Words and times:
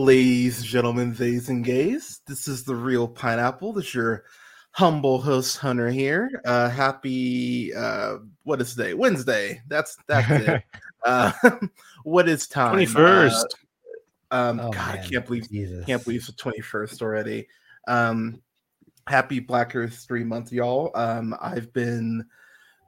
Ladies, 0.00 0.64
gentlemen, 0.64 1.14
theys, 1.14 1.50
and 1.50 1.62
gays. 1.62 2.22
This 2.26 2.48
is 2.48 2.64
the 2.64 2.74
Reel 2.74 3.06
Pineapple. 3.06 3.74
This 3.74 3.88
is 3.88 3.94
your 3.94 4.24
humble 4.70 5.20
host 5.20 5.58
Hunter 5.58 5.90
here. 5.90 6.40
Uh, 6.46 6.70
happy 6.70 7.74
uh, 7.74 8.16
what 8.44 8.62
is 8.62 8.74
today? 8.74 8.94
Wednesday. 8.94 9.60
That's 9.68 9.98
that's 10.08 10.30
it. 10.30 10.62
Uh, 11.04 11.32
what 12.04 12.28
is 12.30 12.46
time? 12.48 12.70
Twenty 12.70 12.86
first. 12.86 13.54
Uh, 14.30 14.34
um, 14.34 14.60
Oh, 14.60 14.70
God, 14.70 14.98
I 14.98 15.06
can't 15.06 15.24
believe 15.26 15.50
Jesus. 15.50 15.84
can't 15.84 16.02
believe 16.02 16.20
it's 16.20 16.28
the 16.28 16.32
twenty 16.32 16.60
first 16.60 17.02
already. 17.02 17.46
Um, 17.86 18.40
happy 19.06 19.38
Black 19.38 19.72
History 19.72 20.24
Month, 20.24 20.50
y'all. 20.50 20.92
Um, 20.94 21.34
I've 21.42 21.72
been 21.74 22.24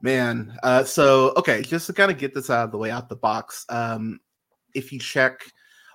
man. 0.01 0.59
Uh, 0.63 0.85
so 0.85 1.35
okay, 1.37 1.61
just 1.61 1.87
to 1.89 1.93
kind 1.93 2.11
of 2.11 2.17
get 2.17 2.33
this 2.35 2.49
out 2.49 2.65
of 2.65 2.71
the 2.71 2.79
way, 2.79 2.91
out 2.91 3.11
the 3.11 3.17
box. 3.17 3.67
Um, 3.69 4.19
if 4.75 4.93
you 4.93 4.99
check 4.99 5.43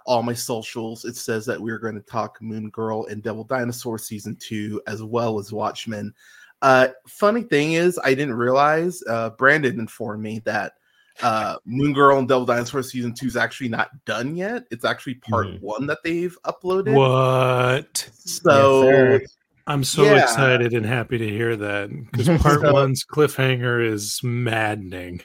all 0.08 0.24
my 0.24 0.34
socials, 0.34 1.06
it 1.06 1.16
says 1.16 1.46
that 1.46 1.62
we're 1.62 1.78
going 1.78 1.96
to 1.96 2.02
talk 2.02 2.42
Moon 2.42 2.70
Girl 2.70 3.06
and 3.08 3.22
Devil 3.22 3.44
Dinosaur 3.44 4.00
season 4.00 4.36
two, 4.40 4.82
as 4.88 5.04
well 5.04 5.38
as 5.38 5.52
Watchmen. 5.54 6.14
Uh, 6.62 6.88
funny 7.08 7.44
thing 7.44 7.74
is, 7.74 8.00
I 8.04 8.16
didn't 8.16 8.34
realize. 8.34 9.04
Uh, 9.08 9.30
Brandon 9.32 9.80
informed 9.80 10.24
me 10.24 10.40
that 10.46 10.74
uh, 11.22 11.58
Moon 11.66 11.94
Girl 11.94 12.18
and 12.20 12.28
Devil 12.28 12.46
Dinosaur 12.46 12.82
season 12.84 13.14
two 13.14 13.28
is 13.28 13.36
actually 13.36 13.70
not 13.70 13.90
done 14.06 14.36
yet. 14.36 14.64
It's 14.72 14.86
actually 14.86 15.16
part 15.16 15.48
Mhm. 15.48 15.62
one 15.62 15.88
that 15.88 16.00
they've 16.04 16.38
uploaded. 16.46 16.94
What? 16.96 18.10
So 18.14 18.84
sir. 18.84 19.22
I'm 19.66 19.84
so 19.84 20.04
Yeah. 20.04 20.24
excited 20.24 20.74
and 20.74 20.86
happy 20.86 21.18
to 21.18 21.28
hear 21.28 21.56
that 21.58 21.90
because 21.90 22.28
part 22.42 22.62
So- 22.62 22.72
one's 22.72 23.04
cliffhanger 23.04 23.84
is 23.86 24.22
maddening. 24.24 25.22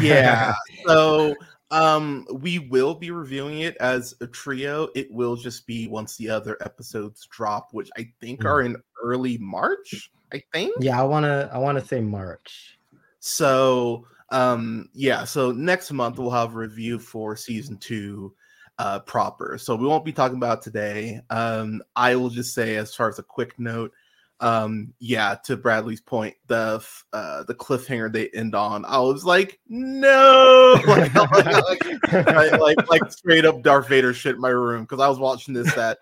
yeah 0.00 0.54
so 0.86 1.34
um 1.70 2.26
we 2.32 2.58
will 2.58 2.94
be 2.94 3.10
reviewing 3.10 3.60
it 3.60 3.76
as 3.76 4.14
a 4.20 4.26
trio 4.26 4.88
it 4.94 5.10
will 5.12 5.36
just 5.36 5.66
be 5.66 5.86
once 5.86 6.16
the 6.16 6.28
other 6.30 6.56
episodes 6.62 7.26
drop 7.30 7.68
which 7.72 7.90
i 7.98 8.08
think 8.20 8.40
Mm. 8.40 8.46
are 8.46 8.60
in 8.62 8.76
early 9.02 9.36
march 9.38 10.10
i 10.32 10.42
think 10.52 10.72
yeah, 10.80 10.98
I 11.00 11.04
wanna 11.04 11.50
I 11.52 11.58
wanna 11.58 11.84
say 11.84 12.00
March. 12.00 12.78
so 13.20 14.06
um 14.30 14.88
yeah 14.94 15.24
so 15.24 15.52
next 15.52 15.90
month 15.92 16.18
we'll 16.18 16.30
have 16.30 16.54
a 16.54 16.58
review 16.58 16.98
for 16.98 17.36
season 17.36 17.76
two 17.78 18.34
uh 18.78 19.00
proper 19.00 19.58
so 19.58 19.74
we 19.74 19.86
won't 19.86 20.04
be 20.04 20.12
talking 20.12 20.36
about 20.36 20.62
today 20.62 21.20
um 21.30 21.82
i 21.96 22.14
will 22.14 22.28
just 22.30 22.54
say 22.54 22.76
as 22.76 22.94
far 22.94 23.08
as 23.08 23.18
a 23.18 23.22
quick 23.22 23.58
note 23.58 23.92
um 24.40 24.92
yeah 25.00 25.34
to 25.44 25.56
bradley's 25.56 26.00
point 26.00 26.34
the 26.46 26.84
uh 27.12 27.42
the 27.44 27.54
cliffhanger 27.54 28.12
they 28.12 28.28
end 28.28 28.54
on 28.54 28.84
i 28.84 28.98
was 28.98 29.24
like 29.24 29.58
no. 29.68 30.80
Like, 30.86 31.14
like, 31.14 32.12
like, 32.12 32.60
like 32.60 32.90
like 32.90 33.12
straight 33.12 33.44
up 33.44 33.62
darth 33.62 33.88
vader 33.88 34.14
shit 34.14 34.36
in 34.36 34.40
my 34.40 34.48
room 34.48 34.82
because 34.82 35.00
i 35.00 35.08
was 35.08 35.18
watching 35.18 35.54
this 35.54 35.72
that 35.74 35.98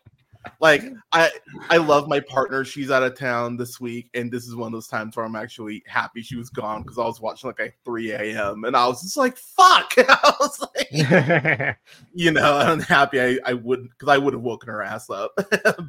like 0.61 0.85
i 1.13 1.31
i 1.71 1.77
love 1.77 2.09
my 2.09 2.21
partner. 2.21 2.65
She's 2.65 2.91
out 2.91 3.03
of 3.03 3.19
town 3.19 3.57
this 3.57 3.81
week 3.81 4.11
and 4.15 4.31
this 4.31 4.47
is 4.47 4.55
one 4.55 4.69
of 4.69 4.73
those 4.73 4.87
times 4.87 5.17
where 5.17 5.25
i'm 5.25 5.35
actually 5.35 5.83
happy 5.87 6.23
she 6.23 6.37
was 6.37 6.51
gone 6.51 6.83
because 6.83 6.99
i 6.99 7.05
was 7.05 7.21
watching 7.21 7.49
like 7.49 7.61
at 7.61 7.73
3 7.85 8.13
a.m 8.13 8.65
and 8.65 8.77
i 8.77 8.87
was 8.87 9.03
just 9.03 9.17
like 9.17 9.37
fuck. 9.37 9.93
I 9.97 10.35
was 10.39 10.61
like 10.61 11.79
you 12.15 12.31
know 12.31 12.57
i'm 12.59 12.81
happy 12.81 13.21
i, 13.21 13.39
I 13.45 13.55
wouldn't 13.55 13.91
because 13.91 14.09
i 14.09 14.19
would 14.19 14.35
have 14.35 14.43
woken 14.43 14.69
her 14.69 14.83
ass 14.83 15.11
up. 15.11 15.33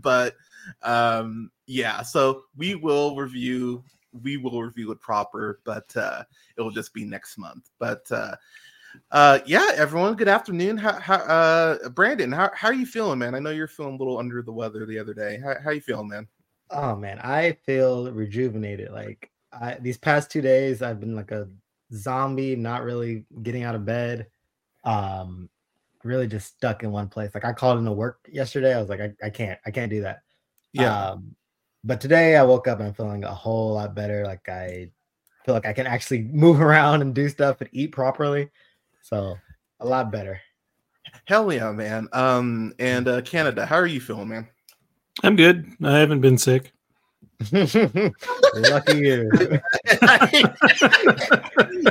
But 0.02 0.36
um 0.84 1.52
yeah 1.66 2.02
so 2.02 2.44
we 2.56 2.76
will 2.76 3.16
review 3.16 3.84
we 4.24 4.38
will 4.38 4.62
review 4.62 4.92
it 4.92 5.00
proper 5.00 5.60
but 5.64 5.96
uh 5.96 6.24
it 6.58 6.62
will 6.62 6.72
just 6.72 6.94
be 6.94 7.06
next 7.06 7.38
month 7.38 7.70
but 7.80 8.10
uh 8.12 8.36
uh 9.12 9.40
yeah 9.46 9.72
everyone 9.76 10.16
good 10.16 10.28
afternoon 10.28 10.78
how, 10.78 10.94
how 10.94 11.16
uh 11.16 11.90
brandon 11.90 12.32
how, 12.32 12.50
how 12.54 12.70
are 12.70 12.74
you 12.74 12.86
feeling 12.86 13.20
man 13.20 13.36
i 13.36 13.40
know 13.40 13.52
you're 13.52 13.68
feeling 13.68 13.96
a 13.96 13.98
little 13.98 14.18
under 14.18 14.42
the 14.42 14.52
weather 14.52 14.86
the 14.86 14.98
other 14.98 15.14
day 15.14 15.40
how, 15.44 15.54
how 15.64 15.70
you 15.72 15.82
feeling 15.82 16.08
man 16.08 16.28
oh 16.70 16.96
man, 16.96 17.20
I 17.20 17.54
feel 17.66 18.12
rejuvenated. 18.12 18.92
Like 18.92 19.32
I 19.52 19.78
these 19.80 19.98
past 19.98 20.32
two 20.32 20.42
days 20.42 20.82
I've 20.82 21.00
been 21.00 21.16
like 21.16 21.32
a 21.32 21.48
zombie, 21.94 22.56
not 22.56 22.84
really 22.84 23.26
getting 23.44 23.64
out 23.64 23.76
of 23.76 23.86
bed. 23.86 24.28
Um 24.84 25.50
really 26.04 26.28
just 26.28 26.56
stuck 26.56 26.84
in 26.84 26.92
one 26.92 27.10
place. 27.10 27.32
Like 27.34 27.46
I 27.46 27.54
called 27.54 27.80
into 27.80 27.92
work 27.92 28.28
yesterday. 28.32 28.74
I 28.76 28.80
was 28.80 28.90
like, 28.90 29.02
I, 29.02 29.12
I 29.24 29.30
can't, 29.30 29.60
I 29.66 29.72
can't 29.72 29.90
do 29.90 30.02
that. 30.02 30.20
Yeah 30.78 31.10
Um, 31.12 31.36
but 31.84 32.02
today 32.02 32.36
I 32.36 32.44
woke 32.44 32.68
up 32.68 32.80
and 32.80 32.88
I'm 32.90 32.94
feeling 32.94 33.24
a 33.24 33.34
whole 33.34 33.74
lot 33.74 33.96
better. 33.96 34.26
Like 34.26 34.48
I 34.50 34.90
feel 35.46 35.56
like 35.56 35.66
I 35.66 35.74
can 35.74 35.88
actually 35.88 36.22
move 36.32 36.62
around 36.62 37.02
and 37.02 37.14
do 37.14 37.30
stuff 37.30 37.62
and 37.62 37.70
eat 37.74 37.92
properly. 37.92 38.50
So 39.02 39.38
a 39.80 39.86
lot 39.86 40.12
better. 40.12 40.42
hell 41.26 41.52
yeah 41.52 41.72
man 41.72 42.08
um 42.14 42.74
and 42.80 43.08
uh 43.08 43.22
canada 43.22 43.66
how 43.66 43.76
are 43.78 43.88
you 43.88 44.02
feeling 44.02 44.28
man 44.30 44.48
I'm 45.24 45.36
good. 45.36 45.66
I 45.84 45.98
haven't 45.98 46.22
been 46.22 46.38
sick. 46.38 46.74
Lucky 47.52 48.98
you. 48.98 49.30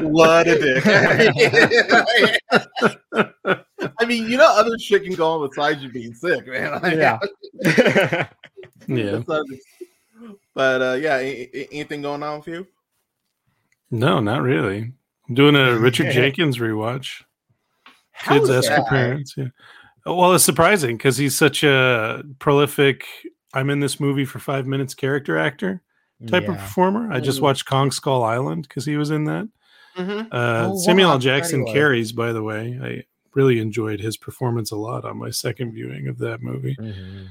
what 0.02 0.46
a 0.46 0.56
dick. 0.60 0.84
I 3.98 4.04
mean, 4.06 4.30
you 4.30 4.36
know, 4.36 4.48
other 4.48 4.78
shit 4.78 5.02
can 5.02 5.14
go 5.14 5.28
on 5.32 5.48
besides 5.48 5.82
you 5.82 5.90
being 5.90 6.14
sick, 6.14 6.46
man. 6.46 6.80
Yeah. 6.84 7.18
Yeah. 8.88 9.22
But 10.54 10.80
uh, 10.80 10.94
yeah, 10.94 11.16
anything 11.18 12.00
going 12.00 12.22
on 12.22 12.38
with 12.38 12.48
you? 12.48 12.66
No, 13.90 14.20
not 14.20 14.40
really. 14.40 14.92
I'm 15.28 15.34
doing 15.34 15.54
a 15.54 15.76
Richard 15.78 16.10
Jenkins 16.12 16.56
rewatch. 16.56 17.22
How 18.12 18.38
Kids 18.38 18.48
ask 18.48 18.68
that? 18.68 18.78
your 18.78 18.86
parents. 18.86 19.34
Yeah. 19.36 19.48
Well, 20.06 20.32
it's 20.32 20.44
surprising 20.44 20.96
because 20.96 21.18
he's 21.18 21.36
such 21.36 21.62
a 21.62 22.22
prolific. 22.38 23.04
I'm 23.52 23.68
in 23.68 23.80
this 23.80 24.00
movie 24.00 24.24
for 24.24 24.38
five 24.38 24.66
minutes 24.66 24.94
character 24.94 25.36
actor 25.36 25.82
type 26.28 26.48
of 26.48 26.56
performer. 26.56 27.12
I 27.12 27.20
just 27.20 27.40
Mhm. 27.40 27.42
watched 27.42 27.66
Kong 27.66 27.90
Skull 27.90 28.22
Island 28.24 28.62
because 28.66 28.86
he 28.86 28.96
was 28.96 29.10
in 29.10 29.24
that. 29.24 29.46
Mhm. 29.98 30.28
Uh, 30.32 30.70
Oh, 30.72 30.78
Samuel 30.78 31.10
L. 31.10 31.18
that's 31.18 31.26
right 31.26 31.34
he 31.34 31.40
Jackson 31.40 31.66
carries, 31.66 32.12
by 32.12 32.32
the 32.32 32.42
way. 32.42 32.78
I 32.82 33.04
really 33.34 33.58
enjoyed 33.60 34.00
his 34.00 34.16
performance 34.16 34.70
a 34.70 34.76
lot 34.76 35.04
on 35.04 35.18
my 35.18 35.28
second 35.28 35.72
viewing 35.72 36.08
of 36.08 36.16
that 36.18 36.40
movie. 36.40 36.76
Mhm. 36.80 37.26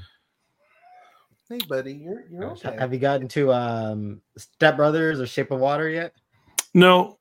Hey, 1.48 1.58
buddy, 1.68 1.92
you're 1.94 2.24
you're 2.30 2.50
okay. 2.52 2.74
Have 2.78 2.92
you 2.92 2.98
gotten 2.98 3.28
to 3.28 3.52
um 3.52 4.20
Step 4.36 4.76
Brothers 4.76 5.20
or 5.20 5.26
Shape 5.26 5.50
of 5.50 5.60
Water 5.60 5.88
yet? 5.88 6.12
No, 6.74 7.18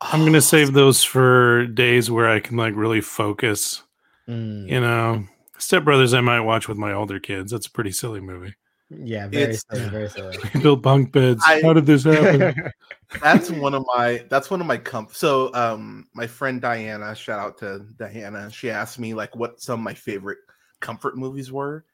I'm 0.00 0.24
gonna 0.24 0.40
save 0.40 0.72
those 0.72 1.02
for 1.04 1.66
days 1.66 2.10
where 2.10 2.28
I 2.28 2.40
can 2.40 2.56
like 2.56 2.74
really 2.74 3.00
focus. 3.00 3.82
Mm, 4.28 4.68
You 4.68 4.80
know, 4.80 5.24
Step 5.58 5.84
Brothers 5.84 6.14
I 6.14 6.20
might 6.20 6.40
watch 6.40 6.68
with 6.68 6.78
my 6.78 6.92
older 6.92 7.20
kids. 7.20 7.52
That's 7.52 7.66
a 7.66 7.70
pretty 7.70 7.92
silly 7.92 8.20
movie. 8.20 8.54
Yeah, 8.90 9.28
very 9.28 9.42
It's- 9.54 9.64
silly, 9.70 9.88
very 9.90 10.08
silly. 10.08 10.38
They 10.54 10.60
built 10.60 10.80
bunk 10.82 11.12
beds. 11.12 11.42
I- 11.46 11.60
How 11.62 11.74
did 11.74 11.84
this 11.84 12.04
happen? 12.04 12.54
that's 13.22 13.50
one 13.50 13.74
of 13.74 13.84
my 13.96 14.24
that's 14.28 14.50
one 14.50 14.60
of 14.60 14.66
my 14.66 14.76
comp 14.76 15.14
so 15.14 15.50
um 15.54 16.06
my 16.12 16.26
friend 16.26 16.60
diana 16.60 17.14
shout 17.14 17.38
out 17.38 17.56
to 17.56 17.86
diana 17.98 18.50
she 18.50 18.68
asked 18.68 18.98
me 18.98 19.14
like 19.14 19.34
what 19.34 19.62
some 19.62 19.80
of 19.80 19.84
my 19.84 19.94
favorite 19.94 20.36
comfort 20.80 21.16
movies 21.16 21.50
were 21.50 21.86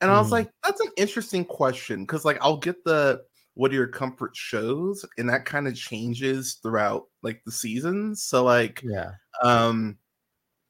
and 0.00 0.10
i 0.10 0.18
was 0.18 0.28
Mm. 0.28 0.32
like 0.32 0.50
that's 0.64 0.80
an 0.80 0.90
interesting 0.96 1.44
question 1.44 2.02
because 2.02 2.24
like 2.24 2.38
i'll 2.40 2.56
get 2.58 2.84
the 2.84 3.22
what 3.54 3.70
are 3.70 3.74
your 3.74 3.86
comfort 3.86 4.36
shows 4.36 5.04
and 5.16 5.28
that 5.30 5.44
kind 5.46 5.66
of 5.66 5.74
changes 5.74 6.58
throughout 6.62 7.04
like 7.22 7.42
the 7.46 7.52
seasons 7.52 8.22
so 8.22 8.44
like 8.44 8.82
yeah. 8.82 9.12
um 9.42 9.96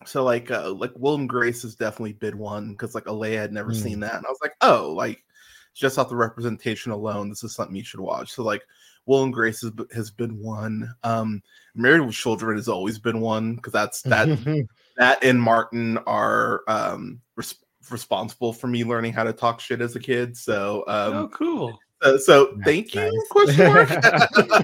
so 0.05 0.23
like 0.23 0.51
uh 0.51 0.71
like 0.71 0.93
will 0.95 1.17
and 1.17 1.29
grace 1.29 1.63
has 1.63 1.75
definitely 1.75 2.13
been 2.13 2.39
one 2.39 2.71
because 2.73 2.95
like 2.95 3.07
alea 3.09 3.41
had 3.41 3.53
never 3.53 3.73
Mm. 3.73 3.83
seen 3.83 4.01
that 4.01 4.15
and 4.15 4.25
i 4.27 4.29
was 4.29 4.39
like 4.43 4.55
oh 4.61 4.93
like 4.93 5.25
just 5.75 5.99
off 5.99 6.09
the 6.09 6.17
representation 6.17 6.93
alone 6.93 7.29
this 7.29 7.43
is 7.43 7.55
something 7.55 7.75
you 7.77 7.85
should 7.85 8.01
watch 8.01 8.33
so 8.33 8.43
like 8.45 8.63
will 9.07 9.23
and 9.25 9.33
grace 9.33 9.63
has, 9.63 9.73
has 9.95 10.11
been 10.11 10.39
one 10.39 10.89
um 11.03 11.43
married 11.75 12.01
with 12.01 12.15
children 12.15 12.57
has 12.57 12.69
always 12.69 12.99
been 12.99 13.21
one 13.21 13.57
because 13.57 13.73
that's 13.73 14.03
that 14.03 14.29
that 14.97 15.23
and 15.25 15.43
martin 15.43 15.99
are 16.07 16.63
um 16.69 17.21
res- 17.37 17.57
responsible 17.91 18.53
for 18.53 18.67
me 18.67 18.85
learning 18.85 19.13
how 19.13 19.25
to 19.25 19.33
talk 19.33 19.61
shit 19.61 19.81
as 19.81 19.97
a 19.97 20.01
kid 20.01 20.37
so 20.37 20.85
um 20.87 21.15
oh, 21.15 21.29
cool. 21.29 21.79
so, 22.03 22.17
so 22.19 22.53
Nice, 22.57 22.65
thank 22.65 22.95
you 22.95 23.01
nice. 23.03 23.29
question 23.31 23.67
mark 23.67 23.89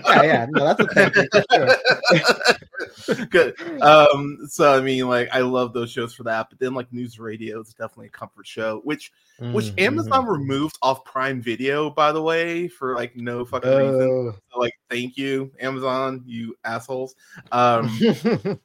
yeah, 0.07 0.23
yeah. 0.23 0.47
No, 0.51 0.65
that's 0.65 0.81
a 0.81 0.87
thank 0.87 1.17
you 1.17 1.29
for 1.33 1.45
sure. 1.53 2.57
Good. 3.31 3.61
Um, 3.83 4.39
so 4.49 4.77
I 4.77 4.81
mean, 4.81 5.09
like, 5.09 5.29
I 5.33 5.41
love 5.41 5.73
those 5.73 5.91
shows 5.91 6.15
for 6.15 6.23
that. 6.25 6.49
But 6.51 6.59
then, 6.59 6.75
like, 6.75 6.93
news 6.93 7.19
radio 7.19 7.61
is 7.61 7.71
definitely 7.71 8.07
a 8.07 8.11
comfort 8.11 8.47
show, 8.47 8.81
which 8.85 9.13
which 9.53 9.67
Mhm, 9.67 9.81
Amazon 9.81 10.27
removed 10.27 10.77
off 10.83 11.05
Prime 11.05 11.41
Video, 11.41 11.91
by 11.91 12.13
the 12.13 12.23
way, 12.23 12.69
for 12.69 12.95
like 12.95 13.17
no 13.17 13.45
fucking 13.45 13.71
reason. 13.71 14.03
Oh. 14.03 14.35
So, 14.53 14.61
like, 14.61 14.75
thank 14.91 15.17
you, 15.17 15.51
Amazon, 15.61 16.23
you 16.27 16.55
assholes. 16.65 17.15
Um, 17.51 17.89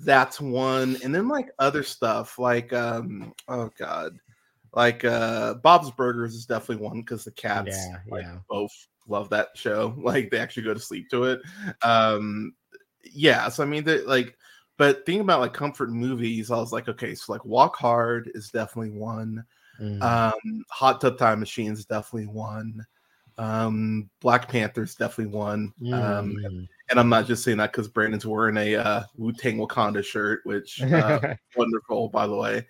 that's 0.00 0.40
one, 0.40 0.96
and 1.02 1.14
then 1.14 1.28
like 1.28 1.50
other 1.58 1.82
stuff, 1.82 2.38
like 2.38 2.72
um, 2.72 3.32
oh 3.48 3.70
god, 3.78 4.18
like 4.74 5.04
uh, 5.04 5.54
Bob's 5.54 5.90
Burgers 5.90 6.34
is 6.34 6.46
definitely 6.46 6.84
one 6.84 7.00
because 7.00 7.24
the 7.24 7.32
cats, 7.32 7.76
yeah, 7.76 7.98
like, 8.08 8.24
yeah. 8.24 8.38
both 8.48 8.72
love 9.08 9.30
that 9.30 9.48
show. 9.54 9.94
Like 10.08 10.30
they 10.30 10.38
actually 10.38 10.62
go 10.64 10.74
to 10.74 10.80
sleep 10.80 11.08
to 11.10 11.24
it. 11.24 11.40
Um 11.82 12.54
yeah, 13.12 13.48
so 13.48 13.62
I 13.62 13.66
mean 13.66 13.84
that 13.84 14.06
like 14.06 14.36
but 14.76 15.04
thinking 15.04 15.22
about 15.22 15.40
like 15.40 15.52
comfort 15.52 15.90
movies, 15.90 16.50
I 16.50 16.56
was 16.56 16.72
like, 16.72 16.88
okay, 16.88 17.14
so 17.14 17.32
like 17.32 17.44
Walk 17.44 17.76
Hard 17.76 18.30
is 18.34 18.50
definitely 18.50 18.96
one. 18.96 19.44
Mm. 19.80 20.00
Um, 20.02 20.64
Hot 20.70 21.00
Tub 21.00 21.18
Time 21.18 21.40
Machine 21.40 21.72
is 21.72 21.84
definitely 21.84 22.28
one. 22.28 22.86
Um, 23.38 24.08
Black 24.20 24.48
Panther 24.48 24.84
is 24.84 24.94
definitely 24.94 25.34
one. 25.36 25.72
Um, 25.92 26.36
Mm. 26.36 26.68
And 26.90 26.98
I'm 26.98 27.08
not 27.08 27.26
just 27.26 27.44
saying 27.44 27.58
that 27.58 27.72
because 27.72 27.88
Brandon's 27.88 28.26
wearing 28.26 28.56
a 28.56 28.76
uh, 28.76 29.02
Wu 29.16 29.32
Tang 29.32 29.58
Wakanda 29.58 30.04
shirt, 30.04 30.40
which 30.44 30.82
uh, 30.82 31.34
wonderful, 31.56 32.08
by 32.08 32.26
the 32.26 32.36
way. 32.36 32.66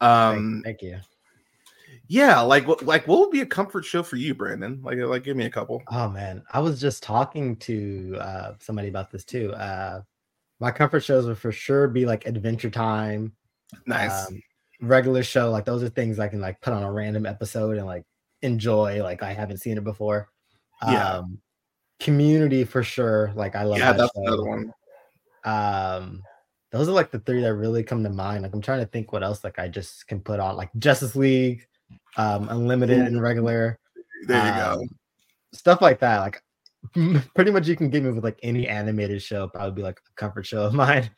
Um, 0.00 0.62
thank, 0.64 0.80
thank 0.80 0.82
you. 0.82 0.98
yeah, 2.08 2.40
like 2.40 2.66
what, 2.66 2.84
like 2.84 3.06
what 3.06 3.20
would 3.20 3.30
be 3.30 3.40
a 3.40 3.46
comfort 3.46 3.84
show 3.84 4.02
for 4.02 4.16
you, 4.16 4.34
Brandon? 4.34 4.80
Like, 4.82 4.98
like 4.98 5.24
give 5.24 5.36
me 5.36 5.46
a 5.46 5.50
couple. 5.50 5.82
Oh 5.88 6.08
man, 6.08 6.42
I 6.52 6.60
was 6.60 6.80
just 6.80 7.02
talking 7.02 7.56
to 7.56 8.16
uh, 8.20 8.52
somebody 8.60 8.88
about 8.88 9.10
this 9.10 9.24
too. 9.24 9.52
Uh, 9.54 10.02
my 10.60 10.70
comfort 10.70 11.00
shows 11.00 11.26
would 11.26 11.38
for 11.38 11.52
sure 11.52 11.88
be 11.88 12.04
like 12.06 12.26
Adventure 12.26 12.70
Time, 12.70 13.32
Nice. 13.86 14.28
um, 14.28 14.40
regular 14.80 15.22
show. 15.22 15.50
Like 15.50 15.64
those 15.64 15.82
are 15.82 15.88
things 15.88 16.18
I 16.18 16.28
can 16.28 16.40
like 16.40 16.60
put 16.60 16.72
on 16.72 16.82
a 16.82 16.92
random 16.92 17.26
episode 17.26 17.78
and 17.78 17.86
like 17.86 18.04
enjoy. 18.42 19.02
Like 19.02 19.22
I 19.22 19.32
haven't 19.32 19.58
seen 19.58 19.78
it 19.78 19.84
before. 19.84 20.28
Yeah. 20.86 21.14
Um, 21.18 21.38
community 22.00 22.64
for 22.64 22.82
sure. 22.82 23.32
Like 23.34 23.54
I 23.56 23.64
love 23.64 23.78
yeah, 23.78 23.92
that 23.92 23.98
that's 23.98 24.12
show. 24.14 24.22
another 24.22 24.44
one. 24.44 24.72
Um, 25.44 26.22
those 26.70 26.88
are 26.88 26.92
like 26.92 27.10
the 27.10 27.18
three 27.20 27.42
that 27.42 27.54
really 27.54 27.82
come 27.82 28.02
to 28.04 28.10
mind. 28.10 28.42
Like 28.42 28.54
I'm 28.54 28.60
trying 28.62 28.80
to 28.80 28.86
think 28.86 29.12
what 29.12 29.22
else 29.22 29.44
like 29.44 29.58
I 29.58 29.68
just 29.68 30.06
can 30.06 30.20
put 30.20 30.40
on 30.40 30.56
like 30.56 30.70
Justice 30.78 31.14
League, 31.16 31.66
um, 32.16 32.48
Unlimited 32.48 32.98
and 33.00 33.20
regular. 33.20 33.78
There 34.26 34.46
you 34.46 34.52
go. 34.54 34.80
um, 34.80 34.88
Stuff 35.52 35.82
like 35.82 35.98
that. 36.00 36.18
Like 36.20 36.42
pretty 37.34 37.50
much 37.50 37.68
you 37.68 37.76
can 37.76 37.90
get 37.90 38.02
me 38.02 38.10
with 38.10 38.24
like 38.24 38.38
any 38.42 38.66
animated 38.66 39.20
show, 39.22 39.48
probably 39.48 39.72
be 39.72 39.82
like 39.82 39.98
a 40.00 40.14
comfort 40.14 40.46
show 40.46 40.62
of 40.64 40.74
mine. 40.74 41.10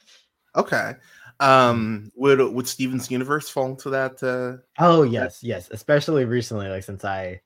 Okay. 0.56 0.94
Um, 1.41 2.11
would 2.17 2.41
would 2.41 2.67
Steven's 2.69 3.11
Universe 3.11 3.49
fall 3.49 3.67
into 3.67 3.91
that? 3.91 4.23
Uh, 4.23 4.62
Oh 4.79 5.03
yes, 5.03 5.41
yes. 5.43 5.69
Especially 5.71 6.25
recently, 6.25 6.69
like 6.69 6.85
since 6.85 7.05
I 7.05 7.41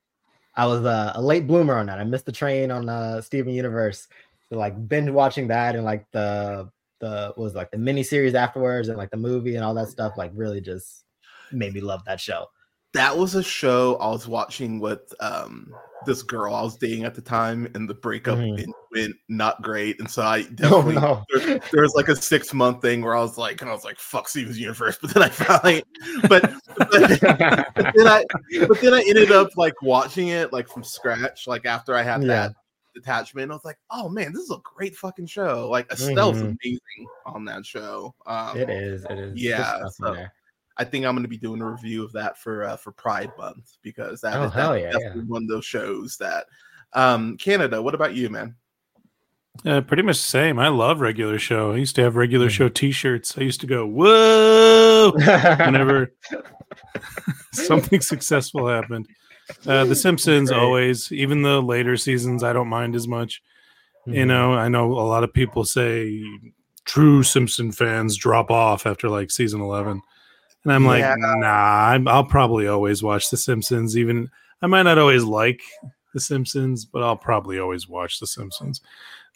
I 0.58 0.66
was 0.66 0.84
uh, 0.84 1.12
a 1.14 1.22
late 1.22 1.46
bloomer 1.46 1.78
on 1.78 1.86
that. 1.86 2.00
I 2.00 2.04
missed 2.04 2.26
the 2.26 2.32
train 2.32 2.72
on 2.72 2.88
uh 2.88 3.20
Steven 3.20 3.52
Universe. 3.54 4.08
So 4.50 4.58
like 4.58 4.88
binge 4.88 5.08
watching 5.08 5.46
that 5.48 5.76
and 5.76 5.84
like 5.84 6.04
the 6.10 6.68
the 6.98 7.32
was 7.36 7.54
like 7.54 7.70
the 7.70 7.78
mini 7.78 8.02
series 8.02 8.34
afterwards 8.34 8.88
and 8.88 8.98
like 8.98 9.10
the 9.10 9.16
movie 9.16 9.54
and 9.54 9.64
all 9.64 9.74
that 9.74 9.88
stuff 9.88 10.14
like 10.16 10.32
really 10.34 10.60
just 10.60 11.04
made 11.52 11.72
me 11.72 11.80
love 11.80 12.04
that 12.06 12.20
show. 12.20 12.46
That 12.94 13.16
was 13.16 13.34
a 13.34 13.42
show 13.42 13.96
I 13.96 14.08
was 14.08 14.26
watching 14.28 14.80
with 14.80 15.12
um 15.20 15.72
this 16.06 16.22
girl 16.22 16.54
I 16.54 16.62
was 16.62 16.76
dating 16.76 17.04
at 17.04 17.14
the 17.14 17.20
time, 17.20 17.68
and 17.74 17.88
the 17.88 17.94
breakup 17.94 18.38
Mhm. 18.38 18.72
went, 18.94 19.16
not 19.28 19.60
great, 19.62 19.98
and 20.00 20.08
so 20.10 20.22
I 20.22 20.38
Oh 20.42 20.54
definitely 20.54 20.94
no. 20.94 21.24
there, 21.34 21.60
there 21.72 21.82
was 21.82 21.92
like 21.94 22.08
a 22.08 22.16
six 22.16 22.54
month 22.54 22.80
thing 22.82 23.02
where 23.02 23.16
I 23.16 23.20
was 23.20 23.36
like, 23.36 23.60
and 23.60 23.68
I 23.70 23.74
was 23.74 23.84
like, 23.84 23.98
"Fuck 23.98 24.28
Steven's 24.28 24.58
Universe," 24.58 24.96
but 25.02 25.12
then 25.12 25.22
I 25.24 25.28
finally, 25.28 25.82
but, 26.28 26.52
but, 26.76 26.88
but 27.76 27.92
then 27.94 28.06
I, 28.06 28.24
but 28.68 28.80
then 28.80 28.94
I 28.94 29.04
ended 29.08 29.32
up 29.32 29.48
like 29.56 29.74
watching 29.82 30.28
it 30.28 30.52
like 30.52 30.68
from 30.68 30.84
scratch, 30.84 31.46
like 31.46 31.66
after 31.66 31.94
I 31.94 32.02
had 32.02 32.22
Yeah. 32.22 32.28
that 32.28 32.52
detachment. 32.94 33.50
I 33.50 33.54
was 33.54 33.64
like, 33.64 33.78
"Oh 33.90 34.08
man, 34.08 34.32
this 34.32 34.42
is 34.44 34.50
a 34.50 34.60
great 34.62 34.96
fucking 34.96 35.26
show!" 35.26 35.68
Like 35.68 35.88
Estelle's 35.88 36.38
Mhm. 36.38 36.56
amazing 36.64 37.06
on 37.26 37.44
that 37.46 37.66
show. 37.66 38.14
Um, 38.24 38.56
it 38.56 38.70
is, 38.70 39.04
it 39.04 39.18
is. 39.18 39.36
Yeah, 39.42 39.82
stuff 40.84 40.86
in 40.86 40.86
so- 40.86 40.86
there. 40.86 40.86
I 40.86 40.90
think 40.90 41.04
I'm 41.06 41.14
going 41.14 41.22
to 41.24 41.28
be 41.28 41.38
doing 41.38 41.60
a 41.60 41.70
review 41.70 42.04
of 42.04 42.12
that 42.12 42.38
for 42.38 42.64
uh, 42.64 42.76
for 42.76 42.92
Pride 42.92 43.32
Month 43.38 43.76
because 43.82 44.20
that 44.22 44.36
Oh, 44.36 44.44
is 44.44 44.52
hell 44.52 44.72
that's 44.72 44.82
yeah, 44.84 44.92
definitely 44.92 45.24
one 45.24 45.42
of 45.42 45.48
those 45.48 45.64
shows 45.64 46.16
that. 46.18 46.46
Um, 46.94 47.36
Canada, 47.36 47.82
what 47.82 47.94
about 47.94 48.14
you, 48.14 48.30
man? 48.30 48.56
Uh, 49.66 49.80
pretty 49.82 50.02
much 50.04 50.16
the 50.18 50.22
same. 50.22 50.58
I 50.58 50.68
love 50.68 51.00
regular 51.00 51.38
show. 51.38 51.72
I 51.72 51.76
used 51.76 51.96
to 51.96 52.02
have 52.02 52.14
regular 52.16 52.46
Mhm. 52.46 52.50
show 52.50 52.68
T-shirts. 52.68 53.36
I 53.36 53.42
used 53.42 53.60
to 53.60 53.66
go 53.66 53.86
whoa 53.86 55.12
whenever 55.58 56.14
something 57.52 58.00
successful 58.00 58.68
happened. 58.68 59.06
Uh, 59.66 59.84
the 59.84 59.94
Simpsons 59.94 60.50
Great. 60.50 60.58
always, 60.60 61.10
even 61.12 61.42
the 61.42 61.60
later 61.62 61.96
seasons, 61.96 62.42
I 62.44 62.52
don't 62.52 62.68
mind 62.68 62.94
as 62.94 63.08
much. 63.08 63.42
You 64.06 64.24
Mhm. 64.24 64.26
know, 64.28 64.52
I 64.54 64.68
know 64.68 64.92
a 64.92 65.04
lot 65.08 65.24
of 65.24 65.32
people 65.32 65.64
say 65.64 66.22
true 66.84 67.22
Simpson 67.22 67.72
fans 67.72 68.16
drop 68.16 68.50
off 68.50 68.86
after 68.86 69.08
like 69.08 69.30
season 69.30 69.60
eleven, 69.60 70.00
and 70.68 70.74
I'm 70.74 70.84
like, 70.86 71.00
Yeah. 71.00 71.14
nah. 71.18 71.88
I'm, 71.88 72.06
I'll 72.08 72.24
probably 72.24 72.68
always 72.68 73.02
watch 73.02 73.30
The 73.30 73.36
Simpsons. 73.36 73.96
Even 73.96 74.30
I 74.62 74.66
might 74.66 74.82
not 74.82 74.98
always 74.98 75.24
like 75.24 75.62
The 76.14 76.20
Simpsons, 76.20 76.84
but 76.84 77.02
I'll 77.02 77.16
probably 77.16 77.58
always 77.58 77.88
watch 77.88 78.20
The 78.20 78.26
Simpsons. 78.26 78.80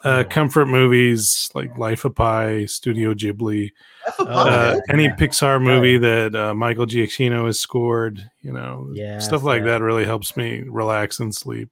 Uh, 0.05 0.25
Oh. 0.27 0.29
comfort 0.29 0.67
movies 0.67 1.49
like 1.55 1.79
Life 1.79 2.05
of 2.05 2.15
Pi, 2.17 2.65
Studio 2.67 3.15
Ghibli, 3.15 3.71
Oh, 4.19 4.27
uh, 4.27 4.75
yeah. 4.89 4.93
any 4.93 5.09
Pixar 5.11 5.63
movie 5.63 5.93
yeah. 5.93 5.99
that 5.99 6.35
uh, 6.35 6.55
Michael 6.55 6.87
Giacchino 6.87 7.47
has 7.47 7.61
scored, 7.61 8.29
you 8.41 8.53
know, 8.53 8.91
Yes, 8.93 9.25
stuff 9.25 9.45
like 9.45 9.61
yeah. 9.61 9.67
that 9.79 9.81
really 9.83 10.05
helps 10.05 10.37
me 10.37 10.65
relax 10.67 11.21
and 11.21 11.33
sleep. 11.33 11.71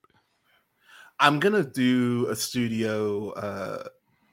I'm 1.18 1.40
gonna 1.40 1.64
do 1.64 2.28
a 2.30 2.36
studio 2.36 3.30
uh 3.32 3.88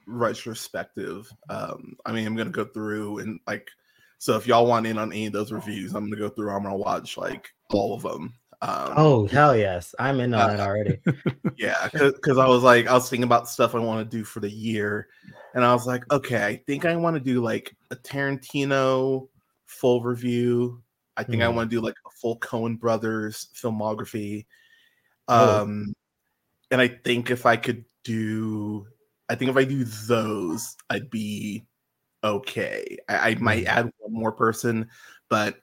retrospective. 0.06 1.30
Um, 1.50 1.98
I 2.06 2.12
mean, 2.12 2.26
I'm 2.28 2.36
gonna 2.36 2.50
go 2.50 2.66
through 2.66 3.20
and 3.20 3.40
like, 3.48 3.70
so 4.18 4.36
if 4.36 4.48
y'all 4.48 4.66
want 4.66 4.88
in 4.88 4.98
on 4.98 5.12
any 5.12 5.28
of 5.28 5.34
those 5.34 5.52
reviews, 5.52 5.94
I'm 5.94 6.06
gonna 6.10 6.18
go 6.22 6.30
through. 6.30 6.50
I'm 6.52 6.64
gonna 6.64 6.76
watch 6.78 7.18
like 7.18 7.50
all 7.72 7.94
of 7.94 8.02
them. 8.04 8.34
Um, 8.62 8.94
Oh 8.98 9.28
hell 9.28 9.56
yes, 9.56 9.94
I'm 10.00 10.20
in 10.20 10.34
on 10.34 10.42
Uh, 10.42 10.48
that 10.48 10.60
already. 10.60 11.00
yeah, 11.58 11.88
because 11.94 12.38
I 12.38 12.48
was 12.48 12.64
like, 12.64 12.88
I 12.88 12.94
was 12.94 13.10
thinking 13.10 13.24
about 13.26 13.48
stuff 13.50 13.76
I 13.76 13.80
want 13.80 14.10
to 14.10 14.18
do 14.18 14.24
for 14.24 14.40
the 14.40 14.50
year, 14.50 15.08
and 15.54 15.64
I 15.64 15.74
was 15.74 15.86
like, 15.86 16.12
okay, 16.12 16.44
I 16.46 16.56
think 16.66 16.86
I 16.86 16.96
want 16.96 17.16
to 17.16 17.20
do 17.20 17.42
like 17.42 17.76
a 17.92 17.96
Tarantino 17.96 19.28
full 19.68 20.02
review. 20.02 20.82
I 21.18 21.24
think 21.24 21.42
I 21.44 21.48
Hmm. 21.50 21.56
want 21.56 21.70
to 21.70 21.76
do 21.76 21.82
like 21.82 21.96
a 22.06 22.10
full 22.12 22.40
Coen 22.40 22.80
Brothers 22.80 23.50
filmography. 23.56 24.46
Oh. 25.28 25.62
Um, 25.62 25.94
and 26.72 26.82
I 26.82 26.88
think 26.88 27.32
if 27.32 27.46
I 27.46 27.58
could 27.58 27.86
do, 28.04 28.88
I 29.30 29.36
think 29.36 29.50
if 29.52 29.58
I 29.58 29.64
do 29.64 29.84
those, 29.84 30.76
I'd 30.90 31.10
be 31.10 31.64
okay. 32.36 32.98
I, 33.10 33.32
I 33.32 33.36
might 33.36 33.66
Mhm. 33.66 33.68
add 33.68 33.92
one 34.00 34.14
more 34.14 34.32
person, 34.32 34.90
but 35.30 35.58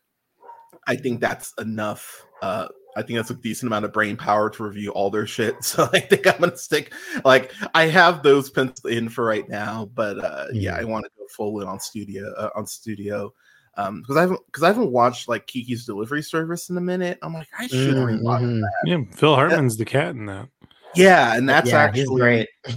I 0.86 0.96
think 0.96 1.20
that's 1.20 1.52
enough. 1.58 2.26
Uh, 2.42 2.68
I 2.96 3.02
think 3.02 3.18
that's 3.18 3.30
a 3.30 3.34
decent 3.34 3.68
amount 3.68 3.84
of 3.86 3.92
brain 3.92 4.16
power 4.16 4.50
to 4.50 4.62
review 4.64 4.90
all 4.90 5.10
their 5.10 5.26
shit. 5.26 5.56
So 5.62 5.88
I 5.92 6.00
think 6.00 6.26
I'm 6.26 6.38
gonna 6.40 6.56
stick. 6.56 6.92
Like 7.24 7.52
I 7.74 7.86
have 7.86 8.22
those 8.22 8.50
penciled 8.50 8.92
in 8.92 9.08
for 9.08 9.24
right 9.24 9.48
now, 9.48 9.90
but 9.94 10.18
uh, 10.24 10.46
yeah, 10.52 10.74
Mhm. 10.76 10.80
I 10.80 10.84
want 10.84 11.04
to 11.04 11.10
go 11.18 11.26
full 11.36 11.60
in 11.60 11.68
on 11.68 11.80
studio 11.80 12.32
uh, 12.34 12.50
on 12.54 12.66
studio. 12.66 13.32
Um, 13.76 14.02
because 14.02 14.16
I 14.16 14.20
haven't 14.20 14.40
because 14.46 14.62
I 14.62 14.68
haven't 14.68 14.92
watched 14.92 15.28
like 15.28 15.48
Kiki's 15.48 15.84
Delivery 15.84 16.22
Service 16.22 16.70
in 16.70 16.76
a 16.76 16.80
minute. 16.80 17.18
I'm 17.22 17.34
like, 17.34 17.48
I 17.58 17.66
should 17.66 17.96
Mm, 17.96 18.20
rewatch. 18.20 18.40
mhm. 18.40 18.62
Yeah, 18.86 18.98
Phil 19.16 19.34
Hartman's 19.34 19.76
the 19.76 19.84
cat 19.84 20.14
in 20.14 20.26
that. 20.26 20.48
Yeah, 20.94 21.34
and 21.36 21.48
that's 21.48 21.72
yeah, 21.72 21.78
actually 21.78 22.20
great. 22.20 22.48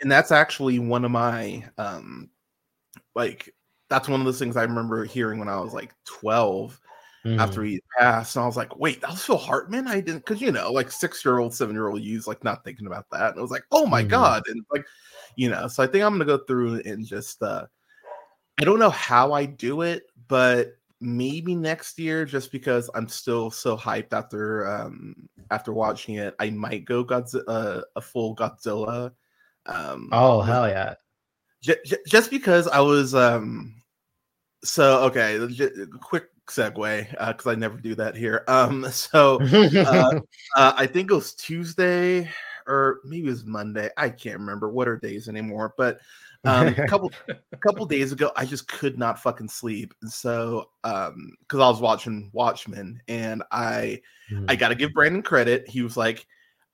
and 0.00 0.10
that's 0.12 0.30
actually 0.30 0.78
one 0.78 1.04
of 1.04 1.10
my 1.10 1.64
um 1.78 2.30
like 3.14 3.54
that's 3.88 4.08
one 4.08 4.20
of 4.20 4.26
those 4.26 4.38
things 4.38 4.56
I 4.56 4.62
remember 4.62 5.04
hearing 5.04 5.38
when 5.38 5.48
I 5.48 5.60
was 5.60 5.72
like 5.74 5.92
12 6.04 6.80
Mhm. 7.24 7.38
after 7.40 7.62
he 7.62 7.82
passed. 7.98 8.36
And 8.36 8.42
I 8.42 8.46
was 8.46 8.56
like, 8.56 8.76
wait, 8.78 9.00
that 9.00 9.10
was 9.10 9.24
Phil 9.24 9.36
Hartman? 9.36 9.86
I 9.88 10.00
didn't 10.00 10.20
because 10.24 10.40
you 10.40 10.52
know, 10.52 10.72
like 10.72 10.90
six 10.90 11.24
year 11.24 11.38
old, 11.38 11.52
seven 11.54 11.74
year 11.74 11.88
old 11.88 12.00
you's 12.00 12.26
like 12.26 12.42
not 12.44 12.64
thinking 12.64 12.86
about 12.86 13.06
that. 13.10 13.30
And 13.30 13.38
I 13.38 13.42
was 13.42 13.50
like, 13.50 13.64
oh 13.72 13.86
my 13.86 14.02
Mhm. 14.02 14.08
god. 14.08 14.42
And 14.48 14.64
like, 14.72 14.86
you 15.36 15.50
know, 15.50 15.68
so 15.68 15.82
I 15.82 15.86
think 15.86 16.04
I'm 16.04 16.14
gonna 16.14 16.24
go 16.24 16.38
through 16.38 16.80
and 16.86 17.04
just 17.04 17.42
uh 17.42 17.66
I 18.60 18.64
don't 18.64 18.78
know 18.78 18.90
how 18.90 19.32
I 19.32 19.44
do 19.46 19.82
it, 19.82 20.04
but 20.28 20.76
maybe 21.00 21.54
next 21.54 21.98
year 21.98 22.24
just 22.26 22.52
because 22.52 22.90
I'm 22.94 23.08
still 23.08 23.50
so 23.50 23.76
hyped 23.76 24.12
after 24.12 24.66
um 24.66 25.14
after 25.50 25.72
watching 25.72 26.14
it, 26.16 26.34
I 26.38 26.50
might 26.50 26.84
go 26.84 27.04
Godzilla 27.04 27.42
uh, 27.48 27.80
a 27.96 28.00
full 28.00 28.36
Godzilla. 28.36 29.12
Um 29.66 30.08
oh 30.12 30.40
hell 30.42 30.68
yeah. 30.68 30.94
Just 31.62 32.30
because 32.30 32.66
I 32.68 32.80
was 32.80 33.14
um 33.14 33.74
so 34.62 35.04
okay, 35.04 35.38
quick 36.00 36.28
segue 36.48 37.10
because 37.10 37.46
I 37.46 37.54
never 37.54 37.78
do 37.78 37.94
that 37.94 38.16
here. 38.16 38.44
Um, 38.48 38.86
so 38.90 39.40
uh, 39.40 40.20
uh, 40.56 40.72
I 40.76 40.86
think 40.86 41.10
it 41.10 41.14
was 41.14 41.34
Tuesday 41.34 42.28
or 42.66 43.00
maybe 43.04 43.26
it 43.26 43.30
was 43.30 43.44
Monday. 43.44 43.90
I 43.96 44.10
can't 44.10 44.38
remember 44.38 44.68
what 44.68 44.88
are 44.88 44.96
days 44.96 45.28
anymore, 45.28 45.74
but 45.76 46.00
um, 46.44 46.68
a 46.68 46.86
couple 46.86 47.12
a 47.28 47.56
couple 47.60 47.84
days 47.84 48.12
ago, 48.12 48.32
I 48.36 48.46
just 48.46 48.68
could 48.68 48.98
not 48.98 49.20
fucking 49.20 49.48
sleep, 49.48 49.92
and 50.00 50.10
so 50.10 50.70
um, 50.84 51.36
because 51.40 51.60
I 51.60 51.68
was 51.68 51.80
watching 51.80 52.30
Watchmen, 52.32 53.02
and 53.08 53.42
I 53.50 54.00
I 54.48 54.56
got 54.56 54.68
to 54.68 54.74
give 54.74 54.94
Brandon 54.94 55.22
credit. 55.22 55.68
He 55.68 55.82
was 55.82 55.98
like, 55.98 56.26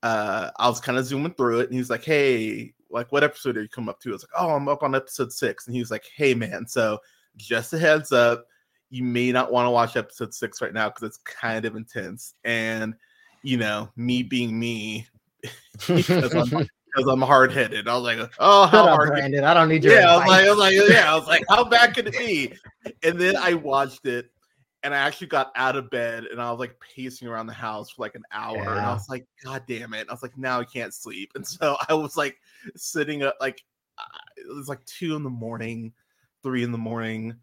uh, 0.05 0.51
I 0.57 0.69
was 0.69 0.81
kind 0.81 0.99
of 0.99 1.07
zooming 1.07 1.35
through 1.35 1.61
it, 1.61 1.65
and 1.65 1.73
he 1.73 1.81
was 1.81 1.91
like, 1.91 2.05
"Hey, 2.05 2.75
like, 2.97 3.13
what 3.13 3.23
episode 3.25 3.57
are 3.57 3.63
you 3.63 3.69
coming 3.69 3.91
up 3.91 4.01
to?" 4.01 4.13
It's 4.15 4.25
like, 4.25 4.41
"Oh, 4.43 4.51
I'm 4.55 4.69
up 4.69 4.83
on 4.83 4.95
episode 4.95 5.33
six. 5.33 5.67
and 5.67 5.75
he 5.75 5.81
was 5.81 5.91
like, 5.91 6.05
"Hey, 6.17 6.35
man, 6.35 6.67
so 6.67 6.99
just 7.37 7.73
a 7.73 7.79
heads 7.79 8.11
up, 8.13 8.47
you 8.91 9.05
may 9.05 9.31
not 9.31 9.53
want 9.53 9.67
to 9.67 9.71
watch 9.71 9.97
episode 9.97 10.35
six 10.35 10.61
right 10.61 10.73
now 10.75 10.89
because 10.89 11.05
it's 11.05 11.19
kind 11.19 11.65
of 11.65 11.77
intense." 11.77 12.35
And 12.45 12.95
you 13.43 13.57
know, 13.59 13.89
me 13.97 14.23
being 14.25 14.59
me, 14.59 15.07
because 15.87 16.35
I'm 16.35 16.67
I'm 17.09 17.21
hard 17.21 17.53
headed. 17.53 17.89
I 17.89 17.95
was 17.95 18.03
like, 18.05 18.31
oh, 18.39 18.67
how 18.67 18.89
hard? 18.89 19.11
Brandon. 19.11 19.45
I 19.45 19.53
don't 19.55 19.69
need 19.69 19.85
your 19.85 19.95
Yeah, 19.95 20.17
I 20.17 20.17
was 20.17 20.23
advice. 20.23 20.29
like, 20.29 20.47
I 20.47 20.49
was 20.51 20.59
like, 20.59 20.91
yeah, 20.91 21.13
I 21.13 21.15
was 21.15 21.27
like, 21.27 21.45
how 21.51 21.65
bad 21.65 21.95
could 21.95 22.07
it 22.09 22.19
be? 22.19 22.55
And 23.03 23.21
then 23.21 23.37
I 23.37 23.53
watched 23.55 24.07
it, 24.07 24.31
and 24.87 24.95
I 24.95 24.99
actually 24.99 25.27
got 25.27 25.51
out 25.57 25.75
of 25.75 25.91
bed, 25.91 26.27
and 26.31 26.41
I 26.41 26.49
was 26.53 26.61
like 26.61 26.79
pacing 26.79 27.27
around 27.27 27.49
the 27.49 27.53
house 27.53 27.91
for 27.91 28.03
like 28.03 28.15
an 28.15 28.23
hour, 28.31 28.77
and 28.77 28.87
I 28.87 28.93
was 28.93 29.09
like, 29.09 29.27
God 29.43 29.65
damn 29.67 29.93
it! 29.95 30.07
I 30.09 30.13
was 30.13 30.23
like, 30.23 30.39
now 30.39 30.61
I 30.61 30.65
can't 30.65 30.95
sleep, 30.95 31.33
and 31.35 31.45
so 31.45 31.77
I 31.89 31.95
was 31.95 32.17
like 32.17 32.37
sitting 32.77 33.25
up, 33.25 33.37
like 33.41 33.65
it 34.37 34.55
was 34.55 34.69
like 34.69 34.85
two 34.85 35.17
in 35.17 35.25
the 35.25 35.31
morning, 35.31 35.93
three 36.45 36.63
in 36.63 36.71
the 36.71 36.79
morning. 36.79 37.35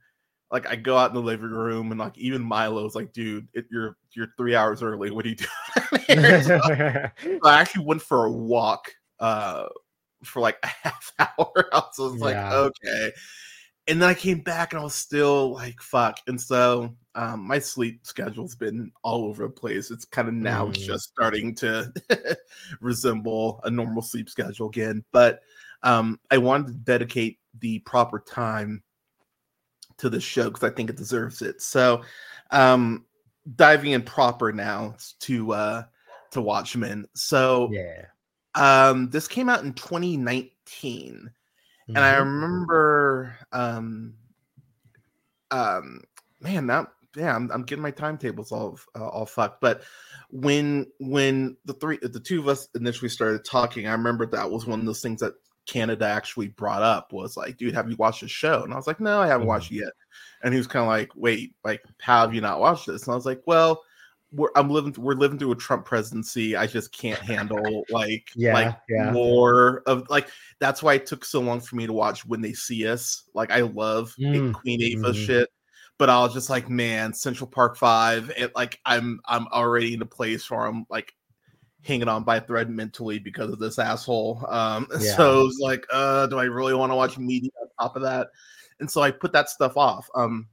Like 0.52 0.66
I 0.70 0.78
go 0.78 0.98
out 0.98 1.10
in 1.10 1.16
the 1.16 1.22
living 1.22 1.50
room, 1.50 1.92
and 1.92 2.00
like 2.00 2.18
even 2.18 2.42
Milo's 2.42 2.96
like, 2.96 3.12
"Dude, 3.12 3.50
it, 3.54 3.66
you're 3.70 3.98
you're 4.14 4.30
three 4.38 4.56
hours 4.56 4.82
early. 4.82 5.12
What 5.12 5.26
are 5.26 5.30
you 5.30 5.36
doing?" 5.92 6.04
here?" 6.08 6.44
so 6.44 6.62
I 7.44 7.60
actually 7.60 7.84
went 7.84 8.02
for 8.02 8.26
a 8.26 8.32
walk 8.32 8.90
uh 9.20 9.66
for 10.24 10.40
like 10.40 10.60
a 10.64 10.68
half 10.68 11.12
hour. 11.20 11.70
I 11.74 11.80
was 11.80 12.12
just 12.12 12.22
like, 12.22 12.36
Yeah. 12.36 12.54
okay. 12.54 13.12
And 13.88 14.02
then 14.02 14.10
I 14.10 14.14
came 14.14 14.40
back 14.40 14.72
and 14.72 14.80
I 14.80 14.84
was 14.84 14.96
still 14.96 15.54
like, 15.54 15.82
fuck. 15.82 16.20
And 16.28 16.40
so 16.40 16.96
um 17.16 17.46
my 17.46 17.60
sleep 17.60 18.00
schedule's 18.04 18.56
been 18.56 18.92
all 19.04 19.26
over 19.26 19.44
the 19.44 19.50
place. 19.50 19.92
It's 19.92 20.06
kind 20.06 20.28
of 20.28 20.34
now 20.34 20.68
Mm. 20.68 20.74
just 20.74 21.10
starting 21.10 21.54
to 21.56 21.94
resemble 22.82 23.60
a 23.64 23.70
normal 23.70 24.02
sleep 24.02 24.30
schedule 24.30 24.68
again. 24.68 25.04
But 25.12 25.42
um 25.84 26.20
I 26.32 26.38
wanted 26.38 26.68
to 26.68 26.74
dedicate 26.74 27.40
the 27.60 27.80
proper 27.80 28.20
time 28.20 28.82
to 29.98 30.10
the 30.10 30.20
show 30.20 30.46
because 30.50 30.64
I 30.64 30.74
think 30.74 30.90
it 30.90 30.98
deserves 30.98 31.42
it. 31.42 31.62
So 31.62 32.02
um 32.52 33.06
diving 33.56 33.92
in 33.92 34.02
proper 34.02 34.52
now 34.54 34.96
to 35.20 35.54
uh 35.54 35.84
to 36.32 36.42
Watchmen. 36.42 37.06
So 37.16 37.70
yeah. 37.72 38.06
um 38.56 39.10
this 39.10 39.28
came 39.28 39.50
out 39.50 39.64
in 39.64 39.74
2019 39.74 41.30
and 41.90 42.00
i 42.00 42.14
Mhm. 42.14 42.20
remember 42.20 43.38
um 43.52 44.16
um 45.52 46.02
man 46.42 46.68
that 46.68 46.88
yeah 47.16 47.36
i'm, 47.36 47.52
I'm 47.52 47.64
getting 47.64 47.84
my 47.84 47.92
timetables 47.92 48.52
all 48.52 48.80
uh, 48.96 49.08
all 49.08 49.26
fucked 49.26 49.62
but 49.62 49.84
when 50.32 50.88
when 51.00 51.58
the 51.66 51.74
three 51.74 52.00
the 52.02 52.20
two 52.20 52.40
of 52.40 52.48
us 52.48 52.68
initially 52.76 53.10
started 53.10 53.46
talking 53.46 53.88
i 53.88 53.92
remember 53.92 54.26
that 54.28 54.50
was 54.50 54.66
one 54.66 54.80
of 54.80 54.86
those 54.86 55.02
things 55.02 55.20
that 55.22 55.34
canada 55.66 56.06
actually 56.06 56.50
brought 56.50 56.82
up 56.82 57.14
was 57.14 57.38
like 57.38 57.58
dude 57.58 57.74
have 57.74 57.90
you 57.90 57.96
watched 57.98 58.22
the 58.22 58.28
show 58.28 58.64
and 58.64 58.74
i 58.74 58.76
was 58.76 58.88
like 58.88 59.00
no 59.00 59.20
i 59.20 59.28
haven't 59.28 59.48
Mhm. 59.48 59.48
watched 59.48 59.72
it 59.72 59.76
yet 59.76 59.94
and 60.44 60.54
he 60.54 60.58
was 60.58 60.68
kind 60.68 60.84
of 60.84 60.90
like 60.90 61.10
wait 61.16 61.54
like 61.64 61.82
how 62.02 62.22
have 62.22 62.34
you 62.34 62.42
not 62.42 62.60
watched 62.60 62.88
this 62.88 63.04
and 63.04 63.14
i 63.14 63.16
was 63.16 63.26
like 63.26 63.42
well 63.46 63.82
we're 64.34 64.50
i'm 64.56 64.70
living 64.70 64.94
we're 64.98 65.14
living 65.14 65.38
through 65.38 65.52
a 65.52 65.56
trump 65.56 65.86
presidency 65.86 66.56
i 66.56 66.66
just 66.66 66.92
can't 66.92 67.22
handle 67.22 67.86
like 67.90 68.32
Yeah, 68.36 68.54
like 68.54 68.76
yeah. 68.90 69.12
more 69.12 69.84
of 69.86 70.10
like 70.10 70.28
that's 70.60 70.82
why 70.82 70.96
it 70.96 71.06
took 71.06 71.24
so 71.24 71.40
long 71.40 71.60
for 71.60 71.76
me 71.76 71.86
to 71.86 71.94
watch 71.94 72.26
when 72.26 72.42
they 72.42 72.54
see 72.54 72.88
us 72.88 73.24
like 73.34 73.52
i 73.52 73.62
love 73.62 74.16
Mm, 74.20 74.54
queen 74.54 74.82
ava 74.82 75.12
mhm. 75.12 75.16
shit 75.16 75.50
but 75.98 76.10
i 76.10 76.20
was 76.20 76.34
just 76.34 76.50
like 76.50 76.70
man 76.70 77.14
central 77.14 77.48
park 77.48 77.78
five 77.78 78.32
it 78.36 78.56
like 78.56 78.80
i'm 78.86 79.20
i'm 79.28 79.48
already 79.48 79.94
in 79.94 80.02
a 80.02 80.06
place 80.06 80.50
where 80.50 80.66
i'm 80.66 80.86
like 80.90 81.14
hanging 81.84 82.08
on 82.08 82.24
by 82.24 82.38
a 82.38 82.42
thread 82.42 82.70
mentally 82.70 83.20
because 83.20 83.52
of 83.52 83.60
this 83.60 83.78
asshole 83.78 84.44
um 84.50 84.88
Yeah. 85.00 85.16
so 85.16 85.42
it 85.42 85.44
was 85.44 85.60
like 85.62 85.86
uh 85.92 86.26
do 86.28 86.40
i 86.40 86.46
really 86.46 86.74
want 86.74 86.92
to 86.92 86.96
watch 86.96 87.18
media 87.18 87.52
on 87.62 87.68
top 87.88 87.96
of 87.96 88.02
that 88.02 88.28
and 88.80 88.90
so 88.90 89.02
i 89.02 89.12
put 89.12 89.32
that 89.34 89.50
stuff 89.50 89.76
off 89.78 90.10
um 90.16 90.48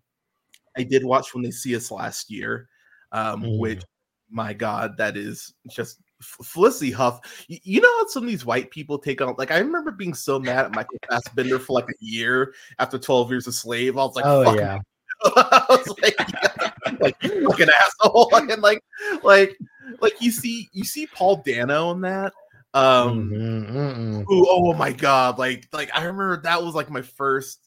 i 0.77 0.83
did 0.83 1.05
watch 1.05 1.33
when 1.33 1.43
they 1.43 1.51
see 1.51 1.75
us 1.77 1.91
last 1.91 2.31
year 2.31 2.69
um 3.13 3.43
Mm. 3.43 3.59
which 3.59 3.83
my 4.31 4.53
god 4.53 4.97
that 4.97 5.17
is 5.17 5.53
just 5.69 5.99
Felicity 6.23 6.91
Huff, 6.91 7.45
you, 7.49 7.59
you 7.63 7.81
know 7.81 7.89
how 7.99 8.07
some 8.07 8.25
of 8.25 8.29
these 8.29 8.45
white 8.45 8.71
people 8.71 8.99
take 8.99 9.23
on 9.23 9.35
like 9.39 9.51
I 9.51 9.59
remember 9.59 9.91
being 9.91 10.13
so 10.15 10.39
mad 10.39 10.67
at 10.67 10.75
Michael 10.75 10.99
Fassbender 11.09 11.59
for 11.59 11.73
like 11.73 11.89
a 11.89 11.95
year 11.99 12.53
after 12.79 12.99
12 12.99 13.31
years 13.31 13.47
a 13.47 13.53
slave. 13.53 13.97
I 13.97 14.05
was 14.05 14.17
like, 14.17 14.27
oh 14.27 14.45
fuck 14.45 14.57
yeah. 14.57 14.79
I 15.25 15.65
was 15.71 15.95
like, 16.03 16.15
yeah, 16.19 16.97
like 17.01 17.17
you 17.23 17.49
fucking 17.49 17.69
asshole. 17.69 18.31
And 18.51 18.61
like 18.63 18.83
like 19.23 19.57
like 20.01 20.21
you 20.21 20.31
see 20.31 20.69
you 20.73 20.85
see 20.85 21.07
Paul 21.07 21.43
Dano 21.45 21.93
in 21.93 22.03
that. 22.03 22.33
Um 22.75 23.31
Mhm, 23.31 23.71
mm-mm. 23.71 24.25
who 24.27 24.47
oh 24.49 24.75
my 24.75 24.93
god, 24.93 25.39
like 25.39 25.69
like 25.73 25.91
I 25.95 26.01
remember 26.05 26.43
that 26.43 26.63
was 26.63 26.75
like 26.75 26.91
my 26.91 27.03
first 27.03 27.67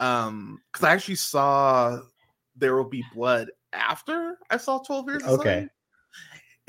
um 0.00 0.58
because 0.72 0.88
I 0.88 0.92
actually 0.94 1.16
saw 1.16 2.00
There 2.56 2.76
Will 2.76 2.88
Be 2.88 3.04
Blood 3.14 3.50
after 3.72 4.38
I 4.50 4.56
saw 4.56 4.78
12 4.78 5.08
years 5.08 5.22
Okay. 5.24 5.42
slave. 5.60 5.68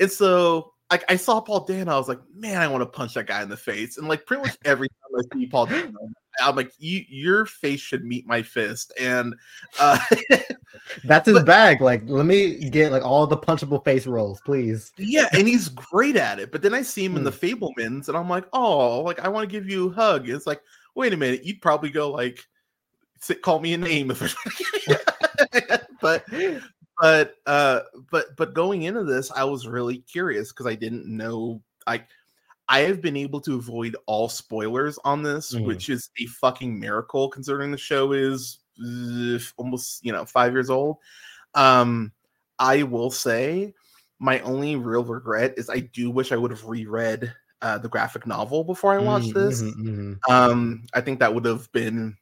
And 0.00 0.10
so 0.10 0.72
like 0.90 1.04
I 1.08 1.16
saw 1.16 1.40
Paul 1.40 1.64
Dano, 1.64 1.92
I 1.94 1.96
was 1.96 2.08
like, 2.08 2.20
man, 2.34 2.60
I 2.60 2.68
want 2.68 2.82
to 2.82 2.86
punch 2.86 3.14
that 3.14 3.26
guy 3.26 3.42
in 3.42 3.48
the 3.48 3.56
face. 3.56 3.96
And 3.98 4.08
like 4.08 4.26
pretty 4.26 4.42
much 4.42 4.56
every 4.64 4.88
time 4.88 5.20
I 5.20 5.36
see 5.38 5.46
Paul 5.46 5.66
Dano, 5.66 5.98
I'm 6.40 6.56
like, 6.56 6.72
you 6.78 7.02
your 7.08 7.46
face 7.46 7.80
should 7.80 8.04
meet 8.04 8.26
my 8.26 8.42
fist. 8.42 8.92
And 9.00 9.34
uh 9.80 9.98
That's 11.04 11.26
his 11.26 11.36
But- 11.38 11.46
bag. 11.46 11.80
Like, 11.80 12.02
let 12.06 12.26
me 12.26 12.68
get 12.70 12.92
like 12.92 13.02
all 13.04 13.26
the 13.26 13.36
punchable 13.36 13.84
face 13.84 14.06
rolls, 14.06 14.40
please. 14.44 14.92
yeah, 14.98 15.28
and 15.32 15.46
he's 15.48 15.68
great 15.68 16.16
at 16.16 16.38
it. 16.40 16.50
But 16.52 16.62
then 16.62 16.74
I 16.74 16.82
see 16.82 17.04
him 17.04 17.16
in 17.16 17.24
the 17.24 17.30
Hmm. 17.30 17.36
Fabelmans, 17.46 18.08
and 18.08 18.16
I'm 18.16 18.28
like, 18.28 18.44
oh, 18.52 19.00
like 19.00 19.18
I 19.20 19.28
want 19.28 19.48
to 19.48 19.52
give 19.52 19.68
you 19.68 19.88
a 19.90 19.92
hug. 19.92 20.28
It's 20.28 20.46
like, 20.46 20.60
wait 20.94 21.12
a 21.12 21.16
minute, 21.16 21.44
you'd 21.44 21.60
probably 21.62 21.90
go 21.90 22.10
like 22.10 22.38
sit, 23.20 23.40
call 23.42 23.60
me 23.60 23.72
a 23.74 23.78
name 23.78 24.10
if 24.10 24.20
but 26.00 26.24
but 27.02 27.36
uh 27.46 27.82
but 28.10 28.36
but 28.38 28.54
going 28.54 28.84
into 28.84 29.04
this 29.04 29.32
i 29.32 29.44
was 29.44 29.68
really 29.68 29.98
curious 29.98 30.52
because 30.52 30.66
i 30.66 30.76
didn't 30.76 31.06
know 31.06 31.62
like 31.88 32.08
i 32.68 32.80
have 32.80 33.00
been 33.02 33.16
able 33.16 33.40
to 33.40 33.56
avoid 33.56 33.96
all 34.06 34.28
spoilers 34.28 34.98
on 35.04 35.22
this 35.22 35.56
Mhm. 35.56 35.64
which 35.66 35.90
is 35.90 36.10
a 36.20 36.26
fucking 36.26 36.80
miracle 36.80 37.28
considering 37.28 37.72
the 37.72 37.78
show 37.78 38.12
is 38.12 38.60
uh, 38.86 39.38
almost 39.58 40.04
you 40.04 40.12
know 40.12 40.24
five 40.26 40.52
years 40.54 40.70
old 40.70 40.98
um 41.54 42.12
i 42.58 42.82
will 42.84 43.10
say 43.10 43.74
my 44.20 44.40
only 44.40 44.76
real 44.76 45.04
regret 45.04 45.54
is 45.58 45.70
i 45.70 45.80
do 45.80 46.10
wish 46.10 46.32
i 46.32 46.36
would 46.36 46.52
have 46.52 46.66
reread 46.66 47.34
uh, 47.62 47.78
the 47.78 47.90
graphic 47.90 48.26
novel 48.26 48.64
before 48.64 48.94
i 48.94 49.00
watched 49.00 49.34
Mm, 49.34 49.34
this 49.34 49.64
mhm, 49.76 49.84
mhm. 49.84 50.20
um 50.30 50.84
i 50.94 51.00
think 51.00 51.20
that 51.20 51.34
would 51.34 51.46
have 51.46 51.70
been 51.72 52.16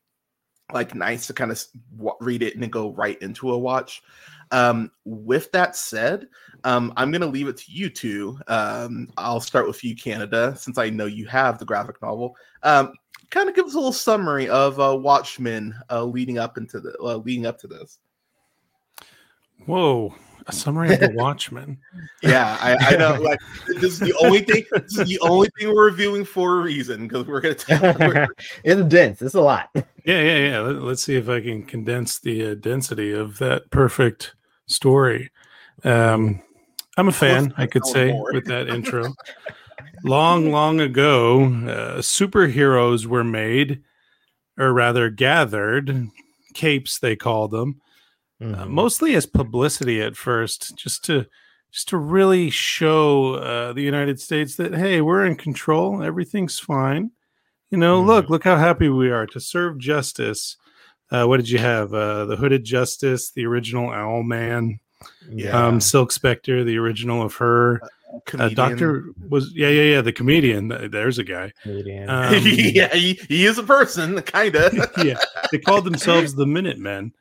like 0.73 0.95
nice 0.95 1.27
to 1.27 1.35
kind 1.35 1.51
of 1.51 1.63
w- 1.97 2.17
read 2.21 2.43
it 2.43 2.55
and 2.55 2.63
then 2.63 2.71
go 2.71 2.93
right 2.93 3.23
into 3.23 3.51
a 3.53 3.59
watch 3.59 4.03
um 4.53 4.91
with 5.05 5.51
that 5.53 5.77
said 5.77 6.27
um 6.65 6.93
i'm 6.97 7.11
gonna 7.11 7.27
leave 7.27 7.49
it 7.49 7.57
to 7.57 7.71
you 7.71 7.89
two 7.89 8.39
um 8.49 9.09
i'll 9.17 9.41
start 9.41 9.67
with 9.67 9.83
you 9.85 9.95
canada 9.95 10.55
since 10.57 10.77
i 10.79 10.91
know 10.91 11.07
you 11.07 11.27
have 11.27 11.59
the 11.59 11.65
graphic 11.65 12.01
novel 12.03 12.35
um 12.63 12.93
kind 13.31 13.49
of 13.49 13.55
give 13.55 13.65
us 13.67 13.75
a 13.75 13.77
little 13.77 13.93
summary 13.93 14.49
of 14.49 14.79
uh 14.81 14.97
watchmen 14.97 15.75
uh 15.91 16.03
leading 16.05 16.39
up 16.39 16.59
into 16.59 16.81
the 16.81 16.97
uh, 17.01 17.17
leading 17.17 17.47
up 17.47 17.59
to 17.59 17.67
this 17.67 17.99
Whoa. 19.67 20.15
A 20.47 20.53
summary 20.53 20.95
of 20.95 21.01
the 21.01 21.11
Watchmen. 21.15 21.79
yeah 22.23 22.57
i, 22.63 22.95
I 22.95 22.97
know 22.97 23.13
like 23.21 23.39
this 23.67 23.93
is 23.93 23.99
the 23.99 24.15
only 24.23 24.41
thing 24.41 24.65
this 24.73 24.99
is 24.99 25.07
the 25.07 25.21
only 25.21 25.49
thing 25.59 25.69
we're 25.69 25.85
reviewing 25.85 26.25
for 26.25 26.59
a 26.59 26.63
reason 26.63 27.07
because 27.07 27.27
we're 27.27 27.43
gonna 27.43 27.55
tell 27.55 27.81
we're- 27.99 28.27
it's 28.65 28.83
dense. 28.89 29.21
It's 29.21 29.35
a 29.35 29.41
lot. 29.41 29.69
Yeah, 29.75 29.85
yeah, 30.23 30.37
yeah. 30.39 30.61
Let, 30.61 30.77
us 30.93 31.03
see 31.03 31.17
if 31.17 31.29
I 31.29 31.41
can 31.43 31.63
condense 31.65 32.19
the 32.19 32.53
uh, 32.53 32.55
density 32.55 33.13
of 33.13 33.37
that 33.39 33.71
perfect 33.71 34.35
story. 34.71 35.31
Um, 35.85 36.43
I'm 36.97 37.09
a 37.09 37.13
fan, 37.13 37.55
I 37.57 37.67
could 37.67 37.87
say, 37.87 38.13
with 38.33 38.47
that 38.47 38.69
intro. 38.69 39.15
long, 40.05 40.51
long 40.51 40.81
ago, 40.81 41.45
uh, 41.45 41.99
superheroes 42.01 43.07
were 43.07 43.25
made, 43.25 43.83
or 44.59 44.73
rather 44.73 45.11
gathered, 45.11 46.09
capes 46.55 46.99
they 46.99 47.17
call 47.17 47.49
them, 47.49 47.81
uh, 48.41 48.45
Mhm. 48.65 48.69
mostly 48.69 49.15
as 49.15 49.27
publicity 49.27 50.01
at 50.01 50.17
first, 50.17 50.77
just 50.77 51.05
to 51.05 51.27
just 51.73 51.89
to 51.89 51.97
really 51.97 52.51
show 52.51 53.35
uh, 53.35 53.73
the 53.73 53.83
United 53.83 54.21
States 54.21 54.57
that 54.57 54.75
hey, 54.75 55.01
we're 55.01 55.25
in 55.25 55.37
control, 55.37 56.03
everything's 56.03 56.59
fine. 56.59 57.13
You 57.71 57.79
know, 57.79 58.03
Mhm. 58.03 58.07
look, 58.07 58.29
look 58.31 58.43
how 58.45 58.57
happy 58.57 58.89
we 58.89 59.09
are 59.11 59.27
to 59.29 59.39
serve 59.39 59.79
justice. 59.79 60.57
Uh, 61.11 61.25
what 61.27 61.39
did 61.39 61.49
you 61.49 61.59
have? 61.59 61.93
Uh, 61.93 62.25
the 62.27 62.37
Hooded 62.37 62.65
Justice, 62.65 63.31
the 63.33 63.45
original 63.47 63.91
Owl 63.91 64.23
Man, 64.23 64.79
Yeah. 65.29 65.67
um, 65.67 65.81
Silk 65.81 66.13
Spectre, 66.13 66.65
the 66.65 66.79
original 66.79 67.23
of 67.23 67.35
her. 67.37 67.81
Uh. 68.37 68.49
Doctor 68.49 69.05
was 69.29 69.53
yeah, 69.55 69.69
yeah, 69.69 69.83
yeah. 69.83 70.01
The 70.01 70.13
comedian. 70.13 70.91
There's 70.91 71.19
a 71.19 71.25
guy. 71.25 71.53
Comedian. 71.63 72.11
Um, 72.11 72.35
yeah 72.45 72.93
he, 72.93 73.13
he 73.29 73.47
is 73.47 73.57
a 73.57 73.63
person 73.63 74.21
kind 74.23 74.57
of 74.57 74.75
yeah, 75.05 75.17
they 75.53 75.59
called 75.59 75.85
themselves 75.85 76.35
the 76.35 76.45
Minutemen. 76.47 77.13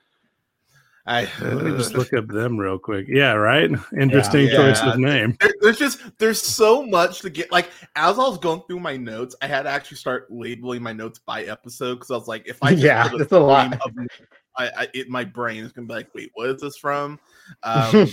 I 1.09 1.23
Let 1.41 1.63
me 1.65 1.71
just 1.71 1.95
look 1.95 2.13
up 2.13 2.27
them 2.27 2.57
real 2.57 2.77
quick. 2.77 3.07
Yeah, 3.09 3.33
right. 3.33 3.69
Interesting 3.99 4.47
Yeah. 4.47 4.55
choice 4.55 4.81
Yeah. 4.81 4.93
of 4.93 4.99
name. 4.99 5.35
There- 5.41 5.53
there's 5.61 5.79
just 5.79 5.99
there's 6.19 6.41
so 6.41 6.85
much 6.85 7.19
to 7.21 7.29
get 7.29 7.51
like 7.51 7.69
as 7.95 8.17
I 8.19 8.21
was 8.27 8.37
going 8.37 8.61
through 8.67 8.79
my 8.79 8.95
notes, 8.95 9.35
I 9.41 9.47
had 9.47 9.63
to 9.63 9.69
actually 9.69 9.97
start 9.97 10.31
labeling 10.31 10.81
my 10.83 10.93
notes 10.93 11.19
by 11.19 11.43
episode 11.43 11.95
because 11.95 12.11
I 12.11 12.15
was 12.15 12.27
like, 12.27 12.47
if 12.47 12.57
I 12.61 12.71
just 12.71 12.83
Yeah, 12.83 13.09
it's 13.13 13.31
a 13.31 13.39
lot. 13.39 13.73
of- 13.73 13.91
I, 14.57 14.69
I 14.77 14.87
it, 14.93 15.09
my 15.09 15.23
brain 15.23 15.63
is 15.63 15.71
gonna 15.71 15.87
be 15.87 15.93
like, 15.95 16.13
wait, 16.13 16.29
what 16.35 16.49
is 16.49 16.61
this 16.61 16.77
from? 16.77 17.19
Um, 17.63 18.07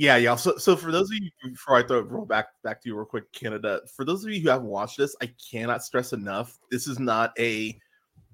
Yeah, 0.00 0.16
yeah. 0.16 0.36
So, 0.36 0.56
so 0.58 0.76
for 0.76 0.92
those 0.92 1.10
of 1.10 1.16
you, 1.16 1.28
before 1.42 1.76
I 1.76 1.82
throw 1.82 2.00
roll 2.02 2.24
back 2.24 2.46
back 2.62 2.80
to 2.82 2.88
you 2.88 2.94
real 2.96 3.04
quick, 3.04 3.32
Canada. 3.32 3.80
For 3.96 4.04
those 4.04 4.24
of 4.24 4.30
you 4.30 4.40
who 4.40 4.48
haven't 4.48 4.68
watched 4.68 4.96
this, 4.96 5.16
I 5.20 5.28
cannot 5.50 5.82
stress 5.82 6.12
enough. 6.12 6.56
This 6.70 6.86
is 6.86 7.00
not 7.00 7.32
a 7.36 7.76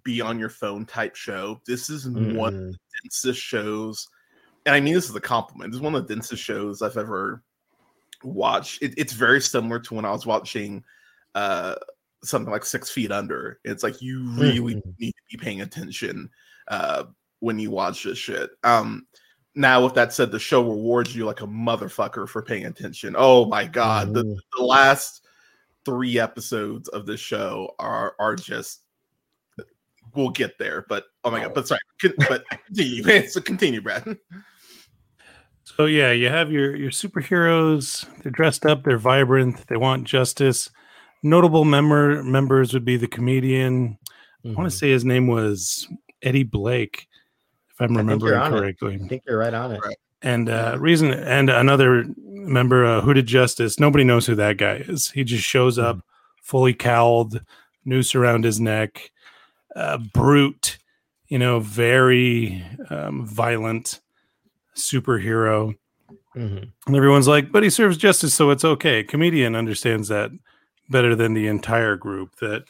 be 0.05 0.21
on 0.21 0.39
your 0.39 0.51
phone 0.51 0.87
type 0.87 1.17
show. 1.17 1.61
This 1.67 1.91
is 1.91 2.07
one 2.09 2.55
of 2.55 2.61
the 2.73 2.79
densest 3.03 3.41
shows, 3.41 4.07
and 4.67 4.75
I 4.75 4.81
mean 4.81 4.95
this 4.95 5.09
is 5.09 5.17
a 5.17 5.21
compliment. 5.21 5.73
This 5.73 5.79
is 5.79 5.83
one 5.83 5.95
of 5.95 6.07
the 6.07 6.15
densest 6.15 6.43
shows 6.43 6.83
I've 6.83 6.97
ever 6.97 7.43
watched. 8.23 8.83
It, 8.83 8.95
it's 8.97 9.13
very 9.13 9.41
similar 9.41 9.79
to 9.81 9.95
when 9.95 10.05
I 10.05 10.13
was 10.13 10.27
watching 10.27 10.85
uh 11.35 11.75
something 12.23 12.53
like 12.53 12.65
Six 12.65 12.91
Feet 12.91 13.13
Under. 13.13 13.61
It's 13.65 13.83
like 13.83 14.01
you 14.01 14.23
really 14.39 14.77
Mhm. 14.77 14.95
need 14.99 15.13
to 15.13 15.37
be 15.37 15.43
paying 15.43 15.61
attention 15.61 16.31
uh 16.69 17.05
when 17.41 17.59
you 17.59 17.71
watch 17.71 18.05
this 18.05 18.19
shit. 18.19 18.51
Um 18.63 19.07
now 19.55 19.85
with 19.85 19.95
that 19.95 20.13
said, 20.13 20.31
the 20.33 20.39
show 20.39 20.63
rewards 20.63 21.15
you 21.15 21.27
like 21.27 21.43
a 21.43 21.47
motherfucker 21.47 22.29
for 22.29 22.43
paying 22.43 22.67
attention. 22.67 23.15
Oh 23.17 23.45
my 23.45 23.67
god, 23.67 24.15
the, 24.15 24.25
Mhm. 24.25 24.37
the 24.57 24.65
last 24.65 25.27
three 25.85 26.19
episodes 26.19 26.89
of 26.89 27.05
this 27.05 27.21
show 27.21 27.75
are 27.79 28.15
are 28.19 28.37
just 28.37 28.84
we'll 30.15 30.31
get 30.31 30.59
there, 30.59 30.85
but 30.89 31.05
oh 31.25 31.31
my 31.31 31.41
god, 31.41 31.55
but 31.55 31.69
sorry, 31.69 31.81
con- 32.01 32.15
but 32.29 32.45
continue, 32.67 33.27
so 33.29 33.41
continue, 33.41 33.81
Brad. 33.81 34.17
So 35.65 35.87
yeah, 35.87 36.13
you 36.13 36.29
have 36.29 36.53
your 36.53 36.77
your 36.77 36.91
superheroes. 36.91 38.07
They're 38.23 38.33
dressed 38.33 38.67
up. 38.67 38.85
They're 38.85 38.99
vibrant. 38.99 39.67
They 39.69 39.77
want 39.77 40.05
justice. 40.05 40.71
Notable 41.23 41.65
member 41.65 42.23
members 42.23 42.75
would 42.75 42.85
be 42.85 42.97
the 42.97 43.07
comedian. 43.07 43.99
I 44.45 44.51
want 44.53 44.71
to 44.71 44.77
say 44.77 44.91
his 44.91 45.07
name 45.07 45.27
was 45.27 45.89
Eddie 46.23 46.43
Blake, 46.43 47.09
if 47.71 47.81
I'm 47.81 47.97
I 47.97 48.01
remembering 48.01 48.35
you're 48.35 48.43
it. 48.43 48.51
correctly. 48.51 49.01
I 49.03 49.09
think 49.09 49.23
you're 49.27 49.39
right 49.39 49.55
on 49.55 49.73
it. 49.73 49.81
Right. 49.83 49.97
And 50.21 50.51
uh, 50.51 50.77
reason 50.79 51.13
and 51.13 51.49
another 51.49 52.05
member, 52.19 52.85
uh, 52.85 53.01
Hooded 53.01 53.27
Justice. 53.27 53.81
Nobody 53.81 54.05
knows 54.05 54.27
who 54.27 54.35
that 54.35 54.59
guy 54.59 54.77
is. 54.87 55.11
He 55.11 55.25
just 55.25 55.45
shows 55.45 55.79
up, 55.79 56.01
fully 56.43 56.75
cowled, 56.75 57.41
noose 57.85 58.15
around 58.15 58.45
his 58.45 58.61
neck, 58.61 59.11
uh, 59.75 59.99
brute. 59.99 60.79
You 61.29 61.39
know, 61.39 61.59
very 61.61 62.65
um, 62.91 63.27
violent 63.27 64.01
superhero. 64.77 65.75
Mhm. 66.37 66.71
And 66.87 66.97
everyone's 66.97 67.29
like, 67.29 67.51
but 67.51 67.63
he 67.63 67.71
serves 67.71 67.97
justice, 67.97 68.35
so 68.35 68.51
it's 68.51 68.65
okay. 68.65 69.03
Comedian 69.03 69.55
understands 69.57 70.09
that 70.09 70.31
better 70.91 71.17
than 71.17 71.33
the 71.35 71.47
entire 71.47 71.97
group 71.97 72.37
that 72.41 72.65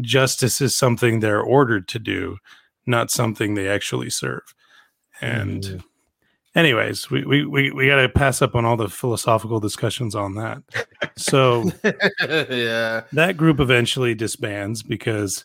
justice 0.00 0.60
is 0.60 0.76
something 0.76 1.18
they're 1.20 1.42
ordered 1.42 1.88
to 1.88 1.98
do, 1.98 2.36
not 2.86 3.10
something 3.10 3.54
they 3.54 3.68
actually 3.68 4.10
serve. 4.10 4.54
And 5.20 5.62
Mhm. 5.62 5.84
anyways, 6.54 7.10
we 7.10 7.24
we 7.24 7.44
we, 7.44 7.70
we 7.72 7.86
got 7.88 8.00
to 8.00 8.08
pass 8.08 8.40
up 8.40 8.54
on 8.54 8.64
all 8.64 8.76
the 8.76 8.88
philosophical 8.88 9.60
discussions 9.60 10.14
on 10.14 10.34
that. 10.36 10.62
So 11.16 11.70
yeah, 12.50 13.02
that 13.12 13.36
group 13.36 13.60
eventually 13.60 14.14
disbands 14.14 14.82
because 14.82 15.44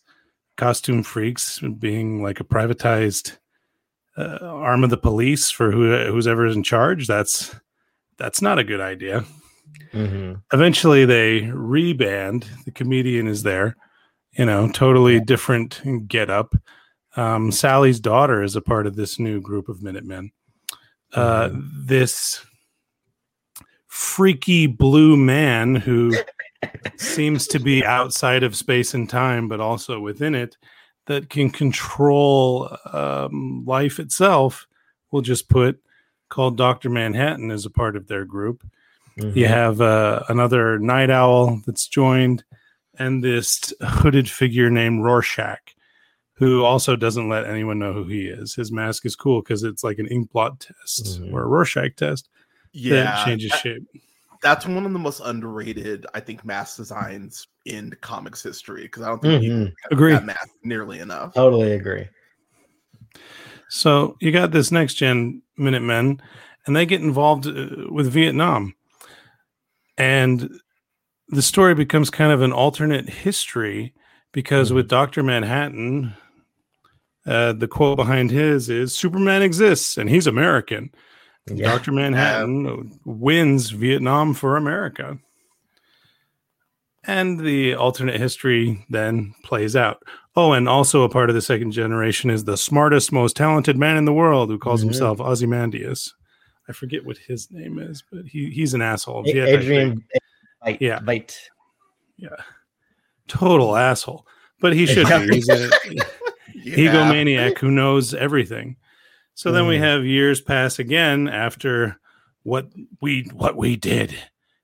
costume 0.58 1.04
freaks 1.04 1.60
being 1.80 2.24
like 2.24 2.40
a 2.40 2.46
privatized 2.46 3.38
uh, 4.18 4.38
arm 4.42 4.84
of 4.84 4.90
the 4.90 4.98
police 4.98 5.52
for 5.52 5.72
who 5.72 5.96
who's 6.06 6.28
ever 6.28 6.48
in 6.48 6.64
charge 6.64 7.06
that's 7.08 7.56
that's 8.18 8.42
not 8.42 8.60
a 8.60 8.64
good 8.64 8.82
idea. 8.82 9.26
Mhm. 9.94 10.42
eventually 10.54 11.06
they 11.06 11.42
reband. 11.42 12.46
The 12.66 12.72
comedian 12.72 13.28
is 13.28 13.44
there 13.44 13.76
you 14.34 14.46
know 14.46 14.70
totally 14.72 15.20
different 15.20 16.08
get 16.08 16.30
up. 16.30 16.56
Um, 17.18 17.52
sally's 17.52 18.00
daughter 18.00 18.44
is 18.44 18.56
a 18.56 18.62
part 18.62 18.88
of 18.88 18.96
this 18.96 19.20
new 19.20 19.40
group 19.42 19.70
of 19.70 19.82
minutemen. 19.82 20.32
Uh, 21.14 21.50
this 21.54 22.46
freaky 23.88 24.68
blue 24.68 25.16
man 25.16 25.76
who 25.76 26.14
seems 26.98 27.48
to 27.48 27.60
be 27.60 27.86
outside 27.86 28.44
of 28.44 28.56
space 28.56 28.94
and 28.94 29.10
time 29.10 29.48
but 29.48 29.60
also 29.60 30.00
within 30.00 30.36
it 30.36 30.58
that 31.08 31.30
can 31.30 31.50
control 31.50 32.76
um, 32.94 33.64
life 33.66 34.00
itself 34.00 34.68
we'll 35.12 35.22
just 35.22 35.50
put 35.50 35.80
called 36.30 36.58
dr 36.58 36.90
manhattan 36.90 37.52
as 37.52 37.66
a 37.66 37.70
part 37.70 37.96
of 37.96 38.08
their 38.08 38.26
group 38.26 38.64
Mhm. 39.18 39.34
you 39.36 39.48
have 39.48 39.80
uh, 39.80 40.24
another 40.28 40.78
night 40.78 41.10
owl 41.10 41.62
that's 41.66 41.88
joined, 41.88 42.44
and 43.00 43.24
this 43.24 43.74
hooded 43.82 44.30
figure 44.30 44.70
named 44.70 45.06
Rorschach, 45.06 45.74
who 46.34 46.66
also 46.66 46.98
doesn't 46.98 47.30
let 47.30 47.46
anyone 47.48 47.80
know 47.80 47.94
who 47.94 48.04
he 48.04 48.24
is. 48.28 48.56
His 48.56 48.74
mask 48.74 49.06
is 49.06 49.16
cool 49.16 49.42
because 49.42 49.64
it's 49.64 49.86
like 49.86 50.00
an 50.00 50.08
ink 50.08 50.32
blot 50.34 50.60
test 50.60 51.22
Mhm. 51.22 51.32
or 51.32 51.44
a 51.44 51.48
Rorschach 51.48 51.96
test 51.96 52.28
yeah. 52.74 53.04
that 53.04 53.26
changes 53.26 53.52
that- 53.52 53.62
shape. 53.62 53.84
That's 54.46 54.68
one 54.68 54.86
of 54.86 54.94
the 54.94 55.00
most 55.00 55.22
underrated, 55.26 56.06
I 56.14 56.20
think, 56.20 56.46
mask 56.46 56.78
designs 56.78 57.48
in 57.66 57.92
comics 58.02 58.44
history 58.44 58.84
because 58.84 59.02
I 59.02 59.08
don't 59.08 59.20
think 59.20 59.42
people 59.42 59.58
Mhm. 59.58 59.74
have 59.82 59.92
Agree. 59.92 60.14
that 60.14 60.24
mask 60.24 60.50
nearly 60.64 61.00
enough. 61.00 61.34
Totally 61.34 61.72
agree. 61.72 62.08
So 63.70 64.16
you 64.22 64.32
got 64.32 64.52
this 64.52 64.72
next 64.72 64.94
gen 64.94 65.42
Minutemen, 65.58 66.22
and 66.68 66.76
they 66.76 66.86
get 66.86 67.02
involved 67.02 67.48
uh, 67.48 67.90
with 67.90 68.12
Vietnam, 68.12 68.76
and 69.98 70.60
the 71.30 71.42
story 71.42 71.74
becomes 71.74 72.12
kind 72.12 72.32
of 72.32 72.44
an 72.44 72.54
alternate 72.54 73.10
history 73.10 73.96
because 74.32 74.72
with 74.72 74.88
Doctor 74.88 75.24
Manhattan, 75.24 76.14
uh, 77.26 77.54
the 77.54 77.68
quote 77.68 77.98
behind 77.98 78.30
his 78.30 78.70
is 78.70 78.96
"Superman 78.96 79.42
exists 79.42 79.98
and 79.98 80.08
he's 80.08 80.28
American." 80.28 80.92
Yeah. 81.48 81.72
Doctor 81.72 81.92
Manhattan 81.92 83.00
wins 83.06 83.70
Vietnam 83.70 84.34
for 84.34 84.58
America. 84.58 85.20
And 87.04 87.40
the 87.40 87.76
alternate 87.76 88.20
history 88.20 88.84
then 88.90 89.36
plays 89.44 89.76
out. 89.76 90.02
Oh, 90.36 90.54
and 90.54 90.68
also 90.68 91.04
a 91.04 91.10
part 91.10 91.30
of 91.30 91.36
the 91.36 91.42
second 91.42 91.72
generation 91.72 92.32
is 92.32 92.44
the 92.46 92.58
smartest, 92.58 93.12
most 93.12 93.36
talented 93.36 93.78
man 93.78 93.96
in 93.96 94.06
the 94.06 94.14
world 94.14 94.50
who 94.50 94.58
calls 94.58 94.82
Mhm. 94.82 94.86
himself 94.86 95.22
Ozymandias. 95.22 96.14
I 96.68 96.74
forget 96.74 97.06
what 97.06 97.18
his 97.20 97.52
name 97.52 97.78
is, 97.78 98.04
but 98.12 98.26
he, 98.26 98.50
he's 98.50 98.74
an 98.74 98.82
asshole. 98.82 99.24
Veidt. 99.24 99.46
Adrian 99.48 100.04
Veidt. 100.66 100.78
Yeah. 100.82 101.00
Veidt. 101.00 101.38
total 103.28 103.76
asshole. 103.76 104.26
But 104.62 104.74
he 104.74 104.86
should 104.88 105.08
be. 105.28 105.36
He's 105.36 105.50
a 105.50 105.70
egomaniac 106.66 107.60
who 107.60 107.70
knows 107.70 108.14
everything. 108.16 108.78
So 109.36 109.52
then 109.52 109.68
we 109.68 109.76
Mm. 109.78 109.82
have 109.82 110.06
years 110.06 110.42
pass 110.42 110.80
again 110.80 111.28
after 111.28 112.00
what 112.44 112.68
we 113.02 113.30
what 113.34 113.56
we 113.56 113.76
did 113.76 114.16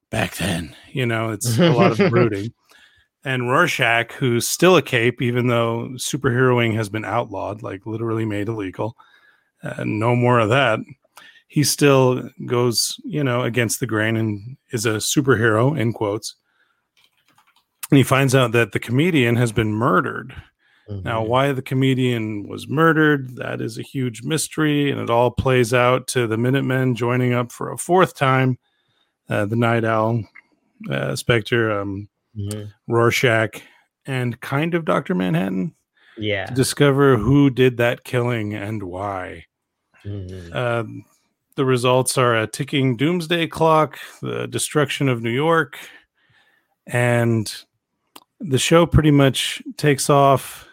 back 0.09 0.35
then. 0.37 0.75
You 0.91 1.05
know, 1.05 1.29
it's 1.31 1.57
a 1.59 1.71
lot 1.71 1.91
of 1.91 1.97
brooding. 2.09 2.53
And 3.23 3.49
Rorschach, 3.51 4.13
who's 4.13 4.47
still 4.47 4.75
a 4.77 4.81
cape, 4.81 5.21
even 5.21 5.47
though 5.47 5.89
superheroing 5.95 6.73
has 6.75 6.89
been 6.89 7.05
outlawed, 7.05 7.61
like 7.61 7.85
literally 7.85 8.25
made 8.25 8.47
illegal. 8.47 8.95
Uh, 9.61 9.83
no 9.85 10.15
more 10.15 10.39
of 10.39 10.49
that. 10.49 10.79
He 11.47 11.63
still 11.63 12.29
goes, 12.47 12.95
you 13.03 13.23
know, 13.23 13.43
against 13.43 13.79
the 13.79 13.85
grain 13.85 14.15
and 14.17 14.57
is 14.71 14.85
a 14.87 14.93
superhero 14.95 15.77
in 15.77 15.93
quotes. 15.93 16.35
And 17.91 17.97
he 17.97 18.03
finds 18.03 18.33
out 18.33 18.53
that 18.53 18.71
the 18.71 18.79
comedian 18.79 19.35
has 19.35 19.51
been 19.51 19.73
murdered. 19.73 20.33
Now, 21.03 21.23
Mhm. 21.23 21.27
why 21.27 21.51
the 21.53 21.61
comedian 21.61 22.47
was 22.47 22.67
murdered, 22.67 23.35
that 23.37 23.61
is 23.61 23.77
a 23.77 23.81
huge 23.81 24.23
mystery, 24.23 24.91
and 24.91 24.99
it 24.99 25.09
all 25.09 25.31
plays 25.31 25.73
out 25.73 26.07
to 26.09 26.27
the 26.27 26.37
Minutemen 26.37 26.95
joining 26.95 27.33
up 27.33 27.51
for 27.51 27.71
a 27.71 27.77
fourth 27.77 28.15
time. 28.15 28.57
Uh, 29.29 29.45
the 29.45 29.55
Night 29.55 29.85
Owl, 29.85 30.23
uh, 30.89 31.15
Spectre, 31.15 31.71
um, 31.71 32.09
Mhm. 32.37 32.73
Rorschach, 32.87 33.61
and 34.05 34.39
kind 34.41 34.73
of 34.73 34.83
Dr. 34.85 35.15
Manhattan 35.15 35.73
Yeah. 36.17 36.45
to 36.47 36.53
discover 36.53 37.17
who 37.17 37.49
did 37.49 37.77
that 37.77 38.03
killing 38.03 38.53
and 38.53 38.83
why. 38.83 39.45
Mhm. 40.03 40.53
Um, 40.55 41.05
the 41.55 41.65
results 41.65 42.17
are 42.17 42.35
a 42.35 42.47
ticking 42.47 42.97
doomsday 42.97 43.47
clock, 43.47 43.99
the 44.21 44.47
destruction 44.47 45.07
of 45.07 45.21
New 45.21 45.29
York, 45.31 45.77
and 46.87 47.53
the 48.39 48.57
show 48.57 48.85
pretty 48.85 49.11
much 49.11 49.61
takes 49.77 50.09
off. 50.09 50.67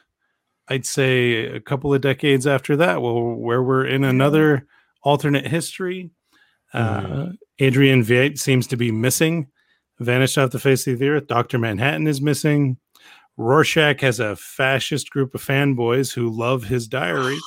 I'd 0.70 0.87
say 0.87 1.46
a 1.46 1.61
couple 1.61 1.92
of 1.94 2.00
decades 2.00 2.46
after 2.46 2.76
that, 2.76 3.00
well, 3.02 3.20
where 3.35 3.62
we're 3.62 3.87
in 3.87 4.04
another 4.04 4.66
alternate 5.02 5.46
history. 5.46 6.11
Uh, 6.74 7.28
Adrian 7.59 8.02
Veidt 8.04 8.38
seems 8.38 8.66
to 8.68 8.76
be 8.76 8.92
missing, 8.92 9.46
vanished 9.98 10.37
off 10.37 10.50
the 10.50 10.59
face 10.59 10.87
of 10.87 10.98
the 10.98 11.09
earth. 11.09 11.26
Dr. 11.26 11.59
Manhattan 11.59 12.07
is 12.07 12.20
missing. 12.20 12.76
Rorschach 13.38 14.00
has 14.02 14.20
a 14.20 14.37
fascist 14.37 15.11
group 15.11 15.35
of 15.35 15.42
fanboys 15.44 16.12
who 16.12 16.28
love 16.28 16.64
his 16.64 16.87
diary. 16.88 17.38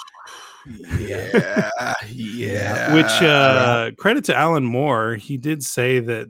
Yeah, 0.99 1.69
yeah. 2.07 2.93
which 2.93 3.05
uh 3.23 3.89
credit 3.97 4.23
to 4.25 4.35
alan 4.35 4.63
moore 4.63 5.15
he 5.15 5.35
did 5.35 5.63
say 5.63 5.99
that 5.99 6.27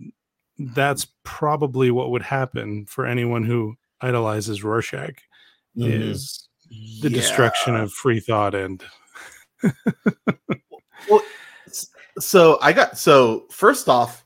that's 0.57 1.05
probably 1.23 1.91
what 1.91 2.11
would 2.11 2.21
happen 2.21 2.85
for 2.85 3.05
anyone 3.05 3.43
who 3.43 3.75
idolizes 3.99 4.63
rorschach 4.63 5.17
Mhm. 5.77 6.11
is 6.11 6.47
the 7.01 7.09
Yeah. 7.09 7.15
destruction 7.17 7.75
of 7.75 7.91
free 7.93 8.19
thought 8.19 8.55
and 8.55 8.83
well, 11.09 11.21
So 12.19 12.57
I 12.61 12.73
got 12.73 12.97
so 12.97 13.45
first 13.51 13.87
off, 13.89 14.23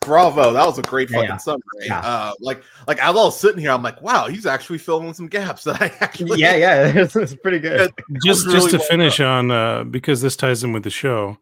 bravo, 0.00 0.52
that 0.52 0.66
was 0.66 0.78
a 0.78 0.82
great 0.82 1.08
fucking 1.10 1.28
yeah. 1.28 1.36
summary. 1.36 1.60
Yeah. 1.82 2.00
Uh, 2.00 2.32
like 2.40 2.62
like 2.86 3.00
I 3.00 3.10
was 3.10 3.38
sitting 3.38 3.60
here, 3.60 3.70
I'm 3.70 3.82
like, 3.82 4.00
wow, 4.02 4.26
he's 4.28 4.46
actually 4.46 4.78
filling 4.78 5.12
some 5.14 5.28
gaps 5.28 5.64
that 5.64 5.80
I 5.82 5.92
actually 6.00 6.40
yeah, 6.40 6.56
yeah, 6.56 6.86
it's, 7.02 7.14
it's 7.16 7.34
pretty 7.36 7.58
good. 7.58 7.90
just 8.24 8.46
really 8.46 8.58
just 8.58 8.70
to 8.70 8.78
well 8.78 8.86
finish 8.88 9.20
on 9.20 9.50
uh 9.50 9.84
because 9.84 10.20
this 10.20 10.36
ties 10.36 10.64
in 10.64 10.72
with 10.72 10.82
the 10.84 10.90
show 10.90 11.36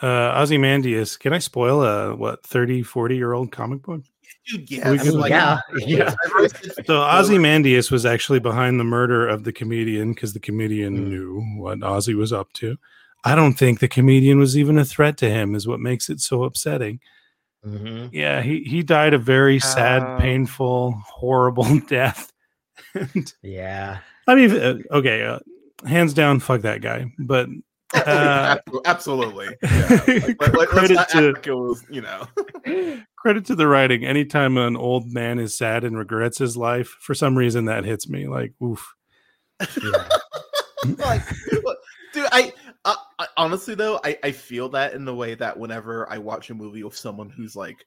uh 0.00 0.32
ozymandias 0.40 1.16
can 1.16 1.32
i 1.32 1.38
spoil 1.40 1.82
a 1.82 2.14
what 2.14 2.44
30 2.46 2.82
40 2.84 3.16
year 3.16 3.32
old 3.32 3.50
comic 3.50 3.82
book 3.82 4.02
Dude, 4.48 4.70
yeah, 4.70 4.88
I 4.90 4.96
mean, 4.96 5.12
like, 5.18 5.30
yeah, 5.30 5.60
yeah. 5.76 6.10
So 6.10 6.74
before, 6.76 6.96
ozymandias 7.18 7.90
was 7.90 8.06
actually 8.06 8.38
behind 8.40 8.80
the 8.80 8.84
murder 8.84 9.28
of 9.28 9.44
the 9.44 9.52
comedian 9.52 10.12
because 10.14 10.32
the 10.32 10.40
comedian 10.40 10.96
Mm. 10.96 11.08
knew 11.08 11.40
what 11.58 11.80
ozzy 11.80 12.14
was 12.14 12.32
up 12.32 12.52
to 12.54 12.76
i 13.24 13.34
don't 13.34 13.54
think 13.54 13.80
the 13.80 13.88
comedian 13.88 14.38
was 14.38 14.56
even 14.56 14.78
a 14.78 14.84
threat 14.84 15.16
to 15.18 15.28
him 15.28 15.54
is 15.54 15.66
what 15.66 15.80
makes 15.80 16.08
it 16.08 16.20
so 16.20 16.44
upsetting 16.44 17.00
Mhm. 17.66 18.10
yeah 18.12 18.40
he 18.40 18.62
he 18.64 18.82
died 18.82 19.12
a 19.14 19.18
very 19.18 19.58
sad 19.58 20.02
Uh. 20.02 20.18
painful 20.18 20.92
horrible 21.04 21.78
death 21.88 22.32
and 22.94 23.32
Yeah. 23.42 23.98
i 24.28 24.34
mean 24.34 24.52
uh, 24.52 24.78
okay 24.92 25.24
uh, 25.24 25.40
hands 25.86 26.14
down 26.14 26.38
fuck 26.40 26.62
that 26.62 26.80
guy 26.80 27.12
but 27.18 27.48
uh, 27.94 28.58
absolutely. 28.84 29.48
Yeah. 29.62 30.00
Like, 30.08 30.40
like, 30.40 30.52
like, 30.54 30.68
Credit 30.68 31.42
to- 31.42 31.54
was, 31.54 31.84
you 31.90 32.00
know. 32.02 32.26
credit 33.16 33.44
to 33.46 33.54
the 33.54 33.66
writing. 33.66 34.04
Anytime 34.04 34.56
an 34.56 34.76
old 34.76 35.12
man 35.12 35.38
is 35.38 35.54
sad 35.56 35.84
and 35.84 35.96
regrets 35.96 36.38
his 36.38 36.56
life, 36.56 36.96
for 37.00 37.14
some 37.14 37.36
reason 37.36 37.66
that 37.66 37.84
hits 37.84 38.08
me. 38.08 38.28
Like, 38.28 38.52
oof. 38.62 38.94
yeah. 39.60 40.08
like, 40.98 41.22
dude, 42.12 42.26
I, 42.32 42.52
I, 42.84 42.96
I 43.18 43.26
honestly 43.36 43.74
though, 43.74 44.00
I, 44.04 44.18
I 44.22 44.32
feel 44.32 44.68
that 44.70 44.94
in 44.94 45.04
the 45.04 45.14
way 45.14 45.34
that 45.34 45.58
whenever 45.58 46.10
I 46.10 46.18
watch 46.18 46.50
a 46.50 46.54
movie 46.54 46.84
with 46.84 46.96
someone 46.96 47.30
who's 47.30 47.56
like, 47.56 47.84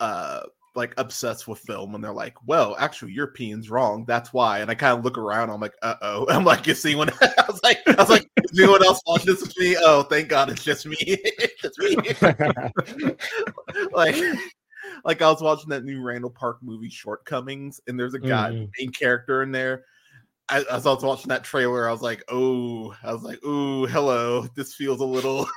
uh, 0.00 0.40
like 0.76 0.94
obsessed 0.98 1.48
with 1.48 1.58
film, 1.60 1.94
and 1.94 2.02
they're 2.04 2.12
like, 2.12 2.34
"Well, 2.46 2.76
actually, 2.78 3.12
Europeans 3.12 3.70
wrong. 3.70 4.04
That's 4.06 4.32
why." 4.32 4.60
And 4.60 4.70
I 4.70 4.74
kind 4.74 4.98
of 4.98 5.04
look 5.04 5.18
around. 5.18 5.50
I'm 5.50 5.60
like, 5.60 5.74
"Uh 5.82 5.94
oh." 6.02 6.26
I'm 6.30 6.44
like, 6.44 6.68
"Is 6.68 6.84
anyone?" 6.84 7.10
I 7.20 7.44
was 7.48 7.60
like, 7.62 7.78
"I 7.86 7.94
was 7.94 8.10
like, 8.10 8.28
is 8.44 8.58
anyone 8.58 8.84
else 8.84 9.00
watching 9.06 9.26
this 9.26 9.40
with 9.40 9.56
me?" 9.58 9.76
Oh, 9.80 10.02
thank 10.04 10.28
God, 10.28 10.50
it's 10.50 10.62
just 10.64 10.86
me. 10.86 10.96
it's 11.00 11.78
me. 11.78 11.96
like 13.92 14.16
like 15.04 15.22
I 15.22 15.30
was 15.30 15.42
watching 15.42 15.68
that 15.70 15.84
new 15.84 16.02
Randall 16.02 16.30
Park 16.30 16.58
movie 16.62 16.88
Shortcomings, 16.90 17.80
and 17.86 17.98
there's 17.98 18.14
a 18.14 18.18
guy, 18.18 18.50
Mhm. 18.50 18.70
main 18.78 18.90
character 18.90 19.42
in 19.42 19.52
there. 19.52 19.84
I, 20.48 20.62
as 20.70 20.86
I 20.86 20.92
was 20.92 21.02
watching 21.02 21.28
that 21.30 21.42
trailer, 21.44 21.88
I 21.88 21.92
was 21.92 22.02
like, 22.02 22.22
"Oh," 22.28 22.94
I 23.02 23.12
was 23.12 23.22
like, 23.22 23.44
"Ooh, 23.44 23.86
hello." 23.86 24.46
This 24.54 24.74
feels 24.74 25.00
a 25.00 25.04
little 25.04 25.48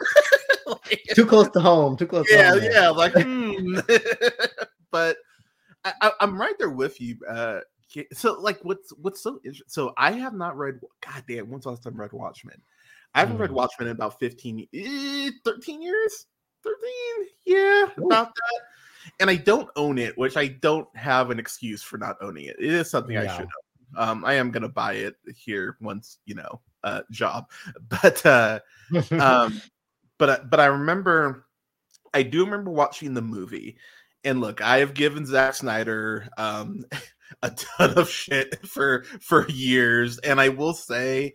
like- 0.66 1.04
too 1.14 1.26
close 1.28 1.50
to 1.50 1.60
home. 1.60 1.96
Too 1.96 2.08
close. 2.08 2.26
yeah, 2.30 2.54
to 2.56 2.60
home, 2.62 2.70
yeah. 2.72 2.90
Like, 2.90 3.14
hmm. 3.14 3.80
But 4.92 5.18
I, 5.86 5.94
I, 6.02 6.12
I'm 6.22 6.40
right 6.40 6.58
there 6.60 6.70
with 6.70 7.00
you. 7.02 7.18
Uh, 7.28 7.62
so 8.14 8.40
like, 8.40 8.60
what's 8.64 8.92
what's 8.98 9.22
so 9.22 9.40
interesting? 9.44 9.66
So 9.68 9.94
I 9.98 10.12
have 10.12 10.34
not 10.34 10.58
read. 10.58 10.80
God 11.06 11.24
damn, 11.28 11.50
when's 11.50 11.64
the 11.64 11.72
last 11.72 11.84
time 11.84 12.00
read 12.00 12.14
Watchmen? 12.14 12.62
I 13.16 13.22
haven't 13.22 13.38
read 13.38 13.50
Mm. 13.50 13.56
Watchmen 13.56 13.88
in 13.88 13.96
about 13.96 14.20
15, 14.20 14.68
eh, 14.74 15.32
13 15.44 15.82
years. 15.82 16.28
13, 16.64 16.78
yeah, 17.46 17.88
Ooh. 18.00 18.06
about 18.06 18.36
that. 18.36 18.62
And 19.20 19.30
I 19.30 19.38
don't 19.38 19.70
own 19.76 19.98
it, 19.98 20.18
which 20.18 20.38
I 20.38 20.48
don't 20.48 20.88
have 20.96 21.32
an 21.32 21.40
excuse 21.40 21.82
for 21.82 21.98
not 21.98 22.18
owning 22.22 22.46
it. 22.46 22.58
It 22.60 22.72
is 22.72 22.92
something 22.92 23.18
I 23.18 23.28
should 23.28 23.46
own. 23.46 24.10
Um, 24.10 24.26
I 24.26 24.34
am 24.36 24.52
gonna 24.52 24.70
buy 24.70 24.94
it 24.94 25.16
here 25.36 25.78
once 25.82 26.20
you 26.26 26.36
know, 26.36 26.62
uh, 26.84 27.02
job. 27.12 27.50
But 27.90 28.24
uh, 28.26 28.60
um 29.20 29.62
but 30.20 30.30
I- 30.30 30.44
but 30.44 30.60
i 30.60 30.66
remember 30.66 31.48
i 32.14 32.22
do 32.22 32.44
remember 32.44 32.70
watching 32.72 33.14
the 33.14 33.22
movie 33.22 33.78
and 34.24 34.42
look 34.42 34.62
i 34.62 34.80
have 34.80 34.94
given 34.94 35.26
Zack 35.26 35.56
snyder 35.56 36.28
um 36.38 36.86
a 37.44 37.52
ton 37.52 37.98
of 37.98 38.10
shit 38.10 38.66
for 38.68 39.04
for 39.22 39.48
years 39.50 40.18
and 40.20 40.42
i 40.42 40.50
will 40.50 40.74
say 40.74 41.34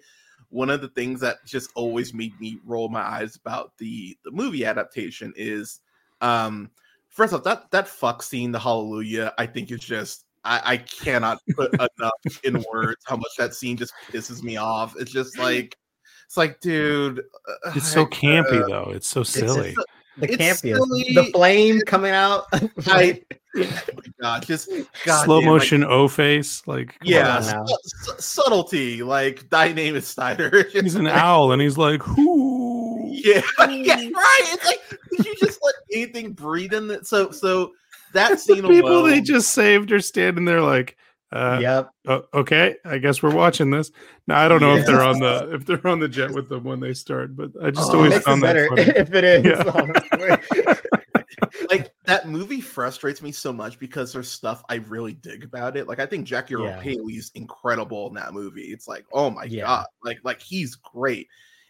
one 0.50 0.70
of 0.70 0.80
the 0.80 0.88
things 0.88 1.20
that 1.20 1.38
just 1.46 1.70
always 1.74 2.14
made 2.14 2.38
me 2.40 2.58
roll 2.64 2.88
my 2.88 3.00
eyes 3.00 3.36
about 3.36 3.72
the 3.78 4.16
the 4.24 4.30
movie 4.30 4.64
adaptation 4.64 5.32
is 5.36 5.80
um 6.20 6.70
first 7.08 7.32
off 7.32 7.44
that 7.44 7.70
that 7.70 7.88
fuck 7.88 8.22
scene 8.22 8.52
the 8.52 8.58
hallelujah 8.58 9.32
i 9.38 9.46
think 9.46 9.70
is 9.70 9.80
just 9.80 10.24
I, 10.44 10.60
I 10.64 10.76
cannot 10.76 11.38
put 11.56 11.72
enough 11.74 12.44
in 12.44 12.62
words 12.70 13.02
how 13.06 13.16
much 13.16 13.32
that 13.38 13.54
scene 13.54 13.78
just 13.78 13.94
pisses 14.12 14.42
me 14.42 14.58
off. 14.58 14.94
It's 14.98 15.10
just 15.10 15.38
like 15.38 15.78
it's 16.26 16.36
like, 16.36 16.60
dude, 16.60 17.20
uh, 17.20 17.72
It's 17.74 17.90
so 17.90 18.02
like, 18.02 18.10
campy, 18.10 18.62
uh, 18.62 18.66
though. 18.66 18.90
It's 18.94 19.08
so 19.08 19.22
silly. 19.22 19.74
The 20.18 20.32
It's 20.32 20.42
campiest. 20.42 20.76
silly. 20.76 21.14
The 21.14 21.24
flame 21.32 21.80
coming 21.80 22.12
out. 22.12 22.44
I, 22.86 23.22
oh 23.56 23.60
my 23.60 24.02
God, 24.20 24.46
just 24.46 24.68
God 25.04 25.24
Slow 25.24 25.40
damn, 25.40 25.50
like, 25.50 25.60
motion 25.60 25.84
O 25.84 26.08
face. 26.08 26.62
Like, 26.66 26.96
yeah, 27.02 27.40
su- 27.40 27.76
su- 27.84 28.14
subtlety. 28.18 29.02
Like, 29.02 29.48
thy 29.50 29.72
name 29.72 29.96
is 29.96 30.06
Snyder. 30.06 30.66
He's 30.72 30.94
an 30.94 31.06
owl 31.06 31.52
and 31.52 31.60
he's 31.62 31.78
like, 31.78 32.06
whoo. 32.16 33.04
Yeah, 33.06 33.42
yeah, 33.68 33.94
right. 33.94 34.42
It's 34.52 34.66
like 34.66 34.80
did 35.10 35.26
you 35.26 35.34
just 35.36 35.60
let 35.62 35.74
anything 35.92 36.32
breathe 36.32 36.74
in 36.74 36.90
it? 36.90 37.06
So, 37.06 37.30
so 37.30 37.72
that 38.12 38.30
The 38.30 38.36
scene 38.38 38.66
people 38.66 39.02
they 39.04 39.20
just 39.20 39.50
saved 39.50 39.92
are 39.92 40.00
standing 40.00 40.44
there 40.44 40.60
like, 40.60 40.96
uh, 41.32 41.58
yep. 41.60 41.90
oh, 42.06 42.22
okay, 42.32 42.76
I 42.84 42.98
guess 42.98 43.22
we're 43.22 43.34
watching 43.34 43.70
this. 43.70 43.90
Now 44.26 44.38
I 44.40 44.48
don't 44.48 44.60
know 44.60 44.76
if 44.76 44.86
they're 44.86 45.02
on 45.02 45.18
the 45.18 45.50
if 45.54 45.64
they're 45.66 45.84
on 45.86 45.98
the 45.98 46.08
jet 46.08 46.30
with 46.30 46.48
them 46.48 46.64
when 46.64 46.80
they 46.80 46.94
start, 46.94 47.34
but 47.36 47.50
I 47.62 47.70
just 47.70 47.90
Oh, 47.90 47.96
always 47.96 48.18
found 48.20 48.42
that 48.42 48.54
better 48.54 48.68
funny. 48.68 48.82
if 48.96 49.12
it 49.14 49.24
is. 49.24 49.44
Yeah. 49.44 50.74
like 51.70 51.92
that 52.04 52.28
movie 52.28 52.60
frustrates 52.60 53.22
me 53.22 53.32
so 53.32 53.52
much 53.52 53.78
because 53.78 54.12
there's 54.12 54.30
stuff 54.30 54.62
I 54.68 54.76
really 54.76 55.14
dig 55.14 55.44
about 55.44 55.76
it. 55.76 55.88
Like 55.88 55.98
I 55.98 56.06
think 56.06 56.26
Jackie 56.26 56.54
Earle 56.54 56.66
Yeah. 56.66 56.80
Haley's 56.80 57.30
incredible 57.34 58.08
in 58.08 58.14
that 58.14 58.32
movie. 58.32 58.66
It's 58.72 58.86
like, 58.86 59.04
oh 59.12 59.30
my 59.30 59.44
Yeah. 59.44 59.64
god, 59.64 59.86
like 60.04 60.18
like 60.22 60.40
he's 60.40 60.74
great. 60.76 61.28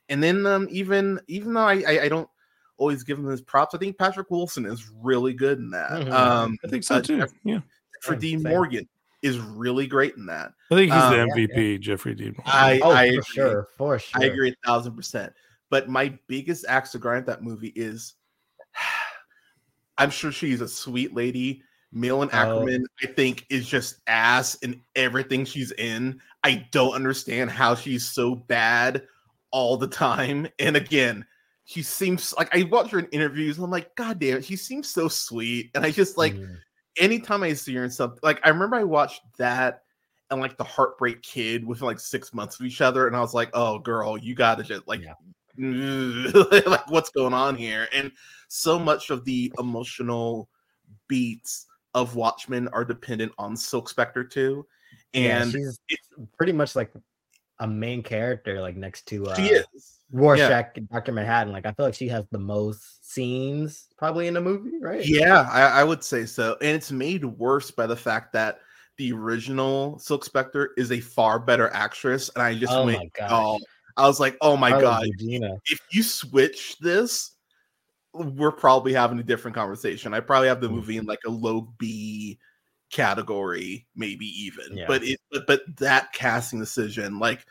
And 0.09 0.23
then 0.23 0.45
um 0.47 0.69
even 0.71 1.21
even 1.27 1.55
though 1.55 1.63
I 1.63 1.83
I, 1.87 2.01
I 2.05 2.09
don't 2.09 2.29
always 2.77 3.03
give 3.05 3.19
him 3.19 3.27
his 3.29 3.41
props, 3.41 3.75
I 3.75 3.79
think 3.79 3.97
Patrick 3.97 4.31
Wilson 4.31 4.67
is 4.67 4.91
really 5.03 5.33
good 5.33 5.59
in 5.59 5.71
that. 5.71 5.91
Mhm. 5.93 6.13
Um 6.13 6.59
I 6.65 6.69
think 6.69 6.85
so 6.85 6.97
uh, 6.97 7.01
too. 7.03 7.27
Yeah, 7.45 7.61
for 8.03 8.15
Dean. 8.17 8.43
Morgan 8.43 8.87
is 9.25 9.39
really 9.39 9.87
great 9.89 10.15
in 10.17 10.27
that. 10.27 10.53
I 10.71 10.75
think 10.77 10.93
he's 10.93 11.03
Um, 11.03 11.11
the 11.13 11.17
yeah, 11.41 11.47
MVP, 11.47 11.81
Jeffrey 11.81 12.15
Dean. 12.15 12.35
Morgan. 12.37 12.45
I 12.47 12.81
oh, 12.81 12.93
I 12.93 13.07
for 13.09 13.13
agree. 13.13 13.23
sure. 13.35 13.69
For 13.77 13.99
sure. 13.99 14.23
I 14.23 14.27
agree 14.27 14.51
a 14.51 14.67
thousand 14.67 14.95
percent. 14.95 15.33
But 15.71 15.89
my 15.89 16.17
biggest 16.29 16.65
axe 16.69 16.93
to 16.93 16.99
grind 16.99 17.27
that 17.27 17.43
movie 17.43 17.73
is 17.75 18.15
I'm 19.99 20.11
sure 20.11 20.33
she's 20.33 20.61
a 20.61 20.69
sweet 20.69 21.15
lady. 21.15 21.63
Malin 21.93 22.29
Oh. 22.33 22.37
Akerman, 22.37 22.83
I 23.03 23.07
think, 23.07 23.47
is 23.51 23.69
just 23.69 24.01
ass 24.09 24.57
in 24.57 24.81
everything 24.97 25.45
she's 25.45 25.71
in. 25.73 26.21
I 26.43 26.67
don't 26.73 26.95
understand 26.95 27.51
how 27.51 27.75
she's 27.77 28.05
so 28.09 28.35
bad 28.35 29.07
all 29.53 29.77
the 29.77 29.87
time. 29.87 30.49
And 30.59 30.77
again, 30.77 31.25
she 31.65 31.83
seems 31.83 32.35
like 32.37 32.55
I 32.55 32.65
watch 32.65 32.91
her 32.91 32.99
in 32.99 33.07
interviews. 33.07 33.57
And 33.57 33.65
I'm 33.65 33.71
like, 33.71 33.95
God 33.95 34.19
damn 34.19 34.43
she 34.43 34.57
seems 34.57 34.91
so 34.91 35.07
sweet. 35.09 35.71
And 35.75 35.85
I 35.85 35.91
just 35.93 36.19
like 36.19 36.35
Mhm. 36.35 36.59
Anytime 36.99 37.43
I 37.43 37.53
see 37.53 37.75
her 37.75 37.85
in 37.85 37.91
something 37.91 38.21
like 38.23 38.41
I 38.45 38.51
remember 38.51 38.77
I 38.77 38.85
watched 38.85 39.23
that 39.39 39.83
and 40.31 40.41
like 40.41 40.57
the 40.57 40.65
Heartbreak 40.65 41.23
Kid 41.23 41.65
within 41.65 41.87
like 41.87 42.01
six 42.01 42.33
months 42.33 42.59
of 42.59 42.67
each 42.67 42.81
other, 42.81 43.07
and 43.07 43.17
I 43.17 43.21
was 43.21 43.35
like, 43.35 43.51
oh 43.55 43.79
girl, 43.79 44.17
you 44.19 44.35
gotta 44.35 44.63
just 44.63 44.87
like 44.87 45.03
Yeah. 45.03 45.15
like 46.67 46.91
what's 46.91 47.11
going 47.11 47.35
on 47.35 47.57
here? 47.57 47.89
And 47.93 48.11
so 48.49 48.79
much 48.79 49.11
of 49.11 49.25
the 49.25 49.53
emotional 49.59 50.49
beats 51.07 51.67
of 51.95 52.17
Watchmen 52.17 52.69
are 52.69 52.85
dependent 52.85 53.33
on 53.39 53.57
Silk 53.57 53.89
Spectre 53.89 54.25
too. 54.25 54.67
Yeah, 55.13 55.43
And 55.43 55.53
she's 55.53 55.79
it's 55.89 56.09
pretty 56.37 56.53
much 56.53 56.75
like 56.75 56.93
a 57.61 57.69
main 57.69 58.03
character, 58.03 58.61
like 58.61 58.77
next 58.77 59.07
to 59.09 59.27
uh, 59.27 59.37
she 59.37 59.47
is. 59.49 60.01
Rorschach 60.15 60.77
and 60.77 60.89
Doctor 60.89 61.13
Manhattan. 61.13 61.53
Like 61.53 61.67
I 61.67 61.73
feel 61.73 61.87
like 61.87 61.95
she 61.95 62.09
has 62.09 62.25
the 62.31 62.39
most 62.39 63.13
scenes 63.13 63.89
probably 63.99 64.29
in 64.29 64.35
the 64.35 64.41
movie, 64.41 64.79
right? 64.81 65.05
Yeah, 65.05 65.49
I, 65.51 65.81
I 65.81 65.85
would 65.85 66.05
say 66.05 66.25
so. 66.25 66.57
And 66.61 66.71
it's 66.71 66.93
made 66.93 67.25
worse 67.25 67.71
by 67.71 67.87
the 67.87 67.97
fact 67.97 68.33
that 68.35 68.61
the 68.97 69.13
original 69.13 69.99
Silk 69.99 70.25
Spectre 70.25 70.71
is 70.77 70.93
a 70.93 71.01
far 71.01 71.41
better 71.41 71.69
actress. 71.71 72.31
And 72.35 72.43
I 72.43 72.55
just 72.55 72.73
Oh 72.73 72.85
went, 72.85 73.13
my 73.19 73.29
oh, 73.29 73.59
I 73.97 74.07
was 74.07 74.21
like, 74.21 74.37
oh 74.41 74.57
my 74.57 74.71
Carla 74.71 74.83
god, 74.83 75.07
Gugino. 75.21 75.59
if 75.67 75.81
you 75.91 76.05
switch 76.05 76.79
this, 76.79 77.33
we're 78.13 78.53
probably 78.53 78.93
having 78.93 79.19
a 79.19 79.25
different 79.25 79.57
conversation. 79.57 80.15
I 80.15 80.21
probably 80.21 80.47
have 80.49 80.61
the 80.61 80.69
Mm. 80.69 80.75
movie 80.75 80.97
in 80.99 81.07
like 81.07 81.19
a 81.27 81.31
low 81.31 81.73
B 81.79 82.39
category, 82.93 83.89
maybe 83.97 84.27
even. 84.27 84.79
Yeah. 84.79 84.87
But 84.87 85.03
it 85.03 85.19
but, 85.33 85.49
but 85.49 85.63
that 85.79 86.13
casting 86.13 86.61
decision, 86.61 87.19
like 87.19 87.45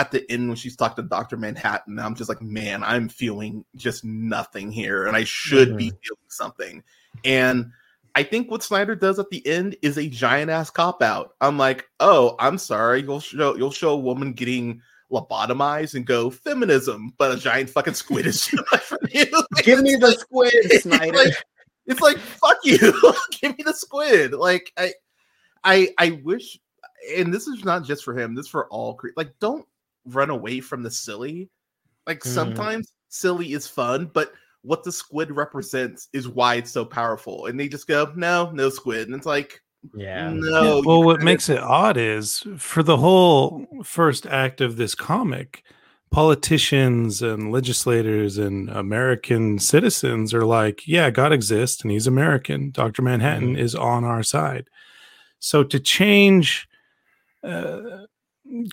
at 0.00 0.10
the 0.10 0.24
end 0.32 0.48
when 0.48 0.56
she's 0.56 0.76
talking 0.76 1.04
to 1.04 1.08
Dr. 1.08 1.36
Manhattan, 1.36 1.98
I'm 1.98 2.14
just 2.14 2.30
like, 2.30 2.40
man, 2.40 2.82
I'm 2.82 3.10
feeling 3.10 3.66
just 3.76 4.02
nothing 4.02 4.72
here. 4.72 5.06
And 5.06 5.14
I 5.14 5.24
should 5.24 5.76
be 5.76 5.88
mm-hmm. 5.88 5.96
feeling 6.02 6.28
something. 6.28 6.82
And 7.22 7.70
I 8.14 8.22
think 8.22 8.50
what 8.50 8.62
Snyder 8.62 8.94
does 8.94 9.18
at 9.18 9.28
the 9.28 9.46
end 9.46 9.76
is 9.82 9.98
a 9.98 10.08
giant 10.08 10.50
ass 10.50 10.70
cop 10.70 11.02
out. 11.02 11.34
I'm 11.42 11.58
like, 11.58 11.86
oh, 12.00 12.34
I'm 12.38 12.56
sorry. 12.56 13.02
You'll 13.02 13.20
show 13.20 13.54
you'll 13.56 13.70
show 13.70 13.90
a 13.90 13.96
woman 13.96 14.32
getting 14.32 14.80
lobotomized 15.12 15.94
and 15.94 16.06
go 16.06 16.30
feminism, 16.30 17.12
but 17.18 17.32
a 17.32 17.36
giant 17.36 17.68
fucking 17.68 17.92
squid 17.92 18.26
is 18.26 18.46
too 18.46 18.56
for 18.80 18.98
you. 19.10 19.26
Like, 19.52 19.66
Give 19.66 19.82
me 19.82 19.96
the 19.96 20.12
squid, 20.12 20.52
it's 20.54 20.84
Snyder. 20.84 21.12
like, 21.12 21.34
it's 21.84 22.00
like 22.00 22.16
fuck 22.16 22.56
you. 22.64 22.78
Give 23.42 23.54
me 23.58 23.64
the 23.64 23.74
squid. 23.74 24.32
Like 24.32 24.72
I, 24.78 24.94
I, 25.62 25.90
I 25.98 26.20
wish, 26.24 26.58
and 27.18 27.34
this 27.34 27.46
is 27.46 27.66
not 27.66 27.84
just 27.84 28.02
for 28.02 28.18
him. 28.18 28.34
This 28.34 28.46
is 28.46 28.50
for 28.50 28.66
all. 28.68 28.94
cre- 28.94 29.08
Like, 29.14 29.34
don't 29.40 29.66
run 30.04 30.30
away 30.30 30.60
from 30.60 30.82
the 30.82 30.90
silly. 30.90 31.48
Like 32.06 32.20
Mhm. 32.20 32.34
sometimes 32.34 32.92
silly 33.08 33.52
is 33.52 33.66
fun, 33.66 34.10
but 34.12 34.32
what 34.62 34.84
the 34.84 34.92
squid 34.92 35.30
represents 35.30 36.08
is 36.12 36.28
why 36.28 36.56
it's 36.56 36.70
so 36.70 36.84
powerful. 36.84 37.46
And 37.46 37.58
they 37.58 37.68
just 37.68 37.86
go, 37.86 38.12
no, 38.16 38.50
no 38.50 38.68
squid, 38.68 39.08
and 39.08 39.14
it's 39.16 39.26
like, 39.26 39.60
yeah. 39.94 40.30
no. 40.34 40.76
Yeah, 40.76 40.80
well, 40.84 41.02
what 41.02 41.22
makes 41.22 41.48
it 41.48 41.58
odd 41.58 41.96
is 41.96 42.44
for 42.58 42.82
the 42.82 42.98
whole 42.98 43.66
first 43.82 44.26
act 44.26 44.60
of 44.60 44.76
this 44.76 44.94
comic, 44.94 45.64
politicians 46.10 47.22
and 47.22 47.52
legislators 47.52 48.36
and 48.36 48.68
American 48.70 49.58
citizens 49.58 50.34
are 50.34 50.44
like, 50.44 50.86
yeah, 50.86 51.08
God 51.10 51.32
exists 51.32 51.82
and 51.82 51.90
he's 51.90 52.06
American. 52.06 52.70
Dr. 52.72 53.02
Manhattan 53.02 53.56
is 53.56 53.74
on 53.74 54.04
our 54.04 54.22
side. 54.22 54.68
So 55.38 55.62
to 55.64 55.80
change 55.80 56.68
uh, 57.42 58.04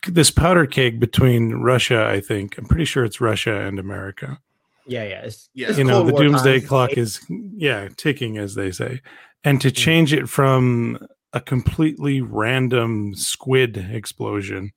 this 0.08 0.32
powder 0.32 0.66
keg 0.66 1.00
between 1.00 1.54
Russia, 1.54 2.06
I 2.08 2.20
think, 2.20 2.58
I'm 2.58 2.66
pretty 2.66 2.86
sure 2.86 3.06
it's 3.06 3.22
Russia 3.22 3.62
and 3.62 3.78
America. 3.80 4.40
Yeah, 4.86 5.04
yeah. 5.04 5.22
It's, 5.22 5.50
Yeah. 5.54 5.70
it's 5.70 5.78
You 5.78 5.84
know, 5.84 5.98
Cold 6.04 6.08
the 6.08 6.14
War 6.14 6.24
doomsday 6.24 6.60
times. 6.60 6.68
clock 6.70 6.92
is, 6.94 7.20
yeah, 7.30 7.90
ticking, 7.98 8.38
as 8.38 8.56
they 8.56 8.72
say. 8.72 9.02
And 9.44 9.60
to 9.62 9.70
Mm. 9.70 9.76
change 9.76 10.14
it 10.14 10.30
from 10.30 10.98
a 11.34 11.42
completely 11.42 12.22
random 12.22 13.14
squid 13.16 13.78
explosion 13.92 14.72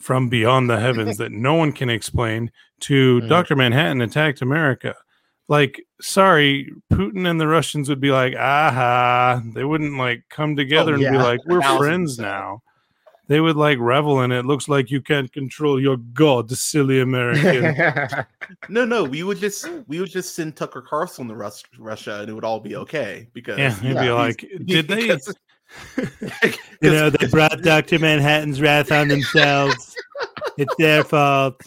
from 0.00 0.28
beyond 0.28 0.68
the 0.68 0.80
heavens 0.80 1.16
that 1.18 1.32
no 1.32 1.54
one 1.54 1.72
can 1.72 1.88
explain 1.88 2.50
to 2.80 3.20
Mm. 3.22 3.28
Dr. 3.28 3.56
Manhattan 3.56 4.00
attacked 4.00 4.42
America. 4.42 4.94
Like, 5.48 5.80
sorry, 6.00 6.70
Putin 6.92 7.28
and 7.28 7.40
the 7.40 7.48
Russians 7.48 7.88
would 7.88 8.00
be 8.00 8.10
like, 8.10 8.34
aha. 8.36 9.42
They 9.54 9.64
wouldn't 9.64 9.96
like 9.96 10.24
come 10.28 10.56
together 10.56 10.94
and 10.94 11.02
be 11.02 11.10
like, 11.18 11.40
we're 11.46 11.60
Thousand 11.60 11.78
friends 11.78 12.16
percent. 12.16 12.28
now. 12.28 12.62
They 13.30 13.40
would 13.40 13.54
like 13.54 13.78
revel 13.78 14.22
in 14.22 14.32
it. 14.32 14.44
Looks 14.44 14.68
like 14.68 14.90
you 14.90 15.00
can't 15.00 15.32
control 15.32 15.80
your 15.80 15.98
god, 15.98 16.48
the 16.48 16.56
silly 16.56 17.00
American. 17.00 17.76
No, 18.68 18.84
no, 18.84 19.04
we 19.04 19.22
would 19.22 19.38
just 19.38 19.68
we 19.86 20.00
would 20.00 20.10
just 20.10 20.34
send 20.34 20.56
Tucker 20.56 20.82
Carlson 20.82 21.28
to 21.28 21.36
Rus- 21.36 21.62
Russia, 21.78 22.18
and 22.20 22.28
it 22.28 22.32
would 22.32 22.42
all 22.42 22.58
be 22.58 22.74
okay. 22.74 23.28
Because 23.32 23.56
yeah, 23.56 23.72
he'd 23.76 23.94
Yeah. 23.94 24.02
be 24.02 24.10
like, 24.10 24.44
did 24.64 24.88
they? 24.88 25.16
You 26.82 26.90
know, 26.90 27.08
they 27.10 27.28
brought 27.28 27.62
Dr. 27.62 28.00
Manhattan's 28.00 28.60
wrath 28.60 28.90
on 28.90 29.06
themselves. 29.06 29.94
It's 30.58 30.74
their 30.76 31.04
fault. 31.04 31.60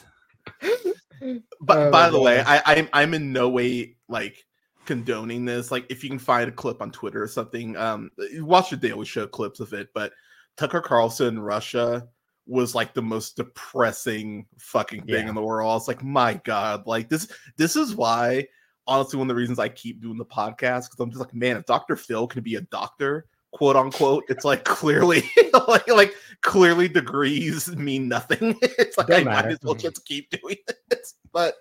But 1.62 1.78
Oh 1.78 1.90
by 1.90 2.08
my 2.08 2.10
the 2.10 2.20
way, 2.20 2.44
I, 2.46 2.62
I'm 2.66 2.90
I'm 2.92 3.14
in 3.14 3.32
no 3.32 3.48
way 3.48 3.96
like 4.10 4.44
condoning 4.86 5.46
this. 5.46 5.72
Like, 5.72 5.86
if 5.90 6.04
you 6.04 6.10
can 6.10 6.20
find 6.20 6.50
a 6.50 6.52
clip 6.52 6.82
on 6.82 6.92
Twitter 6.92 7.24
or 7.24 7.28
something, 7.30 7.78
um, 7.78 8.12
watch 8.40 8.72
the 8.72 8.76
Daily 8.76 9.06
Show 9.06 9.28
clips 9.28 9.62
of 9.62 9.72
it. 9.72 9.88
But 9.94 10.12
Tucker 10.58 10.82
Carlson, 10.82 11.40
Russia, 11.40 12.08
was 12.46 12.76
like 12.76 12.94
the 12.94 13.02
most 13.02 13.38
depressing 13.38 14.46
fucking 14.58 15.02
thing 15.04 15.24
Yeah. 15.24 15.30
in 15.30 15.36
the 15.36 15.42
world. 15.42 15.70
I 15.72 15.74
was 15.74 15.88
like, 15.88 16.04
my 16.04 16.36
god, 16.44 16.86
like 16.88 17.10
this. 17.10 17.32
This 17.58 17.76
is 17.76 17.96
why, 17.96 18.46
honestly, 18.86 19.18
one 19.18 19.30
of 19.30 19.36
the 19.36 19.40
reasons 19.40 19.60
I 19.60 19.70
keep 19.70 20.02
doing 20.02 20.18
the 20.18 20.26
podcast 20.26 20.86
because 20.90 21.00
I'm 21.00 21.10
just 21.10 21.22
like, 21.22 21.34
man, 21.34 21.58
if 21.58 21.66
Doctor 21.66 21.96
Phil 21.96 22.28
can 22.28 22.44
be 22.44 22.56
a 22.56 22.62
doctor, 22.62 23.28
quote 23.54 23.76
unquote, 23.76 24.26
it's 24.28 24.44
like 24.44 24.66
clearly, 24.66 25.24
like, 25.68 25.88
like 25.88 26.14
clearly 26.42 26.88
degrees 26.90 27.74
mean 27.76 28.08
nothing. 28.10 28.58
it's 28.62 28.98
like 28.98 29.08
Don't 29.08 29.28
I 29.28 29.42
might 29.42 29.46
as 29.52 29.60
well 29.64 29.76
just 29.76 30.06
keep 30.06 30.30
doing 30.30 30.58
this. 30.90 31.16
But 31.32 31.56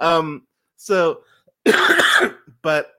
um, 0.00 0.46
so, 0.76 1.20
but 1.64 2.90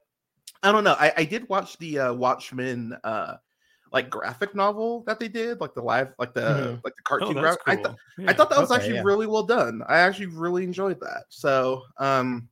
I 0.64 0.72
don't 0.72 0.84
know. 0.84 0.96
I, 0.98 1.14
I 1.18 1.24
did 1.26 1.48
watch 1.50 1.78
the 1.78 2.00
uh, 2.00 2.14
Watchmen 2.14 2.98
uh 3.04 3.36
like 3.96 4.10
graphic 4.12 4.54
novel 4.54 5.04
that 5.08 5.20
they 5.20 5.28
did, 5.30 5.60
like 5.62 5.74
the 5.74 5.82
live, 5.82 6.10
like 6.20 6.34
the 6.36 6.42
Mhm. 6.42 6.84
like 6.84 6.94
the 6.96 7.02
Oh, 7.02 7.18
cartoon. 7.18 7.34
that's 7.42 7.56
graph- 7.58 7.58
I, 7.66 7.76
th- 7.82 7.96
Yeah. 8.20 8.30
I 8.30 8.34
thought 8.34 8.50
that 8.52 8.60
was 8.60 8.70
Okay, 8.70 8.82
actually 8.82 8.96
yeah. 8.98 9.04
really 9.04 9.26
well 9.26 9.44
done. 9.44 9.82
I 9.88 10.00
actually 10.00 10.28
really 10.28 10.64
enjoyed 10.66 11.00
that. 11.00 11.24
So, 11.30 11.82
um, 11.98 12.50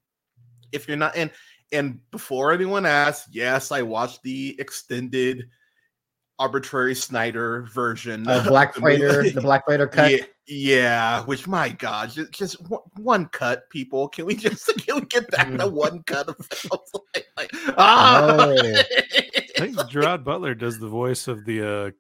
if 0.72 0.88
you're 0.88 0.98
not 0.98 1.16
and 1.16 1.30
and 1.74 2.00
before 2.12 2.52
anyone 2.54 2.86
asks, 2.86 3.28
yes, 3.32 3.72
I 3.72 3.82
watched 3.82 4.24
the 4.24 4.56
extended 4.60 5.50
arbitrary 6.40 6.96
Snyder 6.96 7.68
version. 7.74 8.28
Uh, 8.28 8.38
of 8.40 8.46
Black 8.46 8.74
the 8.74 8.82
movie. 8.82 8.98
Freighter, 9.00 9.30
the 9.30 9.42
Black 9.42 9.66
Freighter 9.66 9.88
cut. 9.98 10.12
Yeah, 10.12 10.18
yeah, 10.48 11.22
which 11.24 11.48
my 11.48 11.70
God, 11.70 12.10
just, 12.12 12.32
just 12.32 12.70
one, 12.70 12.82
one 12.98 13.26
cut, 13.28 13.70
people. 13.70 14.08
Can 14.08 14.26
we 14.26 14.36
just 14.36 14.66
can 14.86 14.96
we 14.96 15.02
get 15.08 15.30
back 15.32 15.50
to 15.52 15.58
Mm. 15.58 15.72
one 15.74 16.04
cut 16.04 16.28
of 16.30 16.36
films? 16.52 16.90
Like, 17.16 17.28
like, 17.38 17.52
ah! 17.78 18.54
No. 18.56 18.82
I 19.58 19.60
think 19.68 19.90
Gerard 19.90 20.24
Butler 20.24 20.56
does 20.56 20.80
the 20.80 20.88
voice 20.88 21.28
of 21.28 21.46
the 21.46 21.62
uh, 21.68 21.92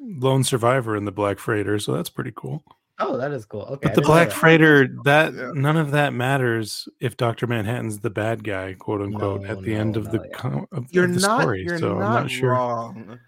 lone 0.00 0.44
survivor 0.44 0.96
in 0.96 1.04
the 1.04 1.12
Black 1.12 1.38
Freighter, 1.38 1.78
so 1.78 1.92
that's 1.94 2.10
pretty 2.10 2.32
cool. 2.34 2.62
Oh, 2.98 3.16
that 3.16 3.32
is 3.32 3.44
cool. 3.46 3.62
Okay. 3.62 3.88
But 3.88 3.94
the 3.94 4.02
Black 4.02 4.28
that. 4.28 4.34
Freighter, 4.36 4.88
that 5.04 5.32
Yeah. 5.34 5.50
none 5.54 5.76
of 5.76 5.90
that 5.92 6.12
matters 6.12 6.88
if 7.00 7.16
Doctor 7.16 7.46
Manhattan's 7.46 7.98
the 8.00 8.10
bad 8.10 8.44
guy, 8.44 8.74
quote 8.74 9.00
unquote, 9.00 9.42
No, 9.42 9.48
at 9.48 9.62
the 9.62 9.74
end 9.74 9.94
no, 9.94 10.00
of 10.00 10.12
the 10.12 10.20
yeah. 10.24 10.36
com- 10.36 10.66
of, 10.70 10.86
you're 10.92 11.06
of 11.06 11.14
the 11.14 11.20
not. 11.20 11.40
story. 11.40 11.64
You're 11.64 11.78
so 11.78 11.98
not, 11.98 12.02
I'm 12.06 12.22
not 12.22 12.30
sure. 12.30 12.50
wrong. 12.50 13.18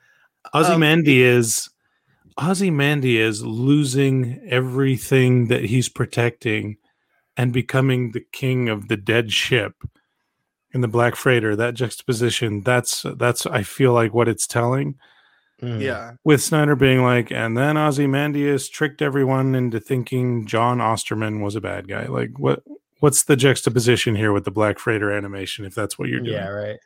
Ozzy 0.54 0.74
Um, 0.74 0.80
Mandiaz, 0.82 1.70
Ozymandias 2.40 3.42
losing 3.44 4.40
everything 4.48 5.46
that 5.48 5.64
he's 5.64 5.88
protecting 5.88 6.76
and 7.36 7.52
becoming 7.52 8.12
the 8.12 8.24
king 8.32 8.68
of 8.68 8.88
the 8.88 8.96
dead 8.96 9.32
ship 9.32 9.74
in 10.74 10.80
the 10.82 10.88
Black 10.88 11.16
Freighter. 11.16 11.56
That 11.56 11.74
juxtaposition, 11.74 12.60
that's 12.62 13.06
that's 13.16 13.46
I 13.46 13.62
feel 13.62 13.92
like 13.92 14.12
what 14.12 14.28
it's 14.28 14.46
telling. 14.46 14.96
Mm. 15.62 15.80
Yeah, 15.80 16.12
with 16.24 16.42
Snyder 16.42 16.74
being 16.76 17.02
like, 17.02 17.30
and 17.30 17.56
then 17.56 17.76
Ozymandias 17.78 18.68
tricked 18.68 19.00
everyone 19.00 19.54
into 19.54 19.80
thinking 19.80 20.46
John 20.46 20.80
Osterman 20.80 21.40
was 21.40 21.54
a 21.54 21.60
bad 21.60 21.88
guy. 21.88 22.06
Like, 22.06 22.38
what? 22.38 22.62
What's 23.00 23.24
the 23.24 23.36
juxtaposition 23.36 24.14
here 24.16 24.32
with 24.32 24.44
the 24.44 24.50
Black 24.50 24.78
Freighter 24.78 25.12
animation? 25.12 25.64
If 25.64 25.74
that's 25.74 25.98
what 25.98 26.08
you're 26.08 26.20
doing, 26.20 26.32
Yeah, 26.32 26.48
right. 26.48 26.78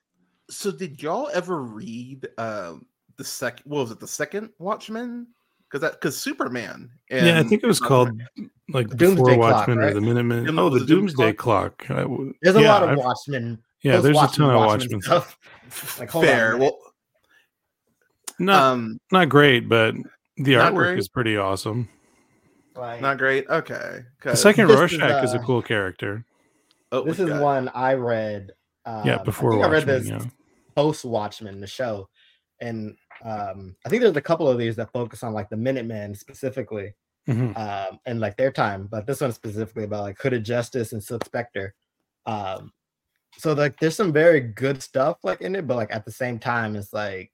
So 0.51 0.71
did 0.73 1.01
y'all 1.03 1.31
ever 1.33 1.63
read 1.63 2.27
um 2.39 2.87
the 3.17 3.25
second? 3.25 3.65
What 3.71 3.83
was 3.83 3.91
it? 3.93 4.01
The 4.01 4.09
second 4.09 4.51
Watchmen? 4.59 5.29
Because 5.71 5.83
that 5.83 5.93
because 6.01 6.17
Superman. 6.17 6.91
yeah, 7.11 7.39
I 7.39 7.43
think 7.43 7.63
it 7.63 7.67
was 7.67 7.79
called 7.81 8.11
like 8.71 8.89
Doomsday 8.89 9.17
before 9.23 9.35
Clock, 9.35 9.53
Watchmen 9.69 9.79
or 9.79 9.95
the 9.95 10.01
Minutemen. 10.01 10.59
Oh, 10.59 10.69
was 10.71 10.81
the 10.83 10.87
Doomsday 10.87 10.95
Doomsday 11.25 11.33
Clock? 11.35 11.79
Clock. 11.79 11.99
I 11.99 12.03
w- 12.03 12.35
There's 12.43 12.57
a 12.57 12.63
yeah, 12.63 12.73
lot 12.73 12.83
of 12.83 12.89
I've- 12.91 13.01
Watchmen. 13.01 13.63
Yeah, 13.83 13.99
there's 14.01 14.17
a 14.17 14.27
ton 14.29 14.51
of 14.51 14.57
Watchmen 14.67 15.01
stuff. 15.03 15.37
stuff. 15.71 15.99
Like, 16.01 16.11
hold 16.11 16.25
fair. 16.25 16.55
minute. 16.57 16.73
Well, 16.73 16.79
Not 18.39 18.63
um, 18.63 18.99
not 19.13 19.29
great, 19.29 19.69
but 19.69 19.95
the 20.37 20.55
artwork 20.55 20.75
great? 20.75 20.99
is 20.99 21.09
pretty 21.09 21.37
awesome. 21.37 21.89
Like, 22.77 23.01
not 23.01 23.19
great. 23.19 23.49
Okay. 23.49 24.01
The 24.01 24.05
'cause- 24.21 24.41
second 24.43 24.69
This 24.69 24.75
is, 24.77 24.81
Rorschach 24.99 25.25
is 25.25 25.35
a 25.35 25.41
uh, 25.41 25.43
cool 25.45 25.63
character. 25.63 26.25
oh, 26.93 27.03
this 27.03 27.19
is 27.19 27.29
got- 27.29 27.43
one 27.43 27.69
I 27.71 27.95
read. 27.95 28.53
Um, 28.87 29.07
Yeah, 29.07 29.19
before 29.23 29.51
I 29.53 29.55
think 29.57 29.65
I 29.67 29.69
read 29.71 29.87
this 29.87 30.09
Yeah. 30.09 30.25
post 30.75 31.05
Watchmen, 31.05 31.61
the 31.61 31.67
show, 31.67 32.09
and 32.61 32.97
um, 33.25 33.75
I 33.85 33.89
think 33.89 34.01
there's 34.03 34.17
a 34.17 34.21
couple 34.23 34.49
of 34.49 34.59
these 34.59 34.77
that 34.77 34.93
focus 34.93 35.23
on 35.25 35.33
like 35.35 35.51
the 35.51 35.57
Minutemen 35.57 36.15
specifically, 36.15 36.95
Mhm. 37.29 37.57
um, 37.59 37.99
and 38.07 38.21
like 38.21 38.37
their 38.37 38.53
time. 38.53 38.87
But 38.87 39.07
this 39.07 39.21
one 39.21 39.33
specifically 39.33 39.85
about 39.85 40.03
like 40.05 40.19
Hooded 40.23 40.45
Justice 40.45 40.93
and 40.93 41.03
Silk 41.03 41.25
Spectre. 41.25 41.75
Um, 42.27 42.73
so 43.37 43.53
like 43.53 43.79
there's 43.79 43.97
some 43.97 44.13
very 44.13 44.41
good 44.41 44.83
stuff 44.83 45.19
like 45.23 45.41
in 45.41 45.55
it, 45.55 45.67
but 45.67 45.77
like 45.77 45.95
at 45.95 46.05
the 46.05 46.13
same 46.13 46.39
time, 46.39 46.77
it's 46.77 46.93
like 46.93 47.33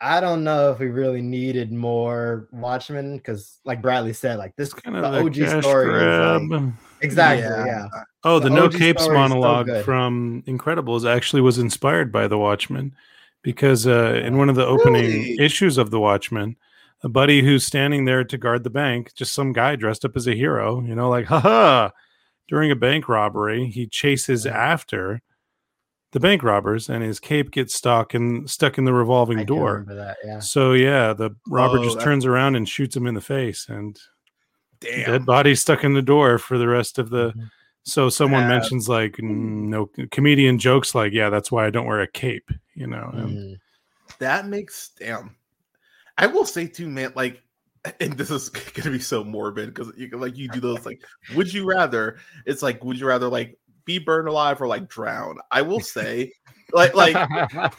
I 0.00 0.20
don't 0.20 0.44
know 0.44 0.70
if 0.70 0.80
we 0.80 0.88
really 0.88 1.22
needed 1.22 1.72
more 1.72 2.48
Watchmen 2.52 3.16
because, 3.16 3.58
like 3.64 3.80
Bradley 3.80 4.12
said, 4.12 4.38
like 4.38 4.54
this 4.56 4.74
Kind 4.74 4.96
the 4.96 5.02
of 5.02 5.14
a 5.14 5.20
OG 5.20 5.34
cash 5.34 5.64
story 5.64 6.04
is 6.04 6.50
like, 6.50 6.72
exactly 7.00 7.42
Yeah. 7.42 7.64
yeah. 7.64 7.88
Oh, 8.24 8.38
the, 8.38 8.48
The 8.48 8.54
No 8.54 8.64
OG 8.64 8.74
Capes 8.74 9.02
story 9.02 9.16
is 9.18 9.30
so 9.30 9.34
monologue 9.34 9.84
from 9.84 10.42
Incredibles 10.46 11.08
actually 11.10 11.42
was 11.42 11.58
inspired 11.58 12.12
by 12.12 12.26
The 12.28 12.36
Watchmen 12.36 12.94
because 13.42 13.86
uh, 13.86 14.20
in 14.22 14.36
one 14.36 14.48
of 14.48 14.56
the 14.56 14.66
opening 14.66 15.04
Really? 15.04 15.36
issues 15.40 15.78
of 15.78 15.90
The 15.90 16.00
Watchmen, 16.00 16.56
a 17.02 17.08
buddy 17.08 17.42
who's 17.42 17.64
standing 17.64 18.04
there 18.04 18.24
to 18.24 18.36
guard 18.36 18.64
the 18.64 18.70
bank, 18.70 19.14
just 19.14 19.32
some 19.32 19.52
guy 19.52 19.76
dressed 19.76 20.04
up 20.04 20.16
as 20.16 20.26
a 20.26 20.34
hero, 20.34 20.82
you 20.82 20.94
know, 20.94 21.08
like, 21.08 21.26
haha, 21.26 21.90
during 22.48 22.70
a 22.70 22.76
bank 22.76 23.08
robbery, 23.08 23.66
he 23.66 23.86
chases 23.86 24.44
Yeah. 24.44 24.52
after 24.56 25.20
the 26.12 26.20
bank 26.20 26.42
robbers 26.44 26.88
and 26.88 27.02
his 27.02 27.18
cape 27.18 27.50
gets 27.50 27.74
stuck 27.74 28.14
and 28.14 28.48
stuck 28.48 28.78
in 28.78 28.84
the 28.84 28.92
revolving 28.92 29.40
I 29.40 29.44
door. 29.44 29.72
remember 29.72 29.94
that. 29.96 30.18
Yeah. 30.24 30.38
So 30.38 30.72
yeah, 30.72 31.12
the 31.12 31.30
robber 31.48 31.78
Whoa, 31.78 31.84
just 31.84 31.98
that- 31.98 32.04
turns 32.04 32.24
around 32.24 32.54
and 32.54 32.68
shoots 32.68 32.94
him 32.94 33.06
in 33.06 33.14
the 33.14 33.20
face 33.20 33.68
and 33.68 33.98
Damn. 34.80 35.06
dead 35.06 35.26
body 35.26 35.54
stuck 35.54 35.82
in 35.82 35.94
the 35.94 36.02
door 36.02 36.38
for 36.38 36.56
the 36.58 36.68
rest 36.68 36.98
of 36.98 37.10
the 37.10 37.32
Mhm. 37.32 37.50
so 37.84 38.08
someone 38.08 38.44
Uh, 38.44 38.48
mentions 38.48 38.88
like 38.88 39.12
mm, 39.16 39.24
no 39.68 39.86
comedian 40.12 40.58
jokes 40.58 40.94
like 40.94 41.12
yeah 41.12 41.30
that's 41.30 41.50
why 41.50 41.66
i 41.66 41.70
don't 41.70 41.86
wear 41.86 42.00
a 42.02 42.06
cape 42.06 42.50
you 42.74 42.86
know 42.86 43.10
and 43.14 43.30
Mhm. 43.30 43.54
that 44.18 44.46
makes 44.46 44.90
damn. 44.98 45.34
I 46.16 46.26
will 46.28 46.44
say 46.46 46.68
too, 46.68 46.88
man. 46.88 47.12
Like 47.16 47.42
and 48.00 48.14
this 48.14 48.30
is 48.30 48.48
gonna 48.74 48.90
be 48.90 48.98
so 48.98 49.24
morbid 49.24 49.74
because 49.74 49.92
you 49.96 50.08
can 50.08 50.20
like 50.20 50.36
you 50.36 50.48
do 50.48 50.60
those 50.60 50.86
like 50.86 51.02
would 51.34 51.52
you 51.52 51.64
rather 51.64 52.18
it's 52.46 52.62
like 52.62 52.82
would 52.84 52.98
you 52.98 53.06
rather 53.06 53.28
like 53.28 53.58
be 53.84 53.98
burned 53.98 54.28
alive 54.28 54.60
or 54.62 54.66
like 54.66 54.88
drown 54.88 55.38
i 55.50 55.60
will 55.60 55.80
say 55.80 56.32
like 56.72 56.94
like 56.94 57.14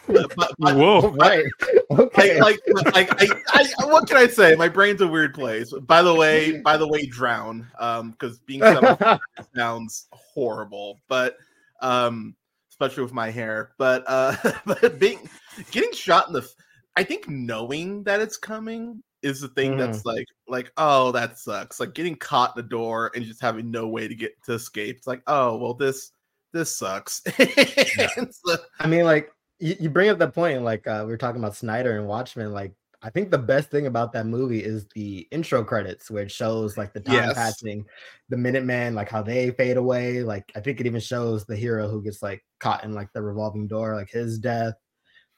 but, 0.08 0.34
but, 0.36 0.54
Whoa. 0.60 1.10
right. 1.12 1.46
Okay. 1.92 2.40
like, 2.40 2.60
like, 2.68 2.94
like 2.94 3.10
I, 3.54 3.68
I, 3.80 3.86
what 3.86 4.08
can 4.08 4.18
I 4.18 4.28
say? 4.28 4.56
My 4.56 4.70
brain's 4.70 5.02
a 5.02 5.08
weird 5.08 5.34
place. 5.34 5.74
By 5.82 6.02
the 6.02 6.14
way, 6.14 6.62
by 6.62 6.78
the 6.78 6.88
way, 6.88 7.06
drown. 7.06 7.68
Um, 7.80 8.12
because 8.12 8.40
being 8.40 8.62
sounds 9.56 10.08
horrible, 10.12 11.02
but 11.08 11.38
um, 11.82 12.36
especially 12.70 13.04
with 13.04 13.14
my 13.14 13.32
hair. 13.32 13.72
But 13.78 14.04
uh, 14.08 14.36
but 14.66 15.00
being 15.00 15.30
getting 15.72 15.92
shot 15.92 16.28
in 16.28 16.34
the, 16.34 16.50
I 16.96 17.04
think 17.04 17.28
knowing 17.28 18.04
that 18.04 18.22
it's 18.22 18.38
coming 18.38 19.04
is 19.26 19.42
the 19.42 19.48
thing 19.50 19.76
that's 19.76 20.06
like 20.06 20.28
like 20.48 20.72
oh 20.78 21.12
that 21.12 21.40
sucks. 21.40 21.80
Like 21.80 21.94
getting 21.94 22.16
caught 22.16 22.56
in 22.56 22.64
the 22.64 22.70
door 22.70 23.12
and 23.16 23.26
just 23.26 23.42
having 23.42 23.72
no 23.72 23.88
way 23.88 24.08
to 24.08 24.16
get 24.16 24.42
to 24.44 24.54
escape. 24.54 24.96
It's 24.98 25.08
like 25.08 25.24
oh 25.28 25.58
well 25.58 25.74
this 25.74 26.12
this 26.54 26.76
sucks. 26.78 27.22
And 28.18 28.34
so- 28.34 28.58
I 28.80 28.88
mean, 28.88 29.04
like 29.04 29.32
you, 29.60 29.76
you 29.80 29.90
bring 29.90 30.10
up 30.10 30.20
that 30.20 30.34
point, 30.34 30.62
like 30.64 30.86
uh, 30.88 31.04
we 31.06 31.12
were 31.12 31.18
talking 31.18 31.42
about 31.42 31.56
Snyder 31.56 31.98
and 31.98 32.08
Watchmen. 32.08 32.54
Like, 32.54 32.74
I 33.02 33.10
think 33.10 33.30
the 33.32 33.38
best 33.38 33.70
thing 33.70 33.88
about 33.88 34.14
that 34.14 34.26
movie 34.26 34.64
is 34.64 34.86
the 34.96 35.28
intro 35.32 35.64
credits, 35.64 36.10
where 36.10 36.24
it 36.24 36.32
shows 36.32 36.78
like 36.78 36.94
the 36.94 37.00
time 37.02 37.16
Yes. 37.16 37.34
passing, 37.36 37.86
the 38.30 38.36
minuteman 38.38 38.94
like 38.94 39.10
how 39.10 39.22
they 39.22 39.52
fade 39.52 39.78
away. 39.78 40.24
Like, 40.24 40.52
I 40.56 40.60
think 40.62 40.80
it 40.80 40.86
even 40.86 41.02
shows 41.02 41.46
the 41.46 41.56
hero 41.56 41.88
who 41.90 42.02
gets 42.02 42.22
like 42.22 42.44
caught 42.60 42.84
in 42.84 42.94
like 42.94 43.12
the 43.14 43.22
revolving 43.22 43.68
door, 43.68 43.96
like 43.96 44.10
his 44.10 44.38
death. 44.40 44.76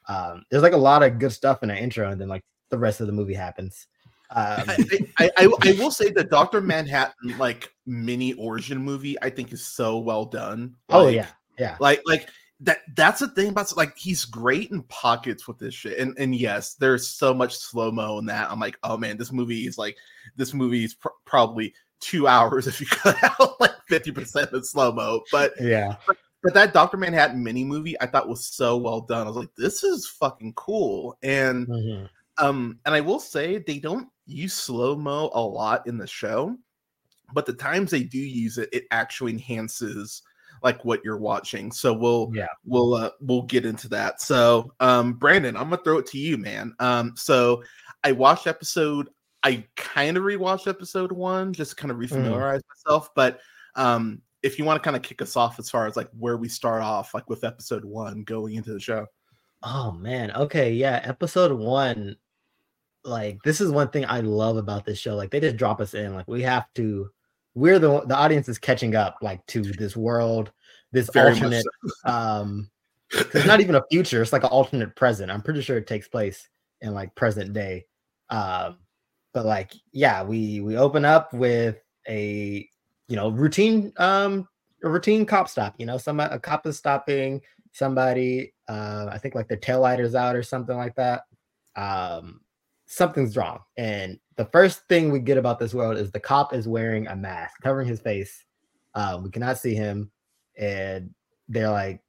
Um, 0.08 0.44
there's 0.50 0.64
like 0.64 0.74
a 0.74 0.78
lot 0.78 1.04
of 1.04 1.20
good 1.20 1.32
stuff 1.32 1.64
in 1.64 1.70
the 1.70 1.78
intro, 1.78 2.10
and 2.12 2.20
then 2.22 2.28
like 2.30 2.44
the 2.70 2.78
rest 2.78 3.02
of 3.02 3.08
the 3.08 3.14
movie 3.14 3.34
happens. 3.34 3.88
Um, 4.30 4.64
I, 4.68 4.78
I, 5.20 5.32
I, 5.38 5.48
I 5.64 5.72
will 5.80 5.92
say 5.92 6.12
the 6.12 6.24
Doctor 6.24 6.60
Manhattan 6.60 7.38
like 7.38 7.72
mini 7.86 8.34
origin 8.34 8.78
movie 8.78 9.16
I 9.22 9.30
think 9.30 9.54
is 9.54 9.66
so 9.66 9.98
well 10.00 10.26
done. 10.26 10.76
oh 10.90 11.08
yeah, 11.08 11.28
yeah. 11.58 11.78
like 11.80 12.02
like 12.06 12.30
that 12.60 12.80
that's 12.96 13.20
the 13.22 13.28
thing 13.30 13.50
about 13.50 13.76
like 13.78 13.96
he's 13.98 14.26
great 14.26 14.72
in 14.72 14.82
pockets 14.84 15.48
with 15.48 15.60
this 15.60 15.74
shit 15.76 16.00
and 16.00 16.14
and 16.18 16.36
yes 16.36 16.74
there's 16.74 17.08
so 17.08 17.32
much 17.32 17.56
slow 17.56 17.92
mo 17.92 18.18
in 18.18 18.26
that 18.26 18.50
i'm 18.50 18.60
like 18.60 18.76
oh 18.82 18.98
man 18.98 19.16
this 19.16 19.32
movie 19.32 19.68
is 19.68 19.78
like 19.78 19.96
this 20.38 20.56
movie 20.56 20.84
is 20.84 20.96
pr- 20.96 21.10
probably 21.24 21.72
two 22.00 22.28
hours 22.28 22.66
if 22.66 22.82
you 22.82 22.88
cut 22.88 23.16
out 23.40 23.62
like 23.62 23.76
50% 23.92 24.54
of 24.54 24.66
slow 24.66 24.92
mo 24.92 25.22
but 25.32 25.54
Yeah. 25.62 25.98
but 26.42 26.56
that 26.56 26.74
dr 26.74 26.98
manhattan 26.98 27.44
mini 27.44 27.64
movie 27.64 27.96
i 28.02 28.08
thought 28.08 28.28
was 28.28 28.44
so 28.44 28.76
well 28.76 29.02
done 29.02 29.28
i 29.28 29.30
was 29.30 29.38
like 29.38 29.54
this 29.56 29.84
is 29.84 30.08
fucking 30.08 30.54
cool 30.54 31.16
and 31.22 31.68
Mhm. 31.68 32.10
Um 32.40 32.80
and 32.86 32.94
i 32.96 33.02
will 33.02 33.20
say 33.20 33.58
they 33.58 33.80
don't 33.80 34.08
use 34.26 34.54
slow 34.54 34.96
mo 34.96 35.30
a 35.34 35.42
lot 35.42 35.86
in 35.88 35.98
the 35.98 36.08
show 36.08 36.56
but 37.34 37.46
the 37.46 37.54
times 37.54 37.92
they 37.92 38.04
do 38.04 38.18
use 38.20 38.58
it 38.58 38.70
it 38.72 38.86
actually 38.92 39.32
enhances 39.32 40.22
like 40.64 40.84
what 40.84 41.02
you're 41.04 41.18
watching 41.18 41.72
so 41.72 41.94
we'll 41.94 42.30
Yeah. 42.34 42.48
we'll 42.66 42.94
uh, 42.96 43.12
we'll 43.22 43.44
get 43.44 43.66
into 43.66 43.88
that 43.90 44.22
so 44.22 44.72
um 44.80 45.14
brandon 45.14 45.56
i'm 45.56 45.70
gonna 45.70 45.82
throw 45.84 45.98
it 46.00 46.06
to 46.08 46.18
you 46.18 46.38
man 46.38 46.74
um 46.80 47.14
so 47.16 47.64
i 48.04 48.12
watched 48.12 48.48
episode 48.48 49.10
i 49.44 49.64
kind 49.76 50.18
of 50.18 50.24
rewatched 50.24 50.68
episode 50.68 51.12
one 51.12 51.54
just 51.54 51.72
to 51.72 51.76
kind 51.78 51.92
of 51.92 51.98
refamiliarize 51.98 52.62
myself 52.86 53.10
but 53.16 53.40
um 53.76 54.22
if 54.44 54.58
you 54.58 54.66
want 54.66 54.82
to 54.82 54.84
kind 54.84 54.96
of 54.96 55.02
kick 55.04 55.22
us 55.22 55.36
off 55.36 55.60
as 55.60 55.70
far 55.70 55.88
as 55.88 55.96
like 55.96 56.10
where 56.18 56.38
we 56.38 56.48
start 56.50 56.82
off 56.82 57.14
like 57.14 57.30
with 57.30 57.44
episode 57.44 57.84
one 57.86 58.24
going 58.24 58.56
into 58.56 58.74
the 58.74 58.80
show 58.80 59.06
Oh 59.64 59.92
man. 59.92 60.32
Okay. 60.34 60.72
Yeah. 60.72 61.02
Episode 61.04 61.52
one. 61.52 62.16
Like 63.08 63.42
this 63.44 63.62
is 63.62 63.72
one 63.72 63.90
thing 63.90 64.06
I 64.06 64.20
love 64.20 64.58
about 64.58 64.86
this 64.86 65.00
show. 65.00 65.16
Like 65.16 65.32
they 65.32 65.40
just 65.40 65.58
drop 65.58 65.80
us 65.82 65.94
in. 65.94 66.14
Like 66.14 66.28
we 66.28 66.42
have 66.44 66.66
to. 66.76 67.10
We're 67.56 67.80
the 67.80 68.02
the 68.02 68.16
audience 68.16 68.50
is 68.50 68.60
catching 68.60 68.96
up 68.96 69.18
like 69.22 69.46
to 69.48 69.62
this 69.62 69.96
world, 69.96 70.52
this 70.92 71.10
Very 71.12 71.32
alternate. 71.32 71.66
Um, 72.06 72.70
'cause 73.12 73.34
it's 73.36 73.46
not 73.48 73.62
even 73.62 73.76
a 73.76 73.84
future. 73.90 74.22
It's 74.22 74.34
like 74.34 74.44
an 74.44 74.50
alternate 74.50 74.96
present. 74.96 75.32
I'm 75.32 75.42
pretty 75.42 75.62
sure 75.62 75.78
it 75.78 75.88
takes 75.88 76.08
place 76.08 76.50
in 76.82 76.94
like 76.94 77.16
present 77.16 77.54
day. 77.54 77.86
Um, 78.30 78.78
but 79.34 79.46
like 79.46 79.74
yeah, 79.92 80.24
we 80.24 80.60
we 80.62 80.78
open 80.78 81.06
up 81.06 81.34
with 81.34 81.78
a 82.08 82.68
you 83.08 83.16
know 83.16 83.30
routine 83.30 83.94
um 83.98 84.48
a 84.84 84.90
routine 84.90 85.26
cop 85.26 85.48
stop. 85.48 85.76
You 85.78 85.86
know, 85.86 85.98
some 85.98 86.20
a 86.20 86.38
cop 86.38 86.68
is 86.68 86.78
stopping 86.78 87.42
somebody 87.78 88.54
uh 88.68 89.06
i 89.12 89.20
think 89.20 89.36
like 89.36 89.48
their 89.48 89.58
tail 89.58 89.80
lighter's 89.82 90.16
out 90.16 90.36
or 90.36 90.42
something 90.42 90.78
like 90.78 90.96
that 90.96 91.24
um 91.76 92.42
something's 92.88 93.38
wrong. 93.38 93.60
And 93.78 94.20
the 94.38 94.46
first 94.46 94.88
thing 94.88 95.12
we 95.12 95.20
get 95.20 95.38
about 95.38 95.60
this 95.60 95.74
world 95.74 95.98
is 95.98 96.12
the 96.12 96.20
cop 96.20 96.54
is 96.54 96.68
wearing 96.68 97.08
a 97.08 97.16
mask 97.16 97.62
covering 97.62 97.88
his 97.88 98.00
face. 98.00 98.46
Uh, 98.96 99.20
we 99.24 99.30
cannot 99.30 99.60
see 99.60 99.76
him. 99.76 100.10
And 100.58 101.14
they're 101.48 101.70
like 101.70 102.02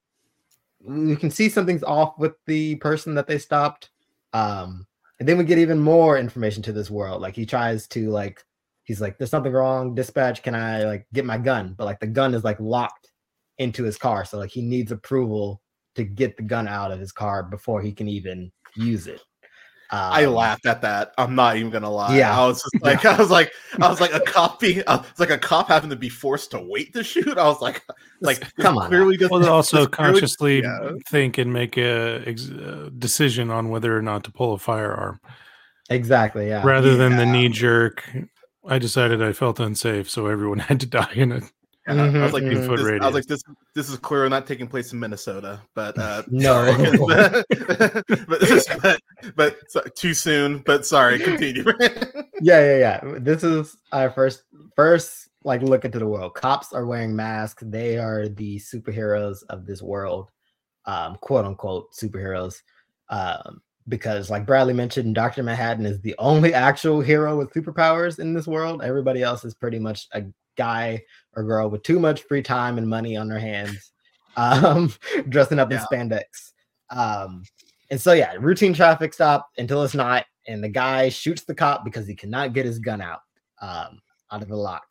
we 0.81 1.17
can 1.17 1.31
see 1.31 1.49
something's 1.49 1.83
off 1.83 2.19
with 2.19 2.33
the 2.47 2.77
person 2.77 3.14
that 3.14 3.27
they 3.27 3.38
stopped. 3.38 3.91
Um 4.33 4.87
and 5.21 5.29
then 5.29 5.37
we 5.37 5.45
get 5.45 5.59
even 5.59 5.81
more 5.81 6.17
information 6.17 6.62
to 6.62 6.73
this 6.73 6.91
world. 6.91 7.21
Like 7.21 7.35
he 7.35 7.45
tries 7.45 7.87
to 7.88 8.11
like 8.11 8.45
he's 8.85 9.01
like 9.01 9.19
there's 9.19 9.31
something 9.31 9.53
wrong. 9.53 9.95
Dispatch 9.95 10.43
can 10.43 10.55
i 10.55 10.85
like 10.85 11.07
get 11.12 11.25
my 11.25 11.38
gun? 11.38 11.75
But 11.77 11.85
like 11.85 12.01
the 12.01 12.07
gun 12.07 12.35
is 12.35 12.45
like 12.45 12.59
locked 12.61 13.11
into 13.59 13.85
his 13.85 13.99
car. 13.99 14.25
So 14.25 14.38
like 14.38 14.51
he 14.51 14.62
needs 14.62 14.93
approval 14.93 15.61
to 15.97 16.05
get 16.05 16.37
the 16.37 16.45
gun 16.45 16.69
out 16.69 16.93
of 16.93 17.01
his 17.01 17.12
car 17.12 17.43
before 17.43 17.83
he 17.83 17.93
can 17.93 18.09
even 18.09 18.53
use 18.77 19.09
it. 19.09 19.21
I 19.90 20.24
Um, 20.27 20.35
laughed 20.35 20.66
at 20.66 20.83
that. 20.83 21.12
I'm 21.16 21.35
not 21.35 21.57
even 21.57 21.70
gonna 21.70 21.90
lie. 21.90 22.16
Yeah. 22.18 22.38
I 22.38 22.46
was 22.46 22.62
just 22.62 22.77
like, 22.85 23.05
I 23.07 23.16
was 23.16 23.31
like, 23.31 23.51
I 23.81 23.88
was 23.88 24.01
like 24.01 24.12
a 24.12 24.20
cop 24.20 24.61
being, 24.61 24.83
I 24.87 24.96
was 24.96 25.18
like 25.18 25.31
a 25.31 25.38
cop 25.38 25.68
having 25.68 25.90
to 25.90 25.96
be 25.96 26.09
forced 26.09 26.51
to 26.51 26.61
wait 26.61 26.92
to 26.94 27.03
shoot. 27.03 27.38
I 27.38 27.44
was 27.46 27.62
like, 27.62 27.83
like 28.20 28.40
this 28.40 28.53
come 28.61 28.77
on 28.77 28.85
now. 28.85 28.88
clearly 28.88 29.16
doesn't 29.16 29.40
Well, 29.40 29.53
also 29.53 29.79
this 29.79 29.87
clearly- 29.88 30.12
consciously 30.12 30.62
yeah. 30.62 30.90
think 31.09 31.38
and 31.38 31.53
make 31.53 31.77
a 31.79 32.22
ex- 32.27 32.51
uh, 32.51 32.90
decision 32.98 33.51
on 33.51 33.70
whether 33.70 33.96
or 33.96 34.03
not 34.03 34.24
to 34.24 34.31
pull 34.33 34.53
a 34.53 34.59
firearm, 34.59 35.20
Exactly. 35.90 36.48
Yeah. 36.48 36.62
rather 36.66 36.96
than 36.96 37.16
the 37.16 37.24
knee 37.27 37.48
jerk. 37.48 38.05
I 38.68 38.79
decided 38.79 39.22
I 39.22 39.33
felt 39.33 39.59
unsafe, 39.61 40.11
so 40.11 40.27
everyone 40.27 40.59
had 40.68 40.81
to 40.81 40.87
die 40.87 41.12
in 41.14 41.33
it. 41.88 42.12
Yeah, 42.12 42.20
I 42.20 42.24
was 42.24 42.33
like, 42.33 42.42
Mhm, 42.42 42.55
this, 42.55 42.66
this- 42.81 43.01
I 43.01 43.07
was 43.07 43.14
like, 43.14 43.27
this, 43.27 43.42
this 43.74 43.88
is 43.88 43.96
clearly 43.98 44.29
not 44.31 44.46
taking 44.46 44.66
place 44.68 44.92
in 44.92 44.98
Minnesota, 45.01 45.61
but 45.74 45.98
uh, 45.98 46.22
No. 46.31 46.66
sorry. 46.72 47.44
but, 47.48 48.68
but, 48.83 49.01
but 49.37 49.57
so- 49.68 49.83
too 49.94 50.14
soon. 50.14 50.59
But 50.66 50.87
sorry, 50.87 51.18
continue. 51.18 51.64
yeah, 52.40 52.61
yeah, 52.61 52.77
yeah. 52.79 53.01
This 53.18 53.44
is 53.44 53.77
our 53.92 54.11
first 54.11 54.42
first 54.77 55.29
like 55.44 55.62
look 55.62 55.85
into 55.85 55.98
the 55.98 56.07
world. 56.07 56.35
Cops 56.35 56.72
are 56.72 56.87
wearing 56.87 57.14
masks. 57.14 57.62
They 57.66 57.96
are 57.98 58.29
the 58.29 58.57
superheroes 58.59 59.38
of 59.48 59.66
this 59.66 59.83
world, 59.83 60.31
um, 60.87 61.16
quote 61.20 61.44
unquote 61.44 61.92
superheroes. 61.92 62.57
Um, 63.09 63.61
because 63.88 64.29
like 64.29 64.44
Bradley 64.44 64.74
mentioned, 64.74 65.14
Dr. 65.14 65.42
Manhattan 65.42 65.87
is 65.87 65.98
the 66.01 66.14
only 66.18 66.53
actual 66.53 67.01
hero 67.01 67.38
with 67.38 67.53
superpowers 67.55 68.18
in 68.18 68.35
this 68.35 68.46
world. 68.46 68.83
Everybody 68.83 69.22
else 69.22 69.46
is 69.46 69.55
pretty 69.55 69.79
much 69.79 70.09
a 70.12 70.24
guy 70.59 71.03
or 71.38 71.44
girl 71.44 71.70
with 71.70 71.83
too 71.85 72.01
much 72.01 72.22
free 72.22 72.42
time 72.42 72.79
and 72.79 72.88
money 72.88 73.16
on 73.16 73.29
their 73.29 73.38
hands, 73.38 73.92
um, 74.37 74.92
dressing 75.29 75.59
up 75.59 75.70
Yeah. 75.70 75.85
in 75.92 76.09
spandex. 76.11 76.22
Um, 76.90 77.44
and 77.90 78.01
so 78.01 78.12
yeah, 78.12 78.35
routine 78.40 78.74
traffic 78.74 79.14
stop 79.14 79.48
until 79.57 79.83
it's 79.85 79.94
not, 79.94 80.27
and 80.46 80.62
the 80.64 80.68
guy 80.68 81.09
shoots 81.09 81.44
the 81.44 81.55
cop 81.55 81.85
because 81.85 82.07
he 82.07 82.14
cannot 82.14 82.53
get 82.55 82.66
his 82.66 82.79
gun 82.79 83.01
out 83.01 83.20
um, 83.62 84.01
out 84.33 84.42
of 84.42 84.48
the 84.48 84.57
lock 84.57 84.85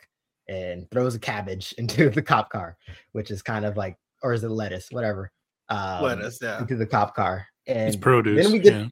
and 0.47 0.89
throws 0.91 1.13
a 1.15 1.19
cabbage 1.19 1.73
into 1.77 2.09
the 2.09 2.21
cop 2.21 2.49
car, 2.49 2.77
which 3.11 3.29
is 3.31 3.41
kind 3.41 3.65
of 3.65 3.75
like, 3.77 3.97
or 4.23 4.33
is 4.33 4.43
it 4.43 4.49
lettuce, 4.49 4.87
whatever, 4.91 5.31
um, 5.69 6.03
Lettuce, 6.03 6.39
yeah. 6.41 6.59
into 6.59 6.75
the 6.77 6.85
cop 6.85 7.13
car. 7.15 7.45
And 7.67 7.89
It's 7.89 7.97
produce. 7.97 8.41
then 8.43 8.53
we 8.53 8.59
get 8.59 8.73
yeah. 8.73 8.87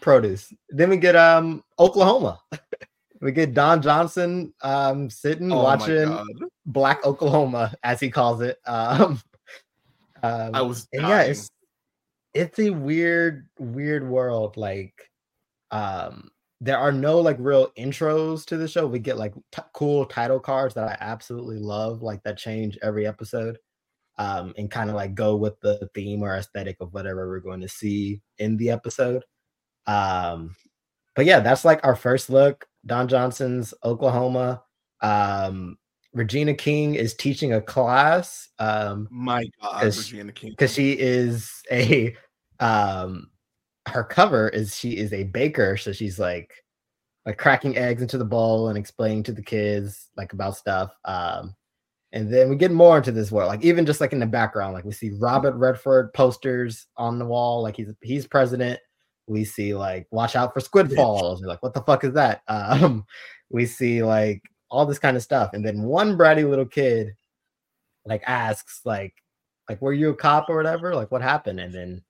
produce. 0.00 0.52
Then 0.70 0.88
we 0.90 0.96
get 0.96 1.14
um 1.16 1.62
Oklahoma. 1.78 2.40
we 3.20 3.32
get 3.32 3.52
Don 3.52 3.82
Johnson 3.82 4.54
um 4.62 5.10
sitting 5.10 5.52
Oh 5.52 5.62
watching 5.62 6.06
God. 6.08 6.26
Black 6.68 7.04
Oklahoma, 7.04 7.74
as 7.82 7.98
he 7.98 8.10
calls 8.10 8.40
it. 8.42 8.58
Um, 8.66 9.20
um 10.22 10.54
I 10.54 10.62
was 10.62 10.86
and 10.92 11.02
yeah, 11.02 11.22
it's 11.22 11.50
it's 12.34 12.58
a 12.58 12.70
weird, 12.70 13.48
weird 13.58 14.08
world. 14.08 14.56
Like, 14.56 15.10
um, 15.70 16.30
there 16.60 16.78
are 16.78 16.92
no 16.92 17.20
like 17.20 17.36
real 17.38 17.68
intros 17.78 18.44
to 18.46 18.56
the 18.56 18.68
show. 18.68 18.86
We 18.86 18.98
get 18.98 19.16
like 19.16 19.34
t- 19.52 19.62
cool 19.72 20.04
title 20.04 20.40
cards 20.40 20.74
that 20.74 20.88
I 20.88 20.96
absolutely 21.00 21.58
love, 21.58 22.02
like 22.02 22.22
that 22.24 22.38
change 22.38 22.78
every 22.82 23.06
episode, 23.06 23.58
um, 24.18 24.54
and 24.58 24.70
kind 24.70 24.90
of 24.90 24.96
like 24.96 25.14
go 25.14 25.36
with 25.36 25.58
the 25.60 25.88
theme 25.94 26.22
or 26.22 26.36
aesthetic 26.36 26.76
of 26.80 26.92
whatever 26.92 27.28
we're 27.28 27.40
going 27.40 27.60
to 27.62 27.68
see 27.68 28.20
in 28.38 28.56
the 28.56 28.70
episode. 28.70 29.24
Um, 29.86 30.54
but 31.16 31.24
yeah, 31.24 31.40
that's 31.40 31.64
like 31.64 31.80
our 31.84 31.96
first 31.96 32.28
look. 32.28 32.66
Don 32.86 33.08
Johnson's 33.08 33.72
Oklahoma. 33.82 34.62
Um, 35.00 35.78
Regina 36.18 36.54
King 36.54 36.94
is 36.94 37.14
teaching 37.14 37.52
a 37.52 37.60
class. 37.60 38.48
Um, 38.58 39.08
my 39.10 39.44
God, 39.62 39.84
Regina 39.84 40.32
King. 40.32 40.50
because 40.50 40.72
she 40.72 40.92
is 40.92 41.62
a 41.70 42.14
um 42.60 43.30
her 43.86 44.04
cover 44.04 44.48
is 44.48 44.76
she 44.76 44.96
is 44.96 45.12
a 45.12 45.24
baker 45.24 45.76
so 45.76 45.92
she's 45.92 46.18
like 46.18 46.52
like 47.28 47.36
cracking 47.36 47.76
eggs 47.76 48.00
into 48.00 48.16
the 48.16 48.24
bowl 48.24 48.68
and 48.68 48.78
explaining 48.78 49.22
to 49.22 49.32
the 49.32 49.42
kids 49.42 50.08
like 50.16 50.32
about 50.32 50.56
stuff. 50.56 50.90
Um, 51.04 51.54
and 52.10 52.32
then 52.32 52.48
we 52.48 52.56
get 52.56 52.72
more 52.72 52.96
into 52.96 53.12
this 53.12 53.30
world, 53.30 53.48
like 53.48 53.62
even 53.62 53.84
just 53.84 54.00
like 54.00 54.14
in 54.14 54.18
the 54.18 54.24
background, 54.24 54.72
like 54.72 54.86
we 54.86 54.92
see 54.92 55.10
Robert 55.10 55.54
Redford 55.54 56.14
posters 56.14 56.86
on 56.96 57.18
the 57.18 57.26
wall, 57.26 57.62
like 57.62 57.76
he's 57.76 57.92
he's 58.00 58.26
president. 58.26 58.80
We 59.26 59.44
see 59.44 59.74
like 59.74 60.06
watch 60.10 60.36
out 60.36 60.54
for 60.54 60.60
squid 60.60 60.90
falls. 60.90 61.40
You're 61.40 61.50
like, 61.50 61.62
what 61.62 61.74
the 61.74 61.82
fuck 61.82 62.02
is 62.02 62.14
that? 62.14 62.42
Um, 62.48 63.04
we 63.50 63.66
see 63.66 64.02
like 64.02 64.42
all 64.70 64.86
this 64.86 64.98
kind 64.98 65.16
of 65.16 65.22
stuff, 65.22 65.52
and 65.52 65.64
then 65.64 65.82
one 65.82 66.16
bratty 66.16 66.48
little 66.48 66.66
kid 66.66 67.14
like 68.06 68.22
asks 68.26 68.80
like 68.84 69.14
like 69.68 69.80
were 69.82 69.92
you 69.92 70.10
a 70.10 70.14
cop 70.14 70.48
or 70.48 70.56
whatever? 70.56 70.94
Like 70.94 71.10
what 71.10 71.22
happened? 71.22 71.60
And 71.60 71.72
then 71.72 72.02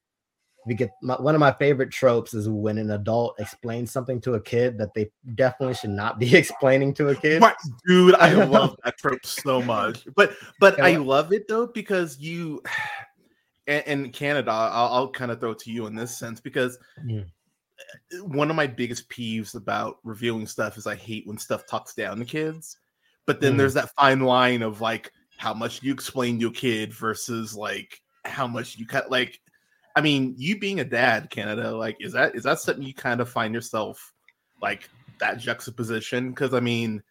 we 0.67 0.75
get 0.75 0.91
my, 1.03 1.15
one 1.15 1.35
of 1.35 1.41
my 1.41 1.53
favorite 1.53 1.91
tropes 1.91 2.35
is 2.35 2.49
when 2.49 2.79
an 2.79 2.91
adult 2.91 3.41
explains 3.41 3.91
something 3.91 4.21
to 4.21 4.35
a 4.35 4.41
kid 4.41 4.77
that 4.79 4.93
they 4.95 5.11
definitely 5.35 5.75
should 5.75 5.91
not 5.91 6.19
be 6.19 6.35
explaining 6.37 6.95
to 6.95 7.09
a 7.09 7.17
kid. 7.17 7.43
Dude, 7.87 8.15
I 8.17 8.33
love 8.45 8.77
that 8.85 8.99
trope 8.99 9.25
so 9.25 9.63
much. 9.63 10.07
But 10.15 10.37
but 10.61 10.81
I 10.81 10.97
love 10.97 11.33
it 11.33 11.49
though 11.49 11.67
because 11.67 12.19
you 12.19 12.63
in 13.67 14.11
Canada, 14.13 14.51
I'll, 14.51 14.95
I'll 14.95 15.11
kind 15.11 15.31
of 15.31 15.41
throw 15.41 15.51
it 15.51 15.59
to 15.61 15.71
you 15.71 15.87
in 15.87 15.95
this 15.95 16.17
sense 16.17 16.41
because 16.41 16.79
Mm. 17.05 17.27
One 18.23 18.51
of 18.51 18.57
my 18.57 18.67
biggest 18.67 19.09
peeves 19.09 19.55
about 19.55 19.99
reviewing 20.05 20.47
stuff 20.47 20.77
is 20.77 20.87
I 20.87 20.95
hate 20.95 21.27
when 21.27 21.39
stuff 21.39 21.67
talks 21.67 21.95
down 21.95 22.19
to 22.19 22.25
kids. 22.25 22.77
But 23.27 23.41
then 23.41 23.55
Mm. 23.55 23.59
there's 23.59 23.75
that 23.75 23.91
fine 23.95 24.21
line 24.21 24.63
of 24.63 24.81
like 24.81 25.13
how 25.37 25.55
much 25.55 25.83
you 25.83 25.93
explain 25.93 26.41
to 26.41 26.49
a 26.49 26.53
kid 26.53 26.93
versus 26.95 27.55
like 27.55 28.01
how 28.25 28.47
much 28.47 28.77
you 28.77 28.87
cut. 28.87 29.11
Like, 29.11 29.41
I 29.97 30.01
mean, 30.01 30.35
you 30.39 30.59
being 30.59 30.81
a 30.81 30.85
dad, 30.85 31.31
Canada, 31.31 31.77
like, 31.77 31.97
is 32.01 32.13
that 32.13 32.35
is 32.35 32.45
that 32.45 32.61
something 32.61 32.85
you 32.85 32.95
kind 32.95 33.21
of 33.21 33.29
find 33.29 33.53
yourself 33.55 34.13
like 34.63 34.89
that 35.21 35.39
juxtaposition? 35.39 36.31
Because 36.31 36.55
I 36.55 36.61
mean, 36.61 37.03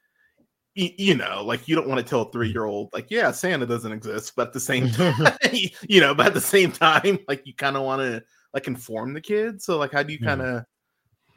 y- 0.76 0.96
you 0.98 1.16
know, 1.16 1.44
like 1.44 1.68
you 1.68 1.76
don't 1.76 1.88
want 1.88 2.00
to 2.00 2.10
tell 2.10 2.24
a 2.24 2.32
three 2.32 2.50
year 2.50 2.66
old 2.66 2.90
like, 2.94 3.12
yeah, 3.12 3.32
Santa 3.32 3.66
doesn't 3.66 3.92
exist, 3.92 4.34
but 4.36 4.48
at 4.48 4.54
the 4.54 4.60
same 4.60 4.90
time, 4.90 5.38
you 5.88 6.02
know, 6.02 6.16
but 6.16 6.28
at 6.28 6.34
the 6.34 6.42
same 6.42 6.72
time, 6.72 7.20
like 7.28 7.46
you 7.46 7.54
kind 7.54 7.78
of 7.78 7.84
want 7.84 8.02
to 8.02 8.24
like 8.58 8.68
inform 8.68 9.14
the 9.14 9.22
kids. 9.22 9.66
So 9.66 9.78
like, 9.78 9.92
how 9.92 10.02
do 10.02 10.12
you 10.12 10.18
kind 10.20 10.42
of 10.42 10.64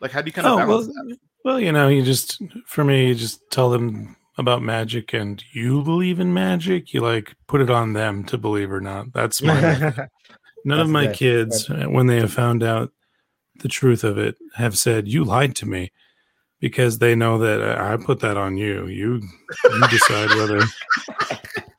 like 0.00 0.10
how 0.10 0.22
do 0.22 0.26
you 0.28 0.32
kind 0.32 0.46
of 0.46 0.58
Oh 0.58 0.66
well, 0.66 0.82
that? 0.82 1.18
well, 1.44 1.60
you 1.60 1.70
know, 1.70 1.88
you 1.88 2.02
just 2.02 2.40
for 2.66 2.82
me, 2.82 3.08
you 3.08 3.14
just 3.14 3.42
tell 3.50 3.68
them 3.68 4.16
about 4.38 4.62
magic, 4.62 5.12
and 5.12 5.44
you 5.52 5.82
believe 5.82 6.18
in 6.18 6.32
magic. 6.32 6.94
You 6.94 7.02
like 7.02 7.34
put 7.46 7.60
it 7.60 7.68
on 7.68 7.92
them 7.92 8.24
to 8.24 8.38
believe 8.38 8.72
or 8.72 8.80
not. 8.80 9.12
That's 9.12 9.42
my 9.42 9.60
method. 9.60 10.08
None 10.64 10.80
of 10.80 10.88
my 10.88 11.06
good. 11.08 11.16
kids, 11.16 11.68
uh, 11.68 11.86
when 11.88 12.06
they 12.06 12.20
have 12.20 12.32
found 12.32 12.62
out 12.62 12.90
the 13.58 13.68
truth 13.68 14.02
of 14.02 14.16
it, 14.16 14.36
have 14.54 14.78
said, 14.78 15.06
"You 15.06 15.22
lied 15.24 15.54
to 15.56 15.66
me," 15.66 15.92
because 16.58 17.00
they 17.00 17.14
know 17.14 17.36
that 17.36 17.60
uh, 17.60 17.84
I 17.84 18.02
put 18.02 18.20
that 18.20 18.38
on 18.38 18.56
you. 18.56 18.86
You, 18.86 19.20
you 19.64 19.88
decide 19.88 20.30
whether 20.30 20.60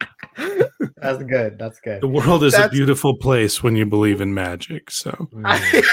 That's 1.01 1.23
good. 1.23 1.57
That's 1.59 1.79
good. 1.79 2.01
the 2.01 2.07
world 2.07 2.43
is 2.43 2.53
a 2.53 2.69
beautiful 2.69 3.15
place 3.17 3.63
when 3.63 3.75
you 3.75 3.85
believe 3.85 4.21
in 4.21 4.33
magic. 4.33 4.91
So 4.91 5.11
Mm. 5.33 5.83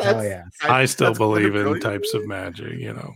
Oh 0.00 0.20
yeah. 0.22 0.44
I, 0.62 0.84
still 0.86 1.08
that's 1.08 1.18
kinda 1.18 1.32
believe 1.40 1.54
in 1.54 1.80
types 1.80 2.12
of 2.14 2.26
magic. 2.26 2.78
You 2.78 2.94
know, 2.94 3.12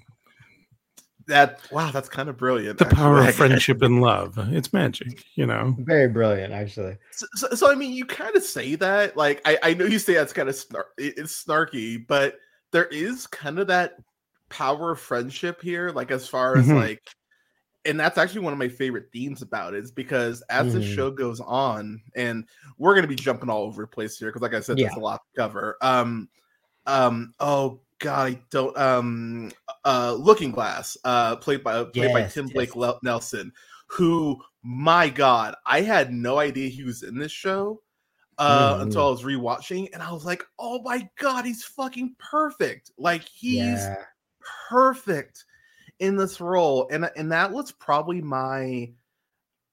That 1.26 1.60
wow, 1.72 1.90
that's 1.90 2.08
kind 2.08 2.28
of 2.28 2.36
brilliant. 2.36 2.78
the 2.78 2.84
power 2.84 3.18
of 3.20 3.34
friendship 3.34 3.82
and 3.82 4.00
love. 4.00 4.34
It's 4.52 4.72
magic. 4.72 5.24
You 5.34 5.46
know. 5.46 5.74
Very 5.80 6.08
brilliant, 6.08 6.52
actually. 6.52 6.96
So, 7.10 7.26
so, 7.34 7.48
so, 7.56 7.72
I 7.72 7.74
mean, 7.74 7.92
you 7.92 8.04
kind 8.04 8.36
of 8.36 8.42
say 8.44 8.76
that. 8.76 9.16
Like, 9.16 9.40
I, 9.44 9.58
I 9.62 9.74
know 9.74 9.86
you 9.86 9.98
say 9.98 10.14
that's 10.14 10.32
kind 10.32 10.48
of 10.48 10.54
snar- 10.54 10.84
it- 10.98 11.14
it's 11.16 11.44
snarky, 11.44 12.06
but 12.06 12.36
there 12.70 12.86
is 12.86 13.26
kind 13.26 13.58
of 13.58 13.66
that 13.68 13.96
power 14.50 14.92
of 14.92 15.00
friendship 15.00 15.60
here. 15.62 15.90
Like, 15.90 16.10
as 16.12 16.28
far 16.28 16.56
as 16.56 16.66
Mhm. 16.66 16.76
like, 16.76 17.02
and 17.86 17.98
that's 17.98 18.18
actually 18.18 18.40
one 18.40 18.52
of 18.52 18.58
my 18.58 18.68
favorite 18.68 19.10
themes 19.12 19.42
about 19.42 19.74
it 19.74 19.82
is 19.84 19.90
because 19.92 20.42
as 20.50 20.72
the 20.72 20.80
Mhm. 20.80 20.94
show 20.94 21.10
goes 21.10 21.40
on, 21.40 22.02
and 22.14 22.48
we're 22.78 22.94
gonna 22.94 23.06
be 23.06 23.14
jumping 23.14 23.48
all 23.48 23.62
over 23.62 23.82
the 23.82 23.88
place 23.88 24.18
here 24.18 24.28
because, 24.28 24.42
like 24.42 24.54
I 24.54 24.60
said, 24.60 24.76
there's 24.76 24.94
a 24.96 25.00
lot 25.00 25.22
to 25.22 25.40
cover. 25.40 25.76
Um, 25.80 26.28
um, 26.86 27.34
oh 27.40 27.80
god, 27.98 28.32
I 28.32 28.40
don't. 28.50 28.76
Um, 28.76 29.50
uh, 29.84 30.14
Looking 30.14 30.50
Glass, 30.50 30.96
uh, 31.04 31.36
played 31.36 31.62
by 31.64 31.84
played 31.84 32.12
by 32.12 32.20
Yes, 32.20 32.34
Tim 32.34 32.46
yes. 32.48 32.72
Blake 32.72 33.02
Nelson, 33.02 33.52
who 33.86 34.40
my 34.62 35.08
god, 35.08 35.54
I 35.64 35.80
had 35.80 36.12
no 36.12 36.38
idea 36.38 36.68
he 36.68 36.84
was 36.84 37.02
in 37.02 37.18
this 37.18 37.32
show 37.32 37.82
uh 38.38 38.76
Mhm. 38.76 38.82
until 38.82 39.06
I 39.06 39.10
was 39.10 39.22
rewatching, 39.22 39.88
and 39.94 40.02
I 40.02 40.12
was 40.12 40.24
like, 40.24 40.44
oh 40.58 40.82
my 40.82 41.08
god, 41.18 41.44
he's 41.46 41.64
fucking 41.64 42.16
perfect. 42.18 42.90
Like 42.98 43.22
he's 43.22 43.80
yeah. 43.80 44.04
perfect 44.68 45.44
in 46.00 46.16
this 46.16 46.40
role, 46.40 46.88
and 46.90 47.10
and 47.16 47.32
that 47.32 47.50
was 47.52 47.72
probably 47.72 48.20
my 48.22 48.92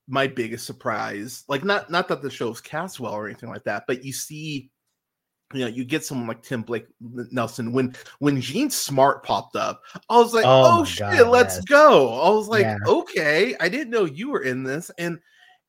my 0.08 0.28
biggest 0.28 0.66
surprise. 0.66 1.44
Like 1.48 1.64
not 1.64 1.90
not 1.92 2.08
that 2.10 2.22
the 2.22 2.30
show's 2.32 2.62
cast 2.62 3.00
well 3.00 3.14
or 3.14 3.28
anything 3.28 3.50
like 3.50 3.64
that, 3.66 3.86
but 3.88 4.04
you 4.04 4.14
see. 4.14 4.70
You 5.54 5.62
know, 5.62 5.68
you 5.68 5.86
get 5.86 6.04
someone 6.04 6.28
like 6.28 6.42
Tim 6.42 6.64
Blake 6.64 6.88
Nelson. 7.00 7.74
When 7.74 7.96
when 8.20 8.42
Jean 8.42 8.72
Smart 8.72 9.24
popped 9.24 9.56
up, 9.56 9.84
I 10.10 10.18
was 10.18 10.34
like, 10.34 10.48
Oh 10.48 10.82
"Oh, 10.82 10.84
shit, 10.84 11.28
God, 11.28 11.30
let's 11.30 11.58
yes. 11.58 11.66
go!" 11.66 12.20
I 12.22 12.30
was 12.32 12.48
like, 12.48 12.66
Yeah. 12.66 12.78
"Okay, 12.88 13.56
I 13.60 13.70
didn't 13.70 13.92
know 13.92 14.06
you 14.06 14.30
were 14.32 14.42
in 14.44 14.64
this," 14.64 14.90
and 14.98 15.20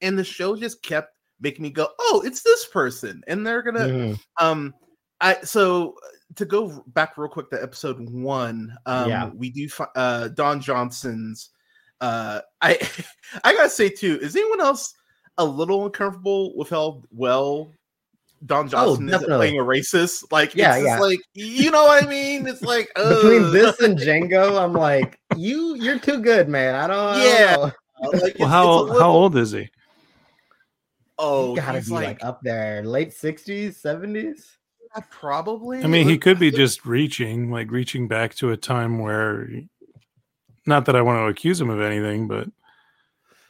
and 0.00 0.18
the 0.18 0.24
show 0.24 0.56
just 0.56 0.82
kept 0.82 1.16
making 1.40 1.62
me 1.64 1.70
go, 1.70 1.88
"Oh, 2.00 2.22
it's 2.24 2.42
this 2.42 2.66
person," 2.66 3.22
and 3.26 3.46
they're 3.46 3.62
gonna 3.62 3.88
Mhm. 3.88 4.18
um 4.40 4.74
i 5.20 5.34
so 5.42 5.96
to 6.36 6.44
go 6.44 6.82
back 6.88 7.16
real 7.16 7.28
quick 7.28 7.50
to 7.50 7.62
episode 7.62 7.98
one 8.10 8.76
um 8.86 9.08
Yeah. 9.08 9.30
we 9.34 9.50
do 9.50 9.68
fi- 9.68 9.86
uh 9.94 10.28
don 10.28 10.60
johnson's 10.60 11.50
uh 12.00 12.40
i 12.60 12.78
i 13.44 13.52
gotta 13.54 13.68
say 13.68 13.88
too 13.88 14.18
is 14.20 14.34
anyone 14.34 14.60
else 14.60 14.94
a 15.38 15.44
little 15.44 15.84
uncomfortable 15.86 16.56
with 16.56 16.70
how 16.70 17.02
well 17.10 17.72
don 18.46 18.68
johnson 18.68 19.08
is 19.08 19.14
Oh, 19.14 19.18
definitely. 19.18 19.46
playing 19.48 19.60
a 19.60 19.64
racist 19.64 20.24
like 20.32 20.54
Yeah, 20.54 20.74
it's 20.76 20.84
yeah. 20.84 20.98
like 20.98 21.20
you 21.34 21.70
know 21.70 21.84
what 21.84 22.02
i 22.02 22.06
mean 22.06 22.46
it's 22.46 22.62
like 22.62 22.88
Between 22.96 23.52
this 23.52 23.80
and 23.80 23.96
Django, 23.98 24.62
I'm 24.62 24.72
like, 24.74 25.18
you 25.36 25.74
you're 25.76 25.98
too 25.98 26.20
good, 26.20 26.48
man. 26.48 26.74
I 26.74 26.86
don't, 26.86 26.98
I 26.98 27.14
don't 27.14 27.24
Yeah. 27.24 27.56
know. 27.56 27.72
like, 28.22 28.38
Well, 28.38 28.48
how 28.48 28.84
it's 28.84 28.90
a 28.96 29.02
how 29.02 29.10
old 29.10 29.36
is 29.36 29.52
he? 29.52 29.68
oh 31.18 31.54
gotta 31.54 31.78
he's 31.78 31.88
be 31.88 31.94
like, 31.94 32.22
up 32.24 32.40
there, 32.42 32.82
late 32.84 33.10
60s, 33.10 33.80
70s. 33.82 34.56
Yeah, 34.94 35.02
probably 35.10 35.82
I 35.82 35.86
mean, 35.86 36.08
he 36.08 36.18
could 36.18 36.38
be 36.38 36.50
just 36.50 36.84
reaching, 36.86 37.50
like 37.50 37.70
reaching 37.70 38.08
back 38.08 38.34
to 38.36 38.50
a 38.50 38.56
time 38.56 38.98
where, 38.98 39.48
not 40.66 40.86
that 40.86 40.96
I 40.96 41.02
want 41.02 41.18
to 41.18 41.26
accuse 41.26 41.60
him 41.60 41.70
of 41.70 41.80
anything, 41.80 42.28
but 42.28 42.48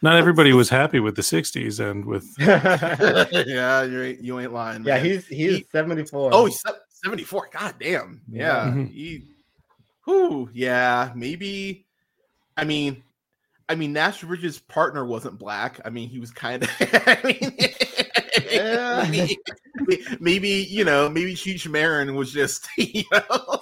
not 0.03 0.17
everybody 0.17 0.53
was 0.53 0.69
happy 0.69 1.01
with 1.01 1.17
the 1.17 1.23
'60s 1.23 1.81
and 1.81 2.05
with. 2.05 2.27
yeah, 2.39 3.27
yeah 3.47 3.83
you 3.85 4.03
ain't, 4.03 4.21
you 4.21 4.41
ain't 4.41 4.53
lying 4.53 4.83
man. 4.83 5.05
he's 5.05 5.27
he's 5.27 5.59
He- 5.59 5.67
74. 5.73 6.31
Oh, 6.33 6.47
he's 6.47 6.63
74. 7.03 7.49
God 7.53 7.75
damn. 7.81 8.21
Yeah. 8.31 8.67
Mhm. 8.67 8.91
He, 8.93 9.25
whew, 10.05 10.51
yeah. 10.53 11.13
Maybe. 11.15 11.87
I 12.57 12.65
mean, 12.65 13.03
I 13.69 13.75
mean, 13.75 13.93
Nash 13.95 14.23
Bridges' 14.23 14.59
partner 14.59 15.05
wasn't 15.07 15.39
black. 15.39 15.81
I 15.85 15.91
mean, 15.91 16.09
he 16.09 16.19
was 16.19 16.31
kind 16.31 16.63
of. 16.63 16.71
I 16.81 17.19
mean, 17.25 17.57
Yeah. 18.65 19.09
maybe, 19.11 19.39
maybe, 20.21 20.49
you 20.49 20.85
know, 20.85 21.09
maybe 21.09 21.35
Cheech 21.35 21.69
Marin 21.71 22.15
was 22.15 22.33
just, 22.33 22.67
you 22.79 23.05
know, 23.13 23.61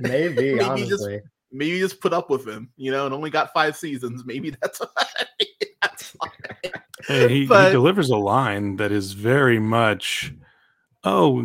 maybe, 0.00 0.54
maybe 0.54 0.86
just- 0.86 1.08
maybe 1.52 1.78
just 1.78 2.00
put 2.00 2.12
up 2.12 2.30
with 2.30 2.46
him, 2.48 2.68
you 2.76 2.90
know, 2.90 3.06
and 3.06 3.14
only 3.14 3.30
got 3.30 3.52
five 3.52 3.76
seasons. 3.76 4.24
Maybe 4.26 4.50
that's 4.50 4.80
why. 4.94 5.04
that's 5.82 6.10
why. 6.18 6.28
Hey, 7.06 7.28
he, 7.28 7.46
But- 7.46 7.66
he 7.66 7.72
delivers 7.72 8.10
a 8.10 8.16
line 8.16 8.76
that 8.76 8.90
is 8.90 9.12
very 9.12 9.58
much, 9.60 10.32
oh, 11.04 11.42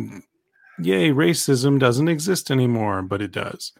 yay, 0.82 1.10
racism 1.10 1.78
doesn't 1.78 2.08
exist 2.08 2.50
anymore, 2.50 3.02
but 3.02 3.22
it 3.22 3.30
does. 3.32 3.72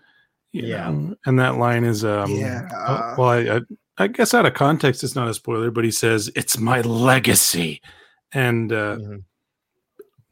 you 0.52 0.66
Yeah. 0.66 0.90
know? 0.90 1.16
and 1.26 1.38
that 1.40 1.56
line 1.56 1.84
is, 1.84 2.04
um, 2.04 2.30
Yeah. 2.30 2.68
uh, 2.74 3.14
well, 3.18 3.28
I, 3.28 3.56
I, 3.56 3.60
I 3.98 4.06
guess 4.06 4.32
out 4.34 4.46
of 4.46 4.54
context, 4.54 5.02
it's 5.04 5.14
not 5.16 5.28
a 5.28 5.34
spoiler, 5.34 5.70
but 5.70 5.84
he 5.84 5.90
says 5.90 6.30
it's 6.36 6.58
my 6.58 6.80
legacy, 6.82 7.80
and 8.32 8.72
uh, 8.72 8.96
Mhm. 8.96 9.22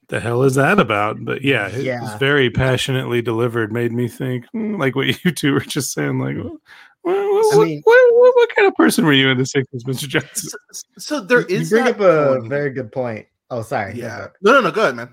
the 0.08 0.20
hell 0.20 0.42
is 0.42 0.54
that 0.56 0.78
about? 0.78 1.24
But 1.24 1.42
yeah, 1.42 1.68
it 1.68 2.00
was 2.00 2.14
very 2.14 2.50
passionately 2.50 3.20
delivered. 3.22 3.72
Made 3.72 3.92
me 3.92 4.08
think, 4.08 4.44
mm, 4.54 4.78
like 4.78 4.94
what 4.96 5.06
you 5.24 5.30
two 5.32 5.52
were 5.54 5.60
just 5.60 5.92
saying, 5.92 6.18
like. 6.18 6.36
What, 7.02 7.14
what, 7.14 7.56
I 7.56 7.64
mean- 7.64 7.80
what, 7.84 8.14
what, 8.14 8.32
what 8.36 8.54
kind 8.56 8.66
of 8.68 8.74
person 8.74 9.06
were 9.06 9.12
you 9.12 9.28
in 9.30 9.38
the 9.38 9.44
'60s, 9.44 9.84
Mr. 9.84 10.08
Johnson? 10.08 10.50
So, 10.72 10.82
so 10.98 11.20
there 11.20 11.40
You 11.48 11.58
is 11.58 11.70
bring 11.70 11.84
that 11.84 11.94
up 11.94 12.00
a 12.00 12.38
point. 12.40 12.48
very 12.50 12.70
good 12.70 12.92
point. 12.92 13.26
Oh, 13.50 13.62
sorry. 13.62 13.94
yeah. 13.94 14.26
No, 14.42 14.52
no, 14.52 14.60
no. 14.60 14.70
Go 14.70 14.82
ahead, 14.82 14.96
man. 14.96 15.08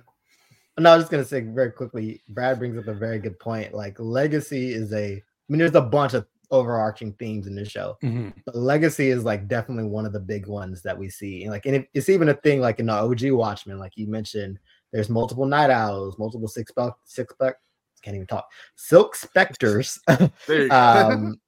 No, 0.78 0.92
I 0.92 0.96
was 0.96 1.04
just 1.04 1.12
gonna 1.12 1.24
say 1.24 1.40
very 1.42 1.72
quickly. 1.72 2.22
Brad 2.28 2.60
brings 2.60 2.78
up 2.78 2.88
a 2.88 2.94
very 2.94 3.20
good 3.20 3.40
point. 3.40 3.74
Like 3.74 3.98
legacy 4.00 4.74
is 4.74 4.92
a. 4.94 5.14
I 5.16 5.22
mean, 5.48 5.60
there's 5.60 5.76
a 5.76 5.80
bunch 5.82 6.14
of 6.16 6.26
overarching 6.56 7.14
themes 7.14 7.48
in 7.48 7.56
this 7.56 7.70
show, 7.70 7.98
Mhm. 8.04 8.34
but 8.46 8.56
legacy 8.56 9.10
is 9.10 9.24
like 9.24 9.48
definitely 9.48 9.86
one 9.86 10.06
of 10.06 10.14
the 10.14 10.20
big 10.20 10.48
ones 10.48 10.82
that 10.82 10.98
we 10.98 11.10
see. 11.10 11.44
And 11.44 11.52
like, 11.52 11.66
and 11.66 11.76
it, 11.76 11.88
it's 11.94 12.10
even 12.10 12.30
a 12.30 12.34
thing 12.34 12.62
like 12.62 12.80
in 12.80 12.88
the 12.88 12.94
OG 12.94 13.32
Watchmen, 13.32 13.80
like 13.80 13.94
you 13.96 14.08
mentioned. 14.08 14.60
There's 14.92 15.10
multiple 15.10 15.46
Nite 15.46 15.72
Owls, 15.72 16.18
multiple 16.18 16.48
six 16.48 16.72
buck, 16.72 16.98
six 17.04 17.34
buck, 17.38 17.56
can't 18.02 18.16
even 18.16 18.28
talk. 18.28 18.50
Silk 18.76 19.16
Spectres. 19.16 20.00
um, 20.72 21.40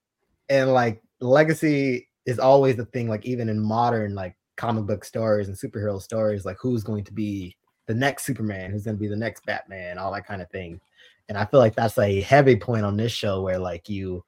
and 0.50 0.74
like 0.74 1.02
legacy 1.22 2.10
is 2.26 2.40
always 2.40 2.76
the 2.76 2.86
thing. 2.86 3.08
Like 3.08 3.26
even 3.26 3.48
in 3.48 3.60
modern 3.60 4.16
like 4.16 4.36
comic 4.58 4.86
book 4.86 5.06
stories 5.06 5.48
and 5.48 5.56
superhero 5.56 6.02
stories, 6.02 6.46
like 6.46 6.58
who's 6.60 6.84
going 6.84 7.04
to 7.06 7.14
be 7.14 7.56
the 7.86 7.94
next 7.94 8.26
Superman, 8.26 8.72
who's 8.72 8.84
going 8.84 8.98
to 8.98 9.02
be 9.02 9.08
the 9.08 9.16
next 9.16 9.46
Batman, 9.46 9.98
all 9.98 10.12
that 10.14 10.28
kind 10.28 10.42
of 10.42 10.50
thing. 10.50 10.82
And 11.30 11.38
I 11.38 11.46
feel 11.46 11.60
like 11.60 11.76
that's 11.76 11.98
a 11.98 12.22
heavy 12.22 12.56
point 12.56 12.86
on 12.86 12.98
this 12.98 13.12
show 13.12 13.42
where 13.42 13.60
like 13.60 13.88
you, 13.90 14.24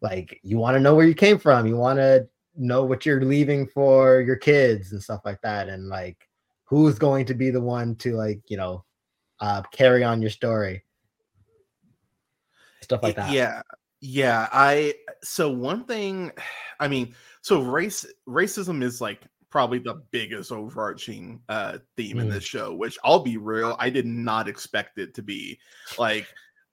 like 0.00 0.40
you 0.42 0.58
want 0.58 0.76
to 0.76 0.80
know 0.80 0.94
where 0.94 1.06
you 1.06 1.14
came 1.14 1.38
from, 1.38 1.66
you 1.66 1.76
want 1.76 1.98
to 1.98 2.28
know 2.56 2.84
what 2.84 3.06
you're 3.06 3.22
leaving 3.22 3.66
for 3.66 4.20
your 4.20 4.36
kids 4.36 4.92
and 4.92 5.02
stuff 5.02 5.22
like 5.24 5.40
that, 5.42 5.68
and 5.68 5.88
like 5.88 6.28
who's 6.64 6.98
going 6.98 7.26
to 7.26 7.34
be 7.34 7.50
the 7.50 7.60
one 7.60 7.96
to 7.96 8.16
like 8.16 8.40
you 8.48 8.56
know 8.56 8.84
uh, 9.40 9.62
carry 9.72 10.04
on 10.04 10.20
your 10.20 10.30
story, 10.30 10.84
stuff 12.82 13.02
like 13.02 13.16
that. 13.16 13.32
Yeah, 13.32 13.62
yeah. 14.00 14.48
I 14.52 14.94
so 15.22 15.50
one 15.50 15.84
thing, 15.84 16.32
I 16.80 16.88
mean, 16.88 17.14
so 17.42 17.62
race 17.62 18.06
racism 18.28 18.82
is 18.82 19.00
like 19.00 19.22
probably 19.50 19.78
the 19.78 20.02
biggest 20.10 20.52
overarching 20.52 21.40
uh 21.48 21.78
theme 21.96 22.18
mm. 22.18 22.20
in 22.20 22.28
this 22.28 22.44
show 22.44 22.74
which 22.74 22.98
i'll 23.02 23.20
be 23.20 23.38
real 23.38 23.76
i 23.78 23.88
did 23.88 24.04
not 24.04 24.46
expect 24.46 24.98
it 24.98 25.14
to 25.14 25.22
be 25.22 25.58
like 25.98 26.26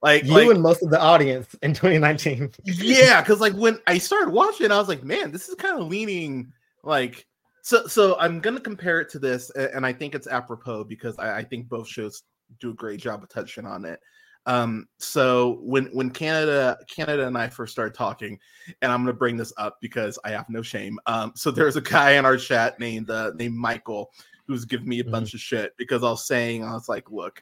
like 0.05 0.23
you 0.23 0.33
like, 0.33 0.47
and 0.47 0.61
most 0.61 0.83
of 0.83 0.89
the 0.89 1.01
audience 1.01 1.55
in 1.63 1.73
2019 1.73 2.51
yeah 2.63 3.21
because 3.23 3.41
like 3.41 3.53
when 3.53 3.79
i 3.87 3.97
started 3.97 4.31
watching 4.31 4.71
i 4.71 4.77
was 4.77 4.87
like 4.87 5.03
man 5.03 5.31
this 5.31 5.49
is 5.49 5.55
kind 5.55 5.79
of 5.79 5.87
leaning 5.87 6.51
like 6.83 7.25
so 7.61 7.85
so 7.87 8.15
i'm 8.19 8.39
gonna 8.39 8.59
compare 8.59 9.01
it 9.01 9.09
to 9.09 9.19
this 9.19 9.49
and 9.51 9.85
i 9.85 9.91
think 9.91 10.15
it's 10.15 10.27
apropos 10.27 10.83
because 10.83 11.17
i, 11.17 11.39
I 11.39 11.43
think 11.43 11.67
both 11.67 11.87
shows 11.87 12.23
do 12.59 12.69
a 12.69 12.75
great 12.75 12.99
job 12.99 13.23
of 13.23 13.29
touching 13.29 13.65
on 13.65 13.83
it 13.83 13.99
um, 14.47 14.87
so 14.99 15.57
when 15.61 15.85
when 15.87 16.11
Canada 16.11 16.77
Canada 16.87 17.25
and 17.25 17.35
I 17.35 17.47
first 17.47 17.73
started 17.73 17.95
talking, 17.95 18.37
and 18.81 18.91
I'm 18.91 18.99
going 19.03 19.13
to 19.13 19.17
bring 19.17 19.37
this 19.37 19.51
up 19.57 19.77
because 19.81 20.19
I 20.23 20.29
have 20.29 20.47
no 20.49 20.61
shame. 20.61 20.99
Um, 21.07 21.31
so 21.35 21.49
there's 21.49 21.77
a 21.77 21.81
guy 21.81 22.11
in 22.11 22.25
our 22.25 22.37
chat 22.37 22.79
named 22.79 23.09
uh, 23.09 23.31
named 23.35 23.55
Michael 23.55 24.11
who's 24.47 24.65
giving 24.65 24.87
me 24.87 24.99
a 24.99 25.03
mm-hmm. 25.03 25.11
bunch 25.11 25.33
of 25.33 25.39
shit 25.39 25.73
because 25.77 26.03
I 26.03 26.09
was 26.09 26.27
saying 26.27 26.63
I 26.63 26.73
was 26.73 26.87
like, 26.87 27.09
look, 27.09 27.41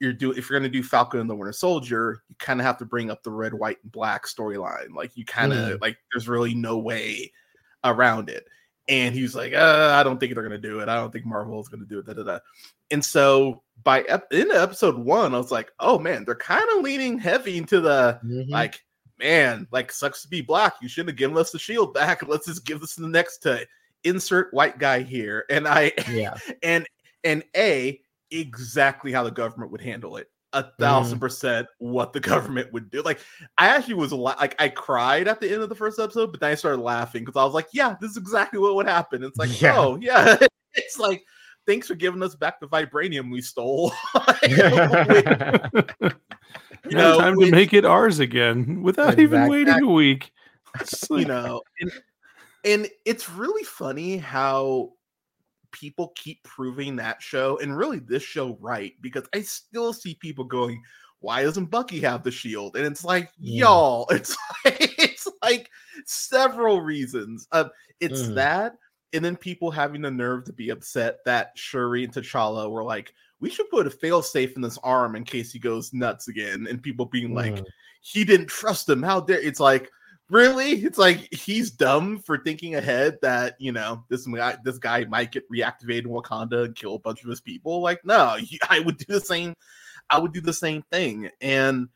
you're 0.00 0.12
do 0.12 0.32
if 0.32 0.48
you're 0.48 0.58
going 0.58 0.70
to 0.70 0.78
do 0.78 0.82
Falcon 0.82 1.20
and 1.20 1.30
the 1.30 1.34
Winter 1.34 1.52
Soldier, 1.52 2.22
you 2.28 2.36
kind 2.38 2.60
of 2.60 2.66
have 2.66 2.78
to 2.78 2.84
bring 2.84 3.10
up 3.10 3.22
the 3.22 3.30
red, 3.30 3.54
white, 3.54 3.78
and 3.82 3.92
black 3.92 4.26
storyline. 4.26 4.94
Like 4.94 5.16
you 5.16 5.24
kind 5.24 5.52
of 5.52 5.58
mm. 5.58 5.80
like 5.80 5.96
there's 6.12 6.28
really 6.28 6.54
no 6.54 6.78
way 6.78 7.32
around 7.84 8.28
it. 8.28 8.46
And 8.88 9.14
he's 9.14 9.34
like, 9.34 9.52
uh, 9.52 9.92
I 9.94 10.02
don't 10.02 10.18
think 10.20 10.34
they're 10.34 10.42
gonna 10.42 10.58
do 10.58 10.80
it. 10.80 10.88
I 10.88 10.96
don't 10.96 11.12
think 11.12 11.26
Marvel 11.26 11.60
is 11.60 11.68
gonna 11.68 11.86
do 11.86 11.98
it. 11.98 12.06
Da, 12.06 12.12
da, 12.12 12.22
da. 12.22 12.38
And 12.90 13.04
so 13.04 13.62
by 13.82 14.02
ep- 14.02 14.32
in 14.32 14.50
episode 14.50 14.96
one, 14.96 15.34
I 15.34 15.38
was 15.38 15.50
like, 15.50 15.72
oh 15.80 15.98
man, 15.98 16.24
they're 16.24 16.34
kind 16.34 16.66
of 16.76 16.82
leaning 16.82 17.18
heavy 17.18 17.56
into 17.56 17.80
the 17.80 18.20
mm-hmm. 18.24 18.50
like, 18.50 18.84
man, 19.18 19.66
like 19.72 19.90
sucks 19.90 20.22
to 20.22 20.28
be 20.28 20.40
black. 20.40 20.74
You 20.80 20.88
shouldn't 20.88 21.10
have 21.10 21.18
given 21.18 21.36
us 21.36 21.50
the 21.50 21.58
shield 21.58 21.94
back. 21.94 22.22
Let's 22.28 22.46
just 22.46 22.64
give 22.64 22.80
this 22.80 22.94
to 22.96 23.02
the 23.02 23.08
next 23.08 23.38
to 23.38 23.66
insert 24.04 24.52
white 24.54 24.78
guy 24.78 25.02
here. 25.02 25.46
And 25.50 25.66
I 25.66 25.92
yeah, 26.10 26.36
and 26.62 26.86
and 27.24 27.42
a 27.56 28.00
exactly 28.30 29.12
how 29.12 29.22
the 29.24 29.30
government 29.30 29.70
would 29.72 29.80
handle 29.80 30.16
it 30.16 30.28
a 30.56 30.62
thousand 30.80 31.18
mm. 31.18 31.20
percent 31.20 31.66
what 31.78 32.12
the 32.12 32.20
government 32.32 32.72
would 32.72 32.90
do. 32.90 33.02
Like, 33.02 33.20
I 33.58 33.68
actually 33.68 33.94
was 33.94 34.12
la- 34.12 34.36
like, 34.38 34.60
I 34.60 34.68
cried 34.68 35.28
at 35.28 35.40
the 35.40 35.52
end 35.52 35.62
of 35.62 35.68
the 35.68 35.74
first 35.74 36.00
episode, 36.00 36.32
but 36.32 36.40
then 36.40 36.50
I 36.50 36.54
started 36.54 36.80
laughing 36.80 37.24
because 37.24 37.38
I 37.38 37.44
was 37.44 37.54
like, 37.54 37.68
yeah, 37.72 37.94
this 38.00 38.12
is 38.12 38.16
exactly 38.16 38.58
what 38.58 38.74
would 38.74 38.86
happen. 38.86 39.22
It's 39.22 39.36
like, 39.36 39.60
yeah. 39.60 39.78
oh, 39.78 39.96
yeah. 40.00 40.36
it's 40.74 40.98
like, 40.98 41.22
thanks 41.66 41.86
for 41.86 41.94
giving 41.94 42.22
us 42.22 42.34
back 42.34 42.58
the 42.58 42.66
vibranium 42.66 43.30
we 43.30 43.42
stole. 43.42 43.92
you 46.90 46.96
know, 46.96 47.18
time 47.18 47.38
to 47.38 47.50
make 47.50 47.74
it 47.74 47.84
ours 47.84 48.18
again 48.18 48.82
without 48.82 49.18
exactly. 49.18 49.24
even 49.24 49.48
waiting 49.48 49.82
a 49.82 49.92
week. 49.92 50.32
Like... 51.10 51.20
You 51.20 51.26
know, 51.26 51.62
and, 51.80 51.92
and 52.64 52.88
it's 53.04 53.28
really 53.30 53.64
funny 53.64 54.16
how 54.16 54.92
people 55.78 56.12
keep 56.16 56.42
proving 56.42 56.96
that 56.96 57.20
show 57.20 57.58
and 57.58 57.76
really 57.76 57.98
this 57.98 58.22
show 58.22 58.56
right 58.60 58.94
because 59.02 59.24
I 59.34 59.42
still 59.42 59.92
see 59.92 60.14
people 60.14 60.44
going, 60.44 60.82
why 61.20 61.42
doesn't 61.42 61.66
Bucky 61.66 62.00
have 62.00 62.22
the 62.22 62.30
shield? 62.30 62.76
And 62.76 62.86
it's 62.86 63.04
like, 63.04 63.30
yeah. 63.38 63.64
y'all, 63.64 64.06
it's 64.10 64.36
like 64.64 64.94
it's 64.98 65.28
like 65.42 65.70
several 66.06 66.80
reasons. 66.80 67.46
Um, 67.52 67.70
it's 68.00 68.22
mm. 68.22 68.34
that, 68.36 68.76
and 69.12 69.24
then 69.24 69.36
people 69.36 69.70
having 69.70 70.02
the 70.02 70.10
nerve 70.10 70.44
to 70.44 70.52
be 70.52 70.70
upset 70.70 71.18
that 71.26 71.52
Shuri 71.56 72.04
and 72.04 72.12
T'Challa 72.12 72.70
were 72.70 72.84
like, 72.84 73.12
we 73.40 73.50
should 73.50 73.68
put 73.68 73.86
a 73.86 73.90
fail 73.90 74.22
safe 74.22 74.56
in 74.56 74.62
this 74.62 74.78
arm 74.82 75.14
in 75.14 75.24
case 75.24 75.52
he 75.52 75.58
goes 75.58 75.92
nuts 75.92 76.28
again, 76.28 76.66
and 76.70 76.82
people 76.82 77.06
being 77.06 77.34
like, 77.34 77.56
mm. 77.56 77.66
he 78.00 78.24
didn't 78.24 78.48
trust 78.48 78.88
him. 78.88 79.02
How 79.02 79.20
dare 79.20 79.40
it's 79.40 79.60
like 79.60 79.90
really? 80.30 80.72
It's 80.72 80.98
like 80.98 81.32
he's 81.32 81.70
dumb 81.70 82.18
for 82.18 82.38
thinking 82.38 82.74
ahead 82.74 83.18
that 83.22 83.56
you 83.58 83.72
know 83.72 84.04
this 84.08 84.26
guy 84.26 84.56
this 84.64 84.78
guy 84.78 85.04
might 85.04 85.32
get 85.32 85.48
reactivated 85.50 86.04
in 86.04 86.08
wakanda 86.08 86.64
and 86.64 86.76
kill 86.76 86.96
a 86.96 86.98
bunch 86.98 87.22
of 87.22 87.30
his 87.30 87.40
people? 87.40 87.80
Like 87.80 88.04
no 88.04 88.36
i 88.68 88.80
would 88.80 88.98
do 88.98 89.04
the 89.08 89.20
same 89.20 89.54
i 90.10 90.18
would 90.18 90.32
do 90.32 90.40
the 90.40 90.52
same 90.52 90.82
thing. 90.90 91.30
And 91.40 91.88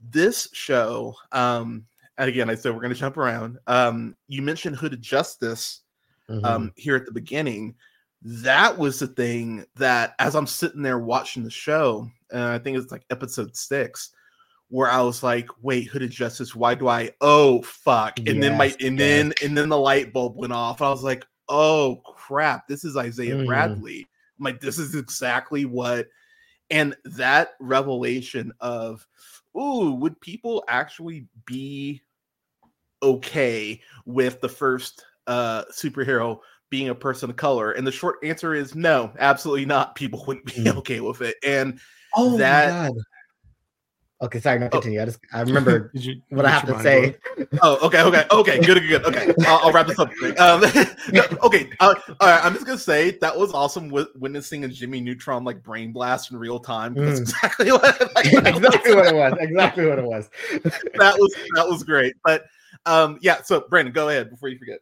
this 0.00 0.48
show 0.52 1.14
um 1.32 1.84
and 2.18 2.28
again 2.28 2.48
i 2.48 2.54
said 2.54 2.72
we're 2.72 2.80
going 2.80 2.94
to 2.94 2.98
jump 2.98 3.16
around 3.16 3.58
um 3.66 4.14
you 4.28 4.42
mentioned 4.42 4.76
hooded 4.76 5.02
justice 5.02 5.80
mm-hmm. 6.30 6.44
um 6.44 6.72
here 6.76 6.96
at 6.96 7.06
the 7.06 7.12
beginning. 7.12 7.74
That 8.22 8.76
was 8.76 8.98
the 8.98 9.06
thing 9.06 9.64
that 9.76 10.14
as 10.18 10.34
i'm 10.34 10.46
sitting 10.46 10.82
there 10.82 10.98
watching 10.98 11.44
the 11.44 11.50
show 11.50 12.10
and 12.32 12.42
i 12.42 12.58
think 12.58 12.76
it's 12.76 12.90
like 12.90 13.04
episode 13.10 13.56
six 13.56 14.10
where 14.70 14.90
I 14.90 15.00
was 15.00 15.22
like, 15.22 15.48
wait, 15.62 15.88
Hooded 15.88 16.10
Justice, 16.10 16.54
why 16.54 16.74
do 16.74 16.88
I 16.88 17.10
oh 17.20 17.62
fuck? 17.62 18.18
And 18.18 18.26
yes, 18.26 18.40
then 18.40 18.56
my 18.56 18.74
and 18.80 18.98
then 18.98 19.32
and 19.42 19.56
then 19.56 19.68
the 19.68 19.78
light 19.78 20.12
bulb 20.12 20.36
went 20.36 20.52
off. 20.52 20.82
I 20.82 20.90
was 20.90 21.02
like, 21.02 21.24
oh 21.48 22.02
crap, 22.04 22.68
this 22.68 22.84
is 22.84 22.96
Isaiah 22.96 23.36
mm. 23.36 23.46
Bradley. 23.46 24.06
I'm 24.38 24.44
like, 24.44 24.60
this 24.60 24.78
is 24.78 24.94
exactly 24.94 25.64
what 25.64 26.08
and 26.70 26.94
that 27.04 27.50
revelation 27.60 28.52
of 28.60 29.06
ooh, 29.56 29.92
would 29.94 30.20
people 30.20 30.64
actually 30.68 31.26
be 31.46 32.02
okay 33.02 33.80
with 34.04 34.40
the 34.40 34.48
first 34.48 35.04
uh 35.26 35.64
superhero 35.72 36.40
being 36.68 36.90
a 36.90 36.94
person 36.94 37.30
of 37.30 37.36
color? 37.36 37.72
And 37.72 37.86
the 37.86 37.92
short 37.92 38.18
answer 38.22 38.54
is 38.54 38.74
no, 38.74 39.12
absolutely 39.18 39.64
not. 39.64 39.94
People 39.94 40.22
wouldn't 40.26 40.46
be 40.46 40.64
mm. 40.64 40.76
okay 40.76 41.00
with 41.00 41.22
it. 41.22 41.36
And 41.42 41.80
oh 42.14 42.36
that 42.36 42.92
Okay, 44.20 44.40
sorry, 44.40 44.58
no, 44.58 44.66
oh. 44.66 44.70
continue. 44.70 44.98
Oh. 44.98 45.02
I 45.02 45.06
just 45.06 45.20
I 45.32 45.40
remember 45.42 45.90
you, 45.94 46.20
what 46.30 46.44
I 46.44 46.50
have 46.50 46.66
to 46.66 46.80
say. 46.82 47.16
Oh, 47.62 47.86
okay, 47.86 48.02
okay, 48.02 48.24
okay, 48.32 48.58
good, 48.58 48.80
good, 48.80 48.88
good. 48.88 49.04
Okay, 49.04 49.32
I'll, 49.46 49.66
I'll 49.66 49.72
wrap 49.72 49.86
this 49.86 49.98
up. 49.98 50.10
Um, 50.38 50.60
no, 51.12 51.22
okay, 51.42 51.68
uh, 51.80 51.94
all 52.20 52.28
right. 52.28 52.44
I'm 52.44 52.52
just 52.52 52.66
gonna 52.66 52.78
say 52.78 53.12
that 53.20 53.36
was 53.36 53.52
awesome 53.52 53.88
with 53.88 54.08
witnessing 54.16 54.64
a 54.64 54.68
Jimmy 54.68 55.00
Neutron 55.00 55.44
like 55.44 55.62
brain 55.62 55.92
blast 55.92 56.30
in 56.30 56.36
real 56.36 56.58
time. 56.58 56.94
That's 56.94 57.18
mm. 57.18 57.22
exactly 57.22 57.72
what 57.72 58.14
like, 58.14 58.26
exactly 58.26 58.94
what 58.94 59.06
it 59.06 59.14
was. 59.14 59.34
Exactly 59.40 59.86
what 59.86 59.98
it 59.98 60.04
was. 60.04 60.30
that 60.52 61.14
was 61.18 61.34
that 61.54 61.68
was 61.68 61.82
great. 61.82 62.14
But 62.24 62.44
um, 62.86 63.18
yeah. 63.20 63.42
So 63.42 63.64
Brandon, 63.68 63.92
go 63.92 64.08
ahead 64.08 64.30
before 64.30 64.48
you 64.48 64.58
forget. 64.58 64.80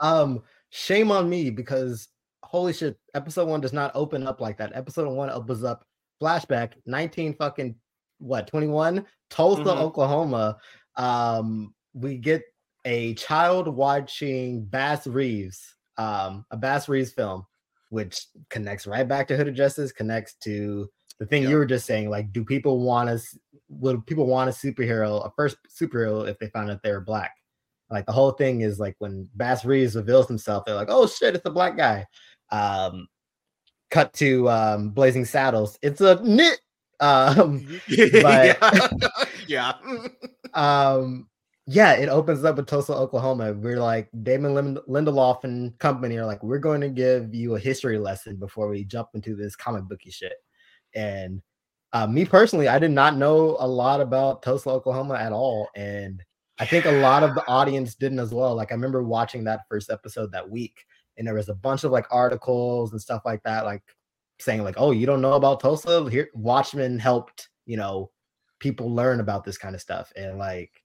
um, 0.00 0.42
shame 0.70 1.10
on 1.10 1.28
me 1.28 1.50
because 1.50 2.08
holy 2.42 2.72
shit, 2.72 2.98
episode 3.14 3.48
one 3.48 3.60
does 3.60 3.72
not 3.72 3.92
open 3.94 4.26
up 4.26 4.40
like 4.40 4.56
that. 4.58 4.72
Episode 4.74 5.08
one 5.08 5.30
opens 5.30 5.64
up 5.64 5.84
flashback 6.20 6.72
19 6.86 7.34
fucking 7.34 7.74
what 8.18 8.46
21 8.46 9.04
tulsa 9.30 9.62
mm-hmm. 9.62 9.80
oklahoma 9.80 10.56
um 10.96 11.74
we 11.94 12.16
get 12.16 12.42
a 12.84 13.14
child 13.14 13.68
watching 13.68 14.64
bass 14.64 15.06
reeves 15.06 15.74
um 15.96 16.44
a 16.50 16.56
bass 16.56 16.88
reeves 16.88 17.12
film 17.12 17.44
which 17.90 18.26
connects 18.50 18.86
right 18.86 19.08
back 19.08 19.26
to 19.26 19.36
Hooded 19.36 19.54
Justice 19.54 19.92
connects 19.92 20.34
to 20.42 20.88
the 21.18 21.26
thing 21.26 21.42
yep. 21.42 21.50
you 21.50 21.56
were 21.56 21.66
just 21.66 21.86
saying 21.86 22.10
like 22.10 22.32
do 22.32 22.44
people 22.44 22.80
want 22.80 23.08
us 23.08 23.36
would 23.68 24.06
people 24.06 24.26
want 24.26 24.48
a 24.48 24.52
superhero 24.52 25.24
a 25.26 25.30
first 25.36 25.56
superhero 25.68 26.26
if 26.28 26.38
they 26.38 26.48
found 26.48 26.70
out 26.70 26.82
they 26.82 26.92
were 26.92 27.00
black 27.00 27.32
like 27.90 28.06
the 28.06 28.12
whole 28.12 28.32
thing 28.32 28.60
is 28.60 28.78
like 28.78 28.94
when 28.98 29.28
bass 29.36 29.64
reeves 29.64 29.96
reveals 29.96 30.28
himself 30.28 30.64
they're 30.64 30.74
like 30.74 30.90
oh 30.90 31.06
shit 31.06 31.34
it's 31.34 31.46
a 31.46 31.50
black 31.50 31.76
guy 31.76 32.06
um 32.50 33.06
cut 33.90 34.12
to 34.12 34.48
um 34.48 34.90
blazing 34.90 35.24
saddles 35.24 35.78
it's 35.82 36.00
a 36.00 36.22
knit 36.22 36.60
um, 37.00 37.80
but 38.22 38.58
yeah, 39.46 39.72
um, 40.54 41.28
yeah, 41.66 41.92
it 41.92 42.08
opens 42.08 42.44
up 42.44 42.56
with 42.56 42.66
Tulsa, 42.66 42.94
Oklahoma. 42.94 43.52
We're 43.52 43.80
like 43.80 44.08
Damon 44.22 44.54
Lind- 44.54 44.80
Lindelof 44.88 45.44
and 45.44 45.78
company 45.78 46.16
are 46.16 46.26
like, 46.26 46.42
we're 46.42 46.58
going 46.58 46.80
to 46.80 46.88
give 46.88 47.34
you 47.34 47.56
a 47.56 47.60
history 47.60 47.98
lesson 47.98 48.36
before 48.36 48.68
we 48.68 48.84
jump 48.84 49.08
into 49.14 49.36
this 49.36 49.54
comic 49.54 49.84
booky 49.84 50.10
shit. 50.10 50.34
And 50.94 51.42
uh, 51.92 52.06
me 52.06 52.24
personally, 52.24 52.68
I 52.68 52.78
did 52.78 52.90
not 52.90 53.16
know 53.16 53.56
a 53.60 53.66
lot 53.66 54.00
about 54.00 54.42
Tulsa, 54.42 54.70
Oklahoma 54.70 55.14
at 55.14 55.32
all, 55.32 55.68
and 55.74 56.22
I 56.58 56.66
think 56.66 56.86
a 56.86 56.92
lot 56.92 57.22
of 57.22 57.34
the 57.34 57.46
audience 57.46 57.94
didn't 57.94 58.18
as 58.18 58.32
well. 58.32 58.54
Like 58.54 58.72
I 58.72 58.74
remember 58.74 59.02
watching 59.02 59.44
that 59.44 59.60
first 59.70 59.90
episode 59.90 60.32
that 60.32 60.48
week, 60.48 60.84
and 61.16 61.26
there 61.26 61.34
was 61.34 61.48
a 61.48 61.54
bunch 61.54 61.84
of 61.84 61.92
like 61.92 62.06
articles 62.10 62.92
and 62.92 63.00
stuff 63.00 63.22
like 63.24 63.42
that, 63.44 63.64
like 63.64 63.82
saying 64.40 64.62
like, 64.64 64.76
"Oh, 64.78 64.90
you 64.90 65.06
don't 65.06 65.20
know 65.20 65.34
about 65.34 65.60
Tulsa? 65.60 66.08
Here, 66.10 66.28
Watchmen 66.34 66.98
helped, 66.98 67.48
you 67.66 67.76
know, 67.76 68.10
people 68.58 68.92
learn 68.92 69.20
about 69.20 69.44
this 69.44 69.58
kind 69.58 69.74
of 69.74 69.80
stuff 69.80 70.12
and 70.16 70.38
like 70.38 70.82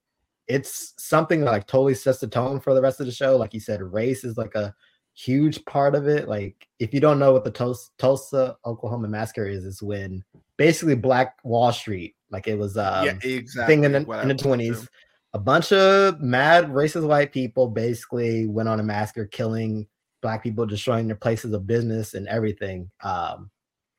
it's 0.47 0.93
something 0.97 1.41
that 1.41 1.51
like 1.51 1.67
totally 1.67 1.93
sets 1.93 2.19
the 2.19 2.27
tone 2.27 2.59
for 2.59 2.73
the 2.73 2.81
rest 2.81 2.99
of 2.99 3.05
the 3.05 3.11
show 3.11 3.37
like 3.37 3.53
you 3.53 3.59
said 3.59 3.81
race 3.81 4.23
is 4.23 4.37
like 4.37 4.55
a 4.55 4.73
huge 5.15 5.63
part 5.65 5.95
of 5.95 6.07
it 6.07 6.27
like 6.27 6.67
if 6.79 6.93
you 6.93 6.99
don't 6.99 7.19
know 7.19 7.31
what 7.31 7.43
the 7.43 7.51
Tulsa, 7.51 7.89
Tulsa 7.97 8.57
Oklahoma 8.65 9.07
massacre 9.07 9.45
is 9.45 9.63
is 9.63 9.81
when 9.81 10.23
basically 10.57 10.95
Black 10.95 11.37
Wall 11.43 11.71
Street 11.71 12.15
like 12.31 12.47
it 12.47 12.57
was 12.57 12.77
um 12.77 13.05
yeah, 13.05 13.13
exactly. 13.23 13.75
thing 13.75 13.83
in 13.83 13.91
the, 13.91 14.21
in 14.21 14.27
the 14.27 14.35
20s 14.35 14.81
do. 14.81 14.87
a 15.33 15.39
bunch 15.39 15.71
of 15.71 16.19
mad 16.19 16.65
racist 16.65 17.07
white 17.07 17.31
people 17.31 17.67
basically 17.67 18.47
went 18.47 18.69
on 18.69 18.79
a 18.79 18.83
massacre 18.83 19.25
killing 19.25 19.87
black 20.23 20.41
people 20.41 20.65
destroying 20.65 21.05
their 21.05 21.15
places 21.15 21.53
of 21.53 21.67
business 21.67 22.15
and 22.15 22.27
everything 22.27 22.89
um 23.03 23.51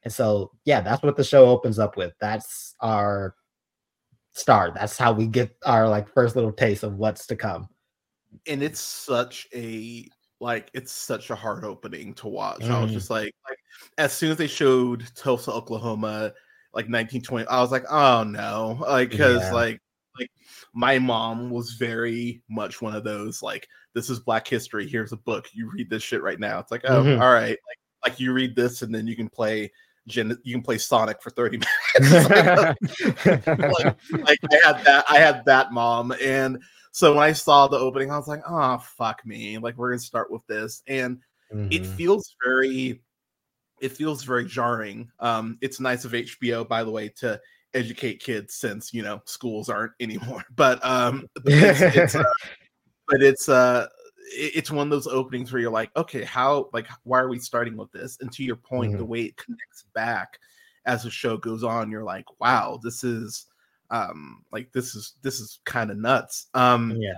and 0.03 0.13
so 0.13 0.51
yeah 0.65 0.81
that's 0.81 1.03
what 1.05 1.17
the 1.17 1.23
show 1.23 1.47
opens 1.47 1.79
up 1.79 1.97
with 1.97 2.13
that's 2.21 2.75
our 2.81 3.37
start 4.33 4.75
that's 4.75 4.99
how 4.99 5.13
we 5.13 5.29
get 5.29 5.57
our 5.65 5.89
like 5.89 6.09
first 6.13 6.35
little 6.35 6.51
taste 6.53 6.83
of 6.83 6.97
what's 6.97 7.27
to 7.29 7.37
come 7.37 7.69
and 8.49 8.63
it's 8.63 8.81
such 8.81 9.47
a 9.55 10.09
like 10.41 10.71
it's 10.75 10.93
such 10.93 11.31
a 11.31 11.35
hard 11.35 11.65
opening 11.65 12.13
to 12.15 12.29
watch. 12.29 12.65
I 12.65 12.79
was 12.81 12.91
Mhm. 12.91 12.95
just 12.95 13.11
like 13.11 13.33
like 13.49 13.59
as 13.99 14.13
soon 14.13 14.33
as 14.33 14.37
they 14.37 14.47
showed 14.47 15.07
Tulsa, 15.15 15.53
Oklahoma, 15.53 16.33
like 16.75 16.89
1920, 16.89 17.47
I 17.47 17.61
was 17.61 17.71
like, 17.71 17.85
oh 17.91 18.25
no, 18.25 18.77
like 18.81 19.11
because 19.11 19.43
Yeah. 19.43 19.55
like 19.55 19.81
like 20.19 20.31
my 20.75 20.99
mom 20.99 21.51
was 21.51 21.73
very 21.75 22.43
much 22.49 22.81
one 22.83 22.95
of 22.95 23.05
those 23.05 23.43
like 23.43 23.69
this 23.95 24.11
is 24.11 24.21
Black 24.21 24.47
History. 24.47 24.89
Here's 24.89 25.13
a 25.13 25.17
book. 25.17 25.47
You 25.53 25.71
read 25.73 25.89
this 25.91 26.03
shit 26.03 26.23
right 26.23 26.41
now. 26.41 26.59
It's 26.59 26.71
like 26.71 26.83
oh 26.85 27.03
Mhm. 27.03 27.21
all 27.21 27.33
right, 27.33 27.59
like 27.69 27.79
like 28.13 28.21
you 28.21 28.33
read 28.33 28.55
this 28.57 28.83
and 28.83 28.95
then 28.95 29.07
you 29.07 29.17
can 29.17 29.29
play. 29.29 29.71
Gen- 30.07 30.37
you 30.43 30.55
can 30.55 30.63
play 30.63 30.77
Sonic 30.77 31.23
for 31.23 31.31
30 31.31 31.61
minutes. 31.99 32.29
like, 32.29 32.77
like 34.21 34.39
I 34.53 34.59
had 34.63 34.85
that 34.85 35.05
I 35.09 35.17
had 35.19 35.43
that 35.47 35.73
mom 35.73 36.13
and 36.23 36.63
so 36.93 37.15
when 37.15 37.23
I 37.23 37.33
saw 37.33 37.67
the 37.69 37.79
opening 37.79 38.11
I 38.11 38.19
was 38.19 38.29
like 38.29 38.43
oh 38.47 38.77
fuck 38.79 39.25
me 39.25 39.57
like 39.57 39.79
we're 39.79 39.91
gonna 39.93 40.01
start 40.01 40.31
with 40.31 40.47
this 40.47 40.83
and 40.87 41.19
it 41.71 41.83
Mhm. 41.85 41.87
feels 41.97 42.37
very 42.45 43.01
it 43.81 43.93
feels 43.93 44.25
very 44.25 44.45
jarring 44.45 45.09
um 45.21 45.57
it's 45.63 45.81
nice 45.81 46.05
of 46.05 46.13
HBO 46.13 46.69
by 46.69 46.85
the 46.85 46.91
way 46.91 47.09
to 47.21 47.41
educate 47.75 48.21
kids 48.21 48.55
since 48.55 48.93
you 48.95 49.03
know 49.03 49.21
schools 49.25 49.69
aren't 49.69 49.93
anymore 50.01 50.43
but 50.57 50.85
um 50.85 51.27
but 51.35 51.53
it's, 51.53 51.81
it's, 51.81 52.15
uh, 52.15 52.25
but 53.09 53.23
it's 53.23 53.49
uh 53.49 53.87
it's 54.37 54.71
one 54.71 54.87
of 54.87 54.91
those 54.91 55.07
openings 55.07 55.53
where 55.53 55.61
you're 55.61 55.71
like 55.71 55.91
okay 55.97 56.25
how 56.25 56.69
like 56.73 56.87
why 57.03 57.21
are 57.21 57.29
we 57.29 57.39
starting 57.39 57.77
with 57.77 57.93
this 57.93 58.17
and 58.21 58.33
to 58.33 58.43
your 58.43 58.57
point 58.57 58.97
the 58.97 59.05
way 59.05 59.23
it 59.23 59.37
connects 59.37 59.85
back 59.95 60.39
as 60.87 61.03
the 61.03 61.11
show 61.11 61.37
goes 61.37 61.63
on 61.63 61.91
you're 61.91 62.05
like 62.05 62.25
wow 62.41 62.79
this 62.83 63.05
is 63.05 63.47
um 63.91 64.43
like 64.51 64.73
this 64.73 64.95
is 64.95 65.15
this 65.23 65.41
is 65.41 65.61
kind 65.65 65.91
of 65.91 65.99
nuts 65.99 66.47
um 66.55 66.97
yeah 66.99 67.15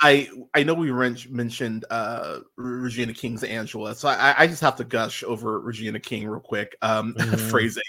I 0.00 0.28
I 0.54 0.62
know 0.62 0.74
we 0.74 0.92
mentioned 0.92 1.84
uh 1.90 2.40
Regina 2.56 3.14
King's 3.14 3.42
Angela, 3.42 3.94
so 3.94 4.08
I, 4.08 4.34
I 4.36 4.46
just 4.46 4.60
have 4.60 4.76
to 4.76 4.84
gush 4.84 5.24
over 5.24 5.58
Regina 5.60 5.98
King 5.98 6.28
real 6.28 6.40
quick. 6.40 6.76
Um, 6.82 7.14
Mhm. 7.18 7.40
phrasing. 7.40 7.82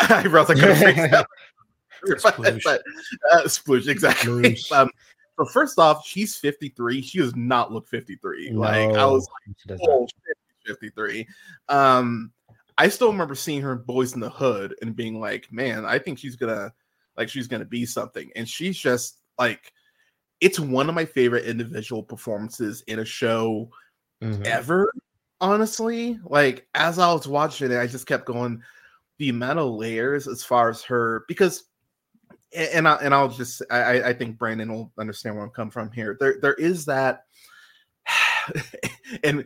I 0.10 0.22
gonna 0.24 0.74
phrase 0.76 0.96
that, 0.96 1.26
but, 2.06 2.18
Sploosh. 2.18 2.62
but 2.64 2.82
uh, 3.32 3.42
sploosh 3.44 3.88
exactly. 3.88 4.54
Sploosh. 4.54 4.72
Um, 4.72 4.90
so 5.38 5.44
first 5.46 5.78
off, 5.78 6.06
she's 6.06 6.36
53. 6.36 7.02
She 7.02 7.18
does 7.18 7.34
not 7.34 7.72
look 7.72 7.88
53. 7.88 8.52
Like 8.52 8.90
I 8.90 8.92
No, 8.92 9.12
was 9.12 9.28
she 9.46 9.76
oh, 9.82 10.06
53. 10.66 11.26
Um, 11.68 12.32
I 12.78 12.88
still 12.88 13.10
remember 13.10 13.34
seeing 13.34 13.62
her 13.62 13.72
in 13.72 13.78
Boyz 13.80 14.14
n 14.14 14.20
the 14.20 14.30
Hood 14.30 14.74
and 14.82 14.96
being 14.96 15.20
like, 15.20 15.50
man, 15.52 15.84
I 15.84 15.98
think 15.98 16.18
she's 16.18 16.36
gonna 16.36 16.72
like 17.16 17.28
she's 17.28 17.46
gonna 17.48 17.64
be 17.64 17.86
something. 17.86 18.30
And 18.36 18.48
she's 18.48 18.76
just 18.76 19.18
like 19.38 19.72
it's 20.40 20.58
one 20.58 20.88
of 20.88 20.94
my 20.94 21.04
favorite 21.04 21.44
individual 21.44 22.02
performances 22.02 22.82
in 22.86 22.98
a 22.98 23.04
show 23.04 23.70
Mhm. 24.22 24.46
ever, 24.46 24.92
honestly. 25.40 26.18
Like 26.24 26.66
as 26.74 26.98
I 26.98 27.12
was 27.12 27.26
watching 27.28 27.70
it, 27.70 27.78
I 27.78 27.86
just 27.86 28.06
kept 28.06 28.26
going 28.26 28.62
the 29.18 29.28
amount 29.28 29.58
of 29.58 29.72
layers 29.72 30.26
as 30.26 30.44
far 30.44 30.68
as 30.68 30.82
her 30.82 31.24
because 31.28 31.64
and 32.54 32.86
I 32.86 32.94
and 32.96 33.14
I'll 33.14 33.28
just 33.28 33.62
I 33.70 34.02
I- 34.02 34.12
think 34.12 34.38
Brandon 34.38 34.72
will 34.72 34.92
understand 34.98 35.36
where 35.36 35.44
I'm 35.44 35.50
coming 35.50 35.70
from 35.70 35.90
here. 35.90 36.16
There 36.18 36.38
there 36.40 36.54
is 36.54 36.84
that 36.86 37.24
and 39.24 39.44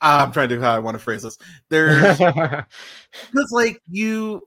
ah, 0.00 0.24
I'm 0.24 0.32
trying 0.32 0.48
to 0.50 0.60
how 0.60 0.74
I 0.74 0.78
want 0.78 0.96
to 0.96 1.02
phrase 1.02 1.22
this. 1.22 1.38
There's 1.68 2.18
because 2.18 3.50
like 3.52 3.80
you 3.88 4.42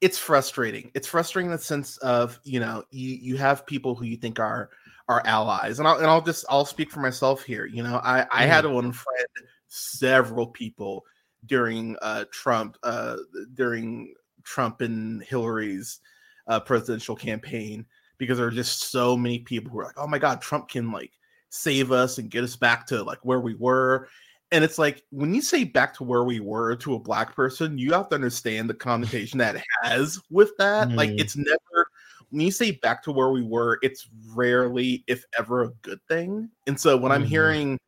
it's 0.00 0.18
frustrating 0.18 0.90
it's 0.94 1.08
frustrating 1.08 1.50
in 1.50 1.56
the 1.56 1.62
sense 1.62 1.96
of 1.98 2.38
you 2.44 2.60
know 2.60 2.84
you 2.90 3.10
you 3.20 3.36
have 3.36 3.66
people 3.66 3.94
who 3.94 4.04
you 4.04 4.16
think 4.16 4.38
are 4.38 4.70
are 5.08 5.22
allies 5.24 5.78
and 5.78 5.88
i'll, 5.88 5.96
and 5.96 6.06
I'll 6.06 6.20
just 6.20 6.44
i'll 6.48 6.64
speak 6.64 6.90
for 6.90 7.00
myself 7.00 7.42
here 7.42 7.66
you 7.66 7.82
know 7.82 8.00
i 8.04 8.24
i 8.30 8.46
had 8.46 8.64
mm. 8.64 8.80
to 8.80 8.88
unfriend 8.88 9.46
several 9.66 10.46
people 10.46 11.04
during 11.46 11.96
uh 12.02 12.24
trump 12.32 12.76
uh 12.82 13.16
during 13.54 14.14
trump 14.44 14.80
and 14.80 15.22
hillary's 15.22 16.00
uh 16.48 16.60
presidential 16.60 17.14
campaign 17.16 17.84
because 18.18 18.38
there 18.38 18.46
are 18.46 18.50
just 18.50 18.90
so 18.90 19.16
many 19.16 19.38
people 19.40 19.70
who 19.70 19.78
are 19.78 19.84
like 19.84 19.98
oh 19.98 20.06
my 20.06 20.18
god 20.18 20.40
trump 20.40 20.68
can 20.68 20.90
like 20.90 21.12
save 21.50 21.92
us 21.92 22.18
and 22.18 22.30
get 22.30 22.44
us 22.44 22.56
back 22.56 22.86
to 22.86 23.02
like 23.02 23.24
where 23.24 23.40
we 23.40 23.54
were 23.54 24.08
and 24.50 24.64
it's 24.64 24.78
like 24.78 25.04
when 25.10 25.34
you 25.34 25.42
say 25.42 25.64
back 25.64 25.94
to 25.94 26.04
where 26.04 26.24
we 26.24 26.40
were 26.40 26.74
to 26.76 26.94
a 26.94 26.98
black 26.98 27.34
person, 27.34 27.76
you 27.76 27.92
have 27.92 28.08
to 28.08 28.14
understand 28.14 28.70
the 28.70 28.74
connotation 28.74 29.38
that 29.38 29.56
it 29.56 29.62
has 29.82 30.18
with 30.30 30.52
that. 30.56 30.88
Like 30.96 31.10
Mhm. 31.10 31.20
it's 31.20 31.36
never 31.36 31.86
when 32.30 32.40
you 32.40 32.50
say 32.50 32.72
back 32.72 33.02
to 33.04 33.12
where 33.12 33.30
we 33.30 33.42
were, 33.42 33.78
it's 33.82 34.08
rarely, 34.34 35.04
if 35.06 35.24
ever, 35.38 35.64
a 35.64 35.68
good 35.82 36.00
thing. 36.08 36.50
And 36.66 36.78
so 36.80 36.96
when 36.96 37.12
I'm 37.12 37.24
Mhm. 37.24 37.26
hearing, 37.26 37.78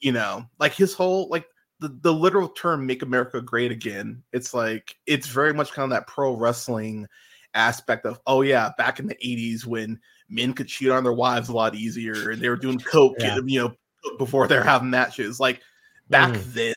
you 0.00 0.12
know, 0.12 0.44
like 0.58 0.74
his 0.74 0.94
whole 0.94 1.28
like 1.30 1.46
the, 1.80 1.88
the 2.00 2.12
literal 2.12 2.48
term 2.48 2.86
make 2.86 3.02
America 3.02 3.40
great 3.40 3.70
again, 3.70 4.22
it's 4.32 4.54
like 4.54 4.96
it's 5.06 5.26
very 5.26 5.52
much 5.52 5.72
kind 5.72 5.84
of 5.84 5.90
that 5.90 6.06
pro 6.06 6.34
wrestling 6.36 7.06
aspect 7.54 8.06
of 8.06 8.20
oh 8.26 8.42
yeah, 8.42 8.70
back 8.78 8.98
in 8.98 9.06
the 9.06 9.14
80s 9.16 9.66
when 9.66 9.98
men 10.28 10.52
could 10.52 10.68
cheat 10.68 10.90
on 10.90 11.04
their 11.04 11.12
wives 11.12 11.48
a 11.48 11.52
lot 11.52 11.74
easier 11.74 12.30
and 12.30 12.40
they 12.42 12.48
were 12.48 12.56
doing 12.56 12.78
coke, 12.80 13.16
Yeah. 13.18 13.38
you 13.44 13.60
know, 13.60 13.74
before 14.18 14.46
they're 14.48 14.62
having 14.64 14.90
matches. 14.90 15.38
Like 15.40 15.60
back 16.08 16.32
Mhm. 16.32 16.52
then 16.54 16.74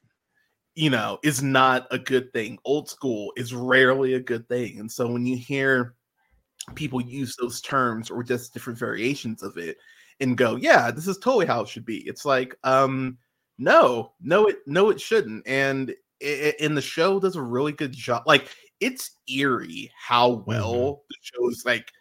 you 0.76 0.90
know 0.90 1.20
is 1.24 1.42
not 1.44 1.88
a 1.92 1.98
good 2.00 2.32
thing 2.32 2.58
old 2.64 2.88
school 2.88 3.34
is 3.36 3.54
rarely 3.54 4.14
a 4.14 4.20
good 4.20 4.48
thing 4.48 4.80
and 4.80 4.92
so 4.92 5.08
when 5.08 5.26
you 5.26 5.36
hear 5.36 5.96
people 6.76 7.02
use 7.02 7.36
those 7.36 7.60
terms 7.60 8.10
or 8.10 8.24
just 8.24 8.54
different 8.54 8.78
variations 8.78 9.42
of 9.44 9.58
it 9.58 9.78
and 10.20 10.38
go 10.38 10.56
yeah 10.56 10.92
this 10.92 11.08
is 11.08 11.18
totally 11.18 11.46
how 11.46 11.62
it 11.62 11.68
should 11.68 11.86
be 11.86 11.98
it's 12.08 12.24
like 12.24 12.56
um 12.64 13.18
no 13.60 14.14
no 14.22 14.48
it 14.48 14.58
no 14.66 14.90
it 14.90 15.00
shouldn't 15.00 15.46
and 15.46 15.94
i- 16.24 16.26
i- 16.60 16.64
and 16.64 16.76
the 16.76 16.82
show 16.82 17.20
does 17.20 17.36
a 17.36 17.42
really 17.42 17.74
good 17.74 17.92
job 17.92 18.24
like 18.26 18.50
it's 18.80 19.12
eerie 19.30 19.92
how 19.96 20.32
mm-hmm. 20.32 20.50
well 20.50 21.04
the 21.10 21.16
show's 21.22 21.64
like 21.66 21.92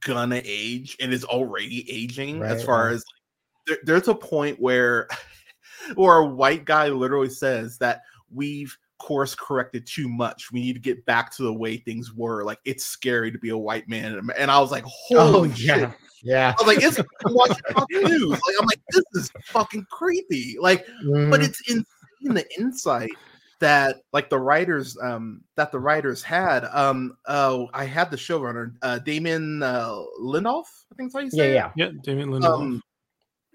gonna 0.00 0.42
age 0.44 0.96
and 1.00 1.12
is 1.12 1.24
already 1.24 1.90
aging 1.90 2.42
as 2.42 2.62
far 2.62 2.86
right. 2.86 2.94
as 2.94 3.04
like, 3.04 3.66
there, 3.66 3.78
there's 3.84 4.08
a 4.08 4.14
point 4.14 4.60
where 4.60 5.08
where 5.94 6.18
a 6.18 6.26
white 6.26 6.64
guy 6.64 6.88
literally 6.88 7.30
says 7.30 7.78
that 7.78 8.02
we've 8.30 8.76
course 8.98 9.34
corrected 9.34 9.86
too 9.86 10.08
much. 10.08 10.50
We 10.52 10.60
need 10.60 10.74
to 10.74 10.78
get 10.80 11.04
back 11.06 11.34
to 11.36 11.42
the 11.42 11.52
way 11.52 11.76
things 11.76 12.12
were. 12.12 12.44
Like 12.44 12.58
it's 12.64 12.84
scary 12.84 13.30
to 13.32 13.38
be 13.38 13.50
a 13.50 13.58
white 13.58 13.88
man, 13.88 14.28
and 14.36 14.50
I 14.50 14.58
was 14.60 14.70
like, 14.70 14.84
Oh 15.12 15.32
holy 15.32 15.52
shit! 15.54 15.80
yeah, 15.80 15.92
yeah. 16.22 16.54
I 16.58 16.62
was 16.64 16.74
like, 16.74 16.82
it's 16.84 16.98
I'm 16.98 17.34
watching 17.34 17.56
Fox 17.72 17.86
news. 17.90 18.30
Like 18.30 18.56
I'm 18.60 18.66
like, 18.66 18.80
this 18.92 19.04
is 19.14 19.30
fucking 19.46 19.86
creepy. 19.90 20.56
Like, 20.60 20.86
but 20.86 21.40
Mhm. 21.40 21.44
it's 21.44 21.60
insane 21.68 21.84
the 22.24 22.46
insight 22.58 23.10
that 23.58 23.96
like 24.12 24.28
the 24.28 24.38
writers 24.38 24.98
um 25.00 25.40
that 25.56 25.72
the 25.72 25.78
writers 25.78 26.22
had 26.22 26.66
um 26.72 27.16
oh 27.26 27.70
i 27.72 27.86
had 27.86 28.10
the 28.10 28.16
showrunner 28.16 28.74
uh 28.82 28.98
damon 28.98 29.62
uh 29.62 29.96
lindoff 30.20 30.64
i 30.92 30.94
think 30.94 31.10
that's 31.10 31.14
how 31.14 31.20
you 31.20 31.30
say 31.30 31.54
yeah, 31.54 31.68
it 31.68 31.72
yeah. 31.76 31.86
Yeah, 31.86 31.92
Damien 32.02 32.28
Lindelof. 32.28 32.60
um, 32.60 32.82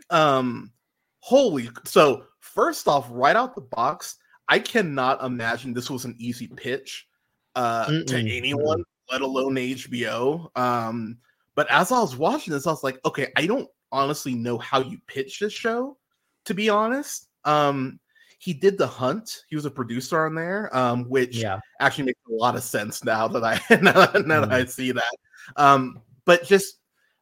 um, 0.10 0.72
holy. 1.20 1.70
So 1.86 2.24
first 2.40 2.88
off, 2.88 3.08
right 3.12 3.36
out 3.36 3.56
the 3.56 3.62
box, 3.62 4.18
I 4.52 4.60
cannot 4.60 5.24
imagine 5.24 5.74
this 5.74 5.90
was 5.90 6.04
an 6.04 6.14
easy 6.20 6.48
pitch 6.48 7.08
uh, 7.56 7.86
to 7.86 8.18
anyone, 8.18 8.84
let 9.10 9.22
alone 9.22 9.56
HBO. 9.56 10.50
Um, 10.58 11.18
but 11.56 11.72
as 11.72 11.92
I 11.92 12.00
was 12.00 12.18
watching 12.18 12.52
this, 12.54 12.68
I 12.68 12.72
was 12.72 12.84
like, 12.84 13.00
okay, 13.06 13.32
I 13.38 13.46
don't 13.48 13.70
honestly 13.94 14.36
know 14.36 14.58
how 14.58 14.82
you 14.82 15.00
pitch 15.08 15.40
this 15.40 15.54
show. 15.54 15.98
To 16.46 16.54
be 16.54 16.70
honest, 16.70 17.30
um, 17.46 17.98
he 18.40 18.54
did 18.54 18.78
the 18.78 18.88
hunt. 18.88 19.44
He 19.48 19.56
was 19.56 19.64
a 19.64 19.72
producer 19.72 20.26
on 20.26 20.36
there, 20.36 20.76
um, 20.76 21.06
which 21.10 21.38
Yeah. 21.38 21.60
actually 21.80 22.06
makes 22.06 22.20
a 22.30 22.34
lot 22.34 22.56
of 22.58 22.64
sense 22.64 23.06
now 23.06 23.30
that 23.30 23.44
I 23.46 23.54
now, 23.82 24.06
that- 24.06 24.28
now 24.28 24.42
that 24.42 24.52
I 24.52 24.66
see 24.66 24.92
that. 24.92 25.16
Um, 25.56 26.02
but 26.26 26.44
just 26.46 26.76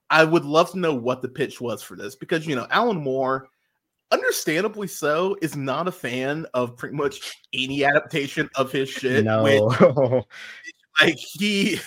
I 0.09 0.23
would 0.23 0.45
love 0.45 0.71
to 0.71 0.79
know 0.79 0.95
what 0.95 1.21
the 1.21 1.29
pitch 1.29 1.61
was 1.61 1.83
for 1.83 1.95
this 1.95 2.15
because 2.15 2.47
you 2.47 2.55
know 2.55 2.65
Alan 2.71 2.97
Moore, 2.97 3.49
understandably 4.11 4.87
so, 4.87 5.37
is 5.41 5.55
not 5.55 5.87
a 5.87 5.91
fan 5.91 6.45
of 6.53 6.77
pretty 6.77 6.95
much 6.95 7.35
any 7.53 7.83
adaptation 7.83 8.49
of 8.55 8.71
his 8.71 8.89
shit. 8.89 9.25
Which, 9.25 9.25
No. 9.25 10.25
like 11.01 11.15
he 11.17 11.79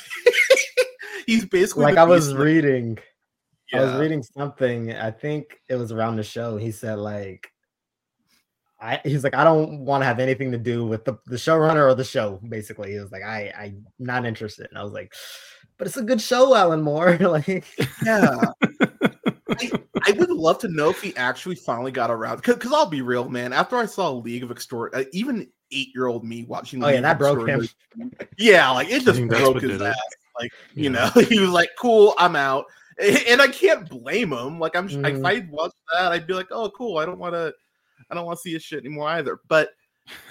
he's 1.27 1.45
basically 1.47 1.85
like 1.85 1.97
I 1.97 2.05
was 2.05 2.35
reading. 2.35 2.99
I 3.75 3.81
was 3.81 3.95
reading 3.95 4.23
something. 4.23 4.93
I 4.93 5.11
think 5.11 5.59
it 5.69 5.77
was 5.77 5.93
around 5.93 6.17
the 6.17 6.23
show. 6.23 6.59
He 6.59 6.71
said 6.71 6.99
like, 6.99 7.49
I 8.81 9.01
he's 9.03 9.25
like 9.25 9.35
I 9.35 9.45
don't 9.45 9.81
want 9.81 10.03
to 10.03 10.07
have 10.07 10.19
anything 10.21 10.53
to 10.53 10.59
do 10.59 10.85
with 10.85 11.05
the 11.05 11.15
the 11.27 11.37
showrunner 11.37 11.91
or 11.91 11.95
the 11.95 12.05
show. 12.05 12.39
Basically, 12.47 12.93
he 12.93 12.99
was 12.99 13.13
like 13.13 13.23
I 13.23 13.53
I'm 13.59 13.87
not 13.99 14.27
interested. 14.27 14.67
And 14.69 14.79
I 14.79 14.85
was 14.85 14.93
like, 14.93 15.15
but 15.79 15.87
it's 15.87 15.97
a 15.97 16.03
good 16.03 16.21
show, 16.21 16.55
Alan 16.55 16.83
Moore. 16.83 17.17
like, 17.21 17.65
Yeah. 18.05 18.37
I, 18.63 19.71
I 19.71 19.71
would 19.73 19.92
love 20.43 20.59
to 20.59 20.69
know 20.69 20.91
if 20.91 21.01
he 21.01 21.17
actually 21.17 21.55
finally 21.55 21.93
got 21.93 22.11
around. 22.11 22.43
Because 22.43 22.73
I'll 22.73 22.87
be 22.87 23.01
real, 23.03 23.29
man. 23.29 23.53
After 23.53 23.77
I 23.77 23.87
saw 23.87 24.11
League 24.11 24.43
of 24.43 24.51
Extraordinary, 24.51 25.07
uh, 25.07 25.09
even 25.13 25.49
eight 25.71 25.89
year 25.95 26.07
old 26.07 26.25
me 26.25 26.45
watching. 26.45 26.83
oh 26.85 26.89
yeah, 26.89 26.95
League 26.97 27.05
that 27.05 27.13
of 27.13 27.19
broke 27.19 27.49
him. 27.49 27.69
Yeah, 28.39 28.71
like 28.71 28.89
it 28.91 29.05
just 29.05 29.27
broke 29.29 29.61
his 29.61 29.71
did 29.73 29.81
it. 29.83 29.87
ass. 29.87 29.97
Like 30.39 30.51
you 30.75 30.85
Yeah. 30.91 31.11
know, 31.15 31.23
he 31.29 31.39
was 31.41 31.51
like, 31.51 31.71
"Cool, 31.79 32.15
I'm 32.19 32.37
out," 32.37 32.65
and 32.99 33.41
I 33.41 33.49
can't 33.49 33.89
blame 33.89 34.33
him. 34.33 34.59
Like 34.59 34.75
I'm, 34.77 34.89
like, 35.03 35.15
if. 35.15 35.25
I 35.25 35.47
watched 35.51 35.75
that, 35.93 36.13
I'd 36.13 36.27
be 36.27 36.35
like, 36.35 36.49
"Oh, 36.51 36.71
cool. 36.71 36.99
I 36.99 37.05
don't 37.07 37.19
want 37.19 37.35
to, 37.35 37.53
I 38.11 38.15
don't 38.15 38.27
want 38.27 38.39
to 38.39 38.43
see 38.43 38.53
his 38.53 38.63
shit 38.63 38.81
anymore 38.85 39.09
either." 39.09 39.41
But 39.49 39.71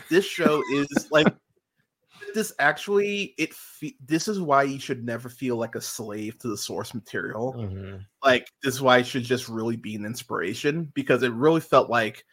this 0.09 0.25
show 0.25 0.61
is 0.73 0.87
like. 1.11 1.27
This 2.33 2.53
actually, 2.59 3.33
it. 3.37 3.53
Fe- 3.53 3.95
this 4.05 4.27
is 4.27 4.39
why 4.39 4.63
you 4.63 4.79
should 4.79 5.03
never 5.05 5.29
feel 5.29 5.55
like 5.57 5.75
a 5.75 5.81
slave 5.81 6.37
to 6.39 6.47
the 6.47 6.57
source 6.57 6.93
material 6.93 7.53
Mhm. 7.53 8.05
like 8.23 8.51
this 8.63 8.75
is 8.75 8.81
why 8.81 8.99
it 8.99 9.07
should 9.07 9.23
just 9.23 9.49
really 9.49 9.75
be 9.75 9.95
an 9.95 10.05
inspiration 10.05 10.91
because 10.93 11.23
it 11.23 11.31
really 11.33 11.61
felt 11.61 11.89
like 11.89 12.25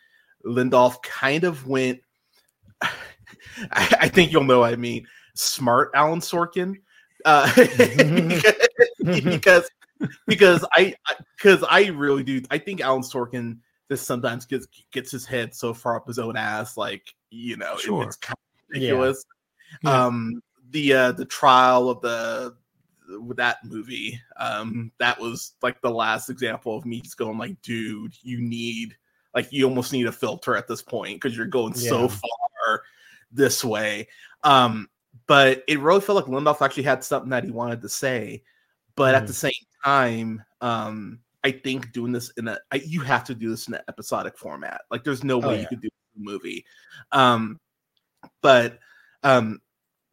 Lindoff 0.44 1.03
kind 1.03 1.44
of 1.44 1.66
went. 1.66 2.01
I, 2.80 3.96
I 4.01 4.09
think 4.09 4.32
you'll 4.32 4.44
know 4.44 4.61
what 4.61 4.72
I 4.72 4.76
mean. 4.76 5.07
Smart 5.34 5.90
Aaron 5.94 6.20
Sorkin, 6.20 6.74
uh, 7.24 7.51
because 9.05 9.68
because 10.26 10.64
I 10.72 10.94
because 11.36 11.64
I 11.68 11.86
really 11.86 12.22
do. 12.22 12.42
I 12.51 12.59
think 12.59 12.80
Aaron 12.82 13.03
Sorkin 13.03 13.59
just 13.90 14.07
sometimes 14.07 14.44
gets 14.46 14.66
gets 14.92 15.11
his 15.11 15.24
head 15.26 15.55
so 15.55 15.72
far 15.74 15.96
up 15.96 16.07
his 16.07 16.18
own 16.18 16.36
ass, 16.36 16.76
like 16.76 17.03
you 17.30 17.57
know, 17.57 17.76
Sure. 17.76 18.05
it's 18.05 18.16
kind 18.16 18.34
of 18.34 18.64
ridiculous. 18.70 19.24
Yeah. 19.26 19.34
Um, 19.85 20.43
the 20.71 20.93
uh, 20.93 21.12
the 21.12 21.25
trial 21.25 21.89
of 21.91 22.01
the 22.03 22.57
with 23.21 23.39
that 23.39 23.64
movie, 23.64 24.21
um, 24.37 24.93
that 24.99 25.19
was 25.19 25.55
like 25.62 25.81
the 25.81 25.91
last 25.91 26.29
example 26.29 26.77
of 26.77 26.85
me 26.85 27.01
just 27.01 27.16
going 27.16 27.39
like, 27.39 27.61
dude, 27.62 28.14
you 28.23 28.41
need 28.41 28.97
like 29.35 29.53
you 29.53 29.66
almost 29.66 29.93
need 29.93 30.07
a 30.07 30.12
filter 30.12 30.57
at 30.57 30.69
this 30.69 30.83
point 30.83 31.16
because 31.21 31.37
you're 31.37 31.47
going 31.47 31.75
so 31.75 32.09
far 32.09 32.83
this 33.33 33.64
way. 33.64 34.09
Um, 34.45 34.89
but 35.27 35.64
it 35.69 35.81
really 35.81 36.01
felt 36.01 36.16
like 36.16 36.25
Lindoff 36.27 36.62
actually 36.62 36.83
had 36.85 37.05
something 37.05 37.31
that 37.31 37.45
he 37.45 37.51
wanted 37.51 37.83
to 37.83 37.89
say, 37.89 38.43
but 38.95 39.14
at 39.14 39.25
Mhm. 39.25 39.27
the 39.27 39.33
same 39.35 39.53
time, 39.85 40.43
um, 40.61 41.21
I 41.45 41.53
think 41.53 41.93
doing 41.93 42.12
this 42.12 42.31
in 42.37 42.49
a 42.49 42.59
I, 42.73 42.77
you 42.77 43.01
have 43.03 43.25
to 43.25 43.35
do 43.35 43.49
this 43.51 43.69
in 43.69 43.75
an 43.75 43.83
episodic 43.89 44.37
format. 44.37 44.83
Like, 44.91 45.05
there's 45.05 45.25
no 45.25 45.39
Oh, 45.43 45.49
way 45.49 45.61
you 45.61 45.66
could 45.66 45.81
do 45.81 45.89
a 45.89 46.21
movie. 46.21 46.64
Um, 47.12 47.59
but 48.43 48.79
um, 49.23 49.61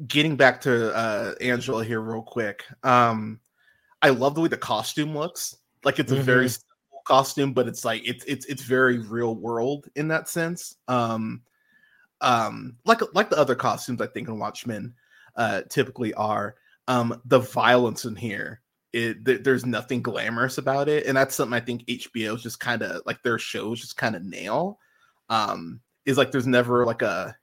getting 0.07 0.35
back 0.35 0.61
to 0.61 0.93
uh, 0.95 1.35
Angela 1.41 1.83
here 1.83 2.01
real 2.01 2.21
quick. 2.21 2.63
Um, 2.83 3.39
I 4.01 4.09
love 4.09 4.35
the 4.35 4.41
way 4.41 4.47
the 4.47 4.57
costume 4.57 5.15
looks. 5.15 5.55
Like 5.83 5.99
it's 5.99 6.11
a 6.11 6.21
very 6.21 6.45
Mhm. 6.45 6.51
simple 6.51 7.01
costume, 7.05 7.53
but 7.53 7.67
it's 7.67 7.85
like 7.85 8.01
it's 8.05 8.25
it's 8.25 8.45
it's 8.47 8.63
very 8.63 8.99
real 8.99 9.35
world 9.35 9.87
in 9.95 10.07
that 10.09 10.27
sense. 10.29 10.75
Um, 10.87 11.41
um, 12.21 12.77
like 12.85 13.01
like 13.13 13.29
the 13.29 13.37
other 13.37 13.55
costumes 13.55 14.01
I 14.01 14.07
think 14.07 14.27
in 14.27 14.39
Watchmen 14.39 14.93
uh, 15.35 15.61
typically 15.69 16.13
are. 16.15 16.55
Um, 16.87 17.19
the 17.25 17.39
violence 17.39 18.05
in 18.05 18.15
here, 18.15 18.61
it 18.93 19.25
th- 19.25 19.43
there's 19.43 19.65
nothing 19.65 20.01
glamorous 20.01 20.57
about 20.57 20.87
it, 20.87 21.05
and 21.07 21.17
that's 21.17 21.35
something 21.35 21.53
I 21.53 21.59
think 21.59 21.83
HBO 21.87 22.35
is 22.35 22.43
just 22.43 22.59
kind 22.59 22.81
of 22.83 23.01
like 23.05 23.21
their 23.23 23.39
shows 23.39 23.79
just 23.81 23.97
kind 23.97 24.15
of 24.15 24.23
nail. 24.23 24.79
Um, 25.29 25.81
is 26.05 26.17
like 26.17 26.31
there's 26.31 26.47
never 26.47 26.85
like 26.85 27.01
a 27.01 27.35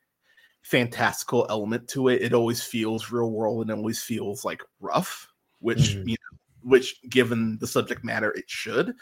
fantastical 0.63 1.47
element 1.51 1.89
to 1.89 2.09
it. 2.09 2.23
It 2.23 2.33
always 2.33 2.63
feels 2.63 3.11
real 3.11 3.31
world 3.31 3.63
and 3.63 3.71
it 3.71 3.77
always 3.77 4.03
feels 4.03 4.45
like 4.45 4.63
rough, 4.81 5.29
which 5.61 5.79
Mhm. 5.97 6.09
you 6.09 6.13
know, 6.13 6.39
which 6.63 7.01
given 7.09 7.59
the 7.59 7.67
subject 7.67 8.05
matter, 8.05 8.31
it 8.33 8.49
should. 8.49 8.95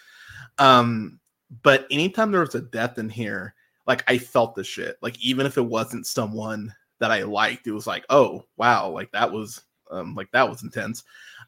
Um, 0.58 1.20
but 1.62 1.86
anytime 1.90 2.30
there 2.30 2.40
was 2.40 2.54
a 2.54 2.60
death 2.60 2.98
in 2.98 3.08
here, 3.08 3.54
like 3.86 4.04
I 4.08 4.18
felt 4.18 4.54
the 4.54 4.64
shit. 4.64 4.96
Like 5.02 5.20
even 5.20 5.46
if 5.46 5.58
it 5.58 5.62
wasn't 5.62 6.06
someone 6.06 6.74
that 6.98 7.10
I 7.10 7.22
liked, 7.22 7.66
it 7.66 7.72
was 7.72 7.86
like, 7.86 8.04
oh 8.08 8.44
wow, 8.56 8.88
like 8.90 9.10
that 9.12 9.30
was 9.30 9.62
um 9.90 10.14
like 10.14 10.30
that 10.32 10.48
was 10.48 10.62
intense. 10.62 11.04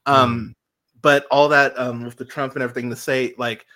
Um, 0.07 0.55
but 1.01 1.27
all 1.31 1.49
that 1.49 1.79
um 1.79 2.05
with 2.05 2.17
the 2.17 2.25
Trump 2.25 2.55
and 2.55 2.63
everything 2.63 2.91
to 2.91 2.97
say, 2.97 3.35
like 3.39 3.67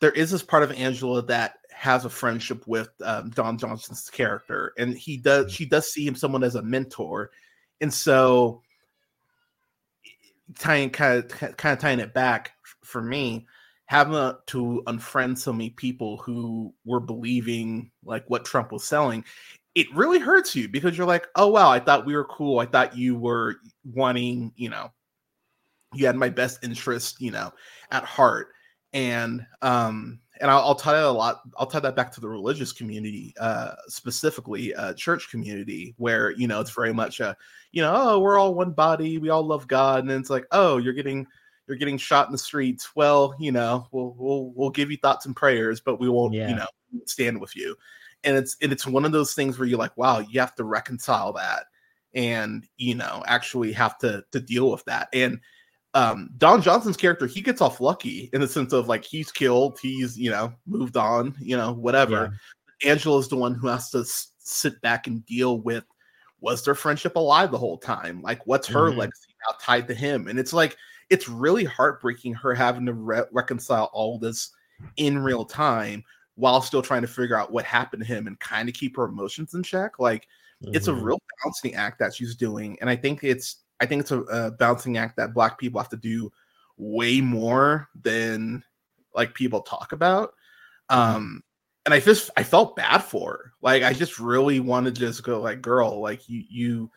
there 0.00 0.12
is 0.12 0.30
this 0.30 0.42
part 0.42 0.62
of 0.62 0.72
Angela 0.72 1.22
that 1.22 1.55
has 1.76 2.06
a 2.06 2.10
friendship 2.10 2.66
with 2.66 2.88
um, 3.04 3.30
Don 3.30 3.58
Johnson's 3.58 4.08
character, 4.08 4.72
and 4.78 4.96
he 4.96 5.18
does 5.18 5.52
she 5.52 5.66
does 5.66 5.92
see 5.92 6.06
him 6.06 6.14
someone 6.14 6.42
as 6.42 6.54
a 6.54 6.62
mentor, 6.62 7.30
and 7.80 7.92
so 7.92 8.62
tying 10.58 10.90
kind 10.90 11.18
of 11.18 11.28
kind 11.28 11.72
of 11.74 11.78
tying 11.78 12.00
it 12.00 12.14
back 12.14 12.52
for 12.82 13.02
me, 13.02 13.46
having 13.86 14.14
a, 14.14 14.38
to 14.46 14.82
unfriend 14.86 15.36
so 15.36 15.52
many 15.52 15.70
people 15.70 16.16
who 16.18 16.72
were 16.86 17.00
believing 17.00 17.90
like 18.04 18.24
what 18.28 18.44
Trump 18.46 18.72
was 18.72 18.84
selling, 18.84 19.22
it 19.74 19.86
really 19.94 20.18
hurts 20.18 20.56
you 20.56 20.68
because 20.68 20.96
you're 20.96 21.06
like, 21.06 21.26
oh 21.36 21.48
wow, 21.48 21.70
I 21.70 21.80
thought 21.80 22.06
we 22.06 22.14
were 22.16 22.24
cool, 22.24 22.58
I 22.58 22.66
thought 22.66 22.96
you 22.96 23.16
were 23.16 23.56
wanting, 23.84 24.52
you 24.56 24.70
know, 24.70 24.90
you 25.94 26.06
had 26.06 26.16
my 26.16 26.30
best 26.30 26.64
interest, 26.64 27.20
you 27.20 27.30
know, 27.32 27.52
at 27.90 28.04
heart. 28.04 28.48
And 28.94 29.44
um 29.60 30.20
and 30.40 30.50
I'll, 30.50 30.60
I'll 30.60 30.74
tie 30.74 30.92
that 30.92 31.04
a 31.04 31.10
lot 31.10 31.40
i'll 31.58 31.66
tie 31.66 31.80
that 31.80 31.96
back 31.96 32.12
to 32.12 32.20
the 32.20 32.28
religious 32.28 32.72
community 32.72 33.34
uh 33.40 33.72
specifically 33.88 34.74
uh 34.74 34.92
church 34.94 35.30
community 35.30 35.94
where 35.98 36.30
you 36.32 36.46
know 36.46 36.60
it's 36.60 36.70
very 36.70 36.92
much 36.92 37.20
a 37.20 37.36
you 37.72 37.82
know 37.82 37.92
oh 37.94 38.18
we're 38.20 38.38
all 38.38 38.54
one 38.54 38.72
body 38.72 39.18
we 39.18 39.28
all 39.30 39.44
love 39.46 39.66
god 39.68 40.00
and 40.00 40.10
then 40.10 40.20
it's 40.20 40.30
like 40.30 40.46
oh 40.52 40.76
you're 40.78 40.92
getting 40.92 41.26
you're 41.68 41.76
getting 41.76 41.98
shot 41.98 42.26
in 42.26 42.32
the 42.32 42.38
streets. 42.38 42.94
Well 42.94 43.34
you 43.40 43.50
know 43.52 43.88
we'll 43.90 44.14
we'll, 44.18 44.52
we'll 44.54 44.70
give 44.70 44.90
you 44.90 44.96
thoughts 44.98 45.26
and 45.26 45.34
prayers 45.34 45.80
but 45.80 45.98
we 45.98 46.08
won't 46.08 46.34
Yeah. 46.34 46.48
you 46.48 46.54
know 46.56 46.66
stand 47.06 47.40
with 47.40 47.56
you. 47.56 47.76
And 48.24 48.36
it's 48.36 48.56
and 48.62 48.72
it's 48.72 48.86
one 48.86 49.04
of 49.04 49.12
those 49.12 49.34
things 49.34 49.58
where 49.58 49.66
you're 49.66 49.78
like 49.78 49.96
wow 49.96 50.20
you 50.20 50.40
have 50.40 50.54
to 50.56 50.64
reconcile 50.64 51.32
that 51.34 51.64
and 52.14 52.66
you 52.76 52.94
know 52.94 53.22
actually 53.26 53.72
have 53.72 53.98
to 53.98 54.24
to 54.32 54.40
deal 54.40 54.70
with 54.70 54.84
that. 54.86 55.08
And 55.12 55.40
um 55.96 56.30
Don 56.36 56.60
Johnson's 56.62 56.96
character 56.96 57.26
he 57.26 57.40
gets 57.40 57.60
off 57.60 57.80
lucky 57.80 58.28
in 58.32 58.40
the 58.40 58.46
sense 58.48 58.72
of 58.72 58.86
like 58.86 59.04
he's 59.04 59.32
killed 59.32 59.78
he's 59.80 60.16
you 60.18 60.30
know 60.30 60.52
moved 60.66 60.96
on 60.96 61.34
you 61.40 61.56
know 61.56 61.72
whatever. 61.72 62.38
Angela's 62.84 63.28
the 63.28 63.36
one 63.36 63.54
who 63.54 63.66
has 63.68 63.90
to 63.90 64.00
s- 64.00 64.32
sit 64.38 64.80
back 64.82 65.06
and 65.06 65.24
deal 65.24 65.60
with 65.60 65.84
was 66.40 66.62
their 66.62 66.74
friendship 66.74 67.16
alive 67.16 67.50
the 67.50 67.58
whole 67.58 67.78
time? 67.78 68.20
Like 68.20 68.46
what's 68.46 68.68
her 68.68 68.90
Mhm. 68.90 68.98
legacy 68.98 69.34
now 69.48 69.56
tied 69.60 69.88
to 69.88 69.94
him? 69.94 70.28
And 70.28 70.38
it's 70.38 70.52
like 70.52 70.76
it's 71.08 71.28
really 71.28 71.64
heartbreaking 71.64 72.34
her 72.34 72.52
having 72.54 72.84
to 72.86 72.92
re- 72.92 73.22
reconcile 73.32 73.88
all 73.94 74.18
this 74.18 74.50
in 74.96 75.18
real 75.18 75.44
time 75.46 76.04
while 76.34 76.60
still 76.60 76.82
trying 76.82 77.00
to 77.02 77.08
figure 77.08 77.36
out 77.38 77.50
what 77.50 77.64
happened 77.64 78.02
to 78.02 78.06
him 78.06 78.26
and 78.26 78.38
kind 78.40 78.68
of 78.68 78.74
keep 78.74 78.94
her 78.96 79.04
emotions 79.06 79.54
in 79.54 79.62
check. 79.62 79.98
Like 79.98 80.28
it's 80.60 80.88
a 80.88 80.92
Mhm. 80.92 81.02
real 81.02 81.22
balancing 81.42 81.74
act 81.74 81.98
that 81.98 82.14
she's 82.14 82.34
doing 82.34 82.78
and 82.80 82.88
i 82.88 82.96
think 82.96 83.22
it's 83.22 83.56
i 83.80 83.86
think 83.86 84.00
it's 84.00 84.10
a, 84.10 84.20
a 84.22 84.50
balancing 84.50 84.96
act 84.96 85.16
that 85.16 85.34
black 85.34 85.58
people 85.58 85.80
have 85.80 85.88
to 85.88 85.96
do 85.96 86.30
way 86.76 87.20
more 87.20 87.88
than 88.02 88.62
like 89.14 89.34
people 89.34 89.62
talk 89.62 89.92
about. 89.92 90.34
Um 90.88 91.42
and 91.84 91.94
i 91.94 92.00
just 92.00 92.30
i 92.36 92.42
felt 92.42 92.76
bad 92.76 92.98
for 92.98 93.30
her. 93.32 93.52
Like 93.62 93.82
i 93.82 93.92
just 93.92 94.18
really 94.18 94.60
wanted 94.60 94.94
to 94.96 95.00
just 95.00 95.22
go 95.22 95.40
like 95.40 95.62
girl 95.62 96.00
like 96.00 96.28
you 96.28 96.44
you 96.48 96.90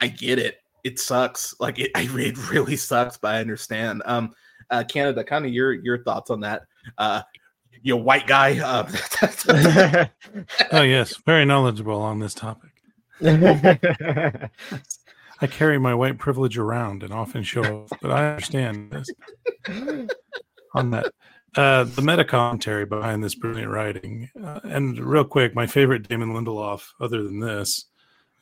i 0.00 0.08
get 0.08 0.38
it. 0.38 0.58
It 0.84 0.98
sucks. 0.98 1.54
Like 1.60 1.78
it, 1.78 1.92
I, 1.96 2.02
it 2.02 2.50
really 2.50 2.76
sucks 2.76 3.16
but 3.16 3.34
i 3.34 3.40
understand. 3.40 4.02
Um 4.04 4.34
uh 4.70 4.84
canada 4.88 5.24
kind 5.24 5.46
of 5.46 5.52
your 5.52 5.72
your 5.72 6.02
thoughts 6.02 6.30
on 6.30 6.40
that? 6.40 6.62
Uh 6.98 7.22
you 7.82 7.94
know 7.94 8.02
white 8.02 8.26
guy 8.26 8.58
uh 8.58 10.06
Oh 10.72 10.82
yes, 10.82 11.16
very 11.24 11.44
knowledgeable 11.44 12.00
on 12.00 12.18
this 12.18 12.34
topic. 12.34 12.70
I 15.42 15.48
carry 15.48 15.76
my 15.76 15.92
white 15.92 16.18
privilege 16.18 16.56
around 16.56 17.02
and 17.02 17.12
often 17.12 17.42
show 17.42 17.62
off, 17.62 17.98
but 18.00 18.12
I 18.12 18.28
understand 18.30 18.92
this 18.92 19.10
on 20.74 20.90
that. 20.92 21.12
Uh, 21.56 21.84
the 21.84 22.00
meta 22.00 22.24
commentary 22.24 22.86
behind 22.86 23.22
this 23.22 23.34
brilliant 23.34 23.70
writing, 23.70 24.30
uh, 24.42 24.60
and 24.62 24.98
real 24.98 25.24
quick, 25.24 25.54
my 25.54 25.66
favorite 25.66 26.08
Damon 26.08 26.32
Lindelof, 26.32 26.86
other 27.00 27.24
than 27.24 27.40
this, 27.40 27.86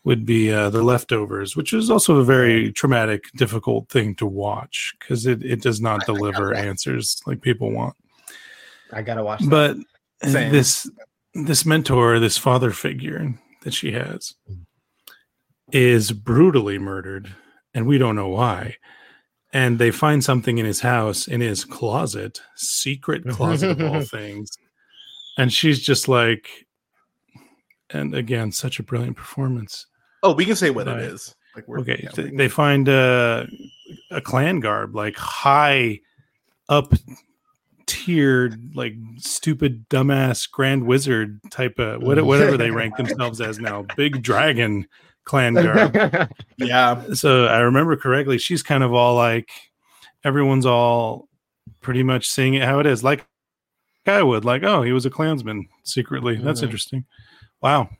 would 0.04 0.24
be 0.26 0.52
uh, 0.52 0.70
The 0.70 0.82
Leftovers, 0.82 1.56
which 1.56 1.72
is 1.72 1.90
also 1.90 2.16
a 2.16 2.24
very 2.24 2.70
traumatic, 2.70 3.24
difficult 3.34 3.88
thing 3.88 4.14
to 4.16 4.26
watch 4.26 4.94
because 4.98 5.26
it, 5.26 5.42
it 5.42 5.62
does 5.62 5.80
not 5.80 6.06
deliver 6.06 6.54
answers 6.54 7.20
like 7.26 7.40
people 7.40 7.72
want. 7.72 7.96
I 8.92 9.02
gotta 9.02 9.24
watch. 9.24 9.40
That. 9.40 9.50
But 10.20 10.30
Same. 10.30 10.52
this 10.52 10.88
this 11.34 11.64
mentor, 11.64 12.18
this 12.18 12.36
father 12.36 12.70
figure 12.70 13.34
that 13.62 13.72
she 13.72 13.92
has, 13.92 14.34
is 15.72 16.12
brutally 16.12 16.78
murdered, 16.78 17.34
and 17.74 17.86
we 17.86 17.98
don't 17.98 18.16
know 18.16 18.28
why. 18.28 18.76
and 19.52 19.78
they 19.80 19.90
find 19.90 20.22
something 20.22 20.58
in 20.58 20.64
his 20.66 20.80
house 20.80 21.26
in 21.26 21.40
his 21.40 21.64
closet, 21.64 22.40
secret 22.56 23.26
closet 23.28 23.70
of 23.80 23.82
all 23.82 24.00
things. 24.02 24.50
And 25.38 25.52
she's 25.52 25.80
just 25.80 26.06
like, 26.06 26.48
and 27.90 28.14
again, 28.14 28.52
such 28.52 28.78
a 28.78 28.82
brilliant 28.84 29.16
performance. 29.16 29.86
Oh, 30.22 30.34
we 30.34 30.44
can 30.44 30.54
say 30.54 30.70
what 30.70 30.86
Right. 30.86 30.98
it 31.00 31.04
is. 31.12 31.34
Like 31.56 31.66
we're, 31.66 31.80
Okay, 31.80 32.00
yeah, 32.04 32.10
th- 32.10 32.30
we 32.30 32.36
they 32.36 32.48
find 32.48 32.88
uh, 32.88 33.46
a 34.12 34.20
Klan 34.20 34.60
garb, 34.60 34.94
like 34.94 35.16
high 35.16 35.98
up 36.68 36.92
tiered, 37.86 38.76
like 38.76 38.94
stupid 39.16 39.88
dumbass 39.88 40.48
grand 40.48 40.84
wizard 40.86 41.40
type 41.50 41.78
of 41.80 42.02
what, 42.02 42.22
whatever 42.24 42.56
they 42.56 42.70
rank 42.80 42.96
themselves 42.96 43.40
as 43.40 43.58
now, 43.58 43.84
big 43.96 44.22
dragon 44.22 44.86
Klan 45.30 45.54
garb. 45.54 45.96
yeah, 46.58 47.04
so 47.14 47.46
I 47.46 47.60
remember 47.60 47.94
correctly, 47.96 48.36
she's 48.36 48.64
kind 48.64 48.82
of 48.82 48.92
all 48.92 49.14
like 49.14 49.48
everyone's 50.24 50.66
all 50.66 51.28
pretty 51.80 52.02
much 52.02 52.28
seeing 52.28 52.54
it 52.54 52.64
how 52.64 52.80
it 52.80 52.86
is, 52.86 53.04
like 53.04 53.24
I 54.06 54.22
would, 54.24 54.44
like, 54.44 54.64
oh, 54.64 54.82
he 54.82 54.92
was 54.92 55.06
a 55.06 55.10
Klansman 55.10 55.68
secretly. 55.84 56.34
That's 56.36 56.60
Mhm. 56.60 56.64
interesting. 56.64 57.04
Wow. 57.62 57.90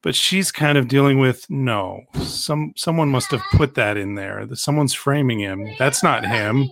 But 0.00 0.14
she's 0.14 0.50
kind 0.50 0.78
of 0.78 0.88
dealing 0.88 1.18
with 1.18 1.44
no, 1.50 2.04
some 2.22 2.72
someone 2.76 3.10
must 3.10 3.30
have 3.30 3.42
put 3.52 3.74
that 3.74 3.98
in 3.98 4.14
there. 4.14 4.46
Someone's 4.54 4.94
framing 4.94 5.40
him. 5.40 5.68
That's 5.78 6.02
not 6.02 6.24
him. 6.26 6.70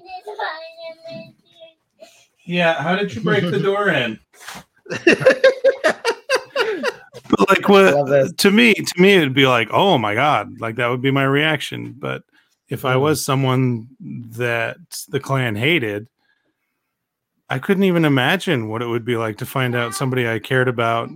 Yeah, 2.46 2.82
how 2.82 2.96
did 2.96 3.14
you 3.14 3.20
break 3.20 3.44
the 3.44 3.60
door 3.60 3.88
in? 3.88 4.18
But 7.36 7.48
like 7.48 7.68
what 7.68 8.36
to 8.38 8.50
me, 8.50 8.74
to 8.74 9.00
me 9.00 9.14
it'd 9.14 9.32
be 9.34 9.46
like, 9.46 9.68
oh 9.72 9.96
my 9.98 10.14
god, 10.14 10.60
like 10.60 10.76
that 10.76 10.88
would 10.88 11.00
be 11.02 11.10
my 11.10 11.24
reaction. 11.24 11.94
But 11.98 12.22
if 12.68 12.84
I 12.84 12.94
Mm. 12.94 13.00
was 13.00 13.24
someone 13.24 13.88
that 14.00 14.76
the 15.08 15.18
Klan 15.20 15.56
hated, 15.56 16.08
I 17.48 17.58
couldn't 17.58 17.84
even 17.84 18.04
imagine 18.04 18.68
what 18.68 18.82
it 18.82 18.86
would 18.86 19.04
be 19.04 19.16
like 19.16 19.38
to 19.38 19.46
find 19.46 19.74
out 19.74 19.94
somebody 19.94 20.28
I 20.28 20.38
cared 20.38 20.68
about 20.68 21.08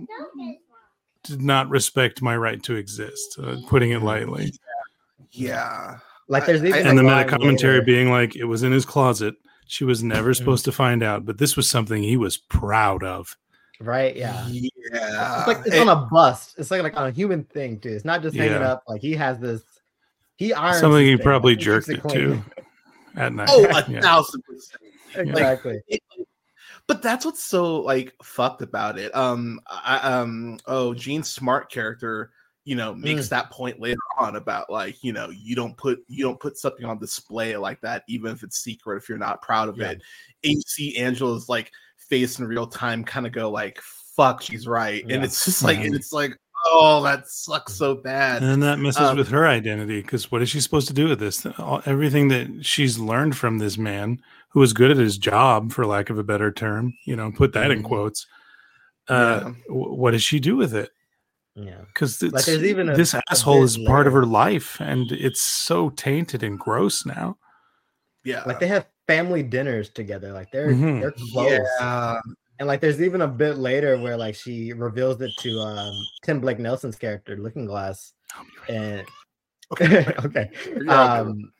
did 1.23 1.41
not 1.41 1.69
respect 1.69 2.21
my 2.21 2.35
right 2.37 2.61
to 2.63 2.75
exist. 2.75 3.37
Uh, 3.41 3.57
putting 3.67 3.91
it 3.91 4.01
lightly, 4.01 4.53
yeah. 5.31 5.97
like 6.29 6.45
there's 6.45 6.63
I- 6.63 6.67
even 6.67 6.87
and 6.87 6.99
a 6.99 7.03
the 7.03 7.07
meta 7.07 7.25
commentary 7.25 7.81
being 7.81 8.09
like, 8.09 8.35
it 8.35 8.45
was 8.45 8.63
in 8.63 8.71
his 8.71 8.85
closet. 8.85 9.35
She 9.67 9.83
was 9.83 10.01
never 10.03 10.31
Mhm. 10.31 10.35
supposed 10.37 10.65
to 10.65 10.71
find 10.71 11.03
out, 11.03 11.25
but 11.25 11.37
this 11.37 11.55
was 11.57 11.69
something 11.69 12.01
he 12.01 12.17
was 12.17 12.37
proud 12.37 13.03
of. 13.03 13.35
Right, 13.79 14.15
yeah. 14.15 14.47
Yeah. 14.47 15.39
It's 15.39 15.47
like 15.47 15.57
it's 15.65 15.75
And- 15.75 15.89
on 15.89 15.97
a 16.03 16.07
bust. 16.07 16.55
It's 16.57 16.71
like, 16.71 16.81
like 16.83 16.97
on 16.97 17.07
a 17.07 17.11
human 17.11 17.43
thing 17.43 17.79
too. 17.79 17.89
It's 17.89 18.05
not 18.05 18.21
just 18.21 18.35
hanging 18.35 18.53
Yeah. 18.61 18.71
up. 18.71 18.83
Like 18.87 19.01
he 19.01 19.13
has 19.13 19.39
this. 19.39 19.61
He 20.37 20.53
irons 20.53 20.79
Something 20.79 21.05
he 21.05 21.17
probably 21.17 21.53
like, 21.55 21.63
jerked 21.63 21.89
it 21.89 22.01
clean. 22.01 22.43
to 23.15 23.19
at 23.21 23.33
night. 23.33 23.49
oh, 23.51 23.65
a 23.65 23.85
Yeah. 23.89 24.01
thousand 24.01 24.43
percent. 24.43 24.81
Exactly. 25.15 25.81
It- 25.87 26.01
but 26.87 27.01
that's 27.01 27.25
what's 27.25 27.43
so 27.43 27.81
like 27.81 28.13
fucked 28.23 28.61
about 28.61 28.97
it. 28.97 29.13
Um, 29.15 29.59
I, 29.67 29.97
um, 29.97 30.57
oh, 30.67 30.93
Jean 30.93 31.21
Smart 31.21 31.69
character, 31.69 32.31
you 32.63 32.75
know, 32.75 32.95
makes 32.95 33.27
that 33.27 33.49
point 33.51 33.81
later 33.81 33.99
on 34.17 34.37
about 34.37 34.69
like, 34.69 35.03
you 35.03 35.11
know, 35.11 35.29
you 35.29 35.53
don't 35.53 35.75
put 35.75 35.99
you 36.07 36.23
don't 36.23 36.39
put 36.39 36.57
something 36.57 36.85
on 36.85 36.97
display 36.97 37.57
like 37.57 37.81
that, 37.81 38.03
even 38.07 38.31
if 38.31 38.41
it's 38.41 38.59
secret, 38.59 38.97
if 39.03 39.09
you're 39.09 39.17
not 39.17 39.41
proud 39.41 39.67
of 39.67 39.77
Yeah. 39.77 39.91
it. 39.91 40.01
AC 40.43 40.95
Angela's 40.97 41.49
like 41.49 41.71
face 42.09 42.39
in 42.39 42.45
real 42.47 42.67
time, 42.67 43.03
kind 43.03 43.25
of 43.25 43.31
go 43.31 43.49
like, 43.49 43.79
"Fuck, 44.15 44.41
she's 44.41 44.67
right," 44.67 45.03
and 45.09 45.23
it's 45.23 45.43
just 45.45 45.63
like, 45.63 45.77
and 45.79 45.93
it's 45.95 46.11
like, 46.13 46.31
oh, 46.65 47.01
that 47.03 47.27
sucks 47.27 47.73
so 47.75 47.95
bad. 47.95 48.43
And 48.43 48.61
that 48.63 48.79
messes 48.79 49.01
Um, 49.01 49.17
with 49.17 49.29
her 49.29 49.47
identity 49.47 50.01
because 50.01 50.31
what 50.31 50.41
is 50.41 50.49
she 50.49 50.59
supposed 50.59 50.87
to 50.87 50.93
do 50.93 51.07
with 51.07 51.19
this? 51.19 51.45
All, 51.57 51.81
everything 51.85 52.27
that 52.29 52.65
she's 52.65 52.97
learned 52.99 53.37
from 53.37 53.57
this 53.59 53.77
man 53.77 54.19
who 54.49 54.59
was 54.59 54.73
good 54.73 54.91
at 54.91 54.97
his 54.97 55.17
job, 55.17 55.71
for 55.71 55.85
lack 55.85 56.09
of 56.09 56.17
a 56.17 56.23
better 56.23 56.51
term, 56.51 56.93
you 57.05 57.15
know, 57.15 57.31
put 57.31 57.53
that 57.53 57.71
in 57.71 57.81
Mhm. 57.83 57.85
quotes. 57.85 58.25
Uh, 59.07 59.41
Yeah. 59.45 59.49
wh- 59.67 59.97
What 59.97 60.11
does 60.11 60.23
she 60.23 60.39
do 60.39 60.55
with 60.57 60.73
it? 60.73 60.91
Yeah. 61.55 61.81
Because 61.87 62.21
Like, 62.21 62.45
there's 62.45 62.63
even 62.63 62.89
a- 62.89 62.95
this 62.97 63.13
a 63.13 63.21
asshole 63.29 63.59
bit 63.59 63.63
is 63.63 63.77
part 63.79 64.05
of 64.07 64.13
her 64.13 64.25
life, 64.25 64.79
and 64.81 65.11
it's 65.11 65.41
so 65.41 65.89
tainted 65.91 66.43
and 66.43 66.59
gross 66.59 67.05
now. 67.05 67.37
yeah, 68.23 68.43
Like 68.45 68.59
they 68.59 68.67
have 68.67 68.85
family 69.07 69.41
dinners 69.43 69.89
together. 69.89 70.31
Like 70.33 70.51
they're 70.51 70.73
Mhm. 70.73 71.01
they're 71.01 71.13
close. 71.31 71.49
yeah, 71.79 72.19
And 72.59 72.67
like 72.67 72.81
there's 72.81 73.01
even 73.01 73.21
a 73.21 73.27
bit 73.27 73.57
later 73.57 73.97
where 73.99 74.17
like 74.17 74.35
she 74.35 74.73
reveals 74.73 75.21
it 75.21 75.31
to 75.39 75.59
um 75.59 75.93
Tim 76.23 76.39
Blake 76.41 76.59
Nelson's 76.59 76.97
character, 76.97 77.37
Looking 77.37 77.65
Glass. 77.65 78.13
And 78.69 79.05
okay. 79.81 80.49
You're 80.65 80.91
all 80.91 81.23
good. 81.23 81.31
Um 81.31 81.51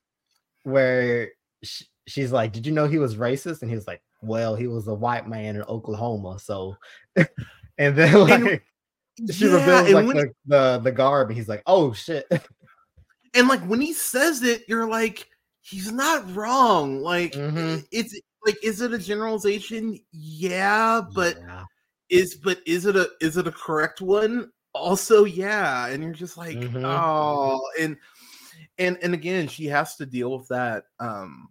where 0.64 1.30
sh- 1.64 1.84
she's 2.08 2.32
like, 2.32 2.52
Did 2.52 2.66
you 2.66 2.74
know 2.74 2.88
he 2.88 2.98
was 2.98 3.16
racist? 3.16 3.62
And 3.62 3.70
he 3.72 3.76
was 3.76 3.88
like, 3.88 4.02
Well, 4.22 4.56
he 4.56 4.68
was 4.68 4.88
a 4.88 4.94
white 4.94 5.28
man 5.28 5.56
in 5.56 5.64
Oklahoma. 5.64 6.40
So 6.40 6.76
and 7.78 7.96
then 7.96 8.14
like 8.28 8.64
she 9.32 9.46
Yeah, 9.48 9.54
reveals 9.56 9.92
like 9.94 10.06
when- 10.08 10.18
the, 10.18 10.34
the 10.46 10.80
the 10.84 10.92
garb 10.92 11.30
and 11.30 11.38
he's 11.38 11.48
like, 11.50 11.64
Oh 11.66 11.94
shit. 11.94 12.26
and 13.34 13.48
like 13.48 13.62
when 13.62 13.82
he 13.82 13.94
says 13.94 14.44
it 14.44 14.64
you're 14.68 14.88
like 14.90 15.30
he's 15.70 15.92
not 15.92 16.34
wrong 16.34 17.02
like 17.02 17.34
Mhm. 17.34 17.86
it's 17.92 18.18
like 18.46 18.58
is 18.64 18.80
it 18.82 18.94
a 18.94 18.98
generalization 18.98 20.00
yeah 20.12 21.02
but 21.14 21.38
Yeah. 21.38 21.64
is 22.10 22.36
but 22.36 22.60
is 22.66 22.86
it 22.86 22.96
a 22.96 23.10
is 23.20 23.36
it 23.36 23.48
a 23.48 23.52
correct 23.52 24.00
one 24.00 24.50
also 24.74 25.26
yeah 25.26 25.88
and 25.88 26.02
you're 26.04 26.14
just 26.14 26.38
like 26.38 26.56
Mhm. 26.56 26.86
oh 26.86 27.60
and 27.80 27.98
and 28.78 28.98
and 29.02 29.14
again 29.14 29.48
she 29.48 29.66
has 29.66 29.96
to 29.96 30.06
deal 30.06 30.38
with 30.38 30.48
that 30.48 30.86
um 31.00 31.50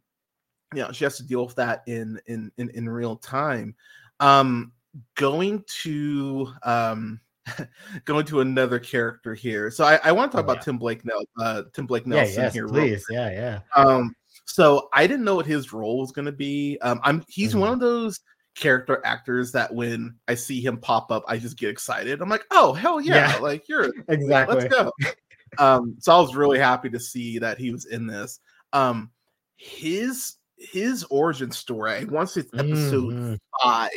you 0.74 0.80
know 0.80 0.92
she 0.92 1.04
has 1.04 1.16
to 1.18 1.26
deal 1.26 1.44
with 1.44 1.56
that 1.56 1.82
in 1.86 2.18
in 2.26 2.50
in, 2.56 2.70
in 2.70 2.88
real 2.88 3.16
time 3.16 3.74
um 4.20 4.72
going 5.16 5.62
to 5.82 6.50
um 6.62 7.20
going 8.04 8.26
to 8.26 8.40
another 8.40 8.78
character 8.78 9.34
here 9.34 9.70
so 9.70 9.84
i, 9.84 9.98
I 10.02 10.12
want 10.12 10.32
to 10.32 10.36
talk 10.36 10.44
Oh, 10.44 10.46
about 10.52 10.56
yeah. 10.58 10.62
tim 10.64 10.78
blake 10.78 11.04
Nel- 11.04 11.22
uh 11.40 11.62
tim 11.72 11.86
blake 11.86 12.04
Yeah, 12.06 12.16
nelson 12.22 12.42
yes, 12.42 12.52
here 12.52 12.66
please. 12.68 13.04
Yeah, 13.10 13.30
yeah. 13.30 13.60
um, 13.82 14.14
so 14.44 14.88
I 14.92 15.06
didn't 15.06 15.24
know 15.24 15.34
what 15.36 15.46
his 15.46 15.72
role 15.72 15.98
was 16.00 16.12
going 16.12 16.26
to 16.26 16.32
be. 16.32 16.78
Um, 16.80 17.00
I'm 17.02 17.24
he's 17.28 17.56
one 17.56 17.72
of 17.72 17.80
those 17.80 18.20
character 18.54 19.00
actors 19.04 19.50
that 19.52 19.74
when 19.74 20.14
I 20.28 20.34
see 20.36 20.60
him 20.60 20.78
pop 20.78 21.10
up, 21.10 21.24
I 21.26 21.36
just 21.36 21.58
get 21.58 21.68
excited. 21.70 22.20
I'm 22.22 22.28
like, 22.28 22.44
oh 22.52 22.72
hell 22.72 23.00
yeah, 23.00 23.32
Yeah. 23.34 23.38
like 23.38 23.68
you're 23.68 23.90
Exactly. 24.08 24.56
let's 24.56 24.72
go. 24.74 24.92
um, 25.58 25.96
so 25.98 26.14
I 26.16 26.20
was 26.20 26.36
really 26.36 26.58
happy 26.58 26.88
to 26.90 27.00
see 27.00 27.38
that 27.40 27.58
he 27.58 27.70
was 27.72 27.86
in 27.86 28.06
this. 28.06 28.38
Um, 28.72 29.10
his 29.56 30.36
his 30.58 31.04
origin 31.10 31.50
story. 31.50 32.04
Once 32.04 32.36
it's 32.36 32.52
episode 32.54 33.14
Mhm. 33.14 33.38
five, 33.62 33.90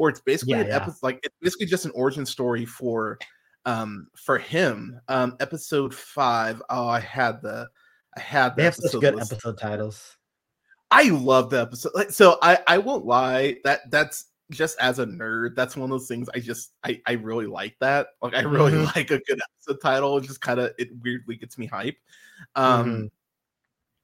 or 0.00 0.08
it's 0.08 0.20
basically 0.22 0.54
Yeah, 0.54 0.60
an 0.62 0.66
yeah. 0.68 0.76
episode 0.76 1.02
like 1.02 1.20
it's 1.22 1.34
basically 1.42 1.66
just 1.66 1.84
an 1.84 1.92
origin 1.94 2.24
story 2.24 2.64
for 2.64 3.18
um 3.66 4.06
for 4.16 4.38
him. 4.38 4.98
Um, 5.08 5.36
episode 5.40 5.94
five. 5.94 6.62
Oh, 6.70 6.88
I 6.88 7.00
had 7.00 7.42
the 7.42 7.68
I 8.16 8.20
had 8.20 8.56
They 8.56 8.64
have 8.64 8.74
such 8.74 8.92
good 9.00 9.14
listed. 9.14 9.36
episode 9.36 9.58
titles. 9.58 10.16
I 10.90 11.10
love 11.10 11.50
the 11.50 11.60
episode. 11.60 11.92
Like, 11.94 12.10
so 12.10 12.38
I 12.42 12.58
I 12.66 12.78
won't 12.78 13.04
lie 13.04 13.56
that 13.64 13.90
that's 13.90 14.24
just 14.50 14.76
as 14.80 14.98
a 14.98 15.06
nerd, 15.06 15.54
that's 15.54 15.76
one 15.76 15.84
of 15.84 15.90
those 15.90 16.08
things 16.08 16.28
I 16.34 16.40
just 16.40 16.72
I 16.82 17.00
I 17.06 17.12
really 17.12 17.46
like 17.46 17.76
that. 17.80 18.08
Like 18.22 18.34
I 18.34 18.40
really 18.40 18.72
Mhm. 18.72 18.86
like 18.96 19.10
a 19.10 19.18
good 19.20 19.38
episode 19.58 19.80
title. 19.82 20.16
It 20.16 20.22
just 20.24 20.40
kind 20.40 20.58
of 20.58 20.72
it 20.78 20.88
weirdly 21.02 21.36
gets 21.36 21.58
me 21.58 21.66
hype. 21.66 21.98
Um 22.56 23.10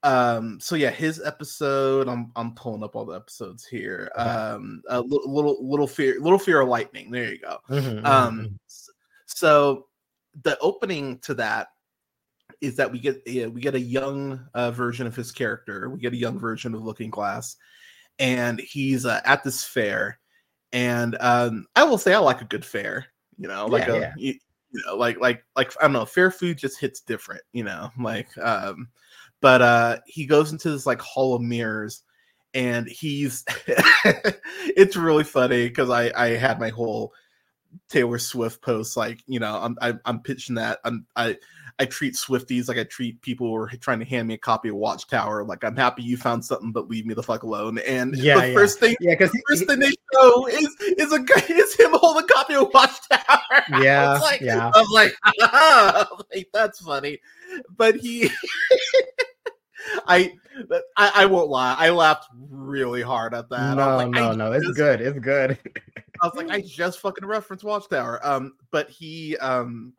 um 0.03 0.61
so 0.61 0.77
yeah, 0.77 0.91
his 0.91 1.21
episode 1.23 2.09
I'm 2.09 2.33
I'm 2.37 2.55
pulling 2.55 2.85
up 2.85 2.95
all 2.97 3.05
the 3.07 3.17
episodes 3.17 3.67
here. 3.67 4.11
Um 4.17 4.83
a 4.89 5.01
little 5.01 5.33
little 5.35 5.69
little 5.69 5.87
fear 5.87 6.21
little 6.21 6.39
fear 6.39 6.61
of 6.61 6.69
lightning. 6.69 7.11
There 7.11 7.33
you 7.33 7.39
go. 7.41 7.59
Mhm, 7.69 8.03
mhm, 8.03 8.07
Um, 8.07 8.59
s- 8.69 8.91
so 9.27 9.89
the 10.43 10.59
opening 10.61 11.19
to 11.21 11.35
that 11.35 11.69
is 12.61 12.77
that 12.77 12.91
we 12.91 12.99
get 12.99 13.23
yeah, 13.27 13.47
we 13.47 13.61
get 13.61 13.75
a 13.75 13.81
young 13.81 14.49
uh, 14.55 14.71
version 14.71 15.07
of 15.07 15.17
his 15.17 15.33
character. 15.33 15.91
We 15.91 16.01
get 16.01 16.13
a 16.13 16.17
young 16.17 16.39
version 16.39 16.75
of 16.75 16.83
Looking 16.83 17.11
Glass, 17.11 17.57
and 18.19 18.61
he's 18.61 19.07
uh, 19.07 19.21
at 19.25 19.45
this 19.45 19.65
fair. 19.65 20.21
And 20.73 21.17
um, 21.21 21.67
I 21.77 21.85
will 21.85 21.99
say 21.99 22.15
I 22.15 22.19
like 22.19 22.43
a 22.43 22.47
good 22.47 22.65
fair. 22.65 23.07
You 23.39 23.49
know, 23.49 23.67
like 23.67 23.89
Yeah, 23.89 23.95
a 23.95 24.01
yeah. 24.01 24.15
You, 24.17 24.35
you 24.71 24.83
know, 24.87 24.97
like 24.97 25.19
like 25.21 25.45
like 25.57 25.73
I 25.81 25.85
don't 25.85 25.93
know, 25.93 26.07
fair 26.07 26.31
food 26.31 26.59
just 26.59 26.79
hits 26.81 27.01
different. 27.01 27.43
You 27.53 27.65
know, 27.65 27.91
like 27.99 28.37
um, 28.39 28.89
but 29.47 29.63
uh, 29.63 29.99
he 30.09 30.27
goes 30.27 30.51
into 30.51 30.69
this 30.71 30.87
like 30.87 31.01
hall 31.01 31.37
of 31.37 31.41
mirrors. 31.41 32.03
And 32.53 32.89
he's, 32.89 33.45
it's 34.77 34.97
really 34.97 35.23
funny 35.23 35.69
because 35.69 35.89
I 35.89 36.11
I 36.17 36.31
had 36.31 36.59
my 36.59 36.71
whole 36.71 37.13
Taylor 37.89 38.19
Swift 38.19 38.61
post 38.61 38.97
like 38.97 39.23
you 39.29 39.39
know 39.39 39.57
I'm 39.63 39.77
I, 39.81 39.95
I'm 40.05 40.21
pitching 40.21 40.57
that 40.57 40.81
I'm 40.85 41.07
I 41.15 41.37
I 41.79 41.85
treat 41.85 42.15
Swifties 42.15 42.67
like 42.67 42.79
I 42.79 42.85
treat 42.85 43.21
people 43.23 43.47
who 43.47 43.55
are 43.55 43.69
trying 43.81 44.01
to 44.01 44.05
hand 44.05 44.27
me 44.27 44.35
a 44.35 44.39
copy 44.39 44.71
of 44.71 44.77
Watchtower 44.77 45.45
like 45.45 45.63
I'm 45.63 45.77
happy 45.77 46.03
you 46.03 46.17
found 46.17 46.45
something 46.45 46.73
but 46.73 46.89
leave 46.89 47.07
me 47.07 47.15
the 47.15 47.23
fuck 47.23 47.43
alone 47.45 47.79
and 47.87 48.17
Yeah, 48.17 48.41
the 48.41 48.49
yeah. 48.49 48.55
first 48.55 48.81
thing 48.81 48.97
Yeah, 49.01 49.13
because 49.13 49.31
the 49.31 49.43
first 49.49 49.67
thing 49.67 49.79
they 49.79 49.93
show 50.15 50.47
is 50.49 50.75
is 50.81 51.13
a 51.13 51.25
is 51.53 51.75
him 51.77 51.91
holding 51.93 52.25
a 52.25 52.27
copy 52.27 52.55
of 52.55 52.73
Watchtower 52.73 53.21
I 53.21 53.63
Yeah, 53.83 54.13
was 54.15 54.23
like, 54.23 54.41
yeah. 54.41 54.71
I'm 54.75 54.87
like, 54.93 55.15
ah, 55.43 56.09
like 56.35 56.49
that's 56.53 56.81
funny 56.81 57.21
but 57.77 57.97
he 57.97 58.31
I, 60.07 60.33
I 60.97 61.13
I 61.15 61.27
won't 61.27 61.49
lie. 61.49 61.75
I 61.79 61.91
laughed 61.91 62.29
really 62.51 63.03
hard 63.03 63.35
at 63.35 63.49
that. 63.51 63.77
no, 63.77 63.97
like, 63.97 64.09
no, 64.11 64.33
no. 64.33 64.53
It's 64.53 64.71
good. 64.73 65.01
It's 65.01 65.19
good. 65.19 65.59
I 66.23 66.27
was 66.27 66.35
like, 66.35 66.51
I 66.51 66.63
just 66.63 67.01
fucking 67.01 67.27
referenced 67.27 67.65
Watchtower. 67.65 68.21
Um, 68.27 68.55
but 68.71 68.89
he 68.89 69.37
um, 69.39 69.93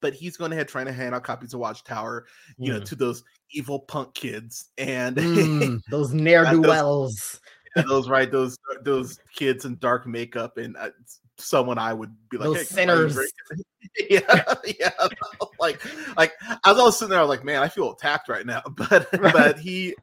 but 0.00 0.14
he's 0.14 0.36
going 0.36 0.52
ahead 0.52 0.68
trying 0.68 0.86
to 0.86 0.92
hand 0.92 1.14
out 1.14 1.24
copies 1.24 1.54
of 1.54 1.60
Watchtower, 1.60 2.26
you 2.58 2.72
know, 2.72 2.80
Mm. 2.80 2.84
to 2.86 2.94
those 2.96 3.22
evil 3.52 3.80
punk 3.80 4.14
kids 4.14 4.70
and 4.78 5.16
Mm, 5.16 5.80
those 5.90 6.12
ne'er 6.14 6.48
do 6.50 6.60
wells. 6.62 7.40
those 7.88 8.08
right 8.08 8.30
those 8.30 8.56
those 8.82 9.18
kids 9.34 9.64
in 9.64 9.76
dark 9.78 10.06
makeup 10.06 10.56
and 10.56 10.76
uh, 10.76 10.90
someone 11.42 11.78
I 11.78 11.92
would 11.92 12.14
be 12.30 12.38
like, 12.38 12.46
"Hey, 12.46 12.86
why 12.86 12.92
are 12.92 13.02
you 13.02 13.10
sinners." 13.10 13.32
yeah, 14.10 14.54
yeah. 14.78 14.90
Like, 15.58 15.80
like 16.16 16.32
I 16.64 16.72
was 16.72 16.80
all 16.80 16.90
sitting 16.92 17.10
there, 17.10 17.18
I 17.18 17.22
was 17.22 17.28
like, 17.28 17.44
man, 17.44 17.62
I 17.62 17.68
feel 17.68 17.92
attacked 17.92 18.28
right 18.28 18.46
now. 18.46 18.62
But 18.76 19.08
Right. 19.20 19.32
but 19.32 19.58
he 19.58 19.94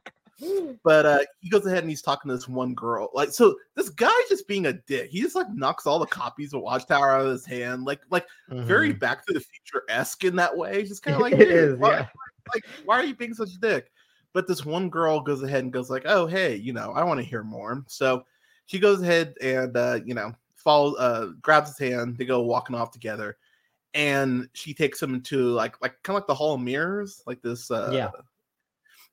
but 0.84 1.04
uh 1.04 1.18
he 1.40 1.50
goes 1.50 1.66
ahead 1.66 1.78
and 1.78 1.88
he's 1.90 2.00
talking 2.02 2.28
to 2.28 2.34
this 2.36 2.46
one 2.46 2.72
girl. 2.74 3.10
Like, 3.12 3.30
so 3.32 3.56
this 3.74 3.88
guy's 3.90 4.12
just 4.28 4.46
being 4.46 4.66
a 4.66 4.72
dick. 4.72 5.10
He 5.10 5.20
just 5.20 5.34
like 5.34 5.50
knocks 5.52 5.84
all 5.86 5.98
the 5.98 6.06
copies 6.06 6.54
of 6.54 6.60
Watchtower 6.60 7.10
out 7.12 7.26
of 7.26 7.32
his 7.32 7.44
hand, 7.44 7.84
like 7.86 8.00
like 8.10 8.24
very 8.50 8.94
Mhm. 8.94 9.00
Back 9.00 9.26
to 9.26 9.32
the 9.32 9.40
Future 9.40 9.82
esque 9.88 10.22
in 10.24 10.36
that 10.36 10.56
way. 10.56 10.84
Just 10.84 11.02
kind 11.02 11.16
of 11.16 11.22
like, 11.22 11.32
it 11.32 11.38
"Dude, 11.38 11.48
is. 11.50 11.78
why- 11.78 11.90
Yeah. 11.90 12.06
like 12.54 12.64
why 12.84 13.00
are 13.00 13.04
you 13.04 13.16
being 13.16 13.34
such 13.34 13.50
a 13.54 13.58
dick 13.58 13.90
but 14.32 14.46
this 14.46 14.64
one 14.64 14.88
girl 14.88 15.20
goes 15.20 15.42
ahead 15.42 15.64
and 15.64 15.72
goes 15.72 15.90
like 15.90 16.04
oh 16.06 16.26
hey 16.26 16.54
you 16.54 16.72
know 16.72 16.92
i 16.92 17.02
want 17.02 17.18
to 17.18 17.24
hear 17.26 17.42
more 17.42 17.82
so 17.88 18.24
she 18.66 18.78
goes 18.78 19.02
ahead 19.02 19.34
and 19.42 19.76
uh 19.76 19.98
you 20.06 20.14
know 20.14 20.32
follows 20.58 20.96
uh 20.98 21.28
grabs 21.40 21.70
his 21.76 21.78
hand 21.78 22.16
they 22.18 22.24
go 22.24 22.42
walking 22.42 22.76
off 22.76 22.90
together 22.90 23.36
and 23.94 24.48
she 24.52 24.74
takes 24.74 25.02
him 25.02 25.20
to 25.22 25.48
like 25.50 25.80
like 25.80 25.94
kind 26.02 26.14
of 26.16 26.20
like 26.22 26.26
the 26.26 26.34
hall 26.34 26.54
of 26.54 26.60
mirrors 26.60 27.22
like 27.26 27.40
this 27.42 27.70
uh 27.70 27.90
Yeah. 27.92 28.10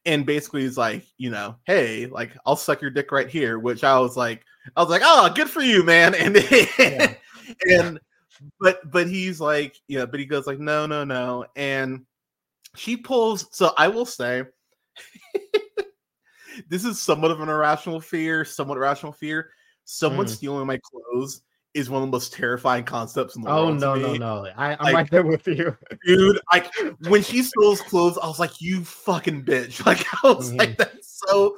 and 0.06 0.26
basically 0.26 0.62
he's 0.64 0.78
like 0.78 1.06
you 1.18 1.30
know 1.30 1.56
hey 1.66 2.08
like 2.08 2.36
i'll 2.46 2.56
suck 2.56 2.82
your 2.82 2.92
dick 2.92 3.12
right 3.12 3.30
here 3.30 3.58
which 3.60 3.84
i 3.84 3.98
was 3.98 4.18
like 4.18 4.44
i 4.76 4.82
was 4.82 4.90
like 4.90 5.02
oh 5.06 5.32
good 5.34 5.50
for 5.50 5.62
you 5.62 5.84
man 5.84 6.14
and 6.16 6.36
Yeah. 6.78 7.14
and 7.70 8.00
but 8.60 8.92
but 8.92 9.08
he's 9.08 9.40
like 9.40 9.76
yeah 9.88 10.06
but 10.06 10.20
he 10.20 10.26
goes 10.26 10.48
like 10.48 10.60
no 10.60 10.86
no 10.86 11.04
no 11.06 11.46
and 11.56 12.06
she 12.76 12.98
pulls 12.98 13.48
so 13.56 13.72
i 13.78 13.88
will 13.88 14.06
say 14.06 14.44
this 16.70 16.84
is 16.86 17.02
somewhat 17.02 17.32
of 17.32 17.40
an 17.42 17.50
irrational 17.50 18.02
fear 18.02 18.44
somewhat 18.44 18.78
irrational 18.78 19.12
fear 19.14 19.52
someone 19.86 20.26
Mm. 20.26 20.30
stealing 20.30 20.68
my 20.68 20.80
clothes 20.80 21.42
is 21.74 21.90
one 21.90 22.02
of 22.02 22.08
the 22.08 22.12
most 22.12 22.32
terrifying 22.34 22.84
concepts 22.86 23.36
in 23.36 23.42
the 23.42 23.50
Oh 23.50 23.66
world 23.68 23.80
to 23.80 23.86
no, 23.86 23.96
no, 23.96 24.14
no! 24.16 24.48
I, 24.56 24.74
I'm 24.74 24.78
Like- 24.80 24.94
right 24.94 25.12
there 25.12 25.26
with 25.26 25.46
you. 25.48 25.76
dude 26.06 26.40
like 26.54 26.72
when 27.08 27.22
she 27.22 27.44
stole 27.44 27.76
clothes 27.78 28.18
i 28.22 28.28
was 28.28 28.40
like 28.40 28.62
you 28.62 28.84
fucking 28.84 29.44
bitch 29.44 29.86
like 29.86 30.06
i 30.24 30.28
was 30.32 30.52
Mhm. 30.52 30.60
like 30.60 30.78
that's 30.78 31.22
so 31.28 31.58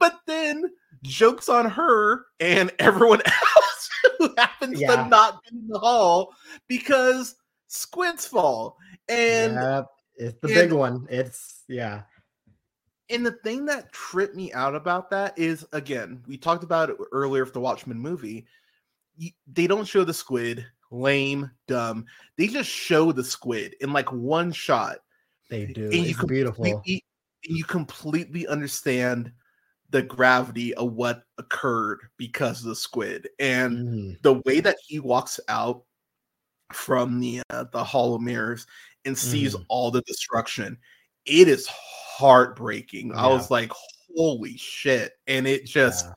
but 0.00 0.18
then 0.26 0.64
jokes 1.02 1.48
on 1.48 1.68
her 1.70 2.24
and 2.40 2.72
everyone 2.78 3.20
else 3.24 3.90
who 4.18 4.34
happens 4.38 4.80
Yeah. 4.80 4.96
to 5.04 5.08
not 5.08 5.42
be 5.44 5.56
in 5.56 5.68
the 5.68 5.78
hall 5.78 6.34
because 6.66 7.34
squids 7.68 8.26
fall 8.26 8.76
and 9.08 9.54
Yep, 9.54 9.86
it's 10.16 10.38
the 10.40 10.48
and- 10.48 10.54
big 10.54 10.72
one. 10.72 11.06
It's 11.10 11.62
yeah. 11.68 12.02
And 13.10 13.24
the 13.24 13.32
thing 13.32 13.64
that 13.66 13.92
tripped 13.92 14.34
me 14.34 14.52
out 14.52 14.74
about 14.74 15.10
that 15.10 15.38
is 15.38 15.66
again, 15.72 16.22
we 16.26 16.36
talked 16.36 16.64
about 16.64 16.90
it 16.90 16.96
earlier 17.12 17.46
for 17.46 17.52
the 17.52 17.60
Watchmen 17.60 17.98
movie. 17.98 18.46
They 19.46 19.66
don't 19.66 19.86
show 19.86 20.04
the 20.04 20.14
squid, 20.14 20.66
lame, 20.90 21.50
dumb. 21.66 22.06
They 22.36 22.46
just 22.46 22.68
show 22.70 23.12
the 23.12 23.24
squid 23.24 23.74
in 23.80 23.92
like 23.92 24.12
one 24.12 24.52
shot. 24.52 24.98
They 25.48 25.66
do. 25.66 25.90
And 25.90 26.04
you 26.04 26.10
It's 26.10 26.24
beautiful. 26.24 26.82
and 26.86 27.00
you 27.44 27.64
completely 27.64 28.46
understand 28.46 29.32
the 29.90 30.02
gravity 30.02 30.74
of 30.74 30.92
what 30.92 31.22
occurred 31.38 32.00
because 32.18 32.60
of 32.60 32.68
the 32.68 32.76
squid. 32.76 33.28
And 33.38 33.78
Mhm. 33.78 34.22
the 34.22 34.34
way 34.44 34.60
that 34.60 34.76
he 34.86 35.00
walks 35.00 35.40
out 35.48 35.84
from 36.72 37.20
the 37.20 37.40
uh, 37.48 37.64
the 37.72 37.82
hall 37.82 38.14
of 38.14 38.20
mirrors 38.20 38.66
and 39.06 39.16
sees 39.16 39.54
Mhm. 39.56 39.64
all 39.68 39.90
the 39.90 40.02
destruction 40.02 40.78
it 41.24 41.48
is 41.48 41.66
heartbreaking. 42.18 43.14
I 43.14 43.26
was 43.28 43.50
like 43.50 43.72
holy 44.16 44.56
shit. 44.56 45.12
And 45.26 45.46
it 45.46 45.66
just 45.66 46.06
Yeah. 46.06 46.12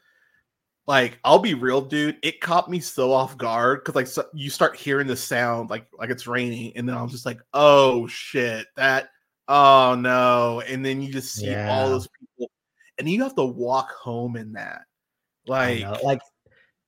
like 0.87 1.19
i'll 1.23 1.39
be 1.39 1.53
real 1.53 1.81
dude 1.81 2.17
it 2.23 2.41
caught 2.41 2.69
me 2.69 2.79
so 2.79 3.11
off 3.13 3.37
guard 3.37 3.79
because 3.81 3.95
like 3.95 4.07
so, 4.07 4.25
you 4.33 4.49
start 4.49 4.75
hearing 4.75 5.05
the 5.07 5.15
sound 5.15 5.69
like 5.69 5.85
like 5.97 6.09
it's 6.09 6.25
raining 6.25 6.73
and 6.75 6.89
then 6.89 6.97
i'm 6.97 7.07
just 7.07 7.25
like 7.25 7.39
oh 7.53 8.07
shit 8.07 8.65
that 8.75 9.09
oh 9.51 9.95
no. 9.95 10.61
And 10.67 10.83
then 10.83 11.01
you 11.01 11.11
just 11.11 11.35
see 11.35 11.53
all 11.55 11.89
those 11.89 12.07
people 12.07 12.49
and 12.97 13.09
you 13.09 13.21
have 13.23 13.35
to 13.35 13.43
walk 13.45 13.91
home 13.91 14.35
in 14.37 14.53
that. 14.53 14.83
Like 15.45 15.85
like 16.03 16.21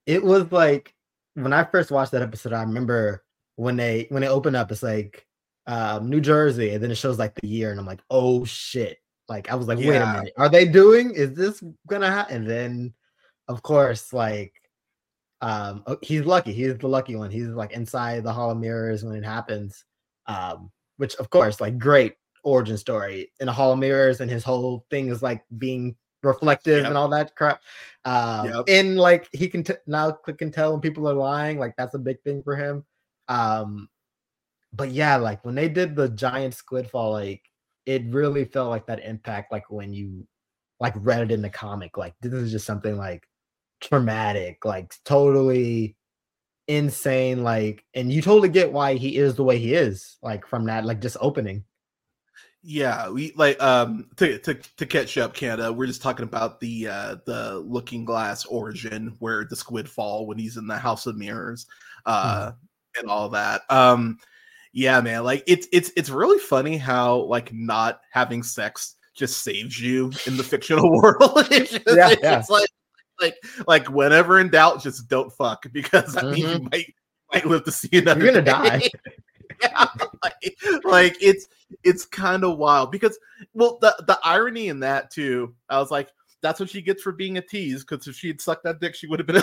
it 0.06 0.24
was 0.24 0.52
like 0.52 0.94
when 1.34 1.54
I 1.54 1.64
first 1.64 1.92
watched 1.92 2.12
that 2.14 2.22
episode, 2.22 2.54
I 2.54 2.62
remember 2.62 3.24
when 3.56 3.76
they 3.76 4.08
when 4.10 4.24
it 4.24 4.28
opened 4.28 4.56
up, 4.56 4.72
it's 4.72 4.84
like 4.84 5.28
um 5.68 6.10
New 6.10 6.22
Jersey, 6.22 6.72
and 6.72 6.84
then 6.84 6.92
it 6.92 6.96
shows 6.96 7.20
like 7.20 7.36
the 7.36 7.48
year, 7.48 7.72
and 7.72 7.80
I'm 7.80 7.86
like, 7.86 8.02
oh 8.10 8.46
shit. 8.46 9.00
Like 9.30 9.50
I 9.52 9.56
was 9.56 9.68
like, 9.68 9.78
wait 9.80 9.98
a 10.02 10.06
minute, 10.06 10.34
are 10.38 10.50
they 10.50 10.66
doing? 10.66 11.12
Is 11.16 11.34
this 11.34 11.64
gonna 11.88 12.12
happen? 12.12 12.36
And 12.38 12.50
then 12.50 12.94
of 13.48 13.62
course, 13.62 14.14
like 14.14 14.54
um 15.42 15.84
oh, 15.88 15.98
he's 16.02 16.26
lucky, 16.26 16.54
he's 16.54 16.78
the 16.78 16.88
lucky 16.88 17.16
one. 17.16 17.32
He's 17.32 17.48
like 17.48 17.72
inside 17.72 18.24
the 18.24 18.34
hall 18.34 18.52
of 18.52 18.58
mirrors 18.58 19.04
when 19.04 19.16
it 19.16 19.26
happens. 19.26 19.86
Um, 20.28 20.72
which 20.98 21.16
of 21.16 21.30
course, 21.30 21.60
like 21.62 21.78
great 21.78 22.16
origin 22.44 22.78
story 22.78 23.32
in 23.40 23.50
a 23.50 23.54
hall 23.54 23.74
of 23.74 23.80
mirrors, 23.80 24.22
and 24.22 24.30
his 24.30 24.44
whole 24.44 24.86
thing 24.90 25.10
is 25.10 25.22
like 25.24 25.44
being 25.58 25.96
reflective 26.22 26.80
Yep. 26.80 26.88
and 26.88 26.98
all 26.98 27.10
that 27.10 27.36
crap. 27.36 27.62
Um, 28.06 28.48
Yep. 28.48 28.66
and 28.68 28.98
like 28.98 29.28
he 29.34 29.48
can 29.48 29.64
t- 29.64 29.74
now 29.88 30.12
click 30.12 30.42
and 30.42 30.54
tell 30.54 30.72
when 30.72 30.82
people 30.82 31.10
are 31.10 31.14
lying. 31.14 31.60
Like 31.60 31.76
that's 31.78 31.96
a 31.96 32.00
big 32.00 32.22
thing 32.24 32.44
for 32.44 32.56
him. 32.56 32.86
Um, 33.28 33.90
but 34.74 34.92
yeah, 34.92 35.18
like 35.18 35.44
when 35.46 35.56
they 35.56 35.70
did 35.70 35.96
the 35.96 36.10
giant 36.10 36.54
squid 36.54 36.90
fall, 36.90 37.12
like 37.12 37.42
it 37.86 38.04
really 38.10 38.46
felt 38.46 38.70
like 38.70 38.86
that 38.88 39.04
impact. 39.04 39.52
Like 39.52 39.70
when 39.70 39.94
you 39.94 40.28
like 40.80 40.94
read 40.98 41.22
it 41.22 41.32
in 41.32 41.42
the 41.42 41.50
comic, 41.50 41.98
like 41.98 42.14
this 42.22 42.34
is 42.34 42.52
just 42.52 42.66
something 42.66 42.98
like 42.98 43.28
traumatic, 43.82 44.66
like 44.66 44.94
totally 45.06 45.96
insane. 46.68 47.44
Like, 47.44 47.86
and 47.94 48.12
you 48.12 48.22
totally 48.22 48.50
get 48.50 48.72
why 48.72 48.96
he 48.96 49.18
is 49.18 49.36
the 49.36 49.44
way 49.44 49.58
he 49.60 49.74
is. 49.74 50.18
Like 50.22 50.48
from 50.48 50.66
that, 50.66 50.86
like 50.86 51.02
just 51.02 51.18
opening. 51.20 51.64
Yeah, 52.66 53.10
we 53.10 53.34
like 53.36 53.62
um 53.62 54.08
to 54.16 54.40
to 54.40 54.54
to 54.54 54.86
catch 54.86 55.18
up, 55.18 55.34
Canada. 55.34 55.74
We're 55.74 55.86
just 55.86 56.02
talking 56.02 56.24
about 56.24 56.62
the 56.62 56.88
uh 56.88 57.16
the 57.26 57.60
Looking 57.60 58.06
Glass 58.06 58.46
origin, 58.46 59.18
where 59.20 59.44
the 59.44 59.56
squid 59.58 59.90
fall 59.90 60.26
when 60.26 60.38
he's 60.38 60.56
in 60.56 60.68
the 60.68 60.78
House 60.78 61.06
of 61.06 61.18
Mirrors, 61.18 61.66
uh, 62.06 62.54
and 62.98 63.10
all 63.10 63.28
that. 63.30 63.64
Um, 63.70 64.18
yeah, 64.74 65.00
man, 65.02 65.24
like 65.24 65.44
it's 65.46 65.68
it's 65.72 65.92
it's 65.96 66.10
really 66.10 66.40
funny 66.40 66.78
how 66.78 67.18
like 67.22 67.54
not 67.54 68.02
having 68.12 68.42
sex 68.42 68.96
just 69.16 69.44
saves 69.44 69.80
you 69.80 70.12
in 70.26 70.36
the 70.36 70.44
fictional 70.44 70.92
world. 71.02 71.22
it's 71.52 71.72
just, 71.72 71.84
Yeah, 71.88 72.10
it's 72.10 72.24
yeah. 72.24 72.44
like 72.50 72.70
like 73.22 73.36
like 73.68 73.90
whenever 73.90 74.40
in 74.40 74.50
doubt, 74.50 74.82
just 74.82 75.08
don't 75.08 75.32
fuck 75.32 75.72
because 75.72 76.18
I 76.18 76.24
mean 76.24 76.38
you 76.38 76.70
might 76.72 76.94
might 77.32 77.46
live 77.46 77.64
to 77.66 77.72
see 77.72 77.90
another. 77.94 78.22
Mm-hmm. 78.22 78.36
You're 78.36 78.44
gonna 78.44 78.70
day. 78.80 78.90
die. 78.90 78.90
yeah, 79.62 79.86
like, 80.24 80.56
like 80.84 81.18
it's 81.22 81.48
it's 81.84 82.06
kind 82.06 82.44
of 82.44 82.58
wild 82.58 82.92
because 82.92 83.18
well 83.54 83.78
the 83.82 83.96
the 84.08 84.18
irony 84.24 84.70
in 84.70 84.80
that 84.80 85.12
too 85.12 85.54
i 85.70 85.78
was 85.78 85.92
like 85.92 86.10
that's 86.42 86.60
what 86.60 86.70
she 86.70 86.82
gets 86.82 87.04
for 87.04 87.12
being 87.12 87.38
a 87.38 87.42
tease 87.42 87.84
because 87.84 88.08
if 88.08 88.16
she 88.16 88.28
had 88.28 88.42
sucked 88.42 88.64
that 88.64 88.80
dick 88.80 88.96
she 88.96 89.06
would 89.06 89.20
have 89.20 89.28
been 89.28 89.42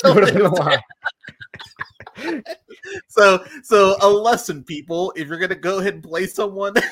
She 0.00 0.10
would 0.12 0.24
have 0.24 0.34
been 0.34 0.46
alive. 0.46 0.80
So 3.08 3.44
so 3.62 3.96
a 4.00 4.08
lesson 4.08 4.62
people 4.64 5.12
if 5.16 5.28
you're 5.28 5.38
gonna 5.38 5.54
go 5.54 5.78
ahead 5.78 5.94
and 5.94 6.02
play 6.02 6.26
someone 6.26 6.74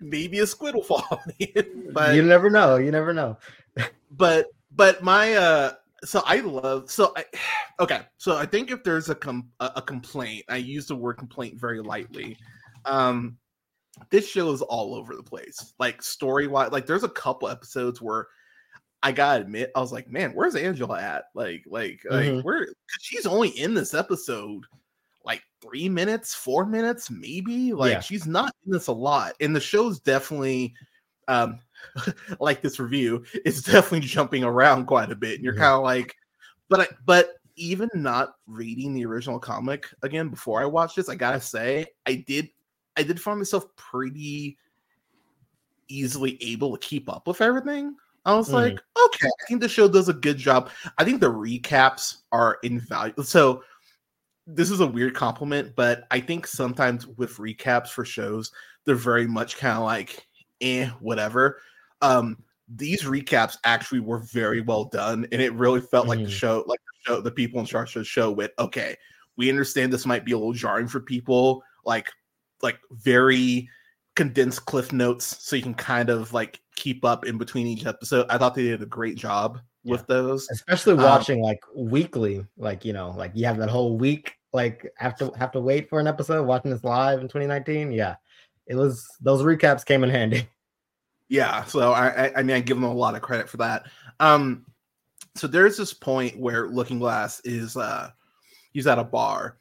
maybe 0.00 0.40
a 0.40 0.46
squid 0.46 0.74
will 0.74 0.82
fall 0.82 1.04
on 1.10 1.32
you 1.38 1.90
but 1.92 2.14
you 2.14 2.22
never 2.22 2.50
know. 2.50 2.76
You 2.76 2.90
never 2.90 3.12
know. 3.12 3.36
but 4.10 4.46
but 4.72 5.02
my 5.02 5.34
uh 5.34 5.72
so 6.04 6.22
i 6.26 6.40
love 6.40 6.90
so 6.90 7.12
i 7.16 7.24
okay 7.80 8.02
so 8.18 8.36
i 8.36 8.46
think 8.46 8.70
if 8.70 8.82
there's 8.84 9.08
a 9.08 9.14
com 9.14 9.48
a, 9.60 9.72
a 9.76 9.82
complaint 9.82 10.44
i 10.48 10.56
use 10.56 10.86
the 10.86 10.94
word 10.94 11.14
complaint 11.14 11.58
very 11.58 11.80
lightly 11.80 12.36
um 12.84 13.36
this 14.10 14.28
show 14.28 14.52
is 14.52 14.60
all 14.62 14.94
over 14.94 15.16
the 15.16 15.22
place 15.22 15.74
like 15.78 16.02
story 16.02 16.46
wise 16.46 16.70
like 16.70 16.86
there's 16.86 17.04
a 17.04 17.08
couple 17.08 17.48
episodes 17.48 18.02
where 18.02 18.26
i 19.02 19.12
gotta 19.12 19.40
admit 19.42 19.70
i 19.76 19.80
was 19.80 19.92
like 19.92 20.08
man 20.10 20.32
where's 20.32 20.56
angela 20.56 21.00
at 21.00 21.24
like 21.34 21.64
like 21.66 22.00
like 22.10 22.26
Mhm. 22.26 22.42
where 22.44 22.66
she's 23.00 23.26
only 23.26 23.50
in 23.50 23.74
this 23.74 23.94
episode 23.94 24.64
like 25.24 25.42
three 25.60 25.88
minutes 25.88 26.34
four 26.34 26.64
minutes 26.64 27.10
maybe 27.10 27.72
like 27.72 27.92
Yeah. 27.92 28.00
she's 28.00 28.26
not 28.26 28.52
in 28.64 28.72
this 28.72 28.86
a 28.86 28.92
lot 28.92 29.34
and 29.40 29.54
the 29.54 29.60
show's 29.60 30.00
definitely 30.00 30.74
um 31.28 31.58
like 32.40 32.62
this 32.62 32.78
review 32.78 33.24
is 33.44 33.62
definitely 33.62 34.00
jumping 34.06 34.44
around 34.44 34.86
quite 34.86 35.10
a 35.12 35.16
bit 35.16 35.34
and 35.34 35.44
you're 35.44 35.54
Mhm. 35.54 35.58
kind 35.58 35.74
of 35.74 35.82
like 35.82 36.14
but 36.68 36.80
I, 36.80 36.86
but 37.04 37.34
even 37.56 37.88
not 37.94 38.34
reading 38.46 38.92
the 38.94 39.04
original 39.06 39.38
comic 39.38 39.86
again 40.02 40.28
before 40.28 40.60
i 40.60 40.64
watched 40.64 40.96
this 40.96 41.08
i 41.08 41.14
gotta 41.14 41.40
say 41.40 41.86
i 42.06 42.24
did 42.26 42.48
i 42.96 43.02
did 43.02 43.20
find 43.20 43.38
myself 43.38 43.64
pretty 43.76 44.56
easily 45.88 46.36
able 46.42 46.76
to 46.76 46.86
keep 46.86 47.08
up 47.08 47.28
with 47.28 47.40
everything. 47.40 47.94
I 48.26 48.34
was 48.34 48.48
Mhm. 48.48 48.52
like, 48.54 48.80
okay, 49.06 49.28
I 49.28 49.46
think 49.48 49.60
the 49.62 49.68
show 49.68 49.88
does 49.88 50.08
a 50.08 50.12
good 50.14 50.36
job. 50.36 50.70
I 50.98 51.04
think 51.04 51.20
the 51.20 51.30
recaps 51.32 52.18
are 52.32 52.58
invaluable. 52.62 53.24
So 53.24 53.62
this 54.46 54.70
is 54.70 54.80
a 54.80 54.86
weird 54.86 55.14
compliment, 55.14 55.74
but 55.76 56.06
I 56.10 56.20
think 56.20 56.46
sometimes 56.46 57.06
with 57.06 57.36
recaps 57.36 57.88
for 57.88 58.04
shows, 58.04 58.50
they're 58.84 58.94
very 58.96 59.26
much 59.26 59.56
kind 59.56 59.78
of 59.78 59.84
like, 59.84 60.26
eh, 60.60 60.88
whatever. 61.00 61.60
Um, 62.02 62.42
these 62.68 63.04
recaps 63.04 63.56
actually 63.64 64.00
were 64.00 64.18
very 64.18 64.60
well 64.60 64.84
done, 64.86 65.26
and 65.32 65.40
it 65.40 65.52
really 65.54 65.80
felt 65.80 66.08
like 66.08 66.18
the 66.20 66.26
Mhm. 66.26 66.30
show, 66.30 66.64
like 66.66 66.80
the 66.80 67.10
show, 67.12 67.20
the 67.20 67.30
people 67.30 67.60
in 67.60 67.66
charge 67.66 67.94
of 67.96 68.00
the 68.00 68.04
show 68.04 68.30
went, 68.32 68.52
okay, 68.58 68.96
we 69.36 69.48
understand 69.50 69.92
this 69.92 70.06
might 70.06 70.24
be 70.24 70.32
a 70.32 70.38
little 70.38 70.52
jarring 70.52 70.88
for 70.88 71.00
people, 71.00 71.62
like, 71.84 72.10
like 72.62 72.80
very 72.90 73.68
condensed 74.16 74.66
cliff 74.66 74.92
notes, 74.92 75.36
so 75.40 75.54
you 75.54 75.62
can 75.62 75.74
kind 75.74 76.10
of 76.10 76.32
like 76.32 76.60
keep 76.74 77.04
up 77.04 77.24
in 77.26 77.38
between 77.38 77.66
each 77.66 77.86
episode. 77.86 78.26
I 78.28 78.38
thought 78.38 78.54
they 78.54 78.64
did 78.64 78.82
a 78.82 78.86
great 78.86 79.16
job 79.16 79.60
with 79.84 80.04
those. 80.08 80.48
especially 80.50 80.94
Um, 80.94 81.02
watching 81.02 81.40
like 81.40 81.60
weekly 81.72 82.44
like 82.56 82.84
you 82.84 82.92
know 82.92 83.14
like 83.16 83.30
you 83.34 83.46
have 83.46 83.56
that 83.58 83.70
whole 83.70 83.96
week 83.96 84.34
like 84.52 84.90
have 84.96 85.16
to 85.18 85.30
have 85.38 85.52
to 85.52 85.60
wait 85.60 85.88
for 85.88 86.00
an 86.00 86.08
episode 86.08 86.44
watching 86.44 86.72
this 86.72 86.82
live 86.82 87.20
in 87.20 87.28
2019 87.28 87.92
yeah 87.92 88.16
it 88.66 88.74
was 88.74 89.06
those 89.20 89.42
recaps 89.42 89.84
came 89.84 90.02
in 90.02 90.10
handy 90.10 90.48
Yeah, 91.28 91.64
so 91.64 91.92
I, 91.92 92.26
I, 92.26 92.32
I 92.36 92.42
mean, 92.42 92.56
I 92.56 92.60
give 92.60 92.76
them 92.76 92.84
a 92.84 92.94
lot 92.94 93.14
of 93.14 93.22
credit 93.22 93.48
for 93.48 93.56
that. 93.58 93.86
Um, 94.20 94.64
so 95.34 95.46
there's 95.46 95.76
this 95.76 95.92
point 95.92 96.38
where 96.38 96.68
Looking 96.68 96.98
Glass 96.98 97.40
is 97.40 97.76
uh, 97.76 98.10
he's 98.72 98.86
at 98.86 98.98
a 98.98 99.04
bar, 99.04 99.58